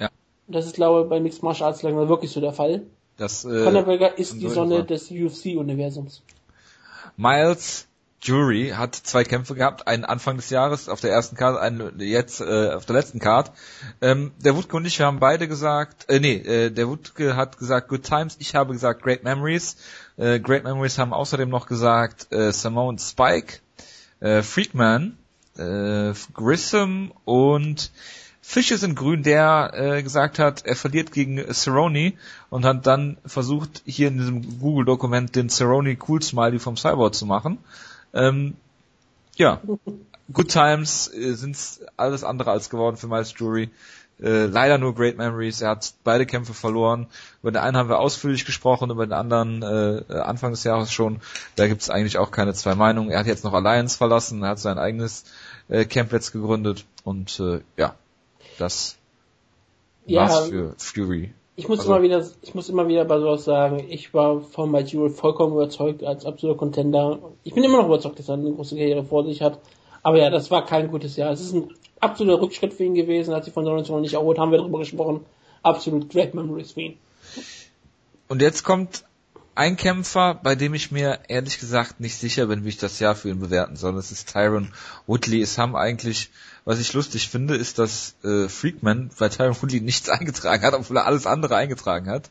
Ja. 0.00 0.10
Das 0.48 0.66
ist, 0.66 0.74
glaube 0.74 1.02
ich, 1.02 1.08
bei 1.08 1.20
Mixed 1.20 1.44
Martial 1.44 1.68
Arts 1.68 1.84
langsam 1.84 2.08
wirklich 2.08 2.32
so 2.32 2.40
der 2.40 2.52
Fall. 2.52 2.82
Das, 3.16 3.44
äh, 3.44 3.62
Conor 3.62 3.82
McGregor 3.82 4.18
ist 4.18 4.42
die 4.42 4.48
Sonne 4.48 4.82
des 4.82 5.08
UFC-Universums. 5.08 6.24
Miles 7.16 7.86
Jury 8.22 8.72
hat 8.76 8.94
zwei 8.94 9.24
Kämpfe 9.24 9.54
gehabt, 9.54 9.86
einen 9.86 10.04
Anfang 10.04 10.36
des 10.36 10.50
Jahres 10.50 10.88
auf 10.88 11.00
der 11.00 11.10
ersten 11.10 11.36
Card, 11.36 11.58
einen 11.58 11.98
jetzt 12.00 12.40
äh, 12.40 12.70
auf 12.70 12.84
der 12.84 12.96
letzten 12.96 13.18
Card. 13.18 13.50
Ähm, 14.02 14.32
der 14.38 14.56
Wutke 14.56 14.76
und 14.76 14.84
ich, 14.84 14.98
wir 14.98 15.06
haben 15.06 15.20
beide 15.20 15.48
gesagt, 15.48 16.10
äh, 16.10 16.20
nee, 16.20 16.34
äh, 16.34 16.70
der 16.70 16.88
Wutke 16.88 17.34
hat 17.34 17.56
gesagt 17.56 17.88
Good 17.88 18.02
Times, 18.02 18.36
ich 18.38 18.54
habe 18.54 18.74
gesagt 18.74 19.02
Great 19.02 19.24
Memories. 19.24 19.76
Äh, 20.18 20.38
Great 20.38 20.64
Memories 20.64 20.98
haben 20.98 21.14
außerdem 21.14 21.48
noch 21.48 21.66
gesagt 21.66 22.30
äh, 22.30 22.52
Simone 22.52 22.98
Spike, 22.98 23.60
äh, 24.20 24.42
Freakman, 24.42 25.16
äh, 25.56 26.12
Grissom 26.34 27.12
und 27.24 27.90
Fische 28.42 28.78
sind 28.78 28.96
grün, 28.96 29.22
der 29.22 29.70
äh, 29.74 30.02
gesagt 30.02 30.38
hat, 30.38 30.66
er 30.66 30.74
verliert 30.74 31.12
gegen 31.12 31.38
Cerrone 31.54 32.14
und 32.48 32.64
hat 32.64 32.86
dann 32.86 33.16
versucht, 33.24 33.82
hier 33.86 34.08
in 34.08 34.18
diesem 34.18 34.58
Google-Dokument 34.58 35.36
den 35.36 35.48
Cerrone 35.48 35.96
Cool 36.08 36.20
Smiley 36.20 36.58
vom 36.58 36.76
Cyborg 36.76 37.14
zu 37.14 37.26
machen. 37.26 37.58
Ähm, 38.14 38.56
ja, 39.36 39.60
Good 40.32 40.48
Times 40.50 41.12
äh, 41.12 41.32
sind 41.32 41.56
alles 41.96 42.24
andere 42.24 42.50
als 42.50 42.70
geworden 42.70 42.96
für 42.96 43.08
Miles 43.08 43.34
Jury. 43.36 43.70
Äh, 44.22 44.46
leider 44.46 44.76
nur 44.76 44.94
Great 44.94 45.16
Memories. 45.16 45.62
Er 45.62 45.70
hat 45.70 45.94
beide 46.04 46.26
Kämpfe 46.26 46.52
verloren. 46.52 47.06
Über 47.42 47.52
den 47.52 47.62
einen 47.62 47.76
haben 47.76 47.88
wir 47.88 47.98
ausführlich 47.98 48.44
gesprochen, 48.44 48.90
über 48.90 49.06
den 49.06 49.14
anderen 49.14 49.62
äh, 49.62 50.14
Anfang 50.14 50.50
des 50.50 50.62
Jahres 50.64 50.92
schon. 50.92 51.20
Da 51.56 51.66
gibt 51.68 51.80
es 51.80 51.88
eigentlich 51.88 52.18
auch 52.18 52.30
keine 52.30 52.52
zwei 52.52 52.74
Meinungen. 52.74 53.10
Er 53.10 53.20
hat 53.20 53.26
jetzt 53.26 53.44
noch 53.44 53.54
Alliance 53.54 53.96
verlassen, 53.96 54.42
er 54.42 54.50
hat 54.50 54.58
sein 54.58 54.78
eigenes 54.78 55.24
äh, 55.68 55.86
Camp 55.86 56.12
jetzt 56.12 56.32
gegründet 56.32 56.84
und 57.02 57.40
äh, 57.40 57.60
ja, 57.78 57.94
das 58.58 58.98
Ja, 60.04 60.22
war's 60.22 60.48
für 60.48 60.74
Fury. 60.76 61.32
Ich 61.60 61.68
muss 61.68 61.80
Also- 61.80 61.92
immer 61.92 62.02
wieder, 62.02 62.26
ich 62.40 62.54
muss 62.54 62.70
immer 62.70 62.88
wieder 62.88 63.04
bei 63.04 63.18
sowas 63.18 63.44
sagen, 63.44 63.84
ich 63.90 64.14
war 64.14 64.40
von 64.40 64.70
Majul 64.70 65.10
vollkommen 65.10 65.52
überzeugt 65.52 66.02
als 66.02 66.24
absoluter 66.24 66.58
Contender. 66.58 67.18
Ich 67.44 67.52
bin 67.52 67.62
immer 67.64 67.76
noch 67.76 67.84
überzeugt, 67.84 68.18
dass 68.18 68.30
er 68.30 68.34
eine 68.34 68.50
große 68.50 68.76
Karriere 68.76 69.04
vor 69.04 69.26
sich 69.26 69.42
hat. 69.42 69.58
Aber 70.02 70.16
ja, 70.16 70.30
das 70.30 70.50
war 70.50 70.64
kein 70.64 70.90
gutes 70.90 71.16
Jahr. 71.16 71.30
Es 71.32 71.42
ist 71.42 71.52
ein 71.52 71.68
absoluter 72.00 72.40
Rückschritt 72.40 72.72
für 72.72 72.84
ihn 72.84 72.94
gewesen, 72.94 73.34
hat 73.34 73.44
sich 73.44 73.52
von 73.52 73.66
Donald 73.66 73.86
Trump 73.86 74.00
nicht 74.00 74.14
erholt, 74.14 74.38
haben 74.38 74.52
wir 74.52 74.58
darüber 74.58 74.78
gesprochen. 74.78 75.20
Absolut 75.62 76.08
great 76.08 76.32
memories 76.32 76.72
für 76.72 76.80
ihn. 76.80 76.98
Und 78.28 78.40
jetzt 78.40 78.64
kommt 78.64 79.04
ein 79.54 79.76
Kämpfer, 79.76 80.40
bei 80.42 80.54
dem 80.54 80.72
ich 80.72 80.90
mir 80.90 81.18
ehrlich 81.28 81.58
gesagt 81.58 82.00
nicht 82.00 82.16
sicher 82.16 82.46
bin, 82.46 82.64
wie 82.64 82.70
ich 82.70 82.78
das 82.78 83.00
Jahr 83.00 83.14
für 83.14 83.28
ihn 83.28 83.40
bewerten 83.40 83.76
soll. 83.76 83.94
Das 83.96 84.10
ist 84.12 84.32
Tyron 84.32 84.72
Woodley. 85.06 85.42
Es 85.42 85.58
haben 85.58 85.76
eigentlich, 85.76 86.30
was 86.64 86.78
ich 86.80 86.92
lustig 86.92 87.28
finde, 87.28 87.56
ist, 87.56 87.78
dass 87.78 88.14
äh, 88.24 88.48
Freakman 88.48 89.10
bei 89.18 89.28
Tyron 89.28 89.56
Woodley 89.60 89.80
nichts 89.80 90.08
eingetragen 90.10 90.62
hat, 90.64 90.74
obwohl 90.74 90.96
er 90.98 91.06
alles 91.06 91.26
andere 91.26 91.56
eingetragen 91.56 92.08
hat. 92.08 92.30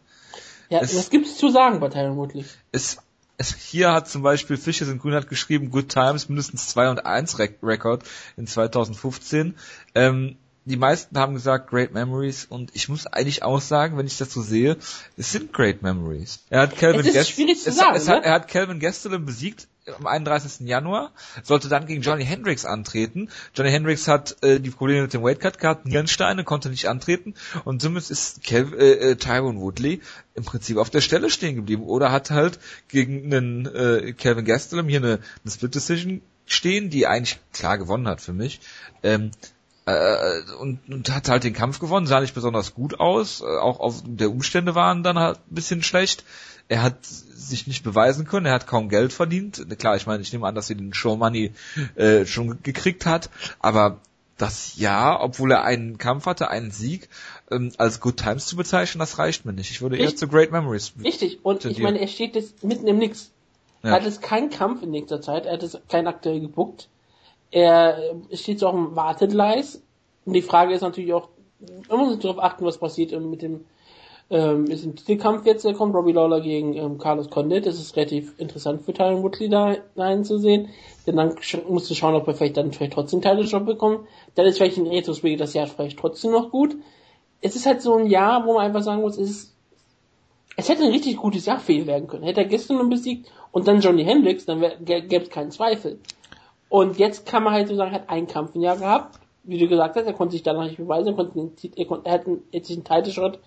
Ja, 0.69 0.80
Es- 0.81 0.95
was 0.95 1.10
gibt's 1.10 1.38
zu 1.38 1.49
sagen 1.49 1.80
bei 1.80 1.89
Tyron 1.89 2.15
Woodley? 2.18 2.45
Es, 2.72 2.97
es, 3.38 3.56
hier 3.56 3.91
hat 3.93 4.07
zum 4.10 4.22
Beispiel 4.22 4.57
Fisches 4.57 4.88
in 4.89 4.99
Grün 4.99 5.14
hat 5.15 5.30
geschrieben, 5.30 5.72
Good 5.72 5.89
Times, 5.89 6.30
mindestens 6.30 6.68
2 6.69 6.89
und 6.89 7.06
1 7.06 7.39
Rek 7.39 7.57
Rekord 7.64 8.03
in 8.38 8.45
2015. 8.47 9.56
Ähm, 9.95 10.35
die 10.65 10.76
meisten 10.77 11.18
haben 11.18 11.34
gesagt 11.34 11.69
Great 11.72 11.93
Memories 11.93 12.45
und 12.45 12.69
ich 12.76 12.89
muss 12.89 13.07
eigentlich 13.07 13.41
auch 13.41 13.60
sagen, 13.61 13.97
wenn 13.97 14.06
ich 14.06 14.18
das 14.18 14.31
so 14.31 14.41
sehe, 14.43 14.77
es 15.18 15.31
sind 15.31 15.51
Great 15.51 15.81
Memories. 15.81 16.39
Er 16.51 16.61
hat 16.61 16.77
Calvin 16.77 17.01
Gest- 17.01 17.39
es, 17.65 17.76
sagen, 17.77 17.95
hat, 17.95 18.06
ne? 18.07 18.23
Er 18.26 18.34
hat 18.34 18.47
Calvin 18.47 18.80
Gastelum 18.80 19.26
besiegt 19.26 19.68
am 19.98 20.07
31. 20.07 20.68
Januar, 20.68 21.11
sollte 21.44 21.70
dann 21.70 21.86
gegen 21.86 22.02
Johnny 22.02 22.26
Hendricks 22.26 22.66
antreten. 22.66 23.30
Johnny 23.56 23.72
Hendricks 23.72 24.07
hat 24.07 24.38
äh, 24.44 24.60
die 24.60 24.70
Probleme 24.70 25.03
mit 25.03 25.14
dem 25.14 25.24
Weightcut 25.24 25.60
gehabt, 25.60 25.86
Nierensteine, 25.86 26.44
konnte 26.44 26.70
nicht 26.70 26.88
antreten 26.88 27.34
und 27.66 27.82
somit 27.82 28.10
ist 28.10 28.44
Kel 28.44 28.74
äh, 28.74 29.11
äh, 29.11 29.16
Tyron 29.16 29.60
Woodley 29.60 30.02
im 30.36 30.45
Prinzip 30.45 30.78
auf 30.78 30.90
der 30.90 31.02
Stelle 31.02 31.30
stehen 31.30 31.56
geblieben 31.56 31.84
oder 31.84 32.11
hat 32.11 32.32
halt 32.32 32.60
gegen 32.88 33.34
einen 33.34 33.66
äh, 33.66 34.14
Calvin 34.14 34.45
Gastelum 34.45 34.88
hier 34.88 34.99
eine, 34.99 35.20
eine 35.44 35.52
Split 35.52 35.76
Decision 35.76 36.22
stehen, 36.45 36.90
die 36.90 37.07
eigentlich 37.07 37.40
klar 37.53 37.78
gewonnen 37.78 38.07
hat 38.07 38.22
für 38.22 38.34
mich. 38.34 38.60
Ähm, 39.03 39.32
äh, 39.90 40.41
und, 40.60 40.80
und 40.90 41.14
hat 41.14 41.30
halt 41.30 41.44
den 41.44 41.53
Kampf 41.53 41.80
gewonnen, 41.80 42.06
sah 42.06 42.20
nicht 42.22 42.36
besonders 42.36 42.74
gut 42.74 42.99
aus, 42.99 43.41
äh, 43.41 43.45
auch 43.45 43.80
auf 43.80 44.02
der 44.06 44.30
Umstände 44.30 44.76
waren 44.76 45.03
dann 45.03 45.18
halt 45.18 45.38
ein 45.38 45.56
bisschen 45.56 45.84
schlecht. 45.84 46.24
Er 46.70 46.84
hat 46.84 47.06
sich 47.06 47.68
nicht 47.68 47.84
beweisen 47.84 48.26
können, 48.26 48.46
er 48.46 48.54
hat 48.54 48.68
kaum 48.68 48.90
Geld 48.90 49.12
verdient. 49.12 49.66
Klar, 49.80 49.96
ich 49.96 50.06
meine, 50.06 50.22
ich 50.22 50.32
nehme 50.32 50.48
an, 50.48 50.56
dass 50.56 50.70
er 50.70 50.76
den 50.76 50.94
Show 50.94 51.16
Money 51.18 51.52
äh, 51.96 52.26
schon 52.26 52.62
gekriegt 52.64 53.06
hat, 53.06 53.30
aber 53.60 54.00
das 54.38 54.78
ja, 54.78 55.20
obwohl 55.20 55.52
er 55.52 55.64
einen 55.64 55.98
Kampf 55.98 56.26
hatte, 56.28 56.50
einen 56.50 56.72
Sieg, 56.72 57.10
ähm, 57.52 57.72
als 57.78 58.00
Good 58.00 58.18
Times 58.18 58.46
zu 58.46 58.56
bezeichnen, 58.56 59.00
das 59.00 59.18
reicht 59.18 59.46
mir 59.46 59.52
nicht. 59.52 59.72
Ich 59.72 59.82
würde 59.82 59.98
eher 59.98 60.08
Ich- 60.08 60.18
zu 60.18 60.28
Great 60.28 60.52
Memories. 60.52 60.94
Richtig. 61.04 61.44
Und 61.44 61.66
ich 61.66 61.80
meine, 61.80 62.00
er 62.00 62.08
steht 62.08 62.36
jetzt 62.36 62.64
mitten 62.64 62.88
im 62.88 63.00
Nix. 63.00 63.32
Ja. 63.84 63.90
Er 63.90 63.96
hat 63.96 64.04
jetzt 64.04 64.22
keinen 64.22 64.50
Kampf 64.50 64.84
in 64.84 64.91
nächster 64.91 65.22
Zeit, 65.22 65.46
er 65.46 65.54
hat 65.54 65.64
jetzt 65.64 65.78
keinen 65.90 66.08
aktuell 66.08 66.40
gebuckt. 66.40 66.88
Er 67.52 67.98
äh, 68.32 68.38
steht 68.38 68.60
so 68.60 68.68
auf 68.68 68.76
dem 68.76 68.96
Wartegleis. 68.96 69.82
Und 70.26 70.34
die 70.34 70.41
Frage 70.44 70.74
ist 70.74 70.82
natürlich 70.82 71.14
auch, 71.14 71.30
man 71.90 71.98
muss 72.00 72.20
darauf 72.20 72.40
achten, 72.40 72.64
was 72.64 72.78
passiert 72.78 73.12
mit 73.20 73.41
dem, 73.41 73.66
ähm, 74.31 74.65
mit 74.65 74.84
dem 74.84 74.95
Titelkampf 74.95 75.45
jetzt, 75.45 75.65
der 75.65 75.73
kommt, 75.73 75.95
Robbie 75.95 76.11
Lawler 76.11 76.41
gegen 76.41 76.76
ähm, 76.76 76.97
Carlos 76.97 77.30
Condit. 77.30 77.65
Das 77.65 77.80
ist 77.80 77.95
relativ 77.95 78.38
interessant 78.38 78.84
für 78.84 78.93
Tyron 78.93 79.23
Woodley 79.23 79.49
da 79.49 79.76
hineinzusehen. 79.93 80.69
Denn 81.07 81.15
dann 81.15 81.35
musst 81.68 81.89
du 81.89 81.95
schauen, 81.95 82.15
ob 82.15 82.27
er 82.27 82.35
vielleicht 82.35 82.57
dann 82.57 82.72
vielleicht 82.72 82.93
trotzdem 82.93 83.22
des 83.22 83.51
Job 83.51 83.65
bekommt. 83.65 84.07
Dann 84.35 84.45
ist 84.45 84.57
vielleicht 84.57 84.77
in 84.77 84.88
Retrospekt 84.88 85.41
das 85.41 85.53
Jahr 85.53 85.68
vielleicht 85.68 85.97
trotzdem 85.97 86.31
noch 86.31 86.51
gut. 86.51 86.76
Es 87.41 87.56
ist 87.56 87.65
halt 87.65 87.81
so 87.81 87.95
ein 87.95 88.07
Jahr, 88.07 88.45
wo 88.45 88.53
man 88.53 88.65
einfach 88.65 88.84
sagen 88.84 89.01
muss, 89.01 89.18
es 89.18 89.30
ist 89.30 89.56
es 90.60 90.68
hätte 90.68 90.84
ein 90.84 90.91
richtig 90.91 91.15
gutes 91.15 91.45
Jahr 91.45 91.57
für 91.57 91.72
ihn 91.72 91.88
werden 91.88 92.07
können. 92.07 92.23
Hätte 92.23 92.41
er 92.41 92.47
gestern 92.47 92.77
noch 92.77 92.89
besiegt 92.89 93.31
und 93.53 93.65
dann 93.65 93.80
Johnny 93.80 94.03
Hendricks, 94.03 94.45
dann 94.45 94.60
gäbe 94.84 95.23
es 95.23 95.30
keinen 95.30 95.51
Zweifel. 95.51 95.99
Und 96.68 96.99
jetzt 96.99 97.26
kann 97.26 97.43
man 97.43 97.53
halt 97.53 97.69
so 97.69 97.76
sagen, 97.76 97.91
er 97.91 98.01
hat 98.01 98.10
einen 98.10 98.27
Kampf 98.27 98.56
im 98.56 98.61
Jahr 98.61 98.76
gehabt. 98.76 99.19
Wie 99.43 99.57
du 99.57 99.69
gesagt 99.69 99.95
hast, 99.95 100.06
er 100.06 100.14
konnte 100.14 100.34
sich 100.34 100.43
danach 100.43 100.65
nicht 100.65 100.76
beweisen, 100.76 101.07
er, 101.07 101.14
konnte 101.14 101.34
den, 101.34 101.53
er, 101.77 101.85
konnte, 101.85 102.10
er 102.10 102.14
hat 102.14 102.27
einen, 102.27 102.43
sich 102.51 102.76
einen 102.76 102.84
Title 102.84 103.14
Shot 103.14 103.39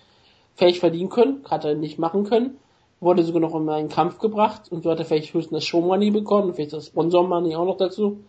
fähig 0.54 0.80
verdienen 0.80 1.08
können, 1.08 1.44
hat 1.48 1.64
er 1.64 1.74
nicht 1.74 1.98
machen 1.98 2.24
können. 2.24 2.58
Wurde 3.00 3.24
sogar 3.24 3.40
noch 3.40 3.54
in 3.54 3.68
einen 3.68 3.88
Kampf 3.88 4.18
gebracht 4.18 4.70
und 4.70 4.84
so 4.84 4.90
hat 4.90 4.98
er 4.98 5.04
vielleicht 5.04 5.34
höchstens 5.34 5.58
das 5.58 5.64
Show 5.64 5.80
Money 5.80 6.10
bekommen 6.10 6.54
vielleicht 6.54 6.72
das 6.72 6.86
Sponsor 6.86 7.26
Money 7.26 7.56
auch 7.56 7.64
noch 7.64 7.76
dazu. 7.76 8.20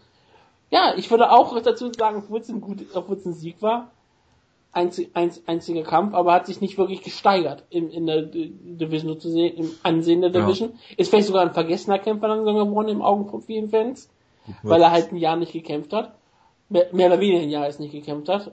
Ja, 0.72 0.94
ich 0.98 1.12
würde 1.12 1.32
auch 1.32 1.60
dazu 1.62 1.92
sagen, 1.94 2.24
obwohl 2.26 2.40
es 2.40 2.50
ein, 2.50 2.60
gut, 2.60 2.84
obwohl 2.96 3.18
es 3.18 3.26
ein 3.26 3.34
Sieg 3.34 3.62
war, 3.62 3.92
einzig, 4.72 5.12
einz, 5.14 5.42
einziger 5.46 5.84
Kampf, 5.84 6.16
aber 6.16 6.34
hat 6.34 6.48
sich 6.48 6.60
nicht 6.60 6.78
wirklich 6.78 7.04
gesteigert 7.04 7.64
in, 7.70 7.92
in 7.92 8.08
der 8.08 8.24
Division 8.24 9.14
sozusagen, 9.14 9.54
im 9.54 9.72
Ansehen 9.84 10.22
der 10.22 10.32
Ja. 10.32 10.42
Division. 10.42 10.74
Ist 10.98 11.12
vielleicht 11.12 11.28
sogar 11.28 11.44
ein 11.44 11.54
vergessener 11.54 12.00
Kämpfer 12.00 12.28
langsam 12.28 12.56
geworden 12.56 12.90
im 12.90 13.02
Augen 13.04 13.30
von 13.30 13.42
vielen 13.42 13.70
Fans, 13.70 14.10
weil 14.64 14.82
er 14.82 14.92
halt 14.92 15.12
ein 15.12 15.18
Jahr 15.18 15.36
nicht 15.36 15.54
gekämpft 15.54 15.94
hat. 15.94 16.16
Mehr, 16.70 16.88
mehr 16.92 17.08
oder 17.08 17.20
weniger 17.20 17.44
ein 17.44 17.50
Jahr 17.50 17.68
ist 17.68 17.80
nicht 17.80 17.92
gekämpft 17.92 18.30
hat. 18.30 18.52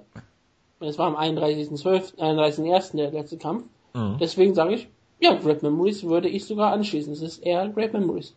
Es 0.80 0.98
war 0.98 1.06
am 1.06 1.16
31.12., 1.16 2.16
31.01. 2.16 2.96
der 2.96 3.10
letzte 3.10 3.36
Kampf. 3.36 3.64
Mhm. 3.92 4.16
Deswegen 4.18 4.54
sage 4.54 4.74
ich, 4.74 4.88
ja, 5.20 5.34
Great 5.34 5.62
Memories 5.62 6.04
würde 6.04 6.28
ich 6.28 6.46
sogar 6.46 6.72
anschließen. 6.72 7.12
Es 7.12 7.20
ist 7.20 7.38
eher 7.38 7.68
Great 7.68 7.92
Memories. 7.92 8.34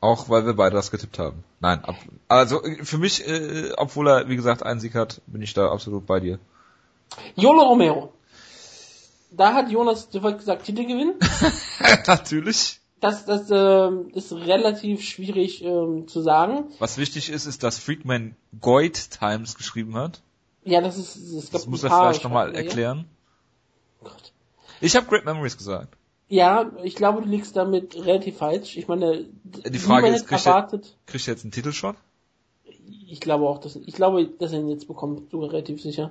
Auch 0.00 0.28
weil 0.28 0.46
wir 0.46 0.54
beide 0.54 0.76
das 0.76 0.92
getippt 0.92 1.18
haben. 1.18 1.42
Nein, 1.58 1.84
ab, 1.84 1.96
also 2.28 2.62
äh, 2.62 2.84
für 2.84 2.98
mich, 2.98 3.26
äh, 3.26 3.72
obwohl 3.76 4.08
er, 4.08 4.28
wie 4.28 4.36
gesagt, 4.36 4.62
einen 4.62 4.78
Sieg 4.78 4.94
hat, 4.94 5.20
bin 5.26 5.42
ich 5.42 5.54
da 5.54 5.70
absolut 5.72 6.06
bei 6.06 6.20
dir. 6.20 6.38
Yolo 7.34 7.62
Romero. 7.62 8.12
Da 9.32 9.54
hat 9.54 9.70
Jonas 9.70 10.08
sofort 10.10 10.38
gesagt, 10.38 10.64
Titel 10.64 10.84
gewinnen. 10.84 11.14
Natürlich. 12.06 12.80
Das, 13.00 13.26
das 13.26 13.50
ähm, 13.50 14.10
ist 14.14 14.32
relativ 14.32 15.02
schwierig 15.02 15.62
ähm, 15.62 16.08
zu 16.08 16.20
sagen. 16.20 16.64
Was 16.78 16.98
wichtig 16.98 17.30
ist, 17.30 17.46
ist, 17.46 17.62
dass 17.62 17.78
Freakman 17.78 18.36
Goit 18.60 19.10
Times 19.10 19.56
geschrieben 19.56 19.96
hat. 19.96 20.22
Ja, 20.68 20.80
das 20.80 20.98
ist, 20.98 21.16
es 21.16 21.50
Das 21.50 21.66
muss 21.66 21.82
er 21.84 21.90
vielleicht 21.90 22.24
nochmal 22.24 22.46
Schreibfehler. 22.46 22.66
erklären. 22.68 23.04
Gott. 24.02 24.32
Ich 24.80 24.94
habe 24.96 25.06
Great 25.06 25.24
Memories 25.24 25.56
gesagt. 25.56 25.94
Ja, 26.28 26.70
ich 26.82 26.94
glaube, 26.94 27.22
du 27.22 27.28
liegst 27.28 27.56
damit 27.56 27.96
relativ 27.96 28.36
falsch. 28.38 28.76
Ich 28.76 28.86
meine, 28.86 29.24
Die 29.44 29.78
Frage 29.78 30.08
ist, 30.08 30.14
hätte 30.16 30.24
kriegt 30.26 30.46
er- 30.46 30.52
erwartet. 30.52 30.96
Kriegt 31.06 31.26
er 31.26 31.32
jetzt 31.34 31.44
einen 31.44 31.52
Titelshot? 31.52 31.96
Ich 33.10 33.20
glaube 33.20 33.48
auch, 33.48 33.58
dass 33.58 33.76
ich 33.76 33.94
glaube, 33.94 34.26
dass 34.26 34.52
er 34.52 34.60
ihn 34.60 34.68
jetzt 34.68 34.86
bekommt, 34.86 35.30
sogar 35.30 35.50
relativ 35.50 35.80
sicher. 35.82 36.10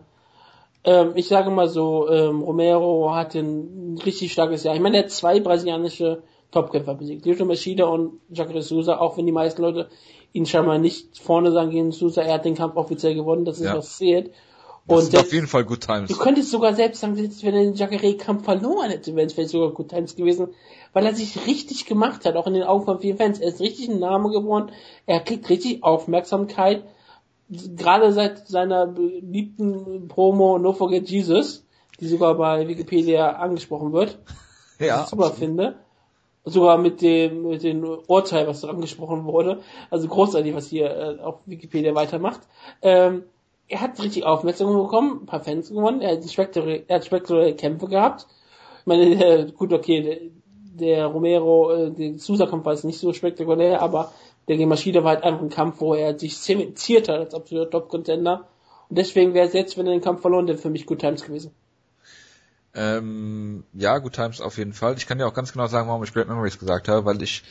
Ähm, 0.84 1.12
ich 1.16 1.28
sage 1.28 1.52
mal 1.52 1.70
so, 1.70 2.10
ähm, 2.10 2.42
Romero 2.42 3.14
hatte 3.14 3.40
ein 3.40 4.00
richtig 4.04 4.32
starkes 4.34 4.64
Jahr. 4.64 4.74
Ich 4.76 4.82
meine, 4.82 4.98
er 4.98 5.04
hat 5.04 5.12
zwei 5.12 5.40
brasilianische 5.40 6.24
Topkämpfer 6.52 6.96
besiegt, 6.96 7.26
Lyoto 7.26 7.46
Machida 7.46 7.86
und 7.86 8.20
Jacare 8.30 8.62
Souza, 8.64 8.98
auch 8.98 9.18
wenn 9.18 9.26
die 9.26 9.32
meisten 9.32 9.62
Leute 9.62 9.90
ihn 10.34 10.46
scheinbar 10.46 10.78
nicht 10.80 11.20
vorne 11.20 11.52
sagen 11.52 11.70
gegen 11.72 11.92
Souza, 11.92 12.22
er 12.22 12.36
hat 12.36 12.46
den 12.46 12.56
Kampf 12.56 12.76
offiziell 12.76 13.16
gewonnen, 13.16 13.46
das 13.46 13.58
ist 13.60 13.66
Ja. 13.66 13.78
was 13.78 13.98
zählt. 13.98 14.32
Das 14.88 15.04
Und 15.04 15.12
sind 15.12 15.20
auf 15.20 15.34
jeden 15.34 15.48
Fall 15.48 15.66
Good 15.66 15.82
Times. 15.82 16.10
Du 16.10 16.18
könntest 16.18 16.50
sogar 16.50 16.74
selbst 16.74 17.02
sagen, 17.02 17.16
selbst 17.16 17.44
wenn 17.44 17.54
er 17.54 17.64
den 17.64 17.74
Jacare-Kampf 17.74 18.46
verloren 18.46 18.90
hätte, 18.90 19.16
wäre 19.16 19.28
es 19.28 19.34
vielleicht 19.34 19.50
sogar 19.50 19.72
Good 19.72 19.90
Times 19.90 20.16
gewesen, 20.16 20.50
weil 20.94 21.06
er 21.06 21.14
sich 21.14 21.46
richtig 21.46 21.86
gemacht 21.86 22.26
hat, 22.26 22.38
auch 22.38 22.48
in 22.48 22.54
den 22.54 22.64
Augen 22.64 22.86
von 22.86 23.00
vielen 23.00 23.18
Fans. 23.18 23.40
Er 23.40 23.50
ist 23.50 23.60
richtig 23.60 23.90
ein 23.90 24.00
Name 24.00 24.30
geworden, 24.30 24.72
er 25.06 25.20
kriegt 25.20 25.50
richtig 25.50 25.84
Aufmerksamkeit, 25.84 26.84
gerade 27.50 28.14
seit 28.14 28.48
seiner 28.48 28.88
beliebten 28.88 30.08
Promo 30.08 30.58
No 30.58 30.72
Forget 30.72 31.10
Jesus, 31.10 31.66
die 32.00 32.08
sogar 32.08 32.36
bei 32.36 32.68
Wikipedia 32.68 33.32
angesprochen 33.32 33.94
wird. 33.94 34.18
Ja. 34.80 34.98
Was 34.98 35.04
ich 35.06 35.10
super 35.10 35.32
finde. 35.32 35.76
Sogar 36.46 36.78
mit 36.78 37.02
dem, 37.02 37.48
mit 37.48 37.64
dem 37.64 37.84
Urteil, 37.84 38.46
was 38.46 38.62
da 38.62 38.68
angesprochen 38.68 39.26
wurde. 39.26 39.62
Also 39.90 40.08
großartig, 40.08 40.54
was 40.54 40.68
hier 40.68 40.86
äh, 40.86 41.20
auf 41.20 41.40
Wikipedia 41.48 41.96
weitermacht. 41.96 42.42
Ähm, 42.84 43.24
er 43.70 43.82
hat 43.82 44.02
richtig 44.02 44.26
Aufmerksamkeit 44.26 44.82
bekommen, 44.82 45.22
ein 45.22 45.26
paar 45.26 45.44
Fans 45.44 45.70
gewonnen, 45.70 46.02
er 46.02 46.18
hat 46.18 46.30
spektakuläre, 46.30 46.84
er 46.88 46.96
hat 46.98 47.06
spektakuläre 47.06 47.56
Kämpfe 47.56 47.88
gehabt. 47.88 48.28
Ich 48.82 48.86
meine, 48.86 49.04
äh, 49.26 49.52
gut, 49.52 49.74
okay, 49.74 50.02
der, 50.02 50.98
der 50.98 51.06
Romero, 51.08 51.74
äh, 51.74 51.92
der 51.92 52.20
Sousa-Kampf 52.20 52.66
war 52.66 52.74
jetzt 52.74 52.86
nicht 52.86 53.00
so 53.00 53.14
spektakulär, 53.14 53.82
aber 53.82 54.14
der 54.48 54.58
gegen 54.58 54.70
war 54.70 54.78
halt 54.78 55.24
einfach 55.24 55.42
ein 55.42 55.50
Kampf, 55.50 55.82
wo 55.82 55.94
er 55.94 56.18
sich 56.18 56.38
zementiert 56.38 57.10
hat 57.10 57.20
als 57.20 57.34
absoluter 57.34 57.70
Top-Contender. 57.70 58.48
Und 58.88 58.98
deswegen 58.98 59.34
wäre 59.34 59.48
es 59.48 59.54
jetzt, 59.54 59.78
wenn 59.78 59.86
er 59.88 59.92
den 59.92 60.02
Kampf 60.02 60.22
verloren 60.22 60.48
hätte, 60.48 60.62
für 60.62 60.70
mich 60.70 60.86
Good 60.86 61.00
Times 61.00 61.26
gewesen. 61.26 61.52
Ähm, 62.74 63.66
ja, 63.74 63.98
Good 63.98 64.14
Times 64.14 64.40
auf 64.40 64.58
jeden 64.58 64.72
Fall. 64.72 64.96
Ich 64.98 65.08
kann 65.08 65.18
dir 65.18 65.28
auch 65.28 65.34
ganz 65.34 65.52
genau 65.52 65.68
sagen, 65.68 65.90
warum 65.90 66.04
ich 66.04 66.14
Great 66.14 66.30
Memories 66.30 66.60
gesagt 66.60 66.88
habe, 66.88 67.06
weil 67.06 67.22
ich, 67.22 67.44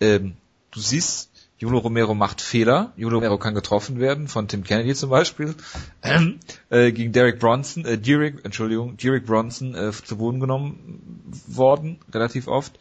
ähm, 0.00 0.36
du 0.72 0.80
siehst, 0.80 1.39
Julio 1.60 1.78
Romero 1.80 2.14
macht 2.14 2.40
Fehler. 2.40 2.94
Julio 2.96 3.18
Romero 3.18 3.36
kann 3.36 3.54
getroffen 3.54 4.00
werden, 4.00 4.28
von 4.28 4.48
Tim 4.48 4.64
Kennedy 4.64 4.94
zum 4.94 5.10
Beispiel, 5.10 5.54
ähm, 6.02 6.40
äh, 6.70 6.90
gegen 6.90 7.12
Derek 7.12 7.38
Bronson, 7.38 7.84
äh, 7.84 7.98
Derek, 7.98 8.42
Entschuldigung, 8.44 8.96
Derek 8.96 9.26
Bronson 9.26 9.74
äh, 9.74 9.92
zu 9.92 10.16
Boden 10.16 10.40
genommen 10.40 11.22
worden, 11.46 11.98
relativ 12.14 12.48
oft. 12.48 12.78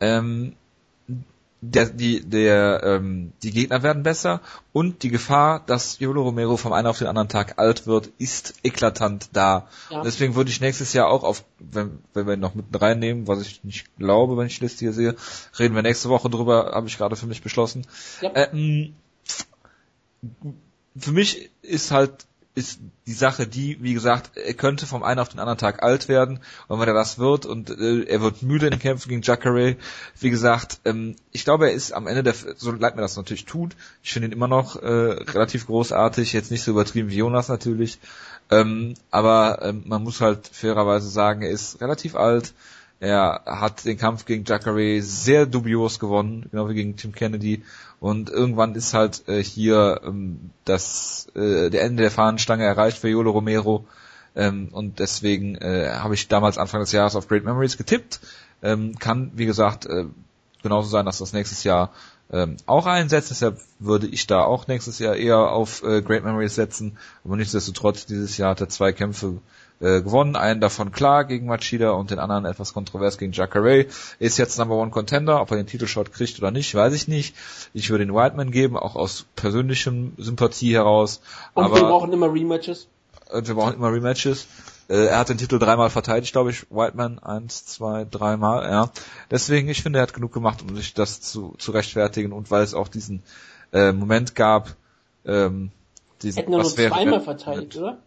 Ähm, 0.00 0.56
der, 1.62 1.86
die, 1.86 2.20
der, 2.22 2.82
ähm, 2.84 3.32
die 3.42 3.50
Gegner 3.50 3.82
werden 3.82 4.02
besser 4.02 4.40
und 4.72 5.02
die 5.02 5.10
Gefahr, 5.10 5.60
dass 5.66 5.98
Julio 5.98 6.22
Romero 6.22 6.56
vom 6.56 6.72
einen 6.72 6.86
auf 6.86 6.98
den 6.98 7.06
anderen 7.06 7.28
Tag 7.28 7.58
alt 7.58 7.86
wird, 7.86 8.10
ist 8.18 8.54
eklatant 8.62 9.28
da. 9.32 9.68
Ja. 9.90 9.98
Und 9.98 10.04
deswegen 10.06 10.34
würde 10.34 10.50
ich 10.50 10.60
nächstes 10.60 10.92
Jahr 10.92 11.08
auch 11.08 11.22
auf, 11.22 11.44
wenn, 11.58 11.98
wenn 12.14 12.26
wir 12.26 12.34
ihn 12.34 12.40
noch 12.40 12.54
mit 12.54 12.66
reinnehmen, 12.80 13.28
was 13.28 13.42
ich 13.42 13.62
nicht 13.62 13.94
glaube, 13.98 14.36
wenn 14.36 14.46
ich 14.46 14.58
die 14.58 14.64
Liste 14.64 14.80
hier 14.80 14.92
sehe, 14.92 15.16
reden 15.58 15.74
wir 15.74 15.82
nächste 15.82 16.08
Woche 16.08 16.30
drüber, 16.30 16.72
habe 16.72 16.88
ich 16.88 16.96
gerade 16.96 17.16
für 17.16 17.26
mich 17.26 17.42
beschlossen. 17.42 17.86
Ja. 18.22 18.32
Ähm, 18.34 18.94
für 20.96 21.12
mich 21.12 21.50
ist 21.62 21.90
halt 21.90 22.26
ist 22.54 22.80
die 23.06 23.12
Sache 23.12 23.46
die, 23.46 23.78
wie 23.80 23.94
gesagt, 23.94 24.36
er 24.36 24.54
könnte 24.54 24.86
vom 24.86 25.02
einen 25.02 25.20
auf 25.20 25.28
den 25.28 25.38
anderen 25.38 25.58
Tag 25.58 25.82
alt 25.82 26.08
werden. 26.08 26.40
Und 26.66 26.80
wenn 26.80 26.88
er 26.88 26.94
das 26.94 27.18
wird 27.18 27.46
und 27.46 27.70
äh, 27.70 28.02
er 28.02 28.20
wird 28.20 28.42
müde 28.42 28.66
in 28.66 28.72
den 28.72 28.80
Kämpfen 28.80 29.08
gegen 29.08 29.22
Jacare, 29.22 29.76
wie 30.18 30.30
gesagt, 30.30 30.80
ähm, 30.84 31.14
ich 31.30 31.44
glaube, 31.44 31.68
er 31.68 31.74
ist 31.74 31.92
am 31.92 32.08
Ende 32.08 32.22
der, 32.22 32.34
so 32.34 32.72
leid 32.72 32.96
mir 32.96 33.02
das 33.02 33.16
natürlich 33.16 33.44
tut, 33.44 33.76
ich 34.02 34.12
finde 34.12 34.28
ihn 34.28 34.32
immer 34.32 34.48
noch 34.48 34.76
äh, 34.76 34.86
relativ 34.86 35.66
großartig, 35.66 36.32
jetzt 36.32 36.50
nicht 36.50 36.62
so 36.62 36.72
übertrieben 36.72 37.10
wie 37.10 37.16
Jonas 37.16 37.48
natürlich, 37.48 38.00
ähm, 38.50 38.94
aber 39.10 39.60
ähm, 39.62 39.84
man 39.86 40.02
muss 40.02 40.20
halt 40.20 40.48
fairerweise 40.48 41.08
sagen, 41.08 41.42
er 41.42 41.50
ist 41.50 41.80
relativ 41.80 42.16
alt, 42.16 42.52
er 43.00 43.42
hat 43.46 43.86
den 43.86 43.96
Kampf 43.96 44.26
gegen 44.26 44.44
Jacare 44.44 45.00
sehr 45.00 45.46
dubios 45.46 45.98
gewonnen, 45.98 46.46
genau 46.50 46.68
wie 46.68 46.74
gegen 46.74 46.96
Tim 46.96 47.12
Kennedy. 47.12 47.64
Und 47.98 48.28
irgendwann 48.28 48.74
ist 48.74 48.92
halt 48.92 49.26
äh, 49.26 49.42
hier 49.42 50.02
ähm, 50.04 50.50
das 50.66 51.28
äh, 51.34 51.70
der 51.70 51.82
Ende 51.82 52.02
der 52.02 52.10
Fahnenstange 52.10 52.64
erreicht 52.64 52.98
für 52.98 53.08
Yolo 53.08 53.30
Romero. 53.30 53.86
Ähm, 54.36 54.68
und 54.72 54.98
deswegen 54.98 55.56
äh, 55.56 55.90
habe 55.94 56.14
ich 56.14 56.28
damals 56.28 56.58
Anfang 56.58 56.80
des 56.80 56.92
Jahres 56.92 57.16
auf 57.16 57.26
Great 57.26 57.44
Memories 57.44 57.78
getippt. 57.78 58.20
Ähm, 58.62 58.98
kann, 58.98 59.32
wie 59.34 59.46
gesagt, 59.46 59.86
äh, 59.86 60.04
genauso 60.62 60.90
sein, 60.90 61.06
dass 61.06 61.18
das 61.18 61.32
nächstes 61.32 61.64
Jahr 61.64 61.92
ähm, 62.30 62.58
auch 62.66 62.84
einsetzt. 62.84 63.30
Deshalb 63.30 63.60
würde 63.78 64.08
ich 64.08 64.26
da 64.26 64.42
auch 64.42 64.66
nächstes 64.66 64.98
Jahr 64.98 65.16
eher 65.16 65.38
auf 65.38 65.82
äh, 65.82 66.02
Great 66.02 66.24
Memories 66.24 66.54
setzen. 66.54 66.98
Aber 67.24 67.36
nichtsdestotrotz, 67.36 68.04
dieses 68.04 68.36
Jahr 68.36 68.50
hat 68.50 68.60
er 68.60 68.68
zwei 68.68 68.92
Kämpfe 68.92 69.38
äh, 69.80 70.02
gewonnen, 70.02 70.36
einen 70.36 70.60
davon 70.60 70.92
klar 70.92 71.24
gegen 71.24 71.46
Machida 71.46 71.90
und 71.90 72.10
den 72.10 72.18
anderen 72.18 72.44
etwas 72.44 72.72
kontrovers 72.74 73.18
gegen 73.18 73.32
Jacare. 73.32 73.86
Ist 74.18 74.38
jetzt 74.38 74.58
Number 74.58 74.76
One 74.76 74.90
Contender, 74.90 75.40
ob 75.40 75.50
er 75.50 75.56
den 75.56 75.66
Titelshot 75.66 76.12
kriegt 76.12 76.38
oder 76.38 76.50
nicht, 76.50 76.74
weiß 76.74 76.92
ich 76.94 77.08
nicht. 77.08 77.34
Ich 77.72 77.90
würde 77.90 78.04
den 78.06 78.14
Whiteman 78.14 78.50
geben, 78.50 78.76
auch 78.76 78.94
aus 78.96 79.26
persönlichem 79.36 80.12
Sympathie 80.18 80.74
heraus. 80.74 81.20
Und 81.54 81.64
aber 81.64 81.76
wir 81.76 81.82
brauchen 81.82 82.12
immer 82.12 82.32
Rematches. 82.32 82.88
äh, 83.30 83.42
wir 83.44 83.54
brauchen 83.54 83.74
immer 83.74 83.92
Rematches. 83.92 84.46
Äh, 84.88 85.06
Er 85.06 85.18
hat 85.18 85.28
den 85.28 85.38
Titel 85.38 85.58
dreimal 85.58 85.88
verteidigt, 85.88 86.32
glaube 86.32 86.50
ich. 86.50 86.66
Whiteman 86.70 87.18
eins, 87.20 87.64
zwei, 87.64 88.04
dreimal, 88.04 88.68
ja. 88.70 88.90
Deswegen, 89.30 89.68
ich 89.68 89.82
finde, 89.82 90.00
er 90.00 90.02
hat 90.02 90.14
genug 90.14 90.32
gemacht, 90.32 90.62
um 90.62 90.76
sich 90.76 90.94
das 90.94 91.20
zu, 91.20 91.54
zu 91.58 91.70
rechtfertigen 91.72 92.32
und 92.32 92.50
weil 92.50 92.62
es 92.64 92.74
auch 92.74 92.88
diesen 92.88 93.22
äh, 93.72 93.92
Moment 93.92 94.34
gab, 94.34 94.74
ähm, 95.24 95.70
diesen, 96.22 96.38
Hätten 96.38 96.50
wir 96.50 96.58
nur 96.58 96.66
was 96.66 96.76
wäre, 96.76 96.92
zweimal 96.92 97.20
verteidigt, 97.20 97.76
oder? 97.76 97.98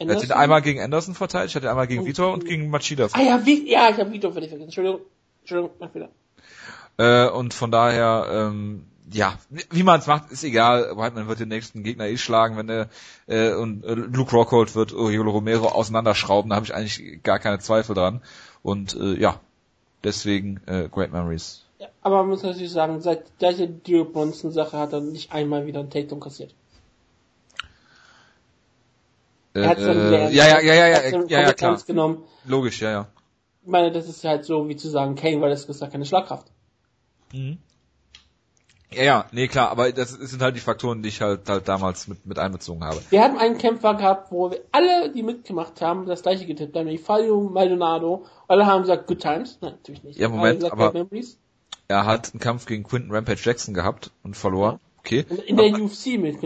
Er 0.00 0.06
hat 0.06 0.08
ihn 0.08 0.10
Anderson? 0.22 0.36
einmal 0.36 0.62
gegen 0.62 0.80
Anderson 0.80 1.14
verteidigt, 1.14 1.54
hat 1.54 1.62
ihn 1.62 1.68
einmal 1.68 1.86
gegen 1.86 2.00
Und- 2.00 2.06
Vitor 2.08 2.32
und 2.32 2.44
gegen 2.44 2.70
Machida 2.70 3.08
Ah 3.12 3.20
ja, 3.22 3.44
wie, 3.46 3.70
ja, 3.70 3.90
ich 3.90 3.98
habe 3.98 4.10
Vito 4.12 4.30
völlig 4.32 4.48
vergessen. 4.48 4.66
Entschuldigung. 4.68 5.00
Entschuldigung, 5.42 5.70
mach 5.78 5.94
wieder. 5.94 6.08
Äh, 6.98 7.28
und 7.30 7.54
von 7.54 7.70
daher, 7.70 8.26
ähm, 8.30 8.84
ja, 9.12 9.34
wie- 9.50 9.64
wie 9.70 9.82
man 9.82 10.00
es 10.00 10.06
macht, 10.06 10.30
ist 10.30 10.44
egal. 10.44 10.96
Whiteman 10.96 11.28
wird 11.28 11.40
den 11.40 11.48
nächsten 11.48 11.82
Gegner 11.82 12.06
eh 12.06 12.16
schlagen, 12.16 12.56
wenn 12.56 12.68
er 12.68 12.88
äh, 13.26 13.52
und 13.54 13.84
äh, 13.84 13.94
Luke 13.94 14.30
Rockhold 14.34 14.74
wird 14.74 14.92
Oriolo 14.92 15.30
Romero 15.30 15.68
auseinanderschrauben, 15.68 16.50
da 16.50 16.56
habe 16.56 16.66
ich 16.66 16.74
eigentlich 16.74 17.22
gar 17.22 17.38
keine 17.38 17.58
Zweifel 17.58 17.94
dran. 17.94 18.20
Und 18.62 18.94
äh, 18.94 19.18
ja, 19.18 19.40
deswegen 20.04 20.60
äh, 20.66 20.88
Great 20.90 21.12
Memories. 21.12 21.64
Ja, 21.78 21.88
aber 22.02 22.18
man 22.18 22.28
muss 22.28 22.42
natürlich 22.42 22.70
sagen, 22.72 23.00
seit 23.00 23.24
der 23.40 23.52
Dio 23.54 24.04
Bronson 24.04 24.52
Sache 24.52 24.78
hat 24.78 24.92
er 24.92 25.00
nicht 25.00 25.32
einmal 25.32 25.66
wieder 25.66 25.80
einen 25.80 25.90
Takedown 25.90 26.20
kassiert. 26.20 26.54
Äh, 29.54 29.60
Er 29.60 29.68
hat 29.68 29.80
dann 29.80 30.12
äh, 30.12 30.30
ja, 30.30 30.46
ja, 30.46 30.60
ja, 30.60 30.74
ja, 30.74 30.86
Er 30.86 31.10
ja, 31.10 31.24
ja, 31.26 31.40
ja, 31.42 31.52
klar. 31.52 31.78
genommen. 31.86 32.24
Logisch, 32.44 32.80
ja, 32.80 32.90
ja. 32.90 33.08
Ich 33.62 33.68
meine, 33.68 33.92
das 33.92 34.08
ist 34.08 34.24
halt 34.24 34.44
so 34.44 34.68
wie 34.68 34.76
zu 34.76 34.88
sagen, 34.88 35.14
Kane, 35.16 35.40
weil 35.40 35.50
das 35.50 35.64
ist 35.64 35.80
ja 35.80 35.88
keine 35.88 36.06
Schlagkraft. 36.06 36.46
Mhm. 37.32 37.58
Ja, 38.92 39.02
ja, 39.04 39.24
nee, 39.30 39.46
klar, 39.46 39.70
aber 39.70 39.92
das 39.92 40.10
sind 40.10 40.42
halt 40.42 40.56
die 40.56 40.60
Faktoren, 40.60 41.02
die 41.02 41.10
ich 41.10 41.20
halt, 41.20 41.48
halt 41.48 41.68
damals 41.68 42.08
mit, 42.08 42.26
mit 42.26 42.40
einbezogen 42.40 42.82
habe. 42.82 43.00
Wir 43.10 43.22
hatten 43.22 43.36
einen 43.38 43.56
Kämpfer 43.56 43.94
gehabt, 43.94 44.32
wo 44.32 44.50
wir 44.50 44.62
alle, 44.72 45.12
die 45.12 45.22
mitgemacht 45.22 45.80
haben, 45.80 46.06
das 46.06 46.22
gleiche 46.22 46.44
getippt 46.44 46.74
haben, 46.76 46.86
nämlich 46.86 47.02
Fabio 47.04 47.40
Maldonado. 47.40 48.26
Alle 48.48 48.66
haben 48.66 48.82
gesagt, 48.82 49.06
good 49.06 49.20
times. 49.20 49.58
Nein, 49.60 49.72
natürlich 49.72 50.02
nicht. 50.02 50.18
Ja, 50.18 50.28
Moment, 50.28 50.60
gesagt, 50.60 50.72
aber-. 50.72 51.06
Er 51.86 52.06
hat 52.06 52.32
einen 52.32 52.40
Kampf 52.40 52.66
gegen 52.66 52.82
Quinton 52.82 53.14
Rampage 53.14 53.40
Jackson 53.42 53.74
gehabt 53.74 54.10
und 54.24 54.36
verloren. 54.36 54.80
Okay. 55.00 55.24
In 55.46 55.56
der 55.56 55.66
UFC 55.72 56.18
mit 56.18 56.40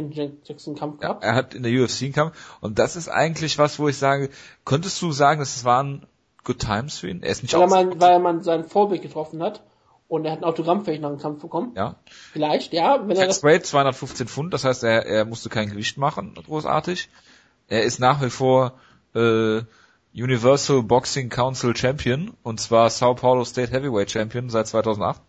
Jackson 0.46 0.74
Kampf 0.76 1.02
Ja, 1.02 1.08
gehabt. 1.08 1.24
er 1.24 1.34
hat 1.34 1.54
in 1.54 1.62
der 1.62 1.72
UFC 1.72 2.02
einen 2.04 2.12
Kampf 2.12 2.56
und 2.60 2.78
das 2.78 2.96
ist 2.96 3.08
eigentlich 3.08 3.58
was, 3.58 3.78
wo 3.78 3.88
ich 3.88 3.96
sage, 3.98 4.30
könntest 4.64 5.00
du 5.02 5.12
sagen, 5.12 5.40
dass 5.40 5.56
es 5.56 5.64
waren 5.64 6.06
Good 6.44 6.60
Times 6.60 6.98
für 6.98 7.08
ihn? 7.08 7.22
Er 7.22 7.30
ist 7.30 7.42
nicht 7.42 7.54
Weil 7.54 7.62
er, 7.62 7.68
mal, 7.68 8.00
weil 8.00 8.10
er 8.12 8.18
mal 8.18 8.42
sein 8.42 8.64
Vorbild 8.64 9.02
getroffen 9.02 9.42
hat. 9.42 9.62
Und 10.06 10.26
er 10.26 10.32
hat 10.32 10.40
ein 10.40 10.44
Autogramm 10.44 10.84
vielleicht 10.84 11.00
nach 11.00 11.08
dem 11.08 11.18
Kampf 11.18 11.40
bekommen. 11.40 11.72
ja. 11.74 11.96
Vielleicht, 12.32 12.74
ja. 12.74 13.02
Wenn 13.08 13.16
er 13.16 13.26
das, 13.26 13.42
Weight 13.42 13.64
215 13.64 14.28
Pfund, 14.28 14.52
das 14.52 14.64
heißt, 14.64 14.84
er, 14.84 15.06
er 15.06 15.24
musste 15.24 15.48
kein 15.48 15.70
Gewicht 15.70 15.96
machen, 15.96 16.34
großartig. 16.34 17.08
Er 17.68 17.82
ist 17.84 17.98
nach 18.00 18.22
wie 18.22 18.28
vor 18.28 18.74
äh, 19.14 19.62
Universal 20.14 20.82
Boxing 20.82 21.30
Council 21.30 21.74
Champion 21.74 22.34
und 22.42 22.60
zwar 22.60 22.90
Sao 22.90 23.14
Paulo 23.14 23.44
State 23.46 23.72
Heavyweight 23.72 24.10
Champion 24.10 24.50
seit 24.50 24.66
2008. 24.68 25.20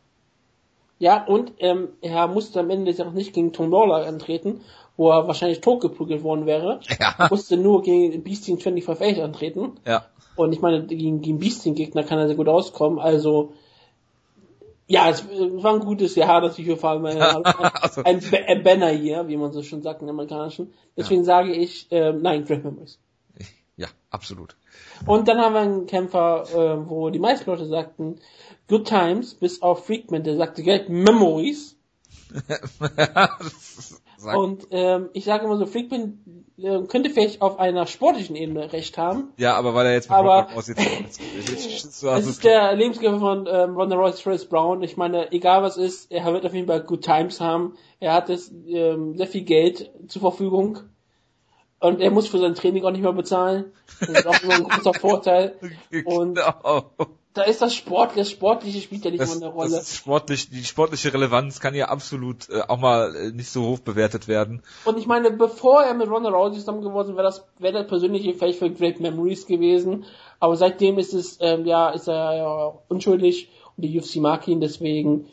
ja, 0.99 1.25
und 1.25 1.53
ähm, 1.59 1.89
er 2.01 2.27
musste 2.27 2.59
am 2.61 2.69
Ende 2.69 2.85
des 2.91 2.97
Jahres 2.99 3.13
nicht 3.13 3.33
gegen 3.33 3.51
Tom 3.53 3.69
Lawler 3.71 4.05
antreten, 4.07 4.61
wo 4.97 5.09
er 5.11 5.27
wahrscheinlich 5.27 5.61
totgeprügelt 5.61 6.23
worden 6.23 6.45
wäre. 6.45 6.79
Ja. 6.99 7.13
Er 7.17 7.29
musste 7.29 7.57
nur 7.57 7.81
gegen 7.81 8.23
Beasting 8.23 8.59
25 8.59 9.21
antreten. 9.21 9.73
Ja. 9.85 10.05
Und 10.37 10.53
ich 10.53 10.61
meine, 10.61 10.85
gegen, 10.85 11.21
gegen 11.21 11.39
Beasting-Gegner 11.39 12.03
kann 12.03 12.19
er 12.19 12.27
sehr 12.27 12.35
gut 12.37 12.47
auskommen. 12.47 12.99
Also, 12.99 13.53
ja, 14.87 15.09
es 15.09 15.21
äh, 15.21 15.63
war 15.63 15.73
ein 15.73 15.79
gutes 15.81 16.15
Jahr, 16.15 16.41
dass 16.41 16.57
ich 16.59 16.65
hier 16.65 16.77
vor 16.77 16.91
allem 16.91 17.05
ein, 17.07 17.17
Also- 17.21 18.03
ein, 18.03 18.19
Ba- 18.19 18.37
ein 18.47 18.63
Banner 18.63 18.89
hier, 18.89 19.27
wie 19.27 19.37
man 19.37 19.51
so 19.51 19.63
schon 19.63 19.81
sagt 19.81 20.01
im 20.01 20.09
Amerikanischen. 20.09 20.73
Deswegen 20.95 21.23
sage 21.23 21.53
ich, 21.53 21.87
ähm, 21.91 22.21
nein, 22.21 22.45
Great 22.45 22.63
Memories. 22.63 22.99
Ja, 23.77 23.87
absolut. 24.09 24.55
Und 25.05 25.27
dann 25.27 25.39
haben 25.39 25.53
wir 25.53 25.59
einen 25.61 25.85
Kämpfer, 25.87 26.45
äh, 26.53 26.89
wo 26.89 27.09
die 27.09 27.19
meisten 27.19 27.49
Leute 27.49 27.65
sagten, 27.65 28.15
Good 28.67 28.87
Times, 28.87 29.35
bis 29.35 29.61
auf 29.61 29.85
Freakman, 29.85 30.23
der 30.23 30.37
sagte 30.37 30.63
Great 30.63 30.89
Memories. 30.89 31.75
Und 34.35 34.67
ähm, 34.71 35.09
ich 35.13 35.25
sage 35.25 35.45
immer 35.45 35.57
so, 35.57 35.65
Freakman 35.67 36.45
äh, 36.57 36.79
könnte 36.87 37.09
vielleicht 37.11 37.41
auf 37.43 37.59
einer 37.59 37.85
sportlichen 37.85 38.35
Ebene 38.35 38.73
recht 38.73 38.97
haben. 38.97 39.29
ja, 39.37 39.55
aber 39.55 39.75
weil 39.75 39.85
er 39.87 39.93
jetzt 39.93 40.09
mit 40.09 40.17
Aber- 40.17 40.39
Rockhold 40.41 40.57
aus 40.57 40.67
jetzt, 40.67 40.79
jetzt, 40.81 41.19
jetzt, 41.49 41.71
jetzt 41.71 41.99
so, 41.99 42.09
Es 42.09 42.25
ist 42.25 42.43
der 42.43 42.73
Lebensgefährte 42.75 43.19
von 43.19 43.47
ähm, 43.47 43.75
Ronda 43.75 43.95
Royce 43.95 44.21
Travis 44.21 44.45
Brown. 44.45 44.81
Ich 44.81 44.97
meine, 44.97 45.31
egal 45.31 45.61
was 45.61 45.77
ist, 45.77 46.11
er 46.11 46.25
wird 46.33 46.45
auf 46.45 46.53
jeden 46.55 46.65
Fall 46.67 46.81
Good 46.81 47.03
Times 47.03 47.39
haben. 47.39 47.75
Er 47.99 48.13
hat 48.13 48.29
jetzt 48.29 48.51
ähm, 48.67 49.15
sehr 49.15 49.27
viel 49.27 49.43
Geld 49.43 49.91
zur 50.07 50.21
Verfügung. 50.21 50.79
Und 51.79 51.99
er 52.01 52.09
muss 52.09 52.27
für 52.27 52.39
sein 52.39 52.55
Training 52.55 52.83
auch 52.85 52.91
nicht 52.91 53.01
mehr 53.03 53.13
bezahlen. 53.13 53.65
Das 53.99 54.09
ist 54.09 54.25
auch 54.27 54.41
immer 54.41 54.55
ein 54.55 54.63
großer 54.63 54.93
Vorteil. 54.95 55.55
Und 56.05 56.35
Genau. 56.35 56.91
Da 57.35 57.43
ist 57.43 57.61
das 57.61 57.75
Sport, 57.75 58.11
das 58.15 58.31
Sportliche 58.31 58.79
spielt 58.81 59.05
ja 59.05 59.11
nicht 59.11 59.21
Das, 59.21 59.35
immer 59.35 59.45
eine 59.45 59.53
das 59.55 59.71
Rolle. 59.71 59.81
ist 59.81 59.95
sportlich, 59.95 60.49
die 60.49 60.63
sportliche 60.63 61.13
Relevanz 61.13 61.59
kann 61.59 61.75
ja 61.75 61.89
absolut 61.89 62.49
äh, 62.49 62.61
auch 62.67 62.79
mal 62.79 63.15
äh, 63.15 63.31
nicht 63.31 63.49
so 63.49 63.67
hoch 63.67 63.79
bewertet 63.79 64.27
werden. 64.27 64.63
Und 64.85 64.97
ich 64.97 65.05
meine, 65.05 65.29
bevor 65.31 65.83
er 65.83 65.93
mit 65.93 66.09
Ronda 66.09 66.29
Rousey 66.29 66.59
zusammen 66.59 66.81
geworden 66.81 67.15
wäre 67.15 67.23
das, 67.27 67.45
wäre 67.59 67.73
das 67.73 67.87
persönliche 67.87 68.33
vielleicht 68.33 68.57
für 68.59 68.71
Great 68.71 68.99
Memories 69.01 69.45
gewesen. 69.45 70.05
Aber 70.39 70.55
seitdem 70.55 70.97
ist 70.97 71.13
es, 71.13 71.37
ähm, 71.41 71.65
ja, 71.65 71.89
ist 71.89 72.07
er 72.07 72.35
ja 72.35 72.73
unschuldig 72.87 73.49
und 73.77 73.83
die 73.83 73.99
UFC 73.99 74.15
mag 74.17 74.47
ihn, 74.47 74.61
deswegen, 74.61 75.27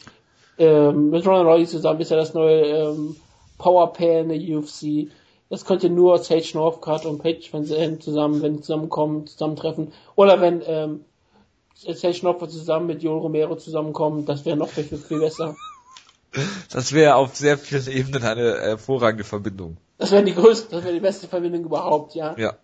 ähm, 0.59 1.11
mit 1.11 1.25
Ronda 1.25 1.43
Rousey 1.51 1.67
zusammen 1.67 2.01
ist 2.01 2.11
er 2.11 2.17
das 2.19 2.35
neue, 2.35 2.63
ähm, 2.67 3.17
Powerpair 3.59 4.23
in 4.23 4.29
der 4.29 4.59
UFC. 4.59 5.09
Das 5.51 5.65
könnte 5.65 5.89
nur 5.89 6.19
Sage 6.19 6.51
Northcutt 6.55 7.07
und 7.07 7.23
Page 7.23 7.53
Van 7.53 7.65
Zandt 7.65 8.03
zusammen, 8.03 8.43
wenn 8.43 8.57
die 8.57 8.63
zusammenkommen, 8.63 9.27
zusammentreffen. 9.29 9.93
Oder 10.17 10.41
wenn, 10.41 10.63
ähm, 10.67 11.05
Sage 11.83 12.21
Northcutt 12.23 12.51
zusammen 12.51 12.87
mit 12.87 13.03
Joel 13.03 13.21
Romero 13.21 13.57
zusammenkommen, 13.57 14.25
das 14.25 14.45
wäre 14.45 14.57
noch 14.57 14.69
viel, 14.69 14.85
viel, 14.85 15.21
besser. 15.21 15.57
Das 16.71 16.93
wäre 16.93 17.17
auf 17.17 17.37
sehr 17.37 17.59
vielen 17.59 17.87
Ebenen 17.89 18.23
eine 18.23 18.61
hervorragende 18.61 19.25
Verbindung. 19.25 19.77
Das 19.99 20.11
wäre 20.11 20.25
die 20.25 20.35
größte, 20.35 20.77
das 20.77 20.85
wäre 20.85 20.95
die 20.95 21.01
beste 21.01 21.29
Verbindung 21.29 21.65
überhaupt, 21.65 22.15
ja. 22.15 22.35
Ja. 22.39 22.55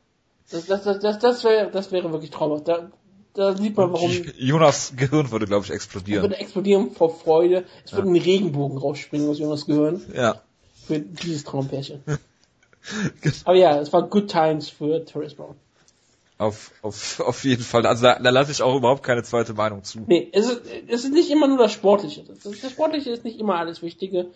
Das, 0.50 0.66
das, 0.66 0.84
das, 0.84 0.98
das, 1.00 1.18
das 1.18 1.44
wäre, 1.44 1.70
das 1.70 1.92
wäre 1.92 2.10
wirklich 2.10 2.30
traumhaft. 2.30 2.66
Da, 2.66 2.90
da 3.34 3.56
sieht 3.56 3.76
man, 3.76 3.92
warum 3.92 4.10
Jonas 4.38 4.94
Gehirn 4.96 5.30
würde, 5.30 5.46
glaube 5.46 5.64
ich, 5.66 5.70
explodieren. 5.70 6.22
würde 6.22 6.36
explodieren 6.38 6.90
vor 6.92 7.14
Freude. 7.14 7.64
Es 7.84 7.92
würde 7.92 8.08
ein 8.08 8.16
Regenbogen 8.16 8.78
rausspringen 8.78 9.28
aus 9.28 9.38
Jonas 9.38 9.66
Gehirn 9.66 10.02
Ja. 10.14 10.40
für 10.86 10.98
dieses 11.00 11.44
Traumpärchen. 11.44 12.02
Aber 13.44 13.56
ja, 13.56 13.78
es 13.78 13.92
war 13.92 14.08
Good 14.08 14.28
Times 14.30 14.70
für 14.70 15.04
Torres 15.04 15.34
Brown. 15.34 15.56
Auf, 16.38 16.72
auf, 16.82 17.20
auf 17.20 17.44
jeden 17.44 17.64
Fall. 17.64 17.84
Also 17.84 18.04
da, 18.04 18.18
da 18.18 18.30
lasse 18.30 18.52
ich 18.52 18.62
auch 18.62 18.76
überhaupt 18.76 19.02
keine 19.02 19.24
zweite 19.24 19.54
Meinung 19.54 19.82
zu. 19.82 20.04
Nee, 20.06 20.28
es 20.32 20.48
ist, 20.48 20.62
es 20.86 21.04
ist 21.04 21.12
nicht 21.12 21.30
immer 21.30 21.48
nur 21.48 21.58
das 21.58 21.72
Sportliche. 21.72 22.22
Das, 22.22 22.38
das 22.38 22.70
Sportliche 22.70 23.10
ist 23.10 23.24
nicht 23.24 23.40
immer 23.40 23.56
alles 23.56 23.82
Wichtige. 23.82 24.30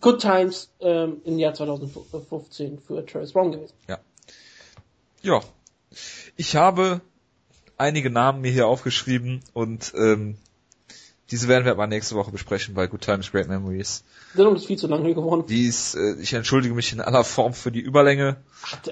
Good 0.00 0.20
Times 0.20 0.70
ähm, 0.80 1.20
im 1.24 1.38
Jahr 1.38 1.54
2015 1.54 2.78
für 2.78 3.04
Torres 3.04 3.32
Brown 3.32 3.50
gewesen. 3.50 3.74
Ja. 3.88 3.98
Ich 6.36 6.54
habe 6.54 7.00
einige 7.76 8.10
Namen 8.10 8.40
mir 8.40 8.52
hier 8.52 8.68
aufgeschrieben 8.68 9.40
und 9.52 9.92
ähm, 9.96 10.38
diese 11.30 11.48
werden 11.48 11.64
wir 11.64 11.72
aber 11.72 11.86
nächste 11.86 12.14
Woche 12.14 12.30
besprechen 12.30 12.74
bei 12.74 12.86
Good 12.86 13.02
Times, 13.02 13.30
Great 13.30 13.48
Memories. 13.48 14.04
Die 14.32 14.36
Sendung 14.38 14.56
ist 14.56 14.66
viel 14.66 14.78
zu 14.78 14.86
lange 14.86 15.12
geworden. 15.12 15.44
Die 15.46 15.66
ist, 15.66 15.94
äh, 15.94 16.14
ich 16.20 16.32
entschuldige 16.32 16.74
mich 16.74 16.92
in 16.92 17.00
aller 17.00 17.24
Form 17.24 17.52
für 17.52 17.70
die 17.70 17.80
Überlänge. 17.80 18.36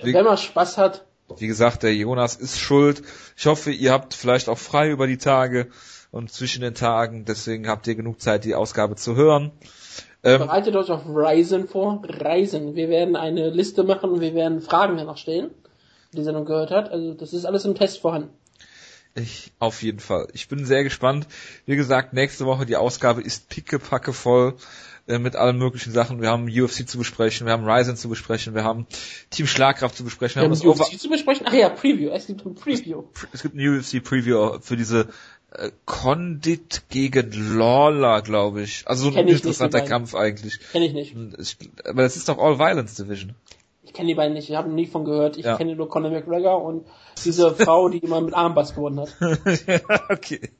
Wenn 0.02 0.24
man 0.24 0.36
Spaß 0.36 0.76
hat, 0.76 1.05
Wie 1.38 1.46
gesagt, 1.46 1.82
der 1.82 1.94
Jonas 1.94 2.36
ist 2.36 2.60
schuld. 2.60 3.02
Ich 3.36 3.46
hoffe, 3.46 3.70
ihr 3.70 3.92
habt 3.92 4.14
vielleicht 4.14 4.48
auch 4.48 4.58
frei 4.58 4.90
über 4.90 5.06
die 5.06 5.18
Tage 5.18 5.68
und 6.12 6.30
zwischen 6.30 6.62
den 6.62 6.74
Tagen. 6.74 7.24
Deswegen 7.24 7.68
habt 7.68 7.86
ihr 7.86 7.94
genug 7.94 8.20
Zeit, 8.20 8.44
die 8.44 8.54
Ausgabe 8.54 8.96
zu 8.96 9.16
hören. 9.16 9.50
Ähm, 10.22 10.38
bereitet 10.38 10.76
euch 10.76 10.90
auf 10.90 11.06
Ryzen 11.06 11.68
vor. 11.68 12.02
Ryzen. 12.04 12.74
Wir 12.74 12.88
werden 12.88 13.16
eine 13.16 13.50
Liste 13.50 13.84
machen 13.84 14.10
und 14.10 14.20
wir 14.20 14.34
werden 14.34 14.60
Fragen 14.60 14.96
danach 14.96 15.18
stellen, 15.18 15.50
die 16.12 16.22
Sendung 16.22 16.44
gehört 16.44 16.70
hat. 16.70 16.90
Also 16.90 17.14
das 17.14 17.32
ist 17.32 17.44
alles 17.44 17.64
im 17.64 17.74
Test 17.74 18.00
vorhanden. 18.00 18.30
Ich, 19.14 19.52
auf 19.58 19.82
jeden 19.82 20.00
Fall. 20.00 20.28
Ich 20.34 20.48
bin 20.48 20.66
sehr 20.66 20.84
gespannt. 20.84 21.26
Wie 21.64 21.76
gesagt, 21.76 22.12
nächste 22.12 22.44
Woche 22.44 22.66
die 22.66 22.76
Ausgabe 22.76 23.22
ist 23.22 23.48
pickepacke 23.48 24.12
voll 24.12 24.54
äh, 25.06 25.18
mit 25.18 25.36
allen 25.36 25.58
möglichen 25.58 25.92
Sachen. 25.92 26.20
Wir 26.20 26.30
haben 26.30 26.46
UFC 26.46 26.88
zu 26.88 26.98
besprechen, 26.98 27.46
wir 27.46 27.52
haben 27.52 27.68
Ryzen 27.68 27.96
zu 27.96 28.08
besprechen, 28.08 28.54
wir 28.54 28.64
haben 28.64 28.86
Team 29.30 29.46
Schlagkraft 29.46 29.96
zu 29.96 30.04
besprechen. 30.04 30.42
Wir 30.42 30.50
Wir 30.50 30.58
haben 30.58 30.78
das 30.78 30.88
UFC 30.90 30.98
zu 30.98 31.08
besprechen. 31.08 31.46
Ach 31.48 31.52
ja, 31.52 31.68
Preview. 31.68 32.10
Es 32.10 32.26
gibt 32.26 32.44
ein 32.44 32.54
Preview. 32.54 33.04
es 33.32 33.42
gibt 33.42 33.54
ein 33.54 33.68
UFC 33.68 34.02
Preview 34.02 34.58
für 34.60 34.76
diese 34.76 35.08
äh, 35.52 35.70
Condit 35.84 36.82
gegen 36.88 37.56
Lawler, 37.56 38.22
glaube 38.22 38.62
ich. 38.62 38.82
Also 38.86 39.04
so 39.04 39.08
ein 39.10 39.14
Kenn 39.14 39.28
interessanter. 39.28 39.80
Kampf 39.80 40.14
eigentlich. 40.14 40.58
Kenne 40.72 40.86
ich 40.86 40.92
nicht. 40.92 41.14
Ich, 41.38 41.56
aber 41.84 42.02
das 42.02 42.16
ist 42.16 42.28
doch 42.28 42.38
All 42.38 42.58
Violence 42.58 42.96
Division. 42.96 43.34
Ich 43.96 43.98
kenne 43.98 44.08
die 44.08 44.14
beiden 44.14 44.34
nicht. 44.34 44.50
Ich 44.50 44.56
habe 44.56 44.68
nie 44.68 44.84
von 44.84 45.06
gehört. 45.06 45.38
Ich 45.38 45.46
Ja. 45.46 45.56
kenne 45.56 45.74
nur 45.74 45.88
Conor 45.88 46.10
McGregor 46.10 46.62
und 46.62 46.86
diese 47.24 47.54
Frau, 47.54 47.88
die 47.88 47.96
immer 47.96 48.20
mit 48.20 48.34
Armbass 48.34 48.74
gewonnen 48.74 49.00
hat. 49.00 49.08
okay. 50.10 50.50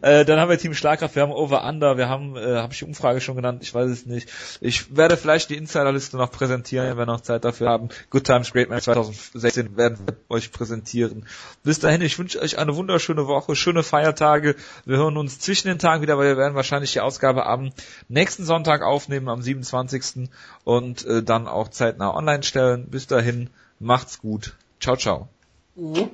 Äh, 0.00 0.24
dann 0.24 0.40
haben 0.40 0.48
wir 0.48 0.56
Team 0.56 0.72
Schlagkraft, 0.72 1.14
wir 1.14 1.22
haben 1.22 1.30
Over 1.32 1.62
Under, 1.64 1.98
wir 1.98 2.08
haben, 2.08 2.36
äh, 2.36 2.56
habe 2.56 2.72
ich 2.72 2.78
die 2.78 2.86
Umfrage 2.86 3.20
schon 3.20 3.36
genannt, 3.36 3.58
ich 3.62 3.74
weiß 3.74 3.90
es 3.90 4.06
nicht. 4.06 4.30
Ich 4.62 4.96
werde 4.96 5.18
vielleicht 5.18 5.50
die 5.50 5.56
Insiderliste 5.56 6.16
noch 6.16 6.30
präsentieren, 6.30 6.88
wenn 6.88 6.96
wir 6.96 7.04
noch 7.04 7.20
Zeit 7.20 7.44
dafür 7.44 7.68
haben. 7.68 7.90
Good 8.08 8.24
Times 8.24 8.50
Great 8.50 8.70
Man 8.70 8.80
2016 8.80 9.76
werden 9.76 9.98
wir 10.06 10.16
euch 10.30 10.50
präsentieren. 10.50 11.26
Bis 11.64 11.78
dahin, 11.78 12.00
ich 12.00 12.18
wünsche 12.18 12.40
euch 12.40 12.58
eine 12.58 12.76
wunderschöne 12.76 13.26
Woche, 13.26 13.54
schöne 13.56 13.82
Feiertage. 13.82 14.56
Wir 14.86 14.96
hören 14.96 15.18
uns 15.18 15.38
zwischen 15.38 15.68
den 15.68 15.78
Tagen 15.78 16.00
wieder, 16.00 16.16
weil 16.16 16.28
wir 16.28 16.36
werden 16.38 16.54
wahrscheinlich 16.54 16.94
die 16.94 17.00
Ausgabe 17.00 17.44
am 17.44 17.72
nächsten 18.08 18.46
Sonntag 18.46 18.80
aufnehmen, 18.82 19.28
am 19.28 19.42
27. 19.42 20.30
und 20.64 21.04
äh, 21.04 21.22
dann 21.22 21.46
auch 21.46 21.68
zeitnah 21.68 22.14
online 22.14 22.42
stellen. 22.42 22.85
Bis 22.86 23.06
dahin, 23.06 23.50
macht's 23.78 24.20
gut. 24.20 24.56
Ciao, 24.80 24.96
ciao. 24.96 25.28
Mhm. 25.74 26.10